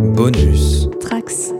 Bonus. 0.00 0.88
Trax. 0.98 1.52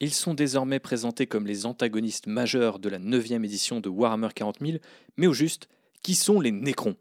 Ils 0.00 0.12
sont 0.12 0.34
désormais 0.34 0.78
présentés 0.78 1.26
comme 1.26 1.46
les 1.46 1.64
antagonistes 1.64 2.26
majeurs 2.26 2.78
de 2.78 2.90
la 2.90 2.98
9e 2.98 3.42
édition 3.42 3.80
de 3.80 3.88
Warhammer 3.88 4.28
40 4.34 4.56
000, 4.60 4.78
mais 5.16 5.26
au 5.26 5.32
juste, 5.32 5.68
qui 6.02 6.14
sont 6.14 6.40
les 6.40 6.50
Nécrons 6.50 6.96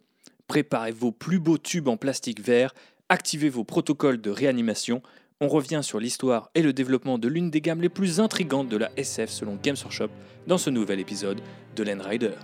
Préparez 0.47 0.92
vos 0.92 1.12
plus 1.12 1.39
beaux 1.39 1.57
tubes 1.57 1.89
en 1.89 1.97
plastique 1.97 2.41
vert, 2.41 2.73
activez 3.09 3.49
vos 3.49 3.65
protocoles 3.65 4.21
de 4.21 4.29
réanimation, 4.29 5.01
on 5.41 5.49
revient 5.49 5.81
sur 5.83 5.99
l'histoire 5.99 6.49
et 6.55 6.61
le 6.61 6.71
développement 6.71 7.17
de 7.17 7.27
l'une 7.27 7.51
des 7.51 7.59
gammes 7.59 7.81
les 7.81 7.89
plus 7.89 8.21
intrigantes 8.21 8.69
de 8.69 8.77
la 8.77 8.89
SF 8.95 9.29
selon 9.29 9.57
Games 9.61 9.77
Workshop 9.81 10.09
dans 10.47 10.57
ce 10.57 10.69
nouvel 10.69 11.01
épisode 11.01 11.41
de 11.75 11.83
Land 11.83 12.03
Rider. 12.03 12.35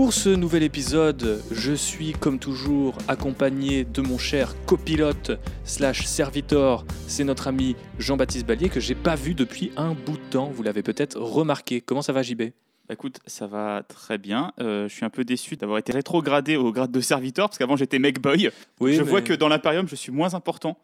Pour 0.00 0.14
ce 0.14 0.30
nouvel 0.30 0.62
épisode, 0.62 1.42
je 1.50 1.72
suis 1.74 2.12
comme 2.12 2.38
toujours 2.38 2.96
accompagné 3.06 3.84
de 3.84 4.00
mon 4.00 4.16
cher 4.16 4.54
copilote 4.64 5.32
slash 5.64 6.06
servitor, 6.06 6.86
c'est 7.06 7.22
notre 7.22 7.48
ami 7.48 7.76
Jean-Baptiste 7.98 8.46
Ballier 8.46 8.70
que 8.70 8.80
j'ai 8.80 8.94
pas 8.94 9.14
vu 9.14 9.34
depuis 9.34 9.72
un 9.76 9.92
bout 9.92 10.16
de 10.16 10.22
temps, 10.30 10.46
vous 10.46 10.62
l'avez 10.62 10.82
peut-être 10.82 11.18
remarqué. 11.20 11.82
Comment 11.82 12.00
ça 12.00 12.14
va 12.14 12.22
JB 12.22 12.44
Bah, 12.88 12.94
Écoute, 12.94 13.18
ça 13.26 13.46
va 13.46 13.82
très 13.86 14.16
bien. 14.16 14.52
Euh, 14.58 14.88
je 14.88 14.94
suis 14.94 15.04
un 15.04 15.10
peu 15.10 15.22
déçu 15.22 15.56
d'avoir 15.56 15.76
été 15.78 15.92
rétrogradé 15.92 16.56
au 16.56 16.72
grade 16.72 16.90
de 16.92 17.00
serviteur 17.02 17.50
parce 17.50 17.58
qu'avant 17.58 17.76
j'étais 17.76 17.98
mec 17.98 18.22
boy. 18.22 18.50
Oui, 18.80 18.94
je 18.94 19.02
mais- 19.02 19.06
vois 19.06 19.20
que 19.20 19.34
dans 19.34 19.48
l'Imperium, 19.48 19.86
je 19.86 19.96
suis 19.96 20.10
moins 20.12 20.32
important 20.32 20.78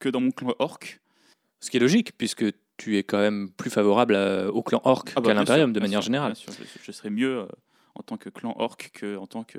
que 0.00 0.08
dans 0.08 0.20
mon 0.20 0.32
clan 0.32 0.54
orc. 0.58 0.98
Ce 1.60 1.70
qui 1.70 1.76
est 1.76 1.80
logique, 1.80 2.18
puisque 2.18 2.44
tu 2.78 2.98
es 2.98 3.04
quand 3.04 3.18
même 3.18 3.48
plus 3.56 3.70
favorable 3.70 4.16
à- 4.16 4.48
au 4.50 4.64
clan 4.64 4.80
Orc 4.84 5.04
Ah 5.14 5.20
bah, 5.20 5.28
qu'à 5.28 5.34
l'Imperium 5.34 5.72
de 5.72 5.78
manière 5.78 6.00
sûr, 6.02 6.06
générale. 6.06 6.32
bien 6.32 6.42
sûr, 6.42 6.52
je, 6.52 6.64
je 6.84 6.92
serais 6.92 7.10
mieux 7.10 7.38
euh, 7.42 7.46
en 7.98 8.02
tant 8.02 8.16
que 8.16 8.28
clan 8.28 8.54
orc 8.58 8.76
qu'en 8.98 9.26
tant 9.26 9.44
que 9.44 9.58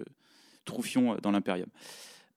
troufion 0.65 1.13
euh, 1.13 1.17
dans 1.21 1.31
l'Imperium. 1.31 1.69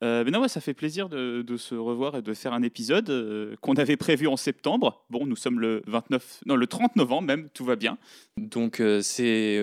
Euh, 0.02 0.24
non, 0.24 0.40
ouais, 0.40 0.48
ça 0.48 0.62
fait 0.62 0.72
plaisir 0.72 1.08
de, 1.10 1.56
se 1.58 1.74
revoir 1.74 2.16
et 2.16 2.22
de 2.22 2.32
faire 2.32 2.54
un 2.54 2.62
épisode 2.62 3.10
euh, 3.10 3.54
qu'on 3.60 3.74
avait 3.74 3.96
prévu 3.96 4.26
en 4.26 4.36
septembre. 4.36 5.04
Bon, 5.10 5.26
nous 5.26 5.36
sommes 5.36 5.60
le 5.60 5.82
29, 5.86 6.42
non, 6.46 6.56
le 6.56 6.66
30 6.66 6.96
novembre 6.96 7.26
même, 7.26 7.48
tout 7.52 7.66
va 7.66 7.76
bien. 7.76 7.98
Donc 8.38 8.80
euh, 8.80 9.02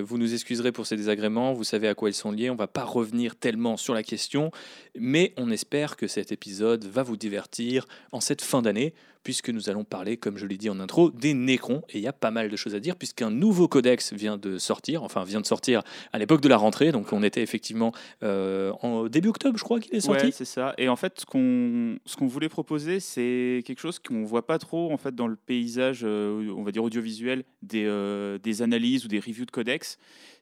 vous 0.06 0.18
nous 0.18 0.34
excuserez 0.34 0.72
pour 0.72 0.86
ces 0.86 0.96
désagréments, 0.96 1.54
vous 1.54 1.64
savez 1.64 1.88
à 1.88 1.96
quoi 1.96 2.10
ils 2.10 2.14
sont 2.14 2.32
liés, 2.32 2.52
on 2.52 2.56
va 2.56 2.68
pas 2.68 2.84
revenir 2.84 3.36
tellement 3.36 3.78
sur 3.78 3.96
la 3.96 4.04
question, 4.04 4.52
mais 4.96 5.34
on 5.38 5.50
espère 5.50 5.98
que 5.98 6.08
cet 6.08 6.32
épisode 6.32 6.86
va 6.86 7.02
vous 7.02 7.18
divertir 7.18 7.88
en 8.12 8.20
cette 8.20 8.44
fin 8.44 8.62
d'année, 8.62 8.94
puisque 9.28 9.50
nous 9.50 9.70
allons 9.70 9.84
parler, 9.84 10.16
comme 10.16 10.38
je 10.38 10.46
l'ai 10.46 10.56
dit 10.56 10.70
en 10.70 10.80
intro, 10.80 11.12
des 11.12 11.34
Nécrons, 11.34 11.82
et 11.90 11.98
il 11.98 12.02
y 12.02 12.08
a 12.08 12.14
pas 12.14 12.32
mal 12.32 12.50
de 12.50 12.56
choses 12.56 12.76
à 12.76 12.80
dire, 12.80 12.96
puisqu'un 12.96 13.30
nouveau 13.30 13.68
codex 13.68 14.14
vient 14.14 14.38
de 14.38 14.58
sortir, 14.58 15.04
enfin 15.04 15.26
vient 15.26 15.42
de 15.42 15.46
sortir 15.46 15.82
à 16.14 16.18
l'époque 16.18 16.40
de 16.40 16.48
la 16.48 16.56
rentrée, 16.56 16.94
donc 16.94 17.12
on 17.12 17.22
était 17.24 17.42
effectivement 17.42 17.92
euh, 18.24 18.72
en 18.82 19.08
début 19.10 19.28
octobre, 19.28 19.58
je 19.58 19.66
crois 19.66 19.82
qu'il 19.82 19.94
est 19.94 20.00
sorti. 20.00 20.28
Ouais, 20.28 20.32
c'est 20.32 20.46
ça. 20.46 20.74
Et 20.78 20.88
en 20.88 20.96
fait, 20.96 21.20
ce 21.20 21.26
qu'on 21.26 21.98
ce 22.06 22.24
voulait 22.24 22.48
proposer, 22.48 23.02
c'est 23.02 23.64
quelque 23.66 23.82
chose 23.82 24.00
qu'on 24.00 24.24
voit 24.24 24.48
pas 24.48 24.60
trop 24.60 24.94
en 24.94 24.98
fait 24.98 25.14
dans 25.14 25.28
le 25.28 25.36
paysage, 25.36 26.06
euh, 26.06 26.50
on 26.56 26.64
va 26.64 26.72
dire 26.72 26.86
audiovisuel, 26.86 27.44
des, 27.64 27.84
euh, 27.86 28.38
des 28.38 28.62
analyses 28.62 29.04
ou 29.04 29.10
des 29.10 29.20
reviews 29.20 29.46
de 29.46 29.52
codex. 29.52 29.98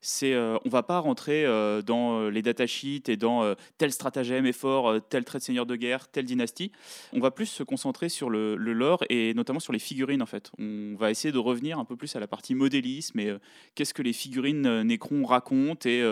C'est 0.07 0.35
euh, 0.35 0.59
on 0.65 0.69
va 0.69 0.83
pas 0.83 0.99
rentrer 0.99 1.45
euh, 1.45 1.81
dans 1.81 2.19
euh, 2.19 2.29
les 2.29 2.43
datasheets 2.43 3.09
et 3.09 3.17
dans 3.17 3.41
euh, 3.41 3.55
tel 3.79 3.91
stratagème 3.91 4.45
est 4.45 4.53
fort, 4.53 5.01
tel 5.09 5.25
trait 5.25 5.39
de 5.39 5.43
seigneur 5.43 5.65
de 5.65 5.75
guerre, 5.75 6.07
telle 6.09 6.25
dynastie. 6.25 6.71
On 7.11 7.19
va 7.19 7.31
plus 7.31 7.47
se 7.47 7.63
concentrer 7.63 8.07
sur 8.07 8.29
le, 8.29 8.55
lore 8.55 9.03
et 9.09 9.33
notamment 9.33 9.59
sur 9.59 9.73
les 9.73 9.79
figurines 9.79 10.21
en 10.21 10.27
fait. 10.27 10.51
On 10.59 10.95
va 10.95 11.09
essayer 11.09 11.31
de 11.31 11.39
revenir 11.39 11.79
un 11.79 11.85
peu 11.85 11.95
plus 11.95 12.15
à 12.15 12.19
la 12.19 12.27
partie 12.27 12.53
modélisme 12.53 13.19
et 13.19 13.35
qu'est-ce 13.73 13.95
que 13.95 14.03
les 14.03 14.13
figurines 14.13 14.83
Necron 14.83 15.25
racontent 15.25 15.89
et 15.89 16.03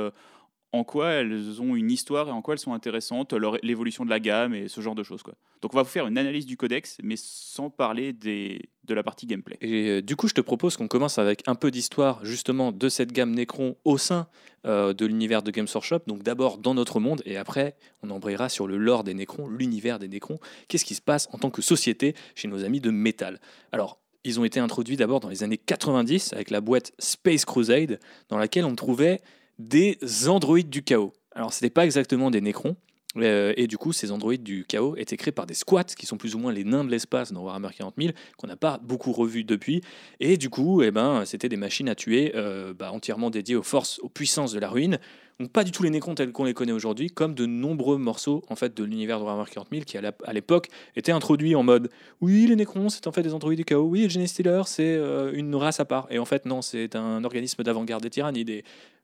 en 0.73 0.83
quoi 0.83 1.11
elles 1.11 1.61
ont 1.61 1.75
une 1.75 1.91
histoire 1.91 2.27
et 2.27 2.31
en 2.31 2.41
quoi 2.41 2.55
elles 2.55 2.59
sont 2.59 2.73
intéressantes, 2.73 3.33
l'évolution 3.61 4.05
de 4.05 4.09
la 4.09 4.19
gamme 4.19 4.55
et 4.55 4.67
ce 4.67 4.81
genre 4.81 4.95
de 4.95 5.03
choses. 5.03 5.21
Donc 5.61 5.73
on 5.73 5.77
va 5.77 5.83
vous 5.83 5.89
faire 5.89 6.07
une 6.07 6.17
analyse 6.17 6.47
du 6.47 6.57
codex, 6.57 6.97
mais 7.03 7.15
sans 7.15 7.69
parler 7.69 8.11
de 8.11 8.93
la 8.93 9.03
partie 9.03 9.27
gameplay. 9.27 9.57
Et 9.61 9.89
euh, 9.89 10.01
du 10.01 10.15
coup, 10.15 10.27
je 10.27 10.33
te 10.33 10.41
propose 10.41 10.75
qu'on 10.75 10.87
commence 10.87 11.19
avec 11.19 11.43
un 11.47 11.53
peu 11.53 11.69
d'histoire 11.69 12.25
justement 12.25 12.71
de 12.71 12.89
cette 12.89 13.11
gamme 13.11 13.35
Necron 13.35 13.77
au 13.85 13.99
sein 13.99 14.27
euh, 14.65 14.93
de 14.93 15.05
l'univers 15.05 15.43
de 15.43 15.51
Games 15.51 15.67
Workshop. 15.71 16.01
Donc 16.07 16.23
d'abord 16.23 16.57
dans 16.57 16.73
notre 16.73 16.99
monde 16.99 17.21
et 17.25 17.37
après 17.37 17.75
on 18.01 18.09
embrayera 18.09 18.49
sur 18.49 18.65
le 18.65 18.77
lore 18.77 19.03
des 19.03 19.13
Necrons, 19.13 19.47
l'univers 19.47 19.99
des 19.99 20.07
Necrons. 20.07 20.39
Qu'est-ce 20.67 20.85
qui 20.85 20.95
se 20.95 21.01
passe 21.01 21.29
en 21.33 21.37
tant 21.37 21.51
que 21.51 21.61
société 21.61 22.15
chez 22.33 22.47
nos 22.47 22.63
amis 22.63 22.81
de 22.81 22.89
métal 22.89 23.39
Alors, 23.71 23.99
ils 24.23 24.39
ont 24.39 24.45
été 24.45 24.59
introduits 24.59 24.97
d'abord 24.97 25.19
dans 25.19 25.29
les 25.29 25.43
années 25.43 25.57
90 25.57 26.33
avec 26.33 26.49
la 26.49 26.61
boîte 26.61 26.93
Space 26.97 27.45
Crusade 27.45 27.99
dans 28.29 28.37
laquelle 28.37 28.65
on 28.65 28.75
trouvait 28.75 29.21
des 29.67 29.97
androïdes 30.27 30.69
du 30.69 30.83
chaos. 30.83 31.13
Alors, 31.33 31.53
ce 31.53 31.63
n'était 31.63 31.73
pas 31.73 31.85
exactement 31.85 32.31
des 32.31 32.41
Necrons. 32.41 32.75
euh, 33.17 33.53
et 33.57 33.67
du 33.67 33.77
coup, 33.77 33.93
ces 33.93 34.11
androïdes 34.11 34.43
du 34.43 34.65
chaos 34.65 34.95
étaient 34.97 35.17
créés 35.17 35.31
par 35.31 35.45
des 35.45 35.53
squats, 35.53 35.83
qui 35.83 36.05
sont 36.05 36.17
plus 36.17 36.35
ou 36.35 36.39
moins 36.39 36.51
les 36.51 36.63
nains 36.63 36.83
de 36.83 36.89
l'espace 36.89 37.31
dans 37.31 37.43
Warhammer 37.43 37.69
40 37.75 37.95
000, 37.97 38.13
qu'on 38.37 38.47
n'a 38.47 38.55
pas 38.55 38.79
beaucoup 38.83 39.11
revus 39.11 39.43
depuis. 39.43 39.81
Et 40.19 40.37
du 40.37 40.49
coup, 40.49 40.81
eh 40.81 40.91
ben, 40.91 41.23
c'était 41.25 41.49
des 41.49 41.57
machines 41.57 41.89
à 41.89 41.95
tuer 41.95 42.31
euh, 42.35 42.73
bah, 42.73 42.91
entièrement 42.91 43.29
dédiées 43.29 43.55
aux 43.55 43.63
forces, 43.63 43.99
aux 43.99 44.09
puissances 44.09 44.51
de 44.51 44.59
la 44.59 44.69
ruine. 44.69 44.99
Donc 45.39 45.51
pas 45.51 45.63
du 45.63 45.71
tout 45.71 45.83
les 45.83 45.89
Nécrons 45.89 46.15
tels 46.15 46.31
qu'on 46.31 46.43
les 46.43 46.53
connaît 46.53 46.71
aujourd'hui, 46.71 47.09
comme 47.09 47.33
de 47.33 47.45
nombreux 47.45 47.97
morceaux 47.97 48.43
en 48.49 48.55
fait 48.55 48.75
de 48.75 48.83
l'univers 48.83 49.19
de 49.19 49.23
Warhammer 49.23 49.49
40 49.49 49.67
000 49.71 49.83
qui 49.83 49.97
à 49.97 50.33
l'époque 50.33 50.67
étaient 50.95 51.11
introduits 51.11 51.55
en 51.55 51.63
mode 51.63 51.89
oui 52.21 52.45
les 52.47 52.55
Nécrons 52.55 52.89
c'est 52.89 53.07
en 53.07 53.11
fait 53.11 53.23
des 53.23 53.33
androïdes 53.33 53.57
du 53.57 53.65
chaos, 53.65 53.83
oui 53.83 54.09
Gene 54.09 54.27
Stealer 54.27 54.61
c'est 54.67 54.95
euh, 54.95 55.31
une 55.33 55.55
race 55.55 55.79
à 55.79 55.85
part 55.85 56.07
et 56.11 56.19
en 56.19 56.25
fait 56.25 56.45
non 56.45 56.61
c'est 56.61 56.95
un 56.95 57.23
organisme 57.23 57.63
d'avant-garde 57.63 58.03
des 58.03 58.11
tyrannides 58.11 58.49
et 58.49 58.63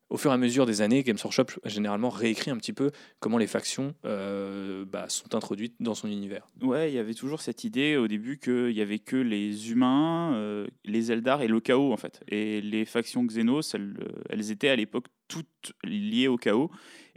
au 0.10 0.18
fur 0.18 0.32
et 0.32 0.34
à 0.34 0.38
mesure 0.38 0.66
des 0.66 0.82
années, 0.82 1.04
Games 1.04 1.18
Workshop 1.24 1.60
généralement 1.66 2.10
réécrit 2.10 2.52
un 2.52 2.58
petit 2.58 2.74
peu 2.74 2.92
comment 3.20 3.38
les 3.38 3.48
factions 3.48 3.94
euh, 4.06 4.86
bah, 4.86 5.06
sont 5.10 5.36
introduites 5.36 5.76
dans 5.80 5.94
son 5.94 6.08
univers. 6.08 6.48
Ouais, 6.62 6.92
il 6.92 6.96
y 6.96 7.00
avait 7.00 7.14
toujours 7.14 7.42
cette 7.42 7.64
idée 7.64 7.96
au 7.98 8.08
début 8.08 8.38
qu'il 8.40 8.72
y 8.72 8.82
avait 8.82 9.00
que 9.00 9.16
les 9.16 9.72
humains, 9.72 10.34
euh, 10.36 10.68
les 10.86 11.12
Eldar 11.12 11.42
et 11.42 11.48
le 11.48 11.60
chaos 11.60 11.94
en 11.94 11.98
fait. 11.98 12.22
Et 12.28 12.62
les 12.62 12.86
factions 12.86 13.24
Xenos, 13.24 13.74
elles, 13.76 13.94
euh, 14.02 14.52
étaient 14.52 14.70
à 14.70 14.76
l'époque 14.76 15.06
toutes 15.28 15.74
liées 15.84 16.28
au 16.28 16.38
chaos. 16.38 16.72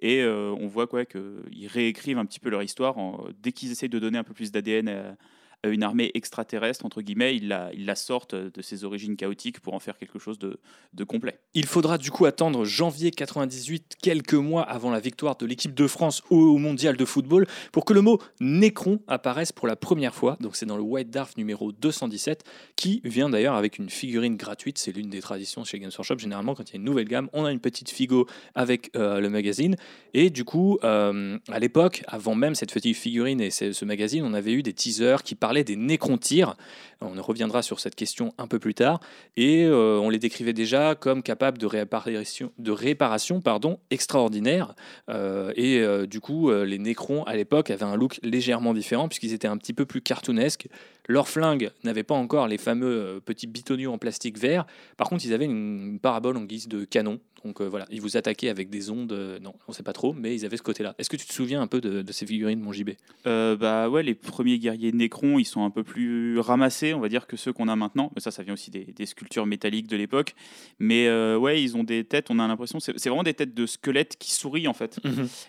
Et 0.05 0.25
on 0.25 0.67
voit 0.67 0.89
quoi 0.89 1.05
qu'ils 1.05 1.69
réécrivent 1.69 2.19
un 2.19 2.27
petit 2.27 2.41
peu 2.41 2.51
leur 2.51 2.63
histoire 2.65 2.99
en- 2.99 3.29
dès 3.41 3.53
qu'ils 3.53 3.71
essayent 3.71 3.89
de 3.89 4.01
donner 4.01 4.19
un 4.19 4.25
peu 4.25 4.35
plus 4.35 4.51
d'ADN 4.51 4.89
à 4.89 5.17
une 5.65 5.83
armée 5.83 6.11
extraterrestre 6.15 6.85
entre 6.85 7.03
guillemets, 7.03 7.37
ils 7.37 7.49
la, 7.49 7.71
ils 7.75 7.93
sortent 7.97 8.35
de 8.35 8.63
ses 8.63 8.85
origines 8.85 9.17
chaotiques 9.17 9.61
pour 9.61 9.75
en 9.75 9.81
faire 9.81 9.99
quelque 9.99 10.19
chose 10.19 10.39
de, 10.39 10.59
complet. 11.05 11.39
Il 11.55 11.67
faudra 11.67 11.99
du 11.99 12.11
coup 12.11 12.27
attendre 12.27 12.65
janvier 12.65 13.11
98, 13.11 13.97
quelques 14.01 14.35
mois 14.35 14.63
avant 14.63 14.91
la 14.91 15.01
victoire 15.01 15.37
de 15.37 15.47
l'équipe 15.47 15.75
de 15.75 15.87
France 15.87 16.23
au 16.31 16.59
mondial 16.59 16.97
de 16.97 17.05
football, 17.05 17.47
pour 17.73 17.85
que 17.85 17.93
le 17.93 18.01
mot 18.01 18.19
Nécron 18.41 19.01
apparaisse 19.09 19.53
pour 19.53 19.67
la 19.67 19.77
première 19.77 20.15
fois. 20.15 20.37
Donc 20.41 20.57
c'est 20.57 20.67
dans 20.67 20.77
le 20.77 20.83
White 20.83 21.11
Dwarf 21.11 21.37
numéro 21.37 21.73
217, 21.73 22.45
qui 22.77 23.01
vient 23.05 23.29
d'ailleurs 23.29 23.55
avec 23.55 23.79
une 23.79 23.91
figurine 23.91 24.37
gratuite. 24.37 24.79
C'est 24.79 24.93
l'une 24.93 25.11
des 25.11 25.21
traditions 25.21 25.65
chez 25.65 25.79
Games 25.79 25.91
Workshop. 25.97 26.19
Généralement, 26.19 26.55
quand 26.55 26.71
il 26.71 26.75
y 26.75 26.77
a 26.77 26.79
une 26.79 26.85
nouvelle 26.85 27.09
gamme, 27.09 27.29
on 27.33 27.45
a 27.45 27.53
une 27.53 27.61
petite 27.61 27.91
figo 27.91 28.27
avec 28.55 28.91
euh, 28.97 29.21
le 29.21 29.29
magazine. 29.29 29.77
Et 30.15 30.31
du 30.31 30.45
coup, 30.45 30.79
euh, 30.85 31.39
à 31.49 31.59
l'époque, 31.59 32.05
avant 32.07 32.35
même 32.35 32.55
cette 32.55 32.73
petite 32.73 32.97
figurine 32.97 33.41
et 33.41 33.51
ce 33.51 33.85
magazine, 33.85 34.25
on 34.25 34.35
avait 34.35 34.53
eu 34.53 34.63
des 34.63 34.73
teasers 34.73 35.23
qui 35.25 35.35
parlaient 35.35 35.52
des 35.63 35.77
Nécrontyres. 35.77 36.57
On 37.03 37.21
reviendra 37.21 37.63
sur 37.63 37.81
cette 37.81 37.95
question 37.95 38.33
un 38.39 38.47
peu 38.47 38.59
plus 38.59 38.75
tard. 38.75 39.01
Et 39.37 39.65
euh, 39.65 39.99
on 39.99 40.09
les 40.09 40.19
décrivait 40.19 40.53
déjà 40.53 40.95
comme 40.95 41.23
capables 41.23 41.59
de 41.59 41.67
réparation, 41.67 42.53
de 42.59 42.71
réparation 42.71 43.41
pardon, 43.41 43.79
extraordinaire. 43.91 44.75
Euh, 45.09 45.53
et 45.57 45.81
euh, 45.81 46.07
du 46.07 46.21
coup, 46.21 46.51
les 46.51 46.79
Nécrons, 46.79 47.25
à 47.25 47.37
l'époque, 47.37 47.71
avaient 47.71 47.85
un 47.85 47.97
look 47.97 48.19
légèrement 48.23 48.75
différent, 48.75 49.09
puisqu'ils 49.09 49.33
étaient 49.33 49.49
un 49.49 49.57
petit 49.57 49.73
peu 49.73 49.85
plus 49.85 50.01
cartoonesques. 50.01 50.69
Leurs 51.09 51.29
flingues 51.29 51.71
n'avaient 51.85 52.03
pas 52.05 52.15
encore 52.15 52.47
les 52.49 52.59
fameux 52.59 52.87
euh, 52.87 53.21
petits 53.21 53.47
bitoniaux 53.47 53.93
en 53.93 53.99
plastique 53.99 54.39
vert. 54.39 54.67
Par 54.97 55.09
contre, 55.09 55.25
ils 55.25 55.33
avaient 55.33 55.45
une, 55.47 55.99
parabole 56.01 56.37
en 56.37 56.45
guise 56.45 56.69
de 56.69 56.85
canon. 56.85 57.21
Donc 57.45 57.61
euh, 57.61 57.69
voilà, 57.69 57.87
ils 57.91 58.01
vous 58.01 58.17
attaquaient 58.17 58.51
avec 58.51 58.71
des 58.71 58.91
ondes. 58.91 59.13
euh, 59.13 59.41
non, 59.41 59.55
on 59.67 59.73
sait 59.73 59.83
pas 59.83 59.93
trop, 59.93 60.13
mais 60.13 60.33
ils 60.35 60.45
avaient 60.45 60.57
ce 60.57 60.63
côté-là. 60.63 60.95
Est-ce 60.99 61.11
que 61.11 61.17
tu 61.17 61.27
te 61.27 61.33
souviens 61.33 61.61
un 61.61 61.67
peu 61.67 61.81
de, 61.81 62.03
de 62.03 62.13
ces 62.13 62.25
figurines, 62.25 62.61
mon 62.61 62.73
JB 62.73 62.91
Euh, 63.27 63.57
bah 63.57 63.89
ouais, 63.89 64.05
les 64.05 64.15
premiers 64.15 64.59
guerriers 64.61 64.93
Nécrons, 64.93 65.41
ils 65.41 65.45
sont 65.45 65.65
un 65.65 65.71
peu 65.71 65.83
plus 65.83 66.39
ramassés, 66.39 66.95
on 66.95 67.01
va 67.01 67.09
dire, 67.09 67.27
que 67.27 67.37
ceux 67.37 67.53
qu'on 67.53 67.67
a 67.67 67.75
maintenant. 67.75 68.13
Mais 68.15 68.21
ça, 68.21 68.31
ça 68.31 68.45
vient 68.45 68.55
aussi 68.55 68.71
des, 68.71 68.85
des 68.85 69.07
sculptures 69.07 69.47
métalliques 69.47 69.89
de 69.89 69.97
l'époque. 69.97 70.35
Mais 70.79 71.09
euh, 71.09 71.37
ouais, 71.37 71.61
ils 71.61 71.77
ont 71.77 71.83
des 71.83 72.05
têtes, 72.05 72.27
on 72.31 72.39
a 72.39 72.47
l'impression, 72.47 72.79
c'est 72.79 73.09
vraiment 73.09 73.25
des 73.25 73.35
têtes 73.35 73.55
de 73.55 73.67
squelettes 73.67 74.17
qui 74.19 74.33
sourient 74.33 74.69
en 74.69 74.75
fait. 74.75 75.01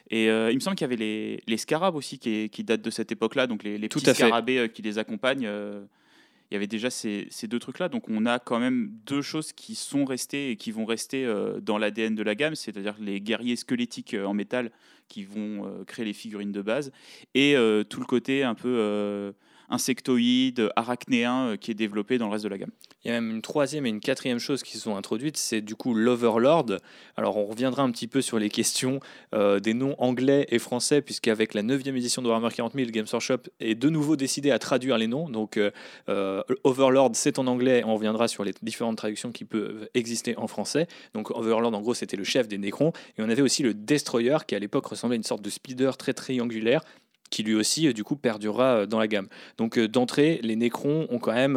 Et 0.09 0.29
euh, 0.29 0.49
il 0.51 0.55
me 0.55 0.59
semble 0.61 0.75
qu'il 0.75 0.85
y 0.85 0.89
avait 0.89 0.95
les, 0.95 1.43
les 1.45 1.57
scarabs 1.57 1.95
aussi 1.95 2.17
qui, 2.17 2.49
qui 2.49 2.63
datent 2.63 2.81
de 2.81 2.89
cette 2.89 3.11
époque-là, 3.11 3.45
donc 3.45 3.63
les, 3.63 3.77
les 3.77 3.87
petits 3.87 4.13
scarabées 4.13 4.67
qui 4.73 4.81
les 4.81 4.97
accompagnent. 4.97 5.47
Euh, 5.53 5.85
il 6.51 6.55
y 6.55 6.57
avait 6.57 6.67
déjà 6.67 6.89
ces, 6.89 7.27
deux 7.43 7.59
trucs-là. 7.59 7.89
Donc 7.89 8.09
on 8.09 8.25
a 8.25 8.39
quand 8.39 8.59
même 8.59 8.91
deux 9.05 9.21
choses 9.21 9.53
qui 9.53 9.75
sont 9.75 10.05
restées 10.05 10.51
et 10.51 10.57
qui 10.57 10.71
vont 10.71 10.85
rester 10.85 11.27
dans 11.63 11.79
l'ADN 11.79 12.13
de 12.13 12.21
la 12.21 12.35
gamme, 12.35 12.53
c'est-à-dire 12.53 12.95
les 12.99 13.21
guerriers 13.21 13.55
squelettiques 13.55 14.13
en 14.13 14.35
métal 14.35 14.71
qui 15.07 15.23
vont 15.23 15.83
créer 15.87 16.05
les 16.05 16.13
figurines 16.13 16.51
de 16.51 16.61
base 16.61 16.91
et 17.33 17.55
tout 17.89 17.99
le 17.99 18.05
côté 18.05 18.43
un 18.43 18.53
peu 18.53 19.33
insectoïde, 19.73 20.69
arachnéen 20.75 21.47
euh, 21.47 21.57
qui 21.57 21.71
est 21.71 21.75
développé 21.75 22.17
dans 22.17 22.27
le 22.27 22.33
reste 22.33 22.43
de 22.43 22.49
la 22.49 22.57
gamme. 22.57 22.71
Il 23.03 23.09
y 23.09 23.11
a 23.11 23.19
même 23.19 23.31
une 23.31 23.41
troisième 23.41 23.85
et 23.85 23.89
une 23.89 23.99
quatrième 23.99 24.39
chose 24.39 24.63
qui 24.63 24.77
sont 24.77 24.95
introduites, 24.95 25.35
c'est 25.35 25.59
du 25.59 25.75
coup 25.75 25.93
l'Overlord. 25.93 26.77
Alors 27.17 27.37
on 27.37 27.45
reviendra 27.45 27.83
un 27.83 27.91
petit 27.91 28.07
peu 28.07 28.21
sur 28.21 28.39
les 28.39 28.49
questions 28.49 29.01
euh, 29.35 29.59
des 29.59 29.73
noms 29.73 29.95
anglais 29.97 30.47
et 30.49 30.59
français, 30.59 31.01
puisqu'avec 31.01 31.53
la 31.53 31.63
9e 31.63 31.95
édition 31.95 32.21
de 32.21 32.27
Warhammer 32.27 32.53
40 32.53 32.73
000, 32.73 32.89
Games 32.91 33.05
Workshop 33.11 33.49
est 33.59 33.75
de 33.75 33.89
nouveau 33.89 34.15
décidé 34.15 34.51
à 34.51 34.59
traduire 34.59 34.97
les 34.97 35.07
noms. 35.07 35.27
Donc 35.27 35.57
euh, 35.57 36.43
Overlord 36.63 37.11
c'est 37.13 37.39
en 37.39 37.47
anglais, 37.47 37.83
on 37.85 37.95
reviendra 37.95 38.27
sur 38.29 38.45
les 38.45 38.53
différentes 38.61 38.97
traductions 38.97 39.31
qui 39.31 39.43
peuvent 39.43 39.89
exister 39.93 40.37
en 40.37 40.47
français. 40.47 40.87
Donc 41.13 41.29
Overlord 41.31 41.73
en 41.73 41.81
gros 41.81 41.93
c'était 41.93 42.17
le 42.17 42.23
chef 42.23 42.47
des 42.47 42.57
Necrons, 42.57 42.93
et 43.17 43.21
on 43.21 43.29
avait 43.29 43.41
aussi 43.41 43.63
le 43.63 43.73
Destroyer 43.73 44.37
qui 44.47 44.55
à 44.55 44.59
l'époque 44.59 44.85
ressemblait 44.85 45.15
à 45.15 45.17
une 45.17 45.23
sorte 45.23 45.41
de 45.41 45.49
speeder 45.49 45.97
très 45.97 46.13
triangulaire 46.13 46.81
qui 47.33 47.41
lui 47.41 47.55
aussi, 47.55 47.87
euh, 47.87 47.93
du 47.93 48.03
coup, 48.03 48.15
perdurera 48.15 48.75
euh, 48.75 48.85
dans 48.85 48.99
la 48.99 49.07
gamme. 49.07 49.27
Donc, 49.57 49.79
euh, 49.79 49.87
d'entrée, 49.87 50.39
les 50.43 50.55
Nécrons 50.55 51.07
ont 51.09 51.17
quand 51.17 51.33
même, 51.33 51.55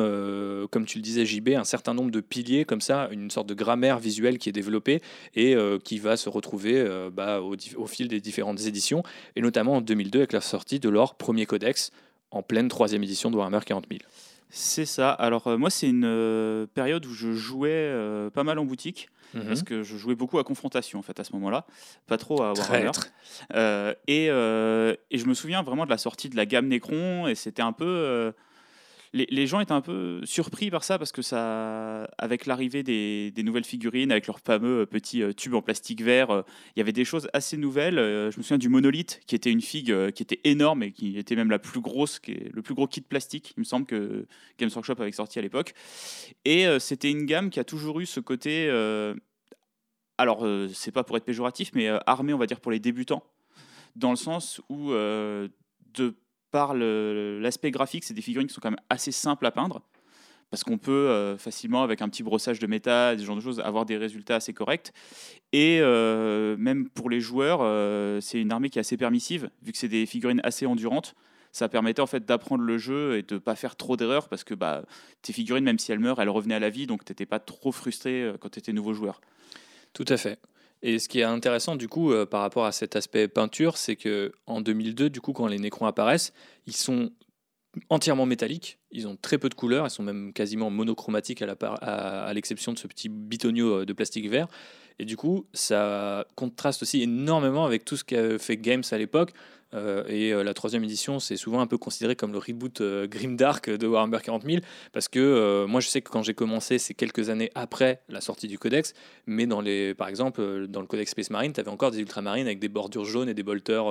comme 0.70 0.86
tu 0.86 0.98
le 0.98 1.02
disais, 1.02 1.26
JB, 1.26 1.50
un 1.50 1.64
certain 1.64 1.92
nombre 1.92 2.10
de 2.10 2.20
piliers 2.20 2.64
comme 2.64 2.80
ça, 2.80 3.08
une 3.12 3.30
sorte 3.30 3.46
de 3.46 3.54
grammaire 3.54 3.98
visuelle 3.98 4.38
qui 4.38 4.48
est 4.48 4.52
développée 4.52 5.02
et 5.34 5.54
qui 5.84 5.98
va 5.98 6.16
se 6.16 6.28
retrouver 6.28 6.84
bah, 7.12 7.40
au, 7.40 7.56
au, 7.76 7.86
fil 7.86 8.08
des 8.08 8.20
différentes 8.20 8.60
éditions, 8.62 9.02
et 9.34 9.42
notamment 9.42 9.74
en 9.74 9.80
2002 9.80 10.20
avec 10.20 10.32
la 10.32 10.40
sortie 10.40 10.80
de 10.80 10.88
leur 10.88 11.14
premier 11.14 11.46
codex 11.46 11.90
en 12.30 12.42
pleine 12.42 12.68
troisième 12.68 13.02
édition 13.02 13.30
de 13.30 13.36
Warhammer 13.36 13.60
40 13.64 13.86
000. 13.90 14.00
C'est 14.48 14.86
ça. 14.86 15.10
Alors, 15.10 15.58
moi, 15.58 15.70
c'est 15.70 15.88
une 15.88 16.66
période 16.74 17.04
où 17.04 17.12
je 17.12 17.32
jouais 17.32 17.92
pas 18.32 18.44
mal 18.44 18.58
en 18.58 18.64
boutique. 18.64 19.08
Mhm. 19.34 19.46
parce 19.46 19.62
que 19.62 19.82
je 19.82 19.96
jouais 19.96 20.14
beaucoup 20.14 20.38
à 20.38 20.44
confrontation 20.44 20.98
en 20.98 21.02
fait 21.02 21.18
à 21.20 21.24
ce 21.24 21.32
moment-là, 21.34 21.66
pas 22.06 22.16
trop 22.16 22.42
à 22.42 22.52
Warhammer. 22.52 22.90
Euh, 23.54 23.94
et, 24.06 24.28
euh, 24.30 24.94
et, 25.10 25.18
je 25.18 25.26
me 25.26 25.34
souviens 25.34 25.62
vraiment 25.62 25.84
de 25.84 25.90
la 25.90 25.98
sortie 25.98 26.28
de 26.28 26.36
la 26.36 26.46
gamme 26.46 26.68
Necron 26.68 27.26
et 27.26 27.34
c'était 27.34 27.62
un 27.62 27.72
peu 27.72 28.32
euh, 29.14 29.24
les, 29.28 29.46
gens 29.46 29.60
étaient 29.60 29.72
un 29.72 29.80
peu 29.80 30.20
surpris 30.24 30.70
par 30.70 30.84
ça 30.84 30.98
parce 30.98 31.12
que 31.12 31.22
ça, 31.22 32.04
avec 32.18 32.46
l'arrivée 32.46 32.82
des, 32.82 33.32
nouvelles 33.42 33.64
figurines, 33.64 34.10
avec 34.10 34.26
leurs 34.26 34.40
fameux 34.40 34.86
petits 34.86 35.22
tubes 35.34 35.54
en 35.54 35.62
plastique 35.62 36.02
vert, 36.02 36.44
il 36.74 36.78
y 36.78 36.82
avait 36.82 36.92
des 36.92 37.04
choses 37.04 37.28
assez 37.32 37.56
nouvelles. 37.56 37.96
je 37.96 38.36
me 38.36 38.42
souviens 38.42 38.58
du 38.58 38.68
monolithe 38.68 39.20
qui 39.26 39.34
était 39.34 39.50
une 39.50 39.60
figue 39.60 40.10
qui 40.12 40.22
était 40.22 40.40
énorme 40.44 40.82
et 40.82 40.92
qui 40.92 41.18
était 41.18 41.36
même 41.36 41.50
la 41.50 41.58
plus 41.58 41.80
grosse, 41.80 42.20
le 42.26 42.62
plus 42.62 42.74
gros 42.74 42.86
kit 42.86 43.00
plastique, 43.00 43.54
il 43.56 43.60
me 43.60 43.64
semble 43.64 43.86
que 43.86 44.26
Games 44.58 44.70
Workshop 44.74 45.00
avait 45.00 45.12
sorti 45.12 45.38
à 45.38 45.42
l'époque. 45.42 45.74
Et 46.44 46.66
c'était 46.78 47.10
une 47.10 47.24
gamme 47.24 47.50
qui 47.50 47.60
a 47.60 47.64
toujours 47.64 48.00
eu 48.00 48.06
ce 48.06 48.20
côté 48.20 48.68
alors 50.18 50.44
euh, 50.44 50.68
c'est 50.72 50.92
pas 50.92 51.04
pour 51.04 51.16
être 51.16 51.24
péjoratif, 51.24 51.70
mais 51.74 51.88
euh, 51.88 51.98
armé, 52.06 52.32
on 52.32 52.38
va 52.38 52.46
dire, 52.46 52.60
pour 52.60 52.72
les 52.72 52.80
débutants, 52.80 53.22
dans 53.94 54.10
le 54.10 54.16
sens 54.16 54.60
où, 54.68 54.92
euh, 54.92 55.48
de 55.94 56.14
l'aspect 56.74 57.70
graphique, 57.70 58.04
c'est 58.04 58.14
des 58.14 58.22
figurines 58.22 58.48
qui 58.48 58.54
sont 58.54 58.60
quand 58.60 58.70
même 58.70 58.80
assez 58.90 59.12
simples 59.12 59.46
à 59.46 59.50
peindre, 59.50 59.82
parce 60.50 60.64
qu'on 60.64 60.78
peut 60.78 61.36
facilement, 61.38 61.82
avec 61.82 62.02
un 62.02 62.08
petit 62.08 62.22
brossage 62.22 62.58
de 62.58 62.66
métal, 62.66 63.18
ce 63.18 63.24
genre 63.24 63.36
de 63.36 63.40
choses, 63.40 63.60
avoir 63.60 63.84
des 63.84 63.96
résultats 63.96 64.36
assez 64.36 64.52
corrects. 64.52 64.92
Et 65.52 65.80
même 65.80 66.88
pour 66.90 67.10
les 67.10 67.20
joueurs, 67.20 67.60
c'est 68.22 68.40
une 68.40 68.52
armée 68.52 68.70
qui 68.70 68.78
est 68.78 68.80
assez 68.80 68.96
permissive, 68.96 69.50
vu 69.62 69.72
que 69.72 69.78
c'est 69.78 69.88
des 69.88 70.06
figurines 70.06 70.40
assez 70.44 70.66
endurantes 70.66 71.14
ça 71.52 71.70
permettait 71.70 72.02
en 72.02 72.06
fait 72.06 72.26
d'apprendre 72.26 72.64
le 72.64 72.76
jeu 72.76 73.16
et 73.16 73.22
de 73.22 73.38
pas 73.38 73.54
faire 73.54 73.76
trop 73.76 73.96
d'erreurs 73.96 74.28
parce 74.28 74.44
que 74.44 74.52
bah, 74.52 74.82
tes 75.22 75.32
figurines, 75.32 75.64
même 75.64 75.78
si 75.78 75.90
elles 75.90 75.98
meurent, 75.98 76.20
elles 76.20 76.28
revenaient 76.28 76.56
à 76.56 76.58
la 76.58 76.68
vie, 76.68 76.86
donc 76.86 77.02
tu 77.02 77.12
n'étais 77.12 77.24
pas 77.24 77.38
trop 77.38 77.72
frustré 77.72 78.30
quand 78.40 78.50
tu 78.50 78.58
étais 78.58 78.74
nouveau 78.74 78.92
joueur. 78.92 79.22
Tout 79.94 80.04
à 80.08 80.18
fait. 80.18 80.38
Et 80.82 80.98
ce 80.98 81.08
qui 81.08 81.20
est 81.20 81.24
intéressant 81.24 81.76
du 81.76 81.88
coup 81.88 82.12
euh, 82.12 82.26
par 82.26 82.40
rapport 82.40 82.64
à 82.66 82.72
cet 82.72 82.96
aspect 82.96 83.28
peinture, 83.28 83.76
c'est 83.76 83.96
que 83.96 84.32
en 84.46 84.60
2002, 84.60 85.10
du 85.10 85.20
coup, 85.20 85.32
quand 85.32 85.46
les 85.46 85.58
Nécrons 85.58 85.86
apparaissent, 85.86 86.32
ils 86.66 86.76
sont 86.76 87.10
entièrement 87.90 88.26
métalliques. 88.26 88.78
Ils 88.90 89.08
ont 89.08 89.16
très 89.16 89.38
peu 89.38 89.48
de 89.48 89.54
couleurs. 89.54 89.86
Ils 89.86 89.90
sont 89.90 90.02
même 90.02 90.32
quasiment 90.32 90.70
monochromatiques 90.70 91.42
à 91.42 92.32
l'exception 92.34 92.72
de 92.72 92.78
ce 92.78 92.86
petit 92.86 93.08
bitonio 93.08 93.80
euh, 93.80 93.86
de 93.86 93.92
plastique 93.92 94.28
vert. 94.28 94.48
Et 94.98 95.04
du 95.04 95.16
coup, 95.16 95.46
ça 95.52 96.26
contraste 96.36 96.82
aussi 96.82 97.02
énormément 97.02 97.66
avec 97.66 97.84
tout 97.84 97.96
ce 97.96 98.04
qu'a 98.04 98.38
fait 98.38 98.56
Games 98.56 98.82
à 98.90 98.96
l'époque, 98.96 99.32
euh, 99.74 100.04
et 100.08 100.32
euh, 100.32 100.44
la 100.44 100.54
troisième 100.54 100.84
édition, 100.84 101.18
c'est 101.18 101.36
souvent 101.36 101.60
un 101.60 101.66
peu 101.66 101.76
considéré 101.76 102.14
comme 102.14 102.32
le 102.32 102.38
reboot 102.38 102.80
euh, 102.80 103.06
Grimdark 103.06 103.68
de 103.68 103.86
Warhammer 103.86 104.18
40 104.22 104.44
000, 104.44 104.58
parce 104.92 105.08
que 105.08 105.64
moi 105.66 105.80
je 105.80 105.88
sais 105.88 106.00
que 106.00 106.10
quand 106.10 106.22
j'ai 106.22 106.34
commencé, 106.34 106.78
c'est 106.78 106.94
quelques 106.94 107.30
années 107.30 107.50
après 107.54 108.00
la 108.08 108.20
sortie 108.20 108.48
du 108.48 108.58
codex, 108.58 108.94
mais 109.26 109.46
par 109.94 110.08
exemple, 110.08 110.66
dans 110.68 110.80
le 110.80 110.86
codex 110.86 111.10
Space 111.10 111.30
Marine, 111.30 111.52
tu 111.52 111.60
avais 111.60 111.70
encore 111.70 111.90
des 111.90 112.00
ultramarines 112.00 112.46
avec 112.46 112.58
des 112.58 112.68
bordures 112.68 113.04
jaunes 113.04 113.28
et 113.28 113.34
des 113.34 113.42
bolters 113.42 113.86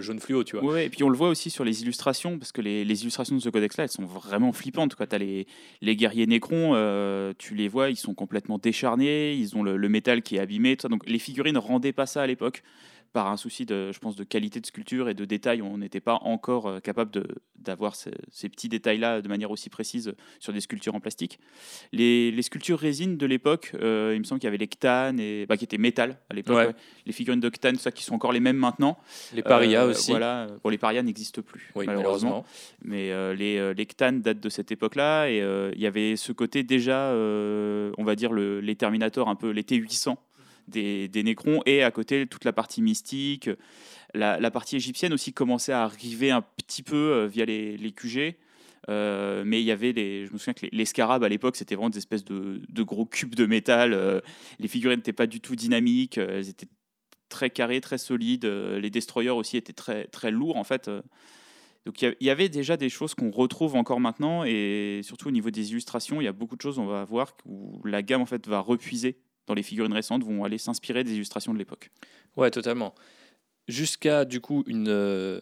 jaunes 0.00 0.20
fluo, 0.20 0.44
tu 0.44 0.56
vois. 0.56 0.72
Ouais, 0.72 0.86
et 0.86 0.90
puis 0.90 1.02
on 1.02 1.08
le 1.08 1.16
voit 1.16 1.28
aussi 1.28 1.50
sur 1.50 1.64
les 1.64 1.82
illustrations, 1.82 2.38
parce 2.38 2.52
que 2.52 2.60
les, 2.60 2.82
illustrations 2.82 3.36
de 3.36 3.40
ce 3.40 3.48
codex-là, 3.48 3.84
elles 3.84 3.90
sont 3.90 4.04
vraiment 4.04 4.39
flippantes. 4.52 4.96
Tu 4.96 5.14
as 5.14 5.18
les, 5.18 5.46
les 5.80 5.96
guerriers 5.96 6.26
Nécrons, 6.26 6.74
tu 7.38 7.54
les 7.54 7.68
vois, 7.68 7.90
ils 7.90 7.96
sont 7.96 8.14
complètement 8.14 8.58
décharnés, 8.58 9.34
ils 9.34 9.56
ont 9.56 9.62
le, 9.62 9.88
métal 9.88 10.22
qui 10.22 10.36
est 10.36 10.40
abîmé, 10.40 10.76
donc 10.88 11.06
les 11.08 11.18
figurines 11.18 11.58
rendaient 11.58 11.92
pas 11.92 12.06
ça 12.06 12.22
à 12.22 12.26
l'époque 12.26 12.62
par 13.12 13.26
un 13.26 13.36
souci 13.36 13.66
de, 13.66 13.90
je 13.92 13.98
pense, 13.98 14.14
de 14.14 14.24
qualité 14.24 14.60
de 14.60 14.66
sculpture 14.66 15.08
et 15.08 15.14
de 15.14 15.24
détail, 15.24 15.62
on 15.62 15.78
n'était 15.78 16.00
pas 16.00 16.18
encore 16.22 16.66
euh, 16.66 16.80
capable 16.80 17.10
d'avoir 17.56 17.96
ces, 17.96 18.10
petits 18.48 18.68
détails-là 18.68 19.20
de 19.20 19.28
manière 19.28 19.50
aussi 19.50 19.68
précise 19.68 20.14
sur 20.38 20.52
des 20.52 20.60
sculptures 20.60 20.94
en 20.94 21.00
plastique. 21.00 21.40
Les, 21.92 22.30
les 22.30 22.42
sculptures 22.42 22.78
résine 22.78 23.16
de 23.16 23.26
l'époque, 23.26 23.72
euh, 23.80 24.12
il 24.14 24.20
me 24.20 24.24
semble 24.24 24.40
qu'il 24.40 24.46
y 24.46 24.48
avait 24.48 24.58
les 24.58 24.68
Ctan, 24.68 25.16
et, 25.18 25.44
bah, 25.46 25.56
qui 25.56 25.64
étaient 25.64 25.78
métal 25.78 26.18
à 26.30 26.34
l'époque, 26.34 26.74
les 27.04 27.12
figurines 27.12 27.40
de 27.40 27.48
Ctan, 27.48 27.74
ça, 27.76 27.90
qui 27.90 28.04
sont 28.04 28.14
encore 28.14 28.32
les 28.32 28.40
mêmes 28.40 28.56
maintenant. 28.56 28.96
Les 29.34 29.42
parias 29.42 29.84
euh, 29.84 29.90
aussi. 29.90 30.12
Voilà, 30.12 30.46
bon, 30.62 30.70
les 30.70 30.78
parias 30.78 31.02
n'existent 31.02 31.42
plus, 31.42 31.72
malheureusement. 31.74 32.44
Mais 32.82 33.10
les, 33.34 33.74
les 33.74 33.86
Ctan 33.86 34.12
datent 34.12 34.40
de 34.40 34.48
cette 34.48 34.70
époque-là, 34.70 35.28
et 35.28 35.38
il 35.74 35.80
y 35.80 35.86
avait 35.86 36.14
ce 36.16 36.32
côté 36.32 36.62
déjà, 36.62 37.12
on 37.12 38.04
va 38.04 38.14
dire, 38.14 38.32
le, 38.32 38.60
les 38.60 38.76
Terminator, 38.76 39.28
un 39.28 39.34
peu 39.34 39.50
les 39.50 39.62
T800 39.62 40.16
des, 40.70 41.22
Nécrons, 41.22 41.60
et 41.66 41.82
à 41.82 41.90
côté 41.90 42.26
toute 42.26 42.44
la 42.44 42.52
partie 42.52 42.82
mystique. 42.82 43.50
La, 44.14 44.50
partie 44.50 44.76
égyptienne 44.76 45.12
aussi 45.12 45.32
commençait 45.32 45.72
à 45.72 45.82
arriver 45.82 46.30
un 46.30 46.42
petit 46.42 46.82
peu 46.82 46.96
euh, 46.96 47.26
via 47.26 47.44
les, 47.44 47.76
les 47.76 47.92
QG. 47.92 48.36
Euh, 48.88 49.42
mais 49.44 49.60
il 49.60 49.64
y 49.64 49.70
avait 49.70 49.92
les, 49.92 50.26
je 50.26 50.32
me 50.32 50.38
souviens 50.38 50.54
que 50.54 50.66
les, 50.72 50.84
scarabs 50.86 51.22
à 51.22 51.28
l'époque 51.28 51.54
c'était 51.54 51.74
vraiment 51.74 51.90
des 51.90 51.98
espèces 51.98 52.24
de, 52.24 52.62
de, 52.66 52.82
gros 52.82 53.04
cubes 53.04 53.34
de 53.34 53.46
métal. 53.46 53.92
Euh, 53.92 54.20
les 54.58 54.68
figurines 54.68 54.98
n'étaient 54.98 55.12
pas 55.12 55.26
du 55.26 55.40
tout 55.40 55.54
dynamiques, 55.54 56.16
elles 56.16 56.48
étaient 56.48 56.68
très 57.28 57.50
carrées, 57.50 57.80
très 57.82 57.98
solides. 57.98 58.46
les 58.46 58.90
destroyers 58.90 59.30
aussi 59.30 59.58
étaient 59.58 59.74
très 59.74 60.06
très 60.06 60.30
lourds 60.30 60.56
en 60.56 60.64
fait. 60.64 60.90
Donc 61.86 62.02
il 62.02 62.16
y, 62.20 62.30
avait 62.30 62.48
déjà 62.48 62.76
des 62.76 62.88
choses 62.88 63.14
qu'on 63.14 63.30
retrouve 63.30 63.74
encore 63.74 64.00
maintenant 64.00 64.44
et 64.44 65.00
surtout 65.02 65.28
au 65.28 65.30
niveau 65.30 65.50
des 65.50 65.70
illustrations, 65.70 66.20
il 66.20 66.24
y 66.24 66.28
a 66.28 66.32
beaucoup 66.32 66.56
de 66.56 66.60
choses 66.60 66.78
on 66.78 66.86
va 66.86 67.04
voir 67.04 67.36
où 67.46 67.80
la 67.86 68.02
gamme 68.02 68.22
en 68.22 68.26
fait 68.26 68.46
va 68.48 68.60
repuiser 68.60 69.18
dans 69.50 69.54
les 69.54 69.64
figurines 69.64 69.92
récentes 69.92 70.22
vont 70.22 70.44
aller 70.44 70.58
s'inspirer 70.58 71.02
des 71.02 71.14
illustrations 71.14 71.52
de 71.52 71.58
l'époque. 71.58 71.90
Ouais, 72.36 72.52
totalement. 72.52 72.94
Jusqu'à 73.66 74.24
du 74.24 74.40
coup 74.40 74.64
euh, 74.68 75.40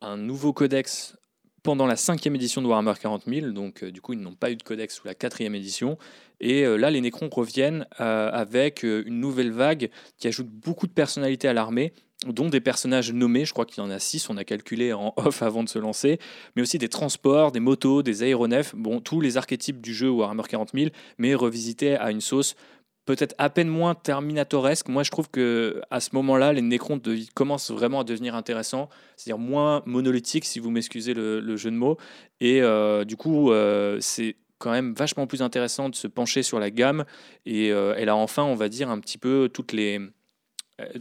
un 0.00 0.16
nouveau 0.16 0.54
codex 0.54 1.18
pendant 1.62 1.86
la 1.86 1.96
cinquième 1.96 2.34
édition 2.34 2.62
de 2.62 2.66
Warhammer 2.66 2.94
40 2.98 3.24
000, 3.26 3.50
donc 3.50 3.82
euh, 3.82 3.90
du 3.90 4.00
coup 4.00 4.14
ils 4.14 4.18
n'ont 4.18 4.34
pas 4.34 4.50
eu 4.50 4.56
de 4.56 4.62
codex 4.62 4.94
sous 4.96 5.06
la 5.06 5.14
quatrième 5.14 5.54
édition. 5.54 5.98
Et 6.40 6.64
euh, 6.64 6.76
là, 6.76 6.90
les 6.90 7.02
Nécrons 7.02 7.28
reviennent 7.30 7.86
avec 7.98 8.82
une 8.82 9.20
nouvelle 9.20 9.52
vague 9.52 9.90
qui 10.16 10.26
ajoute 10.26 10.48
beaucoup 10.48 10.86
de 10.86 10.92
personnalités 10.92 11.46
à 11.48 11.52
l'armée, 11.52 11.92
dont 12.26 12.48
des 12.48 12.60
personnages 12.60 13.12
nommés, 13.12 13.44
je 13.44 13.52
crois 13.52 13.66
qu'il 13.66 13.82
y 13.82 13.86
en 13.86 13.90
a 13.90 13.98
six, 13.98 14.30
on 14.30 14.38
a 14.38 14.44
calculé 14.44 14.94
en 14.94 15.12
off 15.18 15.42
avant 15.42 15.62
de 15.62 15.68
se 15.68 15.78
lancer, 15.78 16.18
mais 16.56 16.62
aussi 16.62 16.78
des 16.78 16.88
transports, 16.88 17.52
des 17.52 17.60
motos, 17.60 18.02
des 18.02 18.22
aéronefs, 18.22 18.74
bon, 18.74 19.00
tous 19.00 19.20
les 19.20 19.36
archétypes 19.36 19.82
du 19.82 19.92
jeu 19.92 20.08
Warhammer 20.08 20.44
40 20.48 20.70
000, 20.72 20.90
mais 21.18 21.34
revisités 21.34 21.96
à 21.96 22.10
une 22.10 22.22
sauce 22.22 22.56
peut-être 23.04 23.34
à 23.38 23.50
peine 23.50 23.68
moins 23.68 23.94
terminatoresque. 23.94 24.88
Moi, 24.88 25.02
je 25.02 25.10
trouve 25.10 25.28
que 25.28 25.82
à 25.90 26.00
ce 26.00 26.10
moment-là, 26.14 26.52
les 26.52 26.62
Necrons 26.62 27.00
commencent 27.34 27.70
vraiment 27.70 28.00
à 28.00 28.04
devenir 28.04 28.34
intéressants, 28.34 28.88
c'est-à-dire 29.16 29.38
moins 29.38 29.82
monolithiques, 29.86 30.44
si 30.44 30.58
vous 30.58 30.70
m'excusez 30.70 31.14
le, 31.14 31.56
jeu 31.56 31.70
de 31.70 31.76
mots. 31.76 31.96
Et 32.40 32.62
euh, 32.62 33.04
du 33.04 33.16
coup, 33.16 33.52
euh, 33.52 33.98
c'est 34.00 34.36
quand 34.58 34.70
même 34.70 34.94
vachement 34.94 35.26
plus 35.26 35.42
intéressant 35.42 35.88
de 35.88 35.94
se 35.94 36.06
pencher 36.06 36.42
sur 36.42 36.58
la 36.58 36.70
gamme. 36.70 37.04
Et 37.44 37.70
euh, 37.70 37.94
elle 37.96 38.08
a 38.08 38.16
enfin, 38.16 38.44
on 38.44 38.54
va 38.54 38.68
dire, 38.68 38.90
un 38.90 38.98
petit 38.98 39.18
peu 39.18 39.50
toutes 39.52 39.72
les 39.72 40.00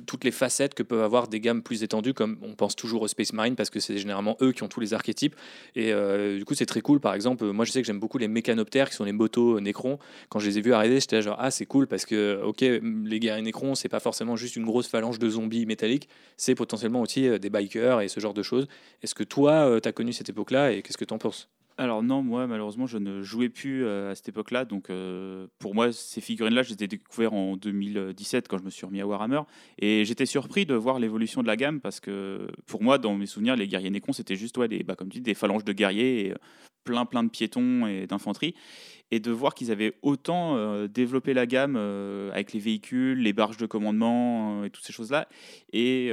toutes 0.06 0.24
les 0.24 0.32
facettes 0.32 0.76
que 0.76 0.84
peuvent 0.84 1.02
avoir 1.02 1.28
des 1.28 1.40
gammes 1.40 1.64
plus 1.64 1.84
étendues, 1.84 2.14
comme 2.14 2.38
on 2.44 2.54
pense 2.54 2.76
toujours 2.76 3.02
au 3.02 3.08
Space 3.08 3.34
Marine 3.34 3.56
parce 3.56 3.70
que 3.70 3.80
c'est 3.80 3.98
généralement 3.98 4.38
eux 4.42 4.52
qui 4.52 4.62
ont 4.64 4.68
tous 4.68 4.80
les 4.80 4.94
archétypes. 4.94 5.36
Et 5.76 5.92
euh, 5.92 6.38
du 6.38 6.46
coup, 6.46 6.54
c'est 6.54 6.66
très 6.66 6.82
cool. 6.82 7.00
Par 7.00 7.14
exemple, 7.16 7.44
moi 7.46 7.66
je 7.66 7.72
sais 7.72 7.82
que 7.82 7.88
j'aime 7.88 8.00
beaucoup 8.00 8.20
les 8.20 8.28
mécanoptères 8.28 8.90
qui 8.90 8.96
sont 8.96 9.04
les 9.04 9.12
motos 9.12 9.60
Necrons. 9.60 9.98
Quand 10.30 10.40
je 10.40 10.48
les 10.48 10.60
ai 10.60 10.62
vus 10.62 10.74
arriver, 10.74 11.00
j'étais 11.00 11.22
genre 11.22 11.38
ah 11.40 11.50
c'est 11.50 11.66
cool 11.66 11.88
parce 11.88 12.06
que 12.06 12.42
ok 12.44 12.62
les 12.62 13.20
guerriers 13.20 13.42
Necrons 13.42 13.76
c'est 13.76 13.90
pas 13.90 14.00
forcément 14.00 14.36
juste 14.36 14.56
une 14.56 14.66
grosse 14.66 14.88
phalange 14.88 15.20
de 15.20 15.30
zombies 15.30 15.66
métalliques, 15.66 16.08
c'est 16.38 16.56
potentiellement 16.56 17.02
aussi 17.02 17.28
euh, 17.28 17.40
des 17.40 17.50
bikers 17.50 18.02
et 18.02 18.08
ce 18.08 18.20
genre 18.20 18.34
de 18.34 18.44
choses. 18.44 18.68
Est-ce 19.02 19.16
que 19.16 19.24
toi 19.24 19.80
tu 19.82 19.90
as 19.90 19.92
connu 19.92 20.14
cette 20.14 20.30
époque-là 20.30 20.72
et 20.72 20.82
qu'est-ce 20.82 20.98
que 20.98 21.06
tu 21.06 21.14
en 21.14 21.18
penses? 21.18 21.50
Alors 21.78 22.04
non, 22.04 22.22
moi 22.22 22.46
malheureusement 22.46 22.86
je 22.86 22.98
ne 22.98 23.24
jouais 23.24 23.50
plus 23.50 23.84
euh, 23.84 24.12
à 24.12 24.16
cette 24.16 24.30
époque-là, 24.30 24.66
donc 24.66 24.90
euh, 24.90 25.48
pour 25.58 25.74
moi 25.74 25.92
ces 25.92 26.22
figurines-là 26.22 26.62
je 26.62 26.74
les 26.74 26.84
ai 26.84 26.88
découvertes 26.88 27.34
en 27.34 27.58
2017 27.58 28.48
quand 28.48 28.60
je 28.60 28.64
me 28.64 28.70
suis 28.70 28.86
remis 28.86 29.02
à 29.02 29.08
Warhammer, 29.08 29.42
et 29.80 30.06
j'étais 30.06 30.28
surpris 30.28 30.66
de 30.66 30.76
voir 30.76 31.00
l'évolution 31.00 31.42
de 31.42 31.48
la 31.48 31.56
gamme 31.56 31.82
parce 31.82 32.00
que 32.00 32.48
pour 32.68 32.84
moi 32.84 33.00
dans 33.00 33.16
mes 33.16 33.26
souvenirs 33.26 33.56
les 33.56 33.68
guerriers 33.68 33.90
Necrons 33.90 34.14
c'était 34.14 34.36
juste 34.36 34.60
des, 34.60 34.84
bah, 34.84 34.96
comme 34.96 35.10
tu 35.10 35.18
dis, 35.18 35.24
des 35.24 35.34
phalanges 35.34 35.64
de 35.64 35.74
guerriers, 35.74 36.32
euh, 36.32 36.38
plein 36.84 37.06
plein 37.06 37.24
de 37.24 37.30
piétons 37.30 37.88
et 37.88 38.06
d'infanterie, 38.06 38.54
et 39.10 39.20
de 39.20 39.32
voir 39.32 39.56
qu'ils 39.56 39.72
avaient 39.72 39.94
autant 40.02 40.86
développé 40.88 41.34
la 41.34 41.46
gamme 41.46 41.78
avec 41.78 42.52
les 42.52 42.60
véhicules, 42.60 43.20
les 43.20 43.32
barges 43.32 43.58
de 43.58 43.66
commandement 43.66 44.66
et 44.66 44.70
toutes 44.70 44.84
ces 44.84 44.92
choses-là, 44.92 45.30
et 45.72 46.12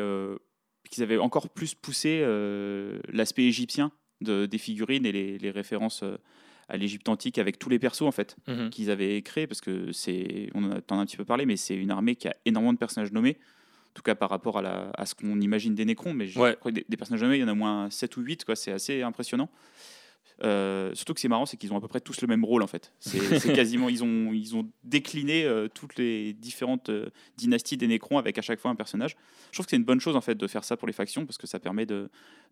qu'ils 0.91 1.03
avaient 1.03 1.19
encore 1.19 1.49
plus 1.49 1.75
poussé 1.75 2.25
l'aspect 3.09 3.45
égyptien 3.45 3.91
des 4.21 4.59
figurines 4.59 5.07
et 5.07 5.13
les, 5.13 5.51
références 5.51 6.03
euh, 6.03 6.17
à 6.69 6.77
l'Égypte 6.77 7.09
antique 7.09 7.39
avec 7.39 7.59
tous 7.59 7.69
les 7.69 7.79
persos 7.79 8.03
en 8.03 8.13
fait 8.13 8.37
mhm. 8.47 8.71
qu'ils 8.71 8.91
avaient 8.91 9.23
créés 9.23 9.47
parce 9.47 9.61
que 9.61 9.93
c'est 9.93 10.51
on 10.55 10.65
en 10.65 10.73
a, 10.73 10.77
a 10.77 10.95
un 10.95 11.07
petit 11.07 11.17
peu 11.17 11.25
parlé 11.25 11.47
mais 11.47 11.57
c'est 11.57 11.75
une 11.75 11.91
armée 11.91 12.17
qui 12.17 12.29
a 12.29 12.35
énormément 12.45 12.73
de 12.73 12.79
personnages 12.79 13.13
nommés 13.13 13.39
en 13.91 13.95
tout 13.95 14.03
cas 14.03 14.15
par 14.15 14.31
rapport 14.31 14.59
à, 14.59 14.63
la, 14.63 14.91
à 14.97 15.07
ce 15.07 15.15
qu'on 15.15 15.41
imagine 15.41 15.75
des 15.75 15.85
Nécrons 15.85 16.15
mais 16.15 16.27
je 16.27 16.35
crois 16.35 16.55
que 16.55 16.69
des, 16.69 16.85
des, 16.89 16.97
personnages 16.97 17.23
nommés 17.23 17.37
il 17.37 17.41
y 17.41 17.45
en 17.45 17.49
a 17.49 17.55
moins 17.55 17.91
7 17.91 18.17
ou 18.17 18.21
8 18.21 18.45
quoi 18.45 18.57
c'est 18.57 18.73
assez 18.73 19.03
impressionnant 19.03 19.51
euh, 20.43 20.95
surtout 20.95 21.15
que 21.15 21.21
c'est 21.21 21.29
marrant, 21.29 21.47
c'est 21.47 21.57
qu'ils 21.57 21.73
ont 21.73 21.77
à 21.77 21.81
peu 21.81 21.89
près 21.89 22.01
tous 22.01 22.21
le 22.23 22.27
même 22.27 22.45
rôle 22.45 22.63
en 22.63 22.67
fait. 22.67 22.93
C'est 22.99 23.19
quasiment, 23.55 23.89
ils 23.89 24.03
ont, 24.03 24.33
ils 24.33 24.57
ont 24.57 24.69
décliné 24.85 25.45
euh, 25.45 25.69
toutes 25.69 25.97
les 25.97 26.33
différentes 26.33 26.89
euh, 26.89 27.11
dynasties 27.37 27.77
des 27.77 27.87
Nécrons 27.87 28.19
avec 28.19 28.39
à 28.39 28.43
chaque 28.43 28.59
fois 28.59 28.71
un 28.71 28.75
personnage. 28.75 29.17
Je 29.51 29.57
trouve 29.57 29.67
que 29.67 29.71
c'est 29.71 29.77
une 29.77 29.85
bonne 29.85 30.01
chose 30.01 30.17
en 30.17 30.21
fait 30.21 30.35
de 30.35 30.47
faire 30.47 30.65
ça 30.65 30.77
pour 30.77 30.87
les 30.87 30.95
factions 30.95 31.27
parce 31.27 31.37
que 31.37 31.47
ça 31.47 31.59
permet 31.59 31.85
de, 31.85 32.09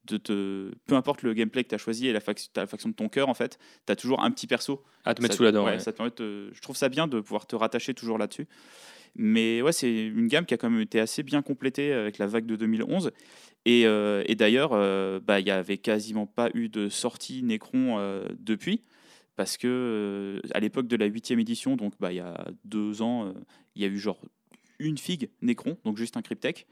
de 0.06 0.16
te, 0.18 0.70
peu 0.86 0.96
importe 0.96 1.22
le 1.22 1.32
gameplay 1.32 1.64
que 1.64 1.70
tu 1.70 1.74
as 1.74 1.78
choisi 1.78 2.08
et 2.08 2.12
la, 2.12 2.20
faction, 2.20 2.50
la 2.56 2.66
faction 2.66 2.90
de 2.90 2.94
ton 2.94 3.08
cœur 3.08 3.28
en 3.28 3.34
fait, 3.34 3.58
tu 3.86 3.92
as 3.92 3.96
toujours 3.96 4.22
un 4.22 4.30
petit 4.30 4.46
perso 4.46 4.82
à 5.04 5.14
te 5.14 5.22
mettre 5.22 5.34
sous 5.34 5.44
la 5.44 5.52
dent. 5.52 5.78
Ça 5.78 5.92
permet 5.92 6.10
je 6.18 6.60
trouve 6.60 6.76
ça 6.76 6.88
bien 6.88 7.08
de 7.08 7.20
pouvoir 7.20 7.46
te 7.46 7.56
rattacher 7.56 7.94
toujours 7.94 8.18
là-dessus. 8.18 8.46
Mais 9.16 9.62
ouais, 9.62 9.72
c'est 9.72 9.90
une 9.90 10.28
gamme 10.28 10.46
qui 10.46 10.54
a 10.54 10.56
quand 10.56 10.70
même 10.70 10.80
été 10.80 11.00
assez 11.00 11.22
bien 11.22 11.42
complétée 11.42 11.92
avec 11.92 12.18
la 12.18 12.26
vague 12.26 12.46
de 12.46 12.56
2011. 12.56 13.10
Et, 13.68 13.84
euh, 13.84 14.22
et 14.24 14.34
d'ailleurs, 14.34 14.70
euh, 14.72 15.20
bah, 15.20 15.40
il 15.40 15.44
n'y 15.44 15.50
avait 15.50 15.76
quasiment 15.76 16.26
pas 16.26 16.48
eu 16.54 16.70
de 16.70 16.88
sortie 16.88 17.42
Necron 17.42 17.98
euh, 17.98 18.26
depuis. 18.38 18.82
Parce 19.36 19.58
que 19.58 20.40
à 20.52 20.58
l'époque 20.58 20.88
de 20.88 20.96
la 20.96 21.04
huitième 21.04 21.38
édition, 21.38 21.76
donc 21.76 21.92
bah, 22.00 22.10
il 22.10 22.16
y 22.16 22.20
a 22.20 22.48
deux 22.64 23.02
ans, 23.02 23.32
il 23.76 23.82
y 23.82 23.84
a 23.84 23.88
eu 23.88 23.98
genre 23.98 24.20
une 24.78 24.96
figue 24.96 25.28
Necron, 25.42 25.76
donc 25.84 25.98
juste 25.98 26.16
un 26.16 26.22
cryptech. 26.22 26.66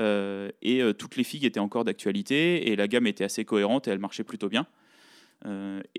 et 0.00 0.82
toutes 0.98 1.16
les 1.16 1.22
figues 1.22 1.44
étaient 1.44 1.60
encore 1.60 1.84
d'actualité 1.84 2.70
et 2.70 2.76
la 2.76 2.88
gamme 2.88 3.06
était 3.06 3.24
assez 3.24 3.44
cohérente 3.44 3.86
et 3.86 3.92
elle 3.92 4.00
marchait 4.00 4.24
plutôt 4.24 4.48
bien. 4.48 4.66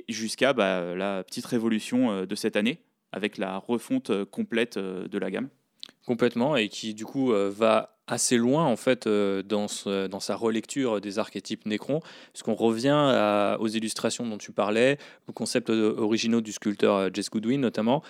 Jusqu'à 0.10 0.52
bah, 0.52 0.94
la 0.94 1.24
petite 1.24 1.46
révolution 1.46 2.26
de 2.26 2.36
cette 2.36 2.58
année 2.58 2.82
avec 3.14 3.38
la 3.38 3.58
refonte 3.58 4.26
complète 4.26 4.78
de 4.78 5.18
la 5.18 5.32
gamme. 5.32 5.48
Complètement, 6.06 6.56
et 6.56 6.70
qui 6.70 6.94
du 6.94 7.06
coup 7.06 7.34
euh, 7.34 7.52
va 7.56 7.99
assez 8.10 8.38
loin 8.38 8.66
en 8.66 8.76
fait 8.76 9.08
euh, 9.08 9.42
dans, 9.44 9.68
dans 10.10 10.20
sa 10.20 10.36
relecture 10.36 11.00
des 11.00 11.20
archétypes 11.20 11.66
Necron, 11.66 12.02
puisqu'on 12.34 12.56
revient 12.56 13.58
aux 13.60 13.68
illustrations 13.68 14.28
dont 14.28 14.38
tu 14.38 14.52
parlais, 14.52 14.98
aux 15.28 15.34
concepts 15.34 15.70
euh, 15.70 15.96
originaux 15.98 16.42
du 16.42 16.52
sculpteur 16.52 17.14
Jess 17.14 17.30
Goodwin 17.30 17.62
notamment, 17.62 18.04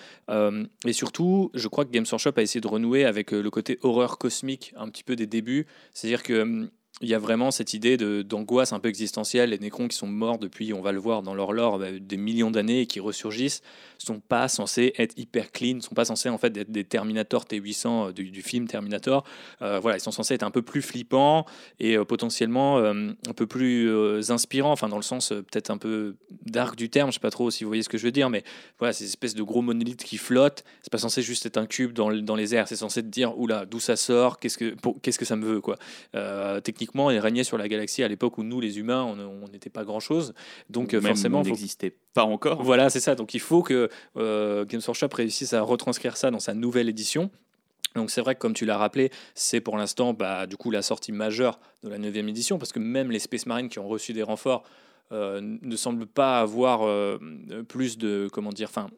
et 0.86 0.92
surtout, 0.92 1.50
je 1.54 1.68
crois 1.68 1.84
que 1.84 1.90
Games 1.90 2.06
Workshop 2.10 2.32
a 2.36 2.42
essayé 2.42 2.60
de 2.60 2.68
renouer 2.68 3.04
avec 3.04 3.32
le 3.32 3.50
côté 3.50 3.78
horreur 3.82 4.18
cosmique 4.18 4.72
un 4.76 4.88
petit 4.88 5.04
peu 5.04 5.16
des 5.16 5.26
débuts, 5.26 5.66
c'est-à-dire 5.92 6.22
que 6.22 6.42
hum, 6.42 6.70
il 7.00 7.08
y 7.08 7.14
a 7.14 7.18
vraiment 7.18 7.50
cette 7.50 7.72
idée 7.72 7.96
d'angoisse 7.96 8.72
un 8.72 8.78
peu 8.78 8.88
existentielle. 8.88 9.50
Les 9.50 9.58
Nécrons 9.58 9.88
qui 9.88 9.96
sont 9.96 10.06
morts 10.06 10.38
depuis, 10.38 10.74
on 10.74 10.82
va 10.82 10.92
le 10.92 10.98
voir 10.98 11.22
dans 11.22 11.34
leur 11.34 11.52
lore, 11.52 11.78
bah, 11.78 11.86
des 11.98 12.16
millions 12.18 12.50
d'années 12.50 12.82
et 12.82 12.86
qui 12.86 13.00
ressurgissent, 13.00 13.62
sont 13.98 14.20
pas 14.20 14.48
censés 14.48 14.92
être 14.98 15.16
hyper 15.18 15.50
clean, 15.50 15.80
sont 15.80 15.94
pas 15.94 16.04
censés 16.04 16.28
en 16.28 16.36
fait 16.36 16.54
être 16.56 16.70
des 16.70 16.84
Terminator 16.84 17.44
T800 17.44 18.08
euh, 18.08 18.12
du, 18.12 18.42
film 18.42 18.66
Terminator. 18.66 19.24
Euh, 19.62 19.78
voilà, 19.80 19.96
ils 19.96 20.00
sont 20.00 20.10
censés 20.10 20.34
être 20.34 20.42
un 20.42 20.50
peu 20.50 20.62
plus 20.62 20.82
flippants 20.82 21.46
et 21.78 21.96
euh, 21.96 22.04
potentiellement 22.04 22.78
un 22.80 23.32
peu 23.34 23.46
plus 23.46 23.90
inspirants, 24.30 24.72
enfin 24.72 24.88
dans 24.88 24.96
le 24.96 25.02
sens 25.02 25.28
peut-être 25.30 25.70
un 25.70 25.78
peu 25.78 26.16
dark 26.44 26.76
du 26.76 26.90
terme. 26.90 27.10
Je 27.10 27.14
sais 27.14 27.20
pas 27.20 27.30
trop 27.30 27.50
si 27.50 27.64
vous 27.64 27.70
voyez 27.70 27.82
ce 27.82 27.88
que 27.88 27.98
je 27.98 28.04
veux 28.04 28.12
dire, 28.12 28.28
mais 28.30 28.44
voilà, 28.78 28.92
ces 28.92 29.04
espèces 29.04 29.34
de 29.34 29.42
gros 29.42 29.62
monolithes 29.62 30.04
qui 30.04 30.18
flottent. 30.18 30.64
C'est 30.82 30.92
pas 30.92 30.98
censé 30.98 31.22
juste 31.22 31.46
être 31.46 31.56
un 31.56 31.66
cube 31.66 31.92
dans, 31.92 32.12
dans 32.12 32.36
les 32.36 32.54
airs. 32.54 32.68
C'est 32.68 32.76
censé 32.76 33.02
te 33.02 33.08
dire 33.08 33.38
oula, 33.38 33.64
d'où 33.64 33.80
ça 33.80 33.96
sort, 33.96 34.38
qu'est-ce 34.38 34.58
que 34.58 34.74
que 35.20 35.24
ça 35.24 35.36
me 35.36 35.44
veut 35.44 35.60
quoi? 35.60 35.76
techniquement 36.62 36.89
il 36.94 37.18
régnait 37.18 37.44
sur 37.44 37.58
la 37.58 37.68
galaxie 37.68 38.02
à 38.02 38.08
l'époque 38.08 38.38
où 38.38 38.42
nous, 38.42 38.60
les 38.60 38.78
humains, 38.78 39.04
on 39.04 39.48
n'était 39.48 39.70
pas 39.70 39.84
grand-chose. 39.84 40.34
Donc 40.68 40.92
Même 40.92 41.02
forcément, 41.02 41.40
on 41.40 41.44
n'existait 41.44 41.94
pas 42.14 42.24
encore. 42.24 42.62
Voilà, 42.62 42.90
c'est 42.90 43.00
ça. 43.00 43.14
Donc 43.14 43.34
il 43.34 43.40
faut 43.40 43.62
que 43.62 43.88
euh, 44.16 44.64
Games 44.64 44.80
Workshop 44.86 45.08
réussisse 45.12 45.52
à 45.52 45.62
retranscrire 45.62 46.16
ça 46.16 46.30
dans 46.30 46.40
sa 46.40 46.54
nouvelle 46.54 46.88
édition. 46.88 47.30
Donc 47.96 48.10
c'est 48.10 48.20
vrai 48.20 48.34
que 48.34 48.40
comme 48.40 48.54
tu 48.54 48.66
l'as 48.66 48.78
rappelé, 48.78 49.10
c'est 49.34 49.60
pour 49.60 49.76
l'instant 49.76 50.12
bah, 50.12 50.46
du 50.46 50.56
coup 50.56 50.70
la 50.70 50.82
sortie 50.82 51.12
majeure 51.12 51.58
de 51.82 51.88
la 51.88 51.98
9 51.98 52.16
édition, 52.16 52.58
parce 52.58 52.72
que 52.72 52.78
même 52.78 53.10
les 53.10 53.18
Space 53.18 53.46
Marines 53.46 53.68
qui 53.68 53.78
ont 53.78 53.88
reçu 53.88 54.12
des 54.12 54.22
renforts 54.22 54.62
euh, 55.12 55.40
ne 55.42 55.74
semblent 55.74 56.06
pas 56.06 56.40
avoir 56.40 56.82
euh, 56.82 57.18
plus 57.66 57.98
de 57.98 58.28
comment 58.32 58.50
dire, 58.50 58.68
enfin, 58.68 58.88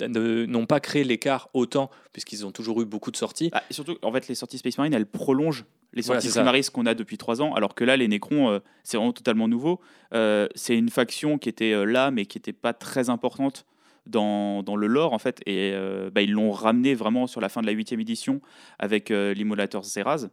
n'ont 0.00 0.66
pas 0.66 0.78
créé 0.78 1.02
l'écart 1.02 1.48
autant 1.54 1.90
puisqu'ils 2.12 2.46
ont 2.46 2.52
toujours 2.52 2.80
eu 2.80 2.84
beaucoup 2.84 3.10
de 3.10 3.16
sorties. 3.16 3.50
Ah, 3.52 3.62
et 3.68 3.74
surtout, 3.74 3.96
en 4.02 4.12
fait, 4.12 4.28
les 4.28 4.36
sorties 4.36 4.58
Space 4.58 4.78
Marine, 4.78 4.94
elles 4.94 5.06
prolongent 5.06 5.64
les 5.92 6.02
sorties 6.02 6.28
voilà, 6.28 6.62
qu'on 6.72 6.86
a 6.86 6.94
depuis 6.94 7.18
trois 7.18 7.42
ans, 7.42 7.52
alors 7.54 7.74
que 7.74 7.82
là, 7.82 7.96
les 7.96 8.06
Necrons, 8.06 8.48
euh, 8.48 8.58
c'est 8.84 8.96
vraiment 8.96 9.12
totalement 9.12 9.48
nouveau. 9.48 9.80
c'est 10.12 10.76
une 10.76 10.88
faction 10.88 11.36
qui 11.36 11.48
était 11.48 11.84
là, 11.84 12.12
mais 12.12 12.26
qui 12.26 12.38
n'était 12.38 12.52
pas 12.52 12.72
très 12.72 13.10
importante 13.10 13.66
dans, 14.06 14.62
dans, 14.62 14.76
le 14.76 14.86
lore, 14.86 15.12
en 15.12 15.18
fait, 15.18 15.40
et 15.46 15.74
bah, 16.12 16.22
ils 16.22 16.30
l'ont 16.30 16.52
ramené 16.52 16.94
vraiment 16.94 17.26
sur 17.26 17.40
la 17.40 17.48
fin 17.48 17.60
de 17.60 17.66
la 17.66 17.72
huitième 17.72 17.98
édition 17.98 18.40
avec 18.78 19.10
l'immolateur 19.10 19.82
Zeraz 19.82 20.28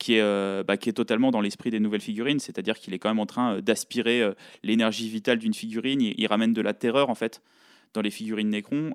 qui 0.00 0.14
est, 0.14 0.22
euh, 0.22 0.64
bah, 0.64 0.78
qui 0.78 0.88
est 0.88 0.94
totalement 0.94 1.30
dans 1.30 1.42
l'esprit 1.42 1.70
des 1.70 1.78
nouvelles 1.78 2.00
figurines, 2.00 2.40
c'est-à-dire 2.40 2.78
qu'il 2.78 2.94
est 2.94 2.98
quand 2.98 3.10
même 3.10 3.20
en 3.20 3.26
train 3.26 3.56
euh, 3.56 3.60
d'aspirer 3.60 4.22
euh, 4.22 4.32
l'énergie 4.64 5.08
vitale 5.08 5.38
d'une 5.38 5.52
figurine, 5.52 6.00
il, 6.00 6.26
ramène 6.26 6.54
de 6.54 6.62
la 6.62 6.72
terreur 6.72 7.10
en 7.10 7.14
fait 7.14 7.42
dans 7.92 8.00
les 8.00 8.10
figurines 8.10 8.48
Necron. 8.50 8.92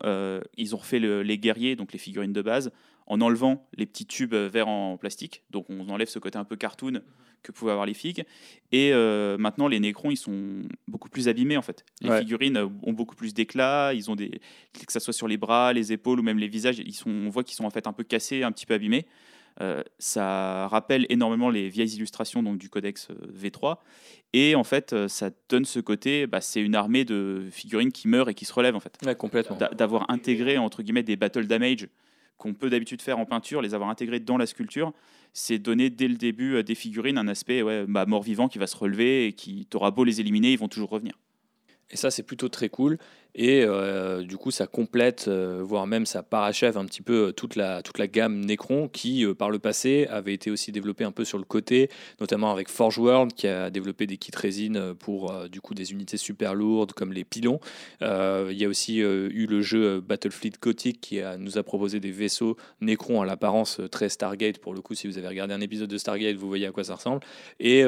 ils 0.56 0.74
ont 0.74 0.78
refait 0.78 1.00
les 1.00 1.38
guerriers, 1.38 1.76
donc 1.76 1.92
les 1.92 2.00
figurines 2.00 2.32
de 2.32 2.42
base, 2.42 2.72
en 3.08 3.20
enlevant 3.20 3.68
les 3.76 3.86
petits 3.86 4.06
tubes 4.06 4.34
verts 4.34 4.70
en 4.70 4.96
plastique, 4.96 5.44
donc 5.50 5.66
on 5.70 5.90
enlève 5.90 6.08
ce 6.08 6.18
côté 6.18 6.38
un 6.38 6.46
peu 6.46 6.56
cartoon 6.56 7.02
que 7.44 7.52
pouvaient 7.52 7.74
avoir 7.74 7.86
les 7.86 7.94
figues. 7.94 8.24
Et 8.72 8.94
maintenant, 9.38 9.68
les 9.68 9.82
Necrons, 9.82 10.12
ils 10.12 10.18
sont 10.18 10.62
beaucoup 10.88 11.10
plus 11.10 11.28
abîmés 11.28 11.58
en 11.58 11.62
fait. 11.62 11.84
Les 12.00 12.20
figurines 12.20 12.58
ont 12.58 12.94
beaucoup 12.94 13.18
plus 13.18 13.34
d'éclat, 13.34 13.92
ils 13.94 14.10
ont 14.10 14.16
des, 14.16 14.30
que 14.72 14.94
ça 14.94 15.02
soit 15.02 15.12
sur 15.12 15.28
les 15.28 15.36
bras, 15.36 15.74
les 15.74 15.92
épaules 15.92 16.22
ou 16.22 16.24
même 16.24 16.40
les 16.40 16.48
visages, 16.48 16.80
ils 16.80 16.96
sont, 16.96 17.10
on 17.10 17.28
voit 17.28 17.44
qu'ils 17.44 17.58
sont 17.58 17.66
en 17.66 17.72
fait 17.72 17.88
un 17.88 17.94
peu 17.94 18.06
cassés, 18.06 18.44
un 18.44 18.54
petit 18.54 18.66
peu 18.66 18.76
abîmés. 18.76 19.06
Euh, 19.62 19.84
ça 20.00 20.68
rappelle 20.68 21.06
énormément 21.10 21.50
les 21.50 21.70
vieilles 21.70 21.96
illustrations 21.96 22.44
donc, 22.44 22.58
du 22.58 22.70
codex 22.70 23.10
euh, 23.10 23.16
V3. 23.34 23.78
Et 24.34 24.56
en 24.56 24.64
fait, 24.64 24.92
euh, 24.92 25.08
ça 25.08 25.30
donne 25.48 25.66
ce 25.66 25.80
côté, 25.80 26.28
bah, 26.28 26.42
c'est 26.42 26.62
une 26.62 26.76
armée 26.76 27.06
de 27.06 27.48
figurines 27.52 27.92
qui 27.92 28.08
meurent 28.08 28.30
et 28.30 28.34
qui 28.34 28.46
se 28.46 28.54
relèvent 28.54 28.76
en 28.76 28.82
fait. 28.82 28.98
complètement. 29.18 29.58
D'avoir 29.74 30.10
intégré 30.10 30.58
entre 30.58 30.84
guillemets 30.84 31.04
des 31.04 31.16
battle 31.16 31.48
damage 31.48 31.88
qu'on 32.38 32.54
peut 32.54 32.70
d'habitude 32.70 33.02
faire 33.02 33.18
en 33.18 33.26
peinture, 33.26 33.62
les 33.62 33.74
avoir 33.74 33.90
intégrés 33.90 34.20
dans 34.20 34.36
la 34.36 34.46
sculpture, 34.46 34.92
c'est 35.32 35.58
donner 35.58 35.90
dès 35.90 36.10
le 36.10 36.16
début 36.16 36.62
des 36.66 36.76
figurines 36.76 37.18
un 37.18 37.30
aspect 37.30 37.62
ouais, 37.62 37.86
bah, 37.88 38.06
mort-vivant 38.06 38.50
qui 38.50 38.58
va 38.58 38.68
se 38.68 38.76
relever 38.76 39.28
et 39.28 39.34
qui 39.34 39.66
t'aura 39.68 39.92
beau 39.92 40.04
les 40.04 40.20
éliminer, 40.20 40.52
ils 40.52 40.60
vont 40.60 40.68
toujours 40.68 40.90
revenir. 40.90 41.14
Et 41.92 41.98
ça, 41.98 42.12
c'est 42.12 42.24
plutôt 42.24 42.50
très 42.50 42.68
cool. 42.68 42.98
Et 43.38 43.64
euh, 43.66 44.24
du 44.24 44.38
coup, 44.38 44.50
ça 44.50 44.66
complète, 44.66 45.26
euh, 45.28 45.62
voire 45.62 45.88
même 45.88 46.06
ça 46.06 46.24
parachève 46.24 46.78
un 46.78 46.86
petit 46.86 47.02
peu 47.02 47.28
euh, 47.28 47.32
toute 47.34 47.58
la, 47.58 47.82
toute 47.82 47.98
la 47.98 48.08
gamme 48.08 48.46
Necron 48.46 48.88
qui, 48.88 49.26
par 49.38 49.50
le 49.50 49.60
passé, 49.60 50.08
avait 50.10 50.34
été 50.34 50.50
aussi 50.50 50.72
développée 50.72 51.04
un 51.04 51.12
peu 51.12 51.26
sur 51.26 51.38
le 51.38 51.44
côté, 51.44 51.90
notamment 52.22 52.50
avec 52.50 52.70
Forge 52.70 52.98
World 52.98 53.34
qui 53.34 53.48
a 53.48 53.70
développé 53.70 54.08
des 54.08 54.16
kits 54.16 54.32
résine 54.34 54.94
pour 54.96 55.34
du 55.50 55.60
coup 55.60 55.74
des 55.74 55.92
unités 55.92 56.16
super 56.16 56.56
lourdes 56.56 56.94
comme 56.94 57.12
les 57.12 57.26
pilons. 57.26 57.60
Il 58.02 58.54
y 58.54 58.64
a 58.64 58.68
aussi 58.68 59.00
eu 59.00 59.48
le 59.48 59.62
jeu 59.62 60.00
Battlefleet 60.00 60.54
Gothic 60.62 61.02
qui 61.02 61.20
nous 61.40 61.58
a 61.58 61.64
proposé 61.64 62.00
des 62.00 62.12
vaisseaux 62.12 62.56
Necron 62.82 63.22
à 63.22 63.26
l'apparence 63.26 63.82
très 63.92 64.10
Stargate. 64.10 64.60
Pour 64.60 64.74
le 64.74 64.82
coup, 64.82 64.96
si 64.96 65.08
vous 65.08 65.18
avez 65.18 65.28
regardé 65.28 65.54
un 65.54 65.62
épisode 65.62 65.90
de 65.90 65.98
Stargate, 65.98 66.36
vous 66.36 66.48
voyez 66.48 66.68
à 66.68 66.72
quoi 66.72 66.84
ça 66.84 66.96
ressemble. 66.96 67.22
Et 67.60 67.84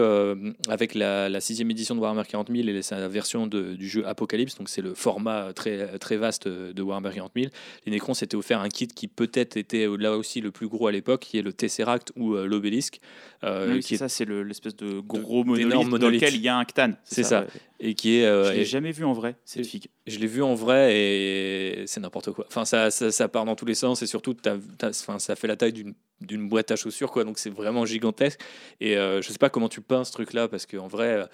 avec 0.68 0.96
la, 0.96 1.40
sixième 1.40 1.72
édition 1.72 1.96
de 1.96 2.02
Warhammer 2.02 2.24
40 2.28 2.52
000 2.52 2.68
et 2.68 2.82
sa 2.82 3.08
version 3.08 3.48
de, 3.48 3.74
du 3.74 3.88
jeu 3.88 4.06
Apocalypse, 4.08 4.58
donc 4.58 4.70
c'est 4.70 4.82
le 4.82 4.94
format 4.94 5.37
très, 5.56 5.98
très 6.00 6.18
vaste 6.18 6.48
de 6.48 6.82
Warhammer 6.82 7.12
40 7.14 7.32
000. 7.36 7.48
Les 7.86 7.92
Necrons 7.92 8.14
s'étaient 8.14 8.36
offert 8.36 8.62
un 8.62 8.70
kit 8.70 8.88
qui 8.88 9.08
peut-être 9.08 9.58
était 9.58 9.88
là 9.98 10.18
aussi 10.18 10.42
le 10.42 10.52
plus 10.52 10.68
gros 10.68 10.88
à 10.88 10.92
l'époque, 10.92 11.22
qui 11.22 11.38
est 11.38 11.42
le 11.42 11.54
Tesseract 11.54 12.12
ou 12.16 12.36
euh, 12.36 12.46
l'Obélisque. 12.46 13.00
Euh, 13.44 13.80
qui 13.80 13.96
est 13.96 13.98
ça, 13.98 14.10
c'est 14.10 14.26
l'espèce 14.26 14.76
de 14.76 15.00
gros 15.00 15.44
monolithe, 15.44 15.90
dans 15.90 16.10
lequel 16.10 16.36
il 16.36 16.42
y 16.42 16.48
a 16.48 16.58
un 16.58 16.66
Ctan. 16.66 16.92
C'est 17.04 17.24
ça. 17.24 17.46
Et 17.80 17.94
qui 17.94 18.18
est. 18.18 18.26
Euh, 18.26 18.52
je 18.52 18.58
l'ai 18.58 18.66
jamais 18.66 18.92
vu 18.92 19.06
en 19.06 19.14
vrai 19.14 19.36
cette 19.46 19.66
figue. 19.66 19.88
Je 20.08 20.18
l'ai 20.20 20.28
vu 20.28 20.42
en 20.42 20.56
vrai 20.56 20.96
et 20.96 21.84
c'est 21.86 22.00
n'importe 22.00 22.32
quoi. 22.32 22.46
Enfin, 22.48 22.66
ça, 22.66 22.90
ça, 22.90 23.28
part 23.28 23.46
dans 23.46 23.56
tous 23.56 23.66
les 23.66 23.76
sens 23.76 24.02
et 24.02 24.08
surtout, 24.08 24.36
enfin, 24.84 25.20
ça 25.20 25.36
fait 25.36 25.48
la 25.48 25.56
taille 25.56 25.74
d'une 25.74 25.94
d'une 26.20 26.50
boîte 26.50 26.72
à 26.72 26.76
chaussures 26.76 27.12
quoi 27.12 27.24
donc 27.24 27.38
c'est 27.38 27.52
vraiment 27.52 27.86
gigantesque 27.86 28.40
et 28.82 28.96
je 28.96 29.22
sais 29.22 29.38
pas 29.38 29.52
comment 29.52 29.70
tu 29.70 29.82
peins 29.82 30.04
ce 30.04 30.12
truc 30.12 30.34
là 30.34 30.48
parce 30.48 30.66
qu'en 30.66 30.88
vrai 30.88 31.30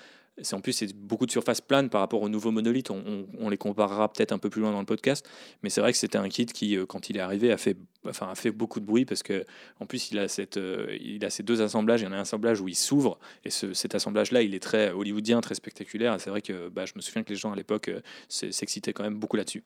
en 0.51 0.61
plus 0.61 0.73
c'est 0.73 0.93
beaucoup 0.93 1.25
de 1.25 1.31
surface 1.31 1.61
plane 1.61 1.89
par 1.89 2.01
rapport 2.01 2.21
aux 2.21 2.29
nouveaux 2.29 2.51
monolithes. 2.51 2.89
On, 2.91 3.49
les 3.49 3.57
comparera 3.57 4.11
peut-être 4.11 4.31
un 4.31 4.39
peu 4.39 4.49
plus 4.49 4.61
loin 4.61 4.71
dans 4.71 4.79
le 4.79 4.85
podcast, 4.85 5.27
mais 5.61 5.69
c'est 5.69 5.81
vrai 5.81 5.91
que 5.91 5.97
c'était 5.97 6.17
un 6.17 6.29
kit 6.29 6.45
qui, 6.45 6.75
euh, 6.75 6.85
quand 6.85 7.09
il 7.09 7.17
est 7.17 7.19
arrivé, 7.19 7.51
a 7.51 7.57
fait, 7.57 7.77
enfin, 8.07 8.29
a 8.29 8.35
fait 8.35 8.51
beaucoup 8.51 8.79
de 8.79 8.85
bruit 8.85 9.05
parce 9.05 9.21
que 9.21 9.45
en 9.79 9.85
plus 9.85 10.11
il 10.11 10.19
a 10.19 10.27
cette, 10.27 10.57
euh, 10.57 10.97
il 10.99 11.23
a 11.25 11.29
ces 11.29 11.43
deux 11.43 11.61
assemblages. 11.61 12.01
Il 12.01 12.05
y 12.05 12.07
en 12.07 12.13
a 12.13 12.17
un 12.17 12.21
assemblage 12.21 12.61
où 12.61 12.67
il 12.67 12.75
s'ouvre 12.75 13.19
et 13.45 13.49
ce, 13.49 13.73
cet 13.73 13.95
assemblage-là, 13.95 14.41
il 14.41 14.55
est 14.55 14.63
très 14.63 14.91
hollywoodien, 14.91 15.41
très 15.41 15.55
spectaculaire. 15.55 16.19
C'est 16.19 16.29
vrai 16.29 16.41
que 16.41 16.69
bah, 16.69 16.85
je 16.85 16.93
me 16.95 17.01
souviens 17.01 17.23
que 17.23 17.29
les 17.29 17.35
gens 17.35 17.51
à 17.51 17.55
l'époque 17.55 17.89
euh, 17.89 18.01
s'excitaient 18.29 18.93
quand 18.93 19.03
même 19.03 19.19
beaucoup 19.19 19.37
là-dessus. 19.37 19.63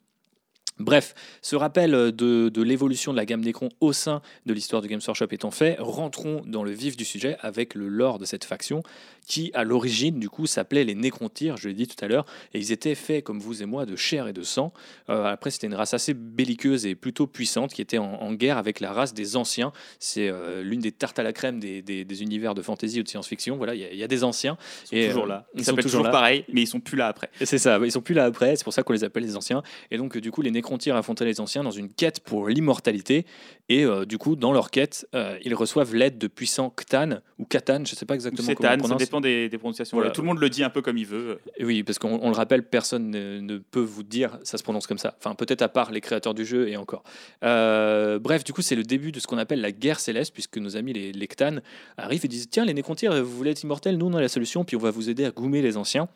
Bref, 0.80 1.16
ce 1.42 1.56
rappel 1.56 1.92
de, 1.92 2.50
de 2.50 2.62
l'évolution 2.62 3.12
de 3.12 3.18
la 3.18 3.26
gamme 3.26 3.42
Necron 3.42 3.70
au 3.82 3.94
sein 3.94 4.22
de 4.46 4.54
l'histoire 4.54 4.82
du 4.82 4.88
Games 4.88 5.02
Workshop 5.06 5.28
étant 5.32 5.52
fait, 5.52 5.78
rentrons 5.80 6.44
dans 6.46 6.64
le 6.64 6.72
vif 6.72 6.98
du 6.98 7.06
sujet 7.06 7.38
avec 7.42 7.76
le 7.76 7.88
lore 7.88 8.20
de 8.20 8.26
cette 8.26 8.44
faction 8.44 8.84
qui, 9.28 9.52
à 9.54 9.64
l'origine, 9.64 10.20
du 10.20 10.30
coup, 10.30 10.48
s'appelait 10.48 10.86
les 10.86 10.96
Nécrontyres, 10.96 11.58
je 11.58 11.68
l'ai 11.68 11.74
dit 11.76 11.88
tout 11.88 12.04
à 12.04 12.08
l'heure, 12.08 12.26
et 12.54 12.60
ils 12.60 12.72
étaient 12.72 12.96
faits, 12.96 13.24
comme 13.24 13.40
vous 13.40 13.62
et 13.62 13.66
moi, 13.66 13.86
de 13.86 13.96
chair 13.96 14.28
et 14.28 14.34
de 14.34 14.42
sang. 14.42 14.72
Euh, 15.10 15.26
après, 15.26 15.52
c'était 15.52 15.68
une 15.68 15.76
race 15.76 15.94
assez 15.94 16.14
belliqueuse 16.14 16.86
et 16.86 16.96
plutôt 16.96 17.28
puissante 17.28 17.74
qui 17.74 17.82
était 17.82 17.98
en, 17.98 18.34
guerre 18.34 18.58
avec 18.58 18.80
la 18.80 18.94
race 18.94 19.14
des 19.14 19.36
Anciens. 19.36 19.74
C'est 20.00 20.30
euh, 20.30 20.64
l'une 20.64 20.80
des 20.80 20.92
tartes 20.92 21.20
à 21.20 21.24
la 21.24 21.34
crème 21.34 21.60
des, 21.60 21.82
des, 21.82 22.22
univers 22.22 22.56
de 22.56 22.62
fantasy 22.62 23.00
ou 23.02 23.04
de 23.04 23.08
science-fiction. 23.10 23.58
Voilà, 23.58 23.76
il 23.76 23.96
y, 23.96 24.04
a 24.04 24.08
des 24.08 24.24
Anciens. 24.24 24.58
Ils 24.92 25.04
sont 25.04 25.08
toujours 25.10 25.26
euh, 25.26 25.28
là. 25.28 25.46
Ils, 25.56 25.66
sont 25.66 25.76
toujours 25.76 26.04
pareil, 26.04 26.46
mais 26.52 26.62
ils 26.62 26.68
sont 26.68 26.80
plus 26.80 26.98
là 26.98 27.08
après. 27.08 27.30
C'est 27.42 27.58
ça, 27.58 27.80
ils 27.84 27.92
sont 27.92 28.02
plus 28.02 28.16
là 28.16 28.26
après, 28.26 28.56
c'est 28.56 28.64
pour 28.64 28.74
ça 28.74 28.84
qu'on 28.84 28.94
les 28.94 29.04
appelle 29.04 29.24
les 29.24 29.36
Anciens. 29.36 29.62
Et 29.92 29.98
donc, 29.98 30.18
du 30.18 30.32
coup, 30.32 30.42
les 30.42 30.52
Nécrontyres 30.68 30.98
affrontaient 30.98 31.26
les 31.26 31.40
Anciens 31.40 31.64
dans 31.64 31.72
une 31.72 31.90
quête 31.90 32.20
pour 32.20 32.50
l'immortalité. 32.50 33.26
Et 33.70 33.86
du 34.08 34.18
coup, 34.18 34.36
dans 34.36 34.52
leur 34.52 34.70
quête, 34.70 35.08
ils 35.44 35.56
reçoivent 35.56 35.96
l'aide 35.96 36.18
de 36.18 36.28
puissants 36.28 36.70
Ktan 36.70 37.20
ou 37.40 37.46
Katan, 37.46 37.86
je 37.86 37.94
ne 37.94 37.96
sais 37.96 38.06
pas 38.06 38.16
exactement 38.16 38.54
comment 38.56 38.74
on 38.74 38.78
prononce 38.78 39.22
des, 39.22 39.50
prononciations. 39.58 40.02
Tout 40.12 40.22
le 40.22 40.28
monde 40.28 40.40
le 40.40 40.50
dit 40.50 40.64
un 40.64 40.70
peu 40.70 40.82
comme 40.82 40.98
il 40.98 41.06
veut. 41.06 41.40
oui, 41.62 41.84
parce 41.84 42.00
qu'on 42.00 42.30
le 42.30 42.36
rappelle, 42.36 42.64
personne 42.64 43.12
ne, 43.12 43.58
peut 43.58 43.82
vous 43.82 44.04
dire 44.04 44.40
ça 44.44 44.58
se 44.58 44.64
prononce 44.64 44.88
comme 44.88 44.98
ça. 44.98 45.16
Enfin, 45.20 45.36
peut-être 45.36 45.62
à 45.62 45.70
part 45.70 45.92
les 45.92 46.02
créateurs 46.02 46.34
du 46.34 46.46
jeu 46.46 46.68
et 46.68 46.78
encore. 46.78 47.04
Euh, 47.44 48.20
bref, 48.20 48.44
du 48.44 48.54
coup, 48.54 48.62
c'est 48.62 48.76
le 48.76 48.84
début 48.84 49.12
de 49.12 49.20
ce 49.20 49.28
qu'on 49.28 49.38
appelle 49.38 49.62
la 49.62 49.72
guerre 49.72 50.00
céleste, 50.00 50.34
puisque 50.34 50.58
nos 50.58 50.76
amis 50.76 50.94
les 50.94 51.12
Lectans 51.12 51.58
arrivent 51.98 52.26
et 52.26 52.30
disent 52.30 52.50
Tiens, 52.50 52.66
les 52.66 52.74
Nécrontyres, 52.74 53.24
vous 53.24 53.38
voulez 53.38 53.52
être 53.52 53.64
immortels? 53.64 53.98
Nous, 53.98 54.06
on 54.06 54.14
a 54.14 54.22
la 54.22 54.30
solution, 54.30 54.64
puis 54.64 54.76
on 54.76 54.80
va 54.80 54.92
vous 54.92 55.10
aider 55.10 55.26
à 55.26 55.32
goumer 55.32 55.62
les 55.62 55.78
anciens. 55.78 56.08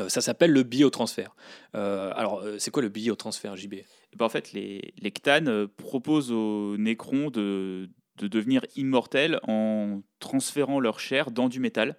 Euh, 0.00 0.08
ça 0.08 0.20
s'appelle 0.20 0.50
le 0.50 0.62
biotransfert. 0.62 1.34
Euh, 1.74 2.12
alors, 2.16 2.44
c'est 2.58 2.70
quoi 2.70 2.82
le 2.82 2.88
biotransfert, 2.88 3.56
JB 3.56 3.74
eh 3.74 3.84
ben, 4.16 4.24
En 4.24 4.28
fait, 4.28 4.52
les, 4.52 4.92
les 4.98 5.12
proposent 5.76 6.32
aux 6.32 6.76
Nécrons 6.76 7.30
de, 7.30 7.88
de 8.18 8.28
devenir 8.28 8.64
immortels 8.76 9.40
en 9.46 10.02
transférant 10.18 10.80
leur 10.80 11.00
chair 11.00 11.30
dans 11.30 11.48
du 11.48 11.60
métal 11.60 11.96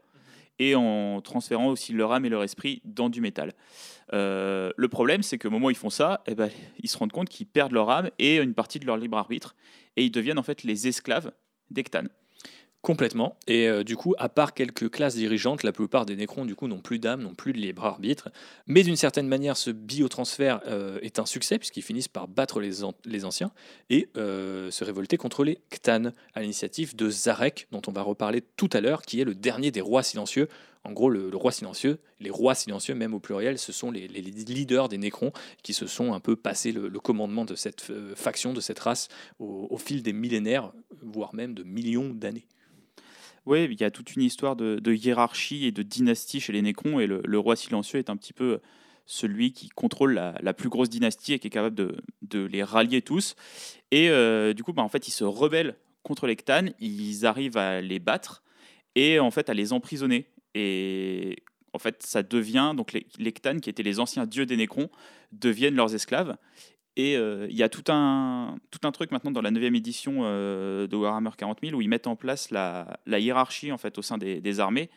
et 0.59 0.75
en 0.75 1.21
transférant 1.21 1.67
aussi 1.67 1.91
leur 1.91 2.11
âme 2.11 2.25
et 2.25 2.29
leur 2.29 2.43
esprit 2.43 2.81
dans 2.85 3.09
du 3.09 3.19
métal. 3.19 3.53
Euh, 4.13 4.71
le 4.75 4.87
problème, 4.89 5.23
c'est 5.23 5.39
qu'au 5.39 5.49
moment 5.49 5.67
où 5.67 5.69
ils 5.71 5.75
font 5.75 5.89
ça, 5.89 6.21
eh 6.27 6.35
ben, 6.35 6.51
ils 6.77 6.89
se 6.89 6.97
rendent 6.97 7.11
compte 7.11 7.29
qu'ils 7.29 7.47
perdent 7.47 7.71
leur 7.71 7.89
âme 7.89 8.11
et 8.19 8.37
une 8.37 8.53
partie 8.53 8.79
de 8.79 8.85
leur 8.85 8.97
libre 8.97 9.17
arbitre, 9.17 9.55
et 9.95 10.03
ils 10.05 10.11
deviennent 10.11 10.37
en 10.37 10.43
fait 10.43 10.63
les 10.63 10.87
esclaves 10.87 11.31
d'Ectan. 11.71 12.03
Complètement. 12.81 13.37
Et 13.45 13.67
euh, 13.67 13.83
du 13.83 13.95
coup, 13.95 14.15
à 14.17 14.27
part 14.27 14.55
quelques 14.55 14.89
classes 14.89 15.13
dirigeantes, 15.13 15.61
la 15.61 15.71
plupart 15.71 16.07
des 16.07 16.15
Nécrons 16.15 16.45
du 16.45 16.55
coup 16.55 16.67
n'ont 16.67 16.81
plus 16.81 16.97
d'âme, 16.97 17.21
n'ont 17.21 17.35
plus 17.35 17.53
de 17.53 17.59
libre 17.59 17.85
arbitre. 17.85 18.29
Mais 18.65 18.81
d'une 18.81 18.95
certaine 18.95 19.27
manière, 19.27 19.55
ce 19.55 19.69
biotransfert 19.69 20.61
euh, 20.65 20.97
est 21.03 21.19
un 21.19 21.27
succès 21.27 21.59
puisqu'ils 21.59 21.83
finissent 21.83 22.07
par 22.07 22.27
battre 22.27 22.59
les, 22.59 22.83
anciens 23.23 23.51
et 23.91 24.09
euh, 24.17 24.71
se 24.71 24.83
révolter 24.83 25.17
contre 25.17 25.43
les 25.43 25.59
Ktan 25.69 26.05
à 26.33 26.41
l'initiative 26.41 26.95
de 26.95 27.07
Zarek, 27.07 27.67
dont 27.71 27.83
on 27.87 27.91
va 27.91 28.01
reparler 28.01 28.41
tout 28.57 28.69
à 28.73 28.81
l'heure, 28.81 29.03
qui 29.03 29.21
est 29.21 29.25
le 29.25 29.35
dernier 29.35 29.69
des 29.69 29.81
rois 29.81 30.01
silencieux. 30.01 30.47
En 30.83 30.91
gros, 30.91 31.11
le, 31.11 31.29
roi 31.35 31.51
silencieux, 31.51 31.99
les 32.19 32.31
rois 32.31 32.55
silencieux, 32.55 32.95
même 32.95 33.13
au 33.13 33.19
pluriel, 33.19 33.59
ce 33.59 33.71
sont 33.71 33.91
les, 33.91 34.07
leaders 34.07 34.89
des 34.89 34.97
Nécrons 34.97 35.33
qui 35.61 35.75
se 35.75 35.85
sont 35.85 36.13
un 36.13 36.19
peu 36.19 36.35
passé 36.35 36.71
le, 36.71 36.89
commandement 36.99 37.45
de 37.45 37.53
cette 37.53 37.83
faction, 38.15 38.53
de 38.53 38.61
cette 38.61 38.79
race, 38.79 39.07
au 39.37 39.77
fil 39.77 40.01
des 40.01 40.13
millénaires, 40.13 40.71
voire 41.03 41.35
même 41.35 41.53
de 41.53 41.61
millions 41.61 42.09
d'années. 42.09 42.47
Oui, 43.45 43.65
il 43.65 43.81
y 43.81 43.83
a 43.83 43.91
toute 43.91 44.15
une 44.15 44.21
histoire 44.21 44.55
de, 44.55 44.93
hiérarchie 44.93 45.65
et 45.65 45.71
de 45.71 45.81
dynastie 45.81 46.39
chez 46.39 46.53
les 46.53 46.61
Nécrons, 46.61 46.99
et 46.99 47.07
le, 47.07 47.39
roi 47.39 47.55
silencieux 47.55 47.99
est 47.99 48.09
un 48.09 48.17
petit 48.17 48.33
peu 48.33 48.59
celui 49.05 49.51
qui 49.51 49.69
contrôle 49.69 50.13
la, 50.13 50.53
plus 50.53 50.69
grosse 50.69 50.89
dynastie 50.89 51.33
et 51.33 51.39
qui 51.39 51.47
est 51.47 51.51
capable 51.51 51.75
de, 52.21 52.45
les 52.45 52.63
rallier 52.63 53.01
tous. 53.01 53.35
Et 53.89 54.09
euh, 54.09 54.53
du 54.53 54.63
coup, 54.63 54.73
bah, 54.73 54.83
en 54.83 54.89
fait, 54.89 55.07
ils 55.07 55.11
se 55.11 55.23
rebellent 55.23 55.75
contre 56.03 56.27
les 56.27 56.35
Ktan, 56.35 56.65
ils 56.79 57.25
arrivent 57.25 57.57
à 57.57 57.81
les 57.81 57.99
battre 57.99 58.43
et 58.95 59.19
en 59.19 59.31
fait 59.31 59.49
à 59.49 59.53
les 59.53 59.73
emprisonner. 59.73 60.27
Et 60.55 61.43
en 61.73 61.79
fait, 61.79 62.03
ça 62.03 62.23
devient 62.23 62.73
donc 62.75 62.93
les, 62.93 63.07
les 63.17 63.31
qui 63.31 63.69
étaient 63.69 63.83
les 63.83 63.99
anciens 63.99 64.25
dieux 64.25 64.45
des 64.45 64.57
Nécrons, 64.57 64.89
deviennent 65.31 65.75
leurs 65.75 65.95
esclaves. 65.95 66.37
Et 66.97 67.15
euh, 67.15 67.47
il 67.49 67.55
y 67.55 67.63
a 67.63 67.69
tout 67.69 67.89
un, 67.89 68.57
tout 68.69 68.85
un 68.85 68.91
truc 68.91 69.11
maintenant 69.11 69.31
dans 69.31 69.41
la 69.41 69.51
9e 69.51 69.75
édition 69.75 70.19
euh, 70.23 70.87
de 70.87 70.95
Warhammer 70.95 71.29
40 71.37 71.59
000 71.63 71.75
où 71.75 71.81
ils 71.81 71.87
mettent 71.87 72.07
en 72.07 72.17
place 72.17 72.51
la, 72.51 72.99
la 73.05 73.19
hiérarchie 73.19 73.71
en 73.71 73.77
fait, 73.77 73.97
au 73.97 74.01
sein 74.01 74.17
des, 74.17 74.41
des 74.41 74.59
armées. 74.59 74.89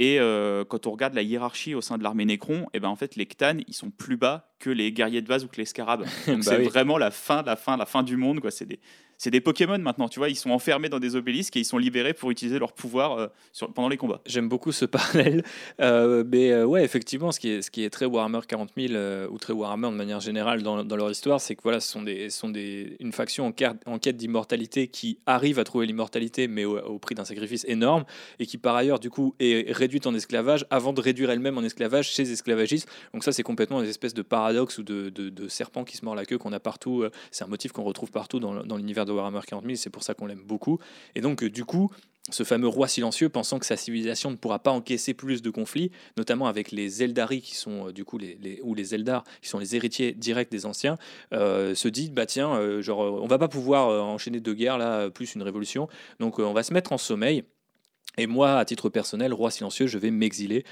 Et 0.00 0.18
euh, 0.18 0.64
quand 0.64 0.86
on 0.86 0.90
regarde 0.90 1.14
la 1.14 1.22
hiérarchie 1.22 1.74
au 1.74 1.80
sein 1.80 1.98
de 1.98 2.02
l'armée 2.02 2.24
Necron, 2.24 2.62
et 2.62 2.68
eh 2.74 2.80
ben 2.80 2.88
en 2.88 2.96
fait 2.96 3.14
les 3.14 3.26
Ktan 3.26 3.58
ils 3.68 3.74
sont 3.74 3.90
plus 3.90 4.16
bas 4.16 4.52
que 4.58 4.70
les 4.70 4.90
guerriers 4.90 5.22
de 5.22 5.28
vase 5.28 5.44
ou 5.44 5.48
que 5.48 5.56
les 5.56 5.66
scarabs. 5.66 6.04
Bah 6.26 6.34
c'est 6.42 6.62
vraiment 6.62 6.98
la 6.98 7.12
fin, 7.12 7.42
la 7.42 7.54
fin, 7.54 7.76
la 7.76 7.86
fin 7.86 8.02
du 8.02 8.16
monde 8.16 8.40
quoi. 8.40 8.50
C'est 8.50 8.66
des, 8.66 8.80
c'est 9.24 9.30
des 9.30 9.40
Pokémon 9.40 9.78
maintenant, 9.78 10.06
tu 10.06 10.18
vois, 10.18 10.28
ils 10.28 10.36
sont 10.36 10.50
enfermés 10.50 10.90
dans 10.90 10.98
des 10.98 11.16
obélisques 11.16 11.56
et 11.56 11.60
ils 11.60 11.64
sont 11.64 11.78
libérés 11.78 12.12
pour 12.12 12.30
utiliser 12.30 12.58
leur 12.58 12.74
pouvoir 12.74 13.18
euh, 13.18 13.28
sur, 13.54 13.72
pendant 13.72 13.88
les 13.88 13.96
combats. 13.96 14.20
J'aime 14.26 14.50
beaucoup 14.50 14.70
ce 14.70 14.84
parallèle, 14.84 15.42
euh, 15.80 16.24
mais 16.30 16.52
euh, 16.52 16.66
ouais, 16.66 16.84
effectivement, 16.84 17.32
ce 17.32 17.40
qui 17.40 17.48
est, 17.48 17.62
ce 17.62 17.70
qui 17.70 17.84
est 17.84 17.88
très 17.88 18.04
Warhammer 18.04 18.40
40 18.46 18.72
000 18.76 19.30
ou 19.32 19.38
très 19.38 19.54
Warhammer 19.54 19.88
de 19.88 19.94
manière 19.94 20.20
générale 20.20 20.62
dans, 20.62 20.84
leur 20.84 21.10
histoire, 21.10 21.40
c'est 21.40 21.56
que 21.56 21.62
voilà, 21.62 21.80
ce 21.80 21.90
sont, 21.90 22.02
des, 22.02 22.28
sont 22.28 22.50
des, 22.50 22.98
une 23.00 23.12
faction 23.12 23.46
en, 23.46 23.98
quête 23.98 24.16
d'immortalité 24.18 24.88
qui 24.88 25.16
arrive 25.24 25.58
à 25.58 25.64
trouver 25.64 25.86
l'immortalité, 25.86 26.46
mais 26.46 26.66
au, 26.66 26.98
prix 26.98 27.14
d'un 27.14 27.24
sacrifice 27.24 27.64
énorme, 27.66 28.04
et 28.38 28.44
qui 28.44 28.58
par 28.58 28.76
ailleurs, 28.76 29.00
du 29.00 29.08
coup, 29.08 29.34
est 29.40 29.72
réduite 29.72 30.06
en 30.06 30.14
esclavage 30.14 30.66
avant 30.68 30.92
de 30.92 31.00
réduire 31.00 31.30
elle-même 31.30 31.56
en 31.56 31.62
esclavage 31.62 32.10
chez 32.10 32.30
esclavagistes. 32.30 32.90
Donc 33.14 33.24
ça, 33.24 33.32
c'est 33.32 33.42
complètement 33.42 33.80
une 33.80 33.88
espèce 33.88 34.12
de 34.12 34.20
paradoxe 34.20 34.76
ou 34.76 34.82
de, 34.82 35.08
de, 35.08 35.30
de 35.30 35.48
serpent 35.48 35.84
qui 35.84 35.96
se 35.96 36.04
mord 36.04 36.14
la 36.14 36.26
queue 36.26 36.36
qu'on 36.36 36.52
a 36.52 36.60
partout. 36.60 37.06
C'est 37.30 37.44
un 37.44 37.48
motif 37.48 37.72
qu'on 37.72 37.84
retrouve 37.84 38.10
partout 38.10 38.38
dans, 38.38 38.62
dans 38.64 38.76
l'univers 38.76 39.06
de 39.06 39.13
Warhammer 39.14 39.40
40 39.46 39.64
000, 39.64 39.76
c'est 39.76 39.90
pour 39.90 40.02
ça 40.02 40.14
qu'on 40.14 40.26
l'aime 40.26 40.44
beaucoup. 40.44 40.78
Et 41.14 41.20
donc, 41.20 41.42
euh, 41.42 41.50
du 41.50 41.64
coup, 41.64 41.90
ce 42.30 42.42
fameux 42.42 42.68
roi 42.68 42.88
silencieux, 42.88 43.28
pensant 43.28 43.58
que 43.58 43.66
sa 43.66 43.76
civilisation 43.76 44.30
ne 44.30 44.36
pourra 44.36 44.58
pas 44.58 44.70
encaisser 44.70 45.12
plus 45.12 45.42
de 45.42 45.50
conflits, 45.50 45.90
notamment 46.16 46.46
avec 46.46 46.72
les 46.72 47.02
Eldari, 47.02 47.42
qui 47.42 47.54
sont 47.54 47.88
euh, 47.88 47.92
du 47.92 48.04
coup 48.04 48.18
les, 48.18 48.60
ou 48.62 48.74
les 48.74 48.94
Eldar, 48.94 49.24
qui 49.42 49.48
sont 49.48 49.58
les 49.58 49.76
héritiers 49.76 50.12
directs 50.12 50.50
des 50.50 50.66
anciens, 50.66 50.96
euh, 51.32 51.74
se 51.74 51.88
dit 51.88 52.10
bah 52.10 52.26
tiens, 52.26 52.80
genre 52.80 53.00
on 53.00 53.26
va 53.26 53.38
pas 53.38 53.48
pouvoir 53.48 53.88
enchaîner 54.04 54.40
deux 54.40 54.54
guerres 54.54 54.78
là, 54.78 55.10
plus 55.10 55.34
une 55.34 55.42
révolution, 55.42 55.88
donc 56.18 56.38
on 56.38 56.52
va 56.52 56.62
se 56.62 56.72
mettre 56.72 56.92
en 56.92 56.98
sommeil. 56.98 57.44
Et 58.16 58.28
moi, 58.28 58.58
à 58.58 58.64
titre 58.64 58.88
personnel, 58.90 59.32
roi 59.34 59.50
silencieux, 59.50 59.88
je 59.88 59.98
vais 59.98 60.12
m'exiler 60.12 60.64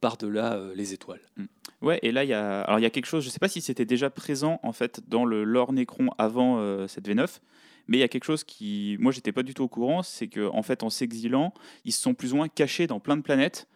par-delà 0.00 0.60
les 0.74 0.92
étoiles. 0.92 1.22
Mm. 1.36 1.44
Ouais, 1.80 1.98
et 2.02 2.12
là, 2.12 2.22
il 2.22 2.28
y 2.30 2.34
a, 2.34 2.78
y 2.78 2.84
a 2.84 2.90
quelque 2.90 3.06
chose, 3.06 3.24
je 3.24 3.28
ne 3.28 3.32
sais 3.32 3.40
pas 3.40 3.48
si 3.48 3.60
c'était 3.60 3.84
déjà 3.84 4.08
présent 4.08 4.60
en 4.62 4.72
fait 4.72 5.00
dans 5.08 5.24
le 5.24 5.42
lore 5.42 5.72
Necron 5.72 6.10
avant 6.16 6.86
cette 6.86 7.08
V9, 7.08 7.40
mais 7.88 7.98
il 7.98 8.00
y 8.00 8.04
a 8.04 8.08
quelque 8.08 8.24
chose 8.24 8.44
qui, 8.44 8.96
moi, 9.00 9.12
j'étais 9.12 9.32
pas 9.32 9.42
du 9.42 9.54
tout 9.54 9.64
au 9.64 9.68
courant, 9.68 10.02
c'est 10.02 10.28
qu'en 10.28 10.56
en 10.56 10.62
fait, 10.62 10.82
en 10.82 10.90
s'exilant, 10.90 11.52
ils 11.84 11.92
se 11.92 12.00
sont 12.00 12.14
plus 12.14 12.32
ou 12.32 12.36
moins 12.36 12.48
cachés 12.48 12.86
dans 12.86 13.00
plein 13.00 13.16
de 13.16 13.22
planètes. 13.22 13.66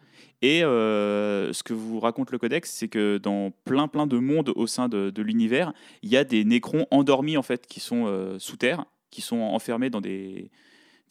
Et 0.41 0.63
euh, 0.63 1.51
ce 1.51 1.63
que 1.63 1.73
vous 1.73 1.99
raconte 1.99 2.31
le 2.31 2.37
codex, 2.37 2.71
c'est 2.71 2.87
que 2.87 3.17
dans 3.17 3.51
plein 3.65 3.87
plein 3.87 4.05
de 4.05 4.17
mondes 4.17 4.51
au 4.55 4.67
sein 4.67 4.87
de, 4.87 5.21
l'univers, 5.21 5.73
il 6.03 6.09
y 6.09 6.17
a 6.17 6.23
des 6.23 6.45
nécrons 6.45 6.85
endormis 6.91 7.37
en 7.37 7.41
fait 7.41 7.65
qui 7.65 7.79
sont 7.79 8.05
euh, 8.05 8.37
sous 8.37 8.57
terre, 8.57 8.85
qui 9.09 9.21
sont 9.21 9.39
enfermés 9.39 9.89
dans 9.89 10.01
des, 10.01 10.51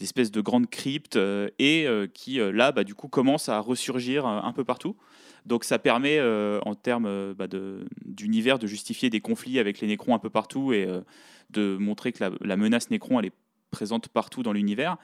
espèces 0.00 0.30
de 0.30 0.40
grandes 0.40 0.68
cryptes 0.68 1.16
euh, 1.16 1.48
et 1.58 1.86
qui 2.14 2.38
là, 2.38 2.70
bah, 2.70 2.84
du 2.84 2.94
coup, 2.94 3.08
commencent 3.08 3.48
à 3.48 3.58
ressurgir 3.58 4.26
un 4.26 4.52
peu 4.52 4.64
partout. 4.64 4.96
Donc 5.44 5.64
ça 5.64 5.78
permet, 5.78 6.20
en 6.20 6.74
termes 6.74 7.34
bah, 7.34 7.46
d'univers, 8.04 8.58
de, 8.58 8.66
justifier 8.66 9.10
des 9.10 9.20
conflits 9.20 9.58
avec 9.58 9.80
les 9.80 9.88
nécrons 9.88 10.14
un 10.14 10.18
peu 10.18 10.30
partout 10.30 10.72
et 10.72 10.86
de 11.50 11.76
montrer 11.78 12.12
que 12.12 12.24
la, 12.40 12.56
menace 12.56 12.90
Nécron, 12.90 13.20
elle 13.20 13.26
est 13.26 13.32
présente 13.70 14.08
partout 14.08 14.42
dans 14.42 14.52
l'univers. 14.52 14.96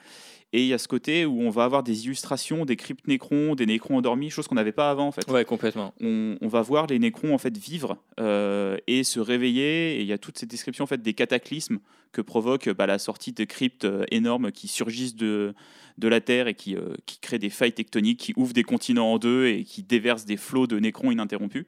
Et 0.51 0.61
il 0.61 0.67
y 0.67 0.73
a 0.73 0.77
ce 0.77 0.87
côté 0.87 1.25
où 1.25 1.41
on 1.41 1.49
va 1.49 1.63
avoir 1.63 1.83
des 1.83 2.05
illustrations 2.05 2.63
des 2.65 2.75
cryptes 2.75 3.07
nécrons, 3.07 3.55
des 3.55 3.65
nécrons 3.65 3.97
endormis, 3.97 4.29
chose 4.29 4.47
qu'on 4.47 4.55
n'avait 4.55 4.71
pas 4.71 4.91
avant 4.91 5.07
en 5.07 5.11
fait. 5.11 5.29
Ouais, 5.29 5.45
complètement. 5.45 5.93
On, 5.99 6.37
va 6.41 6.61
voir 6.61 6.85
les 6.87 6.99
nécrons 6.99 7.33
en 7.33 7.39
fait 7.39 7.57
vivre 7.57 7.97
euh, 8.19 8.77
et 8.85 9.03
se 9.03 9.19
réveiller. 9.19 9.97
Et 9.97 10.01
il 10.01 10.07
y 10.07 10.13
a 10.13 10.19
toutes 10.19 10.37
ces 10.37 10.45
descriptions 10.45 10.83
en 10.83 10.87
fait 10.87 11.01
des 11.01 11.13
cataclysmes 11.13 11.79
que 12.11 12.21
provoque 12.21 12.69
bah, 12.69 12.85
la 12.85 12.99
sortie 12.99 13.33
de 13.33 13.43
cryptes 13.43 13.85
euh, 13.85 14.05
énormes 14.11 14.51
qui 14.51 14.67
surgissent 14.67 15.15
de, 15.15 15.55
de 15.97 16.07
la 16.07 16.21
Terre 16.21 16.47
et 16.47 16.53
qui, 16.53 16.75
euh, 16.75 16.95
qui 17.05 17.19
créent 17.19 17.39
des 17.39 17.49
failles 17.49 17.73
tectoniques, 17.73 18.19
qui 18.19 18.33
ouvrent 18.35 18.53
des 18.53 18.63
continents 18.63 19.13
en 19.13 19.17
deux 19.17 19.47
et 19.47 19.63
qui 19.63 19.83
déversent 19.83 20.25
des 20.25 20.37
flots 20.37 20.67
de 20.67 20.79
nécrons 20.79 21.11
ininterrompus. 21.11 21.65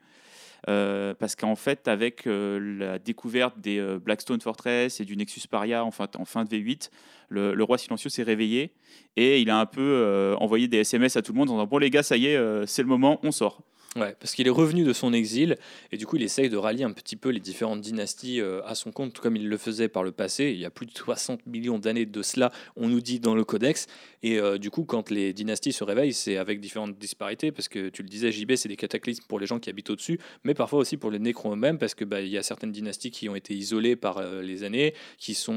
Euh, 0.68 1.14
parce 1.14 1.36
qu'en 1.36 1.54
fait, 1.54 1.86
avec 1.86 2.26
euh, 2.26 2.78
la 2.78 2.98
découverte 2.98 3.56
des 3.60 3.78
euh, 3.78 4.00
Blackstone 4.00 4.40
Fortress 4.40 5.00
et 5.00 5.04
du 5.04 5.16
Nexus 5.16 5.46
Paria 5.48 5.84
en 5.84 5.92
fin, 5.92 6.08
en 6.18 6.24
fin 6.24 6.44
de 6.44 6.50
V8, 6.50 6.90
le, 7.28 7.54
le 7.54 7.64
roi 7.64 7.78
silencieux 7.78 8.10
s'est 8.10 8.24
réveillé 8.24 8.72
et 9.16 9.40
il 9.40 9.48
a 9.50 9.58
un 9.58 9.66
peu 9.66 10.34
envoyé 10.38 10.66
des 10.68 10.78
SMS 10.78 11.16
à 11.16 11.22
tout 11.22 11.32
le 11.32 11.38
monde 11.38 11.50
en 11.50 11.54
disant 11.54 11.66
Bon, 11.66 11.78
les 11.78 11.90
gars, 11.90 12.02
ça 12.02 12.16
y 12.16 12.26
est, 12.26 12.66
c'est 12.66 12.82
le 12.82 12.88
moment, 12.88 13.18
on 13.22 13.32
sort. 13.32 13.62
Ouais, 13.96 14.14
parce 14.20 14.34
qu'il 14.34 14.46
est 14.46 14.50
revenu 14.50 14.84
de 14.84 14.92
son 14.92 15.14
exil 15.14 15.56
et 15.90 15.96
du 15.96 16.04
coup 16.04 16.16
il 16.16 16.22
essaye 16.22 16.50
de 16.50 16.58
rallier 16.58 16.84
un 16.84 16.92
petit 16.92 17.16
peu 17.16 17.30
les 17.30 17.40
différentes 17.40 17.80
dynasties 17.80 18.42
euh, 18.42 18.60
à 18.66 18.74
son 18.74 18.92
compte, 18.92 19.18
comme 19.18 19.36
il 19.36 19.48
le 19.48 19.56
faisait 19.56 19.88
par 19.88 20.02
le 20.02 20.12
passé. 20.12 20.50
Il 20.50 20.58
y 20.58 20.66
a 20.66 20.70
plus 20.70 20.84
de 20.84 20.92
60 20.92 21.46
millions 21.46 21.78
d'années 21.78 22.04
de 22.04 22.22
cela, 22.22 22.52
on 22.76 22.88
nous 22.88 23.00
dit 23.00 23.20
dans 23.20 23.34
le 23.34 23.42
codex. 23.42 23.86
Et 24.22 24.38
euh, 24.38 24.58
du 24.58 24.70
coup, 24.70 24.84
quand 24.84 25.08
les 25.08 25.32
dynasties 25.32 25.72
se 25.72 25.82
réveillent, 25.82 26.12
c'est 26.12 26.36
avec 26.36 26.60
différentes 26.60 26.98
disparités, 26.98 27.52
parce 27.52 27.68
que 27.68 27.88
tu 27.88 28.02
le 28.02 28.08
disais, 28.08 28.32
JB, 28.32 28.56
c'est 28.56 28.68
des 28.68 28.76
cataclysmes 28.76 29.24
pour 29.28 29.40
les 29.40 29.46
gens 29.46 29.58
qui 29.58 29.70
habitent 29.70 29.88
au-dessus, 29.88 30.18
mais 30.44 30.52
parfois 30.52 30.80
aussi 30.80 30.98
pour 30.98 31.10
les 31.10 31.18
nécrons 31.18 31.52
eux-mêmes, 31.52 31.78
parce 31.78 31.94
que 31.94 32.04
bah, 32.04 32.20
y 32.20 32.36
a 32.36 32.42
certaines 32.42 32.72
dynasties 32.72 33.10
qui 33.10 33.30
ont 33.30 33.36
été 33.36 33.54
isolées 33.54 33.96
par 33.96 34.18
euh, 34.18 34.42
les 34.42 34.62
années, 34.62 34.92
qui 35.16 35.32
sont 35.32 35.56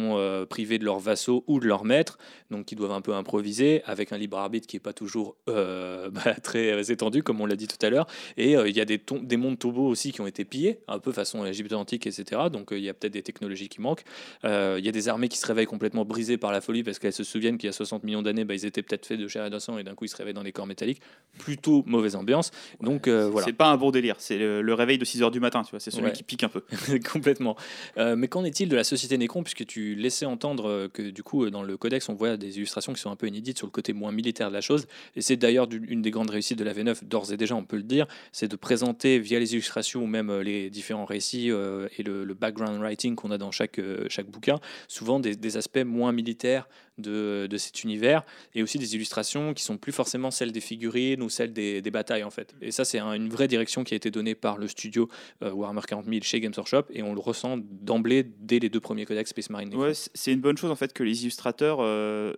privées 0.49 0.77
de 0.77 0.85
leurs 0.85 0.99
vassaux 0.99 1.43
ou 1.47 1.59
de 1.59 1.65
leurs 1.65 1.83
maîtres, 1.83 2.17
donc 2.51 2.65
qui 2.67 2.75
doivent 2.75 2.91
un 2.91 3.01
peu 3.01 3.13
improviser, 3.13 3.81
avec 3.83 4.13
un 4.13 4.17
libre 4.17 4.37
arbitre 4.37 4.67
qui 4.67 4.77
n'est 4.77 4.81
pas 4.81 4.93
toujours 4.93 5.35
bah, 5.47 6.35
très 6.41 6.91
étendu, 6.91 7.21
comme 7.23 7.41
on 7.41 7.45
l'a 7.45 7.55
dit 7.55 7.67
tout 7.67 7.83
à 7.85 7.89
l'heure. 7.89 8.07
Et 8.37 8.55
euh, 8.55 8.69
il 8.69 8.75
y 8.75 8.81
a 8.81 8.85
des, 8.85 8.99
des 9.21 9.37
mondes 9.37 9.59
turbo 9.59 9.87
aussi 9.87 10.11
qui 10.11 10.21
ont 10.21 10.27
été 10.27 10.45
pillés, 10.45 10.79
un 10.87 10.99
peu 10.99 11.11
façon 11.11 11.45
Égypte 11.45 11.73
antique, 11.73 12.07
etc. 12.07 12.41
Donc 12.51 12.71
euh, 12.71 12.77
il 12.77 12.83
y 12.83 12.89
a 12.89 12.93
peut-être 12.93 13.13
des 13.13 13.21
technologies 13.21 13.69
qui 13.69 13.81
manquent. 13.81 14.03
Euh, 14.45 14.77
il 14.79 14.85
y 14.85 14.89
a 14.89 14.91
des 14.91 15.09
armées 15.09 15.27
qui 15.27 15.37
se 15.37 15.45
réveillent 15.45 15.65
complètement 15.65 16.05
brisées 16.05 16.37
par 16.37 16.51
la 16.51 16.61
folie 16.61 16.83
parce 16.83 16.99
qu'elles 16.99 17.13
se 17.13 17.23
souviennent 17.23 17.57
qu'il 17.57 17.67
y 17.67 17.69
a 17.69 17.73
60 17.73 18.03
millions 18.03 18.21
d'années, 18.21 18.45
bah, 18.45 18.53
ils 18.53 18.65
étaient 18.65 18.81
peut-être 18.81 19.05
faits 19.05 19.19
de 19.19 19.27
chair 19.27 19.45
et 19.45 19.49
de 19.49 19.59
sang 19.59 19.77
et 19.77 19.83
d'un 19.83 19.95
coup 19.95 20.05
ils 20.05 20.09
se 20.09 20.17
réveillent 20.17 20.33
dans 20.33 20.43
les 20.43 20.51
corps 20.51 20.67
métalliques. 20.67 21.01
Plutôt 21.37 21.83
mauvaise 21.85 22.15
ambiance. 22.15 22.51
Donc 22.81 23.07
voilà. 23.07 23.45
C'est 23.45 23.53
pas 23.53 23.69
un 23.69 23.77
bon 23.77 23.91
délire, 23.91 24.15
c'est 24.19 24.37
le, 24.37 24.73
réveil 24.73 24.97
de 24.97 25.05
6 25.05 25.21
h 25.21 25.31
du 25.31 25.39
matin, 25.39 25.63
tu 25.63 25.71
vois, 25.71 25.79
c'est 25.79 25.91
celui 25.91 26.11
qui 26.11 26.23
pique 26.23 26.43
un 26.43 26.49
peu. 26.49 26.63
Complètement. 27.11 27.55
mais 27.97 28.27
qu'en 28.27 28.43
est-il 28.43 28.69
de 28.69 28.75
la 28.75 28.83
société 28.83 29.17
Nécron 29.17 29.43
puisque 29.43 29.65
tu 29.65 29.95
laissais 29.95 30.25
entendre 30.25 30.87
que 30.93 31.01
du 31.01 31.23
coup 31.23 31.49
dans 31.49 31.63
le 31.63 31.77
codex 31.77 32.07
on 32.09 32.13
voit 32.13 32.37
des 32.37 32.57
illustrations 32.57 32.93
qui 32.93 33.01
sont 33.01 33.11
un 33.11 33.15
peu 33.15 33.27
inédites 33.27 33.57
sur 33.57 33.67
le 33.67 33.71
côté 33.71 33.93
moins 33.93 34.11
militaire 34.11 34.49
de 34.49 34.53
la 34.53 34.61
chose 34.61 34.87
et 35.15 35.21
c'est 35.21 35.35
d'ailleurs 35.35 35.67
une 35.71 36.01
des 36.01 36.11
grandes 36.11 36.29
réussites 36.29 36.59
de 36.59 36.63
la 36.63 36.73
V9 36.73 37.05
d'ores 37.05 37.31
et 37.31 37.37
déjà 37.37 37.55
on 37.55 37.63
peut 37.63 37.77
le 37.77 37.83
dire, 37.83 38.07
c'est 38.31 38.47
de 38.47 38.55
présenter 38.55 39.19
via 39.19 39.39
les 39.39 39.53
illustrations 39.53 40.03
ou 40.03 40.07
même 40.07 40.29
euh, 40.29 40.43
les 40.43 40.69
différents 40.69 41.05
récits 41.05 41.51
euh, 41.51 41.87
et 41.97 42.03
le, 42.03 42.33
background 42.33 42.79
writing 42.79 43.15
qu'on 43.15 43.31
a 43.31 43.37
dans 43.37 43.51
chaque, 43.51 43.79
euh, 43.79 44.05
chaque 44.09 44.27
bouquin, 44.27 44.59
souvent 44.87 45.19
des, 45.19 45.35
des 45.35 45.57
aspects 45.57 45.83
moins 45.85 46.11
militaires 46.11 46.67
de, 46.99 47.47
cet 47.57 47.83
univers 47.83 48.23
et 48.55 48.63
aussi 48.63 48.77
des 48.77 48.95
illustrations 48.95 49.53
qui 49.53 49.63
sont 49.63 49.77
plus 49.77 49.91
forcément 49.91 50.31
celles 50.31 50.51
des 50.51 50.61
figurines 50.61 51.21
ou 51.21 51.29
celles 51.29 51.51
des, 51.51 51.81
des 51.81 51.91
batailles 51.91 52.23
en 52.23 52.29
fait. 52.29 52.55
Et 52.61 52.71
ça 52.71 52.85
c'est 52.85 52.99
une 52.99 53.29
vraie 53.29 53.47
direction 53.47 53.83
qui 53.83 53.93
a 53.93 53.97
été 53.97 54.11
donnée 54.11 54.35
par 54.35 54.57
le 54.57 54.67
studio 54.67 55.09
Warhammer 55.41 55.81
40 55.87 56.05
000 56.05 56.19
chez 56.21 56.39
Games 56.39 56.53
Workshop 56.55 56.83
et 56.91 57.03
on 57.03 57.13
le 57.13 57.19
ressent 57.19 57.57
d'emblée 57.57 58.23
dès 58.39 58.59
les 58.59 58.69
deux 58.69 58.79
premiers 58.79 59.05
codex 59.05 59.29
Space 59.31 59.49
Marine. 59.49 59.73
Ouais, 59.75 59.93
c'est 59.93 60.31
une 60.31 60.41
bonne 60.41 60.57
chose 60.57 60.71
en 60.71 60.75
fait 60.75 60.93
que 60.93 61.03
les 61.03 61.21
illustrateurs 61.21 61.79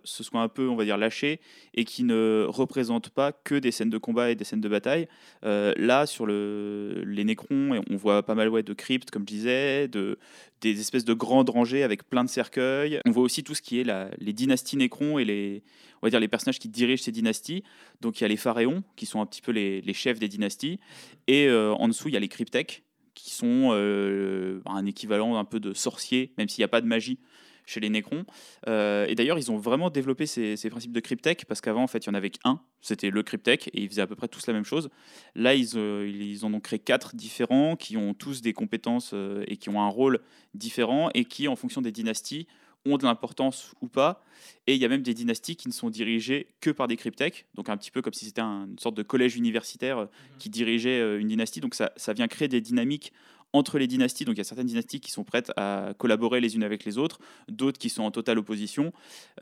se 0.04 0.22
soient 0.22 0.40
un 0.40 0.48
peu 0.48 0.68
on 0.68 0.76
va 0.76 0.84
dire 0.84 0.98
lâchés 0.98 1.40
et 1.74 1.84
qui 1.84 2.04
ne 2.04 2.46
représentent 2.48 3.10
pas 3.10 3.32
que 3.32 3.54
des 3.54 3.70
scènes 3.70 3.90
de 3.90 3.98
combat 3.98 4.30
et 4.30 4.34
des 4.34 4.44
scènes 4.44 4.60
de 4.60 4.68
bataille. 4.68 5.08
là 5.42 6.06
sur 6.06 6.26
le 6.26 7.02
les 7.06 7.24
Nécrons, 7.24 7.74
et 7.74 7.80
on 7.90 7.96
voit 7.96 8.22
pas 8.22 8.34
mal 8.34 8.50
de 8.62 8.72
cryptes, 8.72 9.10
comme 9.10 9.22
je 9.22 9.34
disais, 9.34 9.88
de, 9.88 10.18
des 10.60 10.80
espèces 10.80 11.04
de 11.04 11.14
grandes 11.14 11.50
rangées 11.50 11.82
avec 11.82 12.08
plein 12.08 12.24
de 12.24 12.28
cercueils. 12.28 13.00
On 13.06 13.10
voit 13.10 13.22
aussi 13.22 13.42
tout 13.42 13.54
ce 13.54 13.62
qui 13.62 13.80
est 13.80 13.86
les 14.18 14.32
dynasties 14.52 14.76
Nécrons 14.76 15.18
et 15.18 15.24
les, 15.24 15.62
on 16.02 16.06
va 16.06 16.10
dire, 16.10 16.20
les 16.20 16.28
personnages 16.28 16.58
qui 16.58 16.68
dirigent 16.68 17.02
ces 17.02 17.12
dynasties. 17.12 17.62
Donc 18.00 18.20
il 18.20 18.22
y 18.22 18.24
a 18.24 18.28
les 18.28 18.36
pharaons, 18.36 18.82
qui 18.96 19.06
sont 19.06 19.20
un 19.20 19.26
petit 19.26 19.40
peu 19.40 19.52
les, 19.52 19.80
les 19.80 19.94
chefs 19.94 20.18
des 20.18 20.28
dynasties, 20.28 20.78
et 21.26 21.46
euh, 21.46 21.72
en 21.72 21.88
dessous, 21.88 22.08
il 22.08 22.14
y 22.14 22.16
a 22.16 22.20
les 22.20 22.28
cryptèques, 22.28 22.84
qui 23.14 23.30
sont 23.30 23.70
euh, 23.72 24.60
un 24.66 24.86
équivalent 24.86 25.36
un 25.36 25.44
peu 25.44 25.60
de 25.60 25.74
sorciers, 25.74 26.32
même 26.38 26.48
s'il 26.48 26.60
n'y 26.62 26.64
a 26.64 26.68
pas 26.68 26.80
de 26.80 26.86
magie 26.86 27.18
chez 27.64 27.78
les 27.78 27.90
Nécrons. 27.90 28.24
Euh, 28.66 29.06
et 29.06 29.14
d'ailleurs, 29.14 29.38
ils 29.38 29.52
ont 29.52 29.56
vraiment 29.56 29.90
développé 29.90 30.26
ces, 30.26 30.56
principes 30.70 30.92
de 30.92 30.98
cryptech 30.98 31.44
parce 31.44 31.60
qu'avant, 31.60 31.84
en 31.84 31.86
fait, 31.86 32.04
il 32.04 32.06
y 32.08 32.10
en 32.10 32.14
avait 32.14 32.30
qu'un, 32.30 32.60
c'était 32.80 33.10
le 33.10 33.22
cryptech, 33.22 33.68
et 33.68 33.82
ils 33.82 33.88
faisaient 33.88 34.02
à 34.02 34.06
peu 34.06 34.16
près 34.16 34.28
tous 34.28 34.46
la 34.48 34.54
même 34.54 34.64
chose. 34.64 34.88
Là, 35.36 35.54
ils, 35.54 35.76
ils 35.76 36.44
en 36.44 36.52
ont 36.52 36.60
créé 36.60 36.80
quatre 36.80 37.14
différents 37.14 37.76
qui 37.76 37.96
ont 37.96 38.14
tous 38.14 38.40
des 38.42 38.52
compétences 38.52 39.14
et 39.46 39.56
qui 39.56 39.68
ont 39.68 39.80
un 39.80 39.88
rôle 39.88 40.20
différent 40.54 41.10
et 41.14 41.24
qui, 41.24 41.46
en 41.46 41.54
fonction 41.54 41.82
des 41.82 41.92
dynasties, 41.92 42.48
ont 42.86 42.98
de 42.98 43.04
l'importance 43.04 43.72
ou 43.80 43.88
pas. 43.88 44.24
Et 44.66 44.74
il 44.74 44.80
y 44.80 44.84
a 44.84 44.88
même 44.88 45.02
des 45.02 45.14
dynasties 45.14 45.56
qui 45.56 45.68
ne 45.68 45.72
sont 45.72 45.90
dirigées 45.90 46.48
que 46.60 46.70
par 46.70 46.88
des 46.88 46.96
cryptech, 46.96 47.46
donc 47.54 47.68
un 47.68 47.76
petit 47.76 47.90
peu 47.90 48.02
comme 48.02 48.12
si 48.12 48.24
c'était 48.24 48.40
une 48.40 48.78
sorte 48.78 48.96
de 48.96 49.02
collège 49.02 49.36
universitaire 49.36 50.02
mmh 50.02 50.08
qui 50.38 50.50
dirigeait 50.50 51.18
une 51.18 51.28
dynastie. 51.28 51.60
Donc 51.60 51.74
ça, 51.74 51.92
ça 51.96 52.12
vient 52.12 52.26
créer 52.26 52.48
des 52.48 52.60
dynamiques 52.60 53.12
entre 53.52 53.78
les 53.78 53.86
dynasties. 53.86 54.24
Donc 54.24 54.34
il 54.34 54.38
y 54.38 54.40
a 54.40 54.44
certaines 54.44 54.66
dynasties 54.66 55.00
qui 55.00 55.10
sont 55.10 55.24
prêtes 55.24 55.52
à 55.56 55.92
collaborer 55.98 56.40
les 56.40 56.56
unes 56.56 56.64
avec 56.64 56.84
les 56.84 56.98
autres, 56.98 57.20
d'autres 57.48 57.78
qui 57.78 57.90
sont 57.90 58.02
en 58.02 58.10
totale 58.10 58.38
opposition. 58.38 58.92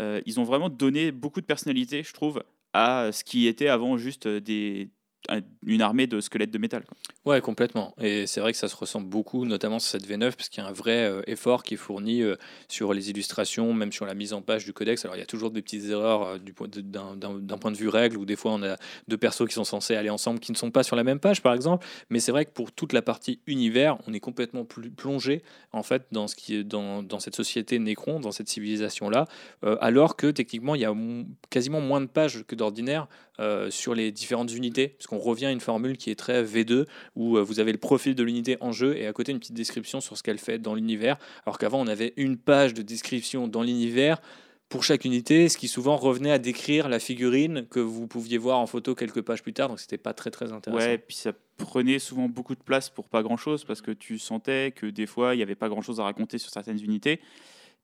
Euh, 0.01 0.21
ils 0.27 0.41
ont 0.41 0.45
vraiment 0.45 0.69
donné 0.69 1.13
beaucoup 1.13 1.41
de 1.41 1.47
personnalité, 1.47 2.03
je 2.03 2.13
trouve, 2.13 2.43
à 2.73 3.11
ce 3.13 3.25
qui 3.25 3.47
était 3.47 3.69
avant 3.69 3.97
juste 3.97 4.29
des, 4.29 4.91
une 5.67 5.83
armée 5.83 6.07
de 6.07 6.21
squelettes 6.21 6.51
de 6.51 6.59
métal. 6.59 6.85
Quoi. 6.85 6.97
Ouais, 7.27 7.41
complètement. 7.41 7.95
Et 8.01 8.27
c'est 8.27 8.41
vrai 8.41 8.53
que 8.53 8.59
ça 8.59 8.69
se 8.69 8.77
ressemble 8.77 9.09
beaucoup, 9.09 9.45
notamment 9.45 9.79
sur 9.79 9.91
cette 9.91 10.09
V9, 10.09 10.33
parce 10.33 10.49
qu'il 10.49 10.63
y 10.63 10.67
a 10.67 10.69
un 10.69 10.73
vrai 10.73 11.05
euh, 11.05 11.23
effort 11.27 11.63
qui 11.63 11.75
est 11.75 11.77
fourni 11.77 12.23
euh, 12.23 12.37
sur 12.69 12.95
les 12.95 13.11
illustrations, 13.11 13.73
même 13.75 13.93
sur 13.93 14.07
la 14.07 14.15
mise 14.15 14.33
en 14.33 14.43
page 14.43 14.65
du 14.65 14.73
codex. 14.73 15.05
Alors 15.05 15.17
il 15.17 15.21
y 15.21 15.23
a 15.23 15.27
toujours 15.27 15.51
des 15.51 15.63
petites 15.63 15.85
erreurs 15.91 16.23
euh, 16.23 16.39
du 16.39 16.55
d'un 16.83 17.59
point 17.59 17.71
de 17.71 17.77
vue 17.77 17.89
règle, 17.89 18.17
où 18.17 18.25
des 18.25 18.37
fois 18.37 18.53
on 18.53 18.63
a 18.63 18.77
deux 19.09 19.19
persos 19.19 19.47
qui 19.47 19.55
sont 19.55 19.65
censés 19.65 19.95
aller 19.95 20.11
ensemble, 20.11 20.41
qui 20.41 20.53
ne 20.53 20.57
sont 20.57 20.71
pas 20.71 20.83
sur 20.83 20.97
la 20.97 21.05
même 21.05 21.21
page, 21.21 21.43
par 21.43 21.55
exemple. 21.55 21.87
Mais 22.09 22.21
c'est 22.21 22.33
vrai 22.33 22.45
que 22.45 22.53
pour 22.53 22.73
toute 22.73 22.93
la 22.93 23.03
partie 23.03 23.41
univers, 23.47 23.99
on 24.07 24.15
est 24.15 24.21
complètement 24.21 24.65
plongé 24.65 25.43
en 25.73 25.83
fait 25.83 26.07
dans 26.11 26.27
ce 26.27 26.35
qui 26.35 26.57
est 26.57 26.65
dans, 26.65 27.03
dans 27.03 27.21
cette 27.21 27.37
société 27.37 27.79
Necron, 27.79 28.21
dans 28.21 28.33
cette 28.33 28.49
civilisation 28.49 29.11
là, 29.11 29.27
alors 29.63 30.17
que 30.17 30.31
techniquement 30.31 30.75
il 30.75 30.81
y 30.81 30.85
a 30.85 30.95
quasiment 31.51 31.81
moins 31.81 32.01
de 32.01 32.07
pages 32.07 32.45
que 32.47 32.55
d'ordinaire 32.55 33.07
sur 33.71 33.95
les 33.95 34.13
différentes 34.13 34.53
unités, 34.53 34.89
parce 34.89 35.07
qu'on 35.07 35.19
revient 35.19 35.47
à 35.47 35.51
une 35.51 35.61
formule 35.61 35.97
qui 35.97 36.11
est 36.11 36.15
très 36.15 36.43
V2 36.43 36.87
où 37.17 37.37
euh, 37.37 37.43
vous 37.43 37.61
avez 37.61 37.73
le 37.73 37.79
profil 37.79 38.15
de 38.15 38.23
l'unité 38.23 38.57
en 38.61 38.73
jeu 38.73 38.97
et 38.97 39.07
à 39.07 39.13
côté 39.13 39.33
une 39.33 39.39
petite 39.39 39.55
description 39.55 40.01
sur 40.01 40.17
ce 40.17 40.23
qu'elle 40.23 40.39
fait 40.39 40.59
dans 40.59 40.75
l'univers, 40.75 41.17
alors 41.47 41.59
qu'avant 41.59 41.81
on 41.81 41.87
avait 41.87 42.13
une 42.17 42.37
page 42.37 42.75
de 42.75 42.83
description 42.83 43.49
dans 43.49 43.63
l'univers 43.63 44.21
pour 44.69 44.85
chaque 44.85 45.05
unité, 45.05 45.49
ce 45.49 45.59
qui 45.59 45.67
souvent 45.67 45.97
revenait 45.97 46.31
à 46.31 46.39
décrire 46.39 46.89
la 46.89 47.01
figurine 47.01 47.67
que 47.69 47.81
vous 47.81 48.07
pouviez 48.07 48.39
voir 48.39 48.59
en 48.59 48.67
photo 48.67 48.95
quelques 48.95 49.23
pages 49.23 49.43
plus 49.43 49.53
tard, 49.53 49.69
donc 49.69 49.81
c'était 49.81 49.99
pas 49.99 50.15
très 50.15 50.31
très 50.31 50.53
intéressant. 50.53 50.87
Ouais, 50.87 50.95
et 50.95 50.99
puis 50.99 51.17
ça 51.17 51.33
prenait 51.57 51.99
souvent 51.99 52.29
beaucoup 52.29 52.55
de 52.55 52.63
place 52.63 52.89
pour 52.89 53.09
pas 53.09 53.23
grand 53.23 53.37
chose 53.37 53.65
parce 53.65 53.83
que 53.83 53.91
tu 53.91 54.19
sentais 54.19 54.73
que 54.73 54.87
des 54.87 55.07
fois 55.07 55.35
il 55.35 55.39
n'y 55.39 55.43
avait 55.43 55.57
pas 55.57 55.69
grand 55.69 55.83
chose 55.83 55.99
à 55.99 56.05
raconter 56.05 56.39
sur 56.39 56.51
certaines 56.51 56.83
unités 56.83 57.21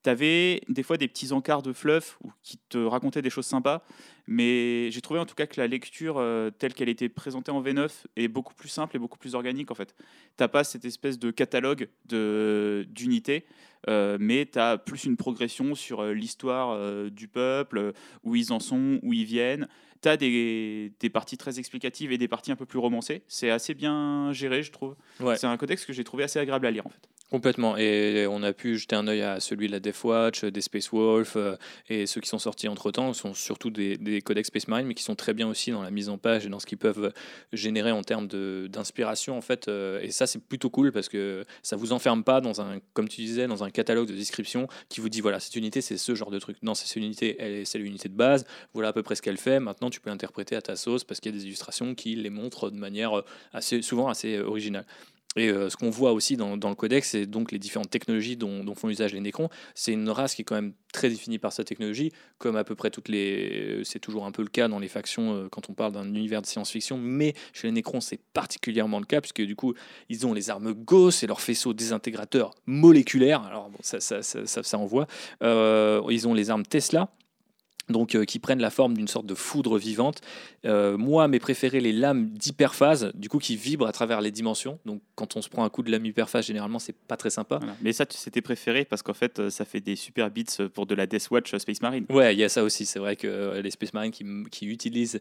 tu 0.07 0.11
avais 0.11 0.61
des 0.69 0.85
fois 0.85 0.99
des 0.99 1.09
petits 1.09 1.33
encarts 1.33 1.63
de 1.63 1.73
fluff 1.73 2.17
ou 2.23 2.31
qui 2.45 2.59
te 2.69 2.79
racontaient 2.79 3.23
des 3.23 3.31
choses 3.31 3.47
sympas, 3.47 3.83
mais 4.29 4.89
j'ai 4.93 5.01
trouvé 5.01 5.19
en 5.19 5.27
tout 5.27 5.35
cas 5.35 5.47
que 5.47 5.61
la 5.61 5.67
lecture 5.67 6.19
euh, 6.19 6.51
telle 6.57 6.75
qu'elle 6.75 6.89
était 6.89 7.09
présentée 7.09 7.51
en 7.51 7.61
V9 7.61 7.91
est 8.15 8.29
beaucoup 8.29 8.55
plus 8.55 8.69
simple 8.69 8.95
et 8.95 9.01
beaucoup 9.01 9.19
plus 9.19 9.35
organique 9.35 9.73
en 9.73 9.75
fait. 9.75 9.97
T'as 10.37 10.47
pas 10.47 10.63
cette 10.63 10.85
espèce 10.85 11.19
de 11.19 11.33
catalogue 11.33 11.89
d'unités, 12.05 13.47
euh, 13.89 14.17
mais 14.21 14.47
tu 14.47 14.61
as 14.61 14.79
plus 14.79 15.07
une 15.07 15.17
progression 15.17 15.75
sur 15.75 16.03
euh, 16.03 16.13
l'histoire 16.13 17.11
du 17.11 17.27
peuple, 17.27 17.93
où 18.23 18.37
ils 18.37 18.53
en 18.53 18.61
sont, 18.61 19.01
où 19.03 19.13
ils 19.13 19.25
viennent. 19.25 19.67
Tu 20.03 20.09
as 20.09 20.17
des, 20.17 20.93
des, 21.01 21.11
parties 21.11 21.37
très 21.37 21.59
explicatives 21.59 22.13
et 22.13 22.19
des 22.19 22.29
parties 22.29 22.53
un 22.53 22.57
peu 22.57 22.67
plus 22.67 22.79
romancées. 22.79 23.25
C'est 23.27 23.51
assez 23.51 23.75
bien 23.75 24.33
géré, 24.33 24.63
je 24.63 24.71
trouve. 24.71 24.95
C'est 25.35 25.47
un 25.49 25.57
codex 25.57 25.85
que 25.85 25.93
j'ai 25.93 26.05
trouvé 26.05 26.23
assez 26.23 26.39
agréable 26.39 26.67
à 26.67 26.71
lire 26.71 26.87
en 26.87 26.91
fait. 26.91 27.09
Complètement. 27.29 27.77
Et 27.77 28.25
on 28.31 28.45
a 28.45 28.53
pu 28.53 28.79
jeter 28.79 28.95
un 28.95 29.09
œil 29.09 29.23
à 29.23 29.41
celui 29.41 29.67
de 29.67 29.73
la 29.73 29.81
Death 29.81 30.05
Watch, 30.05 30.45
des 30.45 30.61
Space 30.61 30.91
Wolf, 30.93 31.35
euh, 31.35 31.57
et 31.89 32.07
ceux 32.07 32.21
qui 32.21 32.29
sont 32.29 32.39
sortis 32.39 32.69
entre 32.69 32.93
temps 32.93 33.13
sont 33.15 33.35
surtout 33.35 33.71
des, 33.71 33.97
des, 33.97 34.21
codex 34.23 34.47
Space 34.47 34.69
Marine, 34.69 34.87
mais 34.87 34.95
qui 34.95 35.03
sont 35.03 35.17
très 35.17 35.35
bien 35.35 35.49
aussi 35.49 35.73
dans 35.73 35.83
la 35.83 35.91
mise 35.91 36.09
en 36.09 36.19
page 36.19 36.47
et 36.47 36.49
dans 36.49 36.61
ce 36.61 36.67
qu'ils 36.67 36.79
peuvent 36.79 37.13
générer 37.53 37.91
en 37.91 38.03
termes 38.03 38.29
d'inspiration, 38.69 39.37
en 39.37 39.41
fait. 39.41 39.67
Euh, 39.67 40.01
et 40.03 40.13
ça, 40.13 40.29
c'est 40.29 40.39
plutôt 40.39 40.71
cool 40.71 40.93
parce 40.93 41.09
que 41.09 41.45
ça 41.65 41.75
vous 41.75 41.93
enferme 41.93 42.23
pas 42.23 42.41
dans 42.41 42.61
un, 42.61 42.79
comme 42.93 43.09
tu 43.09 43.23
disais, 43.23 43.49
dans 43.49 43.65
un 43.65 43.71
catalogue 43.71 44.07
de 44.07 44.15
description 44.15 44.69
qui 44.89 45.01
vous 45.01 45.09
dit 45.09 45.21
voilà, 45.21 45.41
cette 45.41 45.57
unité, 45.57 45.81
c'est 45.81 45.97
ce 45.97 46.15
genre 46.15 46.31
de 46.31 46.39
truc. 46.39 46.59
Non, 46.63 46.75
c'est 46.75 46.87
cette 46.87 46.97
unité, 46.97 47.65
c'est 47.65 47.79
l'unité 47.79 48.09
de 48.09 48.15
base, 48.15 48.47
voilà 48.73 48.91
à 48.91 48.93
peu 48.93 49.03
près 49.03 49.17
ce 49.17 49.23
qu'elle 49.23 49.37
fait. 49.37 49.59
Maintenant, 49.59 49.91
tu 49.91 49.99
peux 50.01 50.11
l'interpréter 50.11 50.55
à 50.55 50.63
ta 50.63 50.77
sauce 50.77 51.03
parce 51.03 51.19
qu'il 51.19 51.33
y 51.33 51.35
a 51.35 51.39
des 51.39 51.47
illustrations 51.47 51.97
qui 51.97 52.15
les 52.15 52.31
montrent 52.31 52.71
de 52.71 52.79
manière 52.79 53.21
assez, 53.53 53.83
souvent 53.83 54.07
assez 54.07 54.39
originale. 54.39 54.87
Et 55.37 55.49
euh, 55.49 55.69
ce 55.69 55.77
qu'on 55.77 55.91
voit 55.91 56.13
aussi 56.13 56.37
dans, 56.37 56.55
le 56.57 56.75
codex, 56.75 57.11
c'est 57.11 57.27
donc 57.27 57.53
les 57.53 57.59
différentes 57.59 57.91
technologies 57.91 58.37
dont, 58.37 58.75
font 58.75 58.89
usage 58.89 59.13
les 59.13 59.21
Nécrons. 59.21 59.49
C'est 59.75 59.93
une 59.93 60.09
race 60.09 60.35
qui 60.35 60.43
est 60.43 60.45
quand 60.45 60.55
même 60.55 60.73
très 60.93 61.09
définie 61.09 61.39
par 61.39 61.53
sa 61.53 61.63
technologie, 61.63 62.13
comme 62.39 62.57
à 62.57 62.65
peu 62.65 62.75
près 62.75 62.91
toutes 62.91 63.09
les. 63.09 63.83
C'est 63.85 63.99
toujours 63.99 64.27
un 64.27 64.33
peu 64.33 64.43
le 64.43 64.49
cas 64.49 64.69
dans 64.69 64.79
les 64.79 64.89
factions 64.89 65.35
euh, 65.35 65.49
quand 65.51 65.69
on 65.69 65.75
parle 65.75 65.93
d'un 65.93 66.07
univers 66.07 66.43
de 66.43 66.47
science-fiction, 66.47 66.99
mais 66.99 67.35
chez 67.53 67.69
les 67.69 67.73
Nécrons, 67.73 68.01
c'est 68.01 68.21
particulièrement 68.33 68.99
le 68.99 69.07
cas, 69.07 69.21
puisque 69.21 69.43
du 69.43 69.57
coup, 69.57 69.75
ils 70.09 70.27
ont 70.27 70.33
les 70.33 70.51
armes 70.51 70.73
Gauss 70.73 71.23
et 71.23 71.27
leurs 71.27 71.41
faisceaux 71.41 71.75
désintégrateurs 71.75 72.55
moléculaires. 72.67 73.43
Alors, 73.43 73.71
ça, 73.81 74.01
ça, 74.01 74.23
ça, 74.23 74.47
ça, 74.47 74.79
envoie. 74.79 75.07
Euh, 75.43 76.03
ils 76.11 76.27
ont 76.27 76.35
les 76.35 76.51
armes 76.51 76.65
Tesla 76.65 77.11
donc 77.89 78.17
qui 78.25 78.39
prennent 78.39 78.61
la 78.61 78.71
forme 78.71 78.95
d'une 78.95 79.09
sorte 79.09 79.27
de 79.27 79.35
foudre 79.35 79.79
vivante. 79.79 80.21
moi, 80.65 81.29
mes 81.29 81.39
préférés, 81.39 81.81
les 81.81 81.93
lames 81.93 82.31
d'hyperphase, 82.31 83.13
du 83.15 83.29
coup, 83.29 83.39
qui 83.39 83.57
vibrent 83.57 83.87
à 83.87 83.93
travers 83.93 84.21
les 84.21 84.31
dimensions. 84.31 84.79
Donc, 84.85 85.03
quand 85.15 85.37
on 85.37 85.43
se 85.43 85.49
prend 85.49 85.65
un 85.65 85.69
coup 85.69 85.83
de 85.83 85.91
lame 85.91 86.05
hyperphase, 86.05 86.47
généralement, 86.47 86.79
c'est 86.79 86.97
pas 86.97 87.17
très 87.17 87.31
sympa. 87.31 87.61
Mais 87.83 87.93
ça, 87.93 88.05
c'était 88.09 88.43
préféré 88.43 88.85
parce 88.85 89.03
qu'en 89.03 89.15
fait, 89.15 89.49
ça 89.51 89.65
fait 89.65 89.81
des 89.81 89.97
super 89.97 90.31
beats 90.31 90.69
pour 90.75 90.87
de 90.87 90.95
la 90.95 91.07
Death 91.07 91.29
Watch 91.31 91.57
Space 91.57 91.81
Marine. 91.83 92.07
Ouais, 92.11 92.35
il 92.35 92.39
y 92.39 92.45
a 92.45 92.49
ça 92.49 92.63
aussi. 92.63 92.87
C'est 92.87 92.99
vrai 92.99 93.17
que 93.17 93.61
les 93.61 93.71
Space 93.71 93.95
Marines 93.95 94.13
qui, 94.13 94.25
qui 94.51 94.67
utilisent 94.67 95.21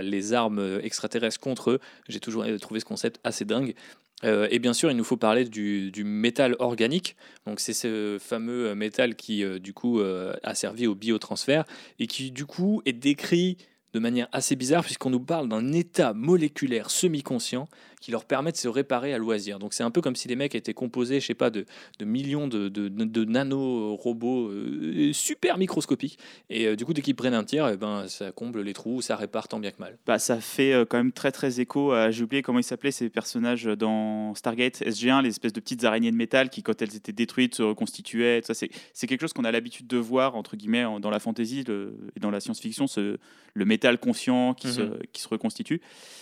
les 0.00 0.32
armes 0.32 0.80
extraterrestres 0.82 1.40
contre 1.40 1.72
eux, 1.72 1.80
j'ai 2.08 2.20
toujours 2.20 2.44
trouvé 2.60 2.80
ce 2.80 2.84
concept 2.84 3.20
assez 3.24 3.44
dingue. 3.44 3.74
Euh, 4.24 4.48
et 4.50 4.58
bien 4.58 4.72
sûr, 4.72 4.90
il 4.90 4.96
nous 4.96 5.04
faut 5.04 5.16
parler 5.16 5.44
du, 5.44 5.92
métal 6.04 6.56
organique. 6.58 7.16
Donc, 7.46 7.60
c'est 7.60 7.72
ce 7.72 8.18
fameux 8.20 8.74
métal 8.74 9.14
qui, 9.14 9.44
euh, 9.44 9.58
du 9.58 9.72
coup, 9.72 10.00
euh, 10.00 10.34
a 10.42 10.54
servi 10.54 10.86
au 10.86 10.94
biotransfert 10.94 11.64
et 11.98 12.06
qui, 12.06 12.30
du 12.30 12.46
coup, 12.46 12.82
est 12.84 12.92
décrit 12.92 13.56
de 13.94 13.98
manière 13.98 14.28
assez 14.32 14.54
bizarre 14.54 14.84
puisqu'on 14.84 15.10
nous 15.10 15.20
parle 15.20 15.48
d'un 15.48 15.72
état 15.72 16.12
moléculaire 16.12 16.90
semi-conscient 16.90 17.68
qui 18.00 18.10
leur 18.10 18.24
permet 18.24 18.52
de 18.52 18.56
se 18.56 18.68
réparer 18.68 19.12
à 19.14 19.18
loisir. 19.18 19.58
Donc 19.58 19.74
c'est 19.74 19.82
un 19.82 19.90
peu 19.90 20.00
comme 20.00 20.16
si 20.16 20.28
les 20.28 20.36
mecs 20.36 20.54
étaient 20.54 20.74
composés, 20.74 21.20
je 21.20 21.26
sais 21.26 21.34
pas, 21.34 21.50
de, 21.50 21.64
de 21.98 22.04
millions 22.04 22.48
de, 22.48 22.68
de, 22.68 22.88
de 22.88 23.24
nano-robots 23.24 24.48
euh, 24.48 25.12
super 25.12 25.58
microscopiques. 25.58 26.18
Et 26.50 26.66
euh, 26.66 26.76
du 26.76 26.84
coup, 26.84 26.92
dès 26.92 27.02
qu'ils 27.02 27.16
prennent 27.16 27.34
un 27.34 27.44
tir, 27.44 27.68
et 27.68 27.74
eh 27.74 27.76
ben, 27.76 28.06
ça 28.08 28.32
comble 28.32 28.62
les 28.62 28.72
trous, 28.72 29.02
ça 29.02 29.16
répare 29.16 29.48
tant 29.48 29.58
bien 29.58 29.70
que 29.70 29.80
mal. 29.80 29.98
Bah, 30.06 30.18
ça 30.18 30.40
fait 30.40 30.72
euh, 30.72 30.84
quand 30.84 30.98
même 30.98 31.12
très 31.12 31.32
très 31.32 31.60
écho 31.60 31.92
à, 31.92 32.10
j'ai 32.10 32.22
oublié 32.22 32.42
comment 32.42 32.58
ils 32.58 32.64
s'appelaient 32.64 32.90
ces 32.92 33.08
personnages 33.08 33.64
dans 33.64 34.34
Stargate 34.34 34.80
SG1, 34.82 35.22
les 35.22 35.30
espèces 35.30 35.52
de 35.52 35.60
petites 35.60 35.84
araignées 35.84 36.10
de 36.10 36.16
métal 36.16 36.50
qui, 36.50 36.62
quand 36.62 36.80
elles 36.82 36.94
étaient 36.94 37.12
détruites, 37.12 37.56
se 37.56 37.62
reconstituaient. 37.62 38.42
Ça, 38.44 38.54
c'est, 38.54 38.70
c'est 38.92 39.06
quelque 39.06 39.20
chose 39.20 39.32
qu'on 39.32 39.44
a 39.44 39.52
l'habitude 39.52 39.86
de 39.86 39.96
voir, 39.96 40.36
entre 40.36 40.56
guillemets, 40.56 40.84
dans 41.00 41.10
la 41.10 41.18
fantasy 41.18 41.64
et 42.16 42.20
dans 42.20 42.30
la 42.30 42.40
science-fiction, 42.40 42.86
ce, 42.86 43.18
le 43.54 43.64
métal 43.64 43.98
conscient 43.98 44.54
qui, 44.54 44.68
se, 44.68 44.82
mhm. 44.82 44.98
qui 45.12 45.20
se 45.20 45.28
reconstitue. 45.28 45.80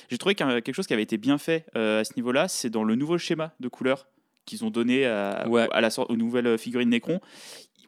J'ai 0.08 0.18
trouvé 0.18 0.34
qu'il 0.34 0.46
quelque 0.46 0.72
chose 0.72 0.86
qui 0.86 0.94
avait 0.94 1.02
été 1.02 1.18
bien 1.18 1.38
fait 1.38 1.65
à 1.74 2.04
ce 2.04 2.12
niveau-là, 2.16 2.48
c'est 2.48 2.70
dans 2.70 2.84
le 2.84 2.94
nouveau 2.94 3.18
schéma 3.18 3.52
de 3.60 3.68
couleurs 3.68 4.06
qu'ils 4.44 4.64
ont 4.64 4.70
donné 4.70 5.06
à, 5.06 5.46
à 5.72 5.80
la 5.80 5.90
sorte, 5.90 6.10
aux 6.10 6.16
nouvelles 6.16 6.56
figurines 6.58 6.90
Necron. 6.90 7.20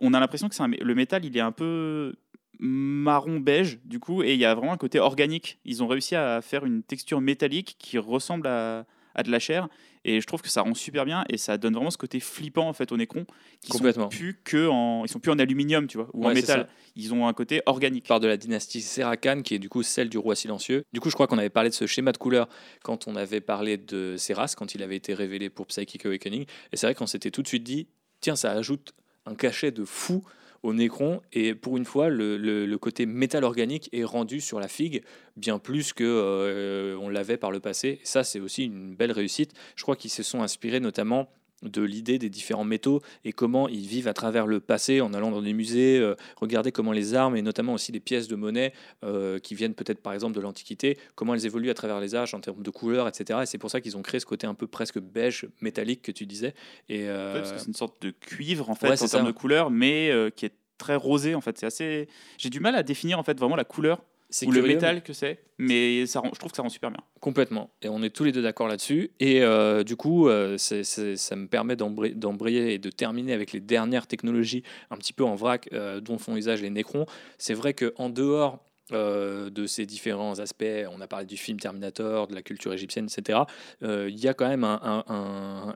On 0.01 0.14
a 0.14 0.21
l'impression 0.21 0.49
que 0.49 0.62
un, 0.62 0.69
le 0.69 0.95
métal, 0.95 1.25
il 1.25 1.37
est 1.37 1.41
un 1.41 1.53
peu 1.53 2.14
marron 2.59 3.38
beige 3.38 3.79
du 3.85 4.01
coup 4.01 4.23
et 4.23 4.35
il 4.35 4.41
y 4.41 4.45
a 4.45 4.55
vraiment 4.55 4.73
un 4.73 4.77
côté 4.79 4.99
organique. 4.99 5.59
Ils 5.64 5.83
ont 5.83 5.87
réussi 5.87 6.17
à 6.17 6.41
faire 6.43 6.64
une 6.64 6.83
texture 6.83 7.21
métallique 7.21 7.77
qui 7.79 7.99
ressemble 7.99 8.47
à, 8.47 8.85
à 9.14 9.23
de 9.23 9.31
la 9.31 9.38
chair. 9.38 9.69
Et 10.09 10.23
je 10.23 10.27
trouve 10.27 10.40
que 10.40 10.49
ça 10.49 10.62
rend 10.62 10.73
super 10.73 11.05
bien 11.05 11.23
et 11.29 11.37
ça 11.37 11.59
donne 11.59 11.75
vraiment 11.75 11.90
ce 11.90 11.99
côté 11.99 12.18
flippant 12.18 12.66
en 12.66 12.73
fait 12.73 12.90
au 12.92 12.97
Necron 12.97 13.27
qui 13.61 13.73
sont 13.73 14.09
plus 14.09 14.40
que 14.42 14.66
en 14.66 15.05
ils 15.05 15.11
sont 15.11 15.18
plus 15.18 15.31
en 15.31 15.38
aluminium 15.38 15.87
tu 15.87 15.99
vois 15.99 16.09
ou 16.14 16.25
en 16.25 16.33
métal. 16.33 16.66
Ils 16.97 17.12
ont 17.12 17.29
un 17.29 17.35
côté 17.35 17.61
organique. 17.66 18.09
Par 18.09 18.18
de 18.18 18.27
la 18.27 18.38
dynastie 18.38 18.81
Seracan 18.81 19.42
qui 19.42 19.55
est 19.55 19.59
du 19.59 19.68
coup 19.68 19.83
celle 19.83 20.09
du 20.09 20.16
roi 20.16 20.35
silencieux. 20.35 20.85
Du 20.94 21.01
coup 21.01 21.11
je 21.11 21.14
crois 21.14 21.27
qu'on 21.27 21.37
avait 21.37 21.51
parlé 21.51 21.68
de 21.68 21.75
ce 21.75 21.87
schéma 21.87 22.12
de 22.12 22.16
couleur 22.16 22.49
quand 22.83 23.07
on 23.07 23.16
avait 23.16 23.42
parlé 23.42 23.77
de 23.77 24.16
Seras 24.16 24.55
quand 24.57 24.75
il 24.75 24.83
avait 24.83 24.97
été 24.97 25.12
révélé 25.12 25.51
pour 25.51 25.66
Psychic 25.66 26.07
Awakening 26.07 26.47
et 26.73 26.77
c'est 26.79 26.87
vrai 26.87 26.94
qu'on 26.94 27.07
s'était 27.07 27.31
tout 27.31 27.42
de 27.42 27.49
suite 27.49 27.64
dit 27.64 27.88
tiens 28.23 28.35
ça 28.35 28.53
ajoute 28.53 28.94
un 29.27 29.35
cachet 29.35 29.73
de 29.73 29.85
fou 29.85 30.25
au 30.62 30.73
Necron. 30.73 31.21
Et 31.33 31.55
pour 31.55 31.77
une 31.77 31.85
fois, 31.85 32.09
le, 32.09 32.77
côté 32.77 33.07
métal 33.07 33.44
organique 33.44 33.88
est 33.92 34.05
rendu 34.05 34.40
sur 34.40 34.61
la 34.61 34.68
figue 34.68 35.03
bien 35.37 35.59
plus 35.59 35.92
que 35.92 36.05
euh, 36.05 36.97
on 37.01 37.09
l'avait 37.09 37.37
par 37.37 37.51
le 37.51 37.61
passé. 37.61 38.01
ça, 38.05 38.25
c'est 38.25 38.40
aussi 38.40 38.64
une 38.64 38.94
belle 38.94 39.12
réussite. 39.12 39.53
Je 39.77 39.83
crois 39.83 39.97
qu'ils 39.97 40.11
se 40.11 40.23
sont 40.23 40.42
inspirés 40.42 40.81
notamment 40.81 41.29
de 41.62 41.83
l'idée 41.83 42.18
des 42.18 42.31
différents 42.31 42.64
métaux 42.64 43.01
et 43.25 43.33
comment 43.33 43.68
ils 43.68 43.87
vivent 43.87 44.09
à 44.09 44.14
travers 44.14 44.47
le 44.47 44.61
passé 44.61 45.01
en 45.01 45.12
allant 45.12 45.31
dans 45.31 45.42
des 45.42 45.53
musées, 45.53 45.99
euh, 45.99 46.14
regarder 46.37 46.73
comment 46.73 46.92
les 46.92 47.14
armes 47.14 47.37
et 47.37 47.42
notamment 47.42 47.75
aussi 47.75 47.92
les 47.92 48.01
pièces 48.01 48.29
de 48.29 48.37
monnaie 48.37 48.73
euh, 49.05 49.38
qui 49.38 49.55
viennent 49.55 49.75
peut-être 49.75 50.01
par 50.01 50.12
exemple 50.12 50.35
de 50.35 50.40
l'Antiquité, 50.40 50.99
comment 51.14 51.35
elles 51.35 51.47
évoluent 51.47 51.71
à 51.71 51.75
travers 51.75 52.01
les 52.01 52.14
âges 52.14 52.35
en 52.35 52.40
termes 52.40 52.62
de 52.62 52.71
couleurs, 52.71 53.09
etc. 53.09 53.40
Et 53.42 53.47
c'est 53.47 53.59
pour 53.59 53.71
ça 53.71 53.81
qu'ils 53.81 53.97
ont 53.97 54.03
créé 54.03 54.21
ce 54.21 54.27
côté 54.27 54.47
un 54.47 54.55
peu 54.55 54.66
presque 54.66 55.01
beige 55.01 55.49
métallique 55.61 56.03
que 56.03 56.12
tu 56.12 56.27
disais. 56.27 56.55
Et, 56.88 57.09
euh, 57.09 57.35
parce 57.35 57.53
que 57.53 57.59
c'est 57.59 57.68
une 57.68 57.75
sorte 57.75 58.01
de 58.03 58.11
cuivre 58.11 58.71
en 58.71 58.75
fait 58.75 59.03
en 59.03 59.07
termes 59.07 59.27
de 59.27 59.33
couleur, 59.33 59.71
mais 59.71 60.12
qui 60.37 60.47
est 60.47 60.55
très 60.79 60.97
rosé 60.97 61.35
en 61.35 61.40
fait. 61.40 61.59
C'est 61.59 61.66
assez. 61.66 62.09
J'ai 62.38 62.51
du 62.51 62.61
mal 62.61 62.75
à 62.77 62.83
définir 62.83 63.18
en 63.18 63.23
fait 63.23 63.38
vraiment 63.38 63.57
la 63.57 63.64
couleur 63.64 64.03
ou 64.45 64.51
le 64.51 64.62
métal 64.62 65.03
que 65.03 65.12
c'est, 65.12 65.38
mais 65.57 66.05
ça 66.07 66.23
je 66.25 66.38
trouve 66.38 66.51
que 66.51 66.57
ça 66.57 66.62
rend 66.62 66.69
super 66.69 66.91
bien. 66.91 67.01
Complètement. 67.21 67.71
Et 67.83 67.88
on 67.88 68.03
est 68.03 68.11
tous 68.11 68.25
les 68.25 68.33
deux 68.33 68.43
d'accord 68.43 68.69
là-dessus. 68.69 69.11
Et 69.21 69.43
euh, 69.43 69.83
du 69.85 69.97
coup, 69.97 70.29
euh, 70.29 70.57
ça 70.59 71.37
me 71.37 71.47
permet 71.47 71.77
d'embrayer 71.77 72.75
et 72.75 72.79
de 72.79 72.91
terminer 72.91 73.33
avec 73.33 73.53
les 73.53 73.61
dernières 73.61 74.07
technologies 74.07 74.62
un 74.91 74.97
petit 74.97 75.12
peu 75.12 75.25
en 75.25 75.35
vrac 75.35 75.69
euh, 75.73 76.01
dont 76.01 76.19
font 76.19 76.37
usage 76.37 76.62
les 76.62 76.71
Necrons. 76.71 77.07
C'est 77.38 77.55
vrai 77.55 77.75
qu'en 77.75 78.11
dehors 78.11 78.62
euh, 78.92 79.51
de 79.51 79.66
ces 79.66 79.85
différents 79.85 80.38
aspects. 80.38 80.64
On 80.90 81.01
a 81.03 81.07
parlé 81.07 81.27
du 81.27 81.37
film 81.37 81.61
Terminator, 81.61 82.27
de 82.27 82.35
la 82.35 82.40
culture 82.40 82.72
égyptienne, 82.72 83.07
etc. 83.07 83.40
Euh, 83.83 84.09
il 84.11 84.18
y 84.18 84.29
a 84.29 84.35
quand 84.35 84.48
même 84.48 84.64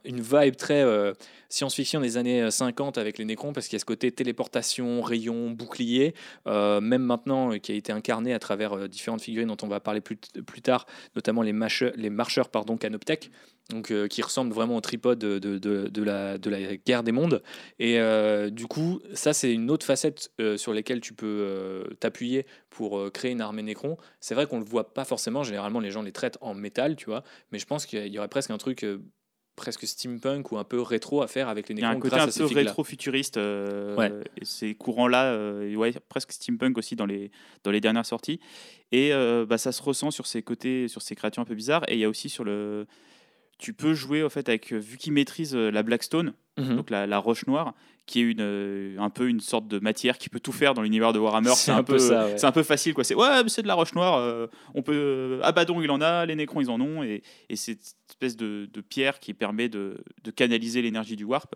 une 0.04 0.20
vibe 0.20 0.56
très 0.56 0.82
euh, 0.82 1.12
science-fiction 1.50 2.00
des 2.00 2.16
années 2.16 2.50
50 2.50 2.96
avec 2.96 3.18
les 3.18 3.26
Nécrons, 3.26 3.52
parce 3.52 3.66
qu'il 3.66 3.76
y 3.76 3.78
a 3.78 3.80
ce 3.80 3.84
côté 3.84 4.12
téléportation, 4.12 5.02
rayon, 5.02 5.50
bouclier, 5.50 6.14
même 6.46 7.02
maintenant 7.02 7.58
qui 7.58 7.72
a 7.72 7.74
été 7.74 7.92
incarné 7.92 8.32
à 8.32 8.38
travers 8.38 8.88
différentes 8.88 9.20
figurines 9.20 9.48
dont 9.48 9.56
on 9.62 9.68
va 9.68 9.80
parler 9.80 10.00
plus, 10.00 10.16
tard, 10.62 10.86
notamment 11.14 11.42
les, 11.42 11.54
les 11.96 12.10
marcheurs 12.10 12.48
pardon, 12.48 12.76
canoptech 12.76 13.30
donc, 13.70 13.92
qui 14.08 14.22
ressemble 14.22 14.52
vraiment 14.52 14.76
au 14.76 14.80
tripode 14.80 15.18
de, 15.18 16.02
la, 16.02 16.38
de 16.38 16.50
la 16.50 16.76
guerre 16.76 17.02
des 17.02 17.12
mondes. 17.12 17.42
Et 17.78 17.98
du 18.50 18.66
coup, 18.66 19.00
ça, 19.12 19.32
c'est 19.32 19.52
une 19.52 19.70
autre 19.70 19.84
facette 19.84 20.30
sur 20.56 20.72
laquelle 20.72 21.00
tu 21.00 21.12
peux 21.12 21.84
t'appuyer 22.00 22.46
pour 22.70 23.01
créer 23.10 23.32
une 23.32 23.40
armée 23.40 23.62
Nécron. 23.62 23.96
C'est 24.20 24.34
vrai 24.34 24.46
qu'on 24.46 24.58
ne 24.58 24.64
le 24.64 24.68
voit 24.68 24.92
pas 24.94 25.04
forcément. 25.04 25.42
Généralement, 25.42 25.80
les 25.80 25.90
gens 25.90 26.02
les 26.02 26.12
traitent 26.12 26.38
en 26.40 26.54
métal, 26.54 26.96
tu 26.96 27.06
vois. 27.06 27.22
Mais 27.50 27.58
je 27.58 27.66
pense 27.66 27.86
qu'il 27.86 28.08
y 28.08 28.18
aurait 28.18 28.28
presque 28.28 28.50
un 28.50 28.58
truc 28.58 28.86
presque 29.54 29.86
steampunk 29.86 30.50
ou 30.50 30.56
un 30.56 30.64
peu 30.64 30.80
rétro 30.80 31.20
à 31.20 31.26
faire 31.26 31.48
avec 31.48 31.68
les 31.68 31.74
Nécrons. 31.74 31.90
Il 31.90 31.92
y 31.92 31.94
a 31.94 31.98
un 31.98 32.26
côté 32.26 32.42
un 32.42 32.48
peu 32.48 32.54
rétro-futuriste. 32.54 33.38
Ces 34.42 34.74
courants-là, 34.74 35.36
ouais, 35.76 35.92
presque 36.08 36.32
steampunk 36.32 36.78
aussi 36.78 36.96
dans 36.96 37.06
les, 37.06 37.30
dans 37.62 37.70
les 37.70 37.80
dernières 37.80 38.06
sorties. 38.06 38.40
Et 38.92 39.12
bah, 39.46 39.58
ça 39.58 39.72
se 39.72 39.82
ressent 39.82 40.10
sur 40.10 40.26
ces 40.26 40.42
côtés, 40.42 40.88
sur 40.88 41.02
ces 41.02 41.14
créatures 41.14 41.42
un 41.42 41.46
peu 41.46 41.54
bizarres. 41.54 41.84
Et 41.88 41.94
il 41.94 42.00
y 42.00 42.04
a 42.04 42.08
aussi 42.08 42.28
sur 42.28 42.44
le 42.44 42.86
tu 43.58 43.72
peux 43.72 43.94
jouer 43.94 44.24
en 44.24 44.28
fait 44.28 44.48
avec 44.48 44.72
vu 44.72 44.96
qu'il 44.96 45.12
maîtrise 45.12 45.54
la 45.54 45.82
Blackstone, 45.82 46.34
mhm. 46.58 46.76
donc 46.76 46.90
la, 46.90 47.18
roche 47.18 47.46
noire, 47.46 47.74
qui 48.06 48.20
est 48.20 48.22
une 48.22 48.96
un 48.98 49.10
peu 49.10 49.28
une 49.28 49.40
sorte 49.40 49.68
de 49.68 49.78
matière 49.78 50.18
qui 50.18 50.28
peut 50.28 50.40
tout 50.40 50.52
faire 50.52 50.74
dans 50.74 50.82
l'univers 50.82 51.12
de 51.12 51.18
Warhammer. 51.18 51.52
C'est 51.54 51.70
un, 51.70 51.84
peu 51.84 51.98
c'est 51.98 52.44
un 52.44 52.52
peu 52.52 52.64
facile 52.64 52.94
quoi. 52.94 53.04
C'est 53.04 53.14
ouais, 53.14 53.42
c'est 53.46 53.62
de 53.62 53.68
la 53.68 53.74
roche 53.74 53.94
noire. 53.94 54.48
on 54.74 54.82
peut 54.82 55.38
Abaddon 55.42 55.80
il 55.80 55.90
en 55.90 56.00
a, 56.00 56.26
les 56.26 56.34
Nécrons 56.34 56.60
ils 56.60 56.70
en 56.70 56.80
ont 56.80 57.02
et, 57.02 57.22
et 57.48 57.56
c'est 57.56 57.78
cette 57.80 57.96
espèce 58.10 58.36
de, 58.36 58.68
de, 58.72 58.80
pierre 58.80 59.20
qui 59.20 59.32
permet 59.32 59.68
de, 59.68 60.02
de 60.24 60.30
canaliser 60.30 60.82
l'énergie 60.82 61.16
du 61.16 61.24
warp. 61.24 61.54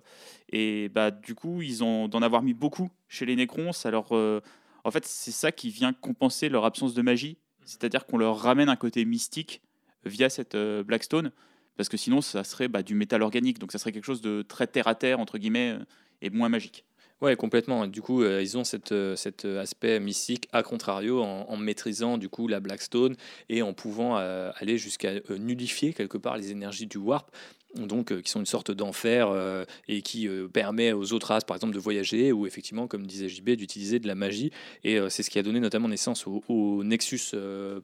Et 0.50 0.88
bah 0.90 1.10
du 1.10 1.34
coup 1.34 1.60
ils 1.62 1.82
ont 1.82 2.06
d'en 2.06 2.22
avoir 2.22 2.42
mis 2.42 2.54
beaucoup 2.54 2.90
chez 3.08 3.26
les 3.26 3.34
Nécrons. 3.34 3.72
Ça 3.72 3.90
leur 3.90 4.12
en 4.12 4.90
fait 4.90 5.04
c'est 5.04 5.32
ça 5.32 5.50
qui 5.50 5.70
vient 5.70 5.92
compenser 5.92 6.48
leur 6.48 6.64
absence 6.64 6.94
de 6.94 7.02
magie. 7.02 7.38
C'est-à-dire 7.64 8.06
qu'on 8.06 8.18
leur 8.18 8.38
ramène 8.38 8.68
un 8.68 8.76
côté 8.76 9.04
mystique 9.04 9.60
via 10.04 10.30
cette 10.30 10.56
Blackstone 10.56 11.32
parce 11.76 11.88
que 11.88 11.96
sinon 11.96 12.20
ça 12.20 12.44
serait 12.44 12.68
bah, 12.68 12.82
du 12.82 12.94
métal 12.94 13.22
organique, 13.22 13.58
donc 13.58 13.72
ça 13.72 13.78
serait 13.78 13.92
quelque 13.92 14.04
chose 14.04 14.20
de 14.20 14.42
très 14.42 14.66
terre 14.66 14.88
à 14.88 14.94
terre 14.94 15.20
entre 15.20 15.38
guillemets 15.38 15.72
euh, 15.72 15.84
et 16.22 16.30
moins 16.30 16.48
magique. 16.48 16.84
Ouais, 17.22 17.34
complètement. 17.34 17.86
Du 17.86 18.02
coup, 18.02 18.22
euh, 18.22 18.42
ils 18.42 18.58
ont 18.58 18.62
euh, 18.92 19.16
cet 19.16 19.44
aspect 19.46 20.00
mystique, 20.00 20.48
à 20.52 20.62
contrario, 20.62 21.22
en, 21.22 21.56
maîtrisant 21.56 22.18
du 22.18 22.28
coup 22.28 22.46
la 22.46 22.60
Blackstone 22.60 23.16
et 23.48 23.62
en 23.62 23.72
pouvant 23.72 24.16
aller 24.16 24.76
jusqu'à 24.76 25.12
nullifier 25.30 25.94
quelque 25.94 26.18
part 26.18 26.36
les 26.36 26.50
énergies 26.50 26.86
du 26.86 26.98
warp 26.98 27.30
donc 27.74 28.12
euh, 28.12 28.22
qui 28.22 28.30
sont 28.30 28.40
une 28.40 28.46
sorte 28.46 28.70
d'enfer 28.70 29.28
euh, 29.28 29.64
et 29.88 30.02
qui 30.02 30.28
euh, 30.28 30.48
permet 30.48 30.92
aux 30.92 31.12
autres 31.12 31.28
races, 31.28 31.44
par 31.44 31.56
exemple, 31.56 31.74
de 31.74 31.78
voyager 31.78 32.32
ou 32.32 32.46
effectivement, 32.46 32.86
comme 32.86 33.06
disait 33.06 33.28
JB, 33.28 33.50
d'utiliser 33.50 33.98
de 33.98 34.06
la 34.06 34.14
magie. 34.14 34.50
Et 34.84 34.98
c'est 35.10 35.22
ce 35.22 35.30
qui 35.30 35.38
a 35.38 35.42
donné 35.42 35.60
notamment 35.60 35.88
naissance 35.88 36.26
au, 36.26 36.84
Nexus 36.84 37.34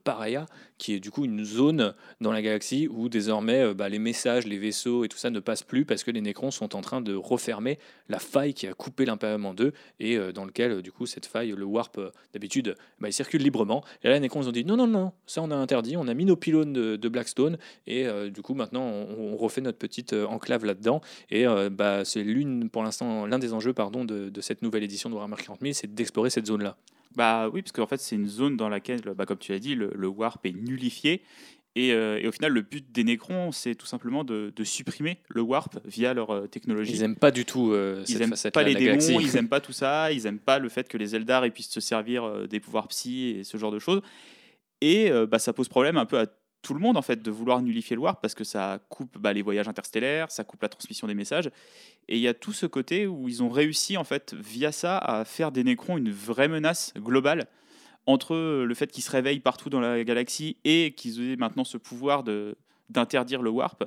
Paria, 0.05 0.47
qui 0.79 0.95
est 0.95 1.01
du 1.01 1.11
coup 1.11 1.25
une 1.25 1.45
zone 1.45 1.95
dans 2.21 2.33
la 2.33 2.43
galaxie 2.43 2.89
où 2.89 3.09
désormais 3.09 3.75
bah, 3.75 3.89
les 3.89 3.99
messages, 3.99 4.47
les 4.47 4.59
vaisseaux 4.59 5.05
et 5.05 5.09
tout 5.09 5.19
ça 5.19 5.31
ne 5.31 5.41
passent 5.41 5.63
plus 5.63 5.85
parce 5.85 6.05
que 6.05 6.11
les 6.11 6.21
Nécrons 6.21 6.51
sont 6.51 6.77
en 6.77 6.81
train 6.81 7.01
de 7.01 7.15
refermer 7.15 7.79
la 8.09 8.19
faille 8.19 8.55
qui 8.55 8.67
a 8.67 8.75
coupé 8.75 9.05
l'Imperium 9.05 9.47
en 9.47 9.55
deux 9.55 9.73
et 10.01 10.19
dans 10.33 10.45
lequel 10.45 10.83
du 10.83 10.93
coup 10.93 11.07
cette 11.07 11.27
faille, 11.27 11.51
le 11.57 11.65
warp 11.65 12.01
d'habitude, 12.33 12.77
bah, 13.01 13.09
il 13.09 13.13
circule 13.13 13.43
librement. 13.43 13.85
Et 14.03 14.09
là 14.09 14.15
les 14.15 14.21
Nécrons 14.21 14.47
ont 14.47 14.53
dit 14.53 14.65
non 14.65 14.77
non 14.77 14.87
non, 14.87 15.13
ça 15.27 15.43
on 15.43 15.51
a 15.51 15.57
interdit, 15.57 15.97
on 15.97 16.09
a 16.09 16.15
mis 16.15 16.25
nos 16.25 16.37
pylônes 16.37 16.73
de, 16.73 17.09
Blackstone 17.09 17.59
et 17.87 18.07
du 18.31 18.41
coup 18.43 18.55
maintenant 18.55 18.85
on 18.85 19.37
refait 19.37 19.61
notre 19.61 19.72
petite 19.79 20.13
euh, 20.13 20.27
enclave 20.27 20.65
là-dedans. 20.65 21.01
Et 21.31 21.47
euh, 21.47 21.71
bah, 21.71 22.05
c'est 22.05 22.23
l'une, 22.23 22.71
pour 22.71 22.83
l'instant, 22.83 23.27
l'un 23.27 23.39
des 23.39 23.53
enjeux 23.53 23.73
pardon, 23.73 24.05
de, 24.05 24.31
cette 24.41 24.63
nouvelle 24.63 24.83
édition 24.83 25.11
de 25.11 25.15
Warhammer 25.15 25.37
40 25.37 25.61
000, 25.61 25.73
c'est 25.73 25.93
d'explorer 25.93 26.31
cette 26.31 26.47
zone-là. 26.47 26.77
Bah 27.15 27.49
oui, 27.53 27.63
parce 27.63 27.73
qu'en 27.73 27.87
fait, 27.87 28.01
c'est 28.01 28.17
une 28.17 28.29
zone 28.29 28.57
dans 28.57 28.69
laquelle, 28.69 29.01
bah, 29.17 29.27
comme 29.27 29.39
tu 29.39 29.53
as 29.53 29.59
dit, 29.59 29.75
le, 29.75 30.07
warp 30.07 30.45
est 30.47 30.53
nullifié. 30.53 31.23
Et, 31.75 31.93
euh, 31.93 32.21
et 32.21 32.29
au 32.29 32.33
final, 32.33 32.53
le 32.53 32.61
but 32.61 32.85
des 32.93 33.03
Necrons, 33.03 33.51
c'est 33.51 33.75
tout 33.75 33.87
simplement 33.87 34.25
de, 34.25 34.53
de 34.55 34.65
supprimer 34.65 35.19
le 35.29 35.41
warp 35.41 35.79
via 35.87 36.13
leur 36.13 36.49
technologie. 36.51 36.93
Ils 36.93 37.01
n'aiment 37.01 37.17
pas 37.17 37.31
du 37.31 37.47
tout 37.47 37.73
euh, 37.73 38.05
Ils 38.09 38.21
aiment 38.21 38.35
pas 38.53 38.63
les 38.63 38.75
démons, 38.75 38.87
galaxie. 38.87 39.17
ils 39.19 39.37
aiment 39.39 39.49
pas 39.49 39.61
tout 39.61 39.73
ça, 39.73 40.13
ils 40.13 40.27
aiment 40.27 40.39
pas 40.39 40.59
le 40.59 40.69
fait 40.69 40.87
que 40.87 40.99
les 40.99 41.17
Eldar 41.17 41.47
ils 41.47 41.53
puissent 41.53 41.71
se 41.71 41.81
servir 41.81 42.47
des 42.47 42.61
pouvoirs 42.61 42.89
psy 42.89 43.37
et 43.39 43.45
ce 43.45 43.57
genre 43.57 43.73
de 43.73 43.79
choses. 43.79 44.03
Et 44.83 45.13
euh, 45.13 45.27
bah, 45.27 45.39
ça 45.39 45.53
pose 45.53 45.69
problème 45.69 45.97
un 45.97 46.07
peu 46.07 46.19
à 46.19 46.27
tout 46.63 46.75
le 46.75 46.81
monde 46.81 46.97
en 46.97 47.03
fait 47.03 47.21
de 47.23 47.31
vouloir 47.31 47.61
nullifier 47.61 47.97
le 47.97 48.03
warp 48.03 48.21
parce 48.23 48.35
que 48.35 48.45
ça 48.45 48.79
coupe 48.89 49.19
bah, 49.19 49.33
les 49.33 49.43
voyages 49.43 49.69
interstellaires, 49.69 50.31
ça 50.31 50.45
coupe 50.45 50.63
la 50.63 50.69
transmission 50.69 51.07
des 51.09 51.15
messages. 51.15 51.51
Et 52.09 52.17
il 52.17 52.23
y 52.23 52.29
a 52.29 52.35
tout 52.35 52.53
ce 52.53 52.67
côté 52.67 53.07
où 53.07 53.29
ils 53.29 53.43
ont 53.43 53.49
réussi 53.51 53.97
en 53.97 54.05
fait 54.05 54.35
via 54.35 54.73
ça 54.73 54.97
à 54.99 55.25
faire 55.25 55.53
des 55.53 55.65
Necrons 55.65 55.99
une 55.99 56.11
vraie 56.13 56.49
menace 56.49 56.95
globale 56.97 57.47
entre 58.07 58.35
le 58.65 58.75
fait 58.75 58.91
qu'ils 58.91 59.05
se 59.05 59.11
réveillent 59.11 59.41
partout 59.41 59.71
dans 59.71 59.81
la 59.81 60.03
galaxie 60.05 60.57
et 60.65 60.93
qu'ils 60.97 61.33
aient 61.33 61.37
maintenant 61.37 61.65
ce 61.65 61.77
pouvoir 61.79 62.23
de 62.25 62.57
d'interdire 62.91 63.41
le 63.41 63.49
warp, 63.49 63.85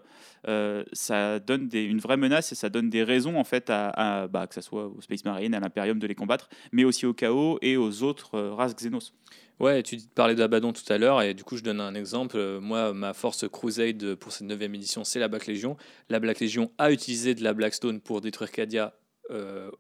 euh, 0.48 0.84
ça 0.92 1.38
donne 1.40 1.68
des- 1.68 1.84
une 1.84 2.00
vraie 2.00 2.18
menace 2.18 2.52
et 2.52 2.56
ça 2.56 2.70
donne 2.70 2.90
des 2.90 3.04
raisons 3.04 3.38
en 3.38 3.44
fait 3.44 3.70
à, 3.70 3.90
à- 3.90 4.28
bah, 4.28 4.48
que 4.48 4.56
ça 4.56 4.64
soit 4.64 4.88
au 4.88 5.00
Space 5.00 5.24
Marine, 5.26 5.54
à 5.54 5.60
l'Imperium 5.60 6.00
de 6.00 6.08
les 6.08 6.16
combattre, 6.16 6.50
mais 6.72 6.86
aussi 6.86 7.06
au 7.06 7.14
chaos 7.14 7.60
et 7.62 7.78
aux 7.78 8.02
autres 8.02 8.34
euh, 8.36 8.54
races 8.56 8.76
Xenos. 8.76 9.14
Ouais, 9.60 9.84
tu 9.84 9.98
parlais 10.14 10.36
d'Abaddon 10.36 10.74
tout 10.74 10.92
à 10.92 10.98
l'heure, 10.98 11.22
et 11.22 11.34
du 11.34 11.46
coup, 11.46 11.56
je 11.56 11.64
donne 11.64 11.80
un 11.80 11.96
exemple. 11.96 12.60
Moi, 12.60 12.94
ma 12.94 13.14
force 13.14 13.48
Crusade 13.48 14.16
pour 14.16 14.34
cette 14.34 14.48
9 14.48 14.62
édition, 14.62 15.06
c'est 15.06 15.20
la 15.20 15.30
Black 15.30 15.48
Legion. 15.48 15.78
La 16.10 16.20
Black 16.20 16.42
Legion 16.42 16.72
a 16.78 16.92
utilisé 16.92 17.36
de 17.36 17.44
la 17.44 17.54
Blackstone 17.54 18.02
pour 18.02 18.20
détruire 18.20 18.52
Cadia 18.52 18.94
euh, 19.32 19.72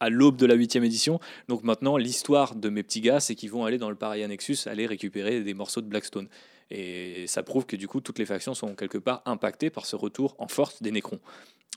à 0.00 0.10
l'aube 0.10 0.36
de 0.36 0.46
la 0.46 0.54
8 0.54 0.76
édition. 0.76 1.20
Donc 1.46 1.62
maintenant, 1.62 1.96
l'histoire 1.96 2.56
de 2.56 2.68
mes 2.68 2.82
petits 2.82 3.00
gars, 3.00 3.20
c'est 3.20 3.36
qu'ils 3.36 3.50
vont 3.50 3.64
aller 3.64 3.78
dans 3.78 3.90
le 3.90 3.94
Paria 3.94 4.26
Nexus, 4.26 4.58
aller 4.66 4.86
récupérer 4.86 5.42
des 5.42 5.54
morceaux 5.54 5.80
de 5.80 5.86
Blackstone. 5.86 6.28
Et 6.70 7.26
ça 7.28 7.44
prouve 7.44 7.66
que 7.66 7.76
du 7.76 7.86
coup, 7.86 8.00
toutes 8.00 8.18
les 8.18 8.26
factions 8.26 8.54
sont 8.54 8.74
quelque 8.74 8.98
part 8.98 9.22
impactées 9.24 9.70
par 9.70 9.86
ce 9.86 9.94
retour 9.94 10.34
en 10.38 10.48
force 10.48 10.82
des 10.82 10.90
Nécrons. 10.90 11.20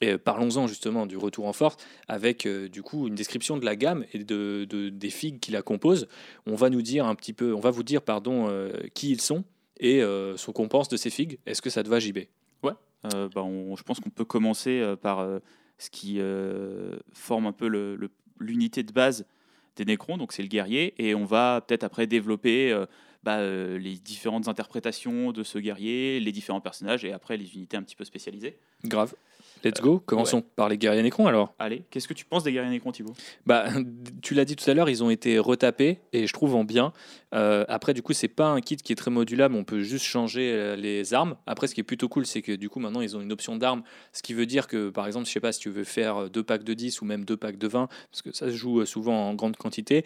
Et 0.01 0.11
euh, 0.11 0.17
parlons-en 0.17 0.67
justement 0.67 1.05
du 1.05 1.15
retour 1.17 1.45
en 1.47 1.53
force 1.53 1.77
avec 2.09 2.45
euh, 2.45 2.67
du 2.67 2.83
coup 2.83 3.07
une 3.07 3.15
description 3.15 3.57
de 3.57 3.63
la 3.65 3.75
gamme 3.77 4.05
et 4.13 4.19
de, 4.25 4.65
de- 4.69 4.89
des 4.89 5.09
figues 5.09 5.39
qui 5.39 5.51
la 5.51 5.61
composent. 5.61 6.07
On 6.45 6.55
va 6.55 6.69
nous 6.69 6.81
dire 6.81 7.05
un 7.05 7.15
petit 7.15 7.31
peu, 7.33 7.53
on 7.53 7.61
va 7.61 7.71
vous 7.71 7.83
dire 7.83 8.01
pardon 8.01 8.47
euh, 8.49 8.71
qui 8.93 9.09
ils 9.11 9.21
sont 9.21 9.45
et 9.79 10.01
euh, 10.03 10.35
ce 10.37 10.51
qu'on 10.51 10.67
pense 10.67 10.89
de 10.89 10.97
ces 10.97 11.09
figues. 11.09 11.39
Est-ce 11.45 11.61
que 11.61 11.69
ça 11.69 11.81
te 11.83 11.89
va 11.89 11.99
JB 11.99 12.19
Euh, 13.13 13.29
bah, 13.35 13.43
on- 13.43 13.75
je 13.75 13.83
pense 13.83 13.99
qu'on 13.99 14.09
peut 14.09 14.25
commencer 14.25 14.83
par 15.01 15.25
ce 15.77 15.89
qui 15.91 16.19
forme 17.13 17.45
un 17.45 17.51
peu 17.51 17.67
l'unité 18.39 18.83
de 18.83 18.91
base 18.91 19.25
des 19.75 19.85
Necrons, 19.85 20.17
donc 20.17 20.31
c'est 20.33 20.41
le 20.41 20.47
guerrier, 20.47 20.93
et 20.97 21.13
on 21.15 21.25
va 21.25 21.61
peut-être 21.67 21.83
après 21.83 22.07
développer 22.07 22.73
bah, 23.23 23.37
euh, 23.39 23.77
les 23.77 23.95
différentes 23.97 24.47
interprétations 24.47 25.31
de 25.31 25.43
ce 25.43 25.59
guerrier, 25.59 26.19
les 26.19 26.31
différents 26.31 26.61
personnages, 26.61 27.03
et 27.05 27.11
après 27.11 27.37
les 27.37 27.53
unités 27.55 27.75
un 27.77 27.83
petit 27.83 27.95
peu 27.95 28.05
spécialisées. 28.05 28.57
Grave. 28.85 29.13
Let's 29.65 29.81
go. 29.81 29.99
Commençons 30.05 30.43
par 30.43 30.69
les 30.69 30.77
guerriers 30.77 31.01
Nécrons 31.01 31.25
alors. 31.25 31.55
Allez, 31.57 31.85
qu'est-ce 31.89 32.07
que 32.07 32.13
tu 32.13 32.23
penses 32.23 32.43
des 32.43 32.51
guerriers 32.51 32.69
Necrons, 32.69 32.91
Thibaut? 32.91 33.13
Bah, 33.47 33.65
tu 34.21 34.35
l'as 34.35 34.45
dit 34.45 34.55
tout 34.55 34.69
à 34.69 34.75
l'heure, 34.75 34.89
ils 34.89 35.03
ont 35.03 35.09
été 35.09 35.39
retapés 35.39 36.01
et 36.13 36.27
je 36.27 36.33
trouve 36.33 36.53
en 36.53 36.63
bien. 36.63 36.93
Euh, 37.33 37.65
après, 37.67 37.95
du 37.95 38.03
coup, 38.03 38.13
c'est 38.13 38.27
pas 38.27 38.45
un 38.45 38.61
kit 38.61 38.77
qui 38.77 38.93
est 38.93 38.95
très 38.95 39.09
modulable, 39.09 39.55
on 39.55 39.63
peut 39.63 39.81
juste 39.81 40.05
changer 40.05 40.51
euh, 40.53 40.75
les 40.75 41.15
armes. 41.15 41.35
Après, 41.47 41.65
ce 41.65 41.73
qui 41.73 41.81
est 41.81 41.85
plutôt 41.85 42.07
cool, 42.07 42.27
c'est 42.27 42.43
que 42.43 42.51
du 42.51 42.69
coup, 42.69 42.79
maintenant, 42.79 43.01
ils 43.01 43.17
ont 43.17 43.21
une 43.21 43.31
option 43.31 43.55
d'armes, 43.55 43.81
ce 44.13 44.21
qui 44.21 44.35
veut 44.35 44.45
dire 44.45 44.67
que, 44.67 44.91
par 44.91 45.07
exemple, 45.07 45.25
je 45.25 45.31
sais 45.31 45.39
pas 45.39 45.51
si 45.51 45.59
tu 45.59 45.71
veux 45.71 45.83
faire 45.83 46.17
euh, 46.17 46.29
deux 46.29 46.43
packs 46.43 46.63
de 46.63 46.73
10 46.75 47.01
ou 47.01 47.05
même 47.05 47.25
deux 47.25 47.37
packs 47.37 47.57
de 47.57 47.67
20, 47.67 47.87
parce 48.11 48.21
que 48.21 48.31
ça 48.31 48.51
se 48.51 48.55
joue 48.55 48.81
euh, 48.81 48.85
souvent 48.85 49.29
en 49.29 49.33
grande 49.33 49.57
quantité. 49.57 50.05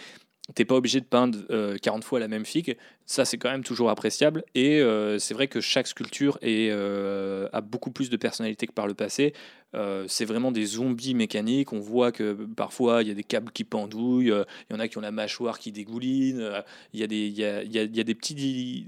T'es 0.55 0.65
pas 0.65 0.75
obligé 0.75 0.99
de 0.99 1.05
peindre 1.05 1.37
euh, 1.51 1.77
40 1.77 2.03
fois 2.03 2.19
la 2.19 2.27
même 2.27 2.45
figue, 2.45 2.75
ça 3.05 3.23
c'est 3.25 3.37
quand 3.37 3.51
même 3.51 3.63
toujours 3.63 3.89
appréciable. 3.89 4.43
Et 4.55 4.81
euh, 4.81 5.19
c'est 5.19 5.33
vrai 5.33 5.47
que 5.47 5.61
chaque 5.61 5.87
sculpture 5.87 6.39
euh, 6.43 7.47
a 7.53 7.61
beaucoup 7.61 7.91
plus 7.91 8.09
de 8.09 8.17
personnalité 8.17 8.65
que 8.67 8.73
par 8.73 8.87
le 8.87 8.93
passé. 8.93 9.33
Euh, 9.75 10.05
c'est 10.07 10.25
vraiment 10.25 10.51
des 10.51 10.65
zombies 10.65 11.13
mécaniques. 11.13 11.73
On 11.73 11.79
voit 11.79 12.11
que 12.11 12.33
parfois 12.55 13.03
il 13.03 13.07
y 13.07 13.11
a 13.11 13.13
des 13.13 13.23
câbles 13.23 13.51
qui 13.51 13.63
pendouillent, 13.63 14.31
euh, 14.31 14.43
il 14.69 14.73
y 14.73 14.75
en 14.75 14.79
a 14.79 14.87
qui 14.87 14.97
ont 14.97 15.01
la 15.01 15.11
mâchoire 15.11 15.59
qui 15.59 15.71
dégouline, 15.71 16.39
euh, 16.39 16.61
il 16.93 16.99
y, 16.99 17.03
a 17.03 17.07
des- 18.03 18.15
petits 18.15 18.87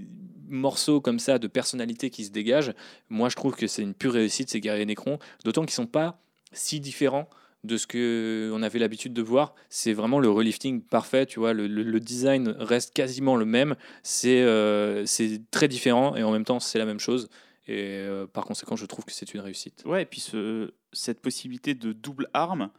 morceaux 0.50 1.00
comme 1.00 1.20
ça 1.20 1.38
de 1.38 1.48
personnalité 1.48 2.10
qui 2.10 2.26
se 2.26 2.32
dégagent. 2.32 2.74
Moi 3.10 3.30
je 3.30 3.36
trouve 3.36 3.56
que 3.56 3.68
c'est 3.68 3.84
une 3.84 3.94
pure 3.94 4.14
réussite 4.14 4.50
ces 4.50 4.60
guerriers 4.60 4.86
Nécrons, 4.86 5.20
d'autant 5.46 5.62
qu'ils 5.62 5.72
sont 5.72 5.86
pas 5.86 6.20
si 6.52 6.80
différents 6.80 7.30
de 7.64 7.78
ce 7.78 7.86
qu'on 7.86 8.64
avait 8.64 8.80
l'habitude 8.80 9.14
de 9.14 9.22
voir. 9.22 9.54
C'est 9.70 9.94
vraiment 9.94 10.20
le 10.20 10.30
relifting 10.30 10.82
parfait, 10.82 11.26
tu 11.26 11.40
vois, 11.40 11.54
le, 11.54 12.00
design 12.00 12.56
reste 12.58 12.94
quasiment 12.94 13.36
le 13.36 13.46
même, 13.46 13.76
c'est 14.04 14.42
euh, 14.42 15.06
c'est 15.06 15.42
très 15.52 15.68
différent 15.68 16.16
et 16.16 16.24
en 16.24 16.32
même 16.32 16.46
temps 16.46 16.60
c'est 16.60 16.80
la 16.80 16.86
même 16.86 17.00
chose. 17.00 17.30
Et 17.68 17.78
euh, 17.78 18.26
par 18.26 18.46
conséquent, 18.46 18.76
je 18.76 18.86
trouve 18.88 19.06
que 19.06 19.12
c'est 19.12 19.34
une 19.34 19.40
réussite. 19.40 19.84
Ouais, 19.86 20.02
et 20.02 20.06
puis 20.06 20.20
ce- 20.20 20.74
cette 20.92 21.22
possibilité 21.22 21.76
de 21.76 21.94
double 21.94 22.28
arme, 22.34 22.72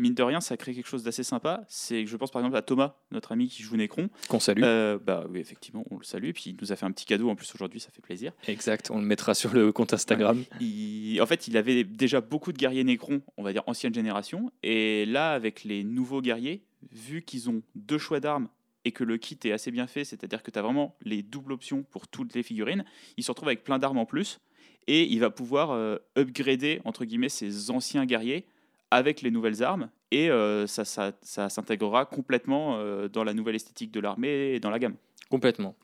mine 0.00 0.14
de 0.14 0.22
rien, 0.22 0.40
ça 0.40 0.56
crée 0.56 0.74
quelque 0.74 0.88
chose 0.88 1.02
d'assez 1.04 1.22
sympa. 1.22 1.64
C'est, 1.68 2.06
je 2.06 2.16
pense 2.16 2.30
par 2.30 2.40
exemple 2.42 2.56
à 2.56 2.62
Thomas, 2.62 2.96
notre 3.12 3.32
ami 3.32 3.48
qui 3.48 3.62
joue 3.62 3.76
Necron. 3.76 4.08
Qu'on 4.28 4.40
salue. 4.40 4.62
Euh, 4.64 4.98
bah 4.98 5.24
oui, 5.30 5.38
effectivement, 5.40 5.84
on 5.90 5.98
le 5.98 6.04
salue. 6.04 6.26
Et 6.26 6.32
puis 6.32 6.44
il 6.50 6.56
nous 6.60 6.72
a 6.72 6.76
fait 6.76 6.86
un 6.86 6.90
petit 6.92 7.04
cadeau 7.06 7.28
en 7.30 7.36
plus 7.36 7.54
aujourd'hui, 7.54 7.80
ça 7.80 7.90
fait 7.90 8.02
plaisir. 8.02 8.32
Exact, 8.48 8.90
on 8.90 8.98
le 8.98 9.04
mettra 9.06 9.34
sur 9.34 9.52
le 9.52 9.72
compte 9.72 9.92
Instagram. 9.92 10.42
Il- 10.60 11.20
en 11.20 11.26
fait, 11.26 11.46
il 11.48 11.56
avait 11.56 11.84
déjà 11.84 12.20
beaucoup 12.20 12.52
de 12.52 12.58
guerriers 12.58 12.84
Necron, 12.84 13.22
on 13.36 13.42
va 13.42 13.52
dire 13.52 13.62
ancienne 13.66 13.94
génération. 13.94 14.50
Et 14.62 15.04
là, 15.06 15.32
avec 15.32 15.64
les 15.64 15.84
nouveaux 15.84 16.22
guerriers, 16.22 16.62
vu 16.92 17.22
qu'ils 17.22 17.50
ont 17.50 17.62
deux 17.74 17.98
choix 17.98 18.20
d'armes 18.20 18.48
et 18.86 18.92
que 18.92 19.04
le 19.04 19.18
kit 19.18 19.38
est 19.44 19.52
assez 19.52 19.70
bien 19.70 19.86
fait, 19.86 20.04
c'est-à-dire 20.04 20.42
que 20.42 20.50
tu 20.50 20.58
as 20.58 20.62
vraiment 20.62 20.96
les 21.02 21.22
doubles 21.22 21.52
options 21.52 21.82
pour 21.82 22.08
toutes 22.08 22.34
les 22.34 22.42
figurines, 22.42 22.84
il 23.18 23.24
se 23.24 23.30
retrouve 23.30 23.48
avec 23.48 23.62
plein 23.64 23.78
d'armes 23.78 23.98
en 23.98 24.06
plus. 24.06 24.40
Et 24.86 25.04
il 25.12 25.20
va 25.20 25.28
pouvoir 25.28 25.72
euh, 25.72 25.98
upgrader, 26.16 26.80
entre 26.84 27.04
guillemets, 27.04 27.28
ses 27.28 27.70
anciens 27.70 28.06
guerriers 28.06 28.46
avec 28.90 29.22
les 29.22 29.30
nouvelles 29.30 29.62
armes. 29.62 29.90
Et 30.10 30.30
euh, 30.30 30.66
ça, 30.66 30.84
s'intégrera 31.22 32.04
complètement 32.04 32.76
euh, 32.78 33.08
dans 33.08 33.24
la 33.24 33.34
nouvelle 33.34 33.54
esthétique 33.54 33.92
de 33.92 34.00
l'armée 34.00 34.54
et 34.54 34.60
dans 34.60 34.70
la 34.70 34.78
gamme. 34.78 34.96
Complètement. 35.30 35.76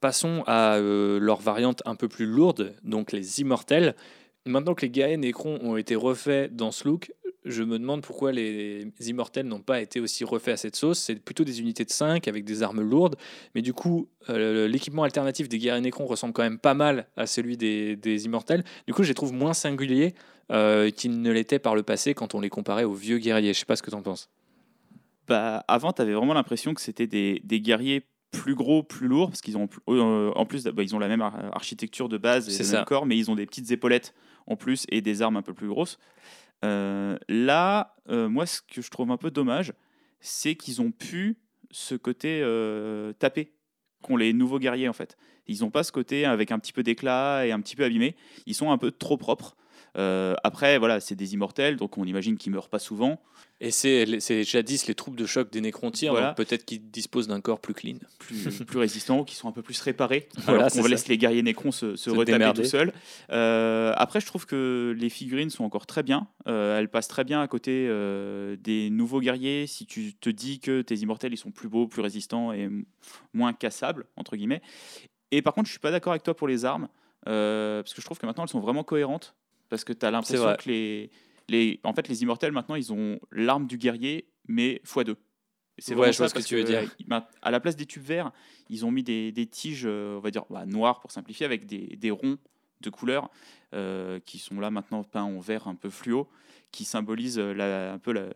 Passons 0.00 0.44
à 0.46 0.76
euh, 0.76 1.18
leur 1.20 1.40
variante 1.40 1.82
un 1.84 1.96
peu 1.96 2.08
plus 2.08 2.26
lourde, 2.26 2.74
donc 2.84 3.12
les 3.12 3.40
immortels. 3.40 3.94
Maintenant 4.46 4.74
que 4.74 4.82
les 4.82 4.90
guerriers 4.90 5.16
Nécrons 5.16 5.58
ont 5.62 5.76
été 5.76 5.94
refaits 5.94 6.54
dans 6.54 6.72
ce 6.72 6.88
look, 6.88 7.12
je 7.44 7.64
me 7.64 7.78
demande 7.78 8.02
pourquoi 8.02 8.30
les 8.30 8.86
immortels 9.00 9.46
n'ont 9.46 9.60
pas 9.60 9.80
été 9.80 9.98
aussi 9.98 10.24
refaits 10.24 10.54
à 10.54 10.56
cette 10.56 10.76
sauce. 10.76 11.00
C'est 11.00 11.16
plutôt 11.16 11.42
des 11.42 11.60
unités 11.60 11.84
de 11.84 11.90
5 11.90 12.28
avec 12.28 12.44
des 12.44 12.62
armes 12.62 12.82
lourdes, 12.82 13.16
mais 13.56 13.62
du 13.62 13.72
coup, 13.72 14.08
l'équipement 14.28 15.02
alternatif 15.02 15.48
des 15.48 15.58
guerriers 15.58 15.80
Nécrons 15.80 16.06
ressemble 16.06 16.32
quand 16.32 16.44
même 16.44 16.58
pas 16.58 16.74
mal 16.74 17.08
à 17.16 17.26
celui 17.26 17.56
des, 17.56 17.96
des 17.96 18.26
immortels. 18.26 18.62
Du 18.86 18.94
coup, 18.94 19.02
je 19.02 19.08
les 19.08 19.14
trouve 19.14 19.32
moins 19.32 19.54
singuliers 19.54 20.14
euh, 20.52 20.90
qu'ils 20.90 21.20
ne 21.20 21.30
l'étaient 21.30 21.58
par 21.58 21.74
le 21.74 21.82
passé 21.82 22.14
quand 22.14 22.34
on 22.34 22.40
les 22.40 22.50
comparait 22.50 22.84
aux 22.84 22.92
vieux 22.94 23.18
guerriers. 23.18 23.52
Je 23.54 23.58
sais 23.60 23.64
pas 23.66 23.76
ce 23.76 23.82
que 23.82 23.90
tu 23.90 23.96
en 23.96 24.02
penses. 24.02 24.28
bah, 25.28 25.64
avant, 25.68 25.92
tu 25.92 26.02
avais 26.02 26.12
vraiment 26.14 26.34
l'impression 26.34 26.74
que 26.74 26.80
c'était 26.80 27.06
des, 27.06 27.40
des 27.44 27.60
guerriers 27.60 28.06
plus 28.32 28.54
gros, 28.54 28.82
plus 28.82 29.08
lourds, 29.08 29.28
parce 29.28 29.40
qu'ils 29.42 29.56
ont 29.58 29.68
euh, 29.88 30.32
en 30.34 30.46
plus, 30.46 30.64
bah, 30.64 30.82
ils 30.82 30.94
ont 30.94 30.98
la 30.98 31.08
même 31.08 31.20
ar- 31.22 31.54
architecture 31.54 32.08
de 32.08 32.16
base 32.18 32.48
et 32.48 32.58
le 32.58 32.64
ça. 32.64 32.76
même 32.78 32.84
corps, 32.86 33.06
mais 33.06 33.16
ils 33.16 33.30
ont 33.30 33.34
des 33.34 33.46
petites 33.46 33.70
épaulettes 33.70 34.14
en 34.46 34.56
plus 34.56 34.86
et 34.90 35.00
des 35.02 35.22
armes 35.22 35.36
un 35.36 35.42
peu 35.42 35.54
plus 35.54 35.68
grosses. 35.68 35.98
Euh, 36.64 37.18
là, 37.28 37.96
euh, 38.08 38.28
moi, 38.28 38.46
ce 38.46 38.60
que 38.62 38.80
je 38.82 38.90
trouve 38.90 39.10
un 39.10 39.16
peu 39.16 39.30
dommage, 39.30 39.72
c'est 40.20 40.54
qu'ils 40.54 40.80
ont 40.80 40.92
pu 40.92 41.36
ce 41.70 41.94
côté 41.94 42.40
euh, 42.42 43.12
taper 43.14 43.52
qu'ont 44.02 44.16
les 44.16 44.32
nouveaux 44.32 44.58
guerriers 44.58 44.88
en 44.88 44.92
fait. 44.92 45.16
Ils 45.46 45.60
n'ont 45.60 45.70
pas 45.70 45.82
ce 45.82 45.92
côté 45.92 46.24
avec 46.24 46.52
un 46.52 46.58
petit 46.58 46.72
peu 46.72 46.82
d'éclat 46.82 47.46
et 47.46 47.52
un 47.52 47.60
petit 47.60 47.76
peu 47.76 47.84
abîmé. 47.84 48.16
Ils 48.46 48.54
sont 48.54 48.70
un 48.70 48.78
peu 48.78 48.90
trop 48.90 49.16
propres. 49.16 49.56
Euh, 49.98 50.34
après, 50.42 50.78
voilà, 50.78 51.00
c'est 51.00 51.14
des 51.14 51.34
immortels, 51.34 51.76
donc 51.76 51.98
on 51.98 52.04
imagine 52.04 52.36
qu'ils 52.38 52.52
meurent 52.52 52.68
pas 52.70 52.78
souvent. 52.78 53.20
Et 53.60 53.70
c'est 53.70 54.42
jadis 54.42 54.86
les 54.88 54.94
troupes 54.94 55.14
de 55.14 55.24
choc 55.26 55.52
des 55.52 55.60
Nécrontyres, 55.60 56.12
Voilà. 56.12 56.28
donc 56.28 56.36
peut-être 56.38 56.64
qu'ils 56.64 56.90
disposent 56.90 57.28
d'un 57.28 57.40
corps 57.40 57.60
plus 57.60 57.74
clean. 57.74 57.96
plus, 58.18 58.64
plus 58.64 58.78
résistants, 58.78 59.22
qui 59.22 59.36
sont 59.36 59.48
un 59.48 59.52
peu 59.52 59.62
plus 59.62 59.78
réparés. 59.80 60.28
Voilà, 60.44 60.60
alors 60.66 60.70
ça. 60.70 60.88
laisse 60.88 61.06
les 61.08 61.16
guerriers 61.18 61.42
Nécrons 61.42 61.70
se, 61.70 61.94
se 61.94 62.10
Se 62.10 62.10
retaper 62.10 62.32
démerder. 62.38 62.62
tout 62.62 62.68
seuls. 62.68 62.92
Euh, 63.30 63.92
après, 63.96 64.20
je 64.20 64.26
trouve 64.26 64.46
que 64.46 64.96
les 64.98 65.10
figurines 65.10 65.50
sont 65.50 65.62
encore 65.62 65.86
très 65.86 66.02
bien. 66.02 66.26
Euh, 66.48 66.78
elles 66.78 66.88
passent 66.88 67.06
très 67.08 67.22
bien 67.24 67.40
à 67.40 67.46
côté 67.46 67.86
des 68.58 68.88
nouveaux 68.90 69.20
guerriers. 69.20 69.66
Si 69.68 69.86
tu 69.86 70.14
te 70.14 70.30
dis 70.30 70.58
que 70.58 70.82
tes 70.82 70.96
immortels 70.96 71.32
ils 71.32 71.36
sont 71.36 71.50
plus 71.52 71.68
beaux, 71.68 71.86
plus 71.86 72.02
résistants 72.02 72.52
et 72.52 72.68
moins 73.32 73.52
cassables, 73.52 74.06
entre 74.16 74.36
guillemets. 74.36 74.62
Et 75.30 75.40
par 75.42 75.54
contre, 75.54 75.66
je 75.66 75.72
suis 75.72 75.80
pas 75.80 75.90
d'accord 75.92 76.12
avec 76.12 76.22
toi 76.24 76.34
pour 76.36 76.48
les 76.48 76.64
armes. 76.64 76.88
euh, 77.28 77.82
parce 77.82 77.94
que 77.94 78.00
je 78.00 78.06
trouve 78.06 78.18
que 78.18 78.26
maintenant 78.26 78.42
elles 78.42 78.48
sont 78.50 78.58
vraiment 78.60 78.82
cohérentes. 78.82 79.34
Parce 79.72 79.84
que 79.84 79.94
tu 79.94 80.04
as 80.04 80.10
l'impression 80.10 80.54
que 80.58 80.68
les, 80.68 81.10
les, 81.48 81.80
en 81.82 81.94
fait, 81.94 82.06
les 82.06 82.20
immortels 82.22 82.52
maintenant 82.52 82.74
ils 82.74 82.92
ont 82.92 83.18
l'arme 83.30 83.66
du 83.66 83.78
guerrier, 83.78 84.28
mais 84.46 84.82
x2. 84.84 85.14
C'est 85.78 85.94
Ouais, 85.94 86.12
je 86.12 86.18
vois 86.18 86.28
ça, 86.28 86.34
ce 86.38 86.42
que 86.42 86.46
tu 86.46 86.56
veux 86.56 86.62
dire. 86.64 86.82
ma- 87.06 87.26
À 87.40 87.50
la 87.50 87.58
place 87.58 87.74
des 87.74 87.86
tubes 87.86 88.02
verts, 88.04 88.32
ils 88.68 88.84
ont 88.84 88.90
mis 88.90 89.02
des, 89.02 89.32
des 89.32 89.46
tiges, 89.46 89.84
euh, 89.86 90.18
on 90.18 90.20
va 90.20 90.30
dire 90.30 90.44
bah, 90.50 90.66
noires 90.66 91.00
pour 91.00 91.10
simplifier, 91.10 91.46
avec 91.46 91.64
des, 91.64 91.96
des 91.96 92.10
ronds 92.10 92.36
de 92.82 92.90
couleurs 92.90 93.30
euh, 93.72 94.20
qui 94.26 94.38
sont 94.38 94.60
là 94.60 94.70
maintenant 94.70 95.04
peints 95.04 95.22
en 95.22 95.38
vert 95.40 95.66
un 95.68 95.74
peu 95.74 95.88
fluo, 95.88 96.28
qui 96.70 96.84
symbolisent 96.84 97.38
euh, 97.38 97.54
la, 97.54 97.94
un 97.94 97.98
peu 97.98 98.12
la. 98.12 98.26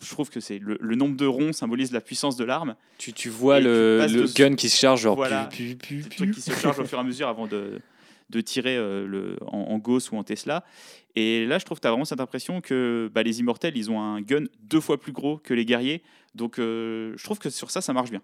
Je 0.00 0.10
trouve 0.10 0.30
que 0.30 0.40
c'est 0.40 0.58
le, 0.58 0.78
le 0.80 0.96
nombre 0.96 1.16
de 1.18 1.26
ronds 1.26 1.52
symbolise 1.52 1.92
la 1.92 2.00
puissance 2.00 2.36
de 2.36 2.44
l'arme. 2.44 2.74
Tu, 2.96 3.12
tu 3.12 3.28
vois 3.28 3.58
Et 3.60 3.64
le, 3.64 4.06
le 4.10 4.32
gun 4.34 4.54
qui 4.54 4.70
se 4.70 4.78
charge, 4.78 5.02
genre 5.02 5.16
Voilà. 5.16 5.44
pu, 5.52 5.76
pu, 5.76 6.02
C'est 6.02 6.08
pu, 6.08 6.08
le 6.08 6.16
truc 6.16 6.28
pu. 6.30 6.34
qui 6.36 6.40
se 6.40 6.52
charge 6.58 6.78
au 6.78 6.84
fur 6.86 6.96
et 6.96 7.00
à 7.02 7.04
mesure 7.04 7.28
avant 7.28 7.46
de, 7.46 7.82
de 8.30 8.40
tirer 8.40 8.76
le, 8.76 9.36
en, 9.46 9.78
Gauss 9.78 10.10
ou 10.10 10.16
en 10.16 10.24
Tesla. 10.24 10.64
Et 11.14 11.46
là, 11.46 11.58
je 11.58 11.64
trouve 11.64 11.78
que 11.78 11.82
tu 11.82 11.86
as 11.88 11.90
vraiment 11.90 12.04
cette 12.04 12.20
impression 12.20 12.60
que 12.60 13.10
bah, 13.14 13.22
les 13.22 13.40
immortels, 13.40 13.76
ils 13.76 13.90
ont 13.90 14.00
un 14.00 14.20
gun 14.20 14.44
deux 14.60 14.80
fois 14.80 14.98
plus 14.98 15.12
gros 15.12 15.38
que 15.38 15.54
les 15.54 15.64
guerriers. 15.64 16.02
Donc, 16.34 16.56
je 16.58 17.22
trouve 17.22 17.38
que 17.38 17.50
sur 17.50 17.70
ça, 17.70 17.80
ça 17.80 17.92
marche 17.92 18.10
bien. 18.10 18.22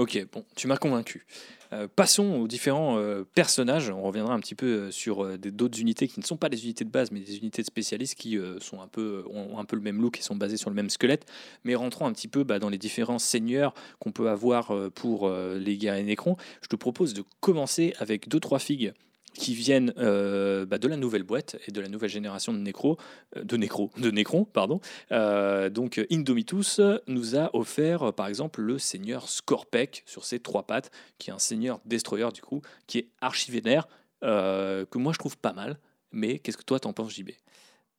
Ok, 0.00 0.18
bon, 0.32 0.46
tu 0.56 0.66
m'as 0.66 0.78
convaincu. 0.78 1.26
Euh, 1.74 1.86
passons 1.94 2.40
aux 2.40 2.48
différents 2.48 2.96
euh, 2.96 3.22
personnages. 3.34 3.90
On 3.90 4.00
reviendra 4.00 4.32
un 4.32 4.40
petit 4.40 4.54
peu 4.54 4.66
euh, 4.66 4.90
sur 4.90 5.38
d'autres 5.38 5.78
unités 5.78 6.08
qui 6.08 6.20
ne 6.20 6.24
sont 6.24 6.38
pas 6.38 6.48
des 6.48 6.64
unités 6.64 6.86
de 6.86 6.90
base, 6.90 7.10
mais 7.10 7.20
des 7.20 7.36
unités 7.36 7.60
de 7.60 7.66
spécialistes 7.66 8.14
qui 8.14 8.38
sont 8.60 8.80
un 8.80 8.88
peu, 8.88 9.24
ont 9.28 9.58
un 9.58 9.64
peu 9.66 9.76
le 9.76 9.82
même 9.82 10.00
look 10.00 10.18
et 10.18 10.22
sont 10.22 10.36
basées 10.36 10.56
sur 10.56 10.70
le 10.70 10.76
même 10.76 10.88
squelette. 10.88 11.26
Mais 11.64 11.74
rentrons 11.74 12.06
un 12.06 12.12
petit 12.14 12.28
peu 12.28 12.44
bah, 12.44 12.58
dans 12.58 12.70
les 12.70 12.78
différents 12.78 13.18
seigneurs 13.18 13.74
qu'on 13.98 14.10
peut 14.10 14.30
avoir 14.30 14.72
pour 14.92 15.30
les 15.30 15.76
guerriers 15.76 16.04
Nécrons. 16.04 16.38
Je 16.62 16.68
te 16.68 16.76
propose 16.76 17.12
de 17.12 17.22
commencer 17.40 17.92
avec 17.98 18.26
deux 18.28 18.40
trois 18.40 18.58
figues 18.58 18.94
qui 19.34 19.54
viennent 19.54 19.92
euh, 19.98 20.66
bah, 20.66 20.78
de 20.78 20.88
la 20.88 20.96
nouvelle 20.96 21.22
boîte 21.22 21.56
et 21.66 21.72
de 21.72 21.80
la 21.80 21.88
nouvelle 21.88 22.10
génération 22.10 22.52
de 22.52 22.58
Necro, 22.58 22.98
euh, 23.36 23.44
de 23.44 23.56
Necro, 23.56 23.90
de 23.98 24.10
Necron, 24.10 24.44
pardon. 24.44 24.80
Euh, 25.12 25.70
donc 25.70 26.00
Indomitus 26.10 26.80
nous 27.06 27.36
a 27.36 27.54
offert 27.54 28.12
par 28.12 28.26
exemple 28.26 28.60
le 28.60 28.78
seigneur 28.78 29.28
Scorpec 29.28 30.02
sur 30.06 30.24
ses 30.24 30.40
trois 30.40 30.66
pattes, 30.66 30.90
qui 31.18 31.30
est 31.30 31.32
un 31.32 31.38
seigneur 31.38 31.80
destroyer 31.84 32.28
du 32.32 32.42
coup, 32.42 32.62
qui 32.86 32.98
est 32.98 33.08
archivénaire, 33.20 33.88
que 34.22 34.98
moi 34.98 35.12
je 35.12 35.18
trouve 35.18 35.36
pas 35.36 35.52
mal. 35.52 35.78
Mais 36.12 36.40
qu'est-ce 36.40 36.56
que 36.56 36.64
toi 36.64 36.80
t'en 36.80 36.92
penses, 36.92 37.14
JB 37.14 37.30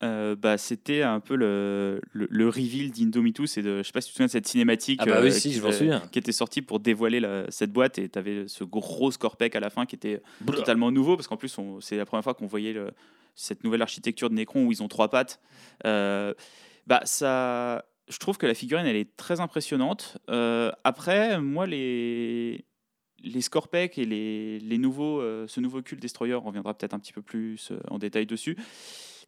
euh, 0.03 0.35
bah, 0.35 0.57
c'était 0.57 1.03
un 1.03 1.19
peu 1.19 1.35
le, 1.35 2.01
le, 2.11 2.49
reveal 2.49 2.91
d'Indomitus. 2.91 3.57
Et 3.57 3.61
de, 3.61 3.77
je 3.77 3.83
sais 3.83 3.91
pas 3.91 4.01
si 4.01 4.07
tu 4.07 4.13
te 4.13 4.17
souviens 4.17 4.25
de 4.25 4.31
cette 4.31 4.47
cinématique 4.47 4.99
ah 5.03 5.05
bah 5.05 5.17
euh, 5.17 5.29
qui, 5.29 5.59
qui, 6.11 6.19
était 6.19 6.31
sortie 6.31 6.61
pour 6.61 6.79
dévoiler 6.79 7.21
cette 7.49 7.71
boîte. 7.71 7.99
Et 7.99 8.09
tu 8.09 8.17
avais 8.17 8.47
ce 8.47 8.63
gros 8.63 9.11
Scorpec 9.11 9.55
à 9.55 9.59
la 9.59 9.69
fin 9.69 9.85
qui 9.85 9.95
était 9.95 10.21
totalement 10.45 10.91
nouveau. 10.91 11.15
Parce 11.15 11.27
qu'en 11.27 11.37
plus, 11.37 11.55
c'est 11.81 11.97
la 11.97 12.05
première 12.05 12.23
fois 12.23 12.33
qu'on 12.33 12.47
voyait 12.47 12.75
cette 13.35 13.63
nouvelle 13.63 13.81
architecture 13.81 14.29
de 14.29 14.35
Necron 14.35 14.65
où 14.65 14.71
ils 14.71 14.81
ont 14.81 14.87
trois 14.87 15.09
pattes. 15.09 15.39
Euh, 15.85 16.33
bah, 16.87 17.01
ça, 17.05 17.85
je 18.09 18.17
trouve 18.17 18.37
que 18.37 18.47
la 18.47 18.55
figurine, 18.55 18.87
elle 18.87 18.95
est 18.95 19.15
très 19.17 19.39
impressionnante. 19.39 20.17
après, 20.83 21.39
moi, 21.39 21.67
les, 21.67 22.65
les 23.23 23.41
Scorpec 23.41 23.99
et 23.99 24.05
les, 24.05 24.59
les 24.59 24.77
nouveaux, 24.79 25.21
ce 25.47 25.59
nouveau 25.59 25.83
cult 25.83 26.01
Destroyer, 26.01 26.33
on 26.33 26.41
reviendra 26.41 26.73
peut-être 26.73 26.95
un 26.95 26.99
petit 26.99 27.13
peu 27.13 27.21
plus 27.21 27.71
en 27.91 27.99
détail 27.99 28.25
dessus 28.25 28.57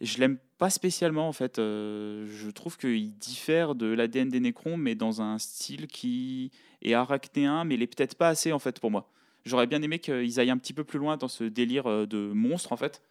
je 0.02 0.18
l'aime 0.20 0.38
pas 0.58 0.70
spécialement 0.70 1.28
en 1.28 1.34
fait. 1.34 1.60
Euh, 1.60 2.28
je 2.28 2.50
trouve 2.50 2.78
qu'il 2.78 3.18
diffère 3.18 3.76
de 3.76 3.88
l'ADN 3.88 4.30
des 4.30 4.40
Necrons, 4.40 4.78
mais 4.78 4.96
dans 4.96 5.22
un 5.22 5.38
style 5.38 5.88
qui 5.88 6.52
est 6.82 6.94
arachnéen, 6.94 7.64
mais 7.64 7.76
il 7.76 7.82
est 7.82 7.88
peut-être 7.88 8.16
pas 8.16 8.30
assez 8.30 8.52
en 8.52 8.60
fait 8.60 8.80
pour 8.80 8.92
moi. 8.92 9.10
J'aurais 9.46 9.68
bien 9.68 9.82
aimé 9.82 10.00
qu'ils 10.00 10.40
aillent 10.40 10.52
un 10.52 10.58
petit 10.58 10.74
peu 10.74 10.84
plus 10.84 11.00
loin 11.00 11.18
dans 11.18 11.28
ce 11.28 11.44
délire 11.44 11.88
euh, 11.88 12.06
de 12.06 12.32
monstre 12.34 12.72
en 12.72 12.78
fait. 12.78 13.02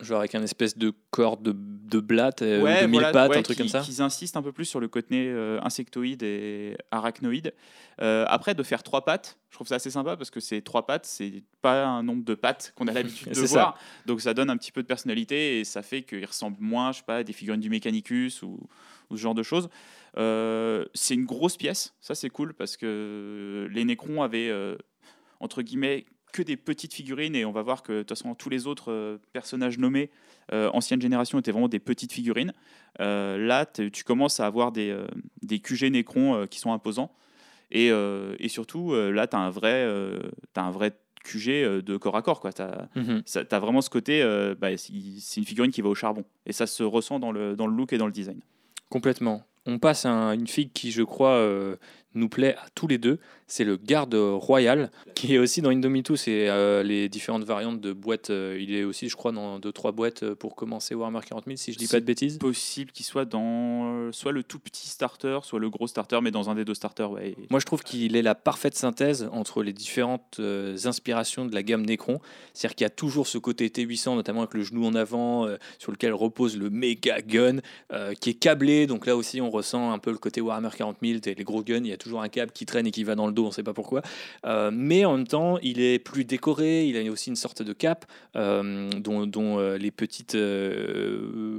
Genre 0.00 0.18
avec 0.18 0.34
un 0.34 0.42
espèce 0.42 0.78
de 0.78 0.92
corps 1.10 1.36
de, 1.36 1.54
de 1.54 2.00
blatte, 2.00 2.42
euh, 2.42 2.82
de 2.82 2.86
mille 2.86 3.00
pattes, 3.12 3.36
un 3.36 3.42
truc 3.42 3.58
comme 3.58 3.68
ça. 3.68 3.80
Qu'ils 3.80 4.00
insistent 4.00 4.36
un 4.36 4.42
peu 4.42 4.52
plus 4.52 4.64
sur 4.64 4.80
le 4.80 4.88
côté 4.88 5.28
euh, 5.28 5.60
insectoïde 5.62 6.22
et 6.22 6.76
arachnoïde. 6.90 7.52
Euh, 8.00 8.24
après, 8.28 8.54
de 8.54 8.62
faire 8.62 8.82
trois 8.82 9.04
pattes, 9.04 9.38
je 9.50 9.56
trouve 9.56 9.66
ça 9.66 9.74
assez 9.74 9.90
sympa 9.90 10.16
parce 10.16 10.30
que 10.30 10.40
c'est 10.40 10.62
trois 10.62 10.86
pattes, 10.86 11.04
c'est 11.04 11.42
pas 11.60 11.84
un 11.84 12.02
nombre 12.02 12.24
de 12.24 12.34
pattes 12.34 12.72
qu'on 12.76 12.86
a 12.88 12.92
l'habitude 12.94 13.32
de 13.32 13.40
voir. 13.42 13.76
Donc 14.06 14.20
ça 14.22 14.32
donne 14.32 14.48
un 14.48 14.56
petit 14.56 14.72
peu 14.72 14.82
de 14.82 14.86
personnalité 14.86 15.60
et 15.60 15.64
ça 15.64 15.82
fait 15.82 16.02
qu'ils 16.02 16.24
ressemblent 16.24 16.60
moins, 16.60 16.92
je 16.92 16.98
sais 16.98 17.04
pas, 17.04 17.16
à 17.16 17.22
des 17.22 17.32
figurines 17.32 17.60
du 17.60 17.68
Mechanicus 17.68 18.42
ou, 18.42 18.58
ou 19.10 19.16
ce 19.16 19.20
genre 19.20 19.34
de 19.34 19.42
choses. 19.42 19.68
c'est 20.16 21.14
une 21.14 21.26
grosse 21.26 21.56
pièce, 21.56 21.94
ça 22.00 22.14
c'est 22.14 22.30
cool 22.30 22.54
parce 22.54 22.76
que 22.76 23.68
les 23.70 23.84
Necrons 23.84 24.22
avaient, 24.22 24.50
entre 25.40 25.60
guillemets, 25.62 26.06
que 26.32 26.42
des 26.42 26.56
petites 26.56 26.94
figurines 26.94 27.34
et 27.34 27.44
on 27.44 27.52
va 27.52 27.62
voir 27.62 27.82
que 27.82 27.92
de 27.92 27.98
toute 28.00 28.10
façon 28.10 28.34
tous 28.34 28.48
les 28.48 28.66
autres 28.66 28.90
euh, 28.90 29.18
personnages 29.32 29.78
nommés 29.78 30.10
euh, 30.52 30.70
ancienne 30.72 31.00
génération 31.00 31.38
étaient 31.38 31.52
vraiment 31.52 31.68
des 31.68 31.78
petites 31.78 32.12
figurines. 32.12 32.52
Euh, 33.00 33.38
là, 33.38 33.66
tu 33.66 34.04
commences 34.04 34.40
à 34.40 34.46
avoir 34.46 34.72
des, 34.72 34.96
des 35.42 35.60
QG 35.60 35.84
Necron 35.92 36.46
qui 36.48 36.58
sont 36.58 36.72
imposants 36.72 37.12
et, 37.70 37.88
et 37.88 38.48
surtout 38.48 38.94
là, 38.94 39.28
tu 39.28 39.36
as 39.36 39.38
un 39.38 39.50
vrai, 39.50 39.84
as 40.56 40.60
un 40.60 40.70
vrai 40.72 40.96
QG 41.22 41.82
de 41.82 41.96
corps 41.96 42.16
à 42.16 42.22
corps. 42.22 42.40
Tu 42.52 42.62
as, 42.62 42.88
mhm. 42.96 43.22
as, 43.48 43.58
vraiment 43.60 43.80
ce 43.80 43.90
côté, 43.90 44.24
bah, 44.58 44.76
c'est 44.76 45.36
une 45.36 45.44
figurine 45.46 45.70
qui 45.70 45.82
va 45.82 45.88
au 45.88 45.94
charbon 45.94 46.24
et 46.46 46.52
ça 46.52 46.66
se 46.66 46.82
ressent 46.82 47.20
dans 47.20 47.30
le, 47.30 47.54
dans 47.54 47.68
le 47.68 47.76
look 47.76 47.92
et 47.92 47.98
dans 47.98 48.06
le 48.06 48.12
design. 48.12 48.40
Complètement. 48.88 49.44
On 49.66 49.78
passe 49.78 50.04
à 50.04 50.34
une 50.34 50.48
figue 50.48 50.72
qui, 50.72 50.90
je 50.90 51.02
crois, 51.02 51.48
nous 52.14 52.28
plaît 52.28 52.56
à 52.56 52.66
tous 52.74 52.88
les 52.88 52.98
deux, 52.98 53.20
c'est 53.50 53.64
le 53.64 53.76
garde 53.76 54.14
royal, 54.14 54.90
qui 55.14 55.34
est 55.34 55.38
aussi 55.38 55.60
dans 55.60 55.70
Indomitus 55.70 56.28
et 56.28 56.48
euh, 56.48 56.82
les 56.84 57.08
différentes 57.08 57.44
variantes 57.44 57.80
de 57.80 57.92
boîtes. 57.92 58.30
Euh, 58.30 58.56
il 58.60 58.74
est 58.74 58.84
aussi, 58.84 59.08
je 59.08 59.16
crois, 59.16 59.32
dans 59.32 59.58
deux 59.58 59.72
trois 59.72 59.90
boîtes 59.90 60.22
euh, 60.22 60.34
pour 60.36 60.54
commencer 60.54 60.94
Warhammer 60.94 61.20
40 61.26 61.44
000, 61.46 61.56
si 61.56 61.72
je 61.72 61.78
dis 61.78 61.88
pas 61.88 61.98
de 61.98 62.04
bêtises. 62.04 62.38
Possible 62.38 62.92
qu'il 62.92 63.04
soit 63.04 63.24
dans 63.24 64.12
soit 64.12 64.32
le 64.32 64.44
tout 64.44 64.60
petit 64.60 64.88
starter, 64.88 65.40
soit 65.42 65.58
le 65.58 65.68
gros 65.68 65.88
starter, 65.88 66.20
mais 66.22 66.30
dans 66.30 66.48
un 66.48 66.54
des 66.54 66.64
deux 66.64 66.74
starters. 66.74 67.10
Ouais. 67.10 67.34
Moi, 67.50 67.58
je 67.58 67.66
trouve 67.66 67.82
qu'il 67.82 68.16
est 68.16 68.22
la 68.22 68.36
parfaite 68.36 68.76
synthèse 68.76 69.28
entre 69.32 69.62
les 69.62 69.72
différentes 69.72 70.40
inspirations 70.84 71.44
de 71.44 71.54
la 71.54 71.62
gamme 71.62 71.84
Necron. 71.84 72.20
C'est-à-dire 72.54 72.76
qu'il 72.76 72.84
y 72.84 72.86
a 72.86 72.90
toujours 72.90 73.26
ce 73.26 73.38
côté 73.38 73.68
T800, 73.68 74.14
notamment 74.14 74.42
avec 74.42 74.54
le 74.54 74.62
genou 74.62 74.86
en 74.86 74.94
avant, 74.94 75.48
sur 75.78 75.90
lequel 75.90 76.14
repose 76.14 76.56
le 76.56 76.70
méga 76.70 77.20
gun, 77.20 77.58
qui 78.20 78.30
est 78.30 78.34
câblé. 78.34 78.86
Donc 78.86 79.06
là 79.06 79.16
aussi, 79.16 79.40
on 79.40 79.50
ressent 79.50 79.92
un 79.92 79.98
peu 79.98 80.12
le 80.12 80.18
côté 80.18 80.40
Warhammer 80.40 80.70
40 80.76 80.98
000, 81.02 81.18
les 81.24 81.44
gros 81.44 81.62
guns. 81.62 81.82
Il 81.84 81.88
y 81.88 81.92
a 81.92 81.96
toujours 81.96 82.22
un 82.22 82.28
câble 82.28 82.52
qui 82.52 82.66
traîne 82.66 82.86
et 82.86 82.90
qui 82.90 83.04
va 83.04 83.14
dans 83.14 83.26
le 83.26 83.32
dos, 83.32 83.39
on 83.44 83.48
ne 83.48 83.52
sait 83.52 83.62
pas 83.62 83.74
pourquoi. 83.74 84.02
Euh, 84.46 84.70
mais 84.72 85.04
en 85.04 85.16
même 85.16 85.26
temps, 85.26 85.58
il 85.62 85.80
est 85.80 85.98
plus 85.98 86.24
décoré, 86.24 86.86
il 86.86 86.96
a 86.96 87.10
aussi 87.10 87.30
une 87.30 87.36
sorte 87.36 87.62
de 87.62 87.72
cape 87.72 88.04
euh, 88.36 88.90
dont, 88.90 89.58
euh, 89.58 89.78
les 89.78 89.90
petites 89.90 90.36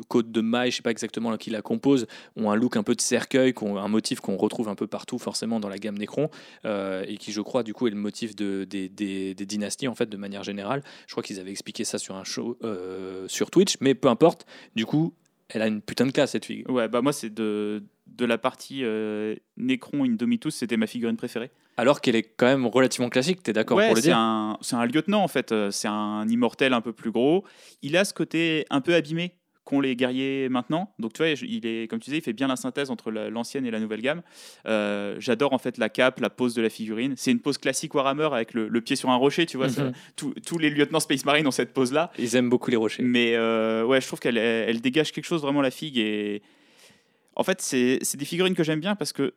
côtes 0.08 0.32
de 0.32 0.42
mailles, 0.42 0.72
je 0.72 0.76
ne 0.76 0.78
sais 0.78 0.84
pas 0.84 0.92
exactement 0.92 1.36
qui 1.38 1.50
la 1.50 1.62
composent, 1.62 2.08
ont 2.36 2.52
un 2.52 2.56
look 2.56 2.76
un 2.76 2.84
peu 2.84 2.96
de 2.96 3.02
cercueil, 3.02 3.54
un 3.62 3.88
motif 3.88 4.20
qu'on 4.20 4.38
retrouve 4.38 4.70
un 4.70 4.76
peu 4.76 4.88
partout 4.88 5.18
forcément 5.18 5.60
dans 5.60 5.70
la 5.70 5.78
gamme 5.78 5.98
Necron, 5.98 6.30
et 6.66 7.18
qui 7.18 7.32
je 7.32 7.42
crois 7.42 7.64
du 7.64 7.74
coup 7.74 7.88
est 7.88 7.92
le 7.92 7.96
motif 7.96 8.36
de, 8.36 8.66
des, 8.66 9.34
dynasties 9.34 9.88
en 9.88 9.96
fait 9.96 10.10
de 10.10 10.18
manière 10.18 10.44
générale. 10.44 10.84
Je 11.08 11.14
crois 11.14 11.24
qu'ils 11.24 11.40
avaient 11.40 11.52
expliqué 11.52 11.84
ça 11.84 11.98
sur 11.98 12.16
un 12.16 12.24
show 12.24 12.58
sur 13.28 13.52
Twitch, 13.52 13.78
mais 13.82 13.96
peu 13.96 14.08
importe. 14.08 14.46
Du 14.76 14.86
coup, 14.86 15.14
elle 15.54 15.62
a 15.62 15.68
une 15.68 15.82
putain 15.82 16.06
de 16.06 16.12
classe 16.12 16.32
cette 16.32 16.46
figure. 16.46 16.70
Ouais, 16.70 16.88
bah 16.88 17.02
moi 17.02 17.14
c'est 17.14 17.30
de 17.30 17.84
de 18.16 18.26
la 18.26 18.38
partie 18.38 18.82
euh, 18.84 19.36
Necron 19.58 20.04
Indomitus, 20.04 20.56
c'était 20.56 20.78
ma 20.78 20.88
figurine 20.88 21.18
préférée. 21.18 21.52
Alors 21.78 22.02
qu'elle 22.02 22.16
est 22.16 22.24
quand 22.24 22.46
même 22.46 22.68
relativement 22.68 23.10
classique, 23.10 23.42
tu 23.44 23.52
es 23.52 23.54
d'accord 23.54 23.80
pour 23.80 23.96
le 23.96 24.02
dire? 24.02 24.58
C'est 24.62 24.76
un 24.76 24.86
lieutenant 24.86 25.24
en 25.24 25.28
fait, 25.28 25.52
euh, 25.52 25.72
c'est 25.72 25.88
un 25.88 26.28
immortel 26.28 26.74
un 26.74 26.82
peu 26.82 26.94
plus 26.94 27.12
gros. 27.12 27.46
Il 27.82 27.96
a 27.98 28.06
ce 28.06 28.14
côté 28.14 28.66
un 28.70 28.82
peu 28.82 28.94
abîmé 28.94 29.38
qu'ont 29.64 29.80
les 29.80 29.96
guerriers 29.96 30.50
maintenant. 30.50 30.94
Donc 31.00 31.14
tu 31.14 31.24
vois, 31.24 31.30
il 31.30 31.66
est, 31.66 31.90
comme 31.90 32.00
tu 32.00 32.06
disais, 32.06 32.18
il 32.18 32.24
fait 32.24 32.34
bien 32.34 32.48
la 32.48 32.56
synthèse 32.56 32.92
entre 32.92 33.12
l'ancienne 33.12 33.66
et 33.66 33.72
la 33.72 33.80
nouvelle 33.80 34.02
gamme. 34.02 34.22
Euh, 34.66 35.16
j'adore 35.20 35.54
en 35.54 35.60
fait 35.60 35.78
la 35.78 35.88
cape, 35.88 36.20
la 36.20 36.30
pose 36.30 36.54
de 36.54 36.62
la 36.62 36.70
figurine. 36.70 37.14
C'est 37.16 37.32
une 37.32 37.40
pose 37.40 37.58
classique 37.58 37.94
Warhammer 37.94 38.30
avec 38.34 38.54
le, 38.54 38.70
pied 38.82 38.96
sur 38.96 39.10
un 39.10 39.16
rocher, 39.16 39.46
tu 39.46 39.58
vois. 39.58 39.68
Mhm. 39.68 39.94
tous 40.16 40.58
les 40.58 40.70
lieutenants 40.70 41.00
Space 41.00 41.26
Marine 41.26 41.48
ont 41.48 41.52
cette 41.52 41.74
pose-là. 41.74 42.12
Ils 42.20 42.36
aiment 42.36 42.50
beaucoup 42.50 42.70
les 42.70 42.78
rochers. 42.78 43.04
Mais 43.04 43.38
ouais, 43.38 44.02
je 44.02 44.08
trouve 44.08 44.20
qu'elle 44.20 44.38
elle 44.38 44.82
dégage 44.82 45.12
quelque 45.12 45.26
chose 45.26 45.42
vraiment 45.42 45.62
la 45.62 45.72
figue 45.72 45.98
et 45.98 46.42
en 47.36 47.44
fait, 47.44 47.62
c'est 47.62 48.16
des 48.16 48.26
figurines 48.26 48.56
que 48.56 48.64
j'aime 48.64 48.80
bien 48.80 48.96
parce 48.96 49.14
que 49.14 49.34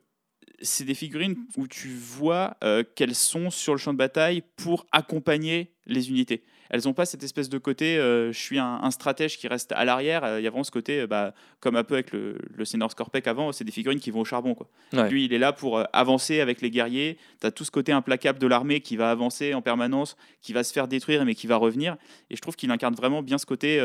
c'est 0.63 0.85
des 0.85 0.95
figurines 0.95 1.37
où 1.57 1.67
tu 1.67 1.89
vois 1.89 2.57
euh, 2.65 2.83
qu'elles 2.95 3.15
sont 3.15 3.51
sur 3.51 3.75
le 3.75 3.79
champ 3.79 3.93
de 3.93 3.99
bataille 3.99 4.43
pour 4.57 4.87
accompagner 4.93 5.73
les 5.87 6.11
unités. 6.11 6.43
Elles 6.71 6.83
n'ont 6.87 6.95
pas 6.95 7.05
cette 7.05 7.23
espèce 7.23 7.49
de 7.51 7.59
côté, 7.59 7.99
euh, 7.99 8.33
je 8.33 8.39
suis 8.39 8.59
un, 8.59 8.91
stratège 8.91 9.39
qui 9.39 9.47
reste 9.49 9.73
à 9.73 9.85
l'arrière. 9.85 10.25
Euh, 10.25 10.41
il 10.41 10.45
y 10.45 10.47
a 10.47 10.51
vraiment 10.51 10.65
ce 10.65 10.71
côté, 10.71 11.07
bah, 11.07 11.35
comme 11.61 11.77
un 11.77 11.85
peu 11.85 11.95
avec 11.95 12.11
le, 12.13 12.39
le 12.55 12.65
Scorpec 12.65 13.27
avant, 13.27 13.53
c'est 13.53 13.65
des 13.65 13.73
figurines 13.73 14.01
qui 14.01 14.11
vont 14.11 14.21
au 14.21 14.25
charbon. 14.25 14.55
Quoi. 14.55 14.69
Lui, 15.09 15.27
il 15.27 15.33
est 15.33 15.39
là 15.39 15.53
pour 15.53 15.83
avancer 15.93 16.41
avec 16.41 16.63
les 16.63 16.71
guerriers. 16.71 17.19
Tu 17.41 17.47
as 17.47 17.51
tout 17.51 17.65
ce 17.65 17.71
côté 17.71 17.93
implacable 17.93 18.39
de 18.39 18.47
l'armée 18.47 18.81
qui 18.81 18.97
va 18.97 19.11
avancer 19.11 19.55
en 19.55 19.63
permanence, 19.63 20.17
qui 20.41 20.53
va 20.53 20.65
se 20.65 20.73
faire 20.73 20.89
détruire, 20.89 21.25
mais 21.25 21.35
qui 21.35 21.47
va 21.47 21.57
revenir. 21.57 21.97
Et 22.31 22.37
je 22.37 22.41
trouve 22.41 22.57
qu'il 22.57 22.71
incarne 22.71 22.95
vraiment 22.95 23.23
bien 23.23 23.39
ce 23.39 23.47
côté 23.47 23.79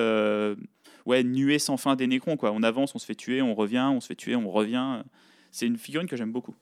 ouais, 1.10 1.24
nuée 1.24 1.60
sans 1.60 1.76
fin 1.76 1.96
des 1.96 2.08
Nécrons. 2.08 2.38
Quoi. 2.38 2.52
On 2.52 2.64
avance, 2.64 2.96
on 2.96 3.00
se 3.00 3.06
fait 3.06 3.16
tuer, 3.16 3.42
on 3.42 3.56
revient, 3.56 3.90
on 3.92 4.00
se 4.00 4.08
fait 4.08 4.16
tuer, 4.16 4.36
on 4.36 4.50
revient. 4.50 5.04
C'est 5.52 5.66
une 5.66 5.78
figurine 5.78 6.08
que 6.08 6.16
j'aime 6.16 6.32
beaucoup. 6.32 6.56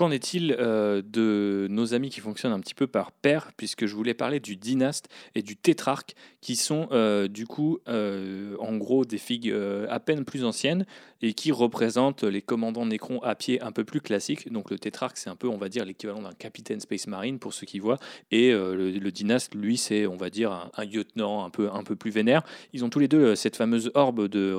Qu'en 0.00 0.10
est-il 0.10 0.56
euh, 0.58 1.02
de 1.04 1.66
nos 1.68 1.92
amis 1.92 2.08
qui 2.08 2.20
fonctionnent 2.20 2.54
un 2.54 2.60
petit 2.60 2.72
peu 2.72 2.86
par 2.86 3.12
paire, 3.12 3.50
puisque 3.58 3.84
je 3.84 3.94
voulais 3.94 4.14
parler 4.14 4.40
du 4.40 4.56
dynaste 4.56 5.10
et 5.34 5.42
du 5.42 5.56
tétrarque, 5.56 6.14
qui 6.40 6.56
sont 6.56 6.88
euh, 6.90 7.28
du 7.28 7.46
coup 7.46 7.80
euh, 7.86 8.56
en 8.60 8.78
gros 8.78 9.04
des 9.04 9.18
figues 9.18 9.54
à 9.90 10.00
peine 10.00 10.24
plus 10.24 10.42
anciennes 10.42 10.86
et 11.20 11.34
qui 11.34 11.52
représentent 11.52 12.24
les 12.24 12.40
commandants 12.40 12.86
Nécron 12.86 13.20
à 13.20 13.34
pied 13.34 13.60
un 13.60 13.72
peu 13.72 13.84
plus 13.84 14.00
classiques. 14.00 14.50
Donc 14.50 14.70
le 14.70 14.78
tétrarque, 14.78 15.18
c'est 15.18 15.28
un 15.28 15.36
peu, 15.36 15.48
on 15.48 15.58
va 15.58 15.68
dire, 15.68 15.84
l'équivalent 15.84 16.22
d'un 16.22 16.32
capitaine 16.32 16.80
Space 16.80 17.06
Marine 17.06 17.38
pour 17.38 17.52
ceux 17.52 17.66
qui 17.66 17.78
voient, 17.78 17.98
et 18.30 18.52
le, 18.52 19.10
dynaste, 19.10 19.54
lui, 19.54 19.76
c'est, 19.76 20.06
on 20.06 20.16
va 20.16 20.30
dire, 20.30 20.70
un, 20.74 20.84
lieutenant 20.86 21.44
un 21.44 21.50
peu, 21.50 21.68
un 21.70 21.82
peu 21.82 21.94
plus 21.94 22.10
vénère. 22.10 22.42
Ils 22.72 22.86
ont 22.86 22.88
tous 22.88 23.00
les 23.00 23.08
deux 23.08 23.34
cette 23.34 23.56
fameuse 23.56 23.90
orbe 23.92 24.28
de 24.28 24.56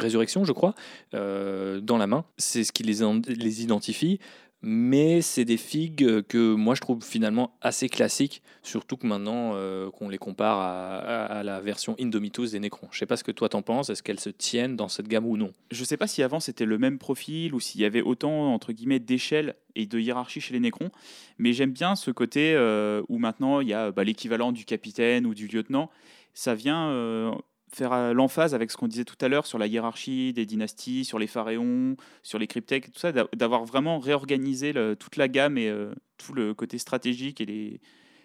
résurrection, 0.00 0.44
je 0.44 0.50
crois, 0.50 0.74
dans 1.12 1.98
la 1.98 2.08
main. 2.08 2.24
C'est 2.36 2.64
ce 2.64 2.72
qui 2.72 2.82
les, 2.82 3.04
les 3.28 3.62
identifie. 3.62 4.18
Mais 4.62 5.20
c'est 5.22 5.44
des 5.44 5.56
figues 5.56 6.22
que 6.22 6.54
moi 6.54 6.74
je 6.74 6.80
trouve 6.80 7.04
finalement 7.04 7.56
assez 7.60 7.88
classiques, 7.88 8.42
surtout 8.62 8.96
que 8.96 9.06
maintenant 9.06 9.52
euh, 9.54 9.90
qu'on 9.90 10.08
les 10.08 10.18
compare 10.18 10.58
à, 10.58 11.42
la 11.42 11.60
version 11.60 11.94
Indomitus 12.00 12.52
des 12.52 12.60
Necrons. 12.60 12.88
Je 12.90 12.98
sais 12.98 13.06
pas 13.06 13.16
ce 13.16 13.24
que 13.24 13.32
toi 13.32 13.48
t'en 13.48 13.62
penses, 13.62 13.90
est-ce 13.90 14.02
qu'elles 14.02 14.20
se 14.20 14.30
tiennent 14.30 14.76
dans 14.76 14.88
cette 14.88 15.08
gamme 15.08 15.26
ou 15.26 15.36
non? 15.36 15.52
Je 15.70 15.84
sais 15.84 15.96
pas 15.96 16.06
si 16.06 16.22
avant 16.22 16.40
c'était 16.40 16.64
le 16.64 16.78
même 16.78 16.98
profil 16.98 17.54
ou 17.54 17.60
s'il 17.60 17.80
y 17.80 17.84
avait 17.84 18.02
autant 18.02 18.52
entre 18.52 18.72
guillemets 18.72 18.98
d'échelle 18.98 19.54
et 19.74 19.86
de 19.86 19.98
hiérarchie 19.98 20.40
chez 20.40 20.54
les 20.54 20.60
Nécrons, 20.60 20.90
mais 21.38 21.52
j'aime 21.52 21.72
bien 21.72 21.94
ce 21.94 22.10
côté 22.10 22.54
euh, 22.54 23.02
où 23.08 23.18
maintenant 23.18 23.60
il 23.60 23.68
y 23.68 23.74
a 23.74 23.92
bah, 23.92 24.04
l'équivalent 24.04 24.52
du 24.52 24.64
capitaine 24.64 25.26
ou 25.26 25.34
du 25.34 25.48
lieutenant. 25.48 25.90
Ça 26.34 26.54
vient 26.54 26.88
euh, 26.90 27.32
faire 27.76 27.92
euh, 27.92 28.12
l'emphase 28.14 28.54
avec 28.54 28.70
ce 28.70 28.76
qu'on 28.76 28.88
disait 28.88 29.04
tout 29.04 29.18
à 29.20 29.28
l'heure 29.28 29.46
sur 29.46 29.58
la 29.58 29.66
hiérarchie 29.66 30.32
des 30.32 30.46
dynasties, 30.46 31.04
sur 31.04 31.18
les 31.18 31.26
pharaons, 31.26 31.96
sur 32.22 32.38
les 32.38 32.46
cryptèques, 32.46 32.90
tout 32.92 32.98
ça, 32.98 33.12
d'a- 33.12 33.28
d'avoir 33.36 33.64
vraiment 33.64 33.98
réorganisé 33.98 34.72
toute 34.98 35.16
la 35.16 35.28
gamme 35.28 35.58
et 35.58 35.68
euh, 35.68 35.92
tout 36.16 36.32
le 36.32 36.54
côté 36.54 36.78
stratégique 36.78 37.40
et 37.42 37.46
les, 37.46 37.80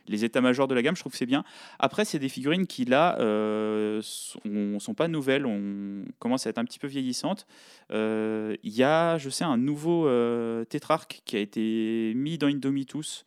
les 0.07 0.23
états-majors 0.23 0.67
de 0.67 0.75
la 0.75 0.81
gamme, 0.81 0.95
je 0.95 1.01
trouve 1.01 1.11
que 1.11 1.17
c'est 1.17 1.25
bien. 1.25 1.43
Après, 1.79 2.05
c'est 2.05 2.19
des 2.19 2.29
figurines 2.29 2.65
qui, 2.65 2.85
là, 2.85 3.19
euh, 3.19 4.01
sont, 4.01 4.93
pas 4.95 5.07
nouvelles, 5.07 5.45
on 5.45 6.05
commence 6.19 6.47
à 6.47 6.49
être 6.49 6.57
un 6.57 6.65
petit 6.65 6.79
peu 6.79 6.87
vieillissantes. 6.87 7.45
Euh, 7.91 8.55
Il 8.63 8.73
y 8.73 8.83
a, 8.83 9.17
je 9.17 9.29
sais, 9.29 9.43
un 9.43 9.57
nouveau 9.57 10.07
euh, 10.07 10.63
tétrarque 10.65 11.21
qui 11.25 11.35
a 11.35 11.39
été 11.39 12.13
mis 12.15 12.37
dans 12.37 12.47
Indomitus 12.47 13.25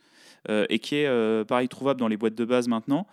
euh, 0.49 0.67
et 0.69 0.79
qui 0.79 0.97
est, 0.97 1.07
euh, 1.07 1.45
pareil, 1.45 1.69
trouvable 1.69 2.01
dans 2.01 2.09
les 2.09 2.17
boîtes 2.17 2.35
de 2.35 2.45
base 2.45 2.67
maintenant. 2.67 3.07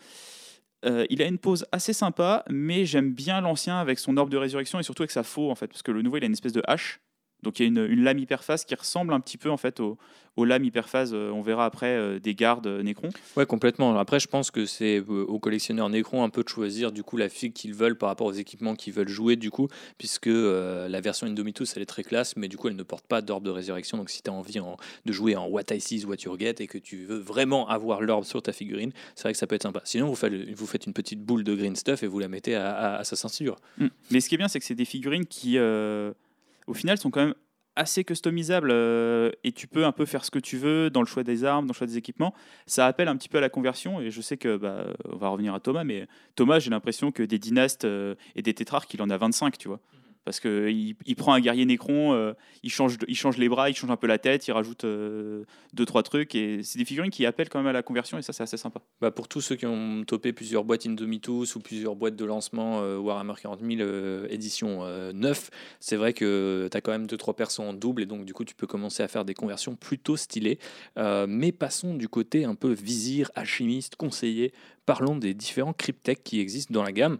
Euh, 0.86 1.06
il 1.10 1.22
a 1.22 1.28
une 1.28 1.38
pose 1.38 1.66
assez 1.72 1.94
sympa, 1.94 2.44
mais 2.50 2.86
j'aime 2.86 3.14
bien 3.14 3.42
l'ancien 3.42 3.78
avec 3.78 4.00
son 4.00 4.18
orbe 4.18 4.30
de 4.30 4.38
résurrection 4.38 4.80
et 4.80 4.84
surtout 4.84 5.04
avec 5.04 5.12
sa 5.12 5.24
faux, 5.24 5.52
en 5.52 5.56
fait, 5.56 5.68
parce 5.68 5.84
que 5.84 5.92
le 5.92 6.02
nouveau, 6.02 6.18
il 6.18 6.24
a 6.24 6.28
une 6.28 6.34
espèce 6.34 6.54
de 6.54 6.64
hache. 6.68 7.00
Donc 7.44 7.60
il 7.60 7.64
y 7.64 7.66
a 7.66 7.68
une, 7.70 7.92
une 7.92 8.04
lame 8.04 8.20
hyperphase 8.20 8.66
qui 8.66 8.76
ressemble 8.76 9.14
un 9.14 9.20
petit 9.20 9.38
peu 9.38 9.50
en 9.50 9.58
fait 9.58 9.80
au- 9.80 9.98
aux 10.38 10.46
lames 10.46 10.64
hyperphase, 10.64 11.12
euh, 11.14 11.30
on 11.32 11.42
verra 11.42 11.66
après, 11.66 11.88
euh, 11.98 12.18
des 12.18 12.36
gardes 12.36 12.66
euh, 12.68 12.82
Nécrons. 12.84 13.10
Ouais, 13.36 13.46
complètement. 13.46 13.98
Après, 14.00 14.18
je 14.22 14.28
pense 14.30 14.50
que 14.50 14.66
c'est 14.66 15.00
aux 15.00 15.40
collectionneurs 15.40 15.90
Necron 15.90 16.24
un 16.24 16.30
peu 16.30 16.42
de 16.42 16.48
choisir 16.48 16.94
du 16.94 17.04
coup 17.04 17.18
la 17.18 17.28
figue 17.28 17.52
qu'ils 17.52 17.74
veulent 17.74 17.98
par 17.98 18.08
rapport 18.08 18.28
aux 18.28 18.32
équipements 18.32 18.76
qu'ils 18.76 18.94
veulent 18.94 19.10
jouer 19.10 19.36
du 19.36 19.52
coup, 19.52 19.68
puisque 19.98 20.28
euh, 20.28 20.88
la 20.88 21.02
version 21.02 21.28
Indomitus 21.28 21.76
elle 21.76 21.82
est 21.84 21.86
très 21.86 22.04
classe, 22.04 22.38
mais 22.38 22.48
du 22.48 22.56
coup 22.58 22.70
elle 22.70 22.78
ne 22.78 22.84
porte 22.84 23.06
pas 23.08 23.22
d'orbe 23.22 23.44
de 23.44 23.50
résurrection. 23.50 23.98
Donc 23.98 24.10
si 24.10 24.22
tu 24.24 24.30
as 24.30 24.34
envie 24.34 24.60
en- 24.62 24.78
de 25.06 25.12
jouer 25.12 25.36
en 25.36 25.48
What 25.48 25.64
I 25.72 25.82
See 25.82 25.98
is 25.98 26.06
What 26.06 26.18
You 26.26 26.38
Get 26.40 26.56
et 26.60 26.68
que 26.68 26.78
tu 26.78 27.04
veux 27.04 27.18
vraiment 27.20 27.68
avoir 27.68 28.02
l'orbe 28.02 28.24
sur 28.24 28.42
ta 28.42 28.54
figurine, 28.54 28.92
c'est 29.16 29.24
vrai 29.24 29.34
que 29.34 29.38
ça 29.40 29.48
peut 29.48 29.56
être 29.56 29.64
sympa. 29.64 29.82
Sinon, 29.84 30.08
vous 30.08 30.16
faites, 30.16 30.32
vous 30.56 30.66
faites 30.68 30.86
une 30.86 30.94
petite 30.94 31.20
boule 31.22 31.44
de 31.44 31.54
green 31.56 31.76
stuff 31.76 32.04
et 32.04 32.08
vous 32.08 32.20
la 32.20 32.30
mettez 32.30 32.56
à, 32.56 32.72
à, 32.74 32.96
à 33.00 33.04
sa 33.04 33.18
ceinture. 33.18 33.58
Mm. 33.80 33.88
Mais 34.12 34.22
ce 34.22 34.30
qui 34.30 34.36
est 34.36 34.38
bien, 34.38 34.48
c'est 34.48 34.60
que 34.60 34.66
c'est 34.66 34.76
des 34.76 34.86
figurines 34.86 35.26
qui, 35.26 35.58
euh, 35.58 36.14
au 36.72 36.74
final, 36.74 36.98
sont 36.98 37.12
quand 37.12 37.26
même 37.26 37.36
assez 37.76 38.04
customisables 38.04 38.70
euh, 38.72 39.32
et 39.44 39.52
tu 39.52 39.68
peux 39.68 39.86
un 39.86 39.92
peu 39.92 40.06
faire 40.06 40.24
ce 40.26 40.32
que 40.32 40.40
tu 40.40 40.58
veux 40.58 40.90
dans 40.90 41.02
le 41.02 41.06
choix 41.06 41.24
des 41.24 41.44
armes, 41.44 41.66
dans 41.66 41.74
le 41.74 41.78
choix 41.78 41.88
des 41.88 41.98
équipements. 41.98 42.34
Ça 42.66 42.88
appelle 42.88 43.10
un 43.10 43.16
petit 43.18 43.30
peu 43.30 43.38
à 43.38 43.42
la 43.42 43.50
conversion 43.50 44.02
et 44.02 44.10
je 44.10 44.22
sais 44.22 44.38
que, 44.38 44.56
bah, 44.56 44.88
on 45.06 45.18
va 45.18 45.30
revenir 45.30 45.54
à 45.54 45.60
Thomas, 45.60 45.84
mais 45.84 46.08
Thomas, 46.36 46.60
j'ai 46.60 46.70
l'impression 46.70 47.12
que 47.12 47.24
des 47.24 47.40
dynastes 47.40 47.84
euh, 47.86 48.16
et 48.36 48.42
des 48.42 48.54
tétrarques, 48.54 48.94
il 48.94 49.02
en 49.02 49.10
a 49.10 49.18
25, 49.18 49.58
tu 49.58 49.68
vois. 49.68 49.82
Parce 50.24 50.40
qu'il 50.40 50.96
il 51.06 51.16
prend 51.16 51.34
un 51.34 51.40
guerrier 51.40 51.66
Nécron, 51.66 52.14
euh, 52.14 52.34
il, 52.64 52.70
change, 52.70 52.98
il 53.08 53.16
change 53.16 53.38
les 53.38 53.50
bras, 53.50 53.70
il 53.70 53.76
change 53.76 53.92
un 53.92 53.98
peu 53.98 54.08
la 54.08 54.18
tête, 54.18 54.48
il 54.48 54.52
rajoute 54.52 54.84
euh, 54.84 55.46
deux, 55.74 55.86
trois 55.86 56.04
trucs. 56.04 56.36
Et 56.36 56.64
c'est 56.64 56.78
des 56.78 56.86
figurines 56.86 57.12
qui 57.12 57.26
appellent 57.26 57.50
quand 57.50 57.60
même 57.60 57.68
à 57.68 57.74
la 57.74 57.84
conversion 57.84 58.18
et 58.18 58.22
ça, 58.22 58.34
c'est 58.34 58.44
assez 58.44 58.58
sympa. 58.58 58.82
Bah, 59.00 59.12
pour 59.12 59.28
tous 59.28 59.42
ceux 59.42 59.56
qui 59.56 59.66
ont 59.66 60.04
topé 60.06 60.34
plusieurs 60.34 60.64
boîtes 60.64 60.86
Indomitus 60.86 61.56
ou 61.56 61.60
plusieurs 61.60 61.96
boîtes 61.96 62.16
de 62.16 62.26
lancement 62.26 62.82
euh, 62.82 62.98
Warhammer 62.98 63.34
40 63.42 63.62
000 63.62 63.82
euh, 63.82 64.28
édition 64.30 64.80
euh, 64.84 65.12
9, 65.14 65.50
c'est 65.80 65.96
vrai 65.96 66.14
que 66.14 66.68
tu 66.72 66.78
as 66.78 66.82
quand 66.82 66.92
même 66.92 67.06
2-3 67.06 67.36
persos 67.36 67.60
en 67.60 67.74
double 67.74 68.04
et 68.04 68.06
donc 68.06 68.26
du 68.26 68.34
coup 68.34 68.46
tu 68.46 68.56
peux 68.56 68.68
commencer 68.68 69.04
à 69.04 69.08
faire 69.08 69.26
des 69.26 69.34
conversions 69.34 69.76
plutôt 69.76 70.18
stylées. 70.18 70.60
Euh, 70.98 71.26
mais 71.28 71.52
passons 71.52 71.96
du 71.96 72.08
côté 72.08 72.46
un 72.46 72.56
peu 72.56 72.72
vizir, 72.72 73.32
alchimiste, 73.36 73.96
conseiller. 73.96 74.54
Parlons 74.86 75.16
des 75.16 75.34
différents 75.34 75.74
cryptech 75.74 76.24
qui 76.24 76.40
existent 76.40 76.74
dans 76.74 76.84
la 76.84 76.92
gamme. 76.92 77.18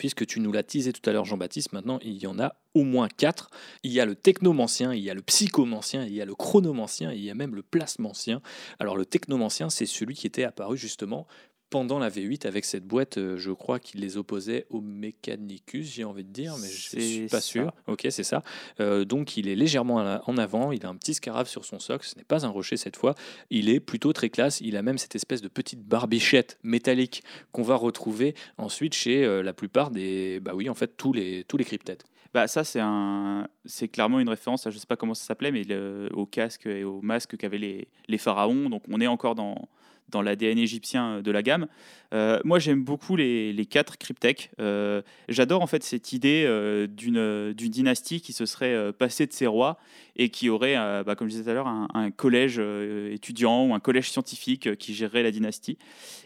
Puisque 0.00 0.24
tu 0.24 0.40
nous 0.40 0.50
l'as 0.50 0.62
teasé 0.62 0.94
tout 0.94 1.10
à 1.10 1.12
l'heure, 1.12 1.26
Jean-Baptiste, 1.26 1.74
maintenant 1.74 1.98
il 2.02 2.16
y 2.16 2.26
en 2.26 2.38
a 2.38 2.54
au 2.72 2.84
moins 2.84 3.08
quatre. 3.08 3.50
Il 3.82 3.92
y 3.92 4.00
a 4.00 4.06
le 4.06 4.14
technomancien, 4.14 4.94
il 4.94 5.02
y 5.02 5.10
a 5.10 5.14
le 5.14 5.20
psychomancien, 5.20 6.06
il 6.06 6.14
y 6.14 6.22
a 6.22 6.24
le 6.24 6.34
chronomancien, 6.34 7.12
il 7.12 7.20
y 7.22 7.28
a 7.28 7.34
même 7.34 7.54
le 7.54 7.62
plasmancien. 7.62 8.40
Alors 8.78 8.96
le 8.96 9.04
technomancien, 9.04 9.68
c'est 9.68 9.84
celui 9.84 10.14
qui 10.14 10.26
était 10.26 10.44
apparu 10.44 10.78
justement 10.78 11.26
pendant 11.70 11.98
la 12.00 12.10
V8 12.10 12.46
avec 12.46 12.64
cette 12.64 12.84
boîte, 12.84 13.16
euh, 13.18 13.36
je 13.38 13.52
crois 13.52 13.78
qu'il 13.78 14.00
les 14.00 14.16
opposait 14.16 14.66
au 14.70 14.80
Mechanicus, 14.80 15.86
j'ai 15.86 16.04
envie 16.04 16.24
de 16.24 16.28
dire, 16.32 16.54
mais 16.60 16.68
je 16.68 16.88
C'est 16.90 17.00
suis 17.00 17.26
pas 17.28 17.40
ça. 17.40 17.46
sûr. 17.46 17.72
Ok, 17.86 18.06
c'est 18.10 18.24
ça. 18.24 18.42
Euh, 18.80 19.04
donc 19.04 19.36
il 19.36 19.48
est 19.48 19.54
légèrement 19.54 19.96
en 20.26 20.36
avant, 20.36 20.72
il 20.72 20.84
a 20.84 20.88
un 20.88 20.96
petit 20.96 21.14
scarab 21.14 21.46
sur 21.46 21.64
son 21.64 21.78
socle, 21.78 22.06
ce 22.06 22.16
n'est 22.16 22.24
pas 22.24 22.44
un 22.44 22.48
rocher 22.48 22.76
cette 22.76 22.96
fois. 22.96 23.14
Il 23.50 23.68
est 23.68 23.80
plutôt 23.80 24.12
très 24.12 24.30
classe, 24.30 24.60
il 24.60 24.76
a 24.76 24.82
même 24.82 24.98
cette 24.98 25.14
espèce 25.14 25.42
de 25.42 25.48
petite 25.48 25.82
barbichette 25.82 26.58
métallique 26.62 27.22
qu'on 27.52 27.62
va 27.62 27.76
retrouver 27.76 28.34
ensuite 28.58 28.94
chez 28.94 29.24
euh, 29.24 29.42
la 29.42 29.52
plupart 29.52 29.90
des, 29.90 30.40
bah 30.40 30.52
oui, 30.54 30.68
en 30.68 30.74
fait 30.74 30.96
tous 30.96 31.12
les 31.12 31.44
tous 31.44 31.56
les 31.56 31.64
cryptètes. 31.64 32.04
Bah 32.32 32.46
ça 32.46 32.62
c'est 32.62 32.78
un, 32.80 33.48
c'est 33.64 33.88
clairement 33.88 34.20
une 34.20 34.28
référence, 34.28 34.66
à, 34.66 34.70
je 34.70 34.78
sais 34.78 34.86
pas 34.86 34.96
comment 34.96 35.14
ça 35.14 35.24
s'appelait, 35.24 35.50
mais 35.50 35.64
le- 35.64 36.08
au 36.14 36.26
casque 36.26 36.66
et 36.66 36.84
au 36.84 37.00
masque 37.02 37.36
qu'avaient 37.36 37.58
les, 37.58 37.88
les 38.08 38.18
pharaons. 38.18 38.70
Donc 38.70 38.82
on 38.88 39.00
est 39.00 39.08
encore 39.08 39.34
dans 39.34 39.68
dans 40.10 40.22
l'ADN 40.22 40.58
égyptien 40.58 41.22
de 41.22 41.30
la 41.30 41.42
gamme. 41.42 41.66
Euh, 42.12 42.40
moi 42.44 42.58
j'aime 42.58 42.82
beaucoup 42.82 43.16
les, 43.16 43.52
les 43.52 43.66
quatre 43.66 43.96
cryptech. 43.96 44.50
Euh, 44.60 45.02
J'adore 45.28 45.62
en 45.62 45.66
fait 45.66 45.82
cette 45.82 46.12
idée 46.12 46.44
euh, 46.46 46.86
d'une 46.86 47.52
dynastie 47.52 48.20
qui 48.20 48.32
se 48.32 48.46
serait 48.46 48.74
euh, 48.74 48.92
passée 48.92 49.26
de 49.26 49.32
ses 49.32 49.46
rois 49.46 49.78
et 50.16 50.30
qui 50.30 50.48
aurait, 50.48 50.76
euh, 50.76 51.04
bah, 51.04 51.14
comme 51.14 51.28
je 51.28 51.32
disais 51.32 51.44
tout 51.44 51.50
à 51.50 51.54
l'heure, 51.54 51.68
un, 51.68 52.10
collège 52.10 52.56
euh, 52.58 53.12
étudiant 53.12 53.66
ou 53.66 53.74
un 53.74 53.80
collège 53.80 54.10
scientifique 54.10 54.66
euh, 54.66 54.74
qui 54.74 54.94
gérerait 54.94 55.22
la 55.22 55.30
dynastie. 55.30 55.78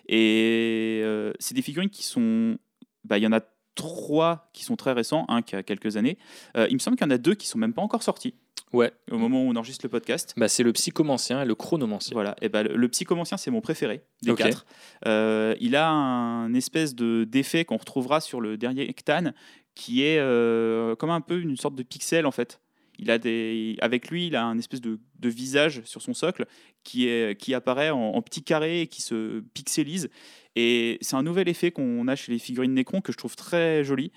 Et 0.08 1.00
euh, 1.04 1.32
c'est 1.38 1.54
des 1.54 1.62
figurines 1.62 1.90
qui 1.90 2.02
sont, 2.02 2.58
bah, 3.04 3.18
il 3.18 3.24
y 3.24 3.26
en 3.26 3.32
a 3.32 3.40
trois 3.74 4.50
qui 4.52 4.64
sont 4.64 4.76
très 4.76 4.92
récents, 4.92 5.24
un 5.28 5.42
qui 5.42 5.56
a 5.56 5.62
quelques 5.62 5.96
années. 5.96 6.16
Euh, 6.56 6.66
il 6.70 6.74
me 6.74 6.78
semble 6.78 6.96
qu'il 6.96 7.06
y 7.06 7.08
en 7.08 7.14
a 7.14 7.18
deux 7.18 7.34
qui 7.34 7.46
sont 7.46 7.58
même 7.58 7.74
pas 7.74 7.82
encore 7.82 8.02
sortis 8.02 8.34
Ouais, 8.74 8.92
au 9.10 9.18
moment 9.18 9.42
où 9.44 9.48
on 9.48 9.56
enregistre 9.56 9.84
le 9.84 9.88
podcast. 9.88 10.34
bah, 10.36 10.48
c'est 10.48 10.64
le 10.64 10.72
psychomancien 10.72 11.42
et 11.42 11.44
le 11.44 11.54
chronomancien. 11.54 12.14
Voilà, 12.14 12.34
et 12.42 12.48
ben 12.48 12.64
le, 12.64 12.76
le 12.76 12.88
psychomancien, 12.88 13.36
c'est 13.36 13.50
mon 13.50 13.60
préféré 13.60 14.02
des 14.22 14.34
quatre. 14.34 14.66
Euh, 15.06 15.54
il 15.60 15.76
a 15.76 15.88
un 15.88 16.52
espèce 16.54 16.94
de 16.94 17.24
d'effet 17.24 17.64
qu'on 17.64 17.76
retrouvera 17.76 18.20
sur 18.20 18.40
le 18.40 18.56
dernier 18.56 18.88
Ectane, 18.90 19.32
qui 19.74 20.02
est 20.02 20.18
euh, 20.18 20.96
comme 20.96 21.10
un 21.10 21.20
peu 21.20 21.40
une 21.40 21.56
sorte 21.56 21.76
de 21.76 21.82
pixel 21.84 22.26
en 22.26 22.32
fait. 22.32 22.60
Il 22.98 23.10
a 23.10 23.18
des, 23.18 23.76
avec 23.80 24.08
lui, 24.08 24.28
il 24.28 24.36
a 24.36 24.44
un 24.44 24.56
espèce 24.56 24.80
de, 24.80 25.00
de 25.18 25.28
visage 25.28 25.82
sur 25.84 26.00
son 26.00 26.14
socle 26.14 26.46
qui, 26.84 27.08
est, 27.08 27.36
qui 27.36 27.52
apparaît 27.52 27.90
en, 27.90 27.98
en 27.98 28.22
petits 28.22 28.44
carrés 28.44 28.82
et 28.82 28.86
qui 28.86 29.02
se 29.02 29.40
pixelise. 29.52 30.10
Et 30.54 30.98
c'est 31.00 31.16
un 31.16 31.24
nouvel 31.24 31.48
effet 31.48 31.72
qu'on 31.72 32.06
a 32.06 32.14
chez 32.14 32.30
les 32.30 32.38
figurines 32.38 32.72
Necron 32.72 33.00
que 33.00 33.10
je 33.10 33.18
trouve 33.18 33.34
très 33.34 33.82
joli 33.82 34.12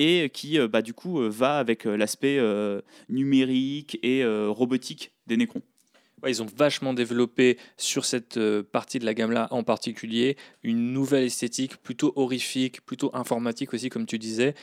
et 0.00 0.30
qui, 0.30 0.58
euh, 0.58 0.66
bah, 0.66 0.80
du 0.80 0.94
coup, 0.94 1.20
euh, 1.20 1.28
va 1.28 1.58
avec 1.58 1.86
euh, 1.86 1.94
l'aspect 1.94 2.38
euh, 2.38 2.80
numérique 3.10 3.98
et 4.02 4.24
euh, 4.24 4.48
robotique 4.48 5.12
des 5.26 5.36
Necrons. 5.36 5.62
Ils 6.26 6.42
ont 6.42 6.46
vachement 6.56 6.92
développé 6.92 7.58
sur 7.76 8.04
cette 8.04 8.36
euh, 8.36 8.62
partie 8.62 8.98
de 8.98 9.04
la 9.04 9.14
gamme-là 9.14 9.48
en 9.50 9.62
particulier 9.62 10.36
une 10.62 10.92
nouvelle 10.92 11.24
esthétique 11.24 11.76
plutôt 11.78 12.12
horrifique, 12.16 12.84
plutôt 12.84 13.10
informatique 13.14 13.72
aussi, 13.74 13.88
comme 13.88 14.06
tu 14.06 14.18
disais, 14.18 14.54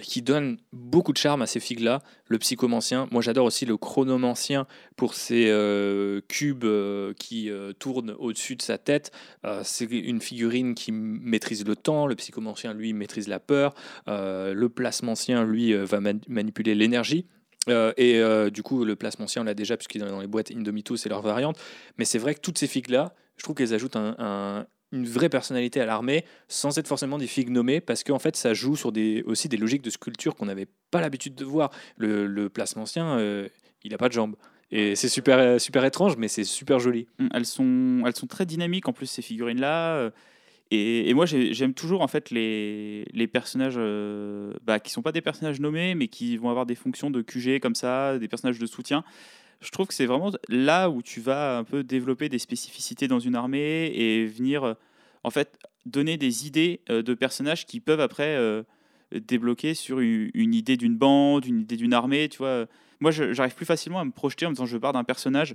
qui 0.00 0.22
donne 0.22 0.58
beaucoup 0.72 1.12
de 1.12 1.18
charme 1.18 1.42
à 1.42 1.46
ces 1.46 1.60
figues-là. 1.60 2.02
Le 2.28 2.38
psychomancien, 2.38 3.08
moi 3.10 3.22
j'adore 3.22 3.46
aussi 3.46 3.66
le 3.66 3.76
chronomancien 3.76 4.66
pour 4.96 5.14
ces 5.14 5.46
euh, 5.48 6.20
cubes 6.28 6.64
euh, 6.64 7.12
qui 7.14 7.50
euh, 7.50 7.72
tournent 7.72 8.14
au-dessus 8.18 8.56
de 8.56 8.62
sa 8.62 8.78
tête. 8.78 9.12
C'est 9.62 9.84
une 9.84 10.20
figurine 10.20 10.74
qui 10.74 10.92
maîtrise 10.92 11.64
le 11.64 11.76
temps, 11.76 12.06
le 12.06 12.14
psychomancien, 12.14 12.74
lui, 12.74 12.92
maîtrise 12.92 13.28
la 13.28 13.40
peur, 13.40 13.74
le 14.06 14.66
plasmancien, 14.66 15.44
lui, 15.44 15.72
va 15.72 16.00
man- 16.00 16.20
manipuler 16.28 16.74
l'énergie. 16.74 17.26
Et 17.68 18.20
du 18.52 18.62
coup, 18.62 18.84
le 18.84 18.96
placemancien, 18.96 19.42
on 19.42 19.44
l'a 19.44 19.54
déjà, 19.54 19.76
puisqu'il 19.76 20.02
est 20.02 20.08
dans 20.08 20.20
les 20.20 20.26
boîtes 20.26 20.50
Indomitus 20.50 21.06
et 21.06 21.08
leurs 21.08 21.22
variantes. 21.22 21.58
Mais 21.98 22.04
c'est 22.04 22.18
vrai 22.18 22.34
que 22.34 22.40
toutes 22.40 22.58
ces 22.58 22.66
figues-là, 22.66 23.14
je 23.36 23.42
trouve 23.44 23.54
qu'elles 23.54 23.74
ajoutent 23.74 23.96
un- 23.96 24.66
une 24.96 25.06
vraie 25.06 25.28
personnalité 25.28 25.80
à 25.80 25.86
l'armée, 25.86 26.24
sans 26.48 26.76
être 26.78 26.88
forcément 26.88 27.18
des 27.18 27.26
figues 27.26 27.50
nommées, 27.50 27.80
parce 27.80 28.02
qu'en 28.02 28.18
fait, 28.18 28.36
ça 28.36 28.54
joue 28.54 28.76
sur 28.76 28.90
des, 28.92 29.22
aussi 29.26 29.48
des 29.48 29.56
logiques 29.56 29.82
de 29.82 29.90
sculpture 29.90 30.34
qu'on 30.34 30.46
n'avait 30.46 30.66
pas 30.90 31.00
l'habitude 31.00 31.34
de 31.34 31.44
voir. 31.44 31.70
Le, 31.96 32.26
le 32.26 32.48
placemancien, 32.48 33.18
euh, 33.18 33.48
il 33.84 33.90
n'a 33.92 33.98
pas 33.98 34.08
de 34.08 34.14
jambes. 34.14 34.36
Et 34.72 34.96
c'est 34.96 35.08
super, 35.08 35.60
super 35.60 35.84
étrange, 35.84 36.16
mais 36.16 36.26
c'est 36.28 36.42
super 36.44 36.80
joli. 36.80 37.06
Mm, 37.18 37.28
Elles 37.34 37.46
sont, 37.46 38.02
elles 38.04 38.16
sont 38.16 38.26
très 38.26 38.46
dynamiques 38.46 38.88
en 38.88 38.92
plus 38.92 39.06
ces 39.06 39.22
figurines-là. 39.22 39.94
euh, 39.96 40.10
Et, 40.72 41.08
et 41.08 41.14
moi 41.14 41.26
j'ai- 41.26 41.54
j'aime 41.54 41.74
toujours 41.74 42.00
en 42.02 42.08
fait 42.08 42.30
les, 42.32 43.04
les 43.12 43.28
personnages 43.28 43.76
euh, 43.78 44.52
bah, 44.64 44.80
qui 44.80 44.90
sont 44.90 45.02
pas 45.02 45.12
des 45.12 45.20
personnages 45.20 45.60
nommés, 45.60 45.94
mais 45.94 46.08
qui 46.08 46.36
vont 46.36 46.50
avoir 46.50 46.66
des 46.66 46.74
fonctions 46.74 47.08
de 47.10 47.22
QG 47.22 47.60
comme 47.60 47.76
ça, 47.76 48.18
des 48.18 48.26
personnages 48.26 48.58
de 48.58 48.66
soutien. 48.66 49.04
Je 49.60 49.70
trouve 49.70 49.86
que 49.86 49.94
c'est 49.94 50.06
vraiment 50.06 50.30
là 50.48 50.90
où 50.90 51.02
tu 51.02 51.20
vas 51.20 51.58
un 51.58 51.64
peu 51.64 51.82
développer 51.82 52.28
des 52.28 52.38
spécificités 52.38 53.08
dans 53.08 53.18
une 53.18 53.34
armée 53.34 53.86
et 53.94 54.26
venir 54.26 54.64
euh, 54.64 54.74
en 55.24 55.30
fait 55.30 55.58
donner 55.86 56.16
des 56.16 56.46
idées 56.46 56.80
euh, 56.90 57.02
de 57.02 57.14
personnages 57.14 57.66
qui 57.66 57.80
peuvent 57.80 58.00
après 58.00 58.36
euh, 58.36 58.62
débloquer 59.12 59.74
sur 59.74 60.00
une, 60.00 60.30
une 60.34 60.54
idée 60.54 60.76
d'une 60.76 60.96
bande, 60.96 61.46
une 61.46 61.60
idée 61.60 61.76
d'une 61.76 61.94
armée. 61.94 62.28
Tu 62.28 62.38
vois, 62.38 62.66
moi, 63.00 63.10
j'arrive 63.10 63.54
plus 63.54 63.66
facilement 63.66 64.00
à 64.00 64.04
me 64.04 64.10
projeter 64.10 64.46
en 64.46 64.50
me 64.50 64.54
disant 64.54 64.66
je 64.66 64.76
pars 64.76 64.92
d'un 64.92 65.04
personnage 65.04 65.54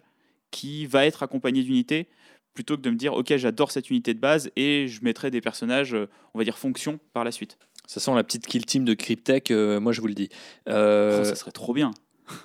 qui 0.52 0.86
va 0.86 1.06
être 1.06 1.24
accompagné 1.24 1.64
d'unités 1.64 2.08
plutôt 2.54 2.76
que 2.76 2.82
de 2.82 2.90
me 2.90 2.98
dire 2.98 3.14
ok 3.14 3.38
j'adore 3.38 3.72
cette 3.72 3.90
unité 3.90 4.14
de 4.14 4.20
base 4.20 4.52
et 4.58 4.90
je 4.90 5.02
mettrai 5.06 5.32
des 5.32 5.40
personnages 5.40 5.96
on 6.34 6.38
va 6.38 6.44
dire 6.44 6.58
fonction 6.58 7.00
par 7.14 7.24
la 7.24 7.32
suite. 7.32 7.58
Ça 7.92 8.00
sent 8.00 8.14
la 8.16 8.24
petite 8.24 8.48
kill 8.48 8.66
team 8.66 8.86
de 8.86 8.94
Cryptek, 8.94 9.52
euh, 9.52 9.82
moi 9.82 9.92
je 9.92 10.00
vous 10.00 10.08
le 10.08 10.14
dis. 10.14 10.30
Euh, 10.70 11.20
Oh, 11.20 11.26
ça 11.26 11.36
serait 11.36 11.52
trop 11.52 11.74
bien. 11.74 11.92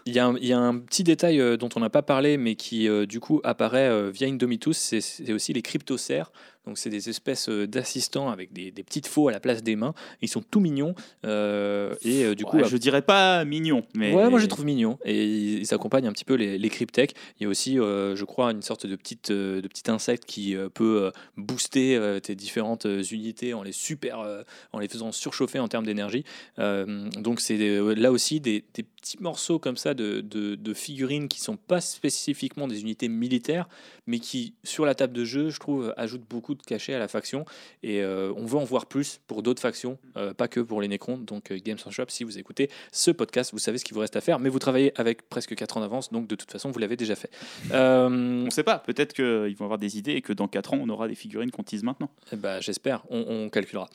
Il 0.07 0.15
y, 0.15 0.19
a 0.19 0.27
un- 0.27 0.79
petit 0.79 1.05
détail 1.05 1.41
euh, 1.41 1.57
dont 1.57 1.69
on 1.77 1.81
n'a 1.81 1.91
pas 1.91 2.03
parlé, 2.03 2.37
mais 2.37 2.55
qui 2.55 2.89
euh, 2.89 3.07
du 3.07 3.21
coup 3.21 3.41
apparaît 3.45 3.89
euh, 3.89 4.11
via 4.11 4.27
Indomitus, 4.29 4.77
c'est- 4.77 5.01
c'est 5.01 5.33
aussi 5.33 5.53
les 5.53 5.63
cryptocères. 5.63 6.31
Donc 6.67 6.79
c'est 6.79 6.91
des 6.91 7.09
espèces 7.09 7.49
euh, 7.49 7.67
d'assistants 7.67 8.29
avec 8.29 8.53
des, 8.53 8.73
des 8.73 8.83
petites 8.83 9.07
faux 9.07 9.29
à 9.29 9.33
la 9.33 9.39
place 9.39 9.63
des 9.63 9.77
mains. 9.77 9.95
Ils 10.21 10.29
sont 10.29 10.43
tout 10.43 10.59
mignons 10.59 10.95
euh, 11.25 11.95
et 12.03 12.25
euh, 12.25 12.35
du 12.35 12.45
coup 12.45 12.57
Ouais, 12.57 12.69
je 12.69 12.77
dirais 12.77 13.03
pas 13.03 13.45
mignon 13.45 13.83
mais 13.95 14.13
Ouais, 14.13 14.29
moi 14.29 14.39
je 14.39 14.45
les 14.45 14.49
trouve 14.49 14.65
mignons 14.65 14.99
et 15.05 15.25
ils, 15.25 15.61
ils 15.61 15.75
accompagnent 15.75 16.09
un 16.09 16.13
petit 16.13 16.25
peu 16.25 16.35
les, 16.35 16.59
les 16.59 16.69
cryptech. 16.69 17.13
Il 17.39 17.45
y 17.45 17.47
a 17.47 17.49
aussi, 17.49 17.79
euh, 17.79 18.17
je 18.17 18.25
crois, 18.25 18.51
une 18.51 18.63
sorte 18.63 18.87
de 18.87 18.97
petite 18.97 19.31
de 19.31 19.67
petit 19.69 19.91
insecte 19.91 20.25
qui 20.25 20.57
peut 20.75 21.13
booster 21.37 22.19
tes 22.23 22.35
différentes 22.35 22.87
unités 23.11 23.55
en 23.55 23.63
les 23.63 23.73
super, 23.73 24.45
en 24.73 24.79
les 24.79 24.89
faisant 24.89 25.13
surchauffer 25.13 25.59
en 25.59 25.69
termes 25.69 25.87
d'énergie. 25.87 26.25
Donc 26.59 27.41
c'est 27.41 27.59
là 27.95 28.11
aussi 28.11 28.41
des, 28.41 28.65
des 28.75 28.83
petits 28.83 29.19
morceaux 29.21 29.59
comme 29.59 29.77
ça 29.77 29.95
de, 29.95 30.21
de, 30.21 30.55
de 30.57 30.75
figurines 30.75 31.29
qui 31.29 31.41
sont 31.41 31.57
pas 31.57 31.81
spécifiquement 31.81 32.67
des 32.67 32.81
unités 32.81 33.09
militaires, 33.09 33.69
mais 34.07 34.19
qui 34.19 34.55
sur 34.65 34.85
la 34.85 34.95
table 34.95 35.13
de 35.13 35.25
jeu, 35.25 35.51
je 35.51 35.61
trouve, 35.61 35.95
ajoutent 35.97 36.29
beaucoup 36.29 36.56
de 36.57 36.63
cachet 36.63 36.95
à 36.95 36.99
la 36.99 37.09
faction. 37.09 37.45
Et 37.83 38.03
euh, 38.03 38.33
on 38.37 38.45
veut 38.45 38.59
en 38.59 38.65
voir 38.65 38.87
plus 38.87 39.21
pour 39.27 39.43
d'autres 39.43 39.63
factions, 39.63 39.99
euh, 40.17 40.35
pas 40.35 40.49
que 40.49 40.61
pour 40.61 40.81
les 40.81 40.89
Necrons. 40.89 41.19
Donc 41.19 41.51
euh, 41.51 41.59
Games 41.65 41.79
Workshop, 41.85 42.07
si 42.09 42.25
vous 42.25 42.39
écoutez 42.39 42.71
ce 42.93 43.11
podcast, 43.11 43.53
vous 43.53 43.59
savez 43.59 43.79
ce 43.79 43.85
qu'il 43.85 43.95
vous 43.95 44.01
reste 44.01 44.17
à 44.17 44.21
faire, 44.21 44.39
mais 44.39 44.49
vous 44.49 44.59
travaillez 44.59 44.93
avec 44.99 45.29
presque 45.29 45.55
4 45.55 45.77
ans 45.77 45.81
d'avance, 45.81 46.11
donc 46.13 46.27
de 46.27 46.35
toute 46.35 46.51
façon, 46.51 46.71
vous 46.71 46.79
l'avez 46.79 46.97
déjà 46.97 47.15
fait. 47.15 47.31
On 47.73 48.51
sait 48.51 48.63
pas, 48.63 48.79
peut-être 48.79 49.13
qu'ils 49.13 49.57
vont 49.57 49.65
avoir 49.65 49.79
des 49.79 49.99
idées 49.99 50.13
et 50.13 50.23
que 50.23 50.33
dans 50.33 50.49
4 50.49 50.75
ans 50.75 50.79
on 50.81 50.89
aura 50.89 51.09
des 51.09 51.15
figurines 51.15 51.51
qu'on 51.51 51.63
tease 51.63 51.83
maintenant. 51.83 52.11
eh 52.33 52.37
ben, 52.37 52.61
J'espère, 52.61 53.05
on, 53.11 53.25
on 53.29 53.49
calculera. 53.51 53.89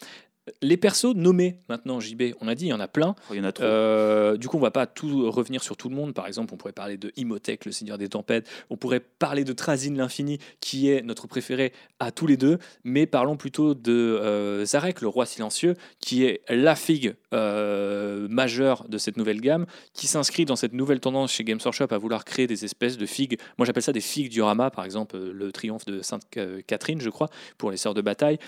Les 0.61 0.75
persos 0.75 1.13
nommés 1.15 1.57
maintenant, 1.69 1.99
JB, 1.99 2.33
on 2.41 2.47
a 2.47 2.55
dit, 2.55 2.65
il 2.65 2.69
y 2.69 2.73
en 2.73 2.79
a 2.79 2.87
plein. 2.87 3.15
Oh, 3.29 3.33
Il 3.33 3.37
y 3.37 3.39
en 3.41 3.43
a 3.43 3.51
trop. 3.51 3.63
Euh, 3.63 4.37
du 4.37 4.47
coup, 4.47 4.57
on 4.57 4.61
va 4.61 4.71
pas 4.71 4.87
tout 4.87 5.29
revenir 5.29 5.61
sur 5.61 5.77
tout 5.77 5.87
le 5.87 5.95
monde. 5.95 6.13
Par 6.13 6.25
exemple, 6.25 6.53
on 6.53 6.57
pourrait 6.57 6.71
parler 6.73 6.97
de 6.97 7.11
Imhotep, 7.15 7.65
le 7.65 7.71
Seigneur 7.71 7.99
des 7.99 8.09
Tempêtes. 8.09 8.49
On 8.71 8.77
pourrait 8.77 9.01
parler 9.01 9.43
de 9.43 9.53
Trazyn 9.53 9.95
l'Infini, 9.95 10.39
qui 10.59 10.89
est 10.89 11.03
notre 11.03 11.27
préféré 11.27 11.73
à 11.99 12.11
tous 12.11 12.25
les 12.25 12.37
deux. 12.37 12.57
Mais 12.83 13.05
parlons 13.05 13.37
plutôt 13.37 13.75
de 13.75 13.91
euh, 13.91 14.65
Zarek, 14.65 15.01
le 15.01 15.07
Roi 15.07 15.27
Silencieux, 15.27 15.75
qui 15.99 16.25
est 16.25 16.41
la 16.49 16.75
figue 16.75 17.15
euh, 17.35 18.27
majeure 18.27 18.87
de 18.89 18.97
cette 18.97 19.17
nouvelle 19.17 19.41
gamme, 19.41 19.67
qui 19.93 20.07
s'inscrit 20.07 20.45
dans 20.45 20.55
cette 20.55 20.73
nouvelle 20.73 20.99
tendance 20.99 21.31
chez 21.31 21.43
Games 21.43 21.59
Workshop 21.63 21.87
à 21.91 21.99
vouloir 21.99 22.25
créer 22.25 22.47
des 22.47 22.65
espèces 22.65 22.97
de 22.97 23.05
figues. 23.05 23.37
Moi, 23.59 23.67
j'appelle 23.67 23.83
ça 23.83 23.93
des 23.93 24.01
figues 24.01 24.31
diorama. 24.31 24.71
Par 24.71 24.85
exemple, 24.85 25.19
le 25.19 25.51
triomphe 25.51 25.85
de 25.85 26.01
Sainte 26.01 26.23
Catherine, 26.65 26.99
je 26.99 27.09
crois, 27.11 27.29
pour 27.59 27.69
les 27.69 27.77
Sœurs 27.77 27.93
de 27.93 28.01
Bataille, 28.01 28.39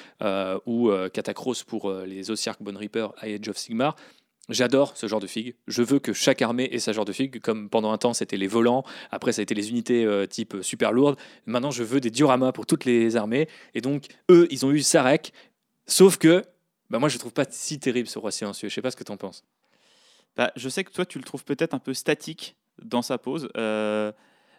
ou 0.66 0.90
euh, 0.90 1.10
Catacross 1.10 1.64
euh, 1.90 2.06
les 2.06 2.32
Ossiarch 2.32 2.62
Bone 2.62 2.78
Reaper 2.78 3.14
à 3.18 3.26
Age 3.26 3.48
of 3.50 3.58
Sigmar. 3.58 3.96
J'adore 4.50 4.98
ce 4.98 5.08
genre 5.08 5.22
de 5.22 5.28
figue. 5.28 5.56
Je 5.68 5.82
veux 5.82 6.00
que 6.00 6.12
chaque 6.12 6.42
armée 6.42 6.68
ait 6.72 6.80
ce 6.80 6.92
genre 6.92 7.06
de 7.06 7.14
figue, 7.14 7.40
comme 7.40 7.70
pendant 7.70 7.94
un 7.94 7.98
temps 7.98 8.14
c'était 8.14 8.36
les 8.36 8.48
volants, 8.48 8.84
après 9.10 9.32
ça 9.32 9.40
a 9.40 9.44
été 9.44 9.56
les 9.56 9.70
unités 9.70 10.04
euh, 10.04 10.26
type 10.26 10.58
super 10.62 10.92
lourdes. 10.92 11.18
Maintenant 11.46 11.72
je 11.72 11.84
veux 11.84 12.02
des 12.02 12.12
dioramas 12.12 12.52
pour 12.52 12.66
toutes 12.66 12.84
les 12.84 13.16
armées. 13.16 13.48
Et 13.74 13.80
donc 13.80 14.08
eux, 14.30 14.48
ils 14.52 14.66
ont 14.66 14.72
eu 14.72 14.82
Sarek, 14.82 15.32
sauf 15.86 16.18
que 16.18 16.44
bah, 16.90 17.00
moi 17.00 17.08
je 17.08 17.18
trouve 17.18 17.32
pas 17.32 17.46
si 17.50 17.80
terrible 17.80 18.10
ce 18.10 18.20
roi 18.20 18.32
silencieux. 18.32 18.68
Je 18.68 18.74
sais 18.74 18.82
pas 18.82 18.92
ce 18.92 18.98
que 18.98 19.06
t'en 19.06 19.18
penses. 19.18 19.46
Bah, 20.36 20.52
je 20.56 20.68
sais 20.68 20.84
que 20.84 20.92
toi, 20.92 21.06
tu 21.06 21.20
le 21.20 21.24
trouves 21.24 21.46
peut-être 21.46 21.74
un 21.74 21.80
peu 21.80 21.94
statique 21.94 22.56
dans 22.82 23.02
sa 23.02 23.18
pose. 23.18 23.50
Euh, 23.56 24.12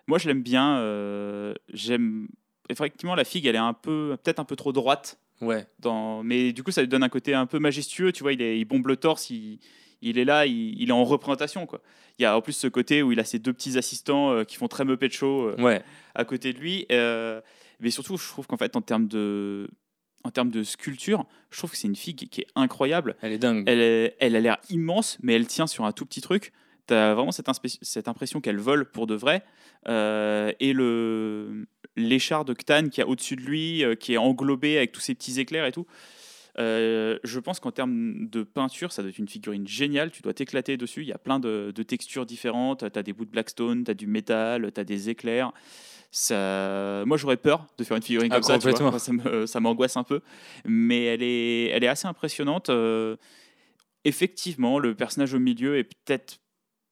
moi, 0.07 0.19
je 0.19 0.29
l'aime 0.29 0.43
bien. 0.43 1.55
J'aime. 1.73 2.29
Effectivement, 2.69 3.15
la 3.15 3.25
figue, 3.25 3.47
elle 3.47 3.57
est 3.57 3.59
un 3.59 3.75
peu, 3.75 4.17
peut-être 4.23 4.39
un 4.39 4.45
peu 4.45 4.57
trop 4.57 4.73
droite. 4.73 5.19
Ouais, 5.45 5.67
Dans... 5.79 6.23
Mais 6.23 6.53
du 6.53 6.63
coup, 6.63 6.71
ça 6.71 6.81
lui 6.81 6.89
donne 6.89 7.03
un 7.03 7.09
côté 7.09 7.35
un 7.35 7.47
peu 7.47 7.59
majestueux. 7.59 8.13
Tu 8.13 8.23
vois, 8.23 8.33
il, 8.33 8.43
est... 8.43 8.59
il 8.59 8.65
bombe 8.65 8.87
le 8.87 8.97
torse, 8.97 9.31
il, 9.31 9.59
il 10.03 10.19
est 10.19 10.25
là, 10.25 10.47
il... 10.47 10.81
il 10.81 10.89
est 10.89 10.93
en 10.93 11.05
représentation. 11.05 11.67
Quoi. 11.67 11.81
Il 12.19 12.23
y 12.23 12.27
a 12.27 12.37
en 12.37 12.41
plus 12.41 12.53
ce 12.53 12.67
côté 12.69 13.03
où 13.03 13.13
il 13.13 13.21
a 13.21 13.25
ses 13.25 13.39
deux 13.39 13.53
petits 13.53 13.77
assistants 13.79 14.31
euh, 14.33 14.45
qui 14.45 14.57
font 14.57 14.69
très 14.69 14.85
Muppet 14.85 15.11
Show 15.11 15.49
euh, 15.49 15.57
ouais. 15.63 15.83
à 16.15 16.25
côté 16.25 16.53
de 16.53 16.59
lui. 16.59 16.87
Euh, 16.93 17.41
mais 17.81 17.91
surtout, 17.91 18.17
je 18.17 18.27
trouve 18.29 18.47
qu'en 18.47 18.57
fait, 18.57 18.77
en 18.77 18.83
termes 18.83 19.07
de. 19.09 19.69
En 20.27 20.31
termes 20.31 20.49
de 20.49 20.63
sculpture, 20.63 21.27
je 21.51 21.59
trouve 21.59 21.71
que 21.71 21.77
c'est 21.77 21.87
une 21.87 21.97
figue 21.97 22.29
qui 22.31 22.41
est 22.41 22.47
incroyable. 22.55 23.15
Elle 23.21 23.33
est 23.33 23.39
dingue. 23.39 23.65
Elle, 23.67 23.81
est- 23.81 24.17
elle 24.21 24.35
a 24.37 24.41
l'air 24.41 24.57
immense, 24.71 25.19
mais 25.23 25.35
elle 25.35 25.47
tient 25.47 25.67
sur 25.67 25.85
un 25.85 25.93
tout 25.93 26.07
petit 26.07 26.23
truc. 26.23 26.51
Tu 26.87 26.95
as 26.95 27.15
vraiment 27.15 27.33
cette, 27.33 27.49
cette 27.83 28.09
impression 28.09 28.41
qu'elle 28.41 28.59
vole 28.59 28.85
pour 28.91 29.07
de 29.07 29.15
vrai. 29.15 29.43
Euh, 29.89 30.53
et 30.61 30.73
le 30.73 31.67
l'échar 31.97 32.45
de 32.45 32.55
Ctan 32.55 32.89
qui 32.89 33.01
est 33.01 33.05
au-dessus 33.05 33.37
de 33.37 33.43
lui, 33.43 33.85
euh, 33.85 33.95
qui 33.95 34.15
est 34.15 34.17
englobé 34.17 34.77
avec 34.77 34.91
tous 34.93 35.01
ces 35.01 35.15
petits 35.15 35.39
éclairs 35.39 35.65
et 35.67 35.73
tout. 35.73 35.87
Euh, 36.59 37.19
je 37.25 37.41
pense 37.41 37.59
qu'en 37.61 37.73
termes 37.73 38.29
de 38.29 38.43
peinture, 38.43 38.93
ça 38.93 39.03
doit 39.03 39.11
être 39.11 39.19
une 39.19 39.29
figurine 39.29 39.67
géniale. 39.67 40.11
Tu 40.11 40.23
dois 40.23 40.35
t'éclater 40.35 40.77
dessus. 40.77 41.03
Il 41.03 41.09
y 41.09 41.13
a 41.13 41.19
plein 41.19 41.41
de, 41.41 41.73
de 41.75 41.83
textures 41.83 42.27
différentes. 42.27 42.91
Tu 42.93 42.99
as 42.99 43.03
des 43.03 43.13
bouts 43.13 43.25
de 43.25 43.31
Blackstone, 43.31 43.85
tu 43.85 43.91
as 43.91 43.95
du 43.95 44.07
métal, 44.07 44.71
tu 44.73 44.81
as 44.81 44.85
des 44.85 45.09
éclairs. 45.09 45.53
Ça... 46.13 47.03
Moi, 47.07 47.17
j'aurais 47.17 47.37
peur 47.37 47.67
de 47.77 47.83
faire 47.83 47.97
une 47.97 48.03
figurine 48.05 48.31
Ah, 48.33 48.37
comme 48.37 48.45
ça. 48.45 48.59
tu 48.59 48.69
vois. 48.71 48.91
Moi, 48.91 49.47
ça 49.49 49.61
m'angoisse 49.61 49.97
un 49.97 50.05
peu. 50.05 50.21
Mais 50.65 51.05
elle 51.07 51.23
est, 51.25 51.67
elle 51.71 51.83
est 51.83 51.89
assez 51.89 52.07
impressionnante. 52.07 52.71
Euh, 52.71 53.17
effectivement, 54.05 54.79
le 54.79 54.95
personnage 54.95 55.35
au 55.35 55.41
milieu 55.41 55.77
est 55.77 55.85
peut-être 55.85 56.39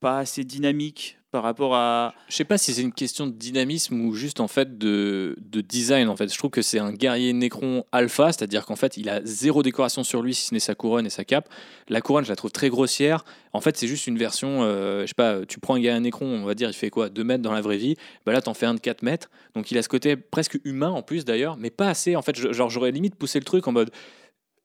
pas 0.03 0.19
assez 0.19 0.43
dynamique 0.43 1.17
par 1.31 1.45
rapport 1.45 1.75
à. 1.77 2.13
Je 2.29 2.35
sais 2.35 2.45
pas 2.45 2.59
si 2.59 2.75
c'est 2.75 2.83
une 2.83 2.93
question 2.93 3.27
de 3.27 3.33
dynamisme 3.33 3.99
ou 4.05 4.15
juste 4.15 4.41
en 4.41 4.49
fait 4.49 4.77
de, 4.77 5.37
de 5.41 5.61
design. 5.61 6.09
En 6.09 6.17
fait, 6.17 6.31
je 6.31 6.37
trouve 6.37 6.51
que 6.51 6.61
c'est 6.61 6.81
un 6.81 6.93
guerrier 6.93 7.33
Necron 7.33 7.85
alpha, 7.93 8.33
c'est-à-dire 8.33 8.67
qu'en 8.67 8.75
fait, 8.77 8.97
il 8.97 9.09
a 9.09 9.21
zéro 9.25 9.63
décoration 9.63 10.03
sur 10.03 10.23
lui 10.23 10.35
si 10.35 10.49
ce 10.49 10.55
n'est 10.55 10.61
sa 10.61 10.75
couronne 10.75 11.07
et 11.07 11.11
sa 11.11 11.25
cape. 11.25 11.49
La 11.89 12.01
couronne, 12.01 12.25
je 12.25 12.31
la 12.31 12.37
trouve 12.37 12.51
très 12.51 12.69
grossière. 12.69 13.25
En 13.53 13.61
fait, 13.61 13.77
c'est 13.77 13.87
juste 13.87 14.09
une 14.09 14.19
version. 14.19 14.65
euh, 14.65 15.03
je 15.03 15.07
sais 15.07 15.15
pas. 15.15 15.47
Tu 15.47 15.61
prends 15.61 15.77
un 15.77 15.81
guerrier 15.81 16.01
Necron, 16.01 16.27
on 16.27 16.45
va 16.45 16.55
dire, 16.55 16.69
il 16.69 16.75
fait 16.75 16.91
quoi 16.91 17.09
2 17.09 17.23
mètres 17.23 17.43
dans 17.43 17.53
la 17.53 17.61
vraie 17.63 17.79
vie. 17.79 17.95
Bah 18.27 18.33
là, 18.33 18.43
t'en 18.43 18.55
fais 18.55 18.67
un 18.67 18.75
de 18.75 18.81
4 18.81 19.03
mètres. 19.03 19.31
Donc, 19.55 19.71
il 19.71 19.79
a 19.79 19.83
ce 19.83 19.89
côté 19.89 20.17
presque 20.17 20.59
humain 20.65 20.91
en 20.91 21.03
plus 21.03 21.25
d'ailleurs, 21.25 21.57
mais 21.57 21.71
pas 21.71 21.89
assez. 21.89 22.17
En 22.17 22.23
fait, 22.23 22.37
genre, 22.37 22.69
j'aurais 22.69 22.91
limite 22.91 23.15
poussé 23.15 23.39
le 23.39 23.45
truc 23.45 23.69
en 23.69 23.73
mode. 23.73 23.91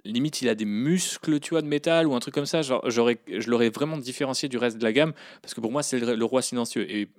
Limite, 0.05 0.41
il 0.41 0.49
a 0.49 0.55
des 0.55 0.65
muscles, 0.65 1.39
tu 1.39 1.49
vois, 1.51 1.61
de 1.61 1.67
métal 1.67 2.07
ou 2.07 2.15
un 2.15 2.19
truc 2.19 2.33
comme 2.33 2.45
ça. 2.45 2.61
Genre, 2.61 2.81
j'aurais, 2.89 3.17
je 3.27 3.49
l'aurais 3.49 3.69
vraiment 3.69 3.97
différencié 3.97 4.47
du 4.47 4.57
reste 4.57 4.77
de 4.77 4.83
la 4.83 4.93
gamme 4.93 5.13
parce 5.41 5.53
que 5.53 5.61
pour 5.61 5.71
moi, 5.71 5.83
c'est 5.83 5.99
le, 5.99 6.15
le 6.15 6.25
roi 6.25 6.41
silencieux. 6.41 6.89
Et 6.89 7.09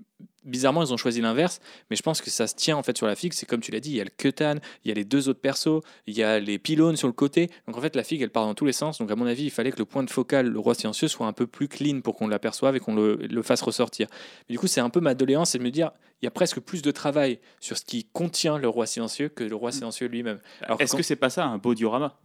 bizarrement, 0.45 0.83
ils 0.83 0.93
ont 0.95 0.97
choisi 0.97 1.21
l'inverse, 1.21 1.61
mais 1.91 1.97
je 1.97 2.03
pense 2.03 2.23
que 2.23 2.31
ça 2.31 2.47
se 2.47 2.55
tient 2.55 2.77
en 2.77 2.83
fait 2.83 2.97
sur 2.97 3.07
la 3.07 3.15
figue. 3.15 3.35
C'est 3.35 3.45
comme 3.45 3.61
tu 3.61 3.73
l'as 3.73 3.81
dit, 3.81 3.91
il 3.91 3.97
y 3.97 4.01
a 4.01 4.05
le 4.05 4.11
Ketan, 4.17 4.55
il 4.85 4.89
y 4.89 4.93
a 4.93 4.95
les 4.95 5.05
deux 5.05 5.29
autres 5.29 5.41
persos, 5.41 5.83
il 6.07 6.17
y 6.17 6.23
a 6.23 6.41
les 6.41 6.59
pylônes 6.59 6.97
sur 6.97 7.09
le 7.09 7.13
côté. 7.13 7.51
Donc 7.67 7.77
en 7.77 7.81
fait, 7.81 7.95
la 7.95 8.05
figue, 8.05 8.23
elle 8.23 8.31
part 8.31 8.47
dans 8.47 8.55
tous 8.55 8.65
les 8.65 8.73
sens. 8.73 8.99
Donc 8.99 9.11
à 9.11 9.17
mon 9.17 9.27
avis, 9.27 9.45
il 9.45 9.51
fallait 9.51 9.73
que 9.73 9.79
le 9.79 9.85
point 9.85 10.03
de 10.03 10.11
focal, 10.11 10.47
le 10.47 10.59
roi 10.59 10.75
silencieux, 10.75 11.09
soit 11.09 11.27
un 11.27 11.35
peu 11.35 11.47
plus 11.47 11.69
clean 11.69 12.01
pour 12.01 12.17
qu'on 12.17 12.29
l'aperçoive 12.29 12.77
et 12.77 12.81
qu'on 12.81 12.95
le, 12.95 13.17
le 13.17 13.43
fasse 13.43 13.61
ressortir. 13.61 14.07
Mais 14.49 14.55
du 14.55 14.59
coup, 14.59 14.69
c'est 14.69 14.81
un 14.81 14.91
peu 14.91 15.01
ma 15.01 15.15
doléance, 15.15 15.51
c'est 15.51 15.59
de 15.59 15.65
me 15.65 15.71
dire, 15.71 15.91
il 16.23 16.25
y 16.25 16.29
a 16.29 16.31
presque 16.31 16.61
plus 16.61 16.81
de 16.81 16.91
travail 16.91 17.39
sur 17.61 17.77
ce 17.77 17.85
qui 17.85 18.05
contient 18.05 18.57
le 18.57 18.69
roi 18.69 18.87
silencieux 18.87 19.29
que 19.29 19.45
le 19.45 19.55
roi 19.55 19.73
silencieux 19.73 20.07
lui-même. 20.09 20.41
Est-ce 20.79 20.97
que 20.97 21.03
c'est 21.03 21.17
pas 21.17 21.31
ça 21.31 21.45
un 21.45 21.59
beau 21.59 21.75
diorama? 21.75 22.17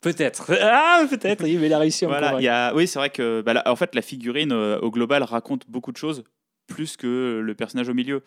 Peut-être. 0.00 0.52
Ah, 0.60 1.04
peut-être. 1.08 1.44
Oui, 1.44 1.56
mais 1.56 1.66
il 1.66 1.72
a 1.72 1.78
réussi 1.78 2.04
à 2.04 2.08
me 2.08 2.12
Voilà, 2.12 2.38
il 2.38 2.44
y 2.44 2.48
a, 2.48 2.74
oui, 2.74 2.86
c'est 2.86 2.98
vrai 2.98 3.10
que 3.10 3.42
bah, 3.42 3.52
là, 3.52 3.62
en 3.66 3.76
fait, 3.76 3.94
la 3.94 4.02
figurine 4.02 4.52
euh, 4.52 4.78
au 4.80 4.90
global 4.90 5.22
raconte 5.22 5.68
beaucoup 5.68 5.92
de 5.92 5.96
choses, 5.96 6.24
plus 6.66 6.96
que 6.96 7.40
le 7.42 7.54
personnage 7.54 7.88
au 7.88 7.94
milieu. 7.94 8.22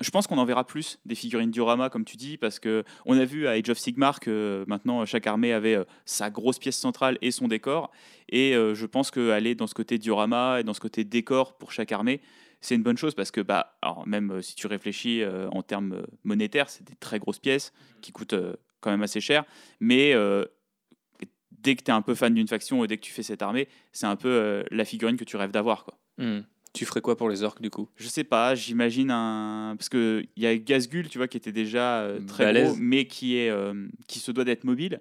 Je 0.00 0.10
pense 0.10 0.28
qu'on 0.28 0.38
en 0.38 0.44
verra 0.44 0.64
plus 0.64 1.00
des 1.04 1.16
figurines 1.16 1.50
diorama, 1.50 1.90
comme 1.90 2.04
tu 2.04 2.16
dis, 2.16 2.36
parce 2.36 2.60
que 2.60 2.84
on 3.04 3.18
a 3.18 3.24
vu 3.24 3.48
à 3.48 3.52
Age 3.52 3.68
of 3.68 3.78
Sigmar 3.78 4.20
que 4.20 4.30
euh, 4.30 4.64
maintenant 4.68 5.04
chaque 5.04 5.26
armée 5.26 5.52
avait 5.52 5.74
euh, 5.74 5.84
sa 6.04 6.30
grosse 6.30 6.60
pièce 6.60 6.76
centrale 6.76 7.18
et 7.20 7.32
son 7.32 7.48
décor. 7.48 7.90
Et 8.28 8.52
je 8.52 8.86
pense 8.86 9.10
qu'aller 9.10 9.54
dans 9.54 9.66
ce 9.66 9.74
côté 9.74 9.98
diorama 9.98 10.60
et 10.60 10.62
dans 10.62 10.72
ce 10.72 10.80
côté 10.80 11.04
décor 11.04 11.58
pour 11.58 11.70
chaque 11.70 11.92
armée, 11.92 12.22
c'est 12.62 12.74
une 12.76 12.82
bonne 12.82 12.96
chose 12.96 13.14
parce 13.14 13.30
que 13.30 13.42
bah, 13.42 13.76
alors 13.82 14.06
même 14.06 14.40
si 14.40 14.54
tu 14.54 14.66
réfléchis 14.68 15.22
en 15.50 15.62
termes 15.62 16.06
monétaires, 16.24 16.70
c'est 16.70 16.82
des 16.82 16.94
très 16.94 17.18
grosses 17.18 17.40
pièces 17.40 17.74
qui 18.00 18.10
coûtent 18.10 18.36
quand 18.80 18.90
même 18.90 19.02
assez 19.02 19.20
cher. 19.20 19.44
Mais 19.80 20.14
dès 21.62 21.76
que 21.76 21.82
tu 21.82 21.90
es 21.90 21.94
un 21.94 22.02
peu 22.02 22.14
fan 22.14 22.34
d'une 22.34 22.48
faction 22.48 22.84
et 22.84 22.86
dès 22.86 22.96
que 22.96 23.02
tu 23.02 23.12
fais 23.12 23.22
cette 23.22 23.42
armée, 23.42 23.68
c'est 23.92 24.06
un 24.06 24.16
peu 24.16 24.28
euh, 24.28 24.62
la 24.70 24.84
figurine 24.84 25.16
que 25.16 25.24
tu 25.24 25.36
rêves 25.36 25.52
d'avoir. 25.52 25.84
quoi. 25.84 25.98
Hmm. 26.18 26.40
Tu 26.72 26.86
ferais 26.86 27.02
quoi 27.02 27.16
pour 27.18 27.28
les 27.28 27.42
orques 27.42 27.60
du 27.60 27.68
coup? 27.68 27.88
Je 27.96 28.08
sais 28.08 28.24
pas, 28.24 28.54
j'imagine 28.54 29.10
un. 29.10 29.74
Parce 29.76 29.90
qu'il 29.90 30.26
y 30.36 30.46
a 30.46 30.56
Gazgul, 30.56 31.08
tu 31.08 31.18
vois, 31.18 31.28
qui 31.28 31.36
était 31.36 31.52
déjà 31.52 32.00
euh, 32.00 32.20
très 32.26 32.44
Balèze. 32.44 32.68
gros, 32.70 32.76
mais 32.80 33.06
qui, 33.06 33.36
est, 33.36 33.50
euh, 33.50 33.88
qui 34.06 34.18
se 34.20 34.32
doit 34.32 34.44
d'être 34.44 34.64
mobile. 34.64 35.00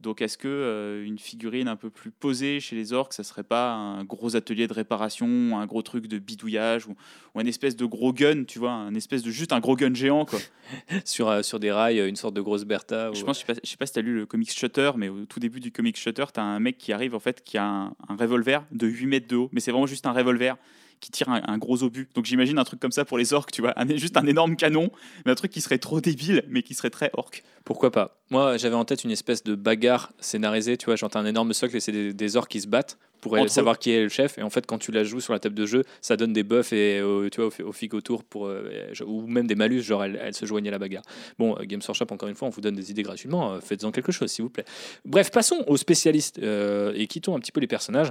Donc 0.00 0.22
est-ce 0.22 0.38
que 0.38 0.48
euh, 0.48 1.04
une 1.04 1.18
figurine 1.18 1.68
un 1.68 1.76
peu 1.76 1.90
plus 1.90 2.10
posée 2.10 2.58
chez 2.60 2.74
les 2.74 2.92
orques, 2.94 3.12
ça 3.12 3.22
serait 3.22 3.42
pas 3.42 3.72
un 3.74 4.04
gros 4.04 4.34
atelier 4.34 4.66
de 4.66 4.72
réparation, 4.72 5.58
un 5.58 5.66
gros 5.66 5.82
truc 5.82 6.06
de 6.06 6.18
bidouillage 6.18 6.86
ou, 6.86 6.96
ou 7.34 7.40
un 7.40 7.44
espèce 7.44 7.76
de 7.76 7.84
gros 7.84 8.12
gun, 8.12 8.44
tu 8.44 8.58
vois, 8.58 8.72
un 8.72 8.94
espèce 8.94 9.22
de 9.22 9.30
juste 9.30 9.52
un 9.52 9.60
gros 9.60 9.76
gun 9.76 9.92
géant 9.92 10.24
quoi? 10.24 10.38
sur, 11.04 11.28
euh, 11.28 11.42
sur 11.42 11.60
des 11.60 11.70
rails, 11.70 11.98
une 12.08 12.16
sorte 12.16 12.34
de 12.34 12.40
grosse 12.40 12.64
Bertha 12.64 13.12
Je 13.12 13.22
ou- 13.22 13.26
pense, 13.26 13.40
je 13.40 13.46
sais 13.46 13.52
pas, 13.54 13.60
je 13.62 13.68
sais 13.68 13.76
pas 13.76 13.86
si 13.86 13.92
tu 13.92 13.98
as 13.98 14.02
lu 14.02 14.16
le 14.16 14.26
comics 14.26 14.50
Shutter, 14.50 14.90
mais 14.96 15.08
au 15.10 15.26
tout 15.26 15.38
début 15.40 15.60
du 15.60 15.70
comics 15.70 15.98
Shutter, 15.98 16.24
tu 16.32 16.40
as 16.40 16.44
un 16.44 16.60
mec 16.60 16.78
qui 16.78 16.92
arrive 16.92 17.14
en 17.14 17.20
fait 17.20 17.42
qui 17.44 17.58
a 17.58 17.64
un, 17.66 17.86
un 18.08 18.16
revolver 18.18 18.64
de 18.72 18.86
8 18.86 19.06
mètres 19.06 19.28
de 19.28 19.36
haut, 19.36 19.48
mais 19.52 19.60
c'est 19.60 19.70
vraiment 19.70 19.86
juste 19.86 20.06
un 20.06 20.12
revolver 20.12 20.56
qui 21.00 21.10
tire 21.10 21.28
un, 21.28 21.42
un 21.46 21.58
gros 21.58 21.82
obus. 21.82 22.08
Donc 22.14 22.26
j'imagine 22.26 22.58
un 22.58 22.64
truc 22.64 22.78
comme 22.80 22.92
ça 22.92 23.04
pour 23.04 23.18
les 23.18 23.32
orques, 23.32 23.50
tu 23.52 23.60
vois, 23.62 23.72
un- 23.80 23.96
juste 23.96 24.16
un 24.16 24.26
énorme 24.26 24.56
canon, 24.56 24.90
mais 25.24 25.32
un 25.32 25.34
truc 25.34 25.50
qui 25.50 25.60
serait 25.60 25.78
trop 25.78 26.00
débile, 26.00 26.44
mais 26.48 26.62
qui 26.62 26.74
serait 26.74 26.90
très 26.90 27.10
orque. 27.14 27.42
Pourquoi 27.64 27.90
pas 27.90 28.18
Moi, 28.30 28.56
j'avais 28.56 28.74
en 28.74 28.84
tête 28.84 29.04
une 29.04 29.10
espèce 29.10 29.42
de 29.44 29.54
bagarre 29.54 30.12
scénarisée, 30.20 30.76
tu 30.76 30.86
vois, 30.86 30.96
genre 30.96 31.10
t'as 31.10 31.20
un 31.20 31.26
énorme 31.26 31.52
socle 31.52 31.76
et 31.76 31.80
c'est 31.80 31.92
des, 31.92 32.12
des 32.14 32.36
orques 32.36 32.50
qui 32.50 32.60
se 32.60 32.66
battent 32.68 32.98
pour 33.20 33.34
Entre 33.34 33.50
savoir 33.50 33.78
qui 33.78 33.90
est 33.90 34.02
le 34.02 34.08
chef. 34.08 34.38
Et 34.38 34.42
en 34.42 34.48
fait, 34.48 34.64
quand 34.66 34.78
tu 34.78 34.92
la 34.92 35.04
joues 35.04 35.20
sur 35.20 35.34
la 35.34 35.38
table 35.38 35.54
de 35.54 35.66
jeu, 35.66 35.84
ça 36.00 36.16
donne 36.16 36.32
des 36.32 36.42
buffs 36.42 36.72
et 36.72 36.98
euh, 37.00 37.28
tu 37.28 37.42
vois 37.42 37.50
au, 37.62 37.96
autour 37.96 38.24
pour 38.24 38.46
euh, 38.46 38.92
ou 39.06 39.26
même 39.26 39.46
des 39.46 39.54
malus, 39.54 39.82
genre 39.82 40.02
elle, 40.04 40.18
elle 40.22 40.34
se 40.34 40.46
joignait 40.46 40.68
à 40.68 40.72
la 40.72 40.78
bagarre. 40.78 41.02
Bon, 41.38 41.54
euh, 41.58 41.64
Games 41.64 41.82
Workshop, 41.86 42.06
encore 42.12 42.30
une 42.30 42.34
fois, 42.34 42.48
on 42.48 42.50
vous 42.50 42.62
donne 42.62 42.76
des 42.76 42.90
idées 42.90 43.02
gratuitement. 43.02 43.52
euh, 43.52 43.60
Faites-en 43.60 43.90
quelque 43.90 44.10
chose, 44.10 44.30
s'il 44.30 44.42
vous 44.44 44.48
plaît. 44.50 44.64
Bref, 45.04 45.30
passons 45.30 45.62
aux 45.66 45.76
spécialistes 45.76 46.38
euh, 46.38 46.92
et 46.96 47.06
quittons 47.08 47.36
un 47.36 47.40
petit 47.40 47.52
peu 47.52 47.60
les 47.60 47.66
personnages. 47.66 48.10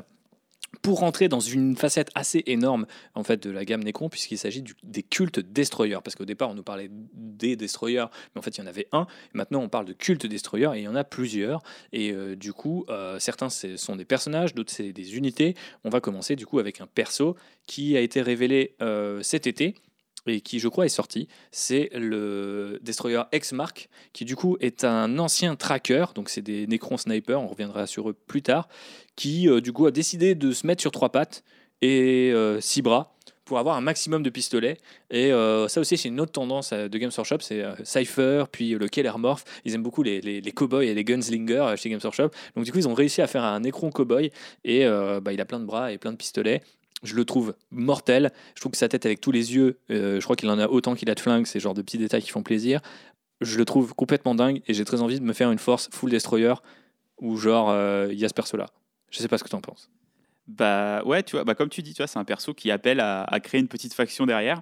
Pour 0.81 0.99
rentrer 0.99 1.27
dans 1.27 1.39
une 1.39 1.75
facette 1.75 2.09
assez 2.15 2.43
énorme 2.45 2.85
en 3.15 3.23
fait 3.23 3.41
de 3.41 3.49
la 3.49 3.65
gamme 3.65 3.83
Necron, 3.83 4.09
puisqu'il 4.09 4.37
s'agit 4.37 4.63
des 4.83 5.03
cultes 5.03 5.39
destroyers, 5.39 5.99
parce 6.03 6.15
qu'au 6.15 6.25
départ 6.25 6.49
on 6.49 6.53
nous 6.53 6.63
parlait 6.63 6.89
des 7.13 7.55
destroyers, 7.55 8.05
mais 8.33 8.39
en 8.39 8.41
fait 8.41 8.57
il 8.57 8.61
y 8.61 8.63
en 8.63 8.67
avait 8.67 8.87
un. 8.91 9.07
Maintenant 9.33 9.61
on 9.61 9.69
parle 9.69 9.85
de 9.85 9.93
cultes 9.93 10.25
destroyers 10.25 10.71
et 10.75 10.79
il 10.79 10.83
y 10.83 10.87
en 10.87 10.95
a 10.95 11.03
plusieurs. 11.03 11.61
Et 11.91 12.11
euh, 12.11 12.35
du 12.35 12.53
coup, 12.53 12.85
euh, 12.89 13.19
certains 13.19 13.49
sont 13.49 13.95
des 13.95 14.05
personnages, 14.05 14.53
d'autres 14.53 14.71
c'est 14.71 14.93
des 14.93 15.17
unités. 15.17 15.55
On 15.83 15.89
va 15.89 15.99
commencer 16.01 16.35
du 16.35 16.45
coup 16.45 16.59
avec 16.59 16.81
un 16.81 16.87
perso 16.87 17.35
qui 17.67 17.97
a 17.97 17.99
été 17.99 18.21
révélé 18.21 18.75
euh, 18.81 19.21
cet 19.21 19.47
été 19.47 19.75
et 20.29 20.41
qui 20.41 20.59
je 20.59 20.67
crois 20.67 20.85
est 20.85 20.89
sorti. 20.89 21.27
C'est 21.51 21.89
le 21.93 22.79
destroyer 22.81 23.23
X-Mark, 23.33 23.89
qui 24.13 24.25
du 24.25 24.35
coup 24.35 24.57
est 24.59 24.83
un 24.83 25.19
ancien 25.19 25.55
tracker, 25.55 26.05
donc 26.15 26.29
c'est 26.29 26.41
des 26.41 26.67
Necron 26.67 26.97
snipers, 26.97 27.41
on 27.41 27.47
reviendra 27.47 27.87
sur 27.87 28.09
eux 28.09 28.13
plus 28.13 28.41
tard, 28.41 28.67
qui 29.15 29.49
euh, 29.49 29.61
du 29.61 29.73
coup 29.73 29.85
a 29.85 29.91
décidé 29.91 30.35
de 30.35 30.51
se 30.51 30.65
mettre 30.65 30.81
sur 30.81 30.91
trois 30.91 31.11
pattes 31.11 31.43
et 31.81 32.31
euh, 32.33 32.59
six 32.61 32.81
bras 32.81 33.15
pour 33.45 33.57
avoir 33.57 33.75
un 33.75 33.81
maximum 33.81 34.21
de 34.21 34.29
pistolets. 34.29 34.77
Et 35.09 35.31
euh, 35.31 35.67
ça 35.67 35.81
aussi, 35.81 35.97
c'est 35.97 36.09
une 36.09 36.19
autre 36.19 36.31
tendance 36.31 36.71
de 36.71 36.97
Games 36.99 37.11
Workshop, 37.15 37.39
c'est 37.39 37.63
euh, 37.63 37.73
Cypher, 37.83 38.43
puis 38.51 38.75
le 38.75 38.87
Keller 38.87 39.13
Morph. 39.17 39.43
Ils 39.65 39.73
aiment 39.73 39.81
beaucoup 39.81 40.03
les, 40.03 40.41
cowboys 40.53 40.87
et 40.87 40.93
les 40.93 41.03
gunslingers 41.03 41.73
chez 41.75 41.89
Games 41.89 41.99
Workshop. 42.03 42.29
Donc 42.55 42.65
du 42.65 42.71
coup, 42.71 42.77
ils 42.77 42.87
ont 42.87 42.93
réussi 42.93 43.23
à 43.23 43.27
faire 43.27 43.43
un 43.43 43.59
Necron 43.61 43.89
cowboy 43.89 44.31
et 44.65 44.85
bah, 45.21 45.33
il 45.33 45.41
a 45.41 45.45
plein 45.45 45.59
de 45.59 45.65
bras 45.65 45.91
et 45.91 45.97
plein 45.97 46.11
de 46.11 46.17
pistolets. 46.17 46.61
Je 47.03 47.15
le 47.15 47.25
trouve 47.25 47.55
mortel. 47.71 48.31
Je 48.55 48.61
trouve 48.61 48.71
que 48.71 48.77
sa 48.77 48.89
tête 48.89 49.05
avec 49.05 49.21
tous 49.21 49.31
les 49.31 49.55
yeux, 49.55 49.79
euh, 49.89 50.19
je 50.19 50.23
crois 50.23 50.35
qu'il 50.35 50.49
en 50.49 50.59
a 50.59 50.67
autant 50.67 50.95
qu'il 50.95 51.09
a 51.09 51.15
de 51.15 51.19
flingues, 51.19 51.45
c'est 51.45 51.59
genre 51.59 51.73
de 51.73 51.81
petits 51.81 51.97
détails 51.97 52.21
qui 52.21 52.31
font 52.31 52.43
plaisir. 52.43 52.81
Je 53.41 53.57
le 53.57 53.65
trouve 53.65 53.93
complètement 53.93 54.35
dingue 54.35 54.61
et 54.67 54.73
j'ai 54.73 54.85
très 54.85 55.01
envie 55.01 55.19
de 55.19 55.25
me 55.25 55.33
faire 55.33 55.51
une 55.51 55.59
force 55.59 55.89
full 55.91 56.09
destroyer 56.09 56.53
où 57.19 57.37
genre 57.37 57.69
euh, 57.69 58.09
il 58.11 58.19
y 58.19 58.25
a 58.25 58.29
ce 58.29 58.33
perso 58.33 58.57
là. 58.57 58.67
Je 59.11 59.19
sais 59.19 59.27
pas 59.27 59.37
ce 59.37 59.43
que 59.43 59.49
tu 59.49 59.55
en 59.55 59.61
penses. 59.61 59.89
Bah 60.47 61.03
ouais, 61.05 61.23
tu 61.23 61.35
vois, 61.35 61.43
bah 61.43 61.55
comme 61.55 61.69
tu 61.69 61.81
dis, 61.83 61.93
tu 61.93 61.97
vois, 61.97 62.07
c'est 62.07 62.19
un 62.19 62.25
perso 62.25 62.53
qui 62.53 62.71
appelle 62.71 62.99
à, 62.99 63.23
à 63.23 63.39
créer 63.39 63.61
une 63.61 63.67
petite 63.67 63.93
faction 63.93 64.25
derrière. 64.25 64.61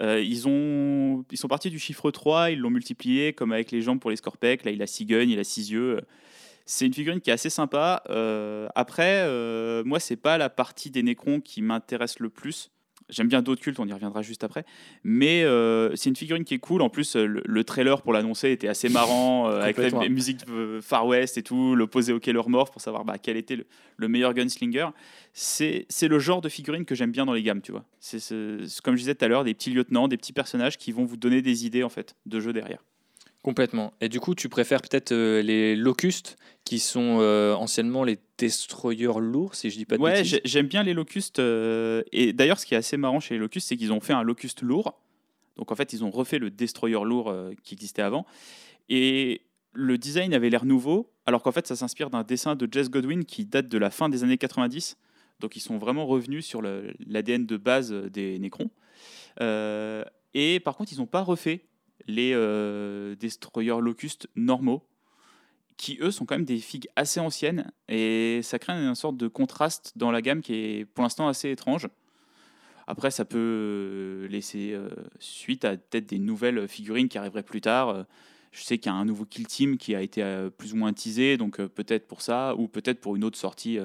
Euh, 0.00 0.20
ils, 0.20 0.46
ont, 0.46 1.24
ils 1.30 1.38
sont 1.38 1.48
partis 1.48 1.70
du 1.70 1.78
chiffre 1.78 2.10
3, 2.10 2.50
ils 2.50 2.58
l'ont 2.58 2.70
multiplié, 2.70 3.32
comme 3.32 3.52
avec 3.52 3.70
les 3.70 3.82
jambes 3.82 3.98
pour 3.98 4.10
les 4.10 4.16
Scorpecs. 4.16 4.64
Là, 4.64 4.70
il 4.70 4.82
a 4.82 4.86
6 4.86 5.06
guns, 5.06 5.28
il 5.28 5.38
a 5.38 5.44
6 5.44 5.70
yeux. 5.70 6.00
C'est 6.70 6.84
une 6.84 6.92
figurine 6.92 7.22
qui 7.22 7.30
est 7.30 7.32
assez 7.32 7.48
sympa. 7.48 8.02
Euh, 8.10 8.68
après, 8.74 9.22
euh, 9.22 9.82
moi, 9.84 9.98
c'est 10.00 10.16
pas 10.16 10.36
la 10.36 10.50
partie 10.50 10.90
des 10.90 11.02
Necrons 11.02 11.40
qui 11.40 11.62
m'intéresse 11.62 12.18
le 12.18 12.28
plus. 12.28 12.70
J'aime 13.08 13.26
bien 13.26 13.40
d'autres 13.40 13.62
cultes, 13.62 13.80
on 13.80 13.86
y 13.86 13.92
reviendra 13.94 14.20
juste 14.20 14.44
après. 14.44 14.66
Mais 15.02 15.44
euh, 15.44 15.96
c'est 15.96 16.10
une 16.10 16.16
figurine 16.16 16.44
qui 16.44 16.52
est 16.52 16.58
cool. 16.58 16.82
En 16.82 16.90
plus, 16.90 17.16
euh, 17.16 17.24
le, 17.24 17.42
le 17.42 17.64
trailer 17.64 18.02
pour 18.02 18.12
l'annoncer 18.12 18.50
était 18.50 18.68
assez 18.68 18.90
marrant, 18.90 19.46
avec 19.48 19.78
la 19.78 20.10
musique 20.10 20.40
Far 20.82 21.06
West 21.06 21.38
et 21.38 21.42
tout, 21.42 21.74
l'opposé 21.74 22.12
au 22.12 22.20
Keller 22.20 22.42
Morph 22.48 22.70
pour 22.70 22.82
savoir 22.82 23.06
bah, 23.06 23.16
quel 23.16 23.38
était 23.38 23.56
le, 23.56 23.64
le 23.96 24.08
meilleur 24.08 24.34
gunslinger. 24.34 24.88
C'est 25.32 25.86
le 26.02 26.18
genre 26.18 26.42
de 26.42 26.50
figurine 26.50 26.84
que 26.84 26.94
j'aime 26.94 27.12
bien 27.12 27.24
dans 27.24 27.32
les 27.32 27.42
gammes, 27.42 27.62
tu 27.62 27.72
vois. 27.72 27.86
C'est 27.98 28.20
comme 28.84 28.94
je 28.94 29.00
disais 29.00 29.14
tout 29.14 29.24
à 29.24 29.28
l'heure, 29.28 29.44
des 29.44 29.54
petits 29.54 29.70
lieutenants, 29.70 30.06
des 30.06 30.18
petits 30.18 30.34
personnages 30.34 30.76
qui 30.76 30.92
vont 30.92 31.06
vous 31.06 31.16
donner 31.16 31.40
des 31.40 31.64
idées 31.64 31.82
en 31.82 31.88
fait 31.88 32.14
de 32.26 32.40
jeu 32.40 32.52
derrière. 32.52 32.84
Complètement. 33.48 33.94
Et 34.02 34.10
du 34.10 34.20
coup, 34.20 34.34
tu 34.34 34.50
préfères 34.50 34.82
peut-être 34.82 35.12
euh, 35.12 35.40
les 35.40 35.74
locustes 35.74 36.36
qui 36.64 36.78
sont 36.78 37.18
euh, 37.20 37.54
anciennement 37.54 38.04
les 38.04 38.18
destroyers 38.36 39.08
lourds, 39.18 39.54
si 39.54 39.70
je 39.70 39.76
dis 39.78 39.86
pas 39.86 39.96
de 39.96 40.02
Ouais, 40.02 40.16
bêtises. 40.16 40.32
j'ai- 40.32 40.40
j'aime 40.44 40.66
bien 40.66 40.82
les 40.82 40.92
locustes. 40.92 41.38
euh, 41.38 42.02
et 42.12 42.34
d'ailleurs, 42.34 42.60
ce 42.60 42.66
qui 42.66 42.74
est 42.74 42.76
assez 42.76 42.98
marrant 42.98 43.20
chez 43.20 43.34
les 43.34 43.40
locustes, 43.40 43.66
c'est 43.68 43.76
qu'ils 43.78 43.90
ont 43.92 44.00
fait 44.00 44.12
un 44.12 44.22
locuste 44.22 44.60
lourd. 44.60 45.00
Donc 45.56 45.72
en 45.72 45.74
fait, 45.74 45.94
ils 45.94 46.04
ont 46.04 46.10
refait 46.10 46.38
le 46.38 46.50
destroyer 46.50 47.02
lourd 47.02 47.30
euh, 47.30 47.52
qui 47.64 47.72
existait 47.74 48.02
avant. 48.02 48.26
Et 48.90 49.40
le 49.72 49.96
design 49.96 50.34
avait 50.34 50.50
l'air 50.50 50.66
nouveau, 50.66 51.10
alors 51.24 51.42
qu'en 51.42 51.52
fait, 51.52 51.66
ça 51.66 51.74
s'inspire 51.74 52.10
d'un 52.10 52.24
dessin 52.24 52.54
de 52.54 52.68
Jess 52.70 52.90
Godwin 52.90 53.24
qui 53.24 53.46
date 53.46 53.68
de 53.68 53.78
la 53.78 53.88
fin 53.90 54.10
des 54.10 54.24
années 54.24 54.36
90. 54.36 54.98
Donc 55.40 55.56
ils 55.56 55.60
sont 55.60 55.78
vraiment 55.78 56.04
revenus 56.06 56.44
sur 56.44 56.60
l'ADN 56.60 57.46
de 57.46 57.56
base 57.56 57.92
des 57.92 58.38
Necrons. 58.40 58.70
Euh, 59.40 60.04
et 60.34 60.60
par 60.60 60.76
contre, 60.76 60.92
ils 60.92 60.98
n'ont 60.98 61.06
pas 61.06 61.22
refait 61.22 61.64
les 62.06 62.32
euh, 62.34 63.14
destroyers 63.16 63.80
locustes 63.80 64.28
normaux 64.36 64.82
qui 65.76 65.98
eux 66.00 66.10
sont 66.10 66.26
quand 66.26 66.34
même 66.34 66.44
des 66.44 66.58
figues 66.58 66.88
assez 66.96 67.20
anciennes 67.20 67.70
et 67.88 68.40
ça 68.42 68.58
crée 68.58 68.72
une 68.72 68.94
sorte 68.94 69.16
de 69.16 69.28
contraste 69.28 69.92
dans 69.96 70.10
la 70.10 70.22
gamme 70.22 70.40
qui 70.40 70.54
est 70.54 70.84
pour 70.84 71.02
l'instant 71.02 71.28
assez 71.28 71.50
étrange. 71.50 71.88
Après, 72.88 73.10
ça 73.10 73.24
peut 73.24 73.38
euh, 73.38 74.28
laisser 74.28 74.72
euh, 74.72 74.88
suite 75.20 75.64
à 75.64 75.76
peut-être 75.76 76.06
des 76.06 76.18
nouvelles 76.18 76.66
figurines 76.66 77.08
qui 77.08 77.18
arriveraient 77.18 77.42
plus 77.42 77.60
tard. 77.60 78.06
Je 78.50 78.62
sais 78.62 78.78
qu'il 78.78 78.90
y 78.90 78.94
a 78.94 78.98
un 78.98 79.04
nouveau 79.04 79.26
Kill 79.26 79.46
Team 79.46 79.76
qui 79.76 79.94
a 79.94 80.00
été 80.00 80.48
plus 80.56 80.72
ou 80.72 80.76
moins 80.76 80.92
teasé, 80.94 81.36
donc 81.36 81.58
peut-être 81.60 82.08
pour 82.08 82.22
ça, 82.22 82.56
ou 82.56 82.66
peut-être 82.66 82.98
pour 82.98 83.14
une 83.14 83.22
autre 83.22 83.36
sortie 83.36 83.78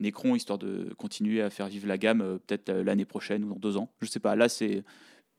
Necron, 0.00 0.34
histoire 0.34 0.58
de 0.58 0.94
continuer 0.96 1.42
à 1.42 1.50
faire 1.50 1.68
vivre 1.68 1.86
la 1.86 1.98
gamme, 1.98 2.38
peut-être 2.46 2.72
l'année 2.72 3.04
prochaine 3.04 3.44
ou 3.44 3.50
dans 3.50 3.58
deux 3.58 3.76
ans. 3.76 3.90
Je 4.00 4.06
sais 4.06 4.20
pas, 4.20 4.34
là 4.36 4.48
c'est 4.48 4.84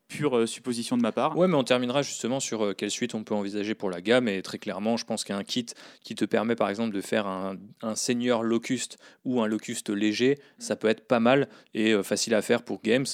pure 0.08 0.38
euh, 0.38 0.46
supposition 0.46 0.96
de 0.96 1.02
ma 1.02 1.12
part. 1.12 1.36
Ouais, 1.36 1.46
mais 1.46 1.54
on 1.54 1.64
terminera 1.64 2.02
justement 2.02 2.40
sur 2.40 2.64
euh, 2.64 2.72
quelle 2.72 2.90
suite 2.90 3.14
on 3.14 3.24
peut 3.24 3.34
envisager 3.34 3.74
pour 3.74 3.90
la 3.90 4.00
gamme. 4.00 4.26
Et 4.26 4.42
très 4.42 4.58
clairement, 4.58 4.96
je 4.96 5.04
pense 5.04 5.22
qu'un 5.22 5.44
kit 5.44 5.66
qui 6.02 6.14
te 6.14 6.24
permet 6.24 6.56
par 6.56 6.68
exemple 6.68 6.94
de 6.94 7.00
faire 7.00 7.26
un, 7.26 7.56
un 7.82 7.94
seigneur 7.94 8.42
locuste 8.42 8.98
ou 9.24 9.40
un 9.40 9.46
locuste 9.46 9.90
léger, 9.90 10.38
ça 10.58 10.76
peut 10.76 10.88
être 10.88 11.06
pas 11.06 11.20
mal 11.20 11.48
et 11.74 11.92
euh, 11.92 12.02
facile 12.02 12.34
à 12.34 12.42
faire 12.42 12.62
pour 12.62 12.80
Games. 12.82 13.06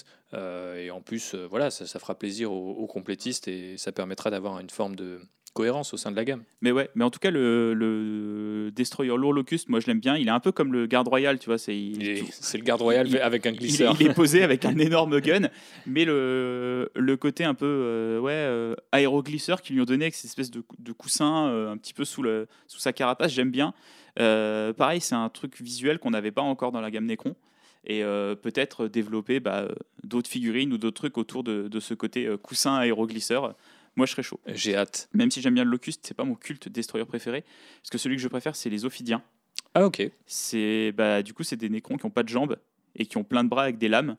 Et 0.76 0.90
en 0.90 1.00
plus, 1.00 1.36
voilà, 1.36 1.70
ça, 1.70 1.86
ça 1.86 2.00
fera 2.00 2.18
plaisir 2.18 2.50
aux, 2.50 2.72
aux 2.72 2.88
complétistes 2.88 3.46
et 3.46 3.76
ça 3.78 3.92
permettra 3.92 4.30
d'avoir 4.30 4.58
une 4.58 4.68
forme 4.68 4.96
de 4.96 5.20
cohérence 5.54 5.94
au 5.94 5.96
sein 5.96 6.10
de 6.10 6.16
la 6.16 6.24
gamme. 6.24 6.42
Mais 6.60 6.70
ouais, 6.72 6.90
mais 6.94 7.04
en 7.04 7.10
tout 7.10 7.18
cas, 7.20 7.30
le, 7.30 7.72
le 7.72 8.70
Destroyer 8.72 9.16
lourd 9.16 9.32
Locust, 9.32 9.68
moi 9.70 9.80
je 9.80 9.86
l'aime 9.86 10.00
bien. 10.00 10.16
Il 10.16 10.28
est 10.28 10.30
un 10.32 10.40
peu 10.40 10.52
comme 10.52 10.72
le 10.72 10.86
garde 10.86 11.08
royal, 11.08 11.38
tu 11.38 11.46
vois. 11.46 11.56
C'est 11.58 11.72
le 11.72 12.62
garde 12.62 12.82
royal 12.82 13.08
il- 13.08 13.16
avec 13.18 13.46
un 13.46 13.52
glisseur. 13.52 13.96
il 14.00 14.08
est 14.08 14.14
posé 14.14 14.42
avec 14.42 14.64
un 14.66 14.76
énorme 14.78 15.20
gun, 15.20 15.48
mais 15.86 16.04
le, 16.04 16.90
le 16.94 17.16
côté 17.16 17.44
un 17.44 17.54
peu 17.54 17.64
euh, 17.66 18.18
ouais, 18.20 18.32
euh, 18.32 18.74
aéroglisseur 18.92 19.62
qu'ils 19.62 19.76
lui 19.76 19.82
ont 19.82 19.86
donné 19.86 20.04
avec 20.06 20.14
cette 20.14 20.26
espèce 20.26 20.50
de, 20.50 20.62
de 20.78 20.92
coussin 20.92 21.46
euh, 21.48 21.70
un 21.72 21.76
petit 21.76 21.94
peu 21.94 22.04
sous, 22.04 22.22
le, 22.22 22.46
sous 22.66 22.80
sa 22.80 22.92
carapace, 22.92 23.32
j'aime 23.32 23.50
bien. 23.50 23.72
Pareil, 24.16 25.00
c'est 25.00 25.14
un 25.14 25.28
truc 25.28 25.60
visuel 25.60 25.98
qu'on 25.98 26.10
n'avait 26.10 26.30
pas 26.32 26.42
encore 26.42 26.72
dans 26.72 26.80
la 26.80 26.90
gamme 26.90 27.06
Necron. 27.06 27.34
Et 27.86 28.02
euh, 28.02 28.34
peut-être 28.34 28.88
développer 28.88 29.40
bah, 29.40 29.68
d'autres 30.04 30.30
figurines 30.30 30.72
ou 30.72 30.78
d'autres 30.78 30.96
trucs 30.96 31.18
autour 31.18 31.44
de, 31.44 31.68
de 31.68 31.80
ce 31.80 31.92
côté 31.92 32.24
euh, 32.26 32.38
coussin 32.38 32.76
aéroglisseur. 32.76 33.54
Moi, 33.96 34.06
je 34.06 34.12
serais 34.12 34.22
chaud. 34.22 34.40
J'ai 34.46 34.76
hâte. 34.76 35.08
Même 35.12 35.30
si 35.30 35.40
j'aime 35.40 35.54
bien 35.54 35.64
le 35.64 35.70
Locust, 35.70 36.00
c'est 36.04 36.14
pas 36.14 36.24
mon 36.24 36.34
culte 36.34 36.68
destroyer 36.68 37.04
préféré. 37.06 37.44
Parce 37.80 37.90
que 37.90 37.98
celui 37.98 38.16
que 38.16 38.22
je 38.22 38.28
préfère, 38.28 38.56
c'est 38.56 38.70
les 38.70 38.84
Ophidiens. 38.84 39.22
Ah, 39.74 39.84
ok. 39.84 40.10
C'est 40.26 40.92
bah, 40.92 41.22
du 41.22 41.34
coup 41.34 41.42
c'est 41.42 41.56
des 41.56 41.68
nécrons 41.68 41.96
qui 41.96 42.06
ont 42.06 42.10
pas 42.10 42.22
de 42.22 42.28
jambes 42.28 42.58
et 42.94 43.06
qui 43.06 43.16
ont 43.16 43.24
plein 43.24 43.44
de 43.44 43.48
bras 43.48 43.64
avec 43.64 43.78
des 43.78 43.88
lames. 43.88 44.16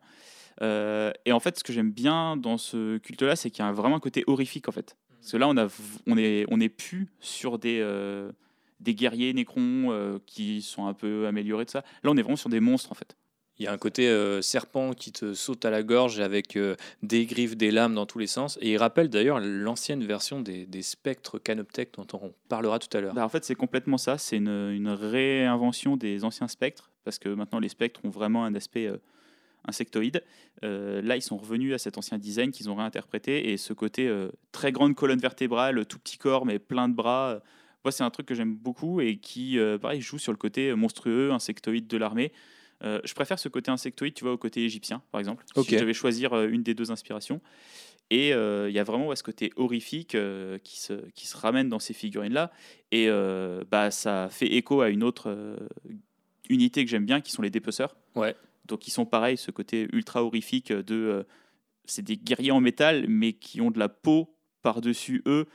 Euh, 0.61 1.11
et 1.26 1.32
en 1.32 1.39
fait, 1.39 1.59
ce 1.59 1.63
que 1.63 1.73
j'aime 1.73 1.91
bien 1.91 2.38
dans 2.38 2.57
ce 2.57 2.97
culte-là, 2.97 3.36
c'est 3.36 3.49
qu'il 3.49 3.63
y 3.63 3.67
a 3.67 3.71
vraiment 3.71 3.97
un 3.97 4.01
côté 4.01 4.23
horrifique 4.28 4.67
en 4.69 4.71
fait. 4.71 4.95
Parce 5.19 5.32
que 5.32 5.38
là, 5.38 5.47
on 5.47 5.57
a 5.57 5.67
on 6.07 6.17
est 6.17 6.45
on 6.49 6.59
est 6.59 6.69
plus 6.69 7.07
sur 7.19 7.57
des 7.57 7.80
euh, 7.82 8.32
des 8.80 8.95
guerriers 8.95 9.34
nécrons 9.34 9.91
euh, 9.91 10.19
qui 10.26 10.61
sont 10.61 10.88
un 10.88 10.93
peu 10.93 11.26
améliorés 11.28 11.65
de 11.65 11.69
ça. 11.69 11.84
Là, 12.03 12.11
on 12.11 12.17
est 12.17 12.21
vraiment 12.21 12.36
sur 12.36 12.49
des 12.49 12.59
monstres 12.59 12.91
en 12.91 12.95
fait. 12.95 13.15
Il 13.57 13.63
y 13.63 13.67
a 13.67 13.71
un 13.71 13.77
côté 13.77 14.09
euh, 14.09 14.41
serpent 14.41 14.91
qui 14.91 15.13
te 15.13 15.33
saute 15.33 15.63
à 15.63 15.69
la 15.69 15.81
gorge 15.81 16.19
avec 16.19 16.57
euh, 16.57 16.75
des 17.03 17.25
griffes, 17.25 17.55
des 17.55 17.71
lames 17.71 17.95
dans 17.95 18.05
tous 18.05 18.19
les 18.19 18.27
sens. 18.27 18.57
Et 18.61 18.73
il 18.73 18.77
rappelle 18.77 19.09
d'ailleurs 19.09 19.39
l'ancienne 19.39 20.03
version 20.03 20.41
des, 20.41 20.65
des 20.65 20.81
spectres 20.81 21.39
Canoptech 21.39 21.93
dont 21.93 22.07
on 22.13 22.33
parlera 22.49 22.79
tout 22.79 22.95
à 22.97 22.99
l'heure. 22.99 23.13
Bah, 23.13 23.23
en 23.23 23.29
fait, 23.29 23.45
c'est 23.45 23.55
complètement 23.55 23.97
ça. 23.97 24.17
C'est 24.17 24.37
une, 24.37 24.89
réinvention 24.89 25.95
des 25.95 26.25
anciens 26.25 26.47
spectres, 26.47 26.91
parce 27.05 27.17
que 27.17 27.29
maintenant 27.29 27.59
les 27.59 27.69
spectres 27.69 28.01
ont 28.03 28.09
vraiment 28.09 28.43
un 28.43 28.53
aspect 28.55 28.87
euh, 28.87 28.97
insectoïde. 29.67 30.21
Là, 30.61 31.15
ils 31.15 31.21
sont 31.21 31.37
revenus 31.37 31.73
à 31.73 31.77
cet 31.77 31.97
ancien 31.97 32.17
design 32.17 32.51
qu'ils 32.51 32.69
ont 32.69 32.75
réinterprété, 32.75 33.51
et 33.51 33.57
ce 33.57 33.73
côté 33.73 34.11
très 34.51 34.71
grande 34.71 34.95
colonne 34.95 35.19
vertébrale, 35.19 35.85
tout 35.85 35.99
petit 35.99 36.17
corps, 36.17 36.45
mais 36.45 36.59
plein 36.59 36.87
de 36.87 36.93
bras. 36.93 37.39
moi, 37.83 37.91
c'est 37.91 38.03
un 38.03 38.09
truc 38.09 38.25
que 38.25 38.35
j'aime 38.35 38.55
beaucoup 38.55 39.01
et 39.01 39.17
qui, 39.17 39.59
pareil, 39.81 40.01
joue 40.01 40.17
sur 40.17 40.31
le 40.31 40.37
côté 40.37 40.73
monstrueux, 40.73 41.31
insectoïde 41.31 41.87
de 41.87 41.97
l'armée. 41.97 42.31
Euh, 42.84 42.99
je 43.03 43.13
préfère 43.13 43.39
ce 43.39 43.49
côté 43.49 43.71
insectoïde, 43.71 44.13
tu 44.13 44.23
vois, 44.23 44.34
au 44.34 44.38
côté 44.38 44.63
égyptien, 44.63 45.01
par 45.11 45.19
exemple. 45.19 45.45
Ok. 45.55 45.65
Si 45.65 45.76
je 45.76 45.80
devais 45.80 45.93
choisir 45.93 46.34
euh, 46.34 46.47
une 46.47 46.63
des 46.63 46.73
deux 46.73 46.91
inspirations. 46.91 47.41
Et 48.11 48.34
euh, 48.34 48.69
il 48.69 48.76
y 48.76 48.80
a 48.80 48.84
vraiment 48.84 49.07
ouais, 49.07 49.15
ce 49.15 49.23
côté 49.23 49.51
horrifique 49.55 50.13
euh, 50.13 50.59
qui, 50.59 50.80
se, 50.80 50.93
qui 51.11 51.26
se 51.26 51.36
ramène 51.36 51.69
dans 51.69 51.80
ces 51.80 51.93
figurines-là. 51.93 52.51
Et 52.91 53.09
bah, 53.69 53.91
ça 53.91 54.30
fait 54.30 54.47
écho 54.47 54.82
à 54.82 54.89
une 54.89 55.03
autre 55.03 55.57
unité 56.49 56.86
que 56.86 56.91
j'aime 56.91 57.05
bien, 57.05 57.21
qui 57.21 57.32
sont 57.32 57.41
les 57.41 57.49
dépeceurs. 57.49 57.95
Ouais. 58.15 58.36
Donc 58.65 58.88
ils 58.88 58.91
sont 58.91 59.05
pareils, 59.05 59.38
ce 59.38 59.51
côté 59.51 59.88
ultra 59.91 60.23
horrifique 60.23 60.71
de... 60.71 61.26
c'est 61.86 62.03
des 62.03 62.15
guerriers 62.15 62.51
en 62.51 62.61
métal, 62.61 63.05
mais 63.07 63.34
qui 63.34 63.59
ont 63.59 63.71
de 63.71 63.80
la 63.80 63.89
peau 63.89 64.38
par-dessus 64.61 65.23
eux 65.26 65.47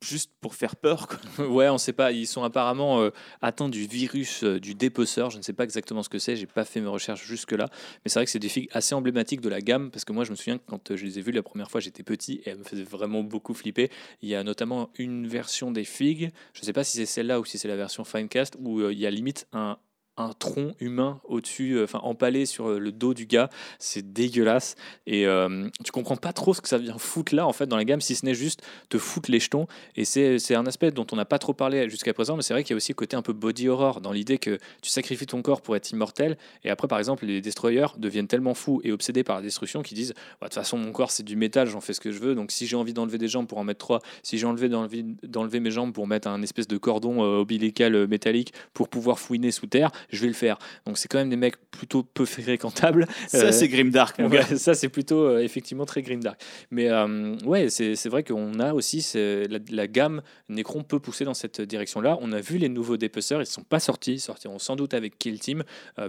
juste 0.00 0.32
pour 0.40 0.54
faire 0.54 0.76
peur. 0.76 1.08
ouais, 1.38 1.68
on 1.68 1.78
sait 1.78 1.92
pas. 1.92 2.12
Ils 2.12 2.26
sont 2.26 2.42
apparemment 2.42 3.00
euh, 3.00 3.10
atteints 3.40 3.68
du 3.68 3.86
virus 3.86 4.44
euh, 4.44 4.60
du 4.60 4.74
dépeceur. 4.74 5.30
Je 5.30 5.38
ne 5.38 5.42
sais 5.42 5.52
pas 5.52 5.64
exactement 5.64 6.02
ce 6.02 6.08
que 6.08 6.18
c'est. 6.18 6.36
J'ai 6.36 6.46
pas 6.46 6.64
fait 6.64 6.80
mes 6.80 6.88
recherches 6.88 7.24
jusque 7.24 7.52
là, 7.52 7.68
mais 8.04 8.08
c'est 8.08 8.18
vrai 8.18 8.24
que 8.24 8.30
c'est 8.30 8.38
des 8.38 8.48
figues 8.48 8.68
assez 8.72 8.94
emblématiques 8.94 9.40
de 9.40 9.48
la 9.48 9.60
gamme 9.60 9.90
parce 9.90 10.04
que 10.04 10.12
moi, 10.12 10.24
je 10.24 10.30
me 10.30 10.36
souviens 10.36 10.58
que 10.58 10.64
quand 10.66 10.90
euh, 10.90 10.96
je 10.96 11.04
les 11.04 11.18
ai 11.18 11.22
vues 11.22 11.32
la 11.32 11.42
première 11.42 11.70
fois, 11.70 11.80
j'étais 11.80 12.02
petit 12.02 12.40
et 12.44 12.50
elles 12.50 12.58
me 12.58 12.64
faisaient 12.64 12.84
vraiment 12.84 13.22
beaucoup 13.22 13.54
flipper. 13.54 13.90
Il 14.22 14.28
y 14.28 14.34
a 14.34 14.44
notamment 14.44 14.90
une 14.98 15.26
version 15.26 15.70
des 15.70 15.84
figues. 15.84 16.30
Je 16.52 16.60
ne 16.60 16.64
sais 16.64 16.72
pas 16.72 16.84
si 16.84 16.96
c'est 16.96 17.06
celle-là 17.06 17.40
ou 17.40 17.44
si 17.44 17.58
c'est 17.58 17.68
la 17.68 17.76
version 17.76 18.04
Finecast 18.04 18.56
où 18.60 18.88
il 18.90 18.98
y 18.98 19.06
a 19.06 19.10
limite 19.10 19.46
un 19.52 19.78
un 20.18 20.32
tronc 20.32 20.74
humain 20.80 21.20
au-dessus, 21.24 21.72
euh, 21.72 21.84
enfin 21.84 22.00
empalé 22.02 22.46
sur 22.46 22.68
euh, 22.68 22.78
le 22.78 22.92
dos 22.92 23.14
du 23.14 23.26
gars. 23.26 23.48
C'est 23.78 24.12
dégueulasse. 24.12 24.74
Et 25.06 25.26
euh, 25.26 25.68
tu 25.84 25.92
comprends 25.92 26.16
pas 26.16 26.32
trop 26.32 26.54
ce 26.54 26.60
que 26.60 26.68
ça 26.68 26.78
vient 26.78 26.98
foutre 26.98 27.34
là, 27.34 27.46
en 27.46 27.52
fait, 27.52 27.66
dans 27.66 27.76
la 27.76 27.84
gamme, 27.84 28.00
si 28.00 28.14
ce 28.14 28.26
n'est 28.26 28.34
juste 28.34 28.62
te 28.88 28.98
foutre 28.98 29.30
les 29.30 29.40
jetons. 29.40 29.66
Et 29.96 30.04
c'est 30.04 30.54
un 30.54 30.66
aspect 30.66 30.90
dont 30.90 31.06
on 31.12 31.16
n'a 31.16 31.24
pas 31.24 31.38
trop 31.38 31.52
parlé 31.52 31.88
jusqu'à 31.88 32.12
présent, 32.12 32.36
mais 32.36 32.42
c'est 32.42 32.54
vrai 32.54 32.64
qu'il 32.64 32.72
y 32.72 32.74
a 32.74 32.76
aussi 32.76 32.92
le 32.92 32.96
côté 32.96 33.16
un 33.16 33.22
peu 33.22 33.32
body 33.32 33.68
horror, 33.68 34.00
dans 34.00 34.12
l'idée 34.12 34.38
que 34.38 34.58
tu 34.82 34.90
sacrifies 34.90 35.26
ton 35.26 35.42
corps 35.42 35.62
pour 35.62 35.76
être 35.76 35.90
immortel. 35.90 36.36
Et 36.64 36.70
après, 36.70 36.88
par 36.88 36.98
exemple, 36.98 37.24
les 37.26 37.40
destroyers 37.40 37.86
deviennent 37.96 38.28
tellement 38.28 38.54
fous 38.54 38.80
et 38.84 38.92
obsédés 38.92 39.24
par 39.24 39.36
la 39.36 39.42
destruction 39.42 39.82
qu'ils 39.82 39.96
disent 39.96 40.14
bah, 40.40 40.46
De 40.46 40.46
toute 40.46 40.54
façon, 40.54 40.78
mon 40.78 40.92
corps, 40.92 41.10
c'est 41.10 41.22
du 41.22 41.36
métal, 41.36 41.68
j'en 41.68 41.80
fais 41.80 41.92
ce 41.92 42.00
que 42.00 42.10
je 42.10 42.18
veux. 42.18 42.34
Donc 42.34 42.50
si 42.50 42.66
j'ai 42.66 42.76
envie 42.76 42.92
d'enlever 42.92 43.18
des 43.18 43.28
jambes 43.28 43.46
pour 43.46 43.58
en 43.58 43.64
mettre 43.64 43.78
trois, 43.78 44.00
si 44.22 44.38
j'ai 44.38 44.46
envie 44.46 44.68
d'enlever 44.68 45.60
mes 45.60 45.70
jambes 45.70 45.92
pour 45.92 46.06
mettre 46.06 46.28
un 46.28 46.42
espèce 46.42 46.68
de 46.68 46.76
cordon 46.76 47.20
ombilical 47.20 48.06
métallique 48.08 48.52
pour 48.74 48.88
pouvoir 48.88 49.18
fouiner 49.18 49.50
sous 49.50 49.66
terre, 49.66 49.90
je 50.10 50.20
vais 50.20 50.28
le 50.28 50.32
faire. 50.32 50.58
Donc 50.86 50.98
c'est 50.98 51.08
quand 51.08 51.18
même 51.18 51.30
des 51.30 51.36
mecs 51.36 51.56
plutôt 51.70 52.02
peu 52.02 52.24
fréquentables. 52.24 53.06
Ça, 53.28 53.38
euh, 53.38 53.52
c'est 53.52 53.68
grimdark, 53.68 54.18
mon 54.18 54.28
gars. 54.28 54.44
Ça, 54.56 54.74
c'est 54.74 54.88
plutôt 54.88 55.24
euh, 55.24 55.40
effectivement 55.40 55.86
très 55.86 56.02
grimdark. 56.02 56.40
Mais 56.70 56.88
euh, 56.90 57.36
ouais, 57.44 57.68
c'est 57.70 58.08
vrai 58.08 58.24
qu'on 58.24 58.58
a 58.58 58.72
aussi 58.72 59.06
la, 59.14 59.58
la, 59.70 59.86
gamme 59.86 60.22
Necron 60.48 60.82
peut 60.82 60.98
pousser 60.98 61.24
dans 61.24 61.34
cette 61.34 61.60
direction-là. 61.60 62.18
On 62.20 62.32
a 62.32 62.40
vu 62.40 62.58
les 62.58 62.68
nouveaux 62.68 62.96
dépeceurs, 62.96 63.38
ils 63.40 63.42
ne 63.42 63.46
sont 63.46 63.62
pas 63.62 63.80
sortis, 63.80 64.14
ils 64.14 64.20
sortiront 64.20 64.58
sans 64.58 64.76
doute 64.76 64.94
avec 64.94 65.18
Kill 65.18 65.38
Team, 65.38 65.62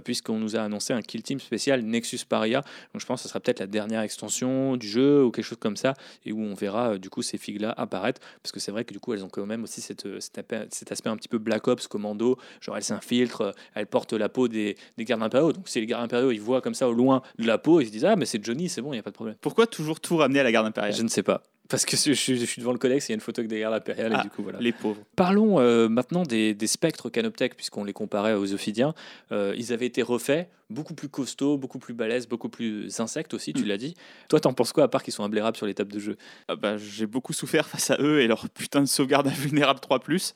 puisqu'on 0.04 0.38
nous 0.38 0.56
a 0.56 0.60
annoncé 0.60 0.92
un 0.92 1.02
Kill 1.02 1.22
Team 1.22 1.40
spécial 1.40 1.82
Nexus 1.82 2.20
Paria. 2.28 2.60
Donc 2.92 3.00
je 3.00 3.06
pense 3.06 3.20
que 3.20 3.22
ce 3.24 3.28
sera 3.28 3.40
peut-être 3.40 3.60
la 3.60 3.66
dernière 3.66 4.00
extension 4.00 4.76
du 4.76 4.88
jeu 4.88 5.24
ou 5.24 5.30
quelque 5.30 5.44
chose 5.44 5.58
comme 5.58 5.76
ça, 5.76 5.94
et 6.24 6.32
où 6.32 6.40
on 6.40 6.54
verra 6.54 6.98
du 6.98 7.10
coup 7.10 7.22
ces 7.22 7.38
figues-là 7.38 7.72
apparaître, 7.76 8.20
parce 8.42 8.52
que 8.52 8.60
c'est 8.60 8.72
vrai 8.72 8.84
que 8.84 8.92
du 8.92 9.00
coup 9.00 9.14
elles 9.14 9.24
ont 9.24 9.28
quand 9.28 9.46
même 9.46 9.64
aussi 9.64 9.80
cette, 9.80 10.06
cet, 10.20 10.92
aspect 10.92 11.10
un 11.10 11.16
petit 11.16 11.28
peu 11.28 11.38
Black 11.38 11.68
Ops, 11.68 11.86
commando, 11.86 12.38
genre 12.60 12.76
elles 12.76 12.84
s'infiltrent, 12.84 13.54
elles 13.74 13.86
portent 13.90 14.12
la 14.12 14.28
peau 14.28 14.48
des, 14.48 14.76
gardes 14.98 15.22
impériaux. 15.22 15.52
Donc, 15.52 15.68
si 15.68 15.80
les 15.80 15.86
gardes 15.86 16.04
impériaux 16.04 16.30
ils 16.30 16.40
voient 16.40 16.60
comme 16.60 16.74
ça 16.74 16.88
au 16.88 16.92
loin 16.92 17.22
de 17.38 17.46
la 17.46 17.58
peau, 17.58 17.80
ils 17.80 17.86
se 17.86 17.92
disent 17.92 18.04
Ah, 18.04 18.16
mais 18.16 18.26
c'est 18.26 18.42
Johnny, 18.44 18.68
c'est 18.68 18.82
bon, 18.82 18.92
il 18.92 18.96
n'y 18.96 19.00
a 19.00 19.02
pas 19.02 19.10
de 19.10 19.14
problème. 19.14 19.36
Pourquoi 19.40 19.66
toujours 19.66 20.00
tout 20.00 20.16
ramener 20.16 20.40
à 20.40 20.42
la 20.44 20.52
garde 20.52 20.66
impériale? 20.66 20.94
Je 20.94 21.02
ne 21.02 21.08
sais 21.08 21.22
pas. 21.22 21.42
Parce 21.70 21.84
que 21.84 21.96
je 21.96 22.12
suis, 22.12 22.36
devant 22.58 22.72
le 22.72 22.78
codex, 22.78 23.08
il 23.08 23.12
y 23.12 23.14
a 23.14 23.14
une 23.14 23.20
photo 23.20 23.42
des 23.42 23.60
gardes 23.60 23.74
impériales, 23.74 24.12
et 24.12 24.16
ah, 24.18 24.22
du 24.24 24.28
coup, 24.28 24.42
voilà. 24.42 24.58
Les 24.58 24.72
pauvres. 24.72 25.00
Parlons 25.14 25.60
euh, 25.60 25.88
maintenant 25.88 26.24
des, 26.24 26.56
spectres 26.66 27.10
Canoptech, 27.10 27.54
puisqu'on 27.54 27.84
les 27.84 27.92
comparait 27.92 28.34
aux 28.34 28.52
Ophidiens. 28.52 28.92
Euh, 29.30 29.54
ils 29.56 29.72
avaient 29.72 29.86
été 29.86 30.02
refaits, 30.02 30.48
beaucoup 30.68 30.94
plus 30.94 31.08
costauds, 31.08 31.58
beaucoup 31.58 31.78
plus 31.78 31.94
balèzes, 31.94 32.26
beaucoup 32.26 32.48
plus 32.48 32.98
insectes 32.98 33.34
aussi, 33.34 33.52
tu 33.52 33.62
mm. 33.62 33.68
l'as 33.68 33.76
dit. 33.76 33.94
Toi, 34.28 34.40
t'en 34.40 34.52
penses 34.52 34.72
quoi, 34.72 34.84
à 34.84 34.88
part 34.88 35.04
qu'ils 35.04 35.12
sont 35.12 35.22
imblérables 35.22 35.56
sur 35.56 35.66
les 35.66 35.74
tables 35.74 35.92
de 35.92 36.00
jeu? 36.00 36.16
Ah 36.48 36.56
bah, 36.56 36.76
J'ai 36.76 37.06
beaucoup 37.06 37.32
souffert 37.32 37.68
face 37.68 37.92
à 37.92 37.98
eux 38.00 38.20
et 38.20 38.26
leur 38.26 38.48
putain 38.48 38.80
de 38.80 38.86
sauvegarde 38.86 39.28
invulnérable 39.28 39.78
3+. 39.78 40.32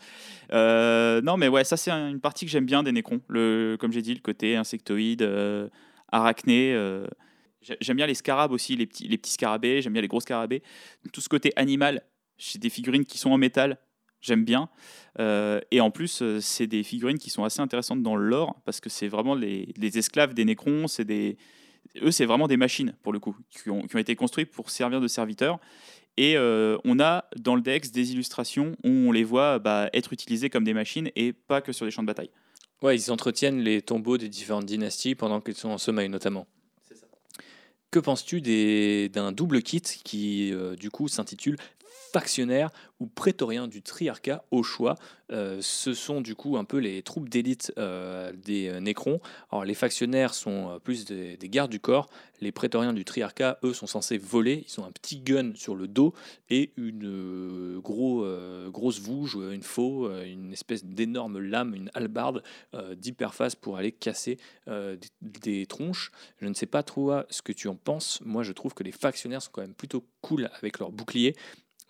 Euh, 0.52 1.20
non, 1.20 1.36
mais 1.36 1.48
ouais, 1.48 1.64
ça, 1.64 1.76
c'est 1.76 1.90
une 1.90 2.20
partie 2.20 2.44
que 2.46 2.52
j'aime 2.52 2.66
bien 2.66 2.84
des 2.84 2.92
Necrons. 2.92 3.20
Le, 3.26 3.76
comme 3.80 3.92
j'ai 3.92 4.02
dit, 4.02 4.14
le 4.14 4.20
côté 4.20 4.54
insectoïde, 4.54 5.28
arachné. 6.12 6.76
J'aime 7.80 7.96
bien 7.96 8.06
les 8.06 8.14
scarabs 8.14 8.52
aussi, 8.52 8.76
les 8.76 8.86
petits, 8.86 9.08
les 9.08 9.18
petits 9.18 9.32
scarabées, 9.32 9.82
j'aime 9.82 9.92
bien 9.92 10.02
les 10.02 10.08
gros 10.08 10.20
scarabées. 10.20 10.62
Tout 11.12 11.20
ce 11.20 11.28
côté 11.28 11.52
animal, 11.56 12.02
j'ai 12.38 12.58
des 12.58 12.70
figurines 12.70 13.04
qui 13.04 13.18
sont 13.18 13.30
en 13.30 13.38
métal, 13.38 13.78
j'aime 14.20 14.44
bien. 14.44 14.68
Euh, 15.18 15.60
et 15.70 15.80
en 15.80 15.90
plus, 15.90 16.22
euh, 16.22 16.40
c'est 16.40 16.66
des 16.66 16.82
figurines 16.82 17.18
qui 17.18 17.30
sont 17.30 17.44
assez 17.44 17.60
intéressantes 17.60 18.02
dans 18.02 18.16
le 18.16 18.26
lore, 18.26 18.60
parce 18.64 18.80
que 18.80 18.90
c'est 18.90 19.08
vraiment 19.08 19.34
les, 19.34 19.72
les, 19.76 19.98
esclaves 19.98 20.34
des 20.34 20.44
Nécrons, 20.44 20.86
eux, 22.02 22.10
c'est 22.10 22.24
vraiment 22.24 22.48
des 22.48 22.56
machines, 22.56 22.96
pour 23.02 23.12
le 23.12 23.20
coup, 23.20 23.36
qui 23.50 23.70
ont, 23.70 23.82
été 23.82 24.16
construites 24.16 24.50
pour 24.50 24.70
servir 24.70 25.00
de 25.00 25.08
serviteurs. 25.08 25.60
Et 26.16 26.36
euh, 26.36 26.78
on 26.84 27.00
a 27.00 27.24
dans 27.36 27.56
le 27.56 27.60
Dex 27.60 27.90
des 27.90 28.12
illustrations 28.12 28.76
où 28.84 28.88
on 28.88 29.12
les 29.12 29.24
voit 29.24 29.58
bah, 29.58 29.90
être 29.92 30.12
utilisés 30.12 30.48
comme 30.48 30.64
des 30.64 30.74
machines 30.74 31.10
et 31.16 31.32
pas 31.32 31.60
que 31.60 31.72
sur 31.72 31.86
des 31.86 31.90
champs 31.90 32.02
de 32.02 32.06
bataille. 32.06 32.30
Ouais, 32.82 32.96
ils 32.96 33.10
entretiennent 33.10 33.60
les 33.60 33.82
tombeaux 33.82 34.18
des 34.18 34.28
différentes 34.28 34.66
dynasties 34.66 35.14
pendant 35.14 35.40
qu'ils 35.40 35.54
sont 35.54 35.70
en 35.70 35.78
sommeil, 35.78 36.08
notamment. 36.08 36.46
Que 37.94 38.00
penses-tu 38.00 38.40
d'un 39.08 39.30
double 39.30 39.62
kit 39.62 39.80
qui, 39.80 40.52
euh, 40.52 40.74
du 40.74 40.90
coup, 40.90 41.06
s'intitule 41.06 41.58
Factionnaire 42.14 42.70
ou 43.00 43.06
prétorien 43.08 43.66
du 43.66 43.82
triarcat 43.82 44.44
au 44.52 44.62
choix. 44.62 44.94
Euh, 45.32 45.58
ce 45.60 45.94
sont 45.94 46.20
du 46.20 46.36
coup 46.36 46.56
un 46.56 46.64
peu 46.64 46.78
les 46.78 47.02
troupes 47.02 47.28
d'élite 47.28 47.72
euh, 47.76 48.32
des 48.32 48.68
euh, 48.68 48.78
Nécrons. 48.78 49.20
Alors 49.50 49.64
les 49.64 49.74
factionnaires 49.74 50.32
sont 50.32 50.78
plus 50.84 51.04
des, 51.04 51.36
gardes 51.42 51.72
du 51.72 51.80
corps. 51.80 52.08
Les 52.40 52.52
prétoriens 52.52 52.92
du 52.92 53.04
triarcat, 53.04 53.58
eux, 53.64 53.72
sont 53.72 53.88
censés 53.88 54.16
voler. 54.16 54.64
Ils 54.68 54.80
ont 54.80 54.84
un 54.84 54.92
petit 54.92 55.18
gun 55.18 55.52
sur 55.56 55.74
le 55.74 55.88
dos 55.88 56.14
et 56.50 56.72
une 56.76 57.80
gros, 57.80 58.26
grosse 58.68 59.00
vouge, 59.00 59.38
une 59.50 59.62
faux, 59.62 60.10
une 60.22 60.52
espèce 60.52 60.84
d'énorme 60.84 61.38
lame, 61.38 61.74
une 61.74 61.90
hallebarde 61.94 62.42
d'hyperphase 62.96 63.54
pour 63.54 63.76
aller 63.78 63.92
casser 63.92 64.38
des, 64.66 64.98
des, 65.22 65.66
tronches. 65.66 66.10
Je 66.40 66.48
ne 66.48 66.54
sais 66.54 66.66
pas 66.66 66.82
trop 66.82 67.12
ce 67.30 67.40
que 67.40 67.52
tu 67.52 67.68
en 67.68 67.76
penses. 67.76 68.20
Moi, 68.24 68.42
je 68.42 68.52
trouve 68.52 68.74
que 68.74 68.82
les 68.82 68.92
factionnaires 68.92 69.40
sont 69.40 69.50
quand 69.52 69.62
même 69.62 69.74
plutôt 69.74 70.04
cool 70.20 70.50
avec 70.58 70.80
leur 70.80 70.92
bouclier 70.92 71.34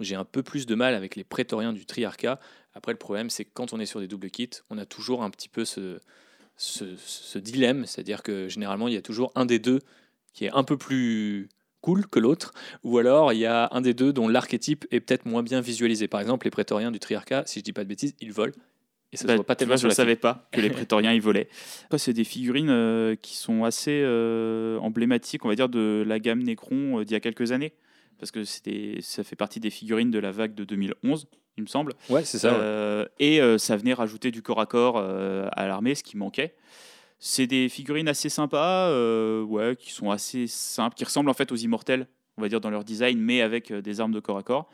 j'ai 0.00 0.14
un 0.14 0.24
peu 0.24 0.42
plus 0.42 0.66
de 0.66 0.74
mal 0.74 0.94
avec 0.94 1.16
les 1.16 1.24
prétoriens 1.24 1.72
du 1.72 1.86
triarcat. 1.86 2.40
Après, 2.74 2.92
le 2.92 2.98
problème, 2.98 3.30
c'est 3.30 3.44
que 3.44 3.50
quand 3.52 3.72
on 3.72 3.80
est 3.80 3.86
sur 3.86 4.00
des 4.00 4.08
doubles 4.08 4.30
kits, 4.30 4.50
on 4.70 4.78
a 4.78 4.86
toujours 4.86 5.22
un 5.22 5.30
petit 5.30 5.48
peu 5.48 5.64
ce, 5.64 6.00
ce, 6.56 7.38
dilemme, 7.38 7.86
c'est-à-dire 7.86 8.22
que 8.22 8.48
généralement, 8.48 8.88
il 8.88 8.94
y 8.94 8.96
a 8.98 9.02
toujours 9.02 9.32
un 9.34 9.46
des 9.46 9.58
deux 9.58 9.80
qui 10.32 10.46
est 10.46 10.52
un 10.52 10.64
peu 10.64 10.76
plus 10.76 11.48
cool 11.80 12.06
que 12.06 12.18
l'autre, 12.18 12.54
ou 12.82 12.98
alors 12.98 13.32
il 13.32 13.38
y 13.38 13.46
a 13.46 13.68
un 13.72 13.82
des 13.82 13.94
deux 13.94 14.12
dont 14.12 14.26
l'archétype 14.26 14.86
est 14.90 15.00
peut-être 15.00 15.26
moins 15.26 15.42
bien 15.42 15.60
visualisé. 15.60 16.08
Par 16.08 16.20
exemple, 16.20 16.46
les 16.46 16.50
prétoriens 16.50 16.90
du 16.90 16.98
triarcat, 16.98 17.44
si 17.46 17.60
je 17.60 17.64
dis 17.64 17.72
pas 17.72 17.84
de 17.84 17.88
bêtises, 17.88 18.14
ils 18.20 18.32
volent. 18.32 18.54
Et 19.12 19.16
ça 19.16 19.26
bah, 19.28 19.44
pas 19.44 19.54
tellement 19.54 19.76
je 19.76 19.86
ne 19.86 19.92
savais 19.92 20.16
pas 20.16 20.48
que 20.50 20.60
les 20.60 20.70
prétoriens 20.70 21.12
ils 21.12 21.20
volaient. 21.20 21.48
C'est 21.96 22.12
des 22.12 22.24
figurines 22.24 22.70
euh, 22.70 23.14
qui 23.14 23.36
sont 23.36 23.62
assez 23.62 24.00
euh, 24.02 24.78
emblématiques, 24.78 25.44
on 25.44 25.48
va 25.48 25.54
dire, 25.54 25.68
de 25.68 26.02
la 26.04 26.18
gamme 26.18 26.42
Necron 26.42 26.98
euh, 26.98 27.04
d'il 27.04 27.12
y 27.12 27.16
a 27.16 27.20
quelques 27.20 27.52
années 27.52 27.72
parce 28.18 28.30
que 28.30 28.44
ça 28.44 29.24
fait 29.24 29.36
partie 29.36 29.60
des 29.60 29.70
figurines 29.70 30.10
de 30.10 30.18
la 30.18 30.30
vague 30.30 30.54
de 30.54 30.64
2011, 30.64 31.26
il 31.56 31.62
me 31.62 31.68
semble. 31.68 31.94
Ouais, 32.10 32.24
c'est 32.24 32.38
ça. 32.38 32.54
Euh, 32.54 33.06
et 33.18 33.40
euh, 33.40 33.58
ça 33.58 33.76
venait 33.76 33.94
rajouter 33.94 34.30
du 34.30 34.42
corps 34.42 34.60
à 34.60 34.66
corps 34.66 34.96
euh, 34.96 35.48
à 35.52 35.66
l'armée, 35.66 35.94
ce 35.94 36.02
qui 36.02 36.16
manquait. 36.16 36.54
C'est 37.20 37.46
des 37.46 37.68
figurines 37.68 38.08
assez 38.08 38.28
sympas, 38.28 38.90
ouais, 39.44 39.76
qui 39.76 39.92
sont 39.92 40.10
assez 40.10 40.46
simples, 40.46 40.96
qui 40.96 41.04
ressemblent 41.04 41.30
en 41.30 41.34
fait 41.34 41.52
aux 41.52 41.56
immortels, 41.56 42.06
on 42.36 42.42
va 42.42 42.48
dire 42.48 42.60
dans 42.60 42.70
leur 42.70 42.84
design, 42.84 43.18
mais 43.18 43.40
avec 43.40 43.72
des 43.72 44.00
armes 44.00 44.12
de 44.12 44.20
corps 44.20 44.38
à 44.38 44.42
corps. 44.42 44.68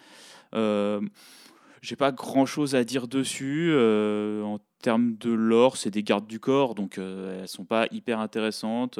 J'ai 1.82 1.96
pas 1.96 2.12
grand 2.12 2.46
chose 2.46 2.74
à 2.74 2.82
dire 2.82 3.06
dessus. 3.06 3.72
en 3.76 4.58
termes 4.82 5.16
de 5.16 5.30
lore, 5.30 5.76
c'est 5.76 5.90
des 5.90 6.02
gardes 6.02 6.26
du 6.26 6.40
corps, 6.40 6.74
donc 6.74 6.98
elles 6.98 7.46
sont 7.46 7.64
pas 7.64 7.86
hyper 7.92 8.18
intéressantes. 8.18 8.98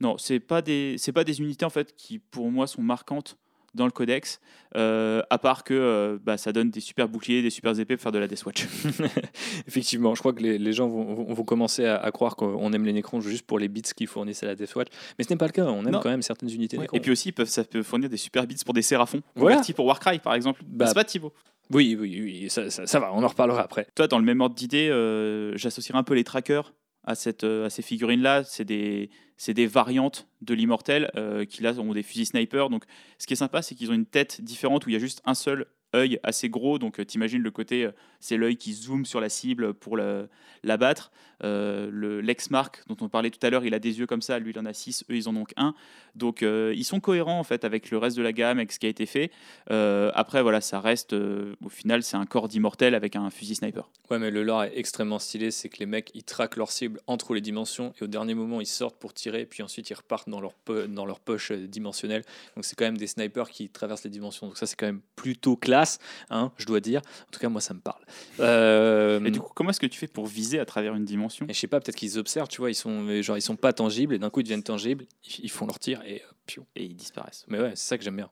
Non, 0.00 0.18
c'est 0.18 0.40
pas 0.40 0.62
des 0.62 0.96
c'est 0.98 1.12
pas 1.12 1.24
des 1.24 1.40
unités 1.40 1.64
en 1.64 1.70
fait 1.70 1.94
qui 1.96 2.18
pour 2.18 2.50
moi 2.50 2.66
sont 2.66 2.82
marquantes 2.82 3.38
dans 3.76 3.84
le 3.84 3.92
codex, 3.92 4.40
euh, 4.74 5.22
à 5.30 5.38
part 5.38 5.62
que 5.62 5.74
euh, 5.74 6.18
bah, 6.20 6.36
ça 6.36 6.52
donne 6.52 6.70
des 6.70 6.80
super 6.80 7.08
boucliers, 7.08 7.42
des 7.42 7.50
super 7.50 7.78
épées 7.78 7.96
pour 7.96 8.02
faire 8.02 8.12
de 8.12 8.18
la 8.18 8.26
Deathwatch. 8.26 8.66
Effectivement, 9.68 10.14
je 10.14 10.20
crois 10.20 10.32
que 10.32 10.42
les, 10.42 10.58
les 10.58 10.72
gens 10.72 10.88
vont, 10.88 11.32
vont, 11.32 11.44
commencer 11.44 11.84
à, 11.86 12.10
croire 12.10 12.34
qu'on 12.34 12.72
aime 12.72 12.84
les 12.84 12.92
Necrons 12.92 13.20
juste 13.20 13.46
pour 13.46 13.58
les 13.58 13.68
bits 13.68 13.82
qu'ils 13.82 14.08
fournissent 14.08 14.42
à 14.42 14.46
la 14.46 14.54
Deathwatch, 14.56 14.88
mais 15.18 15.24
ce 15.24 15.30
n'est 15.30 15.36
pas 15.36 15.46
le 15.46 15.52
cas, 15.52 15.66
on 15.66 15.84
aime 15.84 16.00
quand 16.02 16.10
même 16.10 16.22
certaines 16.22 16.50
unités 16.50 16.78
Et 16.92 17.00
puis 17.00 17.12
aussi, 17.12 17.30
peuvent, 17.30 17.48
ça 17.48 17.62
peut 17.62 17.82
fournir 17.82 18.08
des 18.08 18.16
super 18.16 18.46
bits 18.46 18.56
pour 18.64 18.74
des 18.74 18.82
Séraphons, 18.82 19.22
voilà. 19.36 19.60
pour 19.76 19.86
Warcry 19.86 20.18
par 20.18 20.34
exemple. 20.34 20.62
Bah, 20.66 20.86
c'est 20.86 20.94
pas 20.94 21.04
Thibaut? 21.04 21.32
oui, 21.70 21.96
oui, 21.98 22.20
oui, 22.22 22.50
ça, 22.50 22.70
ça, 22.70 23.00
va, 23.00 23.12
on 23.12 23.22
en 23.22 23.28
reparlera 23.28 23.62
après. 23.62 23.86
Toi, 23.94 24.08
dans 24.08 24.18
le 24.18 24.24
même 24.24 24.40
ordre 24.40 24.54
d'idée, 24.54 24.88
euh, 24.88 25.56
j'associerai 25.56 25.98
un 25.98 26.04
peu 26.04 26.14
les 26.14 26.24
trackers 26.24 26.72
à, 27.04 27.14
cette, 27.14 27.44
à 27.44 27.70
ces 27.70 27.82
figurines-là. 27.82 28.44
C'est 28.44 28.64
des, 28.64 29.10
c'est 29.36 29.54
des 29.54 29.66
variantes 29.66 30.28
de 30.42 30.54
l'immortel 30.54 31.10
euh, 31.16 31.44
qui 31.44 31.66
ont 31.66 31.92
des 31.92 32.02
fusils 32.02 32.26
sniper. 32.26 32.70
Donc 32.70 32.84
ce 33.18 33.26
qui 33.26 33.34
est 33.34 33.36
sympa, 33.36 33.62
c'est 33.62 33.74
qu'ils 33.74 33.90
ont 33.90 33.94
une 33.94 34.06
tête 34.06 34.40
différente 34.40 34.86
où 34.86 34.90
il 34.90 34.92
y 34.92 34.96
a 34.96 35.00
juste 35.00 35.22
un 35.24 35.34
seul 35.34 35.66
œil 35.94 36.18
assez 36.22 36.48
gros. 36.48 36.78
Donc, 36.78 37.04
tu 37.06 37.16
imagines 37.16 37.42
le 37.42 37.50
côté, 37.50 37.88
c'est 38.26 38.36
l'œil 38.36 38.56
qui 38.56 38.72
zoome 38.72 39.04
sur 39.04 39.20
la 39.20 39.28
cible 39.28 39.72
pour 39.72 39.96
l'abattre. 39.96 41.12
le 41.42 42.20
Lexmark, 42.20 42.82
dont 42.88 42.96
on 43.00 43.08
parlait 43.08 43.30
tout 43.30 43.44
à 43.46 43.50
l'heure, 43.50 43.64
il 43.64 43.72
a 43.74 43.78
des 43.78 43.98
yeux 44.00 44.06
comme 44.06 44.22
ça. 44.22 44.38
Lui, 44.38 44.50
il 44.50 44.58
en 44.58 44.66
a 44.66 44.72
six. 44.72 45.04
Eux, 45.10 45.16
ils 45.16 45.28
en 45.28 45.36
ont 45.36 45.44
qu'un. 45.44 45.74
Donc, 46.14 46.42
ils 46.42 46.84
sont 46.84 46.98
cohérents 46.98 47.38
en 47.38 47.44
fait 47.44 47.64
avec 47.64 47.90
le 47.90 47.98
reste 47.98 48.16
de 48.16 48.22
la 48.22 48.32
gamme, 48.32 48.58
avec 48.58 48.72
ce 48.72 48.78
qui 48.78 48.86
a 48.86 48.88
été 48.88 49.06
fait. 49.06 49.30
après, 49.68 50.42
voilà, 50.42 50.60
ça 50.60 50.80
reste. 50.80 51.12
au 51.12 51.68
final, 51.68 52.02
c'est 52.02 52.16
un 52.16 52.26
corps 52.26 52.48
d'immortel 52.48 52.94
avec 52.94 53.14
un 53.16 53.30
fusil 53.30 53.54
sniper. 53.54 53.88
Ouais, 54.10 54.18
mais 54.18 54.30
le 54.30 54.42
lore 54.42 54.64
est 54.64 54.76
extrêmement 54.76 55.18
stylé. 55.18 55.50
C'est 55.50 55.68
que 55.68 55.78
les 55.78 55.86
mecs, 55.86 56.10
ils 56.14 56.24
traquent 56.24 56.56
leur 56.56 56.70
cible 56.72 57.00
entre 57.06 57.34
les 57.34 57.40
dimensions 57.40 57.92
et 58.00 58.04
au 58.04 58.08
dernier 58.08 58.34
moment, 58.34 58.60
ils 58.60 58.66
sortent 58.66 58.98
pour 58.98 59.14
tirer. 59.14 59.46
Puis 59.46 59.62
ensuite, 59.62 59.88
ils 59.90 59.94
repartent 59.94 60.28
dans 60.28 60.40
leur, 60.40 60.52
dans 60.88 61.06
leur 61.06 61.20
poche 61.20 61.52
dimensionnelle. 61.52 62.22
Donc, 62.56 62.64
c'est 62.64 62.76
quand 62.76 62.84
même 62.84 62.98
des 62.98 63.06
snipers 63.06 63.50
qui 63.50 63.68
traversent 63.68 64.04
les 64.04 64.10
dimensions. 64.10 64.46
Donc, 64.48 64.58
ça, 64.58 64.66
c'est 64.66 64.76
quand 64.76 64.86
même 64.86 65.00
plutôt 65.14 65.56
classe, 65.56 65.98
hein, 66.30 66.52
je 66.56 66.66
dois 66.66 66.80
dire. 66.80 67.00
En 67.00 67.30
tout 67.30 67.40
cas, 67.40 67.48
moi, 67.48 67.60
ça 67.60 67.74
me 67.74 67.80
parle. 67.80 68.02
Euh... 68.40 69.24
Et 69.24 69.30
du 69.30 69.40
coup, 69.40 69.50
comment 69.54 69.70
est-ce 69.70 69.80
que 69.80 69.86
tu 69.86 69.98
fais 69.98 70.06
pour 70.06 70.26
viser 70.26 70.58
à 70.58 70.64
travers 70.64 70.94
une 70.94 71.04
dimension 71.04 71.46
et 71.48 71.54
Je 71.54 71.58
sais 71.58 71.66
pas, 71.66 71.80
peut-être 71.80 71.96
qu'ils 71.96 72.18
observent, 72.18 72.48
tu 72.48 72.60
vois, 72.60 72.70
ils 72.70 72.74
sont, 72.74 73.22
genre, 73.22 73.36
ils 73.36 73.42
sont 73.42 73.56
pas 73.56 73.72
tangibles 73.72 74.14
et 74.14 74.18
d'un 74.18 74.30
coup, 74.30 74.40
ils 74.40 74.44
deviennent 74.44 74.62
tangibles. 74.62 75.06
Ils 75.42 75.50
font 75.50 75.66
leur 75.66 75.78
tir 75.78 76.02
et, 76.06 76.22
euh, 76.22 76.62
et 76.76 76.84
ils 76.84 76.96
disparaissent. 76.96 77.44
Mais 77.48 77.60
ouais, 77.60 77.72
c'est 77.74 77.88
ça 77.88 77.98
que 77.98 78.04
j'aime 78.04 78.16
bien. 78.16 78.30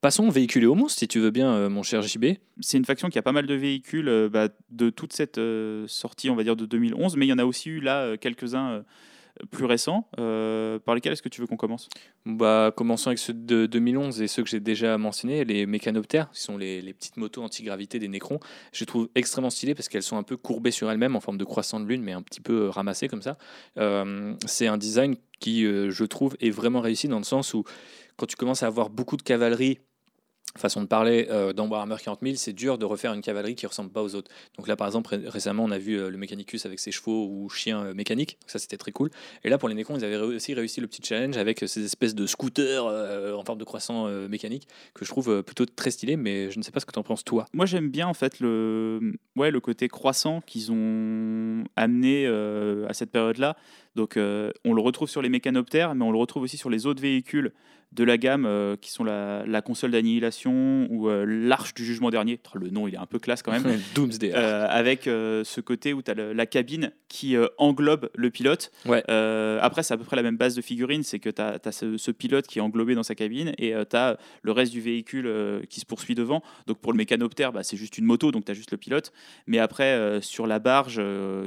Passons 0.00 0.28
véhiculer 0.28 0.66
au 0.66 0.76
monstre, 0.76 1.00
si 1.00 1.08
tu 1.08 1.18
veux 1.18 1.30
bien, 1.30 1.52
euh, 1.52 1.68
mon 1.68 1.82
cher 1.82 2.02
JB. 2.02 2.26
C'est 2.60 2.78
une 2.78 2.84
faction 2.84 3.08
qui 3.08 3.18
a 3.18 3.22
pas 3.22 3.32
mal 3.32 3.46
de 3.46 3.54
véhicules 3.54 4.08
euh, 4.08 4.28
bah, 4.28 4.48
de 4.70 4.90
toute 4.90 5.12
cette 5.12 5.40
sortie, 5.86 6.30
on 6.30 6.36
va 6.36 6.44
dire, 6.44 6.56
de 6.56 6.66
2011, 6.66 7.16
mais 7.16 7.26
il 7.26 7.30
y 7.30 7.32
en 7.32 7.38
a 7.38 7.44
aussi 7.44 7.70
eu 7.70 7.80
là 7.80 8.16
quelques-uns 8.16 8.84
plus 9.50 9.64
récents. 9.64 10.08
Euh, 10.18 10.78
par 10.78 10.94
lesquels 10.94 11.12
est-ce 11.12 11.22
que 11.22 11.28
tu 11.28 11.40
veux 11.40 11.46
qu'on 11.46 11.56
commence? 11.56 11.88
Bah, 12.26 12.72
Commençons 12.76 13.08
avec 13.08 13.18
ceux 13.18 13.32
de 13.32 13.66
2011 13.66 14.22
et 14.22 14.28
ceux 14.28 14.42
que 14.42 14.48
j'ai 14.48 14.60
déjà 14.60 14.98
mentionnés, 14.98 15.44
les 15.44 15.66
mécanoptères, 15.66 16.30
qui 16.30 16.40
sont 16.40 16.56
les, 16.56 16.92
petites 16.92 17.16
motos 17.16 17.42
anti-gravité 17.42 17.98
des 17.98 18.08
Nécrons. 18.08 18.40
Je 18.72 18.80
les 18.80 18.86
trouve 18.86 19.08
extrêmement 19.14 19.50
stylées 19.50 19.74
parce 19.74 19.88
qu'elles 19.88 20.02
sont 20.02 20.16
un 20.16 20.22
peu 20.22 20.36
courbées 20.36 20.70
sur 20.70 20.90
elles-mêmes 20.90 21.16
en 21.16 21.20
forme 21.20 21.38
de 21.38 21.44
croissant 21.44 21.80
de 21.80 21.86
lune, 21.86 22.02
mais 22.02 22.12
un 22.12 22.22
petit 22.22 22.40
peu 22.40 22.64
euh, 22.64 22.70
ramassées 22.70 23.08
comme 23.08 23.22
ça. 23.22 23.36
Euh, 23.78 24.34
c'est 24.46 24.66
un 24.66 24.78
design 24.78 25.16
qui, 25.40 25.62
je 25.62 26.04
trouve, 26.04 26.36
est 26.40 26.50
vraiment 26.50 26.80
réussi 26.80 27.06
dans 27.06 27.18
le 27.18 27.24
sens 27.24 27.54
où 27.54 27.62
quand 28.16 28.26
tu 28.26 28.34
commences 28.34 28.64
à 28.64 28.66
avoir 28.66 28.90
beaucoup 28.90 29.16
de 29.16 29.22
cavalerie 29.22 29.78
façon 30.56 30.80
de 30.82 30.86
parler, 30.86 31.26
euh, 31.30 31.52
dans 31.52 31.66
Warhammer 31.68 31.96
40 32.02 32.20
000, 32.22 32.34
c'est 32.36 32.52
dur 32.52 32.78
de 32.78 32.84
refaire 32.84 33.12
une 33.12 33.20
cavalerie 33.20 33.54
qui 33.54 33.66
ressemble 33.66 33.90
pas 33.90 34.02
aux 34.02 34.14
autres. 34.14 34.30
Donc 34.56 34.68
là, 34.68 34.76
par 34.76 34.86
exemple, 34.86 35.18
récemment, 35.26 35.64
on 35.64 35.70
a 35.70 35.78
vu 35.78 35.98
euh, 35.98 36.10
le 36.10 36.16
Mechanicus 36.16 36.64
avec 36.64 36.78
ses 36.78 36.90
chevaux 36.90 37.28
ou 37.30 37.48
chiens 37.48 37.84
euh, 37.84 37.94
mécaniques. 37.94 38.38
Ça, 38.46 38.58
c'était 38.58 38.76
très 38.76 38.92
cool. 38.92 39.10
Et 39.44 39.50
là, 39.50 39.58
pour 39.58 39.68
les 39.68 39.74
Necrons, 39.74 39.96
ils 39.96 40.04
avaient 40.04 40.16
aussi 40.16 40.54
réussi 40.54 40.80
le 40.80 40.86
petit 40.86 41.02
challenge 41.04 41.36
avec 41.36 41.60
ces 41.66 41.84
espèces 41.84 42.14
de 42.14 42.26
scooters 42.26 42.86
en 42.86 43.44
forme 43.44 43.58
de 43.58 43.64
croissant 43.64 44.08
mécanique 44.28 44.68
que 44.94 45.04
je 45.04 45.10
trouve 45.10 45.42
plutôt 45.42 45.66
très 45.66 45.90
stylé. 45.90 46.16
Mais 46.16 46.50
je 46.50 46.58
ne 46.58 46.62
sais 46.62 46.70
pas 46.70 46.80
ce 46.80 46.86
que 46.86 46.92
tu 46.92 46.98
en 46.98 47.02
penses, 47.02 47.24
toi. 47.24 47.46
Moi, 47.52 47.66
j'aime 47.66 47.90
bien, 47.90 48.06
en 48.06 48.14
fait, 48.14 48.40
le, 48.40 49.12
ouais, 49.36 49.50
le 49.50 49.60
côté 49.60 49.88
croissant 49.88 50.40
qu'ils 50.40 50.72
ont 50.72 51.64
amené 51.76 52.26
à 52.26 52.94
cette 52.94 53.10
période-là. 53.10 53.56
Donc, 53.96 54.16
on 54.16 54.74
le 54.74 54.80
retrouve 54.80 55.08
sur 55.08 55.22
les 55.22 55.28
mécanoptères, 55.28 55.94
mais 55.94 56.04
on 56.04 56.12
le 56.12 56.18
retrouve 56.18 56.42
aussi 56.44 56.56
sur 56.56 56.70
les 56.70 56.86
autres 56.86 57.02
véhicules 57.02 57.52
de 57.92 58.04
la 58.04 58.18
gamme 58.18 58.44
euh, 58.46 58.76
qui 58.76 58.90
sont 58.90 59.04
la, 59.04 59.62
console 59.64 59.90
d'annihilation 59.90 60.86
ou 60.90 61.08
euh, 61.08 61.24
l'arche 61.26 61.74
du 61.74 61.84
jugement 61.84 62.10
dernier. 62.10 62.38
Le 62.54 62.70
nom, 62.70 62.86
il 62.86 62.94
est 62.94 62.98
un 62.98 63.06
peu 63.06 63.18
classe 63.18 63.42
quand 63.42 63.52
même. 63.52 63.80
Doomsday. 63.94 64.32
Euh, 64.34 64.66
avec 64.68 65.04
ce 65.04 65.60
côté 65.60 65.92
où 65.92 66.02
tu 66.02 66.10
as 66.10 66.14
la 66.14 66.46
cabine 66.46 66.92
qui 67.08 67.36
englobe 67.56 68.10
le 68.14 68.30
pilote. 68.30 68.70
Ouais. 68.86 69.02
après, 69.60 69.82
c'est 69.82 69.94
à 69.94 69.96
peu 69.96 70.04
près 70.04 70.16
la 70.16 70.22
même 70.22 70.36
base 70.36 70.54
de 70.54 70.62
figurine 70.62 71.02
c'est 71.02 71.18
que 71.18 71.30
tu 71.30 71.40
as, 71.40 71.72
ce, 71.72 72.10
pilote 72.10 72.46
qui 72.46 72.58
est 72.58 72.62
englobé 72.62 72.94
dans 72.94 73.02
sa 73.02 73.14
cabine 73.14 73.52
et 73.58 73.74
tu 73.88 73.96
as 73.96 74.18
le 74.42 74.52
reste 74.52 74.72
du 74.72 74.80
véhicule 74.80 75.30
qui 75.68 75.80
se 75.80 75.86
poursuit 75.86 76.14
devant. 76.14 76.42
Donc 76.66 76.78
pour 76.78 76.92
le 76.92 76.96
mécanoptère, 76.96 77.52
bah, 77.52 77.62
c'est 77.62 77.76
juste 77.76 77.98
une 77.98 78.04
moto, 78.04 78.32
donc 78.32 78.44
tu 78.44 78.52
as 78.52 78.54
juste 78.54 78.70
le 78.70 78.78
pilote. 78.78 79.12
Mais 79.46 79.58
après, 79.58 80.20
sur 80.20 80.46
la 80.46 80.58
barge 80.58 81.00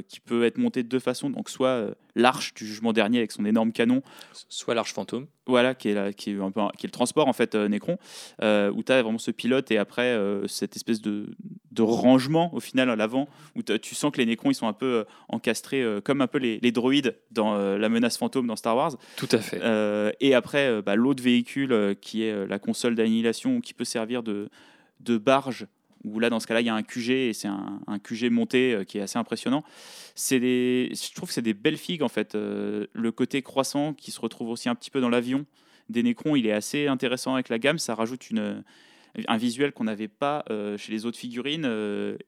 qui 0.08 0.20
peut 0.20 0.44
être 0.44 0.58
montée 0.58 0.82
de 0.82 0.88
deux 0.88 1.00
façons, 1.00 1.30
donc 1.30 1.48
soit 1.50 1.88
l'arche 2.14 2.54
du 2.54 2.66
jugement 2.66 2.92
dernier 2.92 3.18
avec 3.18 3.32
son 3.32 3.44
énorme 3.44 3.72
canon, 3.72 4.02
soit 4.48 4.74
l'arche 4.74 4.92
fantôme. 4.92 5.26
Voilà, 5.46 5.74
qui 5.74 5.88
est, 5.88 5.94
là, 5.94 6.12
qui 6.12 6.30
est, 6.30 6.40
un 6.40 6.52
peu, 6.52 6.60
qui 6.78 6.86
est 6.86 6.88
le 6.88 6.92
transport 6.92 7.26
en 7.26 7.32
fait, 7.32 7.56
euh, 7.56 7.68
Necron, 7.68 7.98
euh, 8.42 8.70
où 8.70 8.84
tu 8.84 8.92
as 8.92 9.02
vraiment 9.02 9.18
ce 9.18 9.32
pilote 9.32 9.72
et 9.72 9.78
après 9.78 10.12
euh, 10.14 10.46
cette 10.46 10.76
espèce 10.76 11.00
de, 11.00 11.34
de, 11.72 11.82
rangement 11.82 12.54
au 12.54 12.60
final 12.60 12.90
à 12.90 12.94
l'avant, 12.94 13.28
où 13.56 13.62
tu 13.62 13.96
sens 13.96 14.12
que 14.12 14.18
les 14.18 14.26
Necrons 14.26 14.52
ils 14.52 14.54
sont 14.54 14.68
un 14.68 14.72
peu 14.72 15.04
encastrés 15.28 15.84
comme 16.04 16.20
un 16.20 16.28
peu 16.28 16.38
les, 16.38 16.60
les 16.60 16.70
droïdes 16.70 17.16
dans 17.32 17.56
la 17.56 17.88
menace 17.88 18.18
fantôme 18.18 18.46
dans 18.46 18.56
Star 18.56 18.76
Wars. 18.76 18.96
Tout 19.16 19.28
à 19.32 19.38
fait. 19.38 19.60
et 20.20 20.34
après, 20.34 20.80
bah, 20.82 20.94
l'autre 20.94 21.22
véhicule 21.22 21.96
qui 22.00 22.22
est 22.22 22.46
la 22.46 22.58
console 22.58 22.94
d'annihilation 22.94 23.60
qui 23.60 23.74
peut 23.74 23.84
servir 23.84 24.22
de, 24.22 24.48
de 25.00 25.18
barge 25.18 25.66
où 26.04 26.18
là, 26.18 26.30
dans 26.30 26.40
ce 26.40 26.46
cas-là, 26.46 26.60
il 26.60 26.66
y 26.66 26.70
a 26.70 26.74
un 26.74 26.82
QG 26.82 27.10
et 27.10 27.32
c'est 27.32 27.48
un, 27.48 27.98
QG 28.02 28.30
monté 28.30 28.74
euh, 28.74 28.84
qui 28.84 28.98
est 28.98 29.02
assez 29.02 29.18
impressionnant. 29.18 29.64
C'est 30.14 30.40
des, 30.40 30.92
je 30.94 31.14
trouve 31.14 31.28
que 31.28 31.34
c'est 31.34 31.42
des 31.42 31.54
belles 31.54 31.76
figues, 31.76 32.02
en 32.02 32.08
fait. 32.08 32.34
Euh, 32.34 32.86
le 32.92 33.12
côté 33.12 33.42
croissant 33.42 33.94
qui 33.94 34.10
se 34.10 34.20
retrouve 34.20 34.48
aussi 34.48 34.68
un 34.68 34.74
petit 34.74 34.90
peu 34.90 35.00
dans 35.00 35.08
l'avion 35.08 35.46
des 35.88 36.02
Necrons, 36.02 36.36
il 36.36 36.46
est 36.46 36.52
assez 36.52 36.86
intéressant 36.86 37.34
avec 37.34 37.48
la 37.48 37.58
gamme. 37.58 37.78
Ça 37.78 37.94
rajoute 37.94 38.30
une, 38.30 38.62
un 39.26 39.36
visuel 39.36 39.72
qu'on 39.72 39.84
n'avait 39.84 40.08
pas 40.08 40.44
euh, 40.50 40.76
chez 40.78 40.92
les 40.92 41.06
autres 41.06 41.18
figurines 41.18 41.68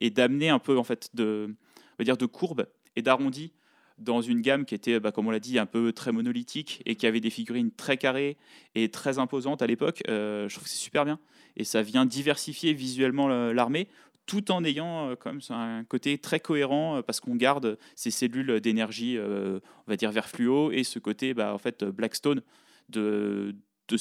et 0.01 0.11
d'amener 0.11 0.51
un 0.51 0.59
peu, 0.59 0.79
en 0.79 0.85
fait, 0.85 1.11
de, 1.15 1.49
on 1.49 1.97
va 1.99 2.05
dire, 2.05 2.17
de 2.17 2.27
courbe 2.27 2.67
et 2.97 3.03
d'arrondi 3.03 3.53
dans 3.99 4.21
une 4.21 4.41
gamme 4.41 4.65
qui 4.65 4.75
était, 4.75 4.99
bah, 5.01 5.13
comme 5.13 5.29
on 5.29 5.31
l'a 5.31 5.41
dit, 5.41 5.59
un 5.59 5.67
peu 5.67 5.93
très 5.93 6.13
monolithique 6.13 6.83
et 6.85 6.97
qui 6.97 7.07
avait 7.07 7.21
des 7.21 7.31
figurines 7.31 7.71
très 7.71 7.97
carrées 7.97 8.37
et 8.75 8.91
très 8.91 9.19
imposantes 9.19 9.63
à 9.63 9.67
l'époque. 9.67 10.03
je 10.09 10.49
trouve 10.49 10.65
que 10.65 10.71
c'est 10.71 10.77
super 10.77 11.05
bien 11.05 11.19
et 11.57 11.65
ça 11.65 11.83
vient 11.83 12.05
diversifier 12.05 12.73
visuellement 12.73 13.29
l'armée 13.29 13.89
tout 14.27 14.51
en 14.51 14.65
ayant 14.65 15.11
euh, 15.11 15.15
même 15.27 15.41
un 15.51 15.85
côté 15.85 16.19
très 16.19 16.41
cohérent 16.41 16.97
euh, 16.97 17.03
parce 17.03 17.21
qu'on 17.21 17.37
garde 17.37 17.79
ces 17.95 18.11
cellules 18.11 18.61
d'énergie, 18.61 19.17
euh, 19.19 19.61
on 19.87 19.91
va 19.91 19.97
dire 19.97 20.11
vert 20.11 20.29
fluo, 20.29 20.71
et 20.73 20.85
ce 20.85 20.99
côté, 20.99 21.35
bah, 21.35 21.53
en 21.55 21.59
fait, 21.59 21.85
Blackstone 21.85 22.43
de, 22.89 23.55
de, 23.89 23.97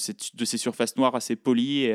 ces 0.46 0.58
surfaces 0.58 0.96
noires 0.96 1.16
assez 1.16 1.36
polies 1.36 1.86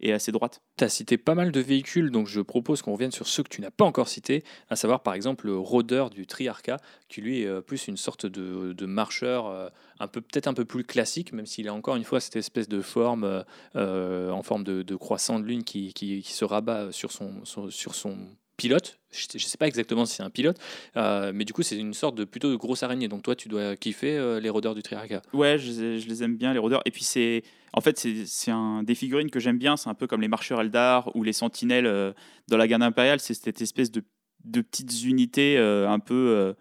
et, 0.00 0.12
assez 0.12 0.32
droites. 0.32 0.60
Tu 0.76 0.84
as 0.84 0.88
cité 0.88 1.16
pas 1.16 1.34
mal 1.34 1.52
de 1.52 1.60
véhicules, 1.60 2.10
donc 2.10 2.26
je 2.26 2.40
propose 2.40 2.82
qu'on 2.82 2.92
revienne 2.92 3.12
sur 3.12 3.28
ceux 3.28 3.42
que 3.42 3.48
tu 3.48 3.60
n'as 3.60 3.70
pas 3.70 3.84
encore 3.84 4.08
cités, 4.08 4.44
à 4.68 4.76
savoir 4.76 5.02
par 5.02 5.14
exemple 5.14 5.46
le 5.46 5.56
rôdeur 5.56 6.10
du 6.10 6.26
Triarca, 6.26 6.78
qui 7.08 7.20
lui 7.20 7.42
est 7.42 7.62
plus 7.62 7.88
une 7.88 7.96
sorte 7.96 8.26
de, 8.26 8.86
marcheur 8.86 9.46
euh, 9.46 9.68
un 9.98 10.08
peu 10.08 10.20
peut-être 10.20 10.48
un 10.48 10.54
peu 10.54 10.64
plus 10.64 10.84
classique, 10.84 11.32
même 11.32 11.46
s'il 11.46 11.68
a 11.68 11.74
encore 11.74 11.96
une 11.96 12.04
fois 12.04 12.20
cette 12.20 12.36
espèce 12.36 12.68
de 12.68 12.80
forme 12.80 13.24
euh, 13.24 13.42
euh, 13.76 14.30
en 14.30 14.42
forme 14.42 14.64
de, 14.64 14.94
croissant 14.96 15.38
de 15.38 15.44
lune 15.44 15.64
qui, 15.64 15.92
qui, 15.92 16.22
se 16.22 16.44
rabat 16.44 16.92
sur 16.92 17.12
son, 17.12 17.44
sur 17.44 17.94
son 17.94 18.16
pilote. 18.56 18.98
Je 19.10 19.26
ne 19.34 19.38
sais 19.38 19.58
pas 19.58 19.66
exactement 19.66 20.06
si 20.06 20.16
c'est 20.16 20.22
un 20.22 20.30
pilote, 20.30 20.58
euh, 20.96 21.32
mais 21.34 21.44
du 21.44 21.52
coup, 21.52 21.62
c'est 21.62 21.76
une 21.76 21.92
sorte 21.92 22.14
de 22.14 22.24
plutôt 22.24 22.50
de 22.50 22.56
grosse 22.56 22.82
araignée. 22.82 23.08
Donc, 23.08 23.22
toi, 23.22 23.36
tu 23.36 23.48
dois 23.48 23.76
kiffer 23.76 24.16
euh, 24.16 24.40
les 24.40 24.48
rôdeurs 24.48 24.74
du 24.74 24.82
Triarca. 24.82 25.20
Ouais, 25.34 25.58
je, 25.58 25.98
je, 25.98 26.08
les 26.08 26.22
aime 26.22 26.36
bien, 26.36 26.52
les 26.52 26.58
rôdeurs. 26.58 26.80
Et 26.86 26.90
puis, 26.90 27.04
c'est 27.04 27.42
en 27.74 27.80
fait, 27.80 27.98
c'est 27.98 28.50
un 28.50 28.82
des 28.82 28.94
figurines 28.94 29.30
que 29.30 29.40
j'aime 29.40 29.58
bien. 29.58 29.76
C'est 29.76 29.90
un 29.90 29.94
peu 29.94 30.06
comme 30.06 30.22
les 30.22 30.28
marcheurs 30.28 30.60
Eldar 30.60 31.14
ou 31.14 31.22
les 31.22 31.32
sentinelles 31.32 31.86
euh, 31.86 32.12
dans 32.48 32.56
la 32.56 32.66
garde 32.66 32.82
impériale. 32.82 33.20
C'est 33.20 33.34
cette 33.34 33.60
espèce 33.60 33.90
de, 33.90 34.02
de 34.44 34.60
petites 34.62 35.04
unités 35.04 35.58
un 35.58 35.98
peu. 35.98 36.54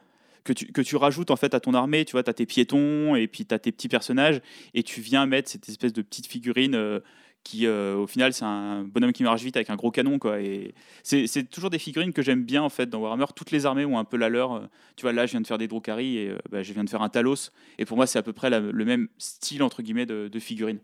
que 0.43 0.53
tu, 0.53 0.65
que 0.71 0.81
tu 0.81 0.95
rajoutes 0.97 1.31
en 1.31 1.35
fait 1.35 1.53
à 1.53 1.59
ton 1.59 1.73
armée, 1.73 2.03
tu 2.03 2.13
vois, 2.13 2.23
tu 2.23 2.29
as 2.29 2.33
tes 2.33 2.45
piétons 2.45 3.15
et 3.15 3.27
puis 3.27 3.45
tu 3.45 3.53
as 3.53 3.59
tes 3.59 3.71
petits 3.71 3.89
personnages 3.89 4.41
et 4.73 4.83
tu 4.83 4.99
viens 4.99 5.25
mettre 5.25 5.49
cette 5.49 5.69
espèce 5.69 5.93
de 5.93 6.01
petite 6.01 6.27
figurine 6.27 7.01
qui 7.43 7.65
euh, 7.65 7.95
au 7.95 8.07
final 8.07 8.33
c'est 8.33 8.45
un 8.45 8.83
bonhomme 8.83 9.13
qui 9.13 9.23
marche 9.23 9.41
vite 9.41 9.55
avec 9.55 9.69
un 9.69 9.75
gros 9.75 9.91
canon 9.91 10.19
quoi. 10.19 10.39
Et 10.41 10.73
c'est 11.03 11.49
toujours 11.49 11.69
des 11.69 11.79
figurines 11.79 12.13
que 12.13 12.21
j'aime 12.21 12.43
bien 12.43 12.61
en 12.61 12.69
fait 12.69 12.89
dans 12.89 12.99
Warhammer. 12.99 13.25
Toutes 13.35 13.51
les 13.51 13.65
armées 13.65 13.85
ont 13.85 13.97
un 13.97 14.03
peu 14.03 14.17
la 14.17 14.29
leur. 14.29 14.53
Euh, 14.53 14.61
tu 14.95 15.03
vois 15.03 15.13
là 15.13 15.25
je 15.25 15.31
viens 15.31 15.41
de 15.41 15.47
faire 15.47 15.57
des 15.57 15.67
Drukhari 15.67 16.17
et 16.17 16.29
euh, 16.29 16.37
bah, 16.49 16.63
je 16.63 16.73
viens 16.73 16.83
de 16.83 16.89
faire 16.89 17.01
un 17.01 17.09
Talos. 17.09 17.51
Et 17.77 17.85
pour 17.85 17.97
moi 17.97 18.07
c'est 18.07 18.19
à 18.19 18.23
peu 18.23 18.33
près 18.33 18.49
le 18.49 18.85
même 18.85 19.07
style 19.17 19.63
entre 19.63 19.81
guillemets 19.81 20.05
de, 20.05 20.27
de 20.27 20.39
figurine. 20.39 20.79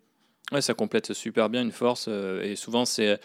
Ouais 0.51 0.61
ça 0.61 0.73
complète 0.73 1.13
super 1.13 1.49
bien 1.49 1.61
une 1.61 1.73
force 1.73 2.07
et 2.07 2.55
souvent 2.55 2.85
c'est 2.85 3.19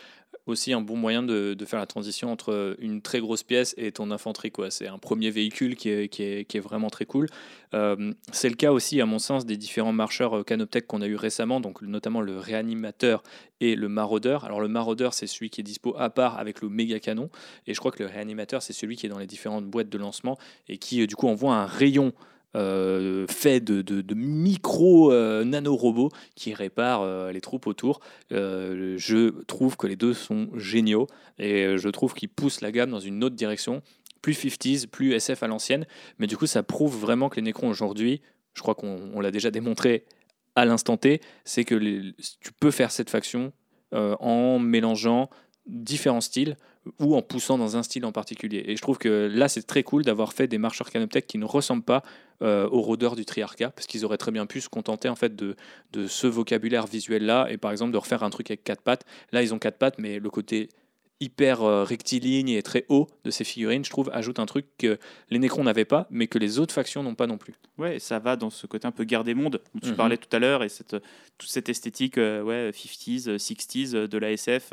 aussi 0.47 0.73
un 0.73 0.81
bon 0.81 0.97
moyen 0.97 1.23
de, 1.23 1.57
faire 1.65 1.79
la 1.79 1.87
transition 1.87 2.33
entre 2.33 2.77
une 2.81 3.01
très 3.01 3.21
grosse 3.21 3.43
pièce 3.43 3.75
et 3.77 3.93
ton 3.93 4.11
infanterie. 4.11 4.51
Quoi. 4.51 4.71
C'est 4.71 4.89
un 4.89 4.99
premier 4.99 5.31
véhicule 5.31 5.77
qui 5.77 5.89
est, 5.91 6.09
qui 6.09 6.23
est, 6.23 6.61
vraiment 6.61 6.91
très 6.91 7.07
cool. 7.07 7.29
Euh, 7.75 8.13
c'est 8.33 8.49
le 8.49 8.57
cas 8.57 8.73
aussi, 8.73 9.01
à 9.01 9.07
mon 9.07 9.19
sens, 9.19 9.47
des 9.47 9.57
différents 9.57 9.93
marcheurs 9.93 10.39
euh, 10.39 10.43
Canoptech 10.43 10.87
qu'on 10.87 11.01
a 11.01 11.07
eu 11.07 11.17
récemment, 11.17 11.61
donc 11.61 11.81
notamment 11.83 12.21
le 12.21 12.39
réanimateur 12.39 13.23
et 13.61 13.77
le 13.77 13.89
maraudeur. 13.89 14.45
Alors 14.45 14.61
le 14.61 14.69
maraudeur, 14.69 15.15
c'est 15.15 15.27
celui 15.27 15.49
qui 15.49 15.61
est 15.61 15.65
dispo 15.65 15.95
à 15.97 16.11
part 16.11 16.39
avec 16.39 16.61
le 16.61 16.69
méga 16.69 16.99
canon, 16.99 17.31
et 17.67 17.75
je 17.75 17.79
crois 17.79 17.93
que 17.93 18.03
le 18.03 18.09
réanimateur, 18.09 18.63
c'est 18.63 18.73
celui 18.73 18.97
qui 18.97 19.07
est 19.07 19.09
dans 19.09 19.19
les 19.19 19.27
différentes 19.27 19.67
boîtes 19.67 19.89
de 19.89 19.99
lancement 19.99 20.39
et 20.69 20.79
qui 20.79 21.01
euh, 21.01 21.07
du 21.07 21.17
coup 21.17 21.29
envoie 21.29 21.55
un 21.55 21.67
rayon 21.67 22.13
euh, 22.55 23.27
fait 23.29 23.61
de, 23.61 23.81
de, 23.81 24.15
micro 24.15 25.11
euh, 25.11 25.43
nanorobots 25.43 26.11
qui 26.35 26.53
réparent 26.53 27.01
euh, 27.01 27.33
les 27.33 27.41
troupes 27.41 27.67
autour. 27.67 28.01
je 28.31 29.31
trouve 29.45 29.79
que 29.79 29.87
les 29.87 29.97
deux 29.97 30.13
sont 30.13 30.51
géniaux 30.57 31.07
et 31.39 31.79
je 31.79 31.89
trouve 31.89 32.13
qu'ils 32.13 32.29
poussent 32.29 32.61
la 32.61 32.71
gamme 32.71 32.91
dans 32.91 33.01
une 33.01 33.25
autre 33.25 33.37
direction, 33.37 33.83
plus 34.21 34.35
50s, 34.35 34.87
plus 34.87 35.15
SF 35.15 35.43
à 35.43 35.47
l'ancienne. 35.47 35.87
Mais 36.19 36.27
du 36.27 36.37
coup, 36.37 36.47
ça 36.47 36.63
prouve 36.63 36.99
vraiment 36.99 37.31
que 37.31 37.37
les 37.37 37.43
Necrons 37.43 37.71
aujourd'hui, 37.71 38.21
je 38.53 38.61
crois 38.61 38.75
qu'on 38.75 39.21
l'a 39.21 39.31
déjà 39.31 39.51
démontré 39.51 40.05
à 40.55 40.67
l'instant 40.67 40.99
T, 40.99 41.23
c'est 41.45 41.65
que 41.65 41.75
tu 42.41 42.53
peux 42.61 42.71
faire 42.71 42.91
cette 42.91 43.09
faction 43.09 43.53
en 43.93 44.59
mélangeant 44.59 45.31
différents 45.67 46.21
styles 46.21 46.57
ou 46.99 47.15
en 47.15 47.23
poussant 47.23 47.59
dans 47.59 47.77
un 47.77 47.85
style 47.85 48.05
en 48.05 48.11
particulier. 48.11 48.65
Et 48.67 48.77
je 48.77 48.83
trouve 48.83 48.99
que 48.99 49.31
là, 49.33 49.49
c'est 49.49 49.63
très 49.63 49.85
cool 49.85 50.03
d'avoir 50.03 50.33
fait 50.33 50.49
des 50.49 50.59
marcheurs 50.59 50.91
Canoptech 50.91 51.27
qui 51.29 51.39
ne 51.39 51.45
ressemblent 51.45 51.85
pas 51.85 52.03
euh, 52.43 52.69
aux 52.71 52.81
rôdeurs 52.81 53.15
du 53.15 53.25
Triarca, 53.25 53.71
parce 53.71 53.87
qu'ils 53.87 54.05
auraient 54.05 54.19
très 54.19 54.33
bien 54.33 54.47
pu 54.47 54.61
se 54.61 54.69
contenter 54.69 55.09
en 55.09 55.15
fait 55.15 55.37
de, 55.37 55.55
de 55.93 56.09
ce 56.09 56.27
vocabulaire 56.27 56.87
visuel-là, 56.89 57.47
et 57.51 57.57
par 57.57 57.71
exemple 57.71 57.93
de 57.93 57.99
refaire 57.99 58.25
un 58.25 58.31
truc 58.31 58.51
avec 58.51 58.65
quatre 58.65 58.83
pattes. 58.83 59.05
Là, 59.31 59.43
ils 59.43 59.55
ont 59.55 59.61
quatre 59.61 59.79
pattes, 59.79 59.99
mais 59.99 60.19
le 60.19 60.29
côté 60.29 60.71
hyper 61.21 61.63
euh, 61.63 61.85
rectiligne 61.85 62.49
et 62.49 62.65
très 62.65 62.85
haut 62.89 63.07
de 63.23 63.31
ces 63.31 63.45
figurines, 63.45 63.85
je 63.85 63.91
trouve, 63.91 64.11
ajoute 64.13 64.41
un 64.41 64.47
truc 64.47 64.67
que 64.77 64.99
les 65.31 65.39
Nécrons 65.39 65.63
n'avaient 65.63 65.85
pas, 65.85 66.09
mais 66.11 66.27
que 66.27 66.37
les 66.39 66.59
autres 66.59 66.75
factions 66.75 67.05
n'ont 67.05 67.15
pas 67.15 67.29
non 67.29 67.39
plus. 67.39 67.55
Ouais, 67.79 68.01
ça 68.01 68.19
va 68.19 68.35
dans 68.35 68.51
ce 68.51 68.67
côté 68.67 68.89
un 68.89 68.91
peu 68.91 69.05
guerre 69.05 69.23
des 69.23 69.35
mondes 69.35 69.61
dont 69.73 69.81
tu 69.81 69.91
Mhm. 69.91 69.97
parlais 69.97 70.17
tout 70.17 70.35
à 70.35 70.41
l'heure 70.41 70.65
et 70.65 70.69
cette, 70.69 70.97
toute 71.39 71.49
cette 71.49 71.69
esthétique 71.69 72.19
euh, 72.19 72.43
ouais, 72.43 72.73
50s, 72.73 73.29
euh, 73.29 73.37
60s 73.39 73.95
euh, 73.95 74.09
de 74.09 74.19
la 74.19 74.33
SF 74.33 74.73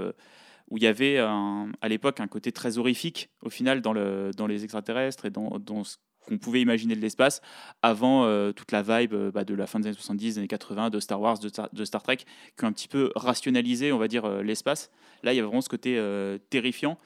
où 0.70 0.78
il 0.78 0.84
y 0.84 0.88
avait 0.88 1.18
à 1.18 1.88
l'époque 1.88 2.20
un 2.20 2.28
côté 2.28 2.52
très 2.52 2.78
horrifique 2.78 3.30
au 3.42 3.50
final 3.50 3.82
dans, 3.82 3.94
le, 3.94 4.32
dans 4.36 4.48
les 4.48 4.64
extraterrestres 4.64 5.26
et 5.26 5.30
dans, 5.30 5.84
ce 5.84 5.98
qu'on 6.28 6.38
pouvait 6.38 6.62
imaginer 6.62 6.96
de 6.96 7.02
l'espace 7.02 7.42
avant 7.82 8.26
euh, 8.26 8.52
toute 8.52 8.72
la 8.72 8.82
vibe 8.82 9.14
euh, 9.14 9.32
bah, 9.32 9.44
de 9.44 9.56
la 9.56 9.68
fin 9.68 9.80
des 9.80 9.88
années 9.88 9.96
70, 9.96 10.34
des 10.36 10.40
années 10.40 10.48
80, 10.48 10.90
de 10.90 11.00
Star 11.00 11.20
Wars, 11.20 11.40
de 11.40 11.86
Star, 11.86 12.04
Trek, 12.04 12.18
qui 12.18 12.66
ont 12.66 12.68
un 12.68 12.72
petit 12.72 12.88
peu 12.88 13.12
rationalisé, 13.16 13.92
on 13.92 13.98
va 13.98 14.08
dire, 14.08 14.26
euh, 14.26 14.44
l'espace. 14.44 14.92
Là, 15.24 15.34
il 15.34 15.38
y 15.38 15.40
a 15.40 15.44
vraiment 15.44 15.62
ce 15.62 15.70
côté 15.70 16.02
terrifiant. 16.50 16.98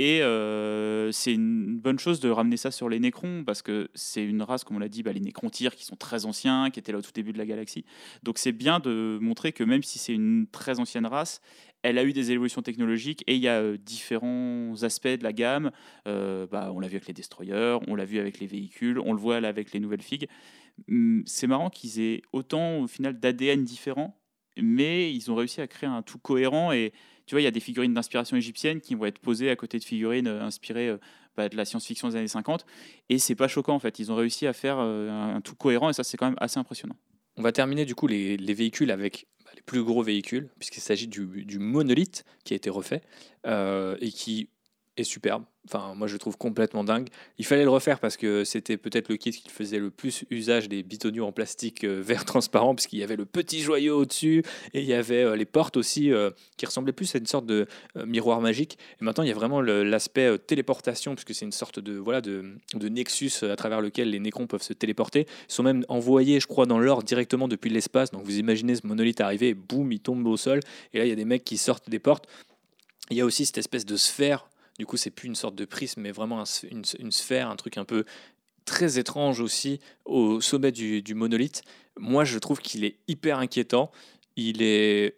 Et 0.00 0.22
euh, 0.22 1.10
c'est 1.10 1.34
une 1.34 1.76
bonne 1.76 1.98
chose 1.98 2.20
de 2.20 2.30
ramener 2.30 2.56
ça 2.56 2.70
sur 2.70 2.88
les 2.88 3.00
Nécrons, 3.00 3.42
parce 3.44 3.62
que 3.62 3.88
c'est 3.94 4.24
une 4.24 4.42
race, 4.42 4.62
comme 4.62 4.76
on 4.76 4.80
l'a 4.80 4.88
dit, 4.88 5.02
bah, 5.02 5.12
les 5.12 5.20
Nécrontyres, 5.20 5.74
qui 5.74 5.84
sont 5.84 5.96
très 5.96 6.24
anciens, 6.24 6.70
qui 6.70 6.78
étaient 6.78 6.92
là 6.92 6.98
au 6.98 7.02
tout 7.02 7.10
début 7.12 7.32
de 7.32 7.38
la 7.38 7.46
galaxie. 7.46 7.84
Donc 8.22 8.38
c'est 8.38 8.52
bien 8.52 8.78
de 8.78 9.18
montrer 9.20 9.52
que 9.52 9.64
même 9.64 9.82
si 9.82 9.98
c'est 9.98 10.12
une 10.12 10.46
très 10.46 10.78
ancienne 10.78 11.04
race, 11.04 11.40
elle 11.82 11.98
a 11.98 12.04
eu 12.04 12.12
des 12.12 12.30
évolutions 12.30 12.62
technologiques 12.62 13.24
et 13.26 13.34
il 13.34 13.40
y 13.40 13.48
a 13.48 13.60
euh, 13.60 13.76
différents 13.76 14.74
aspects 14.82 15.08
de 15.08 15.22
la 15.24 15.32
gamme. 15.32 15.72
Euh, 16.06 16.46
bah, 16.46 16.70
on 16.72 16.78
l'a 16.78 16.86
vu 16.86 16.94
avec 16.94 17.08
les 17.08 17.14
destroyers, 17.14 17.78
on 17.88 17.96
l'a 17.96 18.04
vu 18.04 18.20
avec 18.20 18.38
les 18.38 18.46
véhicules, 18.46 19.00
on 19.00 19.12
le 19.12 19.18
voit 19.18 19.36
avec 19.36 19.72
les 19.72 19.80
nouvelles 19.80 20.02
figues. 20.02 20.28
Hum, 20.88 21.22
C'est 21.26 21.48
marrant 21.48 21.70
qu'ils 21.70 22.00
aient 22.00 22.22
autant 22.32 22.80
au 22.80 22.86
final 22.86 23.18
d'ADN 23.18 23.64
différents, 23.64 24.16
mais 24.56 25.12
ils 25.12 25.30
ont 25.30 25.34
réussi 25.34 25.60
à 25.60 25.66
créer 25.66 25.88
un 25.88 26.02
tout 26.02 26.18
cohérent 26.18 26.72
et 26.72 26.92
tu 27.28 27.34
vois, 27.34 27.42
il 27.42 27.44
y 27.44 27.48
a 27.48 27.52
des 27.52 27.60
figurines 27.60 27.92
d'inspiration 27.92 28.38
égyptienne 28.38 28.80
qui 28.80 28.94
vont 28.94 29.04
être 29.04 29.18
posées 29.18 29.50
à 29.50 29.56
côté 29.56 29.78
de 29.78 29.84
figurines 29.84 30.26
euh, 30.26 30.42
inspirées 30.42 30.88
euh, 30.88 30.96
bah, 31.36 31.50
de 31.50 31.56
la 31.56 31.66
science-fiction 31.66 32.08
des 32.08 32.16
années 32.16 32.26
50. 32.26 32.64
Et 33.10 33.18
c'est 33.18 33.34
pas 33.34 33.48
choquant 33.48 33.74
en 33.74 33.78
fait. 33.78 33.98
Ils 33.98 34.10
ont 34.10 34.16
réussi 34.16 34.46
à 34.46 34.54
faire 34.54 34.78
euh, 34.78 35.10
un, 35.10 35.42
tout 35.42 35.54
cohérent 35.54 35.90
et 35.90 35.92
ça, 35.92 36.04
c'est 36.04 36.16
quand 36.16 36.26
même 36.26 36.38
assez 36.40 36.58
impressionnant. 36.58 36.96
On 37.36 37.42
va 37.42 37.52
terminer 37.52 37.84
du 37.84 37.94
coup 37.94 38.06
les, 38.06 38.38
les 38.38 38.54
véhicules 38.54 38.90
avec 38.90 39.26
bah, 39.44 39.50
les 39.54 39.60
plus 39.60 39.84
gros 39.84 40.02
véhicules, 40.02 40.48
puisqu'il 40.58 40.80
s'agit 40.80 41.06
du, 41.06 41.58
monolithe 41.58 42.24
qui 42.44 42.54
a 42.54 42.56
été 42.56 42.70
refait 42.70 43.02
et 43.46 44.10
qui 44.10 44.48
est 45.00 45.04
superbe. 45.04 45.44
Enfin, 45.66 45.94
moi 45.94 46.06
je 46.06 46.14
le 46.14 46.18
trouve 46.18 46.38
complètement 46.38 46.82
dingue. 46.82 47.08
Il 47.36 47.44
fallait 47.44 47.64
le 47.64 47.70
refaire 47.70 48.00
parce 48.00 48.16
que 48.16 48.44
c'était 48.44 48.78
peut-être 48.78 49.10
le 49.10 49.16
kit 49.16 49.32
qui 49.32 49.50
faisait 49.50 49.78
le 49.78 49.90
plus 49.90 50.24
usage 50.30 50.68
des 50.68 50.82
bitonniers 50.82 51.20
en 51.20 51.30
plastique 51.30 51.84
euh, 51.84 52.00
vert 52.00 52.24
transparent, 52.24 52.74
puisqu'il 52.74 52.98
y 52.98 53.02
avait 53.02 53.16
le 53.16 53.26
petit 53.26 53.60
joyau 53.60 54.00
au-dessus 54.00 54.42
et 54.72 54.80
il 54.80 54.86
y 54.86 54.94
avait 54.94 55.24
euh, 55.24 55.36
les 55.36 55.44
portes 55.44 55.76
aussi 55.76 56.10
euh, 56.10 56.30
qui 56.56 56.64
ressemblaient 56.64 56.92
plus 56.92 57.14
à 57.14 57.18
une 57.18 57.26
sorte 57.26 57.44
de 57.44 57.66
miroir 58.06 58.40
magique. 58.40 58.78
Et 59.00 59.04
maintenant 59.04 59.24
il 59.24 59.28
y 59.28 59.32
a 59.32 59.34
vraiment 59.34 59.60
l'aspect 59.60 60.38
téléportation, 60.38 61.14
puisque 61.14 61.34
c'est 61.34 61.44
une 61.44 61.52
sorte 61.52 61.80
de, 61.80 61.98
voilà, 61.98 62.20
de, 62.20 62.54
de 62.74 62.88
nexus 62.88 63.32
à 63.42 63.56
travers 63.56 63.80
lequel 63.80 64.10
les 64.10 64.20
nécrons 64.20 64.46
peuvent 64.46 64.62
se 64.62 64.72
téléporter. 64.72 65.26
Ils 65.48 65.52
sont 65.52 65.62
même 65.62 65.84
envoyés, 65.88 66.40
je 66.40 66.46
crois, 66.46 66.66
dans 66.66 66.78
l'or 66.78 67.02
directement 67.02 67.48
depuis 67.48 67.70
l'espace. 67.70 68.10
Donc 68.10 68.24
vous 68.24 68.38
imaginez 68.38 68.74
ce 68.74 68.86
monolithe 68.86 69.20
arriver, 69.20 69.54
boum, 69.54 69.92
il 69.92 70.00
tombe 70.00 70.26
au 70.26 70.36
sol. 70.36 70.60
Et 70.92 70.98
là, 70.98 71.04
il 71.04 71.08
y 71.08 71.12
a 71.12 71.16
des 71.16 71.24
mecs 71.24 71.44
qui 71.44 71.58
sortent 71.58 71.90
des 71.90 71.98
portes. 71.98 72.26
Il 73.10 73.16
y 73.16 73.20
a 73.20 73.24
aussi 73.24 73.46
cette 73.46 73.58
espèce 73.58 73.86
de 73.86 73.96
sphère. 73.96 74.48
Du 74.78 74.86
coup, 74.86 74.96
c'est 74.96 75.10
plus 75.10 75.26
une 75.26 75.34
sorte 75.34 75.56
de 75.56 75.64
prisme, 75.64 76.02
mais 76.02 76.12
vraiment 76.12 76.44
une, 76.70 77.12
sphère, 77.12 77.50
un 77.50 77.56
truc 77.56 77.78
un 77.78 77.84
peu 77.84 78.04
très 78.64 78.98
étrange 78.98 79.40
aussi 79.40 79.80
au 80.04 80.40
sommet 80.40 80.70
du, 80.72 81.14
monolithe. 81.14 81.62
Moi, 81.98 82.24
je 82.24 82.38
trouve 82.38 82.60
qu'il 82.60 82.84
est 82.84 82.96
hyper 83.08 83.38
inquiétant. 83.38 83.90
Il 84.36 84.62
est 84.62 85.16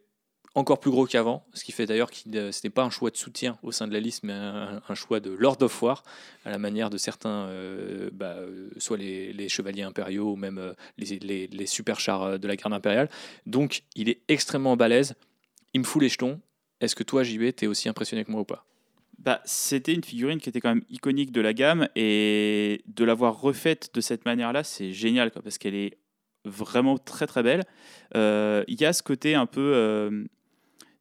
encore 0.55 0.81
plus 0.81 0.91
gros 0.91 1.07
qu'avant, 1.07 1.47
ce 1.53 1.63
qui 1.63 1.73
fait 1.73 1.87
d'ailleurs 1.87 2.11
que 2.11 2.17
ce 2.25 2.61
n'est 2.65 2.71
pas 2.71 2.83
un 2.83 2.91
choix 2.91 3.11
de 3.11 3.17
soutien 3.17 3.59
au 3.63 3.71
sein 3.71 3.87
de 3.87 3.93
la 3.93 4.01
liste, 4.01 4.23
mais 4.25 4.33
un, 4.33 4.95
choix 4.95 5.21
de 5.21 5.31
Lord 5.31 5.59
of 5.61 5.83
War, 5.83 6.03
à 6.45 6.51
la 6.51 6.59
manière 6.59 6.91
de 6.91 6.97
certains, 6.97 7.47
euh, 7.49 8.11
bah, 8.13 8.37
euh, 8.39 8.71
soit 8.79 8.97
les, 8.97 9.49
chevaliers 9.49 9.83
impériaux 9.83 10.33
ou 10.33 10.37
même 10.37 10.59
euh, 10.59 10.73
les, 10.97 11.67
superchars 11.67 12.39
de 12.39 12.49
la 12.49 12.57
garde 12.57 12.73
impériale. 12.73 13.11
Donc, 13.47 13.83
il 13.95 14.09
est 14.09 14.23
extrêmement 14.29 14.77
balèze. 14.77 15.15
Il 15.75 15.81
me 15.81 15.87
fout 15.87 16.03
les 16.03 16.09
jetons. 16.09 16.41
Est-ce 16.81 16.97
que 16.97 17.05
toi, 17.05 17.23
JB, 17.23 17.55
t'es 17.55 17.67
aussi 17.67 17.89
impressionné 17.89 18.25
que 18.25 18.33
moi 18.33 18.41
ou 18.41 18.45
pas? 18.45 18.65
Bah, 19.21 19.43
c'était 19.45 19.93
une 19.93 20.03
figurine 20.03 20.39
qui 20.39 20.49
était 20.49 20.61
quand 20.61 20.71
même 20.71 20.85
iconique 20.89 21.31
de 21.31 21.43
la 21.43 21.53
gamme 21.53 21.89
et 21.95 22.83
de 22.87 23.05
l'avoir 23.05 23.41
refaite 23.41 23.91
de 23.95 24.01
cette 24.01 24.25
manière-là, 24.25 24.65
c'est 24.65 24.93
génial 24.93 25.31
quoi, 25.31 25.43
parce 25.43 25.59
qu'elle 25.59 25.75
est 25.75 25.99
vraiment 26.47 26.97
très 26.97 27.27
très 27.27 27.43
belle. 27.43 27.65
Euh, 28.17 28.65
Il 28.67 28.81
y 28.81 28.87
a 28.87 28.95
ce 28.95 29.03
côté 29.03 29.35
un 29.35 29.45
peu 29.47 29.73
euh, 29.75 30.25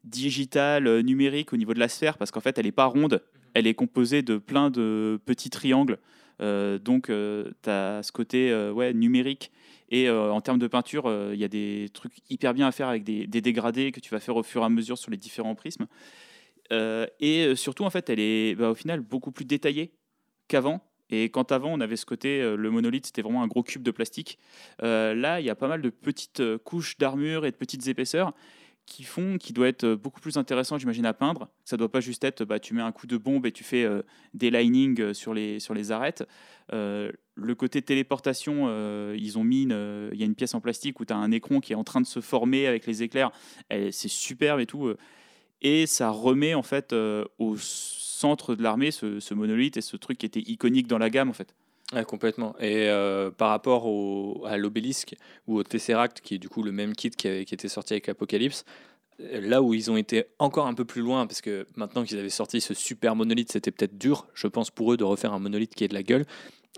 digital, 0.03 0.85
euh, 0.87 1.01
numérique 1.01 1.53
au 1.53 1.57
niveau 1.57 1.73
de 1.73 1.79
la 1.79 1.87
sphère 1.87 2.17
parce 2.17 2.29
qu'en 2.31 2.41
fait 2.41 2.57
elle 2.57 2.65
n'est 2.65 2.73
pas 2.73 2.85
ronde, 2.85 3.23
elle 3.53 3.67
est 3.67 3.73
composée 3.73 4.21
de 4.21 4.37
plein 4.37 4.69
de 4.69 5.19
petits 5.25 5.49
triangles. 5.49 5.97
Euh, 6.41 6.77
donc 6.77 7.07
tu 7.07 7.69
as 7.69 8.03
ce 8.03 8.11
côté 8.11 8.53
ouais, 8.73 8.93
numérique 8.93 9.51
et 9.91 10.07
euh, 10.07 10.31
en 10.31 10.41
termes 10.41 10.59
de 10.59 10.67
peinture, 10.67 11.07
euh, 11.07 11.31
il 11.33 11.39
y 11.39 11.43
a 11.43 11.47
des 11.47 11.89
trucs 11.93 12.13
hyper 12.29 12.53
bien 12.53 12.67
à 12.67 12.71
faire 12.71 12.87
avec 12.87 13.03
des, 13.03 13.25
des 13.25 13.41
dégradés 13.41 13.91
que 13.91 13.99
tu 13.99 14.11
vas 14.11 14.19
faire 14.19 14.35
au 14.35 14.43
fur 14.43 14.61
et 14.61 14.65
à 14.65 14.69
mesure 14.69 14.97
sur 14.97 15.09
les 15.09 15.17
différents 15.17 15.55
prismes. 15.55 15.87
Euh, 16.71 17.07
et 17.19 17.45
euh, 17.45 17.55
surtout, 17.55 17.83
en 17.83 17.89
fait, 17.89 18.09
elle 18.09 18.19
est 18.19 18.55
bah, 18.55 18.69
au 18.69 18.75
final 18.75 19.01
beaucoup 19.01 19.31
plus 19.31 19.45
détaillée 19.45 19.91
qu'avant. 20.47 20.81
Et 21.11 21.29
quand 21.29 21.51
avant, 21.51 21.73
on 21.73 21.79
avait 21.79 21.95
ce 21.95 22.05
côté, 22.05 22.41
euh, 22.41 22.55
le 22.55 22.69
monolithe, 22.69 23.07
c'était 23.07 23.23
vraiment 23.23 23.41
un 23.41 23.47
gros 23.47 23.63
cube 23.63 23.81
de 23.81 23.91
plastique. 23.91 24.37
Là, 24.81 25.39
il 25.39 25.45
y 25.45 25.49
a 25.49 25.55
pas 25.55 25.67
mal 25.67 25.81
de 25.81 25.89
petites 25.89 26.43
couches 26.63 26.97
d'armure 26.97 27.45
et 27.45 27.51
de 27.51 27.55
petites 27.55 27.87
épaisseurs 27.87 28.33
qui 28.85 29.03
font 29.03 29.37
qui 29.37 29.53
doit 29.53 29.67
être 29.67 29.87
beaucoup 29.93 30.19
plus 30.19 30.37
intéressant, 30.37 30.79
j'imagine, 30.79 31.05
à 31.05 31.13
peindre. 31.13 31.49
Ça 31.63 31.77
doit 31.77 31.91
pas 31.91 31.99
juste 31.99 32.23
être, 32.23 32.43
bah, 32.43 32.59
tu 32.59 32.73
mets 32.73 32.81
un 32.81 32.91
coup 32.91 33.05
de 33.05 33.17
bombe 33.17 33.45
et 33.45 33.51
tu 33.51 33.63
fais 33.63 33.87
des 34.33 34.49
linings 34.49 35.13
sur 35.13 35.35
les, 35.35 35.59
sur 35.59 35.75
les 35.75 35.91
arêtes. 35.91 36.23
Le 36.71 37.53
côté 37.53 37.83
téléportation, 37.83 38.67
ils 39.13 39.37
ont 39.37 39.43
mis, 39.43 39.61
il 39.63 40.19
y 40.19 40.23
a 40.23 40.25
une 40.25 40.33
pièce 40.33 40.55
en 40.55 40.61
plastique 40.61 40.99
où 40.99 41.05
tu 41.05 41.13
as 41.13 41.17
un 41.17 41.31
écran 41.31 41.59
qui 41.59 41.73
est 41.73 41.75
en 41.75 41.83
train 41.83 42.01
de 42.01 42.07
se 42.07 42.19
former 42.19 42.65
avec 42.65 42.87
les 42.87 43.03
éclairs. 43.03 43.31
C'est 43.69 44.07
superbe 44.07 44.59
et 44.59 44.65
tout. 44.65 44.95
Et 45.61 45.87
ça 45.87 46.09
remet 46.09 46.53
en 46.53 46.63
fait 46.63 46.93
euh, 46.93 47.25
au 47.37 47.55
centre 47.57 48.55
de 48.55 48.63
l'armée 48.63 48.91
ce, 48.91 49.33
monolithe 49.33 49.77
et 49.77 49.81
ce 49.81 49.97
truc 49.97 50.17
qui 50.17 50.25
était 50.25 50.41
iconique 50.41 50.87
dans 50.87 50.97
la 50.97 51.09
gamme 51.09 51.29
en 51.29 51.33
fait. 51.33 51.55
Complètement. 52.07 52.55
Et 52.59 52.87
euh, 52.87 53.31
par 53.31 53.49
rapport 53.49 53.87
au, 53.87 54.45
à 54.45 54.57
l'obélisque 54.57 55.15
ou 55.47 55.57
au 55.57 55.63
Tesseract, 55.63 56.21
qui 56.21 56.35
est 56.35 56.37
du 56.37 56.47
coup 56.47 56.61
le 56.61 56.71
même 56.71 56.93
kit 56.93 57.09
qui, 57.09 57.45
qui 57.45 57.53
était 57.53 57.67
sorti 57.67 57.93
avec 57.93 58.09
Apocalypse, 58.09 58.63
euh, 59.21 59.41
là 59.41 59.61
où 59.61 59.73
ils 59.73 59.89
ont 59.89 59.97
été 59.97 60.25
encore 60.37 60.67
un 60.67 60.75
peu 60.75 60.85
plus 60.85 61.01
loin, 61.01 61.25
parce 61.25 61.41
que 61.41 61.65
maintenant 61.75 62.03
qu'ils 62.03 62.19
avaient 62.19 62.29
sorti 62.29 62.61
ce 62.61 62.73
super 62.73 63.15
monolithe, 63.15 63.51
c'était 63.51 63.71
peut-être 63.71 63.97
dur, 63.97 64.27
je 64.35 64.47
pense, 64.47 64.69
pour 64.69 64.93
eux 64.93 64.97
de 64.97 65.03
refaire 65.03 65.33
un 65.33 65.39
monolithe 65.39 65.73
qui 65.73 65.83
ait 65.83 65.87
de 65.87 65.95
la 65.95 66.03
gueule. 66.03 66.25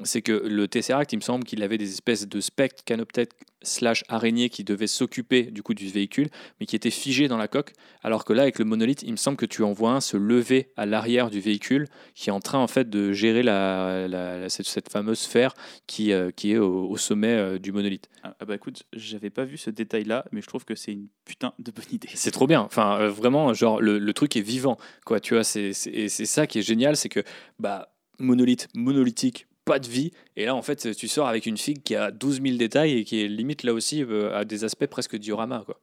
C'est 0.04 0.22
que 0.22 0.32
le 0.32 0.68
Tesseract, 0.68 1.14
il 1.14 1.18
me 1.18 1.22
semble 1.22 1.44
qu'il 1.44 1.62
avait 1.64 1.78
des 1.78 1.92
espèces 1.92 2.28
de 2.28 2.42
spectres, 2.42 2.84
canoptèques 2.84 3.32
slash 3.64 4.04
araignées 4.08 4.50
qui 4.50 4.64
devaient 4.64 4.88
s'occuper 4.88 5.44
du 5.44 5.62
coup 5.62 5.76
du 5.76 5.88
véhicule, 5.88 6.30
mais 6.60 6.66
qui 6.66 6.76
étaient 6.76 6.90
figés 6.90 7.28
dans 7.28 7.38
la 7.38 7.48
coque. 7.48 7.74
Alors 8.02 8.26
que 8.26 8.34
là, 8.34 8.42
avec 8.42 8.58
le 8.58 8.66
monolithe, 8.66 9.04
il 9.04 9.12
me 9.12 9.18
semble 9.18 9.38
que 9.38 9.46
tu 9.46 9.62
en 9.62 9.72
vois 9.72 9.92
un 9.92 10.02
se 10.02 10.18
lever 10.18 10.70
à 10.78 10.88
l'arrière 10.88 11.30
du 11.30 11.40
véhicule, 11.40 11.88
qui 12.16 12.30
est 12.30 12.34
en 12.34 12.40
train 12.40 12.58
en 12.58 12.68
fait 12.68 12.90
de 12.90 13.12
gérer 13.14 13.44
la, 13.44 14.08
la- 14.08 14.40
la- 14.40 14.50
cette, 14.50 14.66
cette 14.66 14.92
fameuse 14.92 15.20
sphère 15.20 15.54
qui, 15.86 16.12
euh, 16.12 16.32
qui 16.32 16.54
est 16.54 16.58
au, 16.58 16.90
au 16.90 16.98
sommet 16.98 17.36
euh, 17.36 17.60
du 17.60 17.72
monolithe. 17.72 18.10
Ah, 18.24 18.36
ah 18.40 18.46
bah 18.46 18.56
écoute, 18.56 18.84
j'avais 18.94 19.30
pas 19.30 19.46
vu 19.46 19.58
ce 19.58 19.70
détail 19.70 20.06
là, 20.06 20.26
mais 20.32 20.42
je 20.42 20.48
trouve 20.48 20.66
que 20.66 20.74
c'est 20.74 20.94
une 20.94 21.08
putain 21.26 21.54
de 21.60 21.70
bonne 21.72 21.86
idée. 21.92 22.10
C'est 22.16 22.32
trop 22.32 22.48
bien. 22.48 22.62
Enfin, 22.62 23.00
euh, 23.00 23.10
vraiment, 23.10 23.54
genre, 23.54 23.80
le, 23.80 24.00
le 24.00 24.14
truc 24.14 24.36
est 24.36 24.42
vivant. 24.42 24.78
Quoi, 25.06 25.20
tu 25.20 25.36
vois, 25.36 25.44
c'est 25.44 25.74
ça 25.74 26.48
qui 26.48 26.58
est 26.58 26.64
génial, 26.64 26.96
c'est 26.98 27.10
que, 27.10 27.24
bah, 27.60 27.94
monolithe, 28.18 28.68
monolithique, 28.74 29.46
pas 29.66 29.80
de 29.80 29.88
vie. 29.88 30.12
Et 30.36 30.46
là, 30.46 30.56
en 30.56 30.62
fait, 30.62 30.94
tu 30.96 31.08
sors 31.08 31.28
avec 31.28 31.46
une 31.46 31.58
figue 31.58 31.84
qui 31.84 31.96
a 31.96 32.12
12 32.12 32.42
000 32.42 32.58
détails 32.58 32.98
et 32.98 33.04
qui 33.04 33.22
est 33.24 33.28
limite, 33.28 33.64
là 33.64 33.74
aussi, 33.74 34.04
euh, 34.04 34.36
à 34.38 34.46
des 34.46 34.64
aspects 34.64 34.88
presque 34.88 35.16
diorama, 35.18 35.64
quoi. 35.66 35.80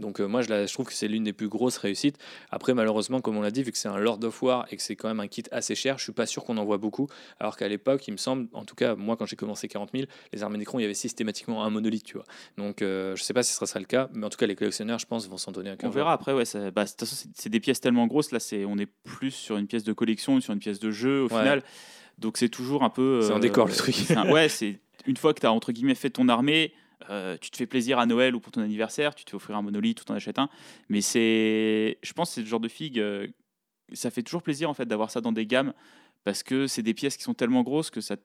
Donc 0.00 0.20
euh, 0.20 0.26
moi, 0.26 0.42
je, 0.42 0.48
la- 0.48 0.66
je 0.66 0.72
trouve 0.74 0.86
que 0.86 0.92
c'est 0.92 1.06
l'une 1.06 1.22
des 1.22 1.32
plus 1.32 1.48
grosses 1.48 1.76
réussites. 1.76 2.18
Après, 2.50 2.74
malheureusement, 2.74 3.20
comme 3.20 3.36
on 3.36 3.42
l'a 3.42 3.52
dit, 3.52 3.62
vu 3.62 3.70
que 3.70 3.78
c'est 3.78 3.86
un 3.86 3.96
Lord 3.98 4.18
of 4.24 4.42
War 4.42 4.66
et 4.72 4.76
que 4.76 4.82
c'est 4.82 4.96
quand 4.96 5.06
même 5.06 5.20
un 5.20 5.28
kit 5.28 5.44
assez 5.52 5.76
cher, 5.76 5.98
je 5.98 6.02
suis 6.02 6.12
pas 6.12 6.26
sûr 6.26 6.42
qu'on 6.42 6.56
en 6.58 6.64
voit 6.64 6.78
beaucoup. 6.78 7.06
Alors 7.38 7.56
qu'à 7.56 7.68
l'époque, 7.68 8.08
il 8.08 8.10
me 8.10 8.16
semble, 8.16 8.48
en 8.54 8.64
tout 8.64 8.74
cas, 8.74 8.96
moi, 8.96 9.16
quand 9.16 9.24
j'ai 9.26 9.36
commencé 9.36 9.68
40 9.68 9.90
000, 9.94 10.06
les 10.32 10.42
armées 10.42 10.58
Necron, 10.58 10.80
il 10.80 10.82
y 10.82 10.84
avait 10.84 10.94
systématiquement 10.94 11.62
un 11.64 11.70
monolithe, 11.70 12.02
tu 12.02 12.14
vois. 12.14 12.24
Donc 12.58 12.82
euh, 12.82 13.14
je 13.14 13.22
sais 13.22 13.32
pas 13.34 13.44
si 13.44 13.52
ce 13.54 13.64
sera 13.66 13.78
le 13.78 13.86
cas, 13.86 14.08
mais 14.12 14.26
en 14.26 14.30
tout 14.30 14.36
cas, 14.38 14.46
les 14.48 14.56
collectionneurs, 14.56 14.98
je 14.98 15.06
pense, 15.06 15.28
vont 15.28 15.36
s'en 15.36 15.52
donner 15.52 15.70
un 15.70 15.74
On 15.74 15.76
cœur. 15.76 15.92
verra 15.92 16.12
après, 16.12 16.32
ouais, 16.32 16.44
ça- 16.44 16.72
bah, 16.72 16.82
de 16.86 16.90
toute 16.90 16.98
façon, 16.98 17.14
c'est- 17.14 17.28
c'est 17.32 17.48
des 17.50 17.60
pièces 17.60 17.80
tellement 17.80 18.08
grosses, 18.08 18.32
là 18.32 18.40
c'est, 18.40 18.64
on 18.64 18.76
est 18.78 18.88
plus 19.04 19.30
sur 19.30 19.58
une 19.58 19.68
pièce 19.68 19.84
de 19.84 19.92
collection, 19.92 20.40
sur 20.40 20.52
une 20.54 20.58
pièce 20.58 20.80
de 20.80 20.90
jeu 20.90 21.20
au 21.22 21.28
Ouais. 21.32 21.38
final. 21.38 21.62
Donc 22.18 22.36
c'est 22.36 22.48
toujours 22.48 22.82
un 22.82 22.90
peu. 22.90 23.20
C'est 23.22 23.32
un 23.32 23.36
euh, 23.36 23.40
décor, 23.40 23.66
le 23.66 23.74
truc. 23.74 23.94
c'est 23.94 24.16
un- 24.16 24.30
ouais, 24.30 24.48
c'est 24.50 24.80
une 25.06 25.16
fois 25.16 25.34
que 25.34 25.40
tu 25.40 25.46
as 25.46 25.52
entre 25.52 25.72
guillemets 25.72 25.94
fait 25.94 26.10
ton 26.10 26.28
armée, 26.28 26.72
euh, 27.10 27.36
tu 27.40 27.50
te 27.50 27.56
fais 27.56 27.66
plaisir 27.66 27.98
à 27.98 28.06
Noël 28.06 28.34
ou 28.34 28.40
pour 28.40 28.52
ton 28.52 28.62
anniversaire, 28.62 29.14
tu 29.14 29.24
te 29.24 29.30
fais 29.30 29.36
offrir 29.36 29.56
un 29.56 29.62
monolithe 29.62 30.00
ou 30.00 30.04
t'en 30.04 30.14
achètes 30.14 30.38
un. 30.38 30.48
Mais 30.88 31.00
c'est, 31.00 31.98
je 32.02 32.12
pense 32.12 32.30
que 32.30 32.34
c'est 32.36 32.40
le 32.42 32.46
genre 32.46 32.60
de 32.60 32.68
figue 32.68 32.98
euh, 32.98 33.26
ça 33.92 34.10
fait 34.10 34.22
toujours 34.22 34.42
plaisir 34.42 34.70
en 34.70 34.74
fait 34.74 34.86
d'avoir 34.86 35.10
ça 35.10 35.20
dans 35.20 35.32
des 35.32 35.46
gammes 35.46 35.72
parce 36.24 36.42
que 36.42 36.66
c'est 36.66 36.82
des 36.82 36.94
pièces 36.94 37.16
qui 37.16 37.22
sont 37.22 37.34
tellement 37.34 37.62
grosses 37.62 37.90
que 37.90 38.00
ça 38.00 38.16
te 38.16 38.22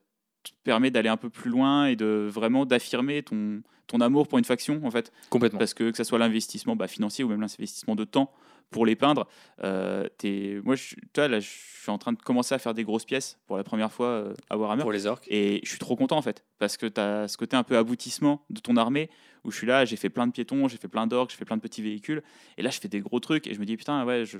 permet 0.64 0.90
d'aller 0.90 1.10
un 1.10 1.18
peu 1.18 1.28
plus 1.28 1.50
loin 1.50 1.86
et 1.86 1.96
de 1.96 2.28
vraiment 2.32 2.64
d'affirmer 2.64 3.22
ton, 3.22 3.62
ton 3.86 4.00
amour 4.00 4.26
pour 4.26 4.38
une 4.38 4.44
faction 4.44 4.80
en 4.84 4.90
fait. 4.90 5.12
Complètement. 5.28 5.58
Parce 5.58 5.74
que 5.74 5.90
que 5.90 5.96
ce 5.96 6.04
soit 6.04 6.18
l'investissement 6.18 6.76
bah, 6.76 6.88
financier 6.88 7.24
ou 7.24 7.28
même 7.28 7.40
l'investissement 7.40 7.94
de 7.94 8.04
temps 8.04 8.32
pour 8.70 8.86
les 8.86 8.96
peindre, 8.96 9.26
euh, 9.64 10.08
t'es- 10.18 10.60
moi 10.64 10.76
je, 10.76 10.94
toi, 11.12 11.28
là, 11.28 11.40
je 11.40 11.48
suis 11.48 11.90
en 11.90 11.98
train 11.98 12.12
de 12.12 12.18
commencer 12.18 12.54
à 12.54 12.58
faire 12.58 12.74
des 12.74 12.84
grosses 12.84 13.04
pièces 13.04 13.38
pour 13.46 13.56
la 13.56 13.64
première 13.64 13.92
fois 13.92 14.06
euh, 14.06 14.34
à 14.48 14.56
Warhammer. 14.56 14.82
Pour 14.82 14.92
les 14.92 15.06
orques. 15.06 15.26
Et 15.28 15.60
je 15.64 15.68
suis 15.68 15.78
trop 15.78 15.96
content 15.96 16.16
en 16.16 16.22
fait, 16.22 16.44
parce 16.58 16.76
que 16.76 16.86
tu 16.86 17.00
as 17.00 17.28
ce 17.28 17.36
côté 17.36 17.56
un 17.56 17.62
peu 17.62 17.76
aboutissement 17.76 18.44
de 18.50 18.60
ton 18.60 18.76
armée, 18.76 19.10
où 19.44 19.50
je 19.50 19.56
suis 19.56 19.66
là, 19.66 19.84
j'ai 19.84 19.96
fait 19.96 20.10
plein 20.10 20.26
de 20.26 20.32
piétons, 20.32 20.68
j'ai 20.68 20.76
fait 20.76 20.88
plein 20.88 21.06
d'orques, 21.06 21.30
j'ai 21.30 21.36
fait 21.36 21.44
plein 21.44 21.56
de 21.56 21.62
petits 21.62 21.82
véhicules, 21.82 22.22
et 22.56 22.62
là 22.62 22.70
je 22.70 22.78
fais 22.78 22.88
des 22.88 23.00
gros 23.00 23.20
trucs, 23.20 23.46
et 23.46 23.54
je 23.54 23.60
me 23.60 23.64
dis 23.64 23.76
putain, 23.76 24.04
ouais, 24.04 24.24
je- 24.24 24.38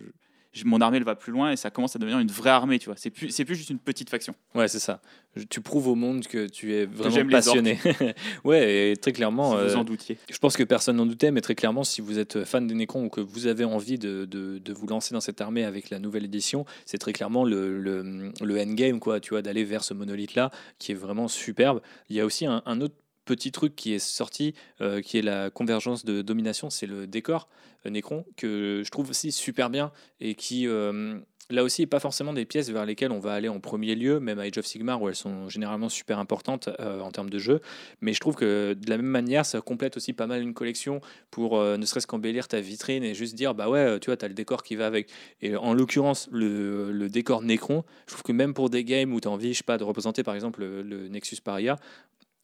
mon 0.65 0.81
armée 0.81 0.97
elle 0.97 1.05
va 1.05 1.15
plus 1.15 1.33
loin, 1.33 1.53
et 1.53 1.57
ça 1.57 1.71
commence 1.71 1.95
à 1.97 1.99
devenir 1.99 2.19
une 2.19 2.31
vraie 2.31 2.51
armée, 2.51 2.79
tu 2.79 2.87
vois. 2.87 2.97
C'est 2.97 3.11
plus, 3.11 3.31
c'est 3.31 3.45
plus 3.45 3.55
juste 3.57 3.71
une 3.71 3.79
petite 3.79 4.11
faction. 4.11 4.35
Ouais, 4.55 4.69
c'est 4.69 4.79
ça. 4.81 5.01
Je- 5.37 5.45
Tu 5.45 5.61
prouves 5.61 5.87
au 5.89 5.95
monde 5.95 6.27
que 6.27 6.47
tu 6.49 6.75
es 6.75 6.87
vraiment 6.87 7.31
passionné. 7.31 7.79
ouais, 8.45 8.91
et 8.93 8.97
très 8.97 9.13
clairement. 9.13 9.53
si 9.53 9.65
vous 9.65 9.71
euh, 9.73 9.77
en 9.77 9.85
doutiez. 9.85 10.19
Je 10.31 10.39
pense 10.39 10.57
que 10.57 10.65
personne 10.65 10.97
n'en 10.97 11.07
doutait, 11.07 11.31
mais 11.31 11.41
très 11.41 11.55
clairement, 11.55 11.85
si 11.85 12.01
vous 12.01 12.19
êtes 12.19 12.45
fan 12.45 12.67
des 12.67 12.75
Necrons 12.75 13.05
ou 13.05 13.09
que 13.09 13.21
vous 13.21 13.47
avez 13.47 13.65
envie 13.65 13.99
de, 13.99 14.25
de- 14.25 14.59
de 14.59 14.73
vous 14.73 14.87
lancer 14.87 15.15
dans 15.15 15.21
cette 15.21 15.41
armée 15.41 15.65
avec 15.65 15.91
la 15.91 15.99
nouvelle 15.99 16.25
édition, 16.25 16.65
c'est 16.85 16.99
très 16.99 17.13
clairement 17.13 17.45
le, 17.45 17.81
le, 17.81 18.33
le 18.43 18.61
endgame, 18.61 18.99
quoi, 19.01 19.21
tu 19.21 19.31
vois, 19.31 19.43
d'aller 19.43 19.65
vers 19.65 19.85
ce 19.85 19.95
monolithe-là, 19.95 20.51
qui 20.79 20.93
est 20.93 20.97
vraiment 20.97 21.29
superbe. 21.29 21.81
Il 22.09 22.17
y 22.17 22.21
a 22.21 22.25
aussi 22.27 22.47
un, 22.47 22.63
un 22.67 22.81
autre 22.81 22.95
petit 23.31 23.53
truc 23.53 23.77
qui 23.77 23.95
est 23.95 24.01
sorti, 24.01 24.55
euh, 24.81 25.01
qui 25.03 25.19
est 25.19 25.23
la 25.23 25.51
convergence 25.51 26.05
de 26.05 26.21
domination, 26.21 26.69
c'est 26.69 26.89
le 26.89 27.07
décor 27.07 27.49
euh, 27.87 27.91
Necron, 27.91 28.25
que 28.37 28.83
je 28.85 28.91
trouve 28.91 29.09
aussi 29.11 29.31
super 29.31 29.71
bien 29.71 29.93
et 30.21 30.35
qui... 30.35 30.67
euh, 30.67 31.21
Là 31.53 31.65
aussi, 31.65 31.85
pas 31.87 31.99
forcément 31.99 32.33
des 32.33 32.45
pièces 32.45 32.71
vers 32.71 32.87
lesquelles 32.87 33.11
on 33.11 33.19
va 33.19 33.33
aller 33.33 33.49
en 33.49 33.59
premier 33.59 33.97
lieu, 33.97 34.21
même 34.21 34.39
à 34.39 34.43
Age 34.43 34.59
of 34.59 34.67
Sigmar, 34.67 35.03
où 35.03 35.09
elles 35.09 35.17
sont 35.17 35.49
généralement 35.49 35.89
super 35.89 36.21
importantes 36.21 36.69
en 36.79 37.11
termes 37.11 37.29
de 37.29 37.41
jeu. 37.41 37.61
Mais 38.01 38.13
je 38.13 38.21
trouve 38.21 38.37
que 38.37 38.75
de 38.75 38.89
la 38.89 38.97
même 38.97 39.07
manière, 39.07 39.45
ça 39.45 39.61
complète 39.61 39.97
aussi 39.97 40.13
pas 40.13 40.29
mal 40.29 40.43
une 40.43 40.55
collection 40.55 41.01
pour 41.33 41.61
ne 41.61 41.85
serait-ce 41.85 42.07
qu'embellir 42.07 42.47
ta 42.47 42.61
vitrine 42.61 43.03
et 43.03 43.15
juste 43.15 43.35
dire 43.35 43.57
bah 43.57 43.69
ouais, 43.69 43.99
tu 43.99 44.11
vois, 44.11 44.17
tu 44.17 44.25
as 44.25 44.29
le 44.29 44.35
décor 44.35 44.63
qui 44.63 44.77
va 44.77 44.87
avec. 44.87 45.11
Et 45.43 45.57
en 45.57 45.75
l'occurrence, 45.75 46.29
le, 46.31 46.93
le 46.93 47.09
décor 47.09 47.43
Necron, 47.43 47.83
je 48.07 48.13
trouve 48.13 48.23
que 48.23 48.31
même 48.31 48.55
pour 48.55 48.71
des 48.71 48.85
games 48.85 49.13
où 49.13 49.21
tu 49.21 49.27
as 49.27 49.33
envie, 49.33 49.53
je 49.53 49.59
sais 49.59 49.65
pas, 49.65 49.77
de 49.77 49.83
représenter 49.83 50.23
par 50.23 50.37
exemple 50.37 50.61
le, 50.61 50.83
le 50.83 51.09
Nexus 51.09 51.39
Paria, 51.43 51.81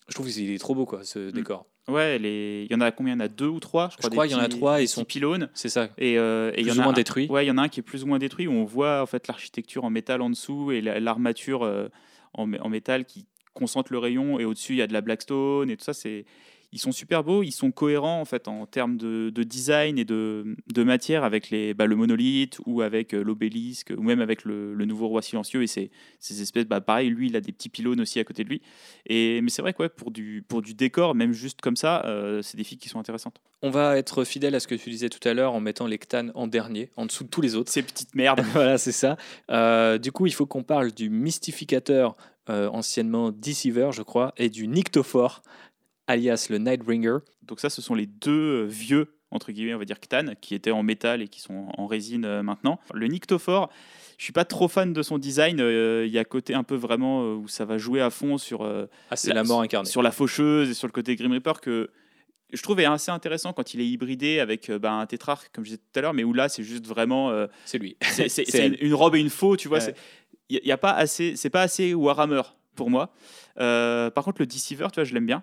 je 0.09 0.15
trouve 0.15 0.29
qu'il 0.31 0.51
est 0.51 0.59
trop 0.59 0.75
beau 0.75 0.87
quoi, 0.87 1.05
ce 1.05 1.31
décor. 1.31 1.67
Ouais, 1.89 2.19
les... 2.19 2.67
il 2.69 2.73
y 2.73 2.75
en 2.77 2.81
a 2.81 2.91
combien? 2.91 3.15
Il 3.15 3.19
y 3.19 3.23
en 3.23 3.25
a 3.25 3.29
deux 3.29 3.47
ou 3.47 3.61
trois 3.61 3.91
Je 3.93 3.97
crois 3.97 4.11
des 4.11 4.17
qu'il 4.29 4.37
y 4.37 4.41
en 4.41 4.45
a 4.45 4.49
trois, 4.49 4.81
ils 4.83 4.89
sont- 4.89 5.05
pylônes. 5.05 5.49
C'est 5.55 5.69
ça. 5.69 5.89
Et, 5.99 6.19
euh, 6.19 6.51
et 6.55 6.61
il 6.63 6.67
y 6.67 6.71
Plus 6.71 6.73
en 6.73 6.79
ou 6.79 6.81
a 6.81 6.85
moins 6.85 6.93
un- 6.93 6.97
détruit. 6.97 7.29
Ouais, 7.29 7.45
il 7.45 7.49
y 7.49 7.51
en 7.53 7.59
a 7.59 7.63
un 7.63 7.69
qui 7.69 7.79
est 7.81 7.83
plus 7.85 8.03
ou 8.03 8.07
moins 8.09 8.19
détruit 8.19 8.49
où 8.49 8.53
on 8.53 8.65
voit 8.65 9.03
en 9.03 9.07
fait 9.07 9.29
l'architecture 9.29 9.85
en 9.85 9.91
métal 9.91 10.21
en 10.21 10.31
dessous 10.31 10.73
et 10.73 10.81
la- 10.81 10.99
l'armature 10.99 11.63
euh, 11.63 11.89
en 12.35 12.47
métal 12.69 13.05
qui 13.05 13.27
concentre 13.55 13.91
le 13.93 13.99
rayon 13.99 14.39
et 14.39 14.45
au-dessus 14.45 14.73
il 14.75 14.79
y 14.79 14.83
a 14.83 14.87
de 14.87 14.93
la 14.93 15.01
blackstone 15.01 15.71
et 15.71 15.77
tout 15.77 15.85
ça. 15.85 15.95
C'est 15.95 16.25
ils 16.73 16.79
sont 16.79 16.93
super 16.93 17.25
beaux, 17.25 17.43
ils 17.43 17.53
sont 17.53 17.71
cohérents 17.71 18.21
en 18.21 18.25
fait 18.25 18.49
en 18.49 18.67
termes 18.67 18.97
de, 18.97 19.31
de 19.31 19.43
design 19.43 19.99
et 19.99 20.05
de, 20.05 20.57
de 20.73 20.83
matière 20.83 21.25
avec 21.25 21.51
les, 21.51 21.75
bah, 21.75 21.87
le 21.87 21.97
monolithe 21.97 22.59
ou 22.67 22.83
avec 22.83 23.15
euh, 23.15 23.23
l'obélisque 23.23 23.93
ou 23.97 24.03
même 24.03 24.21
avec 24.21 24.45
le, 24.45 24.75
le 24.75 24.85
nouveau 24.85 25.09
roi 25.09 25.23
silencieux 25.23 25.63
et 25.63 25.67
ces, 25.67 25.91
ces 26.19 26.43
espèces. 26.43 26.67
Bah, 26.67 26.81
pareil, 26.81 27.11
lui 27.11 27.29
il 27.29 27.37
a 27.37 27.41
des 27.41 27.53
petits 27.53 27.69
pylônes 27.69 28.01
aussi 28.01 28.19
à 28.19 28.25
côté 28.25 28.45
de 28.45 28.49
lui. 28.49 28.63
Et 29.07 29.41
mais 29.41 29.51
c'est 29.51 29.63
vrai 29.63 29.73
que 29.73 29.83
ouais, 29.83 29.89
pour 29.89 30.11
du 30.11 30.45
pour 30.47 30.63
du 30.63 30.75
décor, 30.75 31.15
même 31.15 31.33
juste 31.33 31.61
comme 31.61 31.77
ça, 31.77 32.05
euh, 32.07 32.43
c'est 32.43 32.57
des 32.57 32.65
filles 32.65 32.79
qui 32.79 32.89
sont 32.89 32.99
intéressantes. 32.99 33.41
On 33.63 33.71
va 33.71 33.97
être 33.97 34.25
fidèle 34.25 34.55
à 34.55 34.61
ce 34.61 34.69
que 34.69 34.75
tu 34.75 34.91
disais 34.91 35.09
tout 35.09 35.27
à 35.27 35.35
l'heure 35.35 35.55
en 35.55 35.61
mettant 35.61 35.87
les 35.87 35.99
Ctanes 35.99 36.31
en 36.35 36.47
dernier, 36.47 36.91
en 36.97 37.07
dessous 37.07 37.25
de 37.25 37.29
tous 37.29 37.41
les 37.41 37.55
autres. 37.55 37.73
Ces 37.73 37.83
petites 37.83 38.15
merdes. 38.15 38.41
voilà, 38.53 38.79
c'est 38.79 38.93
ça. 38.93 39.17
Euh, 39.51 39.99
du 39.99 40.13
coup, 40.13 40.27
il 40.27 40.33
faut 40.33 40.47
qu'on 40.47 40.63
parle 40.63 40.93
du 40.93 41.11
mystificateur, 41.11 42.17
euh, 42.49 42.69
anciennement 42.69 43.33
Deceiver, 43.33 43.91
je 43.93 44.03
crois, 44.03 44.33
et 44.37 44.51
du 44.51 44.69
Nyctophore, 44.69 45.43
alias 46.07 46.47
le 46.51 46.59
Nightbringer. 46.59 47.19
Donc 47.43 47.61
ça, 47.61 47.71
ce 47.71 47.83
sont 47.83 47.95
les 47.95 48.07
deux 48.07 48.63
euh, 48.63 48.67
vieux, 48.67 49.17
entre 49.31 49.53
guillemets, 49.53 49.75
on 49.75 49.79
va 49.79 49.85
dire 49.85 50.01
Ctan, 50.01 50.35
qui 50.41 50.55
étaient 50.55 50.71
en 50.71 50.83
métal 50.83 51.23
et 51.23 51.29
qui 51.29 51.41
sont 51.41 51.69
en 51.77 51.87
résine 51.87 52.25
euh, 52.25 52.43
maintenant. 52.43 52.81
Le 52.95 53.07
Nyctophore, 53.09 53.71
je 54.19 54.25
suis 54.25 54.33
pas 54.33 54.45
trop 54.45 54.69
fan 54.69 54.93
de 54.93 55.03
son 55.03 55.19
design. 55.19 55.61
euh, 55.61 56.05
Il 56.07 56.13
y 56.13 56.19
a 56.19 56.25
côté 56.25 56.55
un 56.55 56.63
peu 56.63 56.75
vraiment 56.75 57.23
euh, 57.23 57.35
où 57.35 57.49
ça 57.49 57.65
va 57.65 57.77
jouer 57.79 58.01
à 58.01 58.11
fond 58.11 58.39
sur, 58.39 58.63
euh, 58.63 58.87
Ah, 59.11 59.17
la 59.27 59.45
mort 59.45 59.61
incarnée. 59.61 59.89
sur 59.89 60.03
la 60.03 60.11
faucheuse 60.13 60.71
et 60.71 60.75
sur 60.75 60.87
le 60.87 60.93
côté 60.93 61.17
Grim 61.17 61.33
Reaper 61.33 61.61
que 61.61 61.91
je 62.53 62.63
trouve 62.63 62.79
est 62.79 62.85
assez 62.85 63.11
intéressant 63.11 63.53
quand 63.53 63.75
il 63.75 63.81
est 63.81 63.87
hybridé 63.87 64.39
avec 64.39 64.71
bah, 64.71 64.93
un 64.93 65.07
tétrarque, 65.07 65.51
comme 65.53 65.65
je 65.65 65.71
disais 65.71 65.83
tout 65.93 65.99
à 65.99 66.03
l'heure, 66.03 66.15
mais 66.15 66.23
où 66.23 66.33
là, 66.33 66.49
c'est 66.49 66.63
juste 66.63 66.87
vraiment... 66.87 67.33
C'est 67.65 67.79
lui. 67.79 67.97
c'est 68.01 68.65
une, 68.65 68.77
une 68.81 68.95
robe 68.95 69.17
et 69.17 69.21
une 69.21 69.31
faux, 69.31 69.57
tu 69.57 69.67
vois. 69.67 69.81
Ouais. 69.85 69.95
Il 70.49 70.61
y, 70.65 70.71
a 70.71 70.79
pas 70.79 70.93
assez, 70.93 71.35
c'est 71.35 71.51
pas 71.51 71.63
assez 71.63 71.93
Warhammer 71.93 72.43
pour 72.77 72.89
moi. 72.89 73.13
Par 73.57 74.25
contre, 74.25 74.41
le 74.41 74.47
Deceiver, 74.47 74.87
tu 74.93 75.01
vois, 75.01 75.05
je 75.05 75.13
l'aime 75.13 75.27
bien. 75.27 75.43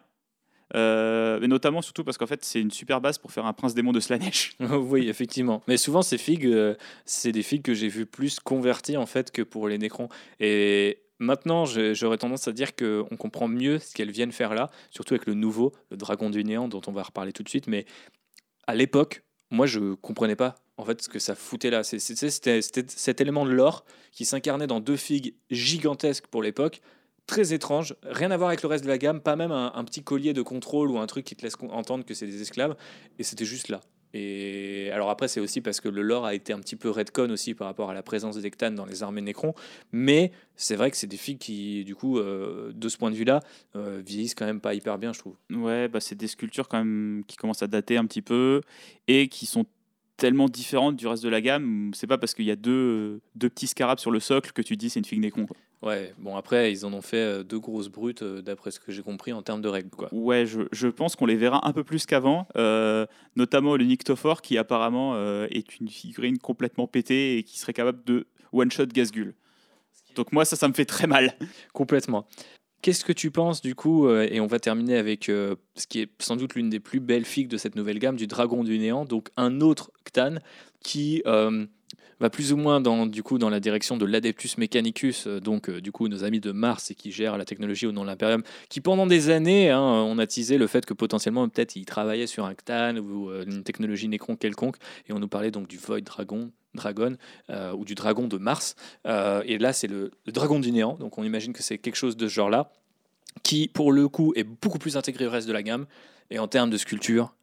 Euh, 0.76 1.40
mais 1.40 1.48
notamment 1.48 1.82
surtout 1.82 2.04
parce 2.04 2.18
qu'en 2.18 2.26
fait 2.26 2.44
c'est 2.44 2.60
une 2.60 2.72
super 2.72 3.00
base 3.00 3.20
pour 3.20 3.32
faire 3.32 3.46
un 3.46 3.54
prince 3.54 3.76
démon 3.76 3.92
de 3.92 4.00
Slanesh. 4.00 4.56
oui, 4.60 5.08
effectivement. 5.08 5.62
Mais 5.68 5.78
souvent, 5.78 6.02
ces 6.02 6.18
figues, 6.18 6.48
euh, 6.48 6.76
c'est 7.06 7.32
des 7.32 7.44
figues 7.44 7.62
que 7.62 7.74
j'ai 7.74 7.88
vu 7.88 8.06
plus 8.06 8.40
converties 8.40 8.98
en 8.98 9.06
fait 9.06 9.32
que 9.32 9.42
pour 9.42 9.68
les 9.68 9.78
Nécrons. 9.78 10.10
Et 10.40 11.00
maintenant, 11.20 11.66
j'aurais 11.66 12.18
tendance 12.18 12.48
à 12.48 12.52
dire 12.52 12.76
qu'on 12.76 13.16
comprend 13.18 13.48
mieux 13.48 13.80
ce 13.80 13.94
qu'elles 13.94 14.12
viennent 14.12 14.32
faire 14.32 14.54
là, 14.54 14.70
surtout 14.90 15.14
avec 15.14 15.28
le 15.28 15.34
nouveau, 15.34 15.74
le 15.92 15.98
dragon 15.98 16.30
du 16.30 16.44
néant, 16.44 16.68
dont 16.68 16.82
on 16.88 16.92
va 16.92 17.04
reparler 17.04 17.34
tout 17.34 17.44
de 17.44 17.50
suite. 17.50 17.68
Mais 17.68 17.86
à 18.68 18.76
l'époque, 18.76 19.24
moi, 19.52 19.66
je 19.68 19.94
comprenais 19.96 20.36
pas 20.36 20.56
en 20.78 20.86
fait 20.86 21.02
ce 21.02 21.10
que 21.10 21.20
ça 21.20 21.36
foutait 21.36 21.70
là. 21.70 21.84
C'était 21.84 22.62
cet 22.62 23.22
élément 23.22 23.46
de 23.46 23.52
l'or 23.52 23.86
qui 24.12 24.26
s'incarnait 24.26 24.68
dans 24.68 24.80
deux 24.80 24.98
figues 24.98 25.36
gigantesques 25.52 26.28
pour 26.28 26.42
l'époque. 26.42 26.82
Très 27.26 27.54
étrange, 27.54 27.96
rien 28.04 28.32
à 28.32 28.38
voir 28.38 28.50
avec 28.50 28.62
le 28.64 28.68
reste 28.68 28.84
de 28.84 28.90
la 28.90 28.98
gamme, 28.98 29.22
pas 29.22 29.36
même 29.36 29.52
un, 29.52 29.84
petit 29.86 30.04
collier 30.04 30.34
de 30.34 30.42
contrôle 30.42 30.92
ou 30.92 30.98
un 30.98 31.08
truc 31.08 31.26
qui 31.26 31.36
te 31.36 31.42
laisse 31.42 31.56
entendre 31.70 32.04
que 32.06 32.14
c'est 32.14 32.28
des 32.28 32.42
esclaves, 32.42 32.76
et 33.18 33.24
c'était 33.24 33.46
juste 33.46 33.70
là. 33.70 33.80
Et 34.14 34.92
alors 34.92 35.10
après, 35.10 35.28
c'est 35.28 35.40
aussi 35.40 35.60
parce 35.60 35.82
que 35.82 35.90
le 35.90 36.04
lore 36.04 36.26
a 36.26 36.36
été 36.36 36.54
un 36.54 36.60
petit 36.60 36.76
peu 36.76 36.90
redcon 36.90 37.32
aussi 37.32 37.56
par 37.56 37.66
rapport 37.66 37.90
à 37.90 37.94
la 37.96 38.04
présence 38.04 38.38
des 38.38 38.52
dans 38.72 38.86
les 38.86 39.02
armées 39.02 39.22
Necrons. 39.22 39.56
Mais 39.92 40.32
c'est 40.56 40.76
vrai 40.76 40.92
que 40.92 40.98
c'est 40.98 41.08
des 41.08 41.18
figues 41.18 41.40
qui, 41.40 41.84
du 41.84 41.96
coup, 41.96 42.20
euh, 42.20 42.72
de 42.76 42.90
ce 42.90 42.98
point 42.98 43.10
de 43.10 43.16
vue-là, 43.16 43.40
euh, 43.76 44.02
vieillissent 44.06 44.36
quand 44.36 44.46
même 44.46 44.62
pas 44.62 44.76
hyper 44.76 45.00
bien, 45.00 45.14
je 45.14 45.20
trouve. 45.20 45.36
Ouais, 45.50 45.88
bah 45.88 46.00
c'est 46.00 46.16
des 46.16 46.28
sculptures 46.28 46.68
quand 46.68 46.78
même 46.78 47.24
qui 47.28 47.38
commencent 47.38 47.64
à 47.64 47.68
dater 47.68 47.98
un 47.98 48.06
petit 48.06 48.22
peu 48.22 48.62
et 49.08 49.30
qui 49.30 49.48
sont 49.48 49.66
tellement 50.18 50.48
différentes 50.48 50.96
du 50.96 51.08
reste 51.08 51.24
de 51.24 51.30
la 51.30 51.42
gamme. 51.42 51.92
C'est 51.94 52.08
pas 52.08 52.18
parce 52.18 52.34
qu'il 52.34 52.46
y 52.46 52.52
a 52.52 52.56
deux, 52.56 53.22
deux 53.36 53.50
petits 53.50 53.68
scarabs 53.68 54.00
sur 54.00 54.12
le 54.12 54.20
socle 54.20 54.52
que 54.52 54.62
tu 54.62 54.78
dis 54.78 54.90
c'est 54.90 55.00
une 55.00 55.06
figue 55.06 55.20
Nécron. 55.20 55.46
quoi. 55.46 55.58
Ouais, 55.82 56.14
bon 56.18 56.38
après, 56.38 56.72
ils 56.72 56.86
en 56.86 56.94
ont 56.94 57.02
fait 57.02 57.18
euh, 57.18 57.44
deux 57.44 57.60
grosses 57.60 57.90
brutes, 57.90 58.22
euh, 58.22 58.42
d'après 58.42 58.72
ce 58.72 58.80
que 58.80 58.94
j'ai 58.94 59.02
compris, 59.02 59.34
en 59.34 59.42
termes 59.42 59.62
de 59.62 59.68
règles, 59.68 59.90
quoi. 59.90 60.08
Ouais, 60.14 60.46
je, 60.46 60.62
je 60.72 60.88
pense 60.88 61.18
qu'on 61.18 61.26
les 61.26 61.36
verra 61.36 61.68
un 61.68 61.74
peu 61.74 61.84
plus 61.84 62.06
qu'avant, 62.06 62.48
euh, 62.56 63.06
notamment 63.36 63.76
le 63.76 63.84
Nyctophore 63.84 64.42
qui 64.42 64.58
apparemment 64.58 65.16
euh, 65.16 65.46
est 65.52 65.78
une 65.82 65.90
figurine 65.90 66.38
complètement 66.38 66.88
pétée 66.88 67.38
et 67.38 67.44
qui 67.44 67.60
serait 67.60 67.74
capable 67.74 68.02
de 68.06 68.28
one-shot 68.54 68.86
Gazgul. 68.86 69.34
Donc 70.16 70.32
moi 70.32 70.46
ça, 70.46 70.56
ça 70.56 70.70
me 70.70 70.74
fait 70.74 70.86
très 70.86 71.06
mal. 71.06 71.34
Complètement. 71.74 72.28
Qu'est-ce 72.84 73.06
que 73.06 73.14
tu 73.14 73.32
penses 73.32 73.62
du 73.62 73.76
coup, 73.76 74.10
euh, 74.10 74.28
et 74.30 74.42
on 74.42 74.46
va 74.46 74.60
terminer 74.60 74.98
avec 74.98 75.30
euh, 75.30 75.56
ce 75.78 75.88
qui 75.88 76.02
est 76.02 76.10
sans 76.20 76.36
doute 76.36 76.56
l'une 76.56 76.70
des 76.70 76.82
plus 76.82 77.00
belles 77.00 77.24
figues 77.24 77.48
de 77.48 77.56
cette 77.56 77.78
nouvelle 77.78 77.98
gamme, 77.98 78.18
du 78.18 78.28
Dragon 78.28 78.62
du 78.62 78.78
Néant, 78.78 79.06
donc 79.06 79.30
un 79.38 79.62
autre 79.62 79.90
Ctan 80.04 80.36
qui 80.84 81.24
euh, 81.26 81.66
va 82.20 82.30
plus 82.30 82.52
ou 82.52 82.58
moins 82.58 82.82
dans, 82.82 83.06
du 83.06 83.24
coup, 83.24 83.38
dans 83.38 83.50
la 83.50 83.62
direction 83.62 83.96
de 83.96 84.06
l'Adeptus 84.06 84.58
Mechanicus, 84.58 85.28
donc 85.28 85.70
du 85.72 85.94
coup 85.94 86.10
nos 86.10 86.26
amis 86.26 86.42
de 86.42 86.52
Mars 86.52 86.92
et 86.92 86.96
qui 86.96 87.14
gèrent 87.14 87.38
la 87.38 87.46
technologie 87.46 87.88
au 87.88 87.94
nom 87.94 88.02
de 88.02 88.08
l'Imperium, 88.08 88.44
qui 88.68 88.82
pendant 88.82 89.08
des 89.08 89.30
années, 89.30 89.70
hein, 89.70 89.80
on 89.80 90.18
a 90.18 90.28
teasé 90.28 90.58
le 90.58 90.68
fait 90.68 90.86
que 90.86 90.94
potentiellement 90.94 91.48
peut-être 91.48 91.78
ils 91.78 91.86
travaillaient 91.86 92.28
sur 92.28 92.44
un 92.44 92.54
Ctan 92.54 92.98
ou 92.98 93.32
une 93.32 93.64
technologie 93.64 94.10
Necron 94.10 94.36
quelconque, 94.36 94.76
et 95.08 95.14
on 95.14 95.20
nous 95.20 95.30
parlait 95.30 95.52
donc 95.52 95.70
du 95.70 95.78
Void 95.78 96.02
Dragon, 96.02 96.52
Dragon 96.76 97.16
euh, 97.50 97.74
ou 97.74 97.86
du 97.86 97.96
Dragon 97.96 98.28
de 98.28 98.38
Mars. 98.38 98.76
Euh, 99.08 99.44
et 99.46 99.58
là, 99.58 99.74
c'est 99.74 99.88
le, 99.88 100.12
Dragon 100.28 100.60
du 100.60 100.72
Néant, 100.72 100.96
donc 100.96 101.18
on 101.18 101.24
imagine 101.24 101.54
que 101.54 101.64
c'est 101.64 101.78
quelque 101.78 101.96
chose 101.96 102.18
de 102.18 102.28
ce 102.28 102.34
genre-là, 102.34 102.72
qui 103.44 103.68
pour 103.68 103.92
le 103.92 104.08
coup 104.08 104.34
est 104.36 104.44
beaucoup 104.44 104.80
plus 104.80 104.98
intégré 104.98 105.28
au 105.28 105.32
reste 105.32 105.48
de 105.48 105.54
la 105.54 105.64
gamme, 105.64 105.86
et 106.30 106.40
en 106.40 106.48
termes 106.48 106.70
de 106.70 106.78
sculpture, 106.78 107.34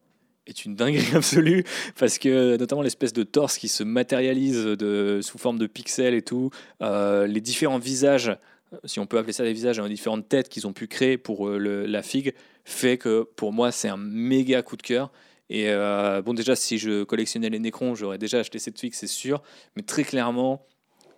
est 0.46 0.64
une 0.64 0.74
dinguerie 0.74 1.14
absolue, 1.14 1.64
parce 1.98 2.18
que 2.18 2.56
notamment 2.56 2.82
l'espèce 2.82 3.12
de 3.12 3.22
torse 3.22 3.58
qui 3.58 3.68
se 3.68 3.84
matérialise 3.84 4.64
de, 4.64 5.20
sous 5.22 5.38
forme 5.38 5.58
de 5.58 5.66
pixels 5.66 6.14
et 6.14 6.22
tout, 6.22 6.50
euh, 6.82 7.26
les 7.26 7.40
différents 7.40 7.78
visages, 7.78 8.36
si 8.84 9.00
on 9.00 9.06
peut 9.06 9.18
appeler 9.18 9.32
ça 9.32 9.44
des 9.44 9.52
visages, 9.52 9.80
hein, 9.80 9.84
les 9.84 9.94
différentes 9.94 10.28
têtes 10.28 10.48
qu'ils 10.48 10.66
ont 10.66 10.72
pu 10.72 10.86
créer 10.86 11.18
pour 11.18 11.48
la 11.48 12.02
figue, 12.02 12.34
fait 12.64 12.98
que 12.98 13.28
pour 13.36 13.52
moi 13.52 13.72
c'est 13.72 13.88
un 13.88 13.96
méga 13.96 14.62
coup 14.62 14.76
de 14.76 14.82
cœur. 14.82 15.10
Et 15.50 15.68
euh, 15.68 16.22
bon, 16.22 16.32
déjà, 16.32 16.54
si 16.54 16.78
je 16.78 17.02
collectionnais 17.02 17.50
les 17.50 17.58
Nécrons, 17.58 17.96
j'aurais 17.96 18.18
déjà 18.18 18.38
acheté 18.38 18.60
cette 18.60 18.78
figue, 18.78 18.94
c'est 18.94 19.08
sûr. 19.08 19.42
Mais 19.76 19.82
très 19.82 20.04
clairement, 20.04 20.64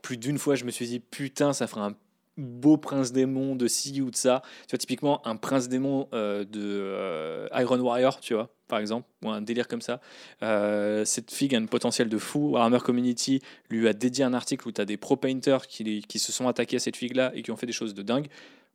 plus 0.01 0.17
d'une 0.17 0.39
fois, 0.39 0.55
je 0.55 0.65
me 0.65 0.71
suis 0.71 0.87
dit, 0.87 1.01
putain, 1.01 1.53
ça 1.53 1.67
ferait 1.67 1.83
un 1.83 1.95
beau 2.39 2.79
prince 2.79 3.13
démon 3.13 3.55
de 3.55 3.69
ci 3.69 4.01
ou 4.01 4.11
de 4.11 4.17
ça. 4.17 4.41
Tu 4.63 4.71
vois, 4.71 4.79
typiquement, 4.79 5.27
un 5.29 5.37
prince 5.37 5.69
démon 5.69 6.09
euh, 6.15 6.45
de 6.45 6.63
euh, 6.63 7.47
Iron 7.57 7.79
Warrior, 7.79 8.21
tu 8.21 8.33
vois, 8.33 8.49
par 8.69 8.79
exemple, 8.79 9.07
ou 9.23 9.29
un 9.29 9.43
délire 9.43 9.69
comme 9.69 9.83
ça. 9.83 10.01
Cette 11.05 11.31
fille 11.31 11.55
a 11.55 11.59
un 11.59 11.67
potentiel 11.67 12.09
de 12.09 12.17
fou. 12.17 12.53
Warhammer 12.53 12.81
Community 12.81 13.43
lui 13.69 13.87
a 13.87 13.93
dédié 13.93 14.25
un 14.25 14.33
article 14.33 14.67
où 14.67 14.73
tu 14.73 14.81
as 14.81 14.87
des 14.87 14.97
pro-painters 14.97 15.67
qui, 15.67 16.01
qui 16.09 16.19
se 16.19 16.33
sont 16.33 16.49
attaqués 16.49 16.77
à 16.77 16.81
cette 16.81 16.97
fille-là 16.97 17.33
et 17.35 17.43
qui 17.43 17.51
ont 17.51 17.57
fait 17.59 17.67
des 17.67 17.73
choses 17.73 17.93
de 17.93 18.03
dingue. 18.03 18.29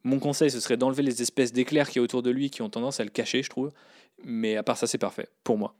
Mon 0.03 0.19
conseil, 0.19 0.51
ce 0.51 0.59
serait 0.59 0.77
d'enlever 0.77 1.01
les 1.01 1.23
espèces 1.23 1.51
d'éclairs 1.51 1.89
qui 1.89 1.97
a 1.97 2.01
autour 2.03 2.21
de 2.21 2.29
lui 2.29 2.51
qui 2.51 2.61
ont 2.61 2.69
tendance 2.69 2.99
à 2.99 3.03
le 3.03 3.09
cacher, 3.09 3.41
je 3.41 3.49
trouve. 3.49 3.71
Mais 4.23 4.57
à 4.57 4.63
part 4.63 4.77
ça, 4.77 4.87
c'est 4.87 4.97
parfait, 4.97 5.27
pour 5.43 5.57
moi. 5.57 5.75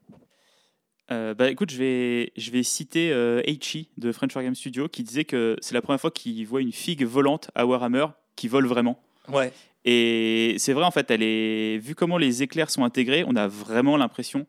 Euh, 1.09 1.33
bah 1.33 1.49
écoute, 1.49 1.71
je 1.71 1.77
vais, 1.77 2.33
je 2.35 2.51
vais 2.51 2.63
citer 2.63 3.11
euh, 3.13 3.41
Eichi 3.45 3.89
de 3.97 4.11
French 4.11 4.35
Wargame 4.35 4.55
Studio 4.55 4.89
qui 4.89 5.03
disait 5.03 5.23
que 5.23 5.55
c'est 5.61 5.73
la 5.73 5.81
première 5.81 6.01
fois 6.01 6.11
qu'il 6.11 6.45
voit 6.45 6.61
une 6.61 6.73
figue 6.73 7.05
volante 7.05 7.49
à 7.55 7.65
Warhammer 7.65 8.07
qui 8.35 8.49
vole 8.49 8.67
vraiment. 8.67 9.01
Ouais. 9.29 9.53
Et 9.85 10.55
c'est 10.57 10.73
vrai, 10.73 10.83
en 10.83 10.91
fait, 10.91 11.09
elle 11.09 11.23
est, 11.23 11.77
vu 11.77 11.95
comment 11.95 12.17
les 12.17 12.43
éclairs 12.43 12.69
sont 12.69 12.83
intégrés, 12.83 13.23
on 13.25 13.37
a 13.37 13.47
vraiment 13.47 13.95
l'impression 13.95 14.45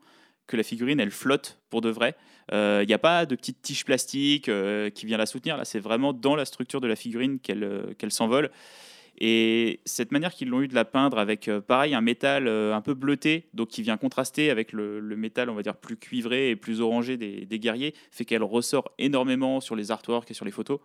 que 0.48 0.56
la 0.56 0.64
figurine, 0.64 0.98
elle 0.98 1.12
flotte 1.12 1.60
pour 1.70 1.80
de 1.80 1.90
vrai. 1.90 2.16
Il 2.50 2.54
euh, 2.56 2.84
n'y 2.84 2.94
a 2.94 2.98
pas 2.98 3.26
de 3.26 3.36
petite 3.36 3.60
tige 3.60 3.84
plastique 3.84 4.48
euh, 4.48 4.88
qui 4.90 5.06
vient 5.06 5.18
la 5.18 5.26
soutenir. 5.26 5.56
Là, 5.56 5.64
c'est 5.64 5.78
vraiment 5.78 6.12
dans 6.12 6.34
la 6.34 6.46
structure 6.46 6.80
de 6.80 6.88
la 6.88 6.96
figurine 6.96 7.38
qu'elle 7.38 7.62
euh, 7.62 7.94
qu'elle 7.98 8.10
s'envole. 8.10 8.50
Et 9.20 9.80
cette 9.84 10.12
manière 10.12 10.32
qu'ils 10.32 10.48
l'ont 10.48 10.62
eu 10.62 10.68
de 10.68 10.74
la 10.76 10.84
peindre 10.84 11.18
avec, 11.18 11.48
euh, 11.48 11.60
pareil, 11.60 11.92
un 11.94 12.00
métal 12.00 12.46
euh, 12.46 12.72
un 12.74 12.80
peu 12.80 12.94
bleuté, 12.94 13.48
donc 13.52 13.68
qui 13.68 13.82
vient 13.82 13.96
contraster 13.96 14.48
avec 14.48 14.72
le, 14.72 15.00
le 15.00 15.16
métal, 15.16 15.50
on 15.50 15.54
va 15.54 15.62
dire, 15.62 15.74
plus 15.76 15.96
cuivré 15.96 16.50
et 16.50 16.56
plus 16.56 16.80
orangé 16.80 17.16
des, 17.16 17.44
des 17.44 17.58
guerriers, 17.58 17.94
fait 18.12 18.24
qu'elle 18.24 18.44
ressort 18.44 18.92
énormément 18.98 19.60
sur 19.60 19.74
les 19.74 19.90
artworks 19.90 20.30
et 20.30 20.34
sur 20.34 20.44
les 20.44 20.52
photos. 20.52 20.78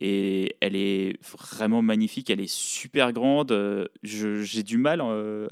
Et 0.00 0.56
elle 0.60 0.74
est 0.74 1.18
vraiment 1.22 1.82
magnifique, 1.82 2.30
elle 2.30 2.40
est 2.40 2.50
super 2.50 3.12
grande. 3.12 3.52
Euh, 3.52 3.86
J'ai 4.02 4.62
du 4.62 4.78
mal 4.78 5.02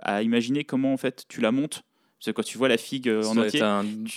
à 0.01 0.23
imaginer 0.23 0.65
comment 0.65 0.95
en 0.95 0.97
fait 0.97 1.27
tu 1.29 1.43
la 1.43 1.53
montes. 1.53 1.83
Parce 2.19 2.27
que 2.27 2.31
quand 2.31 2.43
tu 2.43 2.57
vois 2.57 2.69
la 2.69 2.79
figue 2.79 3.09
en 3.09 3.37
entier, 3.37 3.61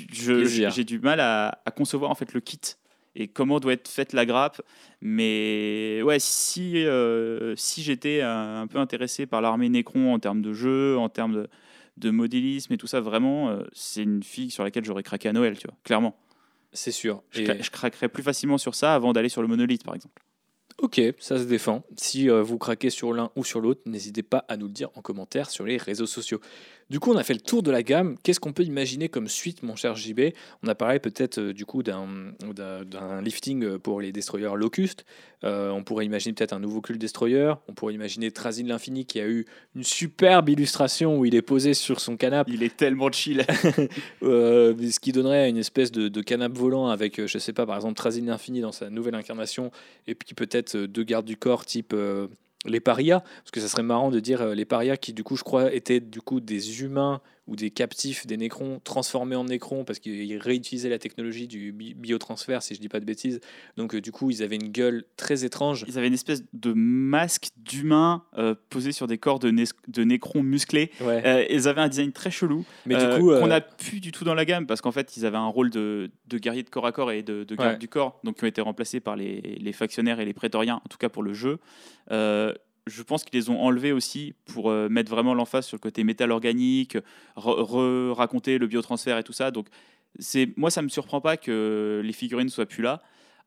j'ai 0.10 0.84
du 0.86 1.00
mal 1.00 1.20
à, 1.20 1.62
à 1.66 1.72
concevoir 1.72 2.10
en 2.10 2.16
fait 2.16 2.34
le 2.34 2.40
kit 2.40 2.60
et 3.16 3.28
comment 3.28 3.60
doit 3.60 3.74
être 3.74 3.88
faite 3.88 4.14
la 4.14 4.26
grappe. 4.26 4.62
Mais 5.02 6.02
ouais, 6.04 6.20
si, 6.20 6.86
euh, 6.86 7.54
si 7.58 7.82
j'étais 7.84 8.22
un, 8.22 8.62
un 8.62 8.68
peu 8.68 8.78
intéressé 8.78 9.26
par 9.26 9.42
l'armée 9.42 9.70
Necron 9.70 10.14
en 10.14 10.20
termes 10.20 10.42
de 10.42 10.54
jeu, 10.54 10.98
en 10.98 11.10
termes 11.10 11.34
de, 11.34 11.48
de 11.98 12.10
modélisme 12.12 12.74
et 12.74 12.78
tout 12.78 12.88
ça, 12.88 13.02
vraiment, 13.02 13.50
euh, 13.50 13.64
c'est 13.74 14.04
une 14.04 14.24
figue 14.24 14.52
sur 14.52 14.64
laquelle 14.64 14.86
j'aurais 14.86 15.04
craqué 15.04 15.28
à 15.30 15.34
Noël, 15.34 15.58
tu 15.58 15.68
vois, 15.68 15.76
clairement. 15.84 16.16
C'est 16.74 16.92
sûr. 16.92 17.22
Je, 17.32 17.42
Et- 17.42 17.46
cra- 17.46 17.62
je 17.64 17.70
craquerais 17.70 18.08
plus 18.10 18.24
facilement 18.24 18.58
sur 18.58 18.76
ça 18.76 18.96
avant 18.96 19.12
d'aller 19.12 19.30
sur 19.30 19.42
le 19.42 19.48
monolithe, 19.48 19.84
par 19.84 19.96
exemple. 19.96 20.22
Ok, 20.78 21.00
ça 21.20 21.38
se 21.38 21.44
défend. 21.44 21.84
Si 21.98 22.30
euh, 22.30 22.42
vous 22.42 22.58
craquez 22.58 22.90
sur 22.90 23.14
l'un 23.14 23.30
ou 23.36 23.44
sur 23.44 23.60
l'autre, 23.60 23.82
n'hésitez 23.86 24.24
pas 24.24 24.46
à 24.48 24.58
nous 24.58 24.68
le 24.68 24.72
dire 24.74 24.90
en 24.96 25.02
commentaire 25.02 25.50
sur 25.50 25.66
les 25.66 25.78
réseaux 25.78 26.08
sociaux. 26.08 26.40
Du 26.92 27.00
coup, 27.00 27.14
on 27.14 27.16
a 27.16 27.24
fait 27.24 27.34
le 27.34 27.40
tour 27.40 27.64
de 27.64 27.72
la 27.72 27.84
gamme. 27.84 28.18
Qu'est-ce 28.22 28.42
qu'on 28.42 28.52
peut 28.52 28.64
imaginer 28.64 29.08
comme 29.08 29.30
suite, 29.30 29.64
mon 29.64 29.78
cher 29.78 29.96
JB 29.96 30.34
On 30.62 30.68
a 30.68 30.76
parlé 30.76 31.00
peut-être 31.00 31.38
euh, 31.38 31.54
du 31.54 31.66
coup 31.66 31.84
d'un 31.84 32.02
lifting 33.24 33.64
euh, 33.64 33.80
pour 33.80 34.02
les 34.02 34.12
destroyers 34.12 34.58
Locust. 34.58 35.06
Euh, 35.46 35.70
on 35.70 35.86
pourrait 35.86 36.06
imaginer 36.06 36.34
peut-être 36.34 36.52
un 36.52 36.60
nouveau 36.60 36.82
cult 36.82 37.00
destroyer. 37.00 37.54
On 37.70 37.74
pourrait 37.74 37.94
imaginer 37.94 38.30
Trazin 38.30 38.66
l'Infini 38.66 39.06
qui 39.06 39.22
a 39.22 39.26
eu 39.26 39.46
une 39.74 39.86
superbe 39.86 40.50
illustration 40.50 41.18
où 41.18 41.24
il 41.24 41.34
est 41.34 41.42
posé 41.42 41.74
sur 41.74 42.02
son 42.02 42.18
canapé, 42.18 42.52
Il 42.54 42.62
est 42.62 42.76
tellement 42.76 43.10
chill. 43.10 43.46
euh, 44.24 44.76
ce 44.78 45.00
qui 45.00 45.14
donnerait 45.14 45.50
une 45.50 45.56
espèce 45.56 45.94
de, 45.94 46.10
de 46.10 46.22
canapé 46.22 46.60
volant 46.60 46.88
avec, 46.88 47.26
je 47.26 47.38
sais 47.38 47.54
pas, 47.54 47.66
par 47.66 47.78
exemple 47.78 47.96
Trazin 47.96 48.26
l'Infini 48.26 48.60
dans 48.60 48.74
sa 48.74 48.90
nouvelle 48.90 49.16
incarnation 49.16 49.72
et 50.08 50.14
puis 50.14 50.36
peut-être 50.36 50.76
deux 50.76 51.04
gardes 51.04 51.26
du 51.26 51.38
corps 51.38 51.66
type 51.66 51.96
les 52.66 52.80
parias, 52.80 53.22
parce 53.22 53.52
que 53.52 53.60
ça 53.60 53.68
serait 53.68 53.84
marrant 53.84 54.12
de 54.12 54.20
dire 54.20 54.42
euh, 54.42 54.54
les 54.54 54.66
parias 54.66 54.98
qui 54.98 55.14
du 55.14 55.24
coup 55.24 55.36
je 55.36 55.44
crois 55.44 55.74
étaient 55.74 56.00
du 56.00 56.22
coup 56.22 56.40
des 56.40 56.84
humains 56.84 57.22
ou 57.48 57.56
des 57.56 57.72
captifs 57.72 58.28
des 58.28 58.38
nécrons 58.38 58.80
transformés 58.84 59.36
en 59.36 59.44
nécrons 59.44 59.84
parce 59.84 59.98
qu'ils 60.00 60.38
réutilisaient 60.38 60.90
la 60.90 61.00
technologie 61.00 61.48
du 61.48 61.72
bi- 61.72 61.96
biotransfert 61.96 62.62
si 62.62 62.76
je 62.76 62.80
dis 62.80 62.88
pas 62.88 63.00
de 63.00 63.06
bêtises. 63.06 63.40
Donc 63.78 63.96
euh, 63.96 64.00
du 64.02 64.12
coup 64.12 64.30
ils 64.30 64.44
avaient 64.44 64.56
une 64.58 64.70
gueule 64.72 65.04
très 65.18 65.44
étrange. 65.44 65.84
Ils 65.88 65.98
avaient 65.98 66.08
une 66.08 66.14
espèce 66.14 66.44
de 66.54 66.72
masque 66.74 67.50
d'humain 67.58 68.24
euh, 68.38 68.54
posé 68.70 68.92
sur 68.92 69.08
des 69.08 69.18
corps 69.18 69.40
de, 69.40 69.50
né- 69.50 69.64
de 69.88 70.04
nécrons 70.04 70.44
musclés. 70.44 70.92
Ouais. 71.02 71.22
Euh, 71.26 71.46
ils 71.50 71.68
avaient 71.68 71.82
un 71.82 71.90
design 71.90 72.12
très 72.12 72.30
chelou. 72.32 72.64
Mais 72.86 72.96
du 72.96 73.20
coup, 73.20 73.30
qu'on 73.32 73.48
n'a 73.48 73.60
plus 73.62 74.00
du 74.00 74.12
tout 74.12 74.24
dans 74.24 74.36
la 74.36 74.46
gamme 74.46 74.68
parce 74.68 74.82
qu'en 74.82 74.92
fait 74.92 75.18
ils 75.18 75.26
avaient 75.26 75.38
un 75.38 75.48
rôle 75.48 75.72
de, 75.72 76.12
de 76.28 76.38
guerrier 76.38 76.62
de 76.64 76.70
corps 76.70 76.86
à 76.86 76.92
corps 76.92 77.12
et 77.12 77.24
de, 77.24 77.44
de 77.44 77.56
garde 77.56 77.72
Ouais. 77.74 77.78
du 77.78 77.88
corps 77.88 78.20
donc 78.24 78.38
qui 78.38 78.44
ont 78.44 78.48
été 78.48 78.62
remplacés 78.62 79.00
par 79.00 79.16
les, 79.16 79.42
les 79.42 79.74
factionnaires 79.74 80.20
et 80.20 80.26
les 80.26 80.34
prétoriens 80.34 80.76
en 80.86 80.88
tout 80.90 80.98
cas 81.00 81.10
pour 81.10 81.24
le 81.24 81.34
jeu 81.34 81.58
je 82.92 83.04
pense 83.04 83.24
qu'ils 83.24 83.40
les 83.40 83.50
ont 83.50 83.62
enlevés 83.62 83.92
aussi 83.92 84.34
pour 84.46 84.70
euh, 84.70 84.90
mettre 84.90 85.10
vraiment 85.10 85.34
l'emphase 85.34 85.66
sur 85.66 85.76
le 85.76 85.82
côté 85.82 86.04
métal 86.04 86.32
organique 86.32 86.98
raconter 87.36 88.58
le 88.58 88.68
biotransfert 88.68 89.18
et 89.18 89.24
tout 89.24 89.34
ça 89.34 89.52
donc 89.52 89.68
c'est 90.20 90.54
moi 90.58 90.70
ça 90.70 90.82
me 90.82 90.90
surprend 90.90 91.22
pas 91.22 91.38
que 91.38 92.02
les 92.04 92.14
figurines 92.14 92.50
soient 92.50 92.66
plus 92.66 92.84
là 92.84 93.02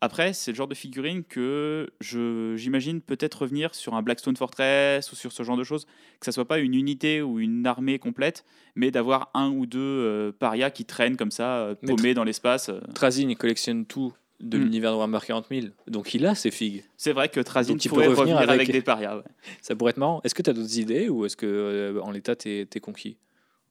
après, 0.05 0.35
c'est 0.35 0.51
le 0.51 0.57
genre 0.57 0.69
de 0.69 0.75
figurine 0.75 1.25
que 1.25 1.91
j'imagine 2.01 3.01
peut-être 3.01 3.43
revenir 3.43 3.75
sur 3.75 3.95
un 3.95 4.03
Blackstone 4.03 4.37
Fortress 4.37 5.11
ou 5.11 5.16
sur 5.16 5.33
ce 5.33 5.43
genre 5.43 5.57
de 5.57 5.65
choses, 5.65 5.87
que 6.21 6.27
ça 6.27 6.33
soit 6.33 6.47
pas 6.47 6.59
une 6.59 6.75
unité 6.75 7.23
ou 7.23 7.41
une 7.41 7.66
armée 7.66 7.99
complète, 7.99 8.45
mais 8.75 8.91
d'avoir 8.91 9.31
un 9.33 9.49
ou 9.49 9.65
deux 9.65 9.81
euh, 9.81 10.31
parias 10.31 10.69
qui 10.69 10.85
traînent 10.85 11.16
comme 11.16 11.31
ça, 11.31 11.57
euh, 11.57 11.75
paumés 11.75 12.12
dans 12.12 12.25
l'espace. 12.25 12.69
euh. 12.69 12.81
Trazin 12.95 13.31
il 13.31 13.37
collectionne 13.37 13.87
tout 13.87 14.12
de 14.40 14.59
Mm. 14.59 14.62
l'univers 14.62 14.90
de 14.93 14.97
Warhammer 14.97 15.19
40 15.27 15.47
000, 15.51 15.66
donc 15.86 16.12
il 16.15 16.27
a 16.27 16.35
ses 16.35 16.51
figues. 16.51 16.85
C'est 16.97 17.12
vrai 17.12 17.28
que 17.28 17.40
Trazin 17.40 17.77
pourrait 17.89 18.06
revenir 18.09 18.36
revenir 18.36 18.39
avec... 18.39 18.51
avec- 18.62 18.73
des 18.73 18.82
parias. 18.82 19.16
ouais. 19.16 19.23
Ça 19.62 19.74
pourrait 19.77 19.90
être 19.90 19.97
marrant. 19.98 20.20
Est-ce 20.24 20.35
que 20.35 20.43
tu 20.43 20.51
as 20.51 20.52
d'autres 20.52 20.78
idées 20.78 21.09
ou 21.09 21.24
est-ce 21.24 21.36
que 21.36 21.47
euh, 21.47 22.01
en 22.02 22.11
l'état 22.11 22.35
t'es 22.36 22.66
es 22.74 22.81
conquis? 22.81 23.16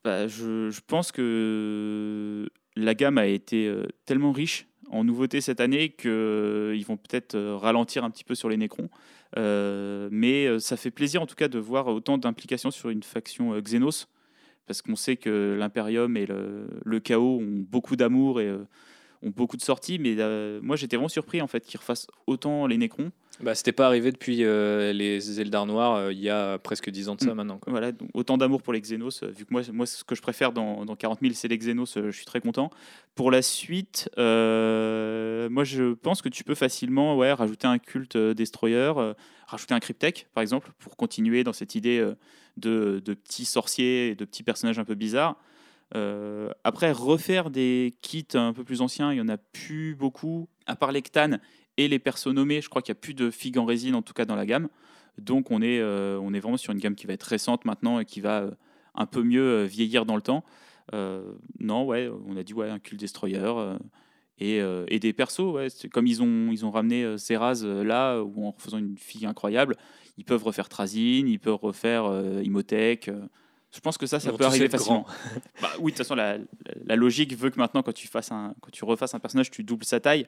Bah, 0.03 0.27
je, 0.27 0.69
je 0.69 0.81
pense 0.85 1.11
que 1.11 2.49
la 2.76 2.94
gamme 2.95 3.18
a 3.18 3.26
été 3.27 3.68
euh, 3.68 3.85
tellement 4.06 4.31
riche 4.31 4.68
en 4.90 5.03
nouveautés 5.03 5.41
cette 5.41 5.60
année 5.60 5.90
qu'ils 5.90 6.84
vont 6.85 6.98
peut-être 6.98 7.35
euh, 7.35 7.56
ralentir 7.57 8.03
un 8.03 8.10
petit 8.10 8.23
peu 8.23 8.35
sur 8.35 8.49
les 8.49 8.57
Nécrons. 8.57 8.90
Euh, 9.38 10.10
mais 10.11 10.45
euh, 10.45 10.60
ça 10.60 10.77
fait 10.77 10.91
plaisir 10.91 11.22
en 11.22 11.26
tout 11.26 11.35
cas 11.35 11.48
de 11.48 11.57
voir 11.60 11.88
autant 11.88 12.18
d'implications 12.18 12.69
sur 12.72 12.90
une 12.90 13.02
faction 13.03 13.53
euh, 13.53 13.61
Xenos, 13.61 14.07
parce 14.68 14.81
qu'on 14.81 14.95
sait 14.95 15.15
que 15.18 15.56
l'Imperium 15.57 16.15
et 16.18 16.26
le, 16.26 16.68
le 16.85 16.99
Chaos 16.99 17.40
ont 17.40 17.65
beaucoup 17.69 17.95
d'amour 17.95 18.40
et 18.41 18.48
euh, 18.48 18.60
ont 19.24 19.30
beaucoup 19.36 19.58
de 19.58 19.62
sorties. 19.62 20.00
Mais 20.00 20.16
euh, 20.20 20.60
moi 20.62 20.76
j'étais 20.76 20.95
vraiment 20.95 21.10
surpris 21.10 21.41
en 21.41 21.48
fait 21.48 21.66
qu'ils 21.66 21.80
refassent 21.80 22.08
autant 22.28 22.68
les 22.68 22.78
Nécrons. 22.78 23.12
Bah, 23.41 23.56
c'était 23.56 23.72
pas 23.72 23.88
arrivé 23.88 24.12
depuis 24.12 24.44
euh, 24.44 24.94
les 24.94 25.41
Eldar 25.41 25.66
Noirs 25.66 25.95
euh, 25.95 26.14
il 26.14 26.20
y 26.20 26.30
a 26.30 26.60
presque 26.60 26.91
10 26.91 27.10
ans 27.10 27.16
de 27.16 27.22
ça 27.22 27.32
Mm. 27.34 27.38
maintenant. 27.38 27.58
Quoi. 27.58 27.72
Voilà, 27.72 27.91
donc 27.91 28.10
autant 28.14 28.38
d'amour 28.38 28.62
pour 28.62 28.74
les 28.74 28.80
Xenos. 28.82 29.24
Vu 29.24 29.45
que 29.45 29.52
moi, 29.52 29.64
moi, 29.72 29.86
ce 29.88 30.04
que 30.04 30.14
je 30.14 30.22
préfère 30.22 30.52
dans, 30.52 30.86
dans 30.86 30.95
40 30.95 31.20
000, 31.22 31.34
c'est 31.34 31.48
les 31.48 31.58
Xenos. 31.58 31.95
Je 31.95 32.12
suis 32.12 32.26
très 32.26 32.41
content. 32.41 32.70
Pour 33.16 33.32
la 33.32 33.41
suite, 33.41 34.08
moi, 34.18 35.64
je 35.64 35.94
pense 35.94 36.22
que 36.22 36.30
tu 36.30 36.44
peux 36.44 36.56
facilement 36.56 37.18
ouais, 37.18 37.34
rajouter 37.34 37.68
un 37.68 37.80
culte 37.80 38.18
destroyer, 38.18 38.91
rajouter 39.48 39.74
un 39.74 39.80
cryptech, 39.80 40.28
par 40.34 40.41
exemple, 40.41 40.72
pour 40.80 40.95
continuer 40.95 41.44
dans 41.44 41.54
cette 41.54 41.76
idée 41.76 42.08
de, 42.58 43.02
de 43.04 43.14
petits 43.16 43.45
sorciers 43.45 44.10
et 44.10 44.16
de 44.16 44.26
petits 44.26 44.44
personnages 44.44 44.80
un 44.80 44.86
peu 44.86 44.95
bizarres. 44.95 45.38
Euh, 45.95 46.49
après, 46.64 46.91
refaire 46.91 47.49
des 47.49 47.95
kits 48.02 48.26
un 48.34 48.53
peu 48.53 48.64
plus 48.64 48.82
anciens, 48.82 49.11
il 49.11 49.18
y 49.18 49.22
en 49.22 49.30
a 49.30 49.38
plus 49.38 49.95
beaucoup, 49.95 50.49
à 50.65 50.76
part 50.76 50.91
l'Ectane 50.91 51.40
et 51.78 51.88
les 51.88 51.99
persos 51.99 52.28
nommés. 52.28 52.61
Je 52.61 52.70
crois 52.70 52.82
qu'il 52.82 52.94
n'y 52.94 52.98
a 52.98 53.02
plus 53.02 53.14
de 53.14 53.30
figues 53.30 53.57
en 53.57 53.65
résine, 53.65 53.95
en 53.95 54.02
tout 54.02 54.14
cas 54.14 54.26
dans 54.26 54.36
la 54.36 54.45
gamme. 54.45 54.70
Donc 55.20 55.52
on 55.52 55.61
est, 55.61 55.80
euh, 55.80 56.20
on 56.22 56.34
est 56.34 56.40
vraiment 56.40 56.57
sur 56.57 56.74
une 56.74 56.80
gamme 56.80 56.95
qui 56.95 57.06
va 57.06 57.14
être 57.14 57.24
récente 57.24 57.65
maintenant 57.65 57.99
et 57.99 58.06
qui 58.06 58.22
va 58.22 58.41
euh, 58.41 58.52
un 58.95 59.06
peu 59.06 59.22
mieux 59.22 59.64
vieillir 59.64 60.06
dans 60.06 60.15
le 60.15 60.22
temps. 60.22 60.44
Non, 61.60 61.86
ouais, 61.86 62.10
on 62.28 62.36
a 62.38 62.44
dit 62.44 62.53
ouais, 62.53 62.70
un 62.70 62.80
cult 62.80 62.99
destroyer 62.99 63.41
et, 64.40 64.99
des 64.99 65.14
persos. 65.14 65.40
Ouais, 65.40 65.68
comme 65.91 66.07
ils 66.07 66.22
ont, 66.22 66.52
ils 66.52 66.65
ont 66.65 66.72
ramené 66.72 67.03
euh, 67.03 67.84
là, 67.84 68.22
où 68.22 68.45
en 68.45 68.56
faisant 68.57 68.78
une 68.78 68.98
fille 68.98 69.26
incroyable, 69.26 69.76
ils 70.18 70.26
peuvent 70.26 70.44
refaire 70.44 70.70
Trazin, 70.70 71.26
ils 71.28 71.40
peuvent 71.40 71.56
refaire 71.56 72.06
Imhotech. 72.44 73.10
euh. 73.10 73.28
Je 73.74 73.80
pense 73.80 73.98
que 73.98 74.06
ça, 74.06 74.20
ça 74.20 74.32
peut 74.32 74.45
arriver 74.45 74.70
facilement. 74.70 75.06
Bah, 75.62 75.70
oui, 75.80 75.91
de 75.91 75.98
toute 75.98 76.06
façon, 76.06 76.16
la, 76.16 76.38
la- 76.38 76.44
la 76.86 76.95
logique 76.95 77.36
veut 77.38 77.50
que 77.50 77.58
maintenant, 77.60 77.82
quand 77.84 77.94
tu, 77.94 78.08
fasses 78.08 78.32
un, 78.32 78.54
quand 78.62 78.70
tu 78.72 78.86
refasses 78.86 79.14
un 79.16 79.20
personnage, 79.20 79.50
tu 79.52 79.64
doubles 79.64 79.86
sa 79.86 80.00
taille. 80.00 80.28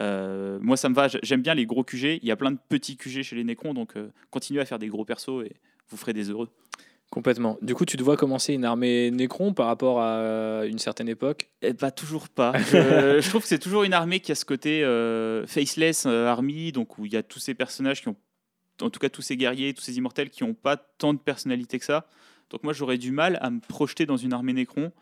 Euh, 0.00 0.58
moi, 0.60 0.76
ça 0.76 0.88
me 0.88 0.94
va. 0.94 1.08
J'aime 1.22 1.42
bien 1.42 1.54
les 1.54 1.66
gros 1.66 1.82
QG. 1.84 2.18
Il 2.22 2.28
y 2.28 2.30
a 2.30 2.36
plein 2.36 2.50
de 2.52 2.58
petits 2.68 2.96
QG 2.96 3.22
chez 3.22 3.36
les 3.36 3.44
Necrons, 3.44 3.74
donc 3.74 3.96
euh, 3.96 4.08
continuez 4.30 4.60
à 4.60 4.64
faire 4.64 4.78
des 4.78 4.88
gros 4.88 5.04
persos 5.04 5.44
et 5.44 5.52
vous 5.88 5.96
ferez 5.96 6.12
des 6.12 6.30
heureux. 6.30 6.48
Complètement. 7.10 7.58
Du 7.60 7.74
coup, 7.74 7.84
tu 7.84 7.96
dois 7.96 8.16
commencer 8.16 8.52
une 8.54 8.64
armée 8.64 9.10
Nécron 9.10 9.52
par 9.52 9.66
rapport 9.66 10.00
à 10.00 10.62
une 10.66 10.78
certaine 10.78 11.08
époque? 11.08 11.50
Eh 11.60 11.72
bah, 11.72 11.90
toujours 11.90 12.28
pas. 12.28 12.52
Je, 12.58 13.20
je 13.20 13.28
trouve 13.28 13.42
que 13.42 13.48
c'est 13.48 13.58
toujours 13.58 13.82
une 13.82 13.94
armée 13.94 14.20
qui 14.20 14.30
a 14.30 14.36
ce 14.36 14.44
côté 14.44 14.84
euh, 14.84 15.44
faceless 15.46 16.04
euh, 16.06 16.26
army, 16.28 16.70
donc 16.70 16.98
où 16.98 17.06
il 17.06 17.12
y 17.12 17.16
a 17.16 17.24
tous 17.24 17.40
ces 17.40 17.54
personnages 17.54 18.00
qui 18.02 18.08
ont, 18.08 18.16
en 18.80 18.90
tout 18.90 19.00
cas 19.00 19.08
tous 19.08 19.22
ces 19.22 19.36
guerriers, 19.36 19.74
tous 19.74 19.82
ces 19.82 19.96
immortels 19.98 20.30
qui 20.30 20.44
n'ont 20.44 20.54
pas 20.54 20.76
tant 20.76 21.12
de 21.12 21.18
personnalité 21.18 21.80
que 21.80 21.84
ça. 21.84 22.06
Donc 22.50 22.64
moi, 22.64 22.72
j'aurais 22.72 22.98
du 22.98 23.12
mal 23.12 23.38
à 23.40 23.50
me 23.50 23.60
projeter 23.60 24.06
dans 24.06 24.16
une 24.16 24.32
armée 24.32 24.52
Nécron. 24.52 24.92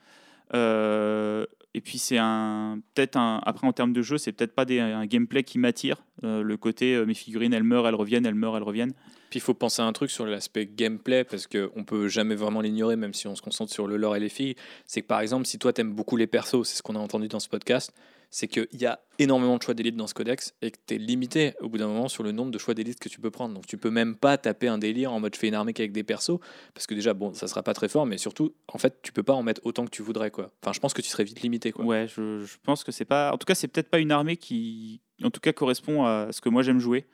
Euh, 0.54 1.46
et 1.74 1.80
puis 1.80 1.98
c'est 1.98 2.16
un 2.18 2.80
peut-être 2.94 3.16
un 3.16 3.40
après 3.44 3.66
en 3.66 3.72
termes 3.72 3.92
de 3.92 4.00
jeu, 4.00 4.16
c'est 4.16 4.32
peut-être 4.32 4.54
pas 4.54 4.64
un 4.68 5.06
gameplay 5.06 5.42
qui 5.42 5.58
m'attire. 5.58 6.02
Euh, 6.24 6.42
le 6.42 6.56
côté 6.56 6.94
euh, 6.94 7.04
mes 7.04 7.14
figurines 7.14 7.52
elles 7.52 7.62
meurent, 7.62 7.86
elles 7.86 7.94
reviennent, 7.94 8.24
elles 8.24 8.34
meurent, 8.34 8.56
elles 8.56 8.62
reviennent. 8.62 8.94
Puis 9.30 9.38
il 9.38 9.42
faut 9.42 9.52
penser 9.52 9.82
à 9.82 9.84
un 9.84 9.92
truc 9.92 10.10
sur 10.10 10.24
l'aspect 10.24 10.64
gameplay, 10.64 11.22
parce 11.22 11.46
qu'on 11.46 11.84
peut 11.84 12.08
jamais 12.08 12.34
vraiment 12.34 12.62
l'ignorer, 12.62 12.96
même 12.96 13.12
si 13.12 13.28
on 13.28 13.36
se 13.36 13.42
concentre 13.42 13.72
sur 13.72 13.86
le 13.86 13.98
lore 13.98 14.16
et 14.16 14.20
les 14.20 14.30
filles. 14.30 14.54
C'est 14.86 15.02
que 15.02 15.06
par 15.06 15.20
exemple, 15.20 15.44
si 15.46 15.58
toi 15.58 15.74
t'aimes 15.74 15.92
beaucoup 15.92 16.16
les 16.16 16.26
persos, 16.26 16.66
c'est 16.66 16.76
ce 16.76 16.82
qu'on 16.82 16.96
a 16.96 16.98
entendu 16.98 17.28
dans 17.28 17.40
ce 17.40 17.48
podcast, 17.48 17.92
c'est 18.30 18.46
qu'il 18.46 18.68
y 18.74 18.86
a 18.86 19.00
énormément 19.18 19.56
de 19.56 19.62
choix 19.62 19.74
d'élite 19.74 19.96
dans 19.96 20.06
ce 20.06 20.14
codex 20.14 20.54
et 20.60 20.70
que 20.70 20.76
tu 20.86 20.94
es 20.94 20.98
limité 20.98 21.54
au 21.60 21.68
bout 21.68 21.78
d'un 21.78 21.86
moment 21.88 22.08
sur 22.08 22.22
le 22.22 22.32
nombre 22.32 22.50
de 22.50 22.58
choix 22.58 22.74
d'élite 22.74 23.00
que 23.00 23.08
tu 23.08 23.20
peux 23.20 23.30
prendre. 23.30 23.54
Donc 23.54 23.66
tu 23.66 23.78
peux 23.78 23.90
même 23.90 24.16
pas 24.16 24.36
taper 24.36 24.68
un 24.68 24.78
délire 24.78 25.12
en 25.12 25.20
mode 25.20 25.34
je 25.34 25.40
fais 25.40 25.48
une 25.48 25.54
armée 25.54 25.72
qu'avec 25.72 25.92
des 25.92 26.04
persos, 26.04 26.38
parce 26.74 26.86
que 26.86 26.94
déjà, 26.94 27.14
bon, 27.14 27.32
ça 27.32 27.48
sera 27.48 27.62
pas 27.62 27.74
très 27.74 27.88
fort, 27.88 28.06
mais 28.06 28.18
surtout, 28.18 28.54
en 28.72 28.78
fait, 28.78 29.00
tu 29.02 29.12
peux 29.12 29.22
pas 29.22 29.32
en 29.32 29.42
mettre 29.42 29.60
autant 29.64 29.84
que 29.84 29.90
tu 29.90 30.02
voudrais. 30.02 30.30
quoi. 30.30 30.50
Enfin, 30.62 30.72
je 30.72 30.80
pense 30.80 30.94
que 30.94 31.02
tu 31.02 31.08
serais 31.08 31.24
vite 31.24 31.40
limité. 31.42 31.72
Quoi. 31.72 31.84
Ouais, 31.84 32.06
je, 32.08 32.44
pense 32.62 32.84
que 32.84 32.92
c'est 32.92 33.04
pas. 33.04 33.32
En 33.32 33.38
tout 33.38 33.46
cas, 33.46 33.54
c'est 33.54 33.68
peut-être 33.68 33.90
pas 33.90 33.98
une 33.98 34.10
armée 34.10 34.36
qui, 34.36 35.00
en 35.22 35.30
tout 35.30 35.40
cas, 35.40 35.52
correspond 35.52 36.04
à 36.04 36.28
ce 36.30 36.40
que 36.40 36.48
moi 36.48 36.62
j'aime 36.62 36.80
jouer. 36.80 37.06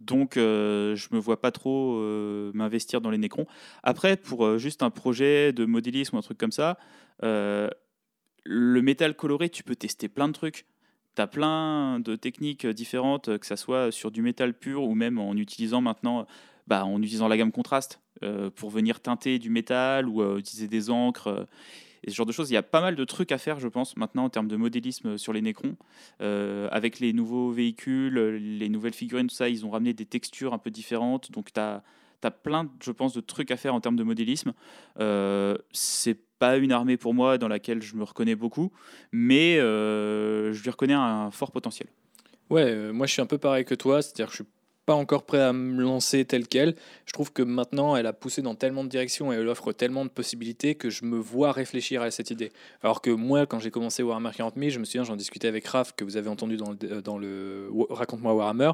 Donc, 0.00 0.36
euh, 0.36 0.96
je 0.96 1.08
me 1.12 1.18
vois 1.18 1.40
pas 1.40 1.52
trop 1.52 1.96
euh, 1.98 2.50
m'investir 2.52 3.00
dans 3.00 3.10
les 3.10 3.18
Nécrons. 3.18 3.46
Après, 3.82 4.16
pour 4.16 4.44
euh, 4.44 4.58
juste 4.58 4.82
un 4.82 4.90
projet 4.90 5.52
de 5.52 5.64
modélisme 5.64 6.16
ou 6.16 6.18
un 6.18 6.22
truc 6.22 6.36
comme 6.36 6.52
ça, 6.52 6.78
euh, 7.22 7.68
le 8.44 8.82
métal 8.82 9.14
coloré, 9.16 9.48
tu 9.48 9.62
peux 9.62 9.76
tester 9.76 10.08
plein 10.08 10.28
de 10.28 10.32
trucs. 10.32 10.66
Tu 11.16 11.22
as 11.22 11.26
plein 11.26 12.00
de 12.00 12.16
techniques 12.16 12.66
différentes, 12.66 13.38
que 13.38 13.46
ce 13.46 13.56
soit 13.56 13.92
sur 13.92 14.10
du 14.10 14.22
métal 14.22 14.54
pur 14.54 14.82
ou 14.82 14.94
même 14.94 15.18
en 15.18 15.34
utilisant 15.34 15.80
maintenant, 15.80 16.26
bah, 16.66 16.84
en 16.84 17.00
utilisant 17.00 17.28
la 17.28 17.36
gamme 17.36 17.52
contraste 17.52 18.00
euh, 18.22 18.50
pour 18.50 18.70
venir 18.70 19.00
teinter 19.00 19.38
du 19.38 19.50
métal 19.50 20.08
ou 20.08 20.22
euh, 20.22 20.38
utiliser 20.38 20.68
des 20.68 20.90
encres. 20.90 21.28
euh, 21.28 21.44
et 22.06 22.10
ce 22.10 22.16
genre 22.16 22.26
de 22.26 22.32
choses, 22.32 22.50
il 22.50 22.54
y 22.54 22.58
a 22.58 22.62
pas 22.62 22.82
mal 22.82 22.96
de 22.96 23.04
trucs 23.04 23.32
à 23.32 23.38
faire, 23.38 23.58
je 23.58 23.68
pense, 23.68 23.96
maintenant 23.96 24.24
en 24.24 24.28
termes 24.28 24.48
de 24.48 24.56
modélisme 24.56 25.16
sur 25.16 25.32
les 25.32 25.40
Nécrons. 25.40 25.76
Euh, 26.20 26.68
avec 26.70 27.00
les 27.00 27.14
nouveaux 27.14 27.50
véhicules, 27.50 28.18
euh, 28.18 28.38
les 28.38 28.68
nouvelles 28.68 28.92
figurines, 28.92 29.26
tout 29.26 29.34
ça, 29.34 29.48
ils 29.48 29.64
ont 29.64 29.70
ramené 29.70 29.94
des 29.94 30.04
textures 30.04 30.52
un 30.52 30.58
peu 30.58 30.70
différentes. 30.70 31.32
Donc, 31.32 31.52
tu 31.52 31.60
as, 31.60 31.82
plein, 32.42 32.70
je 32.82 32.90
pense, 32.90 33.14
de 33.14 33.20
trucs 33.20 33.50
à 33.50 33.56
faire 33.56 33.74
en 33.74 33.80
termes 33.80 33.96
de 33.96 34.02
modélisme. 34.02 34.52
Euh, 35.00 35.56
c'est 35.72 36.18
pas 36.44 36.56
une 36.58 36.72
armée 36.72 36.96
pour 36.96 37.14
moi 37.14 37.38
dans 37.38 37.48
laquelle 37.48 37.82
je 37.82 37.96
me 37.96 38.04
reconnais 38.04 38.34
beaucoup, 38.34 38.70
mais 39.12 39.58
euh, 39.58 40.52
je 40.52 40.62
lui 40.62 40.70
reconnais 40.70 40.94
un 40.94 41.30
fort 41.30 41.50
potentiel. 41.50 41.88
Ouais, 42.50 42.66
euh, 42.66 42.92
moi 42.92 43.06
je 43.06 43.12
suis 43.12 43.22
un 43.22 43.26
peu 43.26 43.38
pareil 43.38 43.64
que 43.64 43.74
toi, 43.74 44.02
c'est-à-dire 44.02 44.26
que 44.26 44.32
je 44.32 44.42
suis 44.42 44.52
pas 44.86 44.94
encore 44.94 45.24
prêt 45.24 45.40
à 45.40 45.52
me 45.52 45.82
lancer 45.82 46.24
tel 46.24 46.46
quel. 46.46 46.74
Je 47.06 47.12
trouve 47.12 47.32
que 47.32 47.42
maintenant 47.42 47.96
elle 47.96 48.06
a 48.06 48.12
poussé 48.12 48.42
dans 48.42 48.54
tellement 48.54 48.84
de 48.84 48.88
directions 48.88 49.32
et 49.32 49.36
elle 49.36 49.48
offre 49.48 49.72
tellement 49.72 50.04
de 50.04 50.10
possibilités 50.10 50.74
que 50.74 50.90
je 50.90 51.04
me 51.04 51.18
vois 51.18 51.52
réfléchir 51.52 52.02
à 52.02 52.10
cette 52.10 52.30
idée. 52.30 52.52
Alors 52.82 53.00
que 53.00 53.10
moi, 53.10 53.46
quand 53.46 53.58
j'ai 53.58 53.70
commencé 53.70 54.02
Warhammer 54.02 54.30
40 54.36 54.54
000, 54.56 54.70
je 54.70 54.78
me 54.78 54.84
souviens, 54.84 55.04
j'en 55.04 55.16
discutais 55.16 55.48
avec 55.48 55.66
Raph 55.66 55.94
que 55.96 56.04
vous 56.04 56.16
avez 56.16 56.28
entendu 56.28 56.56
dans 56.56 56.70
le, 56.70 56.76
euh, 56.84 57.00
dans 57.00 57.18
le 57.18 57.68
Raconte-moi 57.90 58.34
Warhammer. 58.34 58.72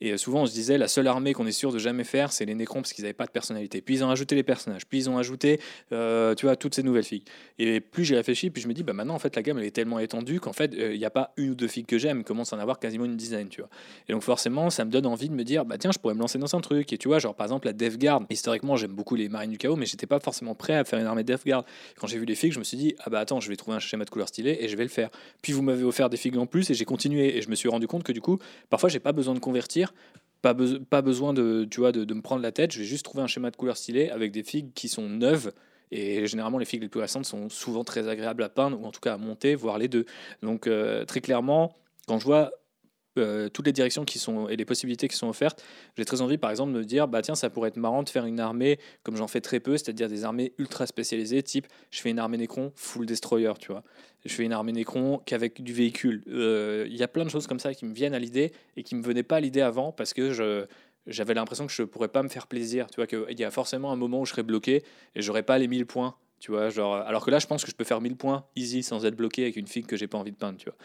Et 0.00 0.12
euh, 0.12 0.16
souvent 0.16 0.42
on 0.42 0.46
se 0.46 0.52
disait 0.52 0.78
la 0.78 0.88
seule 0.88 1.06
armée 1.06 1.32
qu'on 1.32 1.46
est 1.46 1.52
sûr 1.52 1.72
de 1.72 1.78
jamais 1.78 2.04
faire, 2.04 2.32
c'est 2.32 2.44
les 2.44 2.54
Nécrons 2.54 2.80
parce 2.82 2.92
qu'ils 2.92 3.04
n'avaient 3.04 3.12
pas 3.12 3.26
de 3.26 3.30
personnalité. 3.30 3.80
Puis 3.80 3.96
ils 3.96 4.04
ont 4.04 4.10
ajouté 4.10 4.34
les 4.34 4.42
personnages, 4.42 4.86
puis 4.86 4.98
ils 4.98 5.10
ont 5.10 5.16
ajouté, 5.16 5.60
euh, 5.92 6.34
tu 6.34 6.46
vois, 6.46 6.56
toutes 6.56 6.74
ces 6.74 6.82
nouvelles 6.82 7.04
filles. 7.04 7.24
Et 7.58 7.80
plus 7.80 8.04
j'y 8.04 8.16
réfléchis, 8.16 8.50
plus 8.50 8.62
je 8.62 8.68
me 8.68 8.74
dis, 8.74 8.82
bah 8.82 8.92
maintenant 8.92 9.14
en 9.14 9.18
fait 9.20 9.36
la 9.36 9.42
gamme 9.42 9.58
elle 9.58 9.64
est 9.64 9.70
tellement 9.70 10.00
étendue 10.00 10.40
qu'en 10.40 10.52
fait 10.52 10.74
euh, 10.74 10.92
il 10.92 10.98
n'y 10.98 11.04
a 11.04 11.10
pas 11.10 11.32
une 11.36 11.50
ou 11.50 11.54
deux 11.54 11.68
filles 11.68 11.84
que 11.84 11.98
j'aime, 11.98 12.24
commence 12.24 12.52
à 12.52 12.56
en 12.56 12.58
avoir 12.58 12.80
quasiment 12.80 13.04
une 13.04 13.16
dizaine, 13.16 13.48
tu 13.48 13.60
vois. 13.60 13.70
Et 14.08 14.12
donc 14.12 14.22
forcément, 14.22 14.70
ça 14.70 14.84
me 14.84 14.90
donne 14.90 15.06
envie 15.06 15.28
de 15.28 15.34
me 15.34 15.44
dire, 15.44 15.51
bah 15.64 15.78
tiens, 15.78 15.92
je 15.92 15.98
pourrais 15.98 16.14
me 16.14 16.20
lancer 16.20 16.38
dans 16.38 16.54
un 16.54 16.60
truc. 16.60 16.92
Et 16.92 16.98
tu 16.98 17.08
vois, 17.08 17.18
genre 17.18 17.34
par 17.34 17.46
exemple 17.46 17.66
la 17.66 17.72
Death 17.72 17.98
Guard. 17.98 18.22
Historiquement, 18.30 18.76
j'aime 18.76 18.92
beaucoup 18.92 19.14
les 19.14 19.28
marines 19.28 19.50
du 19.50 19.58
chaos, 19.58 19.76
mais 19.76 19.86
j'étais 19.86 20.06
pas 20.06 20.20
forcément 20.20 20.54
prêt 20.54 20.74
à 20.74 20.84
faire 20.84 20.98
une 20.98 21.06
armée 21.06 21.24
Death 21.24 21.44
Guard. 21.44 21.64
Quand 21.98 22.06
j'ai 22.06 22.18
vu 22.18 22.24
les 22.24 22.34
figues, 22.34 22.52
je 22.52 22.58
me 22.58 22.64
suis 22.64 22.76
dit, 22.76 22.94
ah 23.00 23.10
bah 23.10 23.20
attends, 23.20 23.40
je 23.40 23.48
vais 23.48 23.56
trouver 23.56 23.76
un 23.76 23.80
schéma 23.80 24.04
de 24.04 24.10
couleur 24.10 24.28
stylé 24.28 24.56
et 24.60 24.68
je 24.68 24.76
vais 24.76 24.84
le 24.84 24.88
faire. 24.88 25.10
Puis 25.42 25.52
vous 25.52 25.62
m'avez 25.62 25.84
offert 25.84 26.08
des 26.10 26.16
figues 26.16 26.38
en 26.38 26.46
plus 26.46 26.70
et 26.70 26.74
j'ai 26.74 26.84
continué. 26.84 27.36
Et 27.36 27.42
je 27.42 27.50
me 27.50 27.54
suis 27.54 27.68
rendu 27.68 27.86
compte 27.86 28.02
que 28.02 28.12
du 28.12 28.20
coup, 28.20 28.38
parfois 28.70 28.88
j'ai 28.88 29.00
pas 29.00 29.12
besoin 29.12 29.34
de 29.34 29.40
convertir. 29.40 29.94
Pas, 30.40 30.54
beso- 30.54 30.84
pas 30.84 31.02
besoin 31.02 31.32
de, 31.32 31.68
tu 31.70 31.78
vois, 31.78 31.92
de, 31.92 32.04
de 32.04 32.14
me 32.14 32.20
prendre 32.20 32.42
la 32.42 32.50
tête, 32.50 32.72
je 32.72 32.80
vais 32.80 32.84
juste 32.84 33.04
trouver 33.04 33.22
un 33.22 33.28
schéma 33.28 33.52
de 33.52 33.56
couleur 33.56 33.76
stylé 33.76 34.10
avec 34.10 34.32
des 34.32 34.42
figues 34.42 34.72
qui 34.74 34.88
sont 34.88 35.08
neuves 35.08 35.52
et 35.92 36.26
généralement, 36.26 36.58
les 36.58 36.64
figues 36.64 36.82
les 36.82 36.88
plus 36.88 37.00
récentes 37.00 37.26
sont 37.26 37.50
souvent 37.50 37.84
très 37.84 38.08
agréables 38.08 38.42
à 38.42 38.48
peindre 38.48 38.80
ou 38.80 38.86
en 38.86 38.90
tout 38.90 39.00
cas 39.00 39.12
à 39.12 39.18
monter, 39.18 39.54
voire 39.54 39.78
les 39.78 39.88
deux. 39.88 40.06
Donc, 40.42 40.66
euh, 40.66 41.04
très 41.04 41.20
clairement, 41.20 41.76
quand 42.08 42.18
je 42.18 42.24
vois 42.24 42.50
euh, 43.18 43.48
toutes 43.48 43.66
les 43.66 43.72
directions 43.72 44.04
qui 44.04 44.18
sont 44.18 44.48
et 44.48 44.56
les 44.56 44.64
possibilités 44.64 45.08
qui 45.08 45.16
sont 45.16 45.28
offertes, 45.28 45.62
j'ai 45.96 46.04
très 46.04 46.20
envie, 46.20 46.38
par 46.38 46.50
exemple, 46.50 46.72
de 46.72 46.78
me 46.78 46.84
dire 46.84 47.08
bah 47.08 47.22
tiens, 47.22 47.34
ça 47.34 47.50
pourrait 47.50 47.68
être 47.68 47.76
marrant 47.76 48.02
de 48.02 48.08
faire 48.08 48.24
une 48.24 48.40
armée 48.40 48.78
comme 49.02 49.16
j'en 49.16 49.28
fais 49.28 49.40
très 49.40 49.60
peu, 49.60 49.76
c'est-à-dire 49.76 50.08
des 50.08 50.24
armées 50.24 50.52
ultra 50.58 50.86
spécialisées, 50.86 51.42
type 51.42 51.66
je 51.90 52.00
fais 52.00 52.10
une 52.10 52.18
armée 52.18 52.38
Necron 52.38 52.72
full 52.74 53.06
destroyer, 53.06 53.52
tu 53.58 53.72
vois. 53.72 53.82
Je 54.24 54.32
fais 54.32 54.44
une 54.44 54.52
armée 54.52 54.72
Necron 54.72 55.20
qu'avec 55.26 55.62
du 55.62 55.72
véhicule. 55.72 56.22
Euh, 56.28 56.86
Il 56.88 56.96
y 56.96 57.02
a 57.02 57.08
plein 57.08 57.24
de 57.24 57.30
choses 57.30 57.46
comme 57.46 57.58
ça 57.60 57.74
qui 57.74 57.84
me 57.84 57.94
viennent 57.94 58.14
à 58.14 58.18
l'idée 58.18 58.52
et 58.76 58.82
qui 58.82 58.94
me 58.94 59.02
venaient 59.02 59.22
pas 59.22 59.36
à 59.36 59.40
l'idée 59.40 59.62
avant 59.62 59.92
parce 59.92 60.12
que 60.14 60.32
je 60.32 60.66
j'avais 61.06 61.34
l'impression 61.34 61.66
que 61.66 61.72
je 61.72 61.82
pourrais 61.82 62.08
pas 62.08 62.22
me 62.22 62.28
faire 62.28 62.46
plaisir, 62.46 62.86
tu 62.88 62.96
vois, 62.96 63.06
qu'il 63.06 63.38
y 63.38 63.44
a 63.44 63.50
forcément 63.50 63.92
un 63.92 63.96
moment 63.96 64.20
où 64.20 64.24
je 64.24 64.30
serais 64.30 64.44
bloqué 64.44 64.84
et 65.14 65.22
j'aurais 65.22 65.42
pas 65.42 65.58
les 65.58 65.66
1000 65.66 65.86
points, 65.86 66.14
tu 66.38 66.52
vois, 66.52 66.70
genre, 66.70 66.94
alors 66.94 67.24
que 67.24 67.30
là, 67.30 67.38
je 67.38 67.46
pense 67.46 67.64
que 67.64 67.70
je 67.70 67.76
peux 67.76 67.84
faire 67.84 68.00
1000 68.00 68.16
points 68.16 68.44
easy 68.56 68.82
sans 68.82 69.04
être 69.04 69.16
bloqué 69.16 69.42
avec 69.42 69.56
une 69.56 69.66
figue 69.66 69.86
que 69.86 69.96
j'ai 69.96 70.06
pas 70.06 70.18
envie 70.18 70.32
de 70.32 70.36
peindre, 70.36 70.58
tu 70.58 70.66
vois. 70.66 70.76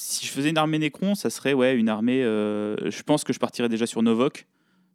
Si 0.00 0.24
je 0.26 0.30
faisais 0.30 0.50
une 0.50 0.58
armée 0.58 0.78
Nécron, 0.78 1.14
ça 1.16 1.28
serait 1.28 1.54
ouais, 1.54 1.74
une 1.74 1.88
armée. 1.88 2.22
euh, 2.22 2.76
je 2.88 3.02
pense 3.02 3.24
que 3.24 3.32
je 3.32 3.40
partirais 3.40 3.68
déjà 3.68 3.84
sur 3.84 4.00
Novok, 4.02 4.46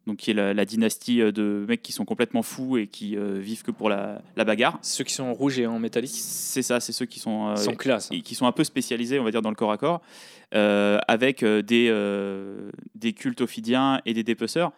donc 0.08 0.16
qui 0.18 0.32
est 0.32 0.34
la, 0.34 0.54
la 0.54 0.64
dynastie 0.64 1.22
euh, 1.22 1.34
de 1.34 1.66
mecs 1.68 1.82
qui 1.82 1.92
sont 1.92 2.06
complètement 2.06 2.42
fous 2.42 2.78
et 2.78 2.88
qui 2.88 3.18
euh, 3.18 3.38
vivent 3.40 3.64
que 3.64 3.72
pour 3.72 3.90
la, 3.90 4.22
la 4.38 4.46
bagarre. 4.46 4.80
Ceux 4.82 5.04
qui 5.04 5.14
sont 5.14 5.24
en 5.26 5.34
rouge 5.34 5.60
et 5.60 5.68
en 5.68 5.78
métallique, 5.78 6.12
C'est 6.14 6.62
ça, 6.62 6.80
c'est 6.80 6.94
ceux 6.94 7.06
qui 7.06 7.20
sont, 7.20 7.50
euh, 7.50 7.56
sans 7.58 7.76
classe. 7.76 8.12
hein. 8.12 8.16
et 8.16 8.22
qui 8.22 8.34
sont 8.34 8.46
un 8.48 8.54
peu 8.54 8.64
spécialisés, 8.64 9.20
on 9.20 9.26
va 9.26 9.32
dire, 9.32 9.42
dans 9.42 9.50
le 9.50 9.56
corps 9.56 9.74
à 9.74 9.78
corps, 9.78 10.02
avec 10.54 11.44
des, 11.44 11.92
des 12.96 13.14
cultes 13.14 13.42
ophidiens 13.42 14.02
et 14.06 14.14
des 14.14 14.24
dépeceurs. 14.24 14.72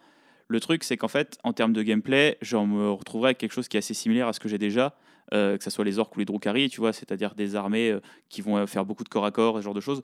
Le 0.48 0.60
truc, 0.60 0.84
c'est 0.84 0.96
qu'en 0.96 1.08
fait, 1.08 1.38
en 1.44 1.52
termes 1.52 1.72
de 1.72 1.82
gameplay, 1.82 2.38
je 2.40 2.56
me 2.56 2.90
retrouverai 2.90 3.28
avec 3.28 3.38
quelque 3.38 3.52
chose 3.52 3.68
qui 3.68 3.76
est 3.76 3.78
assez 3.78 3.94
similaire 3.94 4.28
à 4.28 4.32
ce 4.32 4.40
que 4.40 4.48
j'ai 4.48 4.58
déjà, 4.58 4.96
que 5.32 5.58
ce 5.60 5.70
soit 5.70 5.84
les 5.84 5.98
orques 5.98 6.14
ou 6.16 6.18
les 6.18 6.24
Drukhari, 6.24 6.68
tu 6.68 6.80
vois, 6.80 6.92
c'est-à-dire 6.92 7.34
des 7.34 7.56
armées 7.56 7.90
euh, 7.90 8.00
qui 8.28 8.42
vont 8.42 8.56
euh, 8.56 8.66
faire 8.66 8.84
beaucoup 8.84 9.04
de 9.04 9.08
corps 9.08 9.24
à 9.24 9.30
corps, 9.30 9.58
ce 9.58 9.62
genre 9.62 9.74
de 9.74 9.80
choses. 9.80 10.02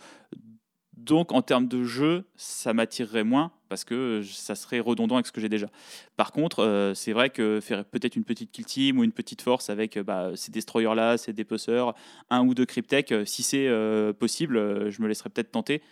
Donc, 0.97 1.33
en 1.33 1.43
termes 1.43 1.67
de 1.67 1.83
jeu, 1.83 2.25
ça 2.37 2.75
m'attirerait 2.75 3.25
moins 3.25 3.51
parce 3.69 3.85
que 3.85 3.95
euh, 3.95 4.23
ça 4.23 4.55
serait 4.55 4.79
redondant 4.79 5.17
avec 5.17 5.27
ce 5.27 5.33
que 5.33 5.41
j'ai 5.41 5.49
déjà. 5.49 5.69
Par 6.17 6.31
contre, 6.31 6.61
euh, 6.61 6.95
c'est 6.95 7.13
vrai 7.13 7.31
que 7.31 7.61
faire 7.61 7.85
peut-être 7.85 8.15
une 8.15 8.25
petite 8.25 8.53
kill 8.53 8.67
team 8.67 8.99
ou 8.99 9.05
une 9.05 9.13
petite 9.13 9.43
force 9.43 9.71
avec 9.71 9.97
euh, 9.97 10.05
bah, 10.05 10.31
ces 10.37 10.53
destroyers-là, 10.53 11.19
ces 11.19 11.33
dépeceurs, 11.33 11.95
un 12.31 12.47
ou 12.47 12.55
deux 12.55 12.67
cryptech, 12.67 13.11
euh, 13.11 13.25
si 13.25 13.43
c'est 13.43 13.67
euh, 13.69 14.13
possible, 14.13 14.57
euh, 14.57 14.91
je 14.91 15.03
me 15.03 15.09
laisserai 15.09 15.31
peut-être 15.31 15.51
tenter 15.51 15.83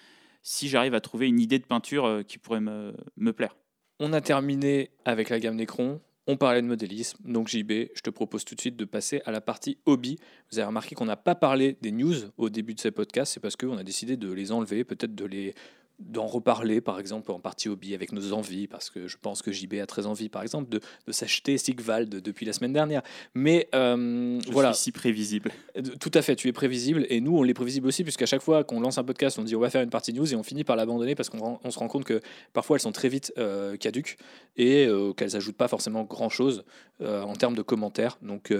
si 0.43 0.69
j'arrive 0.69 0.95
à 0.95 1.01
trouver 1.01 1.27
une 1.27 1.41
idée 1.41 1.59
de 1.59 1.67
peinture 1.67 2.05
euh, 2.05 2.23
qui 2.23 2.39
pourrait 2.39 2.61
me, 2.61 2.95
me 3.17 3.33
plaire. 3.33 3.57
On 3.99 4.13
a 4.13 4.21
terminé 4.21 4.91
avec 5.05 5.29
la 5.29 5.41
gamme 5.41 5.57
Necron. 5.57 6.01
On 6.33 6.37
parlait 6.37 6.63
de 6.63 6.67
modélisme, 6.69 7.19
donc 7.25 7.49
JB, 7.49 7.89
je 7.93 8.03
te 8.03 8.11
propose 8.11 8.45
tout 8.45 8.55
de 8.55 8.61
suite 8.61 8.77
de 8.77 8.85
passer 8.85 9.21
à 9.25 9.33
la 9.33 9.41
partie 9.41 9.79
hobby. 9.85 10.17
Vous 10.53 10.61
avez 10.61 10.67
remarqué 10.69 10.95
qu'on 10.95 11.05
n'a 11.05 11.17
pas 11.17 11.35
parlé 11.35 11.77
des 11.83 11.91
news 11.91 12.15
au 12.39 12.51
début 12.51 12.73
de 12.73 12.79
ces 12.79 12.93
podcasts, 12.93 13.33
c'est 13.33 13.41
parce 13.41 13.57
qu'on 13.57 13.77
a 13.77 13.83
décidé 13.83 14.17
de 14.17 14.31
les 14.31 14.53
enlever, 14.53 14.85
peut-être 14.85 15.17
de 15.17 15.25
les 15.25 15.57
d'en 16.01 16.27
reparler, 16.27 16.81
par 16.81 16.99
exemple, 16.99 17.31
en 17.31 17.39
partie 17.39 17.69
hobby 17.69 17.95
avec 17.95 18.13
nos 18.13 18.33
envies, 18.33 18.67
parce 18.67 18.91
que 18.91 19.07
je 19.07 19.17
pense 19.21 19.43
que 19.43 19.53
JB 19.53 19.75
a 19.75 19.87
très 19.87 20.07
envie, 20.07 20.29
par 20.29 20.43
exemple, 20.43 20.69
de, 20.69 20.81
de 21.07 21.13
s'acheter 21.13 21.59
Sigvald 21.59 22.09
depuis 22.09 22.47
la 22.47 22.53
semaine 22.53 22.73
dernière. 22.73 23.03
Mais 23.35 23.69
euh, 23.75 24.41
Je 24.45 24.51
voilà, 24.51 24.73
suis 24.73 24.85
si 24.85 24.93
prévisible. 24.93 25.53
Euh, 25.77 25.83
Tout 26.01 26.11
à 26.15 26.23
fait, 26.23 26.37
tu 26.37 26.49
es 26.49 26.53
prévisible 26.53 27.07
et 27.09 27.21
nous 27.21 27.37
on 27.37 27.43
l'est 27.43 27.55
prévisible 27.55 27.87
aussi 27.87 28.03
puisqu'à 28.03 28.27
chaque 28.27 28.43
fois 28.43 28.65
qu'on 28.65 28.81
lance 28.81 28.99
un 28.99 29.05
podcast 29.05 29.39
on 29.39 29.43
dit 29.43 29.55
on 29.55 29.61
va 29.61 29.71
faire 29.71 29.83
une 29.83 29.91
partie 29.91 30.13
news 30.13 30.33
et 30.33 30.37
on 30.37 30.43
finit 30.43 30.65
par 30.65 30.77
l'abandonner 30.77 31.15
parce 31.15 31.29
qu'on 31.29 31.59
on 31.63 31.71
se 31.71 31.79
rend 31.79 31.89
compte 31.89 32.05
que 32.05 32.21
parfois 32.53 32.77
elles 32.77 32.81
sont 32.81 32.93
très 32.93 33.09
vite 33.09 33.33
euh, 33.39 33.77
caduques 33.77 34.17
et 34.57 34.87
euh, 34.87 35.13
qu'elles 35.13 35.37
ajoutent 35.37 35.57
pas 35.57 35.69
forcément 35.69 36.05
grand 36.05 36.29
chose 36.29 36.65
en 37.03 37.33
termes 37.33 37.55
de 37.55 37.63
commentaires. 37.63 38.19
Donc 38.21 38.53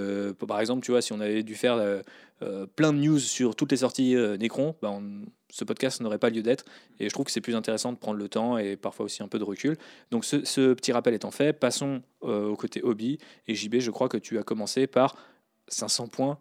par 0.49 0.61
exemple 0.61 0.83
tu 0.83 0.93
vois 0.93 1.03
si 1.03 1.13
on 1.13 1.21
avait 1.21 1.43
dû 1.43 1.55
faire 1.55 1.79
euh, 2.43 2.67
plein 2.67 2.93
de 2.93 2.99
news 2.99 3.19
sur 3.19 3.55
toutes 3.55 3.71
les 3.71 3.79
sorties 3.79 4.17
euh, 4.17 4.37
Necron, 4.37 4.75
bah, 4.81 4.99
ce 5.51 5.65
podcast 5.65 6.01
n'aurait 6.01 6.19
pas 6.19 6.31
lieu 6.31 6.43
d'être 6.43 6.65
et 6.99 7.09
je 7.09 7.13
trouve 7.13 7.27
que 7.27 7.33
c'est 7.33 7.41
plus 7.41 7.55
intéressant 7.55 7.93
de 7.93 7.99
prendre 7.99 8.19
le 8.19 8.29
temps 8.29 8.57
et 8.57 8.77
parfois 8.77 9.07
aussi 9.07 9.23
un 9.23 9.29
peu 9.29 9.39
de 9.39 9.45
recul. 9.45 9.77
Donc 10.11 10.25
ce, 10.25 10.45
ce 10.45 10.73
petit 10.73 10.93
rappel 10.93 11.13
étant 11.15 11.31
fait, 11.31 11.53
passons 11.53 12.03
euh, 12.23 12.49
au 12.49 12.57
côté 12.57 12.83
hobby 12.83 13.19
et 13.47 13.55
JB 13.55 13.81
je 13.81 13.91
crois 13.91 14.09
que 14.09 14.17
tu 14.17 14.39
as 14.39 14.43
commencé 14.43 14.87
par 14.87 15.17
500 15.69 16.09
points 16.09 16.39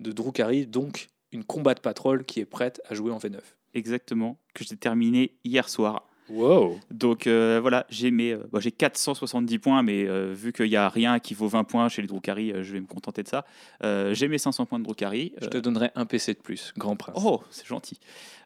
de 0.00 0.12
Drukhari, 0.12 0.66
donc 0.66 1.08
une 1.30 1.44
combat 1.44 1.74
de 1.74 1.80
patrol 1.80 2.24
qui 2.24 2.40
est 2.40 2.46
prête 2.46 2.80
à 2.88 2.94
jouer 2.94 3.12
en 3.12 3.18
V9. 3.18 3.40
Exactement, 3.74 4.38
que 4.54 4.64
j'ai 4.64 4.76
terminé 4.76 5.36
hier 5.44 5.68
soir. 5.68 6.06
Wow 6.30 6.78
Donc 6.90 7.26
euh, 7.26 7.58
voilà, 7.60 7.86
j'ai 7.90 8.10
mes, 8.10 8.32
euh, 8.32 8.46
bon, 8.50 8.58
j'ai 8.58 8.72
470 8.72 9.58
points, 9.58 9.82
mais 9.82 10.06
euh, 10.06 10.32
vu 10.34 10.52
qu'il 10.52 10.68
n'y 10.70 10.76
a 10.76 10.88
rien 10.88 11.18
qui 11.18 11.34
vaut 11.34 11.48
20 11.48 11.64
points 11.64 11.88
chez 11.88 12.00
les 12.00 12.08
Drukhari, 12.08 12.52
euh, 12.52 12.62
je 12.62 12.72
vais 12.72 12.80
me 12.80 12.86
contenter 12.86 13.22
de 13.22 13.28
ça. 13.28 13.44
Euh, 13.82 14.14
j'ai 14.14 14.28
mes 14.28 14.38
500 14.38 14.64
points 14.64 14.78
de 14.78 14.84
Drukhari. 14.84 15.32
Je 15.40 15.48
te 15.48 15.58
donnerai 15.58 15.90
un 15.94 16.06
PC 16.06 16.32
de 16.32 16.38
plus, 16.38 16.72
grand 16.78 16.96
prince. 16.96 17.16
Oh, 17.22 17.42
c'est 17.50 17.66
gentil. 17.66 18.00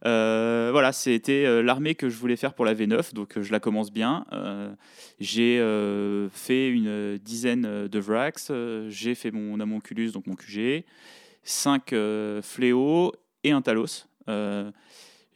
Euh, 0.05 0.71
voilà, 0.73 0.93
c'était 0.93 1.45
euh, 1.45 1.63
l'armée 1.63 1.95
que 1.95 2.09
je 2.09 2.17
voulais 2.17 2.37
faire 2.37 2.55
pour 2.55 2.65
la 2.65 2.75
V9, 2.75 3.15
donc 3.15 3.37
euh, 3.37 3.43
je 3.43 3.53
la 3.53 3.61
commence 3.61 3.93
bien. 3.93 4.27
Euh, 4.33 4.73
j'ai 5.21 5.61
euh, 5.61 6.29
fait 6.31 6.69
une 6.69 7.19
dizaine 7.19 7.87
de 7.87 7.99
Vrax, 7.99 8.49
euh, 8.51 8.89
j'ai 8.91 9.15
fait 9.15 9.31
mon 9.31 9.61
homunculus, 9.61 10.11
donc 10.11 10.27
mon 10.27 10.35
QG. 10.35 10.85
5 11.45 11.95
fléaux 12.43 13.15
et 13.43 13.53
un 13.53 13.63
Talos. 13.63 14.05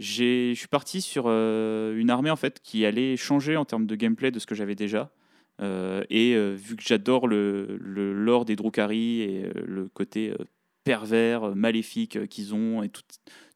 Je 0.02 0.54
suis 0.54 0.68
parti 0.68 1.00
sur 1.00 1.28
une 1.28 2.10
armée 2.10 2.30
en 2.30 2.36
fait 2.36 2.60
qui 2.60 2.84
allait 2.84 3.16
changer 3.16 3.56
en 3.56 3.64
termes 3.64 3.86
de 3.86 3.94
gameplay 3.94 4.30
de 4.30 4.38
ce 4.38 4.46
que 4.46 4.54
j'avais 4.54 4.74
déjà. 4.74 5.12
et 5.60 6.36
vu 6.56 6.76
que 6.76 6.82
j'adore 6.82 7.28
le, 7.28 7.78
le, 7.80 8.44
des 8.44 8.56
Drukhari 8.56 9.20
et 9.20 9.50
le 9.54 9.88
côté 9.88 10.34
pervers, 10.82 11.54
maléfique 11.54 12.26
qu'ils 12.28 12.52
ont 12.54 12.82
et 12.82 12.90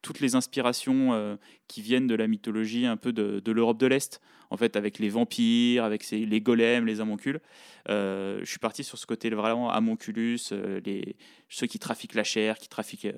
toutes 0.03 0.21
les 0.21 0.37
inspirations 0.37 1.39
qui 1.67 1.83
viennent 1.83 2.07
de 2.07 2.15
la 2.15 2.29
mythologie 2.29 2.87
un 2.87 2.97
peu 2.97 3.13
de, 3.13 3.51
l'Europe 3.51 3.79
de 3.79 3.87
l'Est, 3.87 4.21
en 4.51 4.57
fait, 4.57 4.77
avec 4.77 5.01
les 5.01 5.09
vampires, 5.09 5.83
avec 5.83 6.09
les 6.11 6.41
golems, 6.41 6.87
les 6.87 7.01
amoncules. 7.01 7.41
je 7.89 8.45
suis 8.45 8.61
parti 8.61 8.85
sur 8.85 8.99
ce 8.99 9.07
côté 9.07 9.31
vraiment 9.31 9.73
amonculus, 9.73 10.39
ceux 10.39 11.67
qui 11.67 11.79
trafiquent 11.81 12.15
la 12.15 12.25
chair, 12.25 12.59
qui 12.59 12.69
trafiquent 12.69 13.09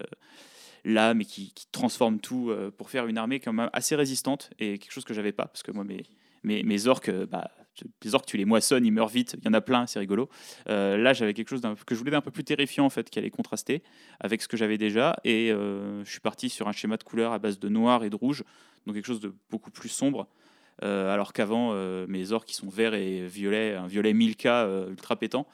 l'âme 0.88 1.20
et 1.20 1.24
qui, 1.24 1.52
qui, 1.52 1.66
transforment 1.70 2.20
tout 2.20 2.52
pour 2.76 2.90
faire 2.90 3.06
une 3.06 3.18
armée 3.18 3.40
quand 3.40 3.52
même 3.52 3.70
assez 3.72 3.94
résistante 3.94 4.50
et 4.58 4.78
quelque 4.78 4.92
chose 4.92 5.04
que 5.04 5.14
j'avais 5.14 5.32
pas, 5.32 5.46
parce 5.46 5.62
que 5.62 5.70
moi, 5.70 5.84
mes, 5.84 6.04
mes, 6.62 6.86
orques, 6.86 7.10
bah, 7.10 7.50
les 8.02 8.14
orques, 8.14 8.26
tu 8.26 8.36
les 8.36 8.44
moissonnes, 8.44 8.84
ils 8.84 8.92
meurent 8.92 9.08
vite. 9.08 9.36
Il 9.38 9.44
y 9.44 9.48
en 9.48 9.54
a 9.54 9.60
plein, 9.60 9.86
c'est 9.86 9.98
rigolo. 9.98 10.28
Euh, 10.68 10.96
là, 10.96 11.12
j'avais 11.12 11.34
quelque 11.34 11.48
chose 11.48 11.62
que 11.86 11.94
je 11.94 11.98
voulais 11.98 12.10
d'un 12.10 12.20
peu 12.20 12.30
plus 12.30 12.44
terrifiant, 12.44 12.84
en 12.84 12.90
fait, 12.90 13.10
qui 13.10 13.18
allait 13.18 13.30
contraster 13.30 13.82
avec 14.20 14.42
ce 14.42 14.48
que 14.48 14.56
j'avais 14.56 14.78
déjà. 14.78 15.16
Et 15.24 15.50
euh, 15.52 16.04
je 16.04 16.10
suis 16.10 16.20
parti 16.20 16.48
sur 16.48 16.68
un 16.68 16.72
schéma 16.72 16.96
de 16.96 17.04
couleurs 17.04 17.32
à 17.32 17.38
base 17.38 17.58
de 17.58 17.68
noir 17.68 18.04
et 18.04 18.10
de 18.10 18.16
rouge, 18.16 18.44
donc 18.86 18.94
quelque 18.94 19.06
chose 19.06 19.20
de 19.20 19.34
beaucoup 19.50 19.70
plus 19.70 19.88
sombre. 19.88 20.28
Euh, 20.84 21.12
alors 21.12 21.32
qu'avant, 21.32 21.74
mes 22.06 22.32
orques 22.32 22.48
qui 22.48 22.54
sont 22.54 22.68
verts 22.68 22.94
et 22.94 23.26
violets, 23.26 23.74
un 23.74 23.86
violet 23.86 24.12
1000K 24.12 24.90
ultra 24.90 25.16
pétant. 25.16 25.46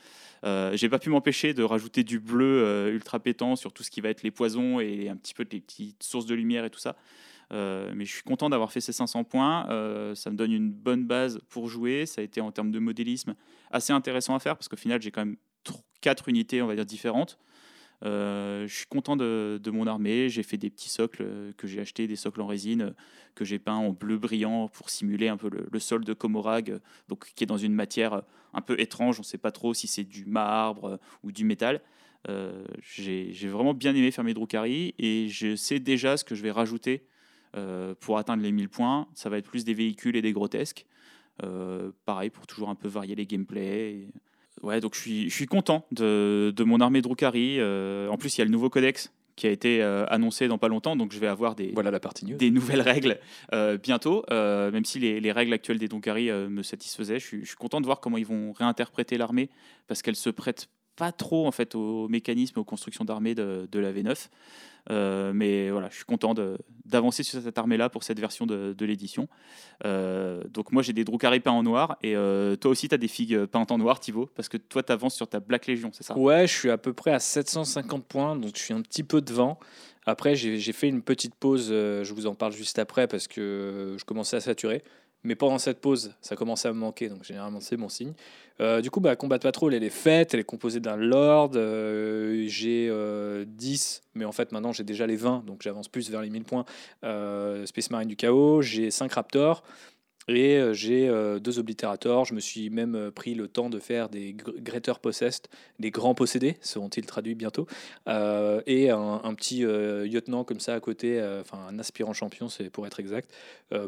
j'ai 0.45 0.89
pas 0.89 0.99
pu 0.99 1.11
m'empêcher 1.11 1.55
de 1.55 1.63
rajouter 1.63 2.05
du 2.05 2.21
bleu 2.21 2.91
ultra 2.93 3.19
pétant 3.21 3.57
sur 3.57 3.73
tout 3.73 3.83
ce 3.83 3.91
qui 3.91 4.01
va 4.01 4.11
être 4.11 4.23
les 4.23 4.31
poisons 4.31 4.81
et 4.81 5.09
un 5.09 5.17
petit 5.17 5.35
peu 5.35 5.45
des 5.45 5.61
petites 5.61 6.03
sources 6.03 6.27
de 6.27 6.35
lumière 6.35 6.65
et 6.65 6.71
tout 6.71 6.81
ça. 6.81 6.97
Euh, 7.53 7.93
mais 7.95 8.05
je 8.05 8.13
suis 8.13 8.23
content 8.23 8.49
d'avoir 8.49 8.73
fait 8.73 8.81
ces 8.81 8.93
500 8.93 9.25
points. 9.25 9.69
Euh, 9.71 10.15
ça 10.15 10.31
me 10.31 10.37
donne 10.37 10.53
une 10.53 10.71
bonne 10.71 11.07
base 11.07 11.41
pour 11.49 11.69
jouer. 11.69 12.07
Ça 12.07 12.21
a 12.21 12.25
été 12.25 12.41
en 12.41 12.51
termes 12.51 12.71
de 12.71 12.79
modélisme 12.79 13.35
assez 13.71 13.93
intéressant 13.93 14.35
à 14.35 14.39
faire 14.39 14.57
parce 14.57 14.69
qu'au 14.69 14.77
final, 14.77 15.01
j'ai 15.03 15.11
quand 15.11 15.25
même 15.25 15.37
quatre 16.01 16.29
unités, 16.29 16.63
on 16.63 16.67
va 16.67 16.75
dire, 16.75 16.87
différentes. 16.87 17.39
Euh, 18.03 18.67
je 18.67 18.75
suis 18.75 18.87
content 18.87 19.17
de, 19.17 19.71
mon 19.73 19.87
armée. 19.87 20.29
J'ai 20.29 20.43
fait 20.43 20.57
des 20.57 20.71
petits 20.71 20.89
socles 20.89 21.53
que 21.57 21.67
j'ai 21.67 21.81
achetés, 21.81 22.07
des 22.07 22.17
socles 22.17 22.41
en 22.41 22.47
résine 22.47 22.95
que 23.35 23.45
j'ai 23.45 23.59
peints 23.59 23.75
en 23.75 23.91
bleu 23.91 24.19
brillant 24.19 24.69
pour 24.69 24.91
simuler 24.91 25.29
un 25.29 25.37
peu 25.37 25.51
le, 25.51 25.79
sol 25.81 26.05
de 26.05 26.13
Komorag, 26.13 26.79
donc 27.09 27.33
qui 27.35 27.45
est 27.45 27.47
dans 27.49 27.57
une 27.57 27.75
matière 27.75 28.23
un 28.53 28.61
peu 28.61 28.79
étrange. 28.79 29.19
On 29.19 29.23
ne 29.23 29.27
sait 29.27 29.39
pas 29.39 29.51
trop 29.51 29.75
si 29.75 29.87
c'est 29.87 30.05
du 30.05 30.25
marbre 30.25 31.01
ou 31.23 31.33
du 31.33 31.45
métal. 31.45 31.81
j'ai 32.81 33.49
vraiment 33.49 33.75
bien 33.75 33.95
aimé 33.95 34.11
faire 34.11 34.25
mes 34.25 34.35
Drukhari 34.35 34.95
et 34.99 35.29
je 35.29 35.57
sais 35.57 35.81
déjà 35.81 36.17
ce 36.17 36.25
que 36.25 36.35
je 36.35 36.43
vais 36.43 36.53
rajouter 36.53 37.07
euh, 37.57 37.95
pour 38.01 38.19
atteindre 38.19 38.43
les 38.43 38.51
1000 38.51 38.69
points, 38.69 39.07
ça 39.15 39.29
va 39.29 39.39
être 39.39 39.49
plus 39.49 39.65
des 39.65 39.75
véhicules 39.75 40.17
et 40.17 40.23
des 40.23 40.33
grotesques. 40.33 40.87
Euh, 41.43 41.93
pareil, 42.05 42.31
pour 42.31 42.47
toujours 42.47 42.69
un 42.69 42.75
peu 42.75 42.89
varier 42.89 43.15
les 43.15 43.27
gameplays. 43.27 44.09
Ouais, 44.65 44.81
donc 44.81 44.95
je 44.95 45.01
suis, 45.01 45.31
je 45.31 45.35
suis 45.35 45.47
content 45.47 45.87
de, 45.93 46.53
de 46.57 46.65
mon 46.65 46.81
armée 46.81 47.03
Drukhari. 47.03 47.61
Euh, 47.61 48.09
en 48.09 48.17
plus, 48.17 48.37
il 48.37 48.41
y 48.41 48.43
a 48.43 48.45
le 48.45 48.51
nouveau 48.51 48.71
codex 48.71 49.13
qui 49.37 49.49
a 49.49 49.51
été 49.51 49.83
annoncé 49.83 50.47
dans 50.47 50.59
pas 50.59 50.69
longtemps, 50.69 50.95
donc 50.95 51.13
je 51.13 51.19
vais 51.19 51.27
avoir 51.27 51.57
des, 51.57 51.73
voilà 51.73 51.91
la 51.91 51.99
partie 51.99 52.25
des 52.25 52.53
nouvelles 52.53 52.81
règles 52.83 53.19
bientôt, 53.83 54.25
même 54.31 54.85
si 54.85 55.01
les, 55.01 55.19
les, 55.19 55.33
règles 55.33 55.53
actuelles 55.53 55.79
des 55.79 55.89
Drukhari 55.89 56.31
me 56.31 56.63
satisfaisaient. 56.63 57.19
Je 57.19 57.27
suis, 57.27 57.41
je 57.41 57.49
suis, 57.49 57.57
content 57.57 57.81
de 57.81 57.87
voir 57.87 57.99
comment 57.99 58.17
ils 58.17 58.27
vont 58.27 58.53
réinterpréter 58.53 59.19
l'armée, 59.19 59.51
parce 59.89 60.03
qu'elle 60.03 60.15
se 60.15 60.31
prête 60.31 60.69
pas 60.97 61.13
trop 61.13 61.47
en 61.47 61.51
fait 61.51 61.75
aux 61.75 62.09
mécanismes, 62.09 62.61
aux 62.61 62.65
constructions 62.65 63.05
d'armée 63.05 63.35
de, 63.35 63.69
de, 63.71 63.79
la 63.79 63.93
V9. 63.93 64.29
Euh, 64.91 65.33
mais 65.35 65.71
voilà, 65.71 65.89
je 65.91 65.97
suis 65.97 66.05
content 66.05 66.35
d'avancer 66.85 67.23
sur 67.23 67.41
cette 67.41 67.59
armée-là 67.59 67.89
pour 67.89 68.03
cette 68.03 68.21
version 68.21 68.47
de, 68.47 68.85
l'édition. 68.85 69.29
Euh, 69.85 70.43
donc 70.51 70.73
moi 70.73 70.83
j'ai 70.83 70.93
des 70.93 71.05
Drukhari 71.05 71.41
peints 71.41 71.53
en 71.53 71.63
noir 71.63 71.97
et 72.03 72.15
euh, 72.17 72.55
toi 72.55 72.71
aussi 72.71 72.89
tu 72.89 72.95
as 72.95 72.99
des 72.99 73.09
figues 73.09 73.47
peintes 73.47 73.73
en 73.73 73.79
noir 73.79 73.99
Thibaut 73.99 74.31
parce 74.35 74.49
que 74.49 74.59
toi 74.59 74.83
tu 74.83 74.93
avances 74.93 75.15
sur 75.15 75.27
ta 75.27 75.41
Black 75.41 75.67
Legion, 75.67 75.91
c'est 75.93 76.05
ça? 76.05 76.17
Ouais, 76.17 76.47
je 76.47 76.53
suis 76.53 76.71
à 76.71 76.77
peu 76.77 76.93
près 76.93 77.13
à 77.13 77.19
750 77.19 78.05
points 78.05 78.37
donc 78.37 78.53
je 78.57 78.63
suis 78.63 78.75
un 78.75 78.83
petit 78.83 79.05
peu 79.05 79.23
devant. 79.23 79.59
Après 80.05 80.35
j'ai 80.35 80.73
fait 80.73 80.89
une 80.89 81.01
petite 81.01 81.35
pause, 81.35 81.69
je 81.71 82.13
vous 82.13 82.27
en 82.27 82.35
parle 82.35 82.53
juste 82.53 82.79
après 82.79 83.09
parce 83.09 83.27
que 83.27 83.97
je 83.99 84.05
commençais 84.05 84.37
à 84.37 84.41
saturer. 84.41 84.83
Mais 85.25 85.35
pendant 85.35 85.59
cette 85.59 85.81
pause, 85.81 86.15
ça 86.21 86.37
commençait 86.37 86.69
à 86.69 86.73
me 86.73 86.79
manquer, 86.79 87.09
donc 87.09 87.25
généralement 87.25 87.61
c'est 87.61 87.79
mon 87.79 87.89
signe. 87.89 88.13
Euh, 88.61 88.81
du 88.83 88.91
coup, 88.91 89.01
bah, 89.01 89.17
Combat 89.17 89.39
Patrol, 89.39 89.75
elle 89.75 89.83
est 89.83 89.91
faite, 89.91 90.35
elle 90.35 90.41
est 90.41 90.45
composée 90.45 90.81
d'un 90.81 90.97
Lord. 90.97 91.53
Euh, 91.57 92.45
j'ai 92.47 92.87
10, 92.87 92.91
euh, 92.91 93.45
mais 94.15 94.27
en 94.27 94.33
fait 94.33 94.53
maintenant 94.53 94.73
j'ai 94.73 94.85
déjà 94.85 95.07
les 95.07 95.17
20, 95.17 95.45
donc 95.47 95.63
j'avance 95.63 95.89
plus 95.89 96.11
vers 96.11 96.21
les 96.21 96.31
1000 96.31 96.45
points. 96.45 96.65
Space 97.03 97.91
Marine 97.91 98.09
du 98.09 98.17
Chaos, 98.17 98.63
j'ai 98.63 98.91
5 98.91 99.13
Raptors. 99.13 99.63
Et 100.29 100.57
euh, 100.57 100.73
j'ai 100.73 101.09
euh, 101.09 101.39
deux 101.39 101.59
oblitérateurs. 101.59 102.25
Je 102.25 102.35
me 102.35 102.41
suis 102.41 102.71
même 102.71 102.95
euh, 102.95 103.11
pris 103.11 103.35
le 103.35 103.49
temps 103.49 103.69
de 103.69 103.79
faire 103.79 104.09
des 104.09 104.35
Greater 104.35 104.99
Possessed, 105.01 105.49
des 105.79 105.91
grands 105.91 106.15
possédés, 106.15 106.57
seront-ils 106.61 107.07
traduits 107.07 107.35
bientôt, 107.35 107.67
et 108.07 108.91
un, 108.91 109.35
petit 109.35 109.63
lieutenant 109.63 110.45
comme 110.45 110.61
ça 110.61 110.75
à 110.75 110.81
côté, 110.81 111.21
enfin 111.41 111.59
un 111.69 111.79
aspirant 111.79 112.13
champion, 112.13 112.49
c'est 112.49 112.71
pour 112.71 112.87
être 112.87 113.01
exact, 113.01 113.31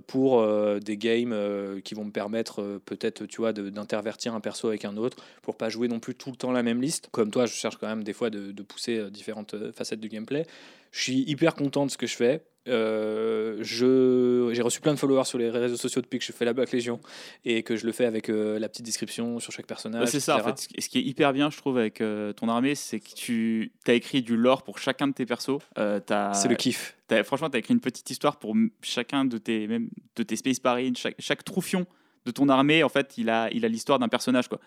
pour 0.06 0.44
des 0.80 0.96
games 0.96 1.80
qui 1.82 1.94
vont 1.94 2.04
me 2.04 2.10
permettre 2.10 2.80
peut-être, 2.84 3.26
tu 3.26 3.38
vois, 3.38 3.52
d'intervertir 3.52 4.34
un 4.34 4.40
perso 4.40 4.68
avec 4.68 4.84
un 4.84 4.96
autre, 4.96 5.18
pour 5.42 5.56
pas 5.56 5.68
jouer 5.68 5.88
non 5.88 6.00
plus 6.00 6.14
tout 6.14 6.30
le 6.30 6.36
temps 6.36 6.52
la 6.52 6.62
même 6.62 6.80
liste. 6.80 7.08
Comme 7.12 7.30
toi, 7.30 7.46
je 7.46 7.52
cherche 7.52 7.76
quand 7.76 7.88
même 7.88 8.04
des 8.04 8.12
fois 8.12 8.30
de 8.30 8.62
pousser 8.62 9.10
différentes 9.10 9.54
facettes 9.72 10.00
du 10.00 10.08
gameplay. 10.08 10.46
Je 10.90 11.02
suis 11.02 11.22
hyper 11.22 11.54
content 11.54 11.86
de 11.86 11.90
ce 11.90 11.98
que 11.98 12.06
je 12.06 12.16
fais. 12.16 12.42
Euh, 12.68 13.58
j'ai 13.62 14.62
reçu 14.62 14.80
plein 14.80 14.92
de 14.94 14.98
followers 14.98 15.24
sur 15.24 15.38
les 15.38 15.50
réseaux 15.50 15.76
sociaux 15.76 16.02
depuis 16.02 16.18
que 16.18 16.24
je 16.24 16.32
fais 16.32 16.44
la 16.44 16.52
Black 16.52 16.72
Légion 16.72 17.00
et 17.44 17.62
que 17.62 17.76
je 17.76 17.86
le 17.86 17.92
fais 17.92 18.06
avec 18.06 18.28
euh, 18.28 18.58
la 18.58 18.68
petite 18.68 18.84
description 18.84 19.38
sur 19.40 19.52
chaque 19.52 19.66
personnage. 19.66 20.08
c'est 20.08 20.20
ça, 20.20 20.36
en 20.36 20.42
fait. 20.42 20.68
Ce 20.78 20.88
qui 20.88 20.98
est 20.98 21.02
hyper 21.02 21.32
bien, 21.32 21.50
je 21.50 21.56
trouve, 21.56 21.78
avec 21.78 22.00
euh, 22.00 22.32
ton 22.32 22.48
armée, 22.48 22.74
c'est 22.74 23.00
que 23.00 23.14
tu 23.14 23.72
as 23.86 23.92
écrit 23.92 24.22
du 24.22 24.36
lore 24.36 24.62
pour 24.62 24.78
chacun 24.78 25.08
de 25.08 25.12
tes 25.12 25.26
persos. 25.26 25.62
c'est 25.76 26.48
le 26.48 26.54
kiff. 26.54 26.96
franchement, 27.24 27.50
tu 27.50 27.56
as 27.56 27.60
écrit 27.60 27.74
une 27.74 27.80
petite 27.80 28.08
histoire 28.10 28.38
pour 28.38 28.54
chacun 28.82 29.24
de 29.24 29.38
tes, 29.38 29.66
même, 29.66 29.88
de 30.16 30.22
tes 30.22 30.36
Space 30.36 30.62
Marines. 30.62 30.96
Chaque, 30.96 31.16
chaque 31.18 31.44
troufion 31.44 31.86
de 32.24 32.30
ton 32.32 32.48
armée, 32.48 32.82
en 32.82 32.88
fait, 32.88 33.16
il 33.18 33.30
a 33.30 33.48
l'histoire 33.50 33.98
il 33.98 34.02
a 34.02 34.06
d'un 34.06 34.08
personnage. 34.08 34.48
Quoi. 34.48 34.60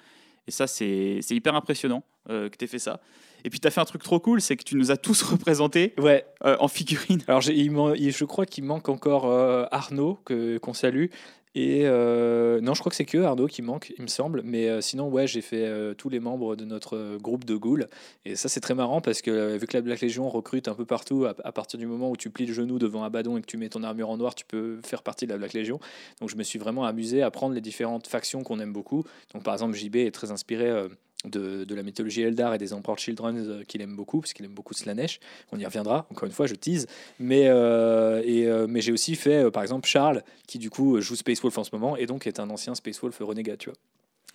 Et 0.47 0.51
ça, 0.51 0.67
c'est 0.67 1.19
hyper 1.29 1.55
impressionnant 1.55 2.03
que 2.27 2.55
tu 2.57 2.65
aies 2.65 2.67
fait 2.67 2.79
ça. 2.79 3.01
Et 3.43 3.49
puis 3.49 3.59
tu 3.59 3.67
as 3.67 3.71
fait 3.71 3.81
un 3.81 3.85
truc 3.85 4.03
trop 4.03 4.19
cool, 4.19 4.41
c'est 4.41 4.55
que 4.55 4.63
tu 4.63 4.75
nous 4.75 4.91
as 4.91 4.97
tous 4.97 5.21
représentés 5.23 5.93
ouais. 5.97 6.25
Euh, 6.45 6.57
en 6.59 6.67
figurine. 6.67 7.21
Alors 7.27 7.41
il, 7.49 8.11
je 8.11 8.25
crois 8.25 8.45
qu'il 8.45 8.63
manque 8.63 8.89
encore 8.89 9.25
euh, 9.25 9.65
Arnaud, 9.71 10.19
qu'on 10.25 10.73
salue. 10.73 11.07
Et 11.55 11.81
euh, 11.85 12.61
non, 12.61 12.75
je 12.75 12.79
crois 12.79 12.91
que 12.91 12.95
c'est 12.95 13.05
que 13.05 13.17
Arnaud 13.17 13.47
qui 13.47 13.63
manque, 13.63 13.91
il 13.97 14.03
me 14.03 14.07
semble. 14.07 14.43
Mais 14.43 14.81
sinon, 14.81 15.09
ouais, 15.09 15.25
j'ai 15.25 15.41
fait 15.41 15.67
tous 15.97 16.07
les 16.07 16.19
membres 16.19 16.55
de 16.55 16.63
notre 16.63 17.17
groupe 17.17 17.43
de 17.43 17.55
ghouls. 17.55 17.87
Et 18.23 18.35
ça, 18.35 18.49
c'est 18.49 18.59
très 18.59 18.75
marrant 18.75 19.01
parce 19.01 19.23
que 19.23 19.57
vu 19.57 19.65
que 19.65 19.75
la 19.75 19.81
Black 19.81 20.01
Legion 20.01 20.29
recrute 20.29 20.67
un 20.67 20.75
peu 20.75 20.85
partout, 20.85 21.25
à, 21.25 21.51
partir 21.51 21.79
du 21.79 21.87
moment 21.87 22.11
où 22.11 22.15
tu 22.15 22.29
plies 22.29 22.45
le 22.45 22.53
genou 22.53 22.77
devant 22.77 23.03
Abaddon 23.03 23.35
et 23.35 23.41
que 23.41 23.47
tu 23.47 23.57
mets 23.57 23.67
ton 23.67 23.81
armure 23.81 24.11
en 24.11 24.17
noir, 24.17 24.35
tu 24.35 24.45
peux 24.45 24.79
faire 24.85 25.01
partie 25.01 25.25
de 25.25 25.31
la 25.31 25.39
Black 25.39 25.53
Legion. 25.53 25.79
Donc 26.21 26.29
je 26.29 26.35
me 26.35 26.43
suis 26.43 26.59
vraiment 26.59 26.85
amusé 26.85 27.23
à 27.23 27.31
prendre 27.31 27.55
les 27.55 27.61
différentes 27.61 28.05
factions 28.05 28.43
qu'on 28.43 28.59
aime 28.59 28.71
beaucoup. 28.71 29.03
Donc 29.33 29.41
par 29.43 29.55
exemple, 29.55 29.75
JB 29.75 29.95
est 29.95 30.11
très 30.11 30.29
inspiré 30.31 30.87
de, 31.25 31.65
de, 31.65 31.75
la 31.75 31.83
mythologie 31.83 32.21
Eldar 32.21 32.53
et 32.53 32.57
des 32.57 32.73
Emperor 32.73 32.97
Children 32.97 33.37
euh, 33.37 33.63
qu'il 33.63 33.81
aime 33.81 33.95
beaucoup, 33.95 34.21
parce 34.21 34.33
qu'il 34.33 34.45
aime 34.45 34.53
beaucoup 34.53 34.73
Slanesh. 34.73 35.19
On 35.51 35.59
y 35.59 35.65
reviendra, 35.65 36.07
encore 36.11 36.25
une 36.25 36.31
fois, 36.31 36.47
je 36.47 36.55
tease. 36.55 36.87
Mais, 37.19 37.47
euh, 37.47 38.21
et, 38.25 38.47
euh, 38.47 38.67
mais 38.69 38.81
j'ai 38.81 38.91
aussi 38.91 39.15
fait, 39.15 39.51
par 39.51 39.63
exemple, 39.63 39.87
Charles, 39.87 40.23
qui 40.47 40.59
du 40.59 40.69
coup 40.69 40.99
joue 41.01 41.15
Space 41.15 41.41
Wolf 41.41 41.57
en 41.57 41.63
ce 41.63 41.71
moment, 41.73 41.97
et 41.97 42.05
donc 42.05 42.25
est 42.25 42.39
un 42.39 42.49
ancien 42.49 42.73
Space 42.75 42.99
Wolf 43.01 43.17
renégat, 43.19 43.57
tu 43.57 43.69
vois. 43.69 43.77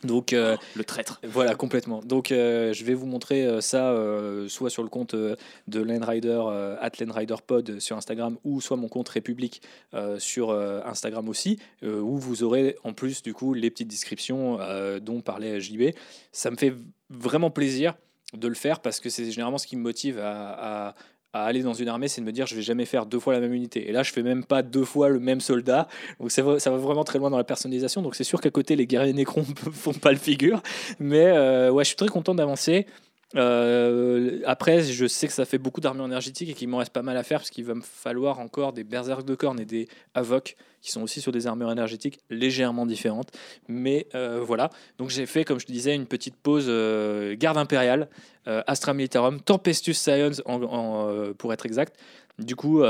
Donc, 0.05 0.33
euh, 0.33 0.57
le 0.75 0.85
traître. 0.85 1.21
Voilà, 1.25 1.55
complètement. 1.55 2.01
Donc, 2.01 2.31
euh, 2.31 2.73
je 2.73 2.85
vais 2.85 2.95
vous 2.95 3.07
montrer 3.07 3.45
euh, 3.45 3.61
ça 3.61 3.95
soit 4.49 4.71
sur 4.71 4.83
le 4.83 4.89
compte 4.89 5.15
de 5.15 5.81
Landrider, 5.81 6.43
at 6.81 6.91
Landrider 7.01 7.37
Pod 7.47 7.79
sur 7.81 7.97
Instagram, 7.97 8.37
ou 8.45 8.61
soit 8.61 8.77
mon 8.77 8.89
compte 8.89 9.09
République 9.09 9.63
sur 10.19 10.51
Instagram 10.51 11.29
aussi, 11.29 11.59
où 11.83 12.19
vous 12.19 12.43
aurez 12.43 12.77
en 12.85 12.93
plus, 12.93 13.23
du 13.23 13.33
coup, 13.33 13.55
les 13.55 13.71
petites 13.71 13.89
descriptions 13.89 14.59
dont 15.01 15.21
parlait 15.21 15.61
JB. 15.61 15.95
Ça 16.33 16.51
me 16.51 16.57
fait 16.57 16.75
vraiment 17.11 17.51
plaisir 17.51 17.95
de 18.33 18.49
le 18.49 18.55
faire 18.55 18.81
parce 18.81 19.01
que 19.01 19.09
c'est 19.09 19.31
généralement 19.31 19.59
ce 19.59 19.67
qui 19.67 19.77
me 19.77 19.83
motive 19.83 20.19
à, 20.19 20.89
à 20.89 20.95
aller 21.43 21.63
dans 21.63 21.75
une 21.75 21.89
armée, 21.89 22.09
c'est 22.09 22.21
de 22.21 22.27
me 22.27 22.33
dire 22.33 22.47
je 22.47 22.55
vais 22.55 22.63
jamais 22.63 22.85
faire 22.85 23.07
deux 23.07 23.19
fois 23.19 23.33
la 23.33 23.41
même 23.41 23.53
unité. 23.53 23.89
Et 23.89 23.93
là, 23.93 24.03
je 24.03 24.13
fais 24.13 24.23
même 24.23 24.45
pas 24.45 24.63
deux 24.63 24.85
fois 24.85 25.09
le 25.09 25.21
même 25.21 25.41
soldat. 25.41 25.89
Donc 26.21 26.31
ça 26.31 26.43
va, 26.43 26.61
ça 26.61 26.71
va 26.71 26.77
vraiment 26.77 27.05
très 27.05 27.19
loin 27.19 27.31
dans 27.31 27.37
la 27.37 27.45
personnalisation. 27.45 28.03
Donc 28.03 28.15
c'est 28.15 28.25
sûr 28.25 28.41
qu'à 28.41 28.51
côté, 28.51 28.77
les 28.77 28.87
guerriers 28.87 29.13
Nécrons 29.13 29.45
font 29.73 29.93
pas 29.93 30.13
le 30.13 30.19
figure. 30.19 30.63
Mais 30.99 31.27
euh, 31.27 31.71
ouais, 31.71 31.85
je 31.85 31.89
suis 31.89 31.97
très 31.97 32.09
content 32.09 32.35
d'avancer. 32.35 32.87
Euh, 33.37 34.41
après, 34.45 34.83
je 34.83 35.07
sais 35.07 35.27
que 35.27 35.33
ça 35.33 35.45
fait 35.45 35.59
beaucoup 35.59 35.81
d'armures 35.81 36.07
énergétiques 36.07 36.51
et 36.51 36.55
qu'il 36.55 36.69
m'en 36.69 36.79
reste 36.79 36.93
pas 36.93 37.03
mal 37.03 37.17
à 37.17 37.23
faire 37.23 37.41
parce 37.41 37.51
qu'il 37.51 37.65
va 37.65 37.75
me 37.75 37.83
falloir 37.83 38.39
encore 38.39 38.73
des 38.73 38.85
berserk 38.85 39.25
de 39.25 39.35
cornes 39.35 39.61
et 39.61 39.65
des 39.65 39.89
Avoc 40.15 40.57
qui 40.81 40.93
sont 40.93 41.03
aussi 41.03 41.21
sur 41.21 41.33
des 41.33 41.47
armures 41.47 41.73
énergétiques 41.73 42.21
légèrement 42.31 42.87
différentes. 42.87 43.31
Mais 43.69 44.07
euh, 44.15 44.41
voilà, 44.43 44.71
donc 44.99 45.11
j'ai 45.11 45.27
fait, 45.27 45.45
comme 45.45 45.59
je 45.59 45.67
te 45.67 45.73
disais, 45.73 45.95
une 45.95 46.07
petite 46.07 46.37
pause 46.37 46.67
euh, 46.69 47.35
garde 47.37 47.59
impériale, 47.59 48.09
Astra 48.47 48.93
Militarum, 48.93 49.41
Tempestus 49.41 49.97
Science 49.97 50.43
en, 50.45 51.33
pour 51.39 51.55
être 51.55 51.65
exact. 51.65 51.97
Du 52.39 52.57
coup, 52.57 52.83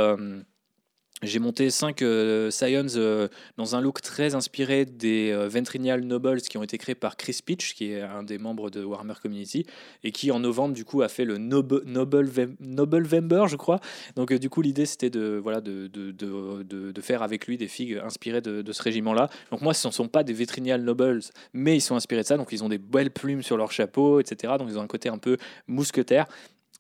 j'ai 1.26 1.38
monté 1.38 1.70
5 1.70 2.02
euh, 2.02 2.51
Scions 2.51 2.96
euh, 2.96 3.28
dans 3.56 3.76
un 3.76 3.80
look 3.80 4.01
très 4.01 4.34
inspiré 4.34 4.84
des 4.84 5.30
euh, 5.32 5.48
Ventrinial 5.48 6.02
Nobles 6.02 6.40
qui 6.42 6.59
ont 6.59 6.62
été 6.62 6.78
créés 6.78 6.94
par 6.94 7.16
Chris 7.16 7.40
Pitch, 7.44 7.74
qui 7.74 7.92
est 7.92 8.02
un 8.02 8.22
des 8.22 8.38
membres 8.38 8.70
de 8.70 8.84
Warhammer 8.84 9.14
Community, 9.20 9.66
et 10.02 10.12
qui 10.12 10.30
en 10.30 10.40
novembre 10.40 10.74
du 10.74 10.84
coup 10.84 11.02
a 11.02 11.09
fait 11.09 11.24
le 11.24 11.38
Noble, 11.38 11.82
Noble, 11.86 13.06
Vember, 13.06 13.44
je 13.48 13.56
crois. 13.56 13.80
Donc 14.16 14.32
du 14.32 14.51
coup 14.51 14.62
l'idée 14.62 14.86
c'était 14.86 15.10
de, 15.10 15.40
voilà, 15.42 15.60
de, 15.60 15.86
de, 15.86 16.12
de, 16.12 17.01
faire 17.01 17.22
avec 17.22 17.46
lui 17.46 17.59
des 17.59 17.68
figues 17.68 18.01
inspirées 18.02 18.40
de, 18.40 18.72
ce 18.72 18.82
régiment-là. 18.82 19.28
Donc 19.51 19.60
moi 19.60 19.74
ce 19.74 19.86
ne 19.88 19.92
sont 19.92 20.09
pas 20.09 20.24
des 20.24 20.32
Ventrinial 20.32 20.82
Nobles, 20.82 21.20
mais 21.52 21.76
ils 21.76 21.80
sont 21.80 21.96
inspirés 21.96 22.22
de 22.22 22.26
ça, 22.26 22.36
donc 22.36 22.48
ils 22.52 22.64
ont 22.64 22.68
des 22.68 22.78
belles 22.78 23.10
plumes 23.10 23.42
sur 23.42 23.56
leur 23.56 23.72
chapeau, 23.72 24.20
etc. 24.20 24.55
Donc 24.59 24.68
ils 24.70 24.78
ont 24.78 24.82
un 24.82 24.86
côté 24.86 25.09
un 25.09 25.18
peu 25.18 25.36
mousquetaire. 25.68 26.26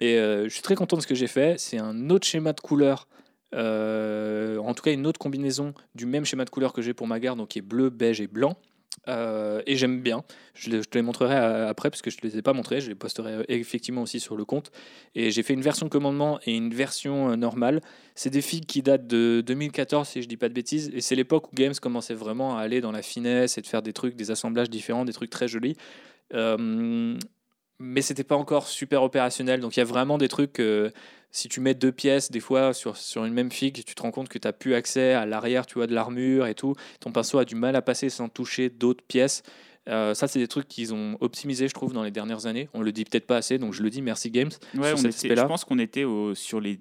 Et 0.00 0.16
je 0.16 0.48
suis 0.48 0.62
très 0.62 0.74
content 0.74 0.96
de 0.96 1.02
ce 1.02 1.06
que 1.06 1.14
j'ai 1.14 1.28
fait. 1.28 1.54
C'est 1.58 1.78
un 1.78 2.10
autre 2.10 2.26
schéma 2.26 2.52
de 2.52 2.60
couleur 2.60 3.06
euh, 3.54 4.58
en 4.58 4.74
tout 4.74 4.82
cas, 4.82 4.92
une 4.92 5.06
autre 5.06 5.18
combinaison 5.18 5.74
du 5.94 6.06
même 6.06 6.24
schéma 6.24 6.44
de 6.44 6.50
couleur 6.50 6.72
que 6.72 6.82
j'ai 6.82 6.94
pour 6.94 7.06
ma 7.06 7.20
garde, 7.20 7.38
donc 7.38 7.48
qui 7.48 7.60
est 7.60 7.62
bleu, 7.62 7.90
beige 7.90 8.20
et 8.20 8.26
blanc. 8.26 8.56
Euh, 9.08 9.60
et 9.66 9.76
j'aime 9.76 10.00
bien. 10.00 10.24
Je, 10.54 10.70
te 10.80 10.96
les 10.96 11.02
montrerai 11.02 11.36
après 11.36 11.90
parce 11.90 12.00
que 12.00 12.10
je 12.10 12.16
ne 12.22 12.28
les 12.28 12.38
ai 12.38 12.42
pas 12.42 12.52
montrés. 12.52 12.80
Je 12.80 12.88
les 12.88 12.94
posterai 12.94 13.32
euh, 13.32 13.44
effectivement 13.48 14.02
aussi 14.02 14.18
sur 14.18 14.36
le 14.36 14.44
compte. 14.44 14.70
Et 15.14 15.30
j'ai 15.30 15.42
fait 15.42 15.52
une 15.52 15.62
version 15.62 15.88
commandement 15.88 16.40
et 16.46 16.54
une 16.54 16.72
version 16.72 17.36
normale. 17.36 17.80
C'est 18.14 18.30
des 18.30 18.42
figues 18.42 18.66
qui 18.66 18.82
datent 18.82 19.06
de 19.06 19.42
2014, 19.44 20.08
si 20.08 20.22
je 20.22 20.28
dis 20.28 20.36
pas 20.36 20.48
de 20.48 20.54
bêtises. 20.54 20.90
Et 20.94 21.00
c'est 21.00 21.16
l'époque 21.16 21.52
où 21.52 21.54
Games 21.54 21.74
commençait 21.80 22.14
vraiment 22.14 22.56
à 22.56 22.62
aller 22.62 22.80
dans 22.80 22.92
la 22.92 23.02
finesse 23.02 23.58
et 23.58 23.60
de 23.60 23.66
faire 23.66 23.82
des 23.82 23.92
trucs, 23.92 24.16
des 24.16 24.30
assemblages 24.30 24.70
différents, 24.70 25.04
des 25.04 25.12
trucs 25.12 25.30
très 25.30 25.48
jolis. 25.48 25.76
Mais 27.78 28.02
c'était 28.02 28.24
pas 28.24 28.36
encore 28.36 28.66
super 28.66 29.02
opérationnel. 29.02 29.60
Donc 29.60 29.76
il 29.76 29.80
y 29.80 29.82
a 29.82 29.86
vraiment 29.86 30.18
des 30.18 30.28
trucs 30.28 30.60
si 31.34 31.48
tu 31.48 31.60
mets 31.60 31.74
deux 31.74 31.90
pièces, 31.90 32.30
des 32.30 32.38
fois, 32.38 32.72
sur, 32.72 32.96
sur 32.96 33.24
une 33.24 33.34
même 33.34 33.50
figue, 33.50 33.82
tu 33.84 33.94
te 33.96 34.02
rends 34.02 34.12
compte 34.12 34.28
que 34.28 34.38
tu 34.38 34.46
n'as 34.46 34.52
plus 34.52 34.74
accès 34.74 35.14
à 35.14 35.26
l'arrière 35.26 35.66
tu 35.66 35.74
vois, 35.74 35.88
de 35.88 35.92
l'armure 35.92 36.46
et 36.46 36.54
tout. 36.54 36.74
Ton 37.00 37.10
pinceau 37.10 37.38
a 37.38 37.44
du 37.44 37.56
mal 37.56 37.74
à 37.74 37.82
passer 37.82 38.08
sans 38.08 38.28
toucher 38.28 38.70
d'autres 38.70 39.02
pièces. 39.02 39.42
Euh, 39.88 40.14
ça, 40.14 40.28
c'est 40.28 40.38
des 40.38 40.46
trucs 40.46 40.68
qu'ils 40.68 40.94
ont 40.94 41.18
optimisé, 41.20 41.66
je 41.66 41.74
trouve, 41.74 41.92
dans 41.92 42.04
les 42.04 42.12
dernières 42.12 42.46
années. 42.46 42.68
On 42.72 42.82
le 42.82 42.92
dit 42.92 43.04
peut-être 43.04 43.26
pas 43.26 43.36
assez, 43.36 43.58
donc 43.58 43.74
je 43.74 43.82
le 43.82 43.90
dis, 43.90 44.00
merci 44.00 44.30
Games. 44.30 44.52
Ouais, 44.74 44.92
on 44.92 44.96
je 44.96 45.46
pense 45.46 45.64
qu'on 45.64 45.80
était 45.80 46.04
sur 46.34 46.60
les 46.60 46.78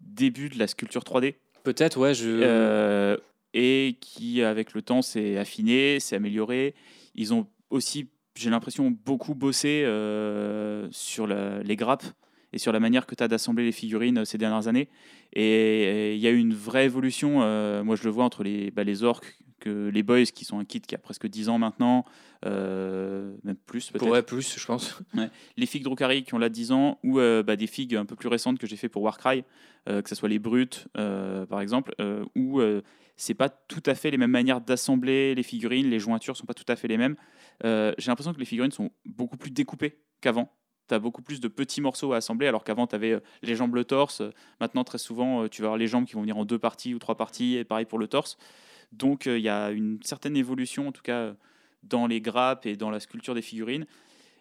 débuts 0.00 0.50
de 0.50 0.58
la 0.60 0.68
sculpture 0.68 1.02
3D. 1.02 1.34
Peut-être, 1.64 1.98
ouais. 1.98 2.14
Je... 2.14 2.28
Euh, 2.28 3.16
et 3.54 3.96
qui, 4.00 4.40
avec 4.42 4.72
le 4.72 4.82
temps, 4.82 5.02
s'est 5.02 5.36
affiné, 5.36 5.98
s'est 5.98 6.14
amélioré. 6.14 6.76
Ils 7.16 7.34
ont 7.34 7.48
aussi, 7.70 8.08
j'ai 8.36 8.50
l'impression, 8.50 8.90
beaucoup 8.90 9.34
bossé 9.34 9.82
euh, 9.84 10.88
sur 10.90 11.26
les 11.26 11.76
grappes 11.76 12.04
et 12.52 12.58
sur 12.58 12.72
la 12.72 12.80
manière 12.80 13.06
que 13.06 13.14
tu 13.14 13.22
as 13.22 13.28
d'assembler 13.28 13.64
les 13.64 13.72
figurines 13.72 14.18
euh, 14.18 14.24
ces 14.24 14.38
dernières 14.38 14.68
années. 14.68 14.88
Et 15.32 16.14
il 16.14 16.20
y 16.20 16.26
a 16.26 16.30
eu 16.30 16.38
une 16.38 16.54
vraie 16.54 16.86
évolution, 16.86 17.42
euh, 17.42 17.84
moi 17.84 17.96
je 17.96 18.04
le 18.04 18.10
vois 18.10 18.24
entre 18.24 18.42
les, 18.42 18.70
bah, 18.70 18.84
les 18.84 19.02
orques, 19.02 19.38
que 19.60 19.88
les 19.88 20.02
boys 20.02 20.24
qui 20.24 20.44
sont 20.44 20.58
un 20.58 20.64
kit 20.64 20.80
qui 20.80 20.94
a 20.94 20.98
presque 20.98 21.26
10 21.26 21.48
ans 21.48 21.58
maintenant, 21.58 22.04
euh, 22.44 23.34
même 23.42 23.56
plus 23.56 23.90
peut-être. 23.90 24.08
Ouais, 24.08 24.22
plus 24.22 24.58
je 24.58 24.66
pense. 24.66 24.98
Les 25.56 25.66
figues 25.66 25.82
Drukhari 25.82 26.24
qui 26.24 26.34
ont 26.34 26.38
là 26.38 26.50
10 26.50 26.72
ans, 26.72 26.98
ou 27.02 27.16
bah, 27.16 27.56
des 27.56 27.66
figues 27.66 27.96
un 27.96 28.04
peu 28.04 28.16
plus 28.16 28.28
récentes 28.28 28.58
que 28.58 28.66
j'ai 28.66 28.76
fait 28.76 28.90
pour 28.90 29.02
Warcry, 29.02 29.44
que 29.86 30.08
ce 30.08 30.14
soit 30.14 30.28
les 30.28 30.38
brutes 30.38 30.86
par 30.94 31.62
exemple, 31.62 31.94
où 32.34 32.60
c'est 33.16 33.34
pas 33.34 33.48
tout 33.48 33.82
à 33.86 33.94
fait 33.94 34.10
les 34.10 34.18
mêmes 34.18 34.30
manières 34.30 34.60
d'assembler 34.60 35.34
les 35.34 35.42
figurines, 35.42 35.88
les 35.88 35.98
jointures 35.98 36.36
sont 36.36 36.46
pas 36.46 36.54
tout 36.54 36.64
à 36.68 36.76
fait 36.76 36.88
les 36.88 36.98
mêmes. 36.98 37.16
j'ai 37.62 38.08
l'impression 38.08 38.32
que 38.32 38.38
les 38.38 38.44
figurines 38.44 38.72
sont 38.72 38.90
beaucoup 39.04 39.36
plus 39.36 39.50
découpées 39.50 39.98
qu'avant 40.20 40.50
tu 40.88 40.94
as 40.94 40.98
beaucoup 40.98 41.22
plus 41.22 41.40
de 41.40 41.48
petits 41.48 41.80
morceaux 41.80 42.12
à 42.12 42.18
assembler, 42.18 42.46
alors 42.46 42.64
qu'avant, 42.64 42.86
tu 42.86 42.94
avais 42.94 43.12
euh, 43.12 43.20
les 43.42 43.56
jambes, 43.56 43.74
le 43.74 43.84
torse. 43.84 44.22
Maintenant, 44.60 44.84
très 44.84 44.98
souvent, 44.98 45.42
euh, 45.42 45.48
tu 45.48 45.62
vas 45.62 45.66
avoir 45.66 45.78
les 45.78 45.86
jambes 45.86 46.06
qui 46.06 46.14
vont 46.14 46.20
venir 46.20 46.36
en 46.36 46.44
deux 46.44 46.58
parties 46.58 46.94
ou 46.94 46.98
trois 46.98 47.16
parties, 47.16 47.56
et 47.56 47.64
pareil 47.64 47.86
pour 47.86 47.98
le 47.98 48.08
torse. 48.08 48.36
Donc, 48.92 49.26
euh, 49.26 49.38
il 49.38 49.44
y 49.44 49.48
a 49.48 49.70
une 49.70 49.98
certaine 50.02 50.36
évolution, 50.36 50.88
en 50.88 50.92
tout 50.92 51.02
cas, 51.02 51.34
dans 51.82 52.06
les 52.06 52.20
grappes 52.20 52.66
et 52.66 52.76
dans 52.76 52.90
la 52.90 53.00
sculpture 53.00 53.34
des 53.34 53.42
figurines. 53.42 53.86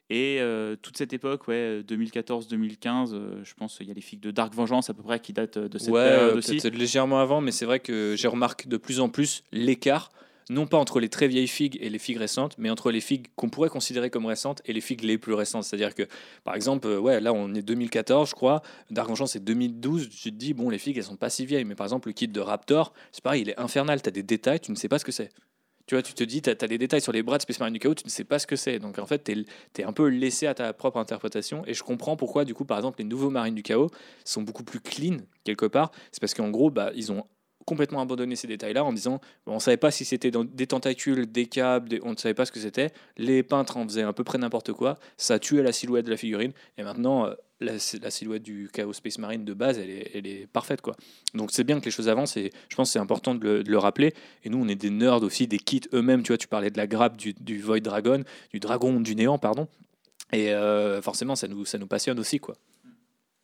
Et 0.09 0.39
toute 0.81 0.97
cette 0.97 1.13
époque, 1.13 1.47
ouais, 1.47 1.81
2014-2015, 1.81 3.43
je 3.43 3.53
pense 3.55 3.77
qu'il 3.77 3.87
y 3.87 3.91
a 3.91 3.93
les 3.93 4.01
figues 4.01 4.19
de 4.19 4.31
Dark 4.31 4.53
Vengeance 4.53 4.89
à 4.89 4.93
peu 4.93 5.01
près 5.01 5.19
qui 5.19 5.33
datent 5.33 5.57
de 5.57 5.77
cette 5.77 5.93
période 5.93 6.37
aussi. 6.37 6.59
légèrement 6.69 7.19
avant, 7.19 7.41
mais 7.41 7.51
c'est 7.51 7.65
vrai 7.65 7.79
que 7.79 8.15
j'ai 8.15 8.27
remarqué 8.27 8.69
de 8.69 8.77
plus 8.77 8.99
en 8.99 9.09
plus 9.09 9.43
l'écart 9.51 10.11
non 10.49 10.67
pas 10.67 10.77
entre 10.77 10.99
les 10.99 11.09
très 11.09 11.27
vieilles 11.27 11.47
figues 11.47 11.77
et 11.81 11.89
les 11.89 11.99
figues 11.99 12.17
récentes, 12.17 12.55
mais 12.57 12.69
entre 12.69 12.91
les 12.91 13.01
figues 13.01 13.27
qu'on 13.35 13.49
pourrait 13.49 13.69
considérer 13.69 14.09
comme 14.09 14.25
récentes 14.25 14.61
et 14.65 14.73
les 14.73 14.81
figues 14.81 15.03
les 15.03 15.17
plus 15.17 15.33
récentes. 15.33 15.63
C'est-à-dire 15.63 15.95
que, 15.95 16.03
par 16.43 16.55
exemple, 16.55 16.87
euh, 16.87 16.99
ouais, 16.99 17.19
là 17.19 17.33
on 17.33 17.53
est 17.53 17.61
2014, 17.61 18.29
je 18.29 18.35
crois, 18.35 18.61
d'Argent 18.91 19.25
c'est 19.25 19.43
2012, 19.43 20.09
tu 20.09 20.31
te 20.31 20.35
dis, 20.35 20.53
bon, 20.53 20.69
les 20.69 20.77
figues 20.77 20.97
elles 20.97 21.03
sont 21.03 21.15
pas 21.15 21.29
si 21.29 21.45
vieilles, 21.45 21.65
mais 21.65 21.75
par 21.75 21.85
exemple, 21.85 22.09
le 22.09 22.13
kit 22.13 22.27
de 22.27 22.39
Raptor, 22.39 22.93
c'est 23.11 23.23
pareil, 23.23 23.41
il 23.41 23.49
est 23.49 23.59
infernal, 23.59 24.01
tu 24.01 24.09
as 24.09 24.11
des 24.11 24.23
détails, 24.23 24.59
tu 24.59 24.71
ne 24.71 24.75
sais 24.75 24.87
pas 24.87 24.99
ce 24.99 25.05
que 25.05 25.11
c'est. 25.11 25.31
Tu 25.87 25.93
vois, 25.93 26.01
tu 26.01 26.13
te 26.13 26.23
dis, 26.23 26.41
tu 26.41 26.49
as, 26.49 26.55
des 26.55 26.77
détails 26.77 27.01
sur 27.01 27.11
les 27.11 27.21
bras 27.21 27.37
de 27.37 27.43
Space 27.43 27.59
Marine 27.59 27.73
du 27.73 27.79
Chaos, 27.79 27.93
tu 27.93 28.05
ne 28.05 28.09
sais 28.09 28.23
pas 28.23 28.39
ce 28.39 28.47
que 28.47 28.55
c'est. 28.55 28.79
Donc 28.79 28.97
en 28.97 29.05
fait, 29.05 29.23
tu 29.23 29.45
es, 29.77 29.83
un 29.83 29.93
peu 29.93 30.07
laissé 30.07 30.47
à 30.47 30.55
ta 30.55 30.73
propre 30.73 30.97
interprétation. 30.97 31.63
Et 31.67 31.73
je 31.73 31.83
comprends 31.83 32.15
pourquoi, 32.15 32.43
du 32.43 32.53
coup, 32.53 32.65
par 32.65 32.77
exemple, 32.77 32.97
les 32.99 33.05
nouveaux 33.05 33.29
Marines 33.29 33.55
du 33.55 33.63
Chaos 33.63 33.91
sont 34.23 34.41
beaucoup 34.41 34.63
plus 34.63 34.79
clean, 34.79 35.17
quelque 35.43 35.67
part. 35.67 35.91
C'est 36.11 36.19
parce 36.19 36.33
qu'en 36.33 36.49
gros, 36.49 36.71
bah, 36.71 36.91
ils 36.95 37.11
ont 37.11 37.25
complètement 37.65 38.01
abandonné 38.01 38.35
ces 38.35 38.47
détails-là 38.47 38.83
en 38.83 38.93
disant 38.93 39.19
on 39.45 39.55
ne 39.55 39.59
savait 39.59 39.77
pas 39.77 39.91
si 39.91 40.05
c'était 40.05 40.31
des 40.31 40.67
tentacules, 40.67 41.31
des 41.31 41.47
câbles, 41.47 41.99
on 42.03 42.11
ne 42.11 42.17
savait 42.17 42.33
pas 42.33 42.45
ce 42.45 42.51
que 42.51 42.59
c'était. 42.59 42.91
Les 43.17 43.43
peintres 43.43 43.77
en 43.77 43.87
faisaient 43.87 44.03
à 44.03 44.13
peu 44.13 44.23
près 44.23 44.37
n'importe 44.37 44.73
quoi. 44.73 44.97
Ça 45.17 45.39
tuait 45.39 45.63
la 45.63 45.71
silhouette 45.71 46.05
de 46.05 46.11
la 46.11 46.17
figurine. 46.17 46.51
Et 46.77 46.83
maintenant, 46.83 47.25
euh, 47.25 47.33
la, 47.59 47.79
silhouette 47.79 48.43
du 48.43 48.69
Chaos 48.71 48.93
Space 48.93 49.17
Marine 49.17 49.45
de 49.45 49.53
base, 49.53 49.79
elle 49.79 49.89
est, 49.89 50.11
elle 50.13 50.27
est 50.27 50.47
parfaite. 50.47 50.81
quoi. 50.81 50.95
Donc 51.33 51.51
c'est 51.51 51.63
bien 51.63 51.79
que 51.79 51.85
les 51.85 51.91
choses 51.91 52.09
avancent 52.09 52.37
et 52.37 52.51
je 52.69 52.75
pense 52.75 52.89
que 52.89 52.93
c'est 52.93 52.99
important 52.99 53.35
de 53.35 53.63
le, 53.65 53.77
rappeler. 53.77 54.13
Et 54.43 54.49
nous, 54.49 54.63
on 54.63 54.67
est 54.67 54.75
des 54.75 54.89
nerds 54.89 55.23
aussi, 55.23 55.47
des 55.47 55.59
kits 55.59 55.81
eux-mêmes. 55.93 56.23
Tu 56.23 56.29
vois, 56.29 56.37
tu 56.37 56.47
parlais 56.47 56.69
de 56.69 56.77
la 56.77 56.87
grappe 56.87 57.17
du, 57.17 57.33
du 57.33 57.59
Void 57.59 57.79
Dragon, 57.79 58.23
du 58.51 58.59
dragon 58.59 58.99
du 58.99 59.15
néant, 59.15 59.37
pardon. 59.37 59.67
Et 60.31 60.53
euh, 60.53 61.01
forcément, 61.01 61.35
ça 61.35 61.47
nous, 61.47 61.65
ça 61.65 61.77
nous 61.77 61.87
passionne 61.87 62.19
aussi. 62.19 62.39
quoi 62.39 62.55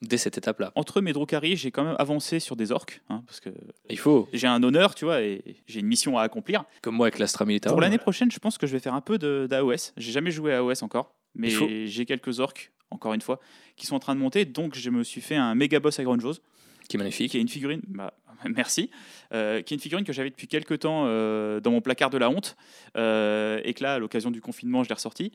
dès 0.02 0.18
cette 0.18 0.38
étape-là. 0.38 0.72
Entre 0.76 1.02
mes 1.02 1.14
Drukhari, 1.14 1.56
j'ai 1.56 1.72
quand 1.72 1.84
même 1.84 1.96
avancé 2.00 2.40
sur 2.40 2.56
des 2.56 2.72
orques, 2.72 3.02
hein, 3.10 3.24
parce 3.28 3.40
que 3.40 3.50
il 3.90 4.00
faut. 4.00 4.28
J'ai 4.34 4.48
un 4.48 4.62
honneur, 4.64 4.96
tu 4.96 5.06
vois, 5.06 5.22
et 5.22 5.58
j'ai 5.68 5.80
une 5.80 5.88
mission 5.88 6.18
à 6.18 6.24
accomplir. 6.24 6.66
Comme 6.82 6.96
moi 6.96 7.08
avec 7.08 7.20
l'Astra 7.20 7.46
Militarum. 7.46 7.76
Pour 7.76 7.82
l'année 7.82 7.98
prochaine, 7.98 8.32
je 8.32 8.40
pense 8.40 8.58
que 8.58 8.68
je 8.68 8.74
vais 8.74 8.80
faire 8.80 8.94
un 8.94 9.02
peu 9.02 9.18
d'AOS. 9.18 9.94
J'ai 9.98 10.12
jamais 10.12 10.32
joué 10.32 10.54
à 10.54 10.58
AOS 10.58 10.84
encore, 10.84 11.14
mais 11.36 11.50
j'ai 11.88 12.06
quelques 12.06 12.40
orques, 12.40 12.72
encore 12.90 13.14
une 13.14 13.22
fois, 13.22 13.40
qui 13.76 13.86
sont 13.86 13.96
en 13.96 14.00
train 14.00 14.16
de 14.16 14.20
monter. 14.20 14.46
Donc, 14.46 14.76
je 14.76 14.90
me 14.90 15.04
suis 15.04 15.22
fait 15.22 15.36
un 15.36 15.56
méga 15.56 15.80
boss 15.80 16.00
à 16.00 16.04
Grande 16.04 16.22
Chose. 16.22 16.42
Qui 16.88 16.98
est 16.98 17.00
magnifique. 17.00 17.32
Qui 17.32 17.38
est 17.38 17.42
une 17.42 17.48
figurine. 17.48 17.82
Bah, 17.88 18.14
merci, 18.56 18.90
euh, 19.34 19.62
qui 19.62 19.74
est 19.74 19.78
une 19.78 19.82
figurine 19.82 20.06
que 20.06 20.14
j'avais 20.14 20.30
depuis 20.30 20.48
quelques 20.48 20.80
temps 20.80 21.04
euh, 21.06 21.60
dans 21.60 21.72
mon 21.72 21.82
placard 21.82 22.10
de 22.10 22.18
la 22.18 22.30
honte, 22.30 22.56
euh, 22.98 23.62
et 23.64 23.74
que 23.74 23.84
là, 23.84 23.96
à 23.96 24.00
l'occasion 24.00 24.32
du 24.32 24.42
confinement, 24.42 24.84
je 24.84 24.90
l'ai 24.90 24.96
ressorti. 24.96 25.32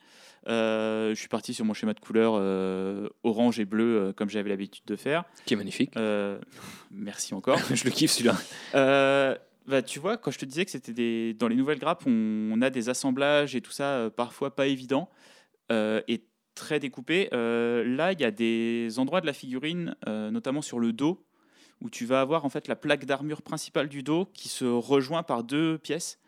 je 0.46 1.14
suis 1.16 1.28
parti 1.28 1.54
sur 1.54 1.64
mon 1.64 1.74
schéma 1.74 1.94
de 1.94 2.00
couleur 2.00 2.34
orange 3.22 3.60
et 3.60 3.64
bleu, 3.64 4.12
comme 4.16 4.30
j'avais 4.30 4.50
l'habitude 4.50 4.84
de 4.86 4.96
faire. 4.96 5.24
Qui 5.44 5.54
est 5.54 5.56
magnifique. 5.56 5.94
merci 6.90 7.34
encore. 7.34 7.58
je 7.74 7.84
le 7.84 7.90
kiffe 7.90 8.12
celui-là. 8.12 9.38
Bah, 9.66 9.82
tu 9.82 9.98
vois, 9.98 10.16
quand 10.16 10.30
je 10.30 10.38
te 10.38 10.44
disais 10.44 10.64
que 10.64 10.70
c'était 10.70 10.92
des... 10.92 11.34
dans 11.34 11.48
les 11.48 11.56
nouvelles 11.56 11.80
grappes, 11.80 12.04
on, 12.06 12.62
a 12.62 12.70
des 12.70 12.88
assemblages 12.88 13.56
et 13.56 13.60
tout 13.60 13.72
ça, 13.72 14.10
parfois 14.16 14.54
pas 14.54 14.68
évident 14.68 15.10
et 15.70 16.24
très 16.54 16.78
découpé. 16.78 17.28
là, 17.32 18.12
il 18.12 18.20
y 18.20 18.24
a 18.24 18.30
des 18.30 18.98
endroits 18.98 19.20
de 19.20 19.26
la 19.26 19.32
figurine, 19.32 19.96
notamment 20.06 20.62
sur 20.62 20.78
le 20.78 20.92
dos, 20.92 21.25
où 21.80 21.90
tu 21.90 22.06
vas 22.06 22.20
avoir 22.20 22.44
en 22.44 22.48
fait 22.48 22.68
la 22.68 22.76
plaque 22.76 23.04
d'armure 23.04 23.42
principale 23.42 23.88
du 23.88 24.02
dos 24.02 24.26
qui 24.32 24.48
se 24.48 24.64
rejoint 24.64 25.22
par 25.22 25.44
deux 25.44 25.78
pièces. 25.78 26.18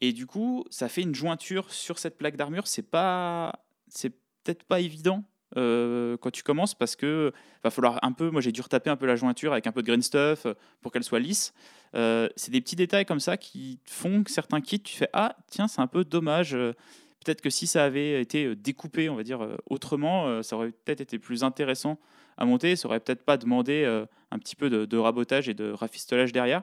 Et 0.00 0.12
du 0.12 0.26
coup, 0.26 0.64
ça 0.70 0.88
fait 0.88 1.02
une 1.02 1.14
jointure 1.14 1.72
sur 1.72 1.98
cette 1.98 2.18
plaque 2.18 2.36
d'armure. 2.36 2.66
C'est 2.66 2.82
pas, 2.82 3.52
c'est 3.88 4.10
peut-être 4.10 4.64
pas 4.64 4.80
évident 4.80 5.24
euh, 5.56 6.16
quand 6.18 6.30
tu 6.30 6.42
commences 6.42 6.74
parce 6.74 6.96
que 6.96 7.32
va 7.64 7.70
falloir 7.70 7.98
un 8.02 8.12
peu. 8.12 8.30
Moi, 8.30 8.40
j'ai 8.40 8.52
dû 8.52 8.60
retaper 8.60 8.90
un 8.90 8.96
peu 8.96 9.06
la 9.06 9.16
jointure 9.16 9.52
avec 9.52 9.66
un 9.66 9.72
peu 9.72 9.82
de 9.82 9.86
green 9.86 10.02
stuff 10.02 10.46
pour 10.82 10.92
qu'elle 10.92 11.04
soit 11.04 11.20
lisse. 11.20 11.54
Euh, 11.94 12.28
c'est 12.36 12.50
des 12.50 12.60
petits 12.60 12.76
détails 12.76 13.06
comme 13.06 13.20
ça 13.20 13.36
qui 13.36 13.80
font 13.84 14.22
que 14.22 14.30
certains 14.30 14.60
kits, 14.60 14.82
tu 14.82 14.96
fais 14.96 15.08
ah 15.12 15.36
tiens, 15.46 15.68
c'est 15.68 15.80
un 15.80 15.86
peu 15.86 16.04
dommage. 16.04 16.52
Peut-être 16.52 17.40
que 17.40 17.50
si 17.50 17.66
ça 17.66 17.84
avait 17.84 18.20
été 18.20 18.54
découpé, 18.54 19.08
on 19.08 19.16
va 19.16 19.22
dire 19.22 19.56
autrement, 19.68 20.42
ça 20.42 20.56
aurait 20.56 20.70
peut-être 20.70 21.00
été 21.00 21.18
plus 21.18 21.42
intéressant 21.42 21.98
à 22.36 22.44
monter. 22.44 22.76
Ça 22.76 22.88
aurait 22.88 23.00
peut-être 23.00 23.24
pas 23.24 23.36
demandé 23.36 23.84
euh, 23.84 24.06
un 24.30 24.38
petit 24.38 24.56
peu 24.56 24.70
de, 24.70 24.96
rabotage 24.96 25.48
et 25.48 25.54
de 25.54 25.70
rafistolage 25.70 26.32
derrière. 26.32 26.62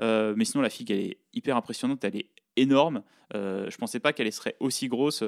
Euh, 0.00 0.34
mais 0.36 0.44
sinon, 0.44 0.62
la 0.62 0.70
figue, 0.70 0.90
elle 0.90 1.00
est 1.00 1.18
hyper 1.32 1.56
impressionnante. 1.56 2.04
Elle 2.04 2.16
est 2.16 2.28
énorme. 2.56 3.02
Euh, 3.34 3.68
je 3.70 3.76
pensais 3.76 4.00
pas 4.00 4.12
qu'elle 4.12 4.32
serait 4.32 4.56
aussi 4.60 4.88
grosse. 4.88 5.22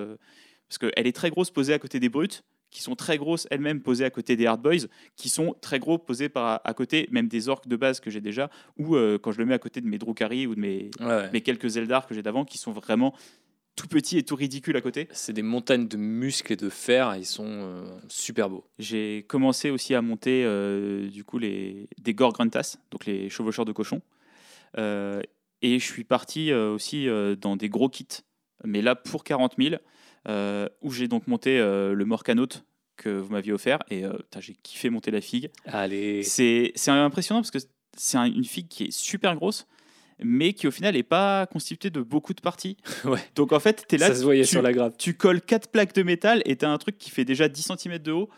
parce 0.68 0.78
qu'elle 0.78 1.06
est 1.06 1.16
très 1.16 1.30
grosse 1.30 1.50
posée 1.50 1.72
à 1.72 1.78
côté 1.78 2.00
des 2.00 2.08
brutes 2.08 2.44
qui 2.74 2.82
sont 2.82 2.96
très 2.96 3.16
grosses 3.16 3.46
elles-mêmes 3.52 3.80
posées 3.80 4.04
à 4.04 4.10
côté 4.10 4.34
des 4.36 4.46
Hard 4.46 4.60
Boys, 4.60 4.88
qui 5.16 5.28
sont 5.28 5.54
très 5.60 5.78
gros 5.78 5.96
posés 5.96 6.28
par, 6.28 6.60
à 6.64 6.74
côté 6.74 7.08
même 7.12 7.28
des 7.28 7.48
orques 7.48 7.68
de 7.68 7.76
base 7.76 8.00
que 8.00 8.10
j'ai 8.10 8.20
déjà, 8.20 8.50
ou 8.76 8.96
euh, 8.96 9.16
quand 9.16 9.30
je 9.30 9.38
le 9.38 9.46
mets 9.46 9.54
à 9.54 9.60
côté 9.60 9.80
de 9.80 9.86
mes 9.86 9.96
Drukhari 9.96 10.48
ou 10.48 10.56
de 10.56 10.60
mes, 10.60 10.90
Ouais, 10.98 11.06
ouais. 11.06 11.30
mes 11.32 11.40
quelques 11.40 11.76
Eldar 11.76 12.04
que 12.06 12.14
j'ai 12.14 12.22
d'avant, 12.22 12.44
qui 12.44 12.58
sont 12.58 12.72
vraiment 12.72 13.14
tout 13.76 13.88
petits 13.88 14.18
et 14.18 14.22
tout 14.22 14.36
ridicules 14.36 14.76
à 14.76 14.80
côté. 14.80 15.08
C'est 15.12 15.32
des 15.32 15.42
montagnes 15.42 15.88
de 15.88 15.96
muscles 15.96 16.52
et 16.52 16.56
de 16.56 16.68
fer, 16.68 17.14
ils 17.16 17.26
sont 17.26 17.44
euh, 17.46 17.84
super 18.08 18.48
beaux. 18.48 18.64
J'ai 18.78 19.24
commencé 19.28 19.70
aussi 19.70 19.94
à 19.94 20.02
monter 20.02 20.44
euh, 20.44 21.08
du 21.08 21.24
coup 21.24 21.38
les, 21.38 21.88
des 22.00 22.14
Gorgruntas, 22.14 22.76
donc 22.90 23.06
les 23.06 23.28
chevaucheurs 23.30 23.64
de 23.64 23.72
cochons. 23.72 24.00
Euh, 24.78 25.20
et 25.62 25.78
je 25.78 25.84
suis 25.84 26.04
parti 26.04 26.50
euh, 26.50 26.72
aussi 26.74 27.08
euh, 27.08 27.36
dans 27.36 27.56
des 27.56 27.68
gros 27.68 27.88
kits, 27.88 28.06
mais 28.64 28.82
là 28.82 28.94
pour 28.94 29.24
40 29.24 29.54
000, 29.58 29.76
euh, 30.28 30.68
où 30.82 30.90
j'ai 30.90 31.08
donc 31.08 31.26
monté 31.26 31.58
euh, 31.58 31.94
le 31.94 32.04
Morcanote 32.04 32.64
que 32.96 33.08
vous 33.08 33.32
m'aviez 33.32 33.52
offert. 33.52 33.80
Et 33.90 34.04
euh, 34.04 34.12
putain, 34.18 34.40
j'ai 34.40 34.54
kiffé 34.62 34.90
monter 34.90 35.10
la 35.10 35.20
figue. 35.20 35.50
Allez. 35.64 36.22
C'est 36.22 36.72
c'est 36.74 36.90
impressionnant 36.90 37.40
parce 37.40 37.50
que 37.50 37.58
c'est 37.96 38.18
un- 38.18 38.24
une 38.26 38.44
figue 38.44 38.68
qui 38.68 38.84
est 38.84 38.90
super 38.90 39.34
grosse, 39.36 39.66
mais 40.24 40.52
qui 40.52 40.66
au 40.66 40.70
final 40.70 40.94
n'est 40.94 41.02
pas 41.02 41.46
constituée 41.46 41.90
de 41.90 42.00
beaucoup 42.00 42.34
de 42.34 42.40
parties. 42.40 42.76
Ouais. 43.04 43.20
Donc 43.34 43.52
en 43.52 43.60
fait, 43.60 43.84
tu 43.88 43.94
es 43.94 43.98
là, 43.98 44.08
ça 44.08 44.14
se 44.14 44.22
voyait 44.24 44.42
tu- 44.44 44.48
sur 44.50 44.62
la 44.62 44.72
grappe. 44.72 44.96
tu 44.98 45.14
colles 45.14 45.40
quatre 45.42 45.68
plaques 45.68 45.94
de 45.94 46.02
métal 46.02 46.42
et 46.46 46.56
tu 46.56 46.64
as 46.64 46.70
un 46.70 46.78
truc 46.78 46.96
qui 46.98 47.10
fait 47.10 47.24
déjà 47.24 47.48
10 47.48 47.72
cm 47.78 47.98
de 47.98 48.12
haut. 48.12 48.28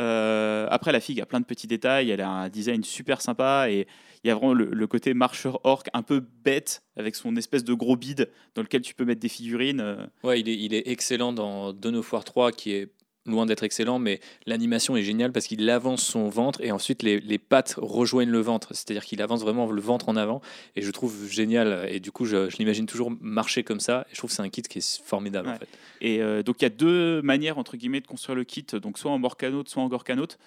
Euh, 0.00 0.66
après, 0.70 0.92
la 0.92 1.00
figue 1.00 1.20
a 1.20 1.26
plein 1.26 1.40
de 1.40 1.44
petits 1.44 1.66
détails, 1.66 2.10
elle 2.10 2.20
a 2.20 2.28
un 2.28 2.48
design 2.48 2.82
super 2.84 3.20
sympa 3.22 3.66
et 3.70 3.86
il 4.24 4.28
y 4.28 4.30
a 4.30 4.34
vraiment 4.34 4.54
le, 4.54 4.66
le 4.72 4.86
côté 4.86 5.14
marcheur 5.14 5.60
orc 5.64 5.84
un 5.92 6.02
peu 6.02 6.20
bête 6.44 6.82
avec 6.96 7.14
son 7.14 7.36
espèce 7.36 7.62
de 7.64 7.74
gros 7.74 7.96
bide 7.96 8.28
dans 8.54 8.62
lequel 8.62 8.82
tu 8.82 8.94
peux 8.94 9.04
mettre 9.04 9.20
des 9.20 9.28
figurines. 9.28 9.80
euh. 9.80 10.04
Ouais, 10.24 10.40
il 10.40 10.48
est, 10.48 10.56
il 10.56 10.74
est 10.74 10.88
excellent 10.88 11.32
dans 11.32 11.72
Dawn 11.72 11.96
of 11.96 12.12
War 12.12 12.24
3, 12.24 12.50
qui 12.52 12.72
est 12.72 12.88
loin 13.26 13.46
d'être 13.46 13.62
excellent, 13.62 13.98
mais 13.98 14.20
l'animation 14.46 14.96
est 14.96 15.02
géniale 15.02 15.32
parce 15.32 15.46
qu'il 15.46 15.68
avance 15.68 16.02
son 16.04 16.28
ventre 16.28 16.60
et 16.62 16.70
ensuite 16.72 17.02
les, 17.02 17.20
les 17.20 17.38
pattes 17.38 17.74
rejoignent 17.78 18.30
le 18.30 18.40
ventre. 18.40 18.68
C'est-à-dire 18.74 19.04
qu'il 19.04 19.20
avance 19.22 19.40
vraiment 19.42 19.70
le 19.70 19.80
ventre 19.80 20.08
en 20.08 20.16
avant 20.16 20.40
et 20.74 20.82
je 20.82 20.90
trouve 20.90 21.28
génial. 21.28 21.88
Et 21.90 22.00
du 22.00 22.12
coup, 22.12 22.24
je, 22.24 22.48
je 22.50 22.56
l'imagine 22.56 22.86
toujours 22.86 23.12
marcher 23.20 23.64
comme 23.64 23.80
ça. 23.80 24.06
Et 24.10 24.14
je 24.14 24.18
trouve 24.18 24.30
que 24.30 24.36
c'est 24.36 24.42
un 24.42 24.48
kit 24.48 24.62
qui 24.62 24.78
est 24.78 25.00
formidable 25.04 25.48
en 25.48 25.56
fait. 25.56 25.68
Et 26.00 26.22
euh, 26.22 26.42
donc, 26.42 26.56
il 26.60 26.64
y 26.64 26.66
a 26.66 26.70
deux 26.70 27.22
manières, 27.22 27.58
entre 27.58 27.76
guillemets, 27.76 28.00
de 28.00 28.06
construire 28.06 28.36
le 28.36 28.44
kit, 28.44 28.66
donc 28.82 28.98
soit 28.98 29.10
en 29.10 29.18
Morcanote, 29.18 29.68
soit 29.68 29.82
en 29.82 29.88
Gorkanote. 29.88 30.38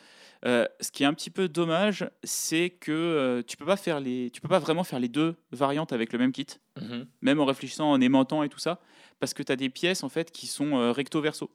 Euh, 0.45 0.65
ce 0.79 0.89
qui 0.91 1.03
est 1.03 1.05
un 1.05 1.13
petit 1.13 1.29
peu 1.31 1.49
dommage, 1.49 2.09
c'est 2.23 2.69
que 2.69 2.93
euh, 2.93 3.41
tu 3.45 3.57
peux 3.57 3.65
pas 3.65 3.75
faire 3.75 3.99
les, 3.99 4.29
tu 4.31 4.39
peux 4.39 4.47
pas 4.47 4.59
vraiment 4.59 4.85
faire 4.85 4.99
les 4.99 5.09
deux 5.09 5.35
variantes 5.51 5.91
avec 5.91 6.13
le 6.13 6.19
même 6.19 6.31
kit, 6.31 6.45
Mhm. 6.79 7.07
même 7.21 7.41
en 7.41 7.45
réfléchissant, 7.45 7.91
en 7.91 7.99
aimantant 7.99 8.41
et 8.43 8.47
tout 8.47 8.57
ça, 8.59 8.79
parce 9.19 9.33
que 9.33 9.43
tu 9.43 9.51
as 9.51 9.57
des 9.57 9.69
pièces 9.69 10.01
en 10.01 10.07
fait 10.07 10.31
qui 10.31 10.47
sont 10.47 10.77
euh, 10.77 10.93
recto 10.93 11.19
verso. 11.19 11.49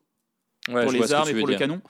Ouais, 0.68 0.82
pour 0.82 0.92
les 0.92 1.12
armes 1.12 1.28
tu 1.28 1.36
et 1.36 1.38
pour 1.38 1.46
le 1.46 1.52
dire. 1.52 1.58
canon. 1.58 1.80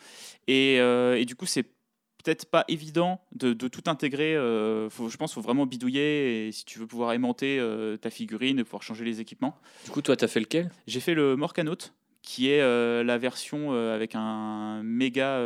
Et, 0.48 0.78
euh, 0.80 1.16
et 1.18 1.24
du 1.24 1.36
coup, 1.36 1.46
c'est 1.46 1.62
peut-être 1.62 2.46
pas 2.46 2.64
évident 2.68 3.20
de, 3.34 3.52
de 3.52 3.68
tout 3.68 3.82
intégrer. 3.86 4.34
euh, 4.34 4.88
faut, 4.90 5.08
je 5.08 5.16
pense 5.16 5.30
qu'il 5.32 5.42
faut 5.42 5.46
vraiment 5.46 5.66
bidouiller 5.66 6.48
et 6.48 6.52
si 6.52 6.64
tu 6.64 6.78
veux 6.78 6.86
pouvoir 6.86 7.12
aimanter 7.12 7.58
euh, 7.58 7.96
ta 7.96 8.10
figurine 8.10 8.58
et 8.58 8.64
pouvoir 8.64 8.82
changer 8.82 9.04
les 9.04 9.20
équipements. 9.20 9.56
Du 9.84 9.90
coup, 9.90 10.02
toi, 10.02 10.16
t'as 10.16 10.26
fait 10.28 10.40
lequel? 10.40 10.70
J'ai 10.86 11.00
fait 11.00 11.14
le 11.14 11.36
Morcanote, 11.36 11.92
qui 12.22 12.48
est 12.48 12.60
la 13.04 13.18
version 13.18 13.72
avec 13.72 14.14
un 14.14 14.82
méga 14.82 15.38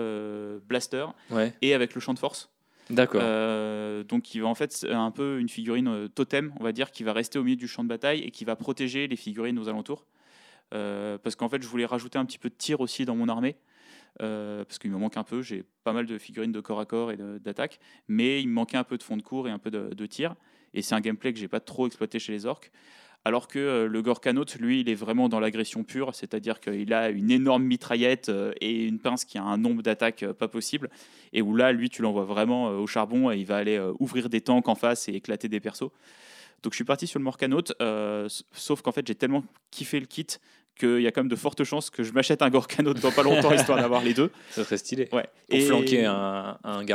blaster 0.69 1.07
Ouais, 1.31 1.53
et 1.63 1.75
avec 1.75 1.95
le 1.95 2.01
champ 2.01 2.15
de 2.15 2.19
force. 2.19 2.51
d'accord. 2.89 3.21
Euh, 3.25 4.05
donc, 4.05 4.23
qui 4.23 4.41
va 4.41 4.47
en 4.47 4.55
fait 4.55 4.87
un 4.89 5.11
peu 5.11 5.41
une 5.41 5.49
figurine 5.49 5.89
euh, 5.89 6.09
totem, 6.09 6.53
on 6.61 6.63
va 6.65 6.73
dire, 6.73 6.91
qui 6.91 7.03
va 7.03 7.13
rester 7.13 7.39
au 7.39 7.43
milieu 7.43 7.57
du 7.57 7.69
champ 7.69 7.83
de 7.83 7.89
bataille 7.89 8.21
et 8.23 8.31
qui 8.31 8.45
va 8.45 8.57
protéger 8.57 9.09
les 9.09 9.17
figurines 9.17 9.59
aux 9.59 9.69
alentours. 9.69 10.07
Euh, 10.75 11.19
parce 11.19 11.37
qu'en 11.37 11.49
fait, 11.49 11.63
je 11.63 11.69
voulais 11.69 11.87
rajouter 11.87 12.19
un 12.19 12.25
petit 12.25 12.39
peu 12.39 12.51
de 12.51 12.55
tir 12.55 12.81
aussi 12.81 13.05
dans 13.05 13.17
mon 13.17 13.29
armée. 13.29 13.57
euh, 14.21 14.65
parce 14.65 14.79
qu'il 14.79 14.91
me 14.91 14.99
manque 14.99 15.17
un 15.17 15.23
peu, 15.23 15.43
j'ai 15.43 15.65
pas 15.85 15.93
mal 15.93 16.07
de 16.07 16.19
figurines 16.19 16.51
de 16.51 16.61
corps 16.61 16.81
à 16.81 16.87
corps 16.87 17.13
et 17.13 17.17
d'attaque, 17.17 17.79
mais 18.09 18.41
il 18.41 18.49
me 18.49 18.55
manquait 18.55 18.77
un 18.77 18.85
peu 18.85 18.99
de 18.99 19.03
fond 19.03 19.17
de 19.17 19.23
cours 19.23 19.47
et 19.47 19.51
un 19.51 19.59
peu 19.59 19.71
de, 19.71 20.07
tir. 20.07 20.35
Et 20.75 20.83
c'est 20.83 20.95
un 20.95 21.01
gameplay 21.01 21.33
que 21.33 21.39
j'ai 21.39 21.49
pas 21.49 21.61
trop 21.61 21.87
exploité 21.87 22.19
chez 22.19 22.33
les 22.33 22.45
orques. 22.45 22.71
Alors 23.25 23.49
que 23.49 23.59
euh, 23.59 23.87
le 23.87 24.03
Gorkanote, 24.03 24.57
lui, 24.57 24.81
il 24.81 24.89
est 24.89 24.95
vraiment 24.95 25.29
dans 25.29 25.41
l'agression 25.41 25.85
pure, 25.85 26.15
c'est-à-dire 26.15 26.61
qu'il 26.61 26.93
a 26.93 27.11
une 27.11 27.31
énorme 27.31 27.65
mitraillette 27.65 28.31
et 28.61 28.85
une 28.85 28.99
pince 28.99 29.25
qui 29.25 29.39
a 29.39 29.43
un 29.43 29.57
nombre 29.57 29.83
d'attaques 29.83 30.25
pas 30.33 30.49
possible. 30.49 30.91
Et 31.33 31.43
où 31.43 31.55
là, 31.55 31.73
lui, 31.73 31.89
tu 31.89 32.03
l'envoies 32.03 32.25
vraiment 32.25 32.71
au 32.71 32.87
charbon 32.87 33.31
et 33.31 33.37
il 33.37 33.47
va 33.47 33.57
aller 33.57 33.79
ouvrir 33.99 34.29
des 34.29 34.41
tanks 34.41 34.69
en 34.69 34.75
face 34.75 35.09
et 35.09 35.15
éclater 35.15 35.49
des 35.49 35.61
persos. 35.61 35.91
Donc 36.63 36.73
je 36.73 36.77
suis 36.77 36.85
parti 36.85 37.07
sur 37.07 37.21
le 37.21 37.25
Morcanote, 37.25 37.73
sauf 38.53 38.83
qu'en 38.83 38.91
fait, 38.93 39.07
j'ai 39.07 39.15
tellement 39.15 39.45
kiffé 39.71 40.01
le 40.01 40.07
kit 40.07 40.27
qu'il 40.79 41.01
y 41.03 41.07
a 41.07 41.13
quand 41.13 41.21
même 41.21 41.29
de 41.29 41.37
fortes 41.37 41.65
chances 41.65 41.91
que 41.91 42.03
je 42.03 42.13
m'achète 42.13 42.41
un 42.43 42.49
Gorkanote 42.51 43.01
dans 43.01 43.13
pas 43.13 43.23
longtemps, 43.23 43.53
histoire 43.55 43.79
d'avoir 43.81 44.03
les 44.03 44.15
deux. 44.15 44.31
Ça 44.51 44.65
serait 44.65 44.79
stylé. 44.79 45.09
Ouais. 45.13 45.27
Pour 45.49 45.59
Et- 45.59 45.63
flanquer 45.63 46.05
un, 46.07 46.57
un 46.65 46.87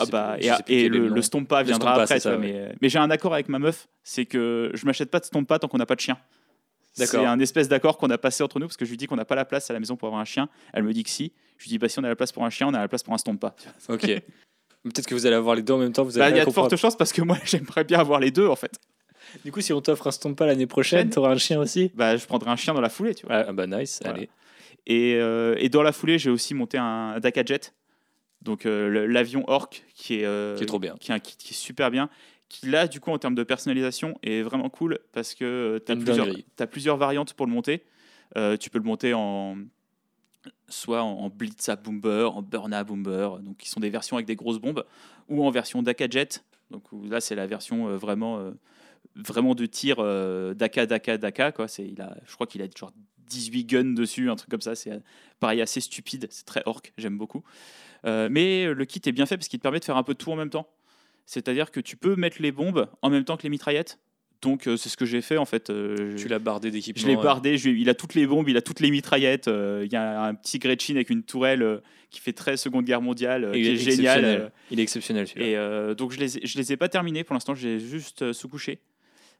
Ah 0.00 0.04
bah, 0.10 0.36
plus- 0.38 0.48
et, 0.68 0.84
et 0.84 0.88
le, 0.88 1.08
le 1.08 1.22
Stompa 1.22 1.60
Le 1.62 1.66
viendra 1.68 1.90
Stompa, 1.92 2.02
après. 2.04 2.20
ça, 2.20 2.36
mais 2.38 2.52
euh, 2.54 2.72
mais 2.80 2.88
j'ai 2.88 2.98
un 2.98 3.10
accord 3.10 3.34
avec 3.34 3.48
ma 3.48 3.58
meuf, 3.58 3.88
c'est 4.04 4.24
que 4.26 4.70
je 4.74 4.86
m'achète 4.86 5.10
pas 5.10 5.20
de 5.20 5.24
Stompa 5.24 5.58
tant 5.58 5.68
qu'on 5.68 5.78
n'a 5.78 5.86
pas 5.86 5.94
de 5.96 6.00
chien. 6.00 6.18
C'est 6.94 7.14
un 7.18 7.38
espèce 7.40 7.68
d'accord 7.68 7.98
qu'on 7.98 8.08
a 8.08 8.16
passé 8.16 8.42
entre 8.42 8.58
nous 8.58 8.66
parce 8.66 8.78
que 8.78 8.86
je 8.86 8.90
lui 8.90 8.96
dis 8.96 9.06
qu'on 9.06 9.16
n'a 9.16 9.26
pas 9.26 9.34
la 9.34 9.44
place 9.44 9.68
à 9.68 9.74
la 9.74 9.80
maison 9.80 9.96
pour 9.96 10.08
avoir 10.08 10.20
un 10.20 10.24
chien. 10.24 10.48
Elle 10.72 10.82
me 10.82 10.92
dit 10.94 11.04
que 11.04 11.10
si. 11.10 11.32
Je 11.58 11.64
lui 11.64 11.68
dis 11.70 11.78
bah 11.78 11.88
si 11.90 11.98
on 11.98 12.04
a 12.04 12.08
la 12.08 12.16
place 12.16 12.32
pour 12.32 12.42
un 12.44 12.48
chien, 12.50 12.68
on 12.68 12.74
a 12.74 12.78
la 12.78 12.88
place 12.88 13.02
pour 13.02 13.12
un 13.12 13.18
Stompa. 13.18 13.54
Ok. 13.90 14.00
Peut-être 14.84 15.06
que 15.06 15.14
vous 15.14 15.26
allez 15.26 15.36
avoir 15.36 15.54
les 15.56 15.62
deux 15.62 15.74
en 15.74 15.78
même 15.78 15.92
temps. 15.92 16.04
Vous 16.04 16.18
Bah, 16.18 16.30
Il 16.30 16.36
y 16.36 16.40
a 16.40 16.44
de 16.46 16.50
fortes 16.50 16.76
chances 16.76 16.96
parce 16.96 17.12
que 17.12 17.20
moi 17.20 17.36
j'aimerais 17.44 17.84
bien 17.84 17.98
avoir 17.98 18.18
les 18.20 18.30
deux 18.30 18.46
en 18.48 18.56
fait. 18.56 18.78
Du 19.44 19.52
coup, 19.52 19.60
si 19.60 19.72
on 19.72 19.80
t'offre 19.80 20.06
un 20.06 20.10
Stompa 20.10 20.46
l'année 20.46 20.66
prochaine, 20.66 21.10
t'auras 21.10 21.30
un 21.32 21.36
chien 21.38 21.60
aussi 21.60 21.90
Bah 21.94 22.16
je 22.16 22.26
prendrai 22.26 22.50
un 22.50 22.56
chien 22.56 22.74
dans 22.74 22.80
la 22.80 22.88
foulée, 22.88 23.14
tu 23.14 23.26
vois. 23.26 23.44
Ah 23.48 23.52
bah 23.52 23.66
nice, 23.66 24.00
Voilà. 24.02 24.18
allez. 24.18 24.28
Et, 24.86 25.14
euh, 25.16 25.56
et 25.58 25.68
dans 25.68 25.82
la 25.82 25.92
foulée, 25.92 26.18
j'ai 26.18 26.30
aussi 26.30 26.54
monté 26.54 26.78
un 26.78 27.18
Daka 27.18 27.42
Jet, 27.44 27.74
donc 28.42 28.66
euh, 28.66 29.06
l'avion 29.08 29.44
Orc 29.48 29.70
qui 29.94 30.20
est, 30.20 30.24
euh, 30.24 30.56
Qui 30.56 30.62
est 30.62 30.66
trop 30.66 30.78
bien. 30.78 30.94
qui 31.00 31.10
est 31.10 31.14
un 31.14 31.18
kit 31.18 31.36
qui 31.36 31.52
est 31.52 31.56
super 31.56 31.90
bien. 31.90 32.08
Qui 32.48 32.66
là, 32.68 32.86
du 32.86 33.00
coup, 33.00 33.10
en 33.10 33.18
termes 33.18 33.34
de 33.34 33.42
personnalisation, 33.42 34.16
est 34.22 34.42
vraiment 34.42 34.68
cool 34.70 35.00
parce 35.12 35.34
que 35.34 35.82
tu 35.84 35.90
as 35.90 35.96
Une 35.96 36.04
plusieurs, 36.04 36.28
t'as 36.54 36.66
plusieurs 36.68 36.96
variantes 36.96 37.34
pour 37.34 37.46
le 37.46 37.52
monter. 37.52 37.82
Euh, 38.36 38.56
tu 38.56 38.70
peux 38.70 38.78
le 38.78 38.84
monter 38.84 39.12
en 39.14 39.56
soit 40.68 41.02
en, 41.02 41.10
en 41.18 41.28
Blitza 41.28 41.74
Bomber, 41.74 42.28
en 42.32 42.42
Burna 42.42 42.84
Bomber, 42.84 43.30
donc 43.42 43.56
qui 43.56 43.68
sont 43.68 43.80
des 43.80 43.90
versions 43.90 44.16
avec 44.16 44.26
des 44.26 44.36
grosses 44.36 44.58
bombes, 44.58 44.84
ou 45.28 45.44
en 45.44 45.50
version 45.50 45.82
Daka 45.82 46.06
Jet. 46.08 46.44
Donc 46.70 46.84
là, 47.08 47.20
c'est 47.20 47.34
la 47.34 47.46
version 47.48 47.88
euh, 47.88 47.96
vraiment, 47.96 48.38
euh, 48.38 48.52
vraiment 49.16 49.54
de 49.54 49.66
tir 49.66 49.96
euh, 49.98 50.54
Daka 50.54 50.86
Daka 50.86 51.18
Daka. 51.18 51.52
Quoi. 51.52 51.68
C'est, 51.68 51.86
il 51.86 52.00
a, 52.00 52.16
je 52.26 52.34
crois 52.34 52.46
qu'il 52.46 52.62
a 52.62 52.66
genre 52.76 52.92
18 53.28 53.64
guns 53.64 53.94
dessus, 53.94 54.30
un 54.30 54.36
truc 54.36 54.50
comme 54.50 54.60
ça. 54.60 54.74
C'est 54.74 54.92
euh, 54.92 54.98
pareil 55.40 55.60
assez 55.60 55.80
stupide, 55.80 56.28
c'est 56.30 56.44
très 56.46 56.62
orc, 56.66 56.82
j'aime 56.98 57.18
beaucoup. 57.18 57.42
Euh, 58.04 58.28
mais 58.30 58.72
le 58.72 58.84
kit 58.84 59.00
est 59.04 59.12
bien 59.12 59.26
fait 59.26 59.36
parce 59.36 59.48
qu'il 59.48 59.58
te 59.58 59.62
permet 59.62 59.80
de 59.80 59.84
faire 59.84 59.96
un 59.96 60.02
peu 60.02 60.12
de 60.12 60.18
tout 60.18 60.30
en 60.30 60.36
même 60.36 60.50
temps. 60.50 60.68
C'est-à-dire 61.24 61.70
que 61.72 61.80
tu 61.80 61.96
peux 61.96 62.14
mettre 62.14 62.40
les 62.40 62.52
bombes 62.52 62.88
en 63.02 63.10
même 63.10 63.24
temps 63.24 63.36
que 63.36 63.42
les 63.42 63.48
mitraillettes. 63.48 63.98
Donc 64.42 64.68
euh, 64.68 64.76
c'est 64.76 64.90
ce 64.90 64.96
que 64.98 65.06
j'ai 65.06 65.22
fait 65.22 65.38
en 65.38 65.46
fait. 65.46 65.70
Euh, 65.70 66.14
Tu 66.16 66.28
l'as 66.28 66.38
bardé 66.38 66.70
d'équipement. 66.70 67.02
je 67.02 67.06
l'ai 67.08 67.16
bardé, 67.16 67.56
je 67.58 67.70
il 67.70 67.88
a 67.88 67.94
toutes 67.94 68.14
les 68.14 68.26
bombes, 68.26 68.48
il 68.48 68.56
a 68.56 68.62
toutes 68.62 68.80
les 68.80 68.90
mitraillettes. 68.90 69.48
euh, 69.48 69.82
Il 69.86 69.92
y 69.92 69.96
a 69.96 70.22
un 70.24 70.34
petit 70.34 70.58
Gretchen 70.58 70.94
avec 70.96 71.08
une 71.10 71.22
tourelle 71.22 71.80
qui 72.10 72.20
fait 72.20 72.34
très 72.34 72.56
Seconde 72.58 72.84
Guerre 72.84 73.00
mondiale, 73.00 73.50
Il 73.54 73.62
qui 73.62 73.68
est 73.70 73.76
génial. 73.76 74.52
Il 74.70 74.78
est 74.78 74.82
exceptionnel 74.82 75.26
celui-là. 75.26 75.90
et 75.90 75.94
donc 75.96 76.12
je 76.12 76.20
les, 76.20 76.28
je 76.46 76.58
les 76.58 76.72
ai 76.72 76.76
pas 76.76 76.88
terminés 76.90 77.24
pour 77.24 77.34
l'instant, 77.34 77.54
j'ai 77.54 77.80
juste 77.80 78.22
euh, 78.22 78.32
sous-couché. 78.34 78.78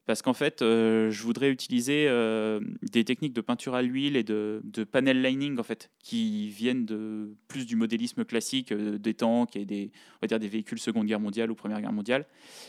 Parce 0.06 0.22
qu'en 0.22 0.34
fait, 0.34 0.62
euh, 0.62 1.10
je 1.10 1.22
voudrais 1.24 1.50
utiliser 1.50 2.06
euh, 2.08 2.60
des 2.82 3.04
techniques 3.04 3.32
de 3.32 3.40
peinture 3.40 3.74
à 3.74 3.82
l'huile 3.82 4.16
et 4.16 4.22
de, 4.22 4.60
de 4.62 4.84
panel 4.84 5.20
lining 5.20 5.58
en 5.58 5.64
fait, 5.64 5.90
qui 5.98 6.48
viennent 6.48 6.86
de 6.86 7.34
plus 7.48 7.66
du 7.66 7.74
modélisme 7.74 8.24
classique 8.24 8.70
euh, 8.70 8.98
des 8.98 9.14
tanks 9.14 9.56
et 9.56 9.64
des, 9.64 9.90
on 10.14 10.18
va 10.22 10.28
dire 10.28 10.38
des 10.38 10.46
véhicules 10.48 10.78
Seconde 10.78 11.06
Guerre 11.06 11.18
mondiale 11.20 11.50
ou 11.50 11.56
Première 11.56 11.80
Guerre 11.80 11.92
mondiale. 11.92 12.26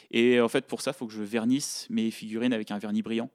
Et 0.09 0.41
en 0.41 0.47
fait, 0.47 0.65
pour 0.65 0.81
ça, 0.81 0.91
il 0.91 0.97
faut 0.97 1.05
que 1.05 1.13
je 1.13 1.21
vernisse 1.21 1.85
mes 1.91 2.09
figurines 2.09 2.53
avec 2.53 2.71
un 2.71 2.79
vernis 2.79 3.03
brillant 3.03 3.29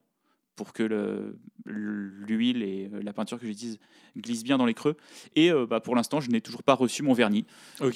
pour 0.55 0.73
que 0.73 0.83
le- 0.83 1.39
l'huile 1.65 2.61
et 2.61 2.89
la 3.01 3.13
peinture 3.13 3.39
que 3.39 3.47
j'utilise 3.47 3.79
glissent 4.17 4.43
bien 4.43 4.57
dans 4.57 4.65
les 4.65 4.73
creux. 4.75 4.97
Et 5.35 5.49
euh, 5.51 5.65
bah, 5.65 5.79
pour 5.79 5.95
l'instant, 5.95 6.19
je 6.19 6.29
n'ai 6.29 6.41
toujours 6.41 6.61
pas 6.63 6.73
reçu 6.75 7.03
mon 7.03 7.13
vernis. 7.13 7.45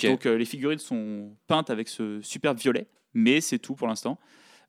Donc 0.07 0.25
euh, 0.25 0.37
les 0.37 0.45
figurines 0.45 0.79
sont 0.79 1.35
peintes 1.47 1.69
avec 1.69 1.87
ce 1.89 2.21
superbe 2.21 2.57
violet, 2.57 2.87
mais 3.13 3.41
c'est 3.41 3.59
tout 3.59 3.75
pour 3.75 3.87
l'instant. 3.87 4.17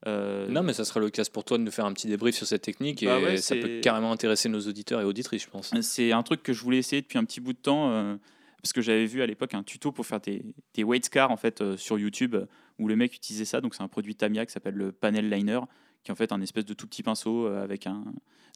Euh, 0.07 0.47
non, 0.47 0.63
mais 0.63 0.73
ça 0.73 0.85
sera 0.85 0.99
l'occasion 0.99 1.31
pour 1.33 1.43
toi 1.43 1.57
de 1.57 1.63
nous 1.63 1.71
faire 1.71 1.85
un 1.85 1.93
petit 1.93 2.07
débrief 2.07 2.35
sur 2.35 2.47
cette 2.47 2.61
technique 2.61 3.03
Bah 3.03 3.19
et 3.19 3.23
ouais, 3.23 3.37
ça 3.37 3.55
peut 3.55 3.79
carrément 3.81 4.11
intéresser 4.11 4.47
nos 4.47 4.61
auditeurs 4.61 5.01
et 5.01 5.03
auditrices, 5.03 5.43
je 5.43 5.49
pense. 5.49 5.73
C'est 5.81 6.11
un 6.11 6.23
truc 6.23 6.41
que 6.41 6.53
je 6.53 6.61
voulais 6.63 6.77
essayer 6.77 7.01
depuis 7.01 7.17
un 7.17 7.25
petit 7.25 7.41
bout 7.41 7.53
de 7.53 7.57
temps, 7.57 7.91
euh, 7.91 8.15
parce 8.61 8.71
que 8.71 8.81
j'avais 8.81 9.05
vu 9.05 9.21
à 9.21 9.25
l'époque 9.25 9.53
un 9.53 9.63
tuto 9.63 9.91
pour 9.91 10.05
faire 10.05 10.21
des, 10.21 10.43
des 10.73 10.83
weight 10.83 11.05
scars 11.05 11.31
en 11.31 11.37
fait, 11.37 11.61
euh, 11.61 11.75
sur 11.75 11.99
YouTube, 11.99 12.35
où 12.77 12.87
le 12.87 12.95
mec 12.95 13.13
utilisait 13.13 13.45
ça. 13.45 13.59
Donc 13.59 13.75
c'est 13.75 13.83
un 13.83 13.89
produit 13.89 14.15
Tamiya 14.15 14.45
qui 14.45 14.53
s'appelle 14.53 14.75
le 14.75 14.91
Panel 14.91 15.29
Liner, 15.29 15.59
qui 16.03 16.11
est 16.11 16.13
en 16.13 16.15
fait 16.15 16.31
un 16.31 16.41
espèce 16.41 16.65
de 16.65 16.73
tout 16.73 16.87
petit 16.87 17.03
pinceau 17.03 17.47
avec 17.47 17.85
un, 17.85 18.05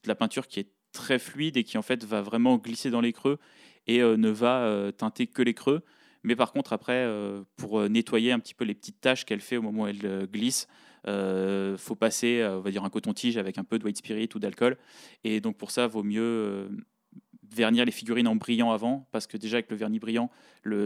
de 0.04 0.08
la 0.08 0.16
peinture 0.16 0.48
qui 0.48 0.62
est 0.62 0.70
très 0.94 1.20
fluide 1.20 1.58
et 1.58 1.66
qui 1.66 1.78
en 1.78 1.82
fait 1.82 2.06
va 2.06 2.22
vraiment 2.22 2.58
glisser 2.58 2.90
dans 2.90 3.02
les 3.02 3.12
creux 3.12 3.38
et 3.88 4.00
ne 4.00 4.30
va 4.30 4.92
teinter 4.98 5.28
que 5.28 5.42
les 5.42 5.54
creux. 5.54 5.82
Mais 6.24 6.38
par 6.38 6.54
contre, 6.54 6.72
après, 6.72 7.06
pour 7.58 7.90
nettoyer 7.90 8.32
un 8.32 8.40
petit 8.40 8.54
peu 8.54 8.64
les 8.64 8.76
petites 8.76 9.02
taches 9.02 9.26
qu'elle 9.26 9.42
fait 9.42 9.58
au 9.58 9.62
moment 9.62 9.84
où 9.84 9.88
elle 9.88 10.30
glisse, 10.32 10.70
euh, 11.08 11.78
faut 11.78 11.96
passer, 11.96 12.40
euh, 12.40 12.58
on 12.58 12.62
va 12.62 12.72
dire, 12.72 12.84
un 12.84 12.90
coton-tige 12.90 13.38
avec 13.38 13.58
un 13.58 13.64
peu 13.64 13.80
de 13.80 13.84
white 13.84 13.98
spirit 13.98 14.30
ou 14.36 14.40
d'alcool. 14.40 14.78
Et 15.24 15.42
donc 15.42 15.58
pour 15.58 15.72
ça, 15.72 15.88
vaut 15.88 16.04
mieux 16.04 16.22
euh, 16.22 16.70
vernir 17.52 17.86
les 17.86 17.92
figurines 17.92 18.28
en 18.28 18.36
brillant 18.36 18.72
avant, 18.72 19.08
parce 19.12 19.28
que 19.28 19.38
déjà 19.38 19.58
avec 19.58 19.70
le 19.70 19.78
vernis 19.78 20.00
brillant, 20.00 20.30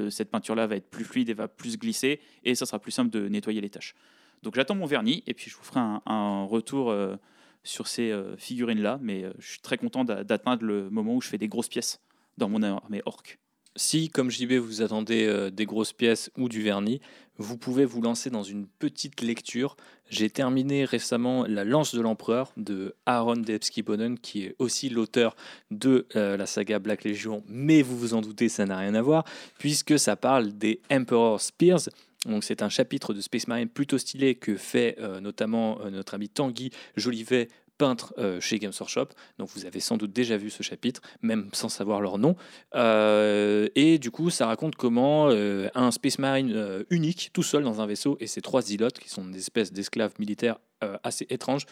cette 0.10 0.30
peinture-là 0.32 0.68
va 0.68 0.76
être 0.76 0.90
plus 0.90 1.06
fluide 1.06 1.30
et 1.30 1.34
va 1.34 1.48
plus 1.48 1.78
glisser, 1.78 2.20
et 2.44 2.56
ça 2.56 2.66
sera 2.66 2.80
plus 2.80 2.92
simple 2.92 3.10
de 3.10 3.28
nettoyer 3.28 3.62
les 3.62 3.70
taches. 3.70 3.96
Donc 4.44 4.56
j'attends 4.56 4.76
mon 4.76 4.86
vernis, 4.86 5.24
et 5.28 5.34
puis 5.34 5.50
je 5.50 5.56
vous 5.56 5.64
ferai 5.64 5.80
un, 5.80 6.44
retour 6.44 6.92
euh, 6.92 7.16
sur 7.64 7.88
ces 7.88 8.14
figurines-là, 8.38 9.00
mais 9.02 9.26
je 9.40 9.52
suis 9.52 9.60
très 9.60 9.78
content 9.78 10.04
d'atteindre 10.04 10.66
le 10.66 10.90
moment 10.90 11.16
où 11.16 11.22
je 11.22 11.28
fais 11.28 11.38
des 11.38 11.48
grosses 11.48 11.70
pièces 11.70 12.02
dans 12.38 12.50
mon 12.50 12.64
armée 12.64 13.02
orc. 13.06 13.38
Si, 13.78 14.10
comme 14.10 14.30
JB, 14.30 14.54
vous 14.54 14.82
attendez 14.82 15.50
des 15.52 15.66
grosses 15.66 15.94
pièces 15.94 16.30
ou 16.38 16.50
du 16.50 16.62
vernis, 16.62 17.00
vous 17.38 17.58
pouvez 17.58 17.86
vous 17.86 18.02
lancer 18.02 18.30
dans 18.30 18.44
une 18.44 18.66
petite 18.66 19.22
lecture. 19.22 19.78
J'ai 20.10 20.30
terminé 20.30 20.84
récemment 20.84 21.46
La 21.48 21.64
Lance 21.64 21.94
de 21.94 22.02
l'Empereur 22.02 22.52
de 22.58 22.96
Aaron 23.06 23.38
Debski-Bonen, 23.38 24.18
qui 24.18 24.46
est 24.46 24.56
aussi 24.58 24.90
l'auteur 24.90 25.36
de 25.72 26.08
la 26.16 26.46
saga 26.46 26.80
Black 26.80 27.04
Legion, 27.04 27.44
mais 27.48 27.84
vous 27.84 27.98
vous 27.98 28.14
en 28.16 28.22
doutez, 28.22 28.50
ça 28.50 28.66
n'a 28.66 28.78
rien 28.78 28.96
à 28.96 29.02
voir, 29.02 29.24
puisque 29.60 29.98
ça 30.00 30.16
parle 30.16 30.58
des 30.58 30.82
Emperor 30.92 31.40
Spears, 31.40 31.88
donc 32.28 32.44
c'est 32.44 32.62
un 32.62 32.70
chapitre 32.70 33.14
de 33.14 33.22
Space 33.22 33.48
Marine 33.48 33.70
plutôt 33.70 33.98
stylé 33.98 34.36
que 34.36 34.56
fait 34.56 34.98
euh, 35.00 35.20
notamment 35.22 35.80
euh, 35.82 35.90
notre 35.90 36.14
ami 36.14 36.30
Tanguy 36.30 36.72
Jolivet 36.96 37.48
peintre 37.78 38.14
euh, 38.18 38.40
chez 38.40 38.60
Games 38.60 38.74
Workshop. 38.80 39.10
Donc 39.38 39.50
vous 39.56 39.66
avez 39.66 39.80
sans 39.80 39.98
doute 39.98 40.12
déjà 40.12 40.38
vu 40.38 40.50
ce 40.50 40.64
chapitre, 40.64 41.02
même 41.22 41.50
sans 41.54 41.70
savoir 41.70 42.02
leur 42.02 42.18
nom. 42.18 42.36
et 42.76 44.00
du 44.00 44.12
coup, 44.12 44.30
ça 44.30 44.48
raconte 44.48 44.76
comment 44.76 45.30
un 45.30 45.92
Space 45.92 46.20
Marine 46.20 46.86
unique, 46.90 47.32
tout 47.34 47.44
seul 47.44 47.64
dans 47.64 47.82
un 47.82 47.86
vaisseau, 47.86 48.18
et 48.20 48.28
ses 48.28 48.42
trois 48.42 48.62
zilotes, 48.62 49.00
qui 49.00 49.10
sont 49.10 49.26
des 49.26 49.40
espèces 49.40 49.72
d'esclaves 49.72 50.14
militaires 50.20 50.58
assez 51.04 51.26
étranges, 51.30 51.66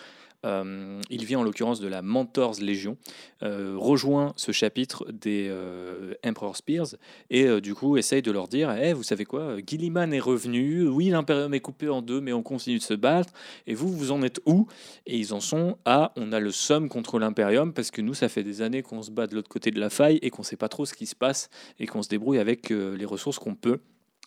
euh, 0.45 1.01
il 1.09 1.25
vient 1.25 1.39
en 1.39 1.43
l'occurrence 1.43 1.79
de 1.79 1.87
la 1.87 2.01
Mentors 2.01 2.55
Légion, 2.61 2.97
euh, 3.43 3.75
rejoint 3.77 4.33
ce 4.35 4.51
chapitre 4.51 5.05
des 5.11 5.47
euh, 5.49 6.13
Emperor 6.25 6.55
Spears 6.55 6.95
et 7.29 7.61
du 7.61 7.73
coup 7.73 7.97
essaye 7.97 8.21
de 8.21 8.31
leur 8.31 8.47
dire 8.47 8.71
eh, 8.71 8.93
Vous 8.93 9.03
savez 9.03 9.25
quoi, 9.25 9.57
Gilliman 9.65 10.13
est 10.13 10.19
revenu, 10.19 10.87
oui, 10.87 11.09
l'Imperium 11.09 11.53
est 11.53 11.59
coupé 11.59 11.89
en 11.89 12.01
deux, 12.01 12.21
mais 12.21 12.33
on 12.33 12.43
continue 12.43 12.77
de 12.77 12.83
se 12.83 12.93
battre, 12.93 13.33
et 13.67 13.73
vous, 13.73 13.91
vous 13.91 14.11
en 14.11 14.21
êtes 14.21 14.39
où? 14.45 14.67
Et 15.05 15.17
ils 15.17 15.33
en 15.33 15.39
sont 15.39 15.77
à 15.85 16.13
On 16.15 16.31
a 16.31 16.39
le 16.39 16.51
somme 16.51 16.89
contre 16.89 17.19
l'Imperium, 17.19 17.73
parce 17.73 17.91
que 17.91 18.01
nous, 18.01 18.13
ça 18.13 18.29
fait 18.29 18.43
des 18.43 18.61
années 18.61 18.81
qu'on 18.81 19.01
se 19.01 19.11
bat 19.11 19.27
de 19.27 19.35
l'autre 19.35 19.49
côté 19.49 19.71
de 19.71 19.79
la 19.79 19.89
faille 19.89 20.19
et 20.21 20.29
qu'on 20.29 20.41
ne 20.41 20.45
sait 20.47 20.57
pas 20.57 20.69
trop 20.69 20.85
ce 20.85 20.93
qui 20.93 21.05
se 21.05 21.15
passe 21.15 21.49
et 21.79 21.87
qu'on 21.87 22.01
se 22.01 22.09
débrouille 22.09 22.39
avec 22.39 22.69
les 22.69 23.05
ressources 23.05 23.39
qu'on 23.39 23.55
peut. 23.55 23.79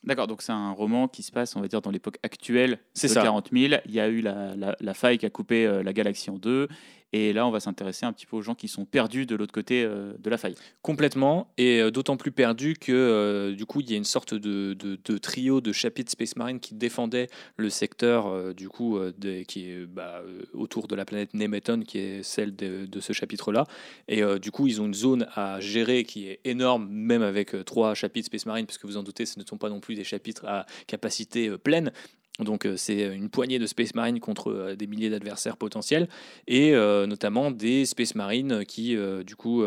D'accord, 0.05 0.27
donc 0.27 0.43
c'est 0.43 0.53
un 0.53 0.71
roman 0.71 1.09
qui 1.09 1.23
se 1.23 1.33
passe, 1.33 1.57
on 1.57 1.61
va 1.61 1.69
dire, 1.69 1.81
dans 1.81 1.91
l'époque 1.91 2.19
actuelle 2.23 2.79
de 3.03 3.09
ça. 3.09 3.23
40 3.23 3.51
000. 3.53 3.81
Il 3.87 3.95
y 3.95 4.01
a 4.01 4.09
eu 4.09 4.21
la, 4.21 4.55
la, 4.57 4.95
faille 4.95 5.19
qui 5.19 5.27
a 5.27 5.31
coupé 5.31 5.67
euh, 5.67 5.83
la 5.83 5.93
galaxie 5.93 6.31
en 6.31 6.39
deux. 6.39 6.69
Et 7.13 7.33
là, 7.33 7.47
on 7.47 7.51
va 7.51 7.61
s'intéresser 7.61 8.05
un 8.05 8.13
petit 8.13 8.27
peu 8.27 8.37
aux 8.37 8.43
gens 8.43 8.55
qui 8.55 8.69
sont 8.69 8.85
perdus 8.85 9.25
de 9.25 9.35
l'autre 9.35 9.53
côté 9.53 9.83
euh, 9.83 10.13
de 10.19 10.29
la 10.31 10.37
faille. 10.37 10.55
Complètement, 10.83 11.53
et 11.57 11.81
euh, 11.81 11.91
d'autant 11.91 12.17
plus 12.17 12.33
perdus 12.33 12.75
que 12.79 12.93
euh, 12.93 13.55
du 13.55 13.65
coup, 13.65 13.81
il 13.81 13.91
y 13.91 13.95
a 13.95 13.97
une 13.97 14.05
sorte 14.05 14.35
de, 14.35 14.75
trio 15.19 15.61
de 15.61 15.73
chapitres 15.73 16.11
Space 16.13 16.37
Marine 16.37 16.61
qui 16.61 16.75
défendait 16.75 17.29
le 17.57 17.71
secteur 17.71 18.55
du 18.55 18.69
coup 18.69 18.99
qui 19.47 19.71
est 19.71 19.87
bah, 19.87 20.23
autour 20.53 20.87
de 20.87 20.95
la 20.95 21.05
planète 21.05 21.35
Nemeton, 21.35 21.81
qui 21.81 21.99
est 21.99 22.23
celle 22.23 22.55
de, 22.55 22.87
de 22.87 23.01
ce 23.01 23.13
chapitre-là. 23.13 23.65
Et 24.07 24.23
du 24.39 24.51
coup, 24.51 24.67
ils 24.67 24.81
ont 24.81 24.87
une 24.87 24.95
zone 24.95 25.27
à 25.35 25.61
gérer 25.61 26.05
qui 26.05 26.29
est 26.29 26.41
énorme, 26.45 26.89
même 26.89 27.23
avec 27.23 27.55
trois 27.65 27.95
chapitres 27.95 28.27
Space 28.27 28.47
Marine, 28.47 28.67
parce 28.67 28.79
que 28.79 28.87
vous 28.87 28.97
en 28.97 29.03
doutez, 29.03 29.27
ce 29.27 29.39
ne 29.39 29.45
sont 29.45 29.59
pas 29.59 29.69
non 29.69 29.81
plus 29.81 29.95
des 29.95 30.05
chapitres 30.05 30.47
à 30.47 30.67
capacité 30.87 31.51
pleine. 31.59 31.93
Donc 32.39 32.67
euh, 32.67 32.77
c'est 32.77 33.15
une 33.15 33.31
poignée 33.31 33.59
de 33.59 33.67
Space 33.67 33.95
Marines 33.95 34.21
contre 34.21 34.53
euh, 34.53 34.77
des 34.77 34.87
milliers 34.87 35.11
d'adversaires 35.11 35.57
potentiels 35.57 36.09
et 36.47 36.75
euh, 36.75 37.07
notamment 37.07 37.51
des 37.51 37.85
Space 37.85 38.15
Marines 38.15 38.65
qui 38.65 38.97
du 39.25 39.37
coup 39.37 39.65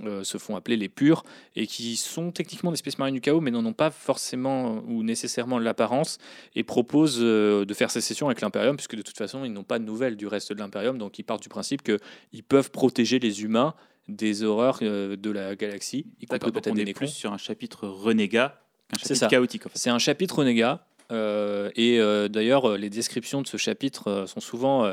se 0.00 0.38
font 0.38 0.56
appeler 0.56 0.76
les 0.76 0.88
purs 0.88 1.22
et 1.56 1.66
qui 1.66 1.96
sont 1.96 2.30
techniquement 2.30 2.70
des 2.70 2.76
Space 2.76 2.98
Marines 2.98 3.14
du 3.14 3.20
chaos 3.20 3.40
mais 3.40 3.50
n'en 3.50 3.64
ont 3.64 3.72
pas 3.72 3.90
forcément 3.90 4.82
ou 4.86 5.02
nécessairement 5.02 5.58
l'apparence 5.58 6.18
et 6.54 6.62
proposent 6.62 7.20
de 7.20 7.74
faire 7.74 7.90
sécession 7.90 8.26
avec 8.26 8.40
l'Imperium 8.40 8.76
puisque 8.76 8.96
de 8.96 9.02
toute 9.02 9.16
façon 9.16 9.44
ils 9.44 9.52
n'ont 9.52 9.64
pas 9.64 9.78
de 9.78 9.84
nouvelles 9.84 10.16
du 10.16 10.26
reste 10.26 10.52
de 10.52 10.58
l'Imperium 10.58 10.98
donc 10.98 11.18
ils 11.18 11.24
partent 11.24 11.42
du 11.42 11.48
principe 11.48 11.82
qu'ils 11.82 12.44
peuvent 12.44 12.70
protéger 12.70 13.18
les 13.18 13.42
humains 13.42 13.74
des 14.08 14.42
horreurs 14.42 14.80
de 14.80 15.30
la 15.30 15.56
galaxie. 15.56 16.06
On 16.30 16.76
est 16.76 16.92
plus 16.92 17.08
sur 17.08 17.32
un 17.32 17.38
chapitre 17.38 17.88
renégat 17.88 18.60
qu'un 18.92 18.98
chapitre 18.98 19.28
chaotique. 19.28 19.62
C'est 19.74 19.90
un 19.90 19.98
chapitre 19.98 20.40
renégat 20.40 20.86
euh, 21.12 21.70
et 21.76 22.00
euh, 22.00 22.28
d'ailleurs, 22.28 22.70
euh, 22.70 22.76
les 22.76 22.90
descriptions 22.90 23.42
de 23.42 23.46
ce 23.46 23.56
chapitre 23.56 24.24
sont 24.26 24.40
souvent 24.40 24.84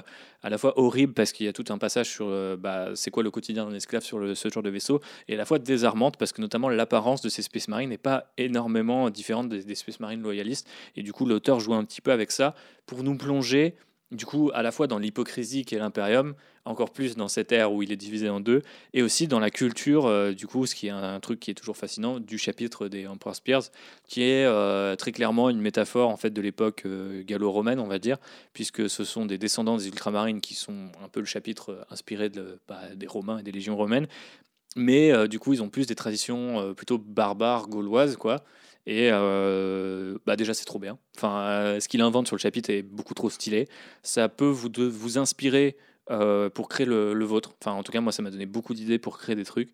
à 0.44 0.50
la 0.50 0.58
fois 0.58 0.78
horribles 0.80 1.14
parce 1.14 1.32
qu'il 1.32 1.46
y 1.46 1.50
a 1.50 1.54
tout 1.54 1.66
un 1.70 1.78
passage 1.78 2.10
sur 2.10 2.28
bah, 2.58 2.90
c'est 2.96 3.12
quoi 3.12 3.24
le 3.24 3.32
quotidien 3.32 3.66
d'un 3.66 3.76
esclave 3.76 4.04
sur 4.04 4.20
le, 4.20 4.36
ce 4.36 4.50
genre 4.50 4.64
de 4.64 4.70
vaisseau, 4.70 5.00
et 5.28 5.36
à 5.36 5.38
la 5.38 5.46
fois 5.46 5.60
désarmante 5.60 6.18
parce 6.18 6.32
que 6.32 6.42
notamment 6.42 6.70
l'apparence 6.70 7.22
de 7.22 7.30
ces 7.30 7.42
Space 7.42 7.68
Marines 7.68 7.90
n'est 7.90 7.98
pas 7.98 8.34
énormément 8.38 9.10
différente 9.10 9.50
des, 9.50 9.64
des 9.64 9.76
Space 9.76 10.00
Marines 10.00 10.22
loyalistes. 10.22 10.68
Et 10.96 11.04
du 11.04 11.14
coup, 11.14 11.26
l'auteur 11.26 11.60
joue 11.60 11.74
un 11.74 11.84
petit 11.84 12.02
peu 12.02 12.12
avec 12.12 12.32
ça 12.32 12.56
pour 12.86 13.04
nous 13.04 13.16
plonger 13.16 13.76
du 14.12 14.26
coup, 14.26 14.52
à 14.54 14.62
la 14.62 14.72
fois 14.72 14.88
dans 14.88 15.00
l'hypocrisie 15.00 15.64
qu'est 15.64 15.78
l'Imperium, 15.78 16.36
encore 16.66 16.92
plus 16.92 17.16
dans 17.16 17.28
cette 17.28 17.52
ère 17.52 17.72
où 17.74 17.82
il 17.82 17.92
est 17.92 17.98
divisé 17.98 18.30
en 18.30 18.40
deux, 18.40 18.62
et 18.94 19.02
aussi 19.02 19.28
dans 19.28 19.40
la 19.40 19.50
culture, 19.50 20.06
euh, 20.06 20.34
du 20.34 20.48
coup, 20.48 20.66
ce 20.66 20.76
qui 20.76 20.88
est 20.88 20.92
un, 20.92 21.20
truc 21.20 21.40
qui 21.40 21.52
est 21.52 21.54
toujours 21.54 21.78
fascinant, 21.78 22.20
du 22.20 22.38
chapitre 22.38 22.88
des 22.88 23.08
Emperor 23.08 23.36
Spears, 23.36 23.64
qui 24.08 24.24
est 24.24 24.46
euh, 24.46 24.96
très 24.96 25.12
clairement 25.12 25.50
une 25.50 25.62
métaphore 25.62 26.10
en 26.10 26.18
fait 26.18 26.32
de 26.32 26.42
l'époque 26.42 26.84
euh, 26.86 27.24
gallo-romaine, 27.24 27.80
on 27.80 27.88
va 27.88 28.00
dire, 28.00 28.18
puisque 28.54 28.90
ce 28.90 29.04
sont 29.04 29.26
des 29.26 29.38
descendants 29.38 29.78
des 29.78 29.88
ultramarines 29.88 30.42
qui 30.42 30.56
sont 30.56 30.92
un 31.04 31.08
peu 31.08 31.22
le 31.22 31.26
chapitre 31.26 31.86
inspiré 31.90 32.30
bah, 32.68 32.82
des 32.96 33.08
Romains 33.08 33.40
et 33.40 33.44
des 33.44 33.52
légions 33.52 33.76
romaines, 33.76 34.08
mais 34.76 35.28
du 35.28 35.38
coup, 35.38 35.54
ils 35.54 35.62
ont 35.62 35.70
plus 35.70 35.86
des 35.86 35.96
traditions 35.96 36.74
plutôt 36.76 36.98
barbares 36.98 37.68
gauloises, 37.68 38.16
quoi. 38.16 38.44
Et 38.86 39.10
euh, 39.12 40.18
bah 40.26 40.36
déjà, 40.36 40.54
c'est 40.54 40.66
trop 40.66 40.80
bien. 40.80 40.98
Enfin, 41.16 41.42
euh, 41.42 41.80
ce 41.80 41.88
qu'il 41.88 42.02
invente 42.02 42.28
sur 42.28 42.36
le 42.36 42.42
chapitre 42.42 42.70
est 42.70 42.82
beaucoup 42.82 43.14
trop 43.14 43.30
stylé. 43.30 43.68
Ça 44.02 44.28
peut 44.30 44.46
vous, 44.46 44.70
vous 44.76 45.18
inspirer 45.18 45.78
euh, 46.10 46.50
pour 46.50 46.68
créer 46.68 46.86
le, 46.86 47.24
vôtre. 47.24 47.54
Enfin, 47.62 47.74
en 47.74 47.84
tout 47.84 47.92
cas, 47.92 48.02
moi, 48.02 48.12
ça 48.12 48.24
m'a 48.24 48.32
donné 48.32 48.48
beaucoup 48.48 48.74
d'idées 48.74 48.98
pour 48.98 49.18
créer 49.18 49.36
des 49.36 49.46
trucs. 49.46 49.70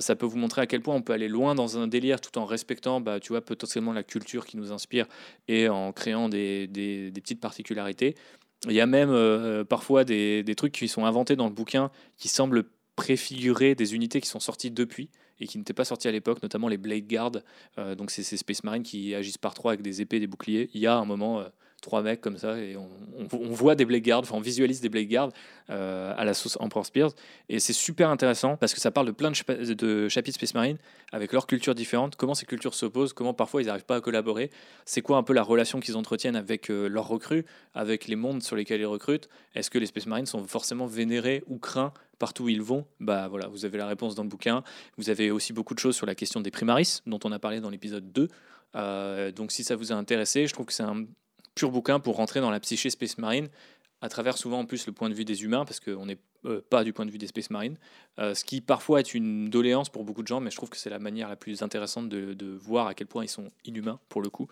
ça 0.00 0.16
peut 0.16 0.26
vous 0.26 0.38
montrer 0.38 0.62
à 0.62 0.66
quel 0.66 0.82
point 0.82 0.94
on 0.94 1.02
peut 1.02 1.12
aller 1.12 1.28
loin 1.28 1.54
dans 1.54 1.78
un 1.78 1.86
délire 1.86 2.20
tout 2.20 2.36
en 2.38 2.46
respectant, 2.46 3.00
bah, 3.00 3.20
tu 3.20 3.28
vois, 3.28 3.40
potentiellement 3.40 3.92
la 3.92 4.02
culture 4.02 4.44
qui 4.44 4.56
nous 4.56 4.72
inspire 4.72 5.06
et 5.46 5.68
en 5.68 5.92
créant 5.92 6.28
des, 6.28 6.66
des, 6.66 7.10
des 7.10 7.20
petites 7.20 7.40
particularités. 7.40 8.16
Il 8.66 8.72
y 8.72 8.80
a 8.80 8.86
même 8.86 9.64
parfois 9.66 10.02
des, 10.02 10.42
des 10.42 10.54
trucs 10.56 10.72
qui 10.72 10.88
sont 10.88 11.04
inventés 11.04 11.36
dans 11.36 11.46
le 11.46 11.54
bouquin 11.54 11.92
qui 12.16 12.26
semblent 12.26 12.64
préfigurer 12.96 13.76
des 13.76 13.94
unités 13.94 14.20
qui 14.20 14.28
sont 14.28 14.40
sorties 14.40 14.72
depuis 14.72 15.10
et 15.40 15.46
qui 15.46 15.58
n'étaient 15.58 15.72
pas 15.72 15.84
sortis 15.84 16.08
à 16.08 16.12
l'époque, 16.12 16.42
notamment 16.42 16.68
les 16.68 16.76
Blade 16.76 17.06
Guard. 17.06 17.32
Euh, 17.78 17.94
donc 17.94 18.10
c'est 18.10 18.22
ces 18.22 18.36
Space 18.36 18.64
Marines 18.64 18.82
qui 18.82 19.14
agissent 19.14 19.38
par 19.38 19.54
trois 19.54 19.72
avec 19.72 19.82
des 19.82 20.00
épées, 20.00 20.20
des 20.20 20.26
boucliers. 20.26 20.70
Il 20.74 20.80
y 20.80 20.86
a 20.86 20.96
un 20.96 21.04
moment 21.04 21.40
euh, 21.40 21.44
trois 21.80 22.02
mecs 22.02 22.20
comme 22.20 22.38
ça 22.38 22.58
et 22.58 22.76
on, 22.76 22.88
voit 23.52 23.76
des 23.76 23.84
Blade 23.84 24.02
Guard, 24.02 24.20
enfin 24.20 24.34
on 24.36 24.40
visualise 24.40 24.80
des 24.80 24.88
Blade 24.88 25.08
Guard 25.08 25.30
euh, 25.70 26.12
à 26.16 26.24
la 26.24 26.34
sauce 26.34 26.56
Emperor 26.60 26.84
Spears 26.84 27.12
et 27.48 27.60
c'est 27.60 27.72
super 27.72 28.10
intéressant 28.10 28.56
parce 28.56 28.74
que 28.74 28.80
ça 28.80 28.90
parle 28.90 29.06
de 29.06 29.12
plein 29.12 29.30
de, 29.30 29.74
de, 29.74 30.08
chapitres 30.08 30.36
Space 30.38 30.54
Marine 30.54 30.76
avec 31.12 31.32
leurs 31.32 31.46
cultures 31.46 31.76
différentes, 31.76 32.16
comment 32.16 32.34
ces 32.34 32.46
cultures 32.46 32.74
s'opposent, 32.74 33.12
comment 33.12 33.32
parfois 33.32 33.62
ils 33.62 33.66
n'arrivent 33.66 33.84
pas 33.84 33.96
à 33.96 34.00
collaborer, 34.00 34.50
c'est 34.86 35.02
quoi 35.02 35.18
un 35.18 35.22
peu 35.22 35.32
la 35.32 35.42
relation 35.44 35.78
qu'ils 35.78 35.96
entretiennent 35.96 36.36
avec 36.36 36.68
leurs 36.68 37.06
recrues, 37.06 37.44
avec 37.74 38.08
les 38.08 38.16
mondes 38.16 38.42
sur 38.42 38.56
lesquels 38.56 38.80
ils 38.80 38.86
recrutent, 38.86 39.28
est-ce 39.54 39.70
que 39.70 39.78
les 39.78 39.86
Space 39.86 40.06
Marines 40.06 40.26
sont 40.26 40.44
forcément 40.44 40.86
vénérés 40.86 41.44
ou 41.46 41.58
craints 41.58 41.92
partout 42.18 42.44
où 42.44 42.48
ils 42.48 42.62
vont, 42.62 42.86
bah 43.00 43.28
voilà, 43.28 43.48
vous 43.48 43.64
avez 43.64 43.78
la 43.78 43.86
réponse 43.86 44.14
dans 44.14 44.22
le 44.22 44.28
bouquin. 44.28 44.62
Vous 44.96 45.10
avez 45.10 45.30
aussi 45.30 45.52
beaucoup 45.52 45.74
de 45.74 45.78
choses 45.78 45.96
sur 45.96 46.06
la 46.06 46.14
question 46.14 46.40
des 46.40 46.50
primaris, 46.50 47.00
dont 47.06 47.20
on 47.24 47.32
a 47.32 47.38
parlé 47.38 47.60
dans 47.60 47.70
l'épisode 47.70 48.12
2. 48.12 48.28
Euh, 48.76 49.32
donc 49.32 49.52
si 49.52 49.64
ça 49.64 49.76
vous 49.76 49.92
a 49.92 49.94
intéressé, 49.94 50.46
je 50.46 50.52
trouve 50.52 50.66
que 50.66 50.72
c'est 50.72 50.82
un 50.82 51.04
pur 51.54 51.70
bouquin 51.70 52.00
pour 52.00 52.16
rentrer 52.16 52.40
dans 52.40 52.50
la 52.50 52.60
psyché 52.60 52.90
Space 52.90 53.18
Marine, 53.18 53.48
à 54.00 54.08
travers 54.08 54.38
souvent 54.38 54.60
en 54.60 54.64
plus 54.64 54.86
le 54.86 54.92
point 54.92 55.08
de 55.08 55.14
vue 55.14 55.24
des 55.24 55.42
humains, 55.44 55.64
parce 55.64 55.80
qu'on 55.80 56.06
n'est 56.06 56.18
euh, 56.44 56.60
pas 56.70 56.84
du 56.84 56.92
point 56.92 57.04
de 57.04 57.10
vue 57.10 57.18
des 57.18 57.26
Space 57.26 57.50
Marines, 57.50 57.76
euh, 58.20 58.32
ce 58.32 58.44
qui 58.44 58.60
parfois 58.60 59.00
est 59.00 59.12
une 59.12 59.50
doléance 59.50 59.88
pour 59.88 60.04
beaucoup 60.04 60.22
de 60.22 60.28
gens, 60.28 60.38
mais 60.38 60.50
je 60.50 60.56
trouve 60.56 60.68
que 60.70 60.76
c'est 60.76 60.90
la 60.90 61.00
manière 61.00 61.28
la 61.28 61.34
plus 61.34 61.62
intéressante 61.62 62.08
de, 62.08 62.58
voir 62.60 62.86
à 62.86 62.94
quel 62.94 63.08
point 63.08 63.24
ils 63.24 63.28
sont 63.28 63.50
inhumains 63.64 63.98
pour 64.08 64.22
le 64.22 64.30
coup. 64.30 64.46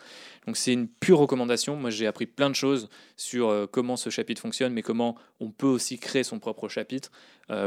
Donc 0.46 0.56
c'est 0.56 0.72
une 0.72 0.88
pure 0.88 1.18
recommandation. 1.18 1.76
Moi 1.76 1.90
j'ai 1.90 2.08
appris 2.08 2.26
plein 2.26 2.50
de 2.50 2.56
choses 2.56 2.88
sur 3.16 3.48
euh, 3.48 3.66
comment 3.70 3.96
ce 3.96 4.10
chapitre 4.10 4.40
fonctionne, 4.42 4.72
mais 4.72 4.82
comment 4.82 5.16
on 5.38 5.50
peut 5.50 5.66
aussi 5.68 5.98
créer 5.98 6.24
son 6.24 6.40
propre 6.40 6.68
chapitre, 6.68 7.10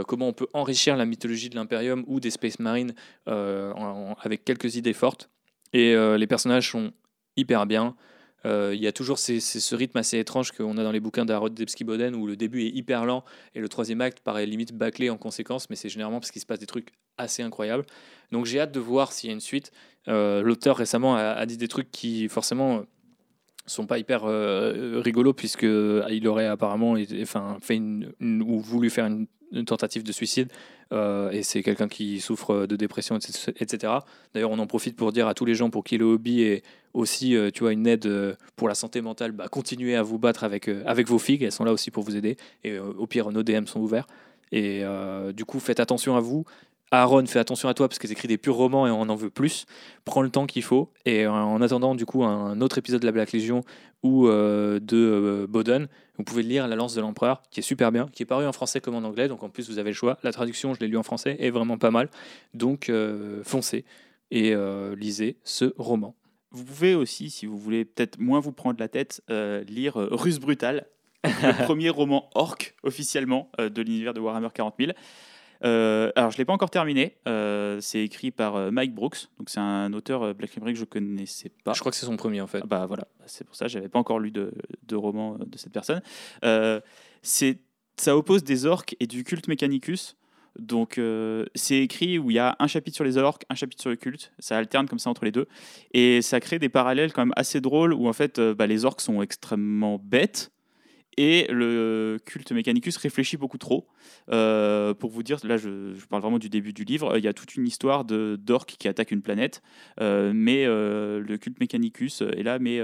comment 0.07 0.27
on 0.27 0.33
peut 0.33 0.47
enrichir 0.53 0.97
la 0.97 1.05
mythologie 1.05 1.49
de 1.49 1.55
l'Imperium 1.55 2.03
ou 2.07 2.19
des 2.19 2.31
Space 2.31 2.59
Marines 2.59 2.93
avec 3.25 4.43
quelques 4.43 4.75
idées 4.75 4.93
fortes. 4.93 5.29
Et 5.71 5.95
les 5.95 6.27
personnages 6.27 6.71
sont 6.71 6.91
hyper 7.37 7.65
bien. 7.65 7.95
Euh, 8.45 8.71
il 8.73 8.81
y 8.81 8.87
a 8.87 8.91
toujours 8.91 9.19
ce 9.19 9.75
rythme 9.75 9.97
assez 9.97 10.17
étrange 10.17 10.51
qu'on 10.51 10.77
a 10.77 10.83
dans 10.83 10.91
les 10.91 10.99
bouquins 10.99 11.25
d'Harold 11.25 11.53
Debski-Boden 11.53 12.15
où 12.15 12.25
le 12.25 12.35
début 12.35 12.63
est 12.63 12.69
hyper 12.69 13.05
lent 13.05 13.23
et 13.53 13.59
le 13.59 13.67
troisième 13.67 14.01
acte 14.01 14.21
paraît 14.21 14.45
limite 14.45 14.73
bâclé 14.73 15.09
en 15.09 15.17
conséquence, 15.17 15.69
mais 15.69 15.75
c'est 15.75 15.89
généralement 15.89 16.19
parce 16.19 16.31
qu'il 16.31 16.41
se 16.41 16.45
passe 16.45 16.59
des 16.59 16.65
trucs 16.65 16.93
assez 17.17 17.43
incroyables. 17.43 17.85
Donc 18.31 18.45
j'ai 18.45 18.59
hâte 18.59 18.71
de 18.71 18.79
voir 18.79 19.11
s'il 19.11 19.29
y 19.29 19.31
a 19.31 19.33
une 19.33 19.41
suite. 19.41 19.71
Euh, 20.07 20.41
l'auteur 20.41 20.77
récemment 20.77 21.15
a, 21.15 21.45
dit 21.45 21.57
des 21.57 21.67
trucs 21.67 21.91
qui 21.91 22.29
forcément 22.29 22.83
sont 23.69 23.85
pas 23.85 23.99
hyper 23.99 24.25
euh, 24.25 25.01
rigolos 25.03 25.33
puisque 25.33 25.63
euh, 25.63 26.05
il 26.09 26.27
aurait 26.27 26.47
apparemment 26.47 26.95
fait 27.61 27.77
ou 27.79 28.59
voulu 28.59 28.89
faire 28.89 29.05
une, 29.05 29.27
une 29.51 29.65
tentative 29.65 30.03
de 30.03 30.11
suicide 30.11 30.49
euh, 30.91 31.31
et 31.31 31.43
c'est 31.43 31.63
quelqu'un 31.63 31.87
qui 31.87 32.19
souffre 32.19 32.65
de 32.65 32.75
dépression 32.75 33.17
etc. 33.17 33.93
D'ailleurs 34.33 34.51
on 34.51 34.59
en 34.59 34.67
profite 34.67 34.95
pour 34.95 35.11
dire 35.11 35.27
à 35.27 35.33
tous 35.33 35.45
les 35.45 35.55
gens 35.55 35.69
pour 35.69 35.83
qui 35.83 35.97
le 35.97 36.05
hobby 36.05 36.41
est 36.41 36.63
aussi 36.93 37.35
euh, 37.35 37.51
tu 37.51 37.61
vois 37.61 37.73
une 37.73 37.87
aide 37.87 38.05
euh, 38.05 38.35
pour 38.55 38.67
la 38.67 38.75
santé 38.75 39.01
mentale 39.01 39.31
bah, 39.31 39.47
continuez 39.47 39.95
à 39.95 40.03
vous 40.03 40.17
battre 40.17 40.43
avec, 40.43 40.67
avec 40.67 41.07
vos 41.07 41.19
figues 41.19 41.43
elles 41.43 41.51
sont 41.51 41.63
là 41.63 41.71
aussi 41.71 41.91
pour 41.91 42.03
vous 42.03 42.15
aider. 42.15 42.37
Et 42.63 42.77
au 42.79 43.07
pire 43.07 43.31
nos 43.31 43.43
DM 43.43 43.65
sont 43.65 43.79
ouverts. 43.79 44.07
Et 44.51 44.83
du 45.33 45.45
coup 45.45 45.59
faites 45.59 45.79
attention 45.79 46.15
à 46.15 46.19
vous 46.19 46.43
Aaron, 46.91 47.25
fais 47.27 47.39
attention 47.39 47.69
à 47.69 47.73
toi 47.73 47.87
parce 47.87 47.99
que 47.99 48.07
écrit 48.07 48.27
des 48.27 48.37
purs 48.37 48.55
romans 48.55 48.87
et 48.87 48.91
on 48.91 49.01
en 49.01 49.15
veut 49.15 49.29
plus. 49.29 49.65
Prends 50.05 50.23
le 50.23 50.29
temps 50.29 50.47
qu'il 50.47 50.63
faut. 50.63 50.91
Et 51.05 51.25
euh, 51.25 51.31
en 51.31 51.61
attendant, 51.61 51.93
du 51.93 52.05
coup, 52.05 52.23
un 52.23 52.59
autre 52.61 52.79
épisode 52.79 53.01
de 53.01 53.05
la 53.05 53.11
Black 53.11 53.31
Legion 53.31 53.63
ou 54.01 54.27
euh, 54.27 54.79
de 54.79 54.97
euh, 54.97 55.47
Bowden, 55.47 55.87
vous 56.17 56.23
pouvez 56.23 56.43
lire 56.43 56.67
La 56.67 56.75
Lance 56.75 56.95
de 56.95 57.01
l'Empereur, 57.01 57.41
qui 57.51 57.59
est 57.59 57.63
super 57.63 57.91
bien, 57.91 58.07
qui 58.11 58.23
est 58.23 58.25
paru 58.25 58.45
en 58.45 58.53
français 58.53 58.81
comme 58.81 58.95
en 58.95 59.03
anglais. 59.03 59.27
Donc 59.27 59.43
en 59.43 59.49
plus, 59.49 59.69
vous 59.69 59.77
avez 59.77 59.91
le 59.91 59.95
choix. 59.95 60.17
La 60.23 60.31
traduction, 60.31 60.73
je 60.73 60.79
l'ai 60.79 60.87
lu 60.87 60.97
en 60.97 61.03
français, 61.03 61.37
est 61.39 61.51
vraiment 61.51 61.77
pas 61.77 61.91
mal. 61.91 62.09
Donc 62.53 62.89
euh, 62.89 63.43
foncez 63.43 63.85
et 64.31 64.53
lisez 64.95 65.37
ce 65.43 65.73
roman. 65.79 66.15
Vous 66.51 66.63
pouvez 66.63 66.93
aussi, 66.93 67.31
si 67.31 67.47
vous 67.47 67.57
voulez 67.57 67.83
peut-être 67.83 68.19
moins 68.19 68.39
vous 68.39 68.51
prendre 68.51 68.79
la 68.79 68.87
tête, 68.87 69.23
lire 69.67 69.95
Russe 69.95 70.37
Brutal, 70.37 70.85
le 71.23 71.63
premier 71.63 71.89
roman 71.89 72.29
orc 72.35 72.75
officiellement 72.83 73.49
de 73.57 73.81
l'univers 73.81 74.13
de 74.13 74.19
Warhammer 74.19 74.49
40 74.53 74.75
000. 74.79 74.91
Euh, 75.63 76.11
alors, 76.15 76.31
je 76.31 76.37
ne 76.37 76.39
l'ai 76.39 76.45
pas 76.45 76.53
encore 76.53 76.69
terminé. 76.69 77.17
Euh, 77.27 77.79
c'est 77.81 78.03
écrit 78.03 78.31
par 78.31 78.55
euh, 78.55 78.71
Mike 78.71 78.93
Brooks. 78.93 79.27
Donc, 79.37 79.49
c'est 79.49 79.59
un 79.59 79.93
auteur 79.93 80.33
Black 80.33 80.53
Library 80.53 80.73
que 80.73 80.79
je 80.79 80.83
ne 80.83 80.89
connaissais 80.89 81.51
pas. 81.63 81.73
Je 81.73 81.79
crois 81.79 81.91
que 81.91 81.97
c'est 81.97 82.05
son 82.05 82.17
premier 82.17 82.41
en 82.41 82.47
fait. 82.47 82.59
Ah 82.63 82.67
Bah 82.67 82.85
voilà, 82.85 83.07
c'est 83.25 83.45
pour 83.45 83.55
ça, 83.55 83.67
j'avais 83.67 83.89
pas 83.89 83.99
encore 83.99 84.19
lu 84.19 84.31
de, 84.31 84.53
de 84.87 84.95
roman 84.95 85.37
de 85.39 85.57
cette 85.57 85.73
personne. 85.73 86.01
C'est, 87.21 87.59
ça 87.97 88.15
oppose 88.15 88.43
des 88.43 88.65
orques 88.65 88.95
et 88.99 89.07
du 89.07 89.23
culte 89.23 89.47
Mechanicus. 89.47 90.15
Donc 90.57 90.99
c'est 91.55 91.77
écrit 91.77 92.17
où 92.17 92.31
il 92.31 92.35
y 92.35 92.39
a 92.39 92.55
un 92.59 92.67
chapitre 92.67 92.95
sur 92.95 93.03
les 93.03 93.17
orques, 93.17 93.43
un 93.49 93.55
chapitre 93.55 93.81
sur 93.81 93.89
le 93.89 93.95
culte. 93.95 94.31
Ça 94.39 94.57
alterne 94.57 94.87
comme 94.87 94.99
ça 94.99 95.09
entre 95.09 95.25
les 95.25 95.31
deux. 95.31 95.47
Et 95.93 96.21
ça 96.21 96.39
crée 96.39 96.59
des 96.59 96.69
parallèles 96.69 97.13
quand 97.13 97.21
même 97.21 97.33
assez 97.35 97.61
drôles 97.61 97.93
où 97.93 98.07
en 98.07 98.13
fait 98.13 98.39
bah, 98.39 98.67
les 98.67 98.85
orques 98.85 99.01
sont 99.01 99.21
extrêmement 99.21 99.99
bêtes. 100.01 100.51
Et 101.17 101.47
le 101.49 102.17
culte 102.23 102.51
Mechanicus 102.51 102.95
réfléchit 102.97 103.35
beaucoup 103.35 103.57
trop. 103.57 103.87
Euh, 104.31 104.93
pour 104.93 105.09
vous 105.09 105.23
dire, 105.23 105.37
là 105.43 105.57
je, 105.57 105.93
parle 106.09 106.21
vraiment 106.21 106.39
du 106.39 106.49
début 106.49 106.71
du 106.71 106.83
livre, 106.83 107.17
il 107.17 107.23
y 107.23 107.27
a 107.27 107.33
toute 107.33 107.55
une 107.55 107.67
histoire 107.67 108.05
d'orques 108.05 108.75
qui 108.77 108.87
attaquent 108.87 109.11
une 109.11 109.21
planète. 109.21 109.61
Euh, 109.99 110.31
mais 110.33 110.65
euh, 110.65 111.19
le 111.19 111.37
culte 111.37 111.59
Mechanicus 111.59 112.21
est 112.21 112.43
là, 112.43 112.59
mais 112.59 112.79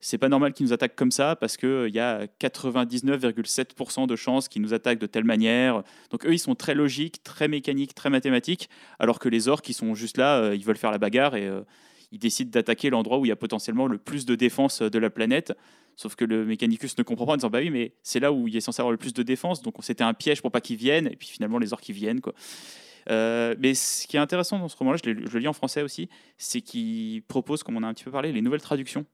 c'est 0.00 0.18
pas 0.18 0.28
normal 0.28 0.52
qu'ils 0.52 0.66
nous 0.66 0.72
attaquent 0.72 0.96
comme 0.96 1.10
ça 1.10 1.36
parce 1.36 1.56
qu'il 1.56 1.90
y 1.92 1.98
a 1.98 2.26
99,7% 2.40 4.06
de 4.06 4.16
chances 4.16 4.48
qu'ils 4.48 4.62
nous 4.62 4.72
attaquent 4.72 5.00
de 5.00 5.06
telle 5.06 5.24
manière. 5.24 5.82
Donc 6.10 6.24
eux, 6.26 6.32
ils 6.32 6.38
sont 6.38 6.54
très 6.54 6.74
logiques, 6.74 7.22
très 7.22 7.48
mécaniques, 7.48 7.94
très 7.94 8.10
mathématiques, 8.10 8.70
alors 8.98 9.18
que 9.18 9.28
les 9.28 9.48
orques, 9.48 9.68
ils 9.68 9.74
sont 9.74 9.94
juste 9.94 10.16
là, 10.16 10.54
ils 10.54 10.64
veulent 10.64 10.76
faire 10.76 10.92
la 10.92 10.98
bagarre 10.98 11.36
et 11.36 11.50
ils 12.12 12.18
décident 12.18 12.50
d'attaquer 12.50 12.90
l'endroit 12.90 13.18
où 13.18 13.26
il 13.26 13.28
y 13.28 13.32
a 13.32 13.36
potentiellement 13.36 13.88
le 13.88 13.98
plus 13.98 14.24
de 14.24 14.36
défense 14.36 14.80
de 14.80 14.98
la 14.98 15.10
planète. 15.10 15.52
Sauf 15.96 16.16
que 16.16 16.24
le 16.24 16.44
Mechanicus 16.44 16.98
ne 16.98 17.02
comprend 17.02 17.26
pas 17.26 17.32
en 17.32 17.36
disant 17.36 17.50
bah 17.50 17.60
oui, 17.60 17.70
mais 17.70 17.94
c'est 18.02 18.20
là 18.20 18.32
où 18.32 18.48
il 18.48 18.56
est 18.56 18.60
censé 18.60 18.80
avoir 18.80 18.92
le 18.92 18.98
plus 18.98 19.14
de 19.14 19.22
défense, 19.22 19.62
donc 19.62 19.74
c'était 19.80 20.04
un 20.04 20.14
piège 20.14 20.42
pour 20.42 20.50
pas 20.50 20.60
qu'ils 20.60 20.76
viennent, 20.76 21.06
et 21.06 21.16
puis 21.16 21.28
finalement 21.28 21.58
les 21.58 21.72
orques 21.72 21.88
ils 21.88 21.94
viennent 21.94 22.20
quoi. 22.20 22.34
Euh, 23.10 23.54
mais 23.58 23.74
ce 23.74 24.06
qui 24.06 24.16
est 24.16 24.20
intéressant 24.20 24.58
dans 24.58 24.68
ce 24.68 24.76
roman-là, 24.76 24.98
je, 25.04 25.10
le 25.10 25.38
lis 25.38 25.48
en 25.48 25.52
français 25.52 25.82
aussi, 25.82 26.08
c'est 26.38 26.60
qu'il 26.60 27.22
propose, 27.22 27.62
comme 27.62 27.76
on 27.76 27.82
a 27.82 27.86
un 27.86 27.94
petit 27.94 28.04
peu 28.04 28.10
parlé, 28.10 28.32
les 28.32 28.42
nouvelles 28.42 28.62
traductions 28.62 29.04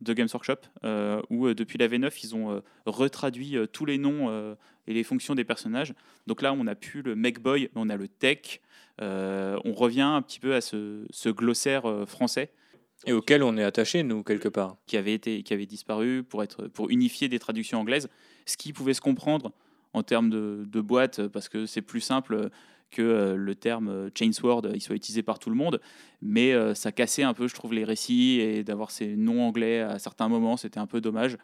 de 0.00 0.14
Games 0.14 0.28
Workshop, 0.32 0.60
euh, 0.84 1.20
où 1.28 1.46
euh, 1.46 1.54
depuis 1.54 1.76
la 1.76 1.88
V9, 1.88 2.12
ils 2.22 2.34
ont 2.34 2.62
retraduit 2.86 3.56
tous 3.72 3.84
les 3.84 3.98
noms 3.98 4.56
et 4.86 4.94
les 4.94 5.04
fonctions 5.04 5.34
des 5.34 5.44
personnages. 5.44 5.94
Donc 6.26 6.42
là, 6.42 6.52
on 6.52 6.64
n'a 6.64 6.74
plus 6.74 7.02
le 7.02 7.16
Mech 7.16 7.40
Boy, 7.40 7.70
mais 7.74 7.82
on 7.82 7.90
a 7.90 7.96
le 7.96 8.08
Tech. 8.08 8.60
On 9.00 9.72
revient 9.72 10.00
un 10.02 10.22
petit 10.22 10.40
peu 10.40 10.54
à 10.54 10.60
ce, 10.60 11.28
glossaire 11.28 12.04
français 12.06 12.52
Et 13.06 13.12
auquel 13.12 13.42
on 13.42 13.56
est 13.56 13.64
attaché, 13.64 14.02
nous, 14.02 14.22
quelque 14.22 14.48
part. 14.48 14.76
qui 14.86 14.96
avait, 14.96 15.14
été, 15.14 15.42
qui 15.42 15.52
avait 15.52 15.66
disparu 15.66 16.22
pour, 16.22 16.42
être, 16.42 16.68
pour 16.68 16.90
unifier 16.90 17.28
des 17.28 17.38
traductions 17.38 17.80
anglaises, 17.80 18.08
ce 18.46 18.56
qui 18.56 18.72
pouvait 18.72 18.94
se 18.94 19.00
comprendre 19.00 19.52
en 19.92 20.02
termes 20.02 20.30
de, 20.30 20.64
de 20.66 20.80
boîte, 20.80 21.26
parce 21.28 21.48
que 21.48 21.66
c'est 21.66 21.82
plus 21.82 22.00
simple 22.00 22.50
que 22.90 23.02
euh, 23.02 23.36
le 23.36 23.54
terme 23.54 23.88
euh, 23.88 24.10
Chainsword 24.14 24.62
euh, 24.64 24.72
il 24.74 24.80
soit 24.80 24.96
utilisé 24.96 25.22
par 25.22 25.38
tout 25.38 25.48
le 25.48 25.56
monde, 25.56 25.80
mais 26.20 26.52
euh, 26.52 26.74
ça 26.74 26.90
cassait 26.92 27.22
un 27.22 27.34
peu, 27.34 27.46
je 27.48 27.54
trouve, 27.54 27.72
les 27.72 27.84
récits, 27.84 28.40
et 28.40 28.64
d'avoir 28.64 28.90
ces 28.90 29.16
noms 29.16 29.42
anglais 29.46 29.80
à 29.80 29.98
certains 29.98 30.28
moments, 30.28 30.56
c'était 30.56 30.80
un 30.80 30.86
peu 30.86 31.00
dommage. 31.00 31.36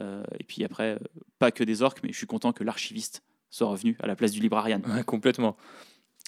Euh, 0.00 0.22
et 0.38 0.44
puis 0.44 0.64
après, 0.64 0.94
euh, 0.94 0.98
pas 1.38 1.50
que 1.50 1.64
des 1.64 1.82
orques, 1.82 2.00
mais 2.02 2.12
je 2.12 2.16
suis 2.16 2.26
content 2.26 2.52
que 2.52 2.64
l'archiviste 2.64 3.22
soit 3.50 3.68
revenu 3.68 3.96
à 4.00 4.06
la 4.06 4.16
place 4.16 4.32
du 4.32 4.40
librarian. 4.40 4.80
Ouais, 4.88 5.04
complètement. 5.04 5.56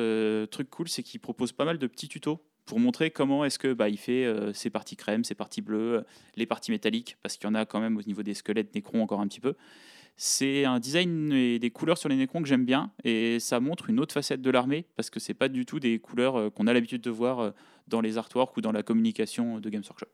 truc 0.51 0.69
cool, 0.69 0.87
c'est 0.87 1.01
qu'il 1.01 1.19
propose 1.19 1.51
pas 1.53 1.65
mal 1.65 1.79
de 1.79 1.87
petits 1.87 2.07
tutos 2.07 2.39
pour 2.65 2.79
montrer 2.79 3.11
comment 3.11 3.43
est-ce 3.45 3.59
que 3.59 3.73
bah, 3.73 3.89
il 3.89 3.97
fait 3.97 4.25
euh, 4.25 4.53
ses 4.53 4.69
parties 4.69 4.95
crème, 4.95 5.23
ses 5.23 5.35
parties 5.35 5.61
bleues, 5.61 5.97
euh, 5.97 6.01
les 6.35 6.45
parties 6.45 6.71
métalliques, 6.71 7.17
parce 7.21 7.37
qu'il 7.37 7.47
y 7.47 7.51
en 7.51 7.55
a 7.55 7.65
quand 7.65 7.79
même 7.79 7.97
au 7.97 8.01
niveau 8.01 8.23
des 8.23 8.33
squelettes 8.33 8.73
nécrons 8.73 9.01
encore 9.01 9.19
un 9.19 9.27
petit 9.27 9.39
peu. 9.39 9.55
C'est 10.15 10.63
un 10.63 10.79
design 10.79 11.33
et 11.33 11.57
des 11.57 11.71
couleurs 11.71 11.97
sur 11.97 12.07
les 12.07 12.15
nécrons 12.15 12.41
que 12.41 12.47
j'aime 12.47 12.65
bien 12.65 12.91
et 13.03 13.39
ça 13.39 13.59
montre 13.59 13.89
une 13.89 13.99
autre 13.99 14.13
facette 14.13 14.41
de 14.41 14.49
l'armée 14.51 14.85
parce 14.95 15.09
que 15.09 15.19
c'est 15.19 15.33
pas 15.33 15.49
du 15.49 15.65
tout 15.65 15.79
des 15.79 15.97
couleurs 15.97 16.35
euh, 16.35 16.49
qu'on 16.51 16.67
a 16.67 16.73
l'habitude 16.73 17.01
de 17.01 17.09
voir 17.09 17.53
dans 17.87 17.99
les 17.99 18.17
artworks 18.17 18.55
ou 18.55 18.61
dans 18.61 18.71
la 18.71 18.83
communication 18.83 19.59
de 19.59 19.69
Games 19.69 19.83
Workshop. 19.83 20.07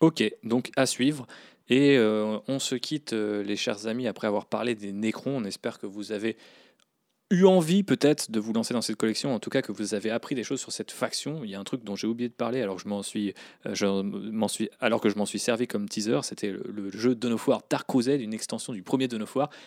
Ok, 0.00 0.22
donc 0.44 0.70
à 0.76 0.86
suivre. 0.86 1.26
Et 1.68 1.98
on 1.98 2.58
se 2.58 2.74
quitte, 2.74 3.12
les 3.12 3.56
chers 3.56 3.86
amis, 3.86 4.06
après 4.06 4.26
avoir 4.26 4.44
parlé 4.44 4.74
des 4.74 4.92
nécrons. 4.92 5.38
On 5.38 5.44
espère 5.44 5.78
que 5.78 5.86
vous 5.86 6.12
avez 6.12 6.36
eu 7.34 7.46
envie 7.46 7.82
peut-être 7.82 8.30
de 8.30 8.40
vous 8.40 8.52
lancer 8.52 8.74
dans 8.74 8.82
cette 8.82 8.96
collection, 8.96 9.34
en 9.34 9.38
tout 9.38 9.50
cas 9.50 9.62
que 9.62 9.72
vous 9.72 9.94
avez 9.94 10.10
appris 10.10 10.34
des 10.34 10.44
choses 10.44 10.60
sur 10.60 10.72
cette 10.72 10.90
faction. 10.90 11.44
Il 11.44 11.50
y 11.50 11.54
a 11.54 11.60
un 11.60 11.64
truc 11.64 11.84
dont 11.84 11.96
j'ai 11.96 12.06
oublié 12.06 12.28
de 12.28 12.34
parler, 12.34 12.62
alors 12.62 12.78
je 12.78 12.88
m'en 12.88 13.02
suis, 13.02 13.34
euh, 13.66 13.74
je 13.74 14.46
suis, 14.48 14.70
alors 14.80 15.00
que 15.00 15.08
je 15.08 15.16
m'en 15.16 15.26
suis 15.26 15.38
servi 15.38 15.66
comme 15.66 15.88
teaser, 15.88 16.20
c'était 16.22 16.50
le, 16.50 16.90
jeu 16.90 17.14
Dawn 17.14 17.34
of 17.34 17.48
War 17.48 17.62
Dark 17.68 17.88
Crusade, 17.88 18.20
une 18.20 18.34
extension 18.34 18.72
du 18.72 18.82
premier 18.82 19.08
Dawn 19.08 19.24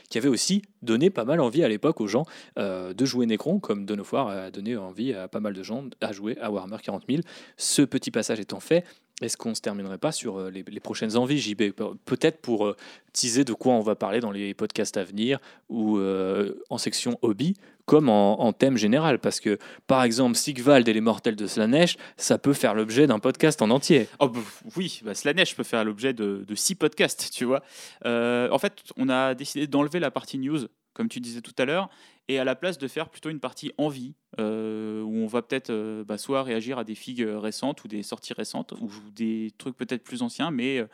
qui 0.09 0.17
avait 0.17 0.29
aussi 0.29 0.61
donné 0.81 1.09
pas 1.09 1.25
mal 1.25 1.39
envie 1.39 1.63
à 1.63 1.67
l'époque 1.67 2.01
aux 2.01 2.07
gens 2.07 2.25
euh, 2.57 2.93
de 2.93 3.05
jouer 3.05 3.25
Necron, 3.25 3.59
comme 3.59 3.85
Dawn 3.85 4.01
a 4.13 4.51
donné 4.51 4.77
envie 4.77 5.13
à 5.13 5.27
pas 5.27 5.39
mal 5.39 5.53
de 5.53 5.63
gens 5.63 5.83
à 6.01 6.11
jouer 6.11 6.37
à 6.39 6.51
Warhammer 6.51 6.77
40 6.81 7.03
000. 7.09 7.21
Ce 7.57 7.81
petit 7.81 8.11
passage 8.11 8.39
étant 8.39 8.59
fait, 8.59 8.85
est-ce 9.21 9.35
qu'on 9.35 9.55
se 9.55 9.61
terminerait 9.61 9.97
pas 9.97 10.11
sur 10.11 10.39
euh, 10.39 10.51
les, 10.51 10.79
prochaines 10.79 11.17
envies, 11.17 11.39
JB 11.39 11.71
Pe- 11.71 11.95
Peut-être 12.05 12.39
pour 12.39 12.67
euh, 12.67 12.75
teaser 13.13 13.43
de 13.43 13.53
quoi 13.53 13.73
on 13.73 13.81
va 13.81 13.95
parler 13.95 14.19
dans 14.19 14.29
les 14.29 14.53
podcasts 14.53 14.95
à 14.95 15.03
venir 15.03 15.39
ou 15.69 15.97
euh, 15.97 16.53
en 16.69 16.77
section 16.77 17.17
hobby, 17.23 17.55
comme 17.85 18.09
en, 18.09 18.53
thème 18.53 18.77
général. 18.77 19.17
Parce 19.17 19.39
que, 19.39 19.57
par 19.87 20.03
exemple, 20.03 20.35
Sigvald 20.35 20.87
et 20.87 20.93
les 20.93 21.01
mortels 21.01 21.35
de 21.35 21.47
Slanesh, 21.47 21.97
ça 22.15 22.37
peut 22.37 22.53
faire 22.53 22.75
l'objet 22.75 23.07
d'un 23.07 23.17
podcast 23.17 23.61
en 23.63 23.71
entier. 23.71 24.07
Oh, 24.19 24.29
bah, 24.29 24.39
oui, 24.75 25.01
bah, 25.03 25.15
Slanesh 25.15 25.55
peut 25.55 25.63
faire 25.63 25.83
l'objet 25.83 26.13
de, 26.13 26.45
six 26.53 26.75
podcasts, 26.75 27.31
tu 27.33 27.45
vois. 27.45 27.63
En 28.05 28.59
fait, 28.59 28.73
on 28.97 29.09
a 29.09 29.33
décidé 29.33 29.65
d'enlever 29.65 29.99
la 29.99 30.11
partie 30.11 30.37
news, 30.37 30.67
comme 30.97 31.09
tu 31.09 31.19
disais 31.19 31.41
tout 31.41 31.53
à 31.59 31.65
l'heure, 31.65 31.89
et 32.27 32.39
à 32.39 32.43
la 32.43 32.55
place 32.55 32.79
de 32.79 32.87
faire 32.87 33.09
plutôt 33.09 33.29
une 33.29 33.39
partie 33.39 33.71
envie, 33.77 34.15
euh, 34.39 35.03
où 35.03 35.15
on 35.15 35.27
va 35.27 35.43
peut-être 35.43 35.69
euh, 35.69 36.03
bah, 36.03 36.17
soit 36.17 36.41
réagir 36.41 36.79
à 36.79 36.83
des 36.83 36.95
figues 36.95 37.21
récentes 37.27 37.83
ou 37.83 37.87
des 37.87 38.01
sorties 38.01 38.33
récentes, 38.33 38.73
ou 38.81 38.89
des 39.13 39.53
trucs 39.59 39.77
peut-être 39.77 40.03
plus 40.03 40.23
anciens, 40.23 40.49
mais 40.49 40.79
euh, 40.79 40.87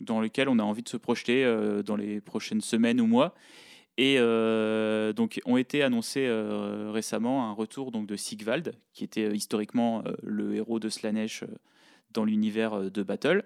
dans 0.00 0.20
lesquels 0.20 0.50
on 0.50 0.58
a 0.58 0.62
envie 0.62 0.82
de 0.82 0.90
se 0.90 0.98
projeter 0.98 1.42
euh, 1.42 1.82
dans 1.82 1.96
les 1.96 2.20
prochaines 2.20 2.60
semaines 2.60 3.00
ou 3.00 3.06
mois. 3.06 3.34
Et 3.96 4.16
euh, 4.18 5.14
donc, 5.14 5.40
ont 5.46 5.56
été 5.56 5.82
annoncés 5.82 6.26
euh, 6.26 6.90
récemment 6.92 7.48
un 7.48 7.52
retour 7.52 7.90
donc, 7.92 8.06
de 8.06 8.14
Sigvald, 8.14 8.74
qui 8.92 9.04
était 9.04 9.24
euh, 9.24 9.34
historiquement 9.34 10.02
euh, 10.04 10.12
le 10.22 10.54
héros 10.54 10.78
de 10.78 10.90
Slanesh 10.90 11.44
euh, 11.44 11.46
dans 12.10 12.26
l'univers 12.26 12.74
euh, 12.74 12.90
de 12.90 13.02
Battle. 13.02 13.44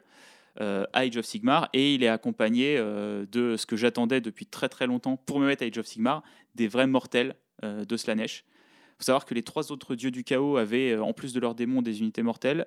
Age 0.58 1.16
of 1.16 1.24
Sigmar 1.24 1.68
et 1.72 1.94
il 1.94 2.02
est 2.02 2.08
accompagné 2.08 2.76
de 2.76 3.56
ce 3.56 3.66
que 3.66 3.76
j'attendais 3.76 4.20
depuis 4.20 4.46
très 4.46 4.68
très 4.68 4.86
longtemps 4.86 5.16
pour 5.16 5.40
me 5.40 5.46
mettre 5.46 5.64
Age 5.64 5.78
of 5.78 5.86
Sigmar, 5.86 6.22
des 6.54 6.68
vrais 6.68 6.86
mortels 6.86 7.34
de 7.62 7.96
Slanesh. 7.96 8.44
Il 8.46 8.96
faut 8.98 9.04
savoir 9.04 9.24
que 9.24 9.34
les 9.34 9.42
trois 9.42 9.72
autres 9.72 9.94
dieux 9.94 10.10
du 10.10 10.24
chaos 10.24 10.56
avaient, 10.56 10.98
en 10.98 11.12
plus 11.12 11.32
de 11.32 11.40
leurs 11.40 11.54
démons, 11.54 11.82
des 11.82 12.00
unités 12.00 12.22
mortelles. 12.22 12.66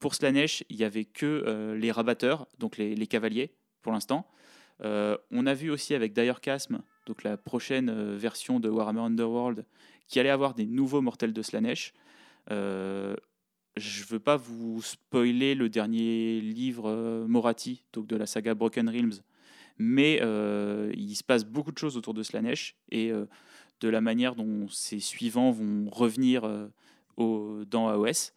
pour 0.00 0.14
Slanesh, 0.14 0.64
il 0.68 0.76
n'y 0.78 0.84
avait 0.84 1.04
que 1.04 1.74
les 1.78 1.92
rabatteurs, 1.92 2.46
donc 2.58 2.76
les, 2.76 3.06
cavaliers 3.06 3.52
pour 3.82 3.92
l'instant. 3.92 4.26
on 4.82 5.46
a 5.46 5.54
vu 5.54 5.70
aussi 5.70 5.94
avec 5.94 6.12
Dire 6.12 6.40
Chasm, 6.44 6.80
donc 7.06 7.22
la 7.22 7.36
prochaine 7.36 8.16
version 8.16 8.58
de 8.58 8.68
Warhammer 8.68 9.02
Underworld, 9.02 9.64
qui 10.08 10.20
allait 10.20 10.30
avoir 10.30 10.54
des 10.54 10.66
nouveaux 10.66 11.00
mortels 11.00 11.32
de 11.32 11.42
Slanesh. 11.42 11.92
Euh, 12.50 13.16
je 13.76 14.04
veux 14.04 14.18
pas 14.18 14.36
vous 14.36 14.80
spoiler 14.82 15.54
le 15.54 15.68
dernier 15.68 16.40
livre 16.40 16.88
euh, 16.88 17.26
Morati, 17.26 17.84
donc 17.92 18.06
de 18.06 18.16
la 18.16 18.26
saga 18.26 18.54
Broken 18.54 18.88
Realms, 18.88 19.20
mais 19.78 20.20
euh, 20.22 20.92
il 20.94 21.14
se 21.14 21.24
passe 21.24 21.44
beaucoup 21.44 21.72
de 21.72 21.78
choses 21.78 21.96
autour 21.96 22.14
de 22.14 22.22
Slanesh 22.22 22.76
et 22.90 23.12
de 23.80 23.88
la 23.88 24.00
manière 24.00 24.34
dont 24.34 24.68
ses 24.68 25.00
suivants 25.00 25.50
vont 25.50 25.90
revenir 25.90 26.50
au, 27.18 27.64
dans 27.66 27.88
AOS. 27.88 28.32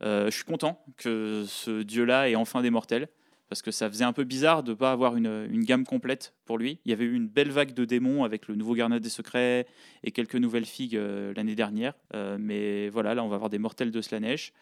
je 0.00 0.30
suis 0.30 0.44
content 0.44 0.84
que 0.96 1.44
ce 1.46 1.82
dieu-là 1.82 2.28
ait 2.28 2.34
enfin 2.34 2.60
des 2.60 2.70
mortels 2.70 3.08
parce 3.50 3.62
que 3.62 3.72
ça 3.72 3.90
faisait 3.90 4.04
un 4.04 4.12
peu 4.12 4.22
bizarre 4.22 4.62
de 4.62 4.70
ne 4.70 4.76
pas 4.76 4.92
avoir 4.92 5.16
une, 5.16 5.64
gamme 5.64 5.84
complète 5.84 6.34
pour 6.44 6.56
lui. 6.56 6.78
Il 6.84 6.90
y 6.90 6.92
avait 6.92 7.04
eu 7.04 7.14
une 7.14 7.26
belle 7.26 7.50
vague 7.50 7.74
de 7.74 7.84
démons 7.84 8.22
avec 8.22 8.46
le 8.46 8.54
nouveau 8.54 8.76
Garnet 8.76 9.00
des 9.00 9.08
Secrets 9.08 9.66
et 10.04 10.12
quelques 10.12 10.36
nouvelles 10.36 10.64
figues 10.64 10.94
euh, 10.94 11.34
l'année 11.34 11.56
dernière. 11.56 11.94
Euh, 12.14 12.38
mais 12.38 12.88
voilà, 12.90 13.12
là, 13.12 13.24
on 13.24 13.28
va 13.28 13.34
avoir 13.34 13.50
des 13.50 13.58
mortels 13.58 13.90
de 13.90 14.00
Slanesh. 14.00 14.52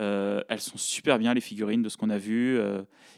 Euh, 0.00 0.40
elles 0.48 0.62
sont 0.62 0.78
super 0.78 1.18
bien, 1.18 1.34
les 1.34 1.42
figurines, 1.42 1.82
de 1.82 1.90
ce 1.90 1.98
qu'on 1.98 2.08
a 2.08 2.16
vu. 2.16 2.58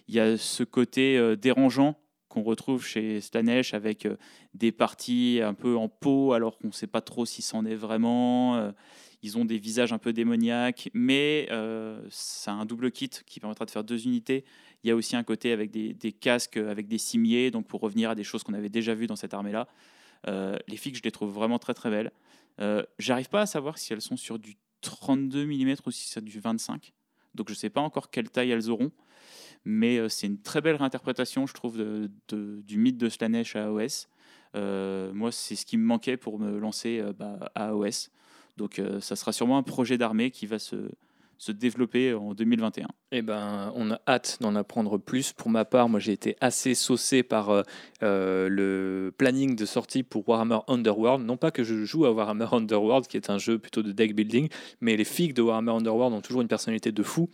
Il 0.08 0.14
y 0.14 0.18
a 0.18 0.36
ce 0.36 0.64
côté 0.64 1.36
dérangeant 1.36 1.96
qu'on 2.28 2.42
retrouve 2.42 2.84
chez 2.84 3.20
Slanesh 3.20 3.72
avec 3.72 4.08
des 4.54 4.72
parties 4.72 5.40
un 5.44 5.54
peu 5.54 5.76
en 5.76 5.88
peau 5.88 6.32
alors 6.32 6.58
qu'on 6.58 6.68
ne 6.68 6.72
sait 6.72 6.88
pas 6.88 7.02
trop 7.02 7.24
si 7.24 7.40
c'en 7.40 7.64
est 7.64 7.76
vraiment. 7.76 8.72
Ils 9.22 9.36
ont 9.38 9.44
des 9.44 9.58
visages 9.58 9.92
un 9.92 9.98
peu 9.98 10.12
démoniaques, 10.12 10.90
mais 10.92 11.48
c'est 12.08 12.50
un 12.50 12.64
double 12.64 12.90
kit 12.90 13.10
qui 13.26 13.38
permettra 13.38 13.64
de 13.64 13.70
faire 13.70 13.84
deux 13.84 14.06
unités 14.06 14.44
il 14.82 14.88
y 14.88 14.90
a 14.90 14.96
aussi 14.96 15.16
un 15.16 15.22
côté 15.22 15.52
avec 15.52 15.70
des, 15.70 16.12
casques, 16.12 16.56
avec 16.56 16.88
des 16.88 16.98
cimiers, 16.98 17.50
donc 17.50 17.66
pour 17.66 17.80
revenir 17.80 18.10
à 18.10 18.14
des 18.14 18.24
choses 18.24 18.42
qu'on 18.42 18.54
avait 18.54 18.68
déjà 18.68 18.94
vues 18.94 19.06
dans 19.06 19.16
cette 19.16 19.34
armée-là. 19.34 19.68
Euh, 20.28 20.56
les 20.68 20.76
figues, 20.76 20.96
je 20.96 21.02
les 21.02 21.10
trouve 21.10 21.32
vraiment 21.32 21.58
très 21.58 21.74
très 21.74 21.90
belles. 21.90 22.12
Euh, 22.60 22.82
J'arrive 22.98 23.28
pas 23.28 23.42
à 23.42 23.46
savoir 23.46 23.78
si 23.78 23.92
elles 23.92 24.00
sont 24.00 24.16
sur 24.16 24.38
du 24.38 24.56
32 24.80 25.46
mm 25.46 25.76
ou 25.86 25.90
si 25.90 26.08
c'est 26.08 26.24
du 26.24 26.40
25. 26.40 26.92
Donc 27.34 27.48
je 27.48 27.52
ne 27.52 27.58
sais 27.58 27.70
pas 27.70 27.80
encore 27.80 28.10
quelle 28.10 28.30
taille 28.30 28.50
elles 28.50 28.70
auront. 28.70 28.90
Mais 29.66 29.98
euh, 29.98 30.08
c'est 30.08 30.26
une 30.26 30.40
très 30.40 30.62
belle 30.62 30.76
réinterprétation, 30.76 31.46
je 31.46 31.52
trouve, 31.52 31.78
du 32.28 32.78
mythe 32.78 32.96
de 32.96 33.08
Slanesh 33.10 33.56
à 33.56 33.66
AOS. 33.66 34.08
Euh, 34.56 35.12
moi, 35.12 35.30
c'est 35.30 35.56
ce 35.56 35.66
qui 35.66 35.76
me 35.76 35.84
manquait 35.84 36.16
pour 36.16 36.38
me 36.38 36.58
lancer 36.58 37.02
bah, 37.18 37.50
à 37.54 37.68
AOS. 37.68 38.08
Donc 38.56 38.80
ça 39.00 39.16
sera 39.16 39.32
sûrement 39.32 39.58
un 39.58 39.62
projet 39.62 39.96
d'armée 39.98 40.30
qui 40.30 40.46
va 40.46 40.58
se, 40.58 40.90
se 41.40 41.52
développer 41.52 42.12
en 42.12 42.34
2021 42.34 42.86
Eh 43.12 43.22
ben, 43.22 43.72
on 43.74 43.90
a 43.90 44.00
hâte 44.06 44.36
d'en 44.42 44.54
apprendre 44.54 44.98
plus. 44.98 45.32
Pour 45.32 45.48
ma 45.48 45.64
part, 45.64 45.88
moi, 45.88 45.98
j'ai 45.98 46.12
été 46.12 46.36
assez 46.42 46.74
saucé 46.74 47.22
par 47.22 47.48
euh, 47.48 47.62
euh, 48.02 48.48
le 48.50 49.10
planning 49.16 49.56
de 49.56 49.64
sortie 49.64 50.02
pour 50.02 50.28
Warhammer 50.28 50.58
Underworld. 50.68 51.24
Non 51.24 51.38
pas 51.38 51.50
que 51.50 51.64
je 51.64 51.86
joue 51.86 52.04
à 52.04 52.12
Warhammer 52.12 52.48
Underworld, 52.52 53.06
qui 53.06 53.16
est 53.16 53.30
un 53.30 53.38
jeu 53.38 53.58
plutôt 53.58 53.82
de 53.82 53.90
deck 53.90 54.14
building, 54.14 54.50
mais 54.82 54.98
les 54.98 55.04
figues 55.04 55.32
de 55.32 55.40
Warhammer 55.40 55.72
Underworld 55.72 56.12
ont 56.12 56.20
toujours 56.20 56.42
une 56.42 56.48
personnalité 56.48 56.92
de 56.92 57.02
fou 57.02 57.30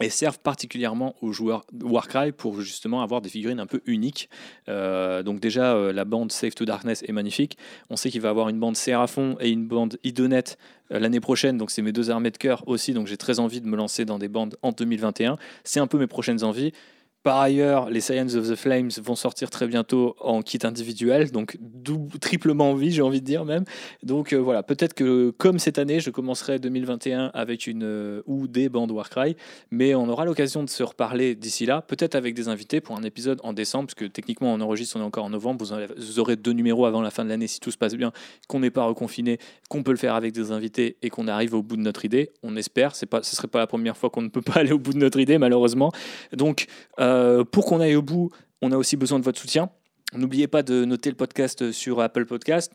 et 0.00 0.10
servent 0.10 0.38
particulièrement 0.38 1.14
aux 1.20 1.32
joueurs 1.32 1.64
Warcry 1.82 2.32
pour 2.32 2.60
justement 2.60 3.02
avoir 3.02 3.20
des 3.20 3.28
figurines 3.28 3.60
un 3.60 3.66
peu 3.66 3.80
uniques. 3.86 4.28
Euh, 4.68 5.22
donc 5.22 5.40
déjà, 5.40 5.74
euh, 5.74 5.92
la 5.92 6.04
bande 6.04 6.32
Save 6.32 6.54
to 6.54 6.64
Darkness 6.64 7.04
est 7.06 7.12
magnifique. 7.12 7.56
On 7.90 7.96
sait 7.96 8.10
qu'il 8.10 8.20
va 8.20 8.30
avoir 8.30 8.48
une 8.48 8.58
bande 8.58 8.76
Seraphon 8.76 9.36
et 9.40 9.50
une 9.50 9.66
bande 9.66 9.98
Idonet 10.04 10.56
euh, 10.92 10.98
l'année 10.98 11.20
prochaine, 11.20 11.58
donc 11.58 11.70
c'est 11.70 11.82
mes 11.82 11.92
deux 11.92 12.10
armées 12.10 12.30
de 12.30 12.38
cœur 12.38 12.64
aussi, 12.66 12.92
donc 12.94 13.06
j'ai 13.06 13.16
très 13.16 13.38
envie 13.38 13.60
de 13.60 13.66
me 13.66 13.76
lancer 13.76 14.04
dans 14.04 14.18
des 14.18 14.28
bandes 14.28 14.56
en 14.62 14.72
2021. 14.72 15.36
C'est 15.64 15.80
un 15.80 15.86
peu 15.86 15.98
mes 15.98 16.06
prochaines 16.06 16.44
envies. 16.44 16.72
Par 17.22 17.38
ailleurs, 17.38 17.88
les 17.88 18.00
Science 18.00 18.34
of 18.34 18.48
the 18.48 18.56
Flames 18.56 18.90
vont 19.00 19.14
sortir 19.14 19.48
très 19.48 19.68
bientôt 19.68 20.16
en 20.18 20.42
kit 20.42 20.58
individuel, 20.64 21.30
donc 21.30 21.56
triplement 22.20 22.70
envie, 22.70 22.90
j'ai 22.90 23.02
envie 23.02 23.20
de 23.20 23.26
dire 23.26 23.44
même. 23.44 23.64
Donc 24.02 24.32
euh, 24.32 24.38
voilà, 24.38 24.64
peut-être 24.64 24.92
que 24.92 25.30
comme 25.38 25.60
cette 25.60 25.78
année, 25.78 26.00
je 26.00 26.10
commencerai 26.10 26.58
2021 26.58 27.30
avec 27.32 27.68
une 27.68 27.84
euh, 27.84 28.22
ou 28.26 28.48
des 28.48 28.68
bandes 28.68 28.90
Warcry, 28.90 29.36
mais 29.70 29.94
on 29.94 30.08
aura 30.08 30.24
l'occasion 30.24 30.64
de 30.64 30.70
se 30.70 30.82
reparler 30.82 31.36
d'ici 31.36 31.64
là, 31.64 31.80
peut-être 31.80 32.16
avec 32.16 32.34
des 32.34 32.48
invités 32.48 32.80
pour 32.80 32.96
un 32.96 33.04
épisode 33.04 33.38
en 33.44 33.52
décembre, 33.52 33.86
parce 33.86 33.94
que 33.94 34.06
techniquement 34.06 34.52
on 34.52 34.60
enregistre, 34.60 34.96
on 34.96 35.00
est 35.00 35.04
encore 35.04 35.24
en 35.24 35.30
novembre, 35.30 35.64
vous, 35.64 36.18
aurez 36.18 36.34
deux 36.34 36.52
numéros 36.52 36.86
avant 36.86 37.02
la 37.02 37.10
fin 37.12 37.24
de 37.24 37.28
l'année 37.28 37.46
si 37.46 37.60
tout 37.60 37.70
se 37.70 37.78
passe 37.78 37.94
bien, 37.94 38.10
qu'on 38.48 38.58
n'est 38.58 38.70
pas 38.70 38.84
reconfiné, 38.84 39.38
qu'on 39.68 39.84
peut 39.84 39.92
le 39.92 39.96
faire 39.96 40.16
avec 40.16 40.32
des 40.32 40.50
invités 40.50 40.96
et 41.02 41.08
qu'on 41.08 41.28
arrive 41.28 41.54
au 41.54 41.62
bout 41.62 41.76
de 41.76 41.82
notre 41.82 42.04
idée. 42.04 42.30
On 42.42 42.56
espère, 42.56 42.96
c'est 42.96 43.06
pas, 43.06 43.22
ce 43.22 43.36
serait 43.36 43.46
pas 43.46 43.60
la 43.60 43.68
première 43.68 43.96
fois 43.96 44.10
qu'on 44.10 44.22
ne 44.22 44.28
peut 44.28 44.42
pas 44.42 44.54
aller 44.60 44.72
au 44.72 44.78
bout 44.80 44.92
de 44.92 44.98
notre 44.98 45.20
idée 45.20 45.38
malheureusement. 45.38 45.92
Donc 46.32 46.66
euh, 46.98 47.11
euh, 47.12 47.44
pour 47.44 47.66
qu'on 47.66 47.80
aille 47.80 47.96
au 47.96 48.02
bout, 48.02 48.30
on 48.60 48.72
a 48.72 48.76
aussi 48.76 48.96
besoin 48.96 49.18
de 49.18 49.24
votre 49.24 49.40
soutien. 49.40 49.70
N'oubliez 50.14 50.46
pas 50.46 50.62
de 50.62 50.84
noter 50.84 51.10
le 51.10 51.16
podcast 51.16 51.72
sur 51.72 52.00
Apple 52.00 52.26
Podcast. 52.26 52.72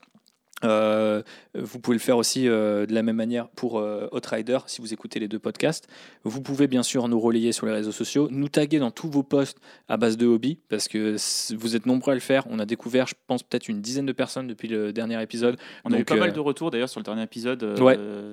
Euh, 0.64 1.22
vous 1.54 1.80
pouvez 1.80 1.96
le 1.96 2.02
faire 2.02 2.18
aussi 2.18 2.48
euh, 2.48 2.86
de 2.88 2.94
la 2.94 3.04
même 3.04 3.16
manière 3.16 3.48
pour 3.50 3.78
euh, 3.78 4.08
Outrider 4.12 4.58
si 4.66 4.82
vous 4.82 4.92
écoutez 4.94 5.20
les 5.20 5.28
deux 5.28 5.40
podcasts. 5.40 5.88
Vous 6.24 6.42
pouvez 6.42 6.68
bien 6.68 6.84
sûr 6.84 7.08
nous 7.08 7.20
relayer 7.20 7.52
sur 7.52 7.68
les 7.68 7.74
réseaux 7.74 7.92
sociaux, 7.92 8.28
nous 8.32 8.50
taguer 8.50 8.80
dans 8.80 8.92
tous 8.92 9.10
vos 9.10 9.24
posts 9.24 9.60
à 9.88 9.98
base 9.98 10.18
de 10.18 10.26
hobby 10.26 10.60
parce 10.70 10.88
que 10.88 11.16
vous 11.56 11.76
êtes 11.76 11.86
nombreux 11.86 12.14
à 12.14 12.16
le 12.16 12.22
faire. 12.22 12.44
On 12.50 12.60
a 12.60 12.66
découvert, 12.66 13.08
je 13.08 13.16
pense, 13.28 13.44
peut-être 13.44 13.70
une 13.70 13.82
dizaine 13.82 14.06
de 14.06 14.12
personnes 14.14 14.48
depuis 14.48 14.68
le 14.68 14.94
dernier 14.94 15.22
épisode. 15.22 15.58
On 15.86 15.94
a 15.94 16.00
eu 16.00 16.06
pas 16.06 16.16
mal 16.16 16.34
de 16.34 16.40
retours 16.40 16.72
d'ailleurs 16.72 16.90
sur 16.90 17.00
le 17.00 17.06
dernier 17.06 17.24
épisode. 17.24 17.78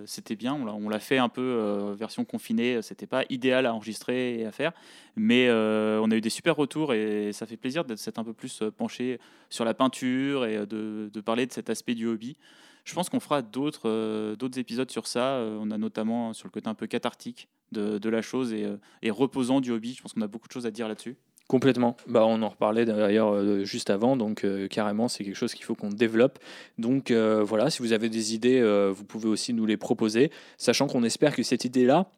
C'était 0.06 0.36
bien, 0.36 0.54
on 0.54 0.88
l'a 0.88 1.00
fait 1.00 1.18
un 1.18 1.28
peu 1.28 1.94
version 1.96 2.24
confinée. 2.24 2.80
C'était 2.82 3.06
pas 3.06 3.24
idéal 3.28 3.66
à 3.66 3.74
enregistrer 3.74 4.40
et 4.40 4.46
à 4.46 4.52
faire, 4.52 4.72
mais 5.16 5.50
on 5.50 6.10
a 6.10 6.16
eu 6.16 6.20
des 6.20 6.30
super 6.30 6.56
retours 6.56 6.92
et 6.94 7.32
ça 7.32 7.46
fait 7.46 7.56
plaisir 7.56 7.84
d'être 7.84 8.18
un 8.18 8.24
peu 8.24 8.32
plus 8.32 8.62
penché 8.76 9.18
sur 9.48 9.64
la 9.64 9.74
peinture 9.74 10.46
et 10.46 10.66
de, 10.66 11.10
de 11.12 11.20
parler 11.20 11.46
de 11.46 11.52
cet 11.52 11.70
aspect 11.70 11.94
du 11.94 12.06
hobby. 12.06 12.36
Je 12.84 12.94
pense 12.94 13.08
qu'on 13.08 13.20
fera 13.20 13.42
d'autres 13.42 13.88
euh, 13.88 14.36
épisodes 14.56 14.90
sur 14.90 15.06
ça. 15.06 15.36
Euh, 15.36 15.58
on 15.60 15.70
a 15.70 15.78
notamment 15.78 16.32
sur 16.32 16.46
le 16.46 16.50
côté 16.50 16.68
un 16.68 16.74
peu 16.74 16.86
cathartique 16.86 17.48
de, 17.72 18.08
la 18.08 18.22
chose 18.22 18.52
et, 18.52 18.64
euh, 18.64 18.76
et, 19.02 19.10
reposant 19.10 19.60
du 19.60 19.72
hobby. 19.72 19.94
Je 19.94 20.02
pense 20.02 20.12
qu'on 20.12 20.20
a 20.20 20.28
beaucoup 20.28 20.46
de 20.46 20.52
choses 20.52 20.66
à 20.66 20.70
dire 20.70 20.86
là-dessus. 20.86 21.16
Complètement. 21.48 21.96
Bah, 22.06 22.24
on 22.26 22.40
en 22.42 22.48
reparlait 22.48 22.84
d'ailleurs 22.84 23.64
juste 23.64 23.90
avant, 23.90 24.16
donc 24.16 24.46
carrément 24.70 25.08
c'est 25.08 25.24
quelque 25.24 25.36
chose 25.36 25.52
qu'il 25.52 25.66
faut 25.66 25.74
qu'on 25.74 25.90
développe. 25.90 26.38
Donc 26.78 27.12
voilà, 27.12 27.68
si 27.68 27.82
vous 27.82 27.92
avez 27.92 28.08
des 28.08 28.34
idées, 28.34 28.62
vous 28.90 29.04
pouvez 29.04 29.28
aussi 29.28 29.52
nous 29.52 29.66
les 29.66 29.76
proposer, 29.76 30.30
sachant 30.56 30.86
qu'on 30.86 31.02
espère 31.02 31.36
que 31.36 31.42
cette 31.42 31.66
idée-là, 31.66 32.08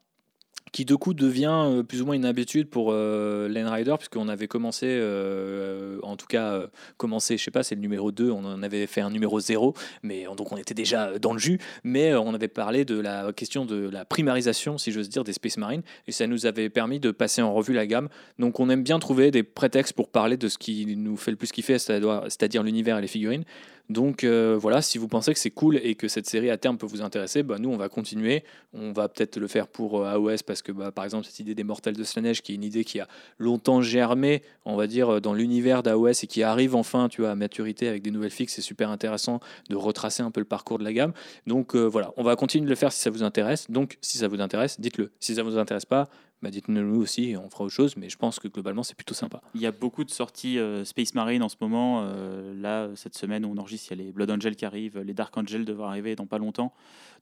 qui 0.72 0.84
de 0.84 0.94
coup 0.94 1.14
devient 1.14 1.64
euh, 1.66 1.82
plus 1.82 2.02
ou 2.02 2.06
moins 2.06 2.14
une 2.14 2.24
habitude 2.24 2.68
pour 2.68 2.88
euh, 2.90 3.48
puisqu'on 3.96 4.28
avait 4.28 4.48
commencé, 4.48 4.86
euh, 4.88 5.98
en 6.02 6.16
tout 6.16 6.26
cas, 6.26 6.62
commencé, 6.96 7.36
je 7.38 7.44
sais 7.44 7.50
pas, 7.50 7.62
c'est 7.62 7.74
le 7.74 7.80
numéro 7.80 8.12
2, 8.12 8.30
on 8.30 8.44
en 8.44 8.62
avait 8.62 8.86
fait 8.86 9.00
un 9.00 9.10
numéro 9.10 9.40
0, 9.40 9.74
mais 10.02 10.26
donc 10.36 10.52
on 10.52 10.56
était 10.56 10.74
déjà 10.74 11.18
dans 11.18 11.32
le 11.32 11.38
jus, 11.38 11.58
mais 11.84 12.14
on 12.14 12.34
avait 12.34 12.48
parlé 12.48 12.84
de 12.84 12.98
la 12.98 13.32
question 13.32 13.64
de 13.64 13.88
la 13.88 14.04
primarisation, 14.04 14.78
si 14.78 14.92
j'ose 14.92 15.08
dire, 15.08 15.24
des 15.24 15.32
Space 15.32 15.56
Marines, 15.56 15.82
et 16.06 16.12
ça 16.12 16.26
nous 16.26 16.46
avait 16.46 16.68
permis 16.68 17.00
de 17.00 17.10
passer 17.10 17.42
en 17.42 17.52
revue 17.54 17.72
la 17.72 17.86
gamme. 17.86 18.08
Donc 18.38 18.60
on 18.60 18.68
aime 18.68 18.82
bien 18.82 18.98
trouver 18.98 19.30
des 19.30 19.42
prétextes 19.42 19.94
pour 19.94 20.08
parler 20.08 20.36
de 20.36 20.48
ce 20.48 20.58
qui 20.58 20.96
nous 20.96 21.16
fait 21.16 21.30
le 21.30 21.36
plus 21.36 21.52
kiffer, 21.52 21.78
c'est-à-dire 21.78 22.62
l'univers 22.62 22.98
et 22.98 23.00
les 23.00 23.08
figurines. 23.08 23.44
Donc 23.88 24.24
euh, 24.24 24.58
voilà, 24.60 24.82
si 24.82 24.98
vous 24.98 25.08
pensez 25.08 25.32
que 25.32 25.38
c'est 25.38 25.50
cool 25.50 25.76
et 25.76 25.94
que 25.94 26.08
cette 26.08 26.26
série 26.26 26.50
à 26.50 26.56
terme 26.56 26.76
peut 26.78 26.86
vous 26.86 27.02
intéresser, 27.02 27.42
bah, 27.42 27.56
nous 27.58 27.70
on 27.70 27.76
va 27.76 27.88
continuer. 27.88 28.44
On 28.72 28.92
va 28.92 29.08
peut-être 29.08 29.38
le 29.38 29.46
faire 29.46 29.68
pour 29.68 30.00
euh, 30.00 30.14
AOS 30.14 30.42
parce 30.46 30.62
que 30.62 30.72
bah, 30.72 30.90
par 30.90 31.04
exemple 31.04 31.26
cette 31.26 31.38
idée 31.38 31.54
des 31.54 31.64
mortels 31.64 31.96
de 31.96 32.04
Slanesh 32.04 32.42
qui 32.42 32.52
est 32.52 32.54
une 32.56 32.64
idée 32.64 32.84
qui 32.84 33.00
a 33.00 33.08
longtemps 33.38 33.82
germé, 33.82 34.42
on 34.64 34.76
va 34.76 34.86
dire, 34.86 35.20
dans 35.20 35.34
l'univers 35.34 35.82
d'AOS 35.82 36.24
et 36.24 36.26
qui 36.26 36.42
arrive 36.42 36.74
enfin 36.74 37.08
tu 37.08 37.20
vois, 37.20 37.30
à 37.30 37.34
maturité 37.34 37.88
avec 37.88 38.02
des 38.02 38.10
nouvelles 38.10 38.30
fixes, 38.30 38.54
c'est 38.54 38.62
super 38.62 38.90
intéressant 38.90 39.40
de 39.70 39.76
retracer 39.76 40.22
un 40.22 40.30
peu 40.30 40.40
le 40.40 40.46
parcours 40.46 40.78
de 40.78 40.84
la 40.84 40.92
gamme. 40.92 41.12
Donc 41.46 41.74
euh, 41.74 41.84
voilà, 41.84 42.12
on 42.16 42.22
va 42.22 42.36
continuer 42.36 42.64
de 42.64 42.70
le 42.70 42.76
faire 42.76 42.92
si 42.92 43.00
ça 43.00 43.10
vous 43.10 43.22
intéresse. 43.22 43.70
Donc 43.70 43.98
si 44.00 44.18
ça 44.18 44.28
vous 44.28 44.40
intéresse, 44.40 44.80
dites-le. 44.80 45.10
Si 45.20 45.34
ça 45.34 45.42
ne 45.42 45.48
vous 45.48 45.58
intéresse 45.58 45.84
pas, 45.84 46.08
bah, 46.42 46.50
dites-nous 46.50 47.00
aussi, 47.00 47.34
on 47.42 47.48
fera 47.48 47.64
autre 47.64 47.72
chose, 47.72 47.96
mais 47.96 48.10
je 48.10 48.16
pense 48.16 48.38
que 48.38 48.48
globalement 48.48 48.82
c'est 48.82 48.94
plutôt 48.94 49.14
sympa. 49.14 49.40
Il 49.54 49.60
y 49.60 49.66
a 49.66 49.72
beaucoup 49.72 50.04
de 50.04 50.10
sorties 50.10 50.58
euh, 50.58 50.84
Space 50.84 51.14
Marine 51.14 51.42
en 51.42 51.48
ce 51.48 51.56
moment. 51.60 52.02
Euh, 52.04 52.54
là, 52.54 52.90
cette 52.94 53.16
semaine 53.16 53.44
on 53.44 53.56
enregistre, 53.56 53.92
il 53.92 53.98
y 53.98 54.02
a 54.02 54.04
les 54.04 54.12
Blood 54.12 54.30
Angel 54.30 54.54
qui 54.54 54.64
arrivent, 54.66 54.98
les 54.98 55.14
Dark 55.14 55.36
Angel 55.36 55.64
devraient 55.64 55.88
arriver 55.88 56.14
dans 56.14 56.26
pas 56.26 56.38
longtemps. 56.38 56.74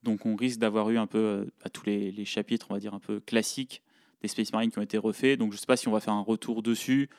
Donc 0.02 0.26
on 0.26 0.34
risque 0.34 0.58
d'avoir 0.58 0.90
eu 0.90 0.98
un 0.98 1.06
peu 1.06 1.18
euh, 1.18 1.44
à 1.62 1.70
tous 1.70 1.86
les, 1.86 2.24
chapitres, 2.24 2.66
on 2.70 2.74
va 2.74 2.80
dire 2.80 2.94
un 2.94 3.00
peu 3.00 3.20
classiques 3.20 3.82
des 4.24 4.28
Space 4.28 4.52
Marines 4.52 4.70
qui 4.70 4.78
ont 4.78 4.82
été 4.82 4.96
refaits. 4.96 5.38
Donc 5.38 5.52
je 5.52 5.56
ne 5.56 5.60
sais 5.60 5.66
pas 5.66 5.76
si 5.76 5.86
on 5.86 5.92
va 5.92 6.00
faire 6.00 6.14
un 6.14 6.22
retour 6.22 6.62
dessus 6.62 7.10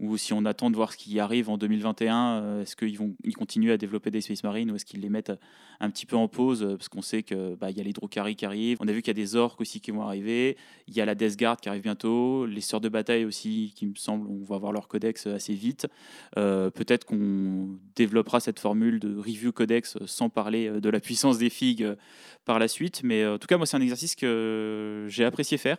ou 0.00 0.16
si 0.16 0.32
on 0.32 0.44
attend 0.44 0.70
de 0.70 0.76
voir 0.76 0.92
ce 0.92 0.96
qui 0.96 1.20
arrive 1.20 1.48
en 1.48 1.56
2021. 1.56 2.40
euh, 2.42 2.62
Est-ce 2.62 2.74
qu'ils 2.74 2.98
vont 2.98 3.14
ils 3.22 3.36
continuent 3.36 3.70
à 3.70 3.76
développer 3.76 4.10
des 4.10 4.20
Space 4.20 4.42
Marines 4.42 4.70
ou 4.72 4.74
est-ce 4.74 4.84
qu'ils 4.84 5.00
les 5.00 5.08
mettent 5.08 5.32
un 5.78 5.90
petit 5.90 6.06
peu 6.06 6.16
en 6.16 6.26
pause 6.26 6.62
euh, 6.64 6.76
Parce 6.76 6.88
qu'on 6.88 7.02
sait 7.02 7.22
qu'il 7.22 7.56
bah, 7.60 7.70
y 7.70 7.80
a 7.80 7.84
les 7.84 7.92
Drukari 7.92 8.34
qui 8.34 8.44
arrivent. 8.44 8.78
On 8.80 8.88
a 8.88 8.92
vu 8.92 9.02
qu'il 9.02 9.16
y 9.16 9.20
a 9.20 9.22
des 9.22 9.36
orques 9.36 9.60
aussi 9.60 9.80
qui 9.80 9.90
vont 9.92 10.02
arriver. 10.02 10.56
Il 10.88 10.94
y 10.94 11.00
a 11.00 11.04
la 11.04 11.14
Death 11.14 11.38
Guard 11.38 11.58
qui 11.58 11.68
arrive 11.68 11.82
bientôt. 11.82 12.46
Les 12.46 12.60
Sœurs 12.60 12.80
de 12.80 12.88
Bataille 12.88 13.24
aussi, 13.24 13.72
qui 13.76 13.86
me 13.86 13.94
semble, 13.94 14.26
on 14.26 14.42
va 14.42 14.56
avoir 14.56 14.72
leur 14.72 14.88
codex 14.88 15.26
assez 15.26 15.54
vite. 15.54 15.86
Euh, 16.38 16.70
Peut-être 16.70 17.04
qu'on 17.04 17.78
développera 17.94 18.40
cette 18.40 18.58
formule 18.58 18.98
de 18.98 19.16
review 19.16 19.52
codex 19.52 19.96
sans 20.06 20.28
parler 20.28 20.68
euh, 20.68 20.80
de 20.80 20.88
la 20.88 20.98
puissance 20.98 21.38
des 21.38 21.50
figues 21.50 21.84
euh, 21.84 21.94
par 22.44 22.58
la 22.58 22.68
suite. 22.68 23.02
Mais 23.04 23.22
euh, 23.22 23.34
en 23.34 23.38
tout 23.38 23.46
cas, 23.46 23.58
moi, 23.58 23.66
c'est 23.66 23.76
un 23.76 23.80
exercice 23.80 24.16
que 24.16 25.06
j'ai 25.08 25.24
apprécié 25.24 25.56
faire. 25.58 25.78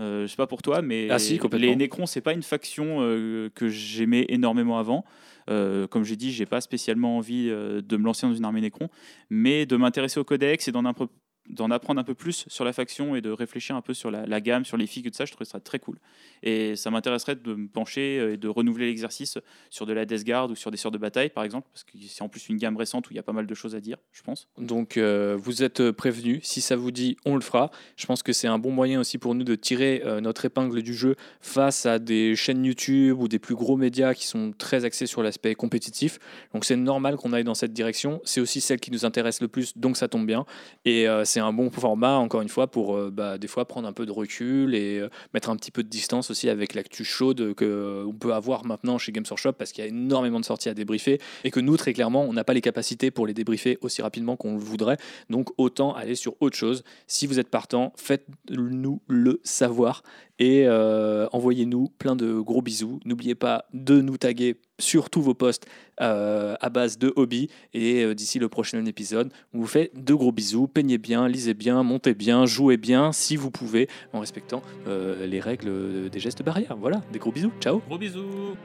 Euh, 0.00 0.22
je 0.22 0.26
sais 0.28 0.36
pas 0.36 0.46
pour 0.46 0.62
toi, 0.62 0.82
mais 0.82 1.08
Ah 1.10 1.18
si, 1.18 1.38
les 1.58 1.76
Necrons, 1.76 2.06
c'est 2.06 2.20
pas 2.22 2.32
une 2.32 2.42
faction 2.42 2.98
euh, 3.00 3.50
que 3.54 3.68
j'aimais 3.68 4.26
énormément 4.28 4.78
avant. 4.78 5.04
Euh, 5.50 5.86
comme 5.86 6.04
j'ai 6.04 6.16
dit, 6.16 6.32
j'ai 6.32 6.46
pas 6.46 6.60
spécialement 6.60 7.16
envie 7.18 7.48
euh, 7.50 7.82
de 7.82 7.96
me 7.96 8.04
lancer 8.04 8.26
dans 8.26 8.34
une 8.34 8.44
armée 8.44 8.60
Necron, 8.60 8.88
mais 9.28 9.66
de 9.66 9.76
m'intéresser 9.76 10.18
au 10.20 10.24
codex 10.24 10.66
et 10.68 10.72
d'en 10.72 10.84
impro- 10.84 11.08
d'en 11.48 11.70
apprendre 11.70 12.00
un 12.00 12.04
peu 12.04 12.14
plus 12.14 12.44
sur 12.48 12.64
la 12.64 12.72
faction 12.72 13.16
et 13.16 13.20
de 13.20 13.30
réfléchir 13.30 13.76
un 13.76 13.80
peu 13.80 13.94
sur 13.94 14.10
la, 14.10 14.40
gamme, 14.40 14.64
sur 14.64 14.76
les 14.76 14.86
figues 14.86 15.10
tout 15.10 15.16
ça, 15.16 15.24
je 15.24 15.32
trouve 15.32 15.46
ça 15.46 15.60
très 15.60 15.78
cool. 15.78 15.98
Et 16.42 16.76
ça 16.76 16.90
m'intéresserait 16.90 17.36
de 17.36 17.54
me 17.54 17.68
pencher 17.68 18.18
euh, 18.18 18.34
et 18.34 18.36
de 18.36 18.48
renouveler 18.48 18.86
l'exercice 18.86 19.38
sur 19.70 19.86
de 19.86 19.92
la 19.92 20.04
Death 20.04 20.24
Guard 20.24 20.50
ou 20.50 20.54
sur 20.54 20.70
des 20.70 20.76
sœurs 20.76 20.92
de 20.92 20.98
bataille, 20.98 21.30
par 21.30 21.44
exemple, 21.44 21.68
parce 21.72 21.84
que 21.84 21.92
c'est 22.06 22.22
en 22.22 22.28
plus 22.28 22.48
une 22.48 22.56
gamme 22.56 22.76
récente 22.76 23.08
où 23.08 23.12
il 23.12 23.16
y 23.16 23.18
a 23.18 23.22
pas 23.22 23.32
mal 23.32 23.46
de 23.46 23.54
choses 23.54 23.74
à 23.74 23.80
dire, 23.80 23.98
je 24.12 24.22
pense. 24.22 24.48
Donc 24.58 24.96
euh, 24.96 25.36
vous 25.38 25.62
êtes 25.62 25.90
prévenus, 25.90 26.40
si 26.42 26.60
ça 26.60 26.76
vous 26.76 26.90
dit, 26.90 27.16
on 27.24 27.34
le 27.34 27.40
fera. 27.40 27.70
Je 27.96 28.06
pense 28.06 28.22
que 28.22 28.32
c'est 28.32 28.48
un 28.48 28.58
bon 28.58 28.70
moyen 28.70 29.00
aussi 29.00 29.18
pour 29.18 29.34
nous 29.34 29.44
de 29.44 29.54
tirer 29.54 30.02
euh, 30.04 30.20
notre 30.20 30.44
épingle 30.44 30.82
du 30.82 30.94
jeu 30.94 31.16
face 31.40 31.86
à 31.86 31.98
des 31.98 32.36
chaînes 32.36 32.64
YouTube 32.64 33.18
ou 33.20 33.28
des 33.28 33.38
plus 33.38 33.54
gros 33.54 33.76
médias 33.76 34.14
qui 34.14 34.26
sont 34.26 34.52
très 34.56 34.84
axés 34.84 35.06
sur 35.06 35.22
l'aspect 35.22 35.54
compétitif. 35.54 36.18
Donc 36.54 36.64
c'est 36.64 36.76
normal 36.76 37.16
qu'on 37.16 37.32
aille 37.32 37.44
dans 37.44 37.54
cette 37.54 37.72
direction. 37.72 38.20
C'est 38.24 38.40
aussi 38.40 38.60
celle 38.60 38.80
qui 38.80 38.90
nous 38.90 39.04
intéresse 39.04 39.40
le 39.40 39.48
plus, 39.48 39.76
donc 39.76 39.96
ça 39.96 40.08
tombe 40.08 40.26
bien. 40.26 40.46
Et 40.84 41.08
euh, 41.08 41.24
c'est 41.32 41.40
un 41.40 41.52
bon 41.52 41.70
format, 41.70 42.16
encore 42.16 42.42
une 42.42 42.50
fois, 42.50 42.66
pour 42.66 42.94
euh, 42.94 43.10
bah, 43.10 43.38
des 43.38 43.48
fois 43.48 43.64
prendre 43.64 43.88
un 43.88 43.94
peu 43.94 44.04
de 44.04 44.12
recul 44.12 44.74
et 44.74 44.98
euh, 44.98 45.08
mettre 45.32 45.48
un 45.48 45.56
petit 45.56 45.70
peu 45.70 45.82
de 45.82 45.88
distance 45.88 46.30
aussi 46.30 46.50
avec 46.50 46.74
l'actu 46.74 47.04
chaude 47.04 47.54
qu'on 47.54 48.14
peut 48.20 48.34
avoir 48.34 48.66
maintenant 48.66 48.98
chez 48.98 49.12
Games 49.12 49.24
Workshop 49.28 49.52
parce 49.52 49.72
qu'il 49.72 49.82
y 49.82 49.86
a 49.86 49.88
énormément 49.88 50.40
de 50.40 50.44
sorties 50.44 50.68
à 50.68 50.74
débriefer 50.74 51.20
et 51.44 51.50
que 51.50 51.58
nous, 51.58 51.78
très 51.78 51.94
clairement, 51.94 52.24
on 52.24 52.34
n'a 52.34 52.44
pas 52.44 52.52
les 52.52 52.60
capacités 52.60 53.10
pour 53.10 53.26
les 53.26 53.32
débriefer 53.32 53.78
aussi 53.80 54.02
rapidement 54.02 54.36
qu'on 54.36 54.54
le 54.54 54.60
voudrait. 54.60 54.98
Donc 55.30 55.48
autant 55.56 55.94
aller 55.94 56.16
sur 56.16 56.34
autre 56.40 56.56
chose. 56.56 56.84
Si 57.06 57.26
vous 57.26 57.38
êtes 57.38 57.48
partant, 57.48 57.94
faites-nous 57.96 59.00
le 59.08 59.40
savoir 59.42 60.02
et 60.42 60.64
euh, 60.66 61.28
envoyez-nous 61.30 61.88
plein 61.98 62.16
de 62.16 62.40
gros 62.40 62.62
bisous. 62.62 62.98
N'oubliez 63.04 63.36
pas 63.36 63.66
de 63.72 64.00
nous 64.00 64.16
taguer 64.16 64.56
sur 64.80 65.08
tous 65.08 65.22
vos 65.22 65.34
posts 65.34 65.66
euh, 66.00 66.56
à 66.60 66.68
base 66.68 66.98
de 66.98 67.12
hobby. 67.14 67.48
Et 67.74 68.02
euh, 68.02 68.12
d'ici 68.12 68.40
le 68.40 68.48
prochain 68.48 68.84
épisode, 68.84 69.32
on 69.54 69.60
vous 69.60 69.68
fait 69.68 69.92
de 69.94 70.14
gros 70.14 70.32
bisous. 70.32 70.66
Peignez 70.66 70.98
bien, 70.98 71.28
lisez 71.28 71.54
bien, 71.54 71.84
montez 71.84 72.14
bien, 72.14 72.44
jouez 72.44 72.76
bien 72.76 73.12
si 73.12 73.36
vous 73.36 73.52
pouvez, 73.52 73.88
en 74.12 74.18
respectant 74.18 74.62
les 74.86 75.38
règles 75.38 76.10
des 76.10 76.18
gestes 76.18 76.42
barrières. 76.42 76.76
Voilà, 76.76 77.02
des 77.12 77.20
gros 77.20 77.30
bisous. 77.30 77.52
Ciao 77.60 77.80
Gros 77.86 77.98
bisous 77.98 78.56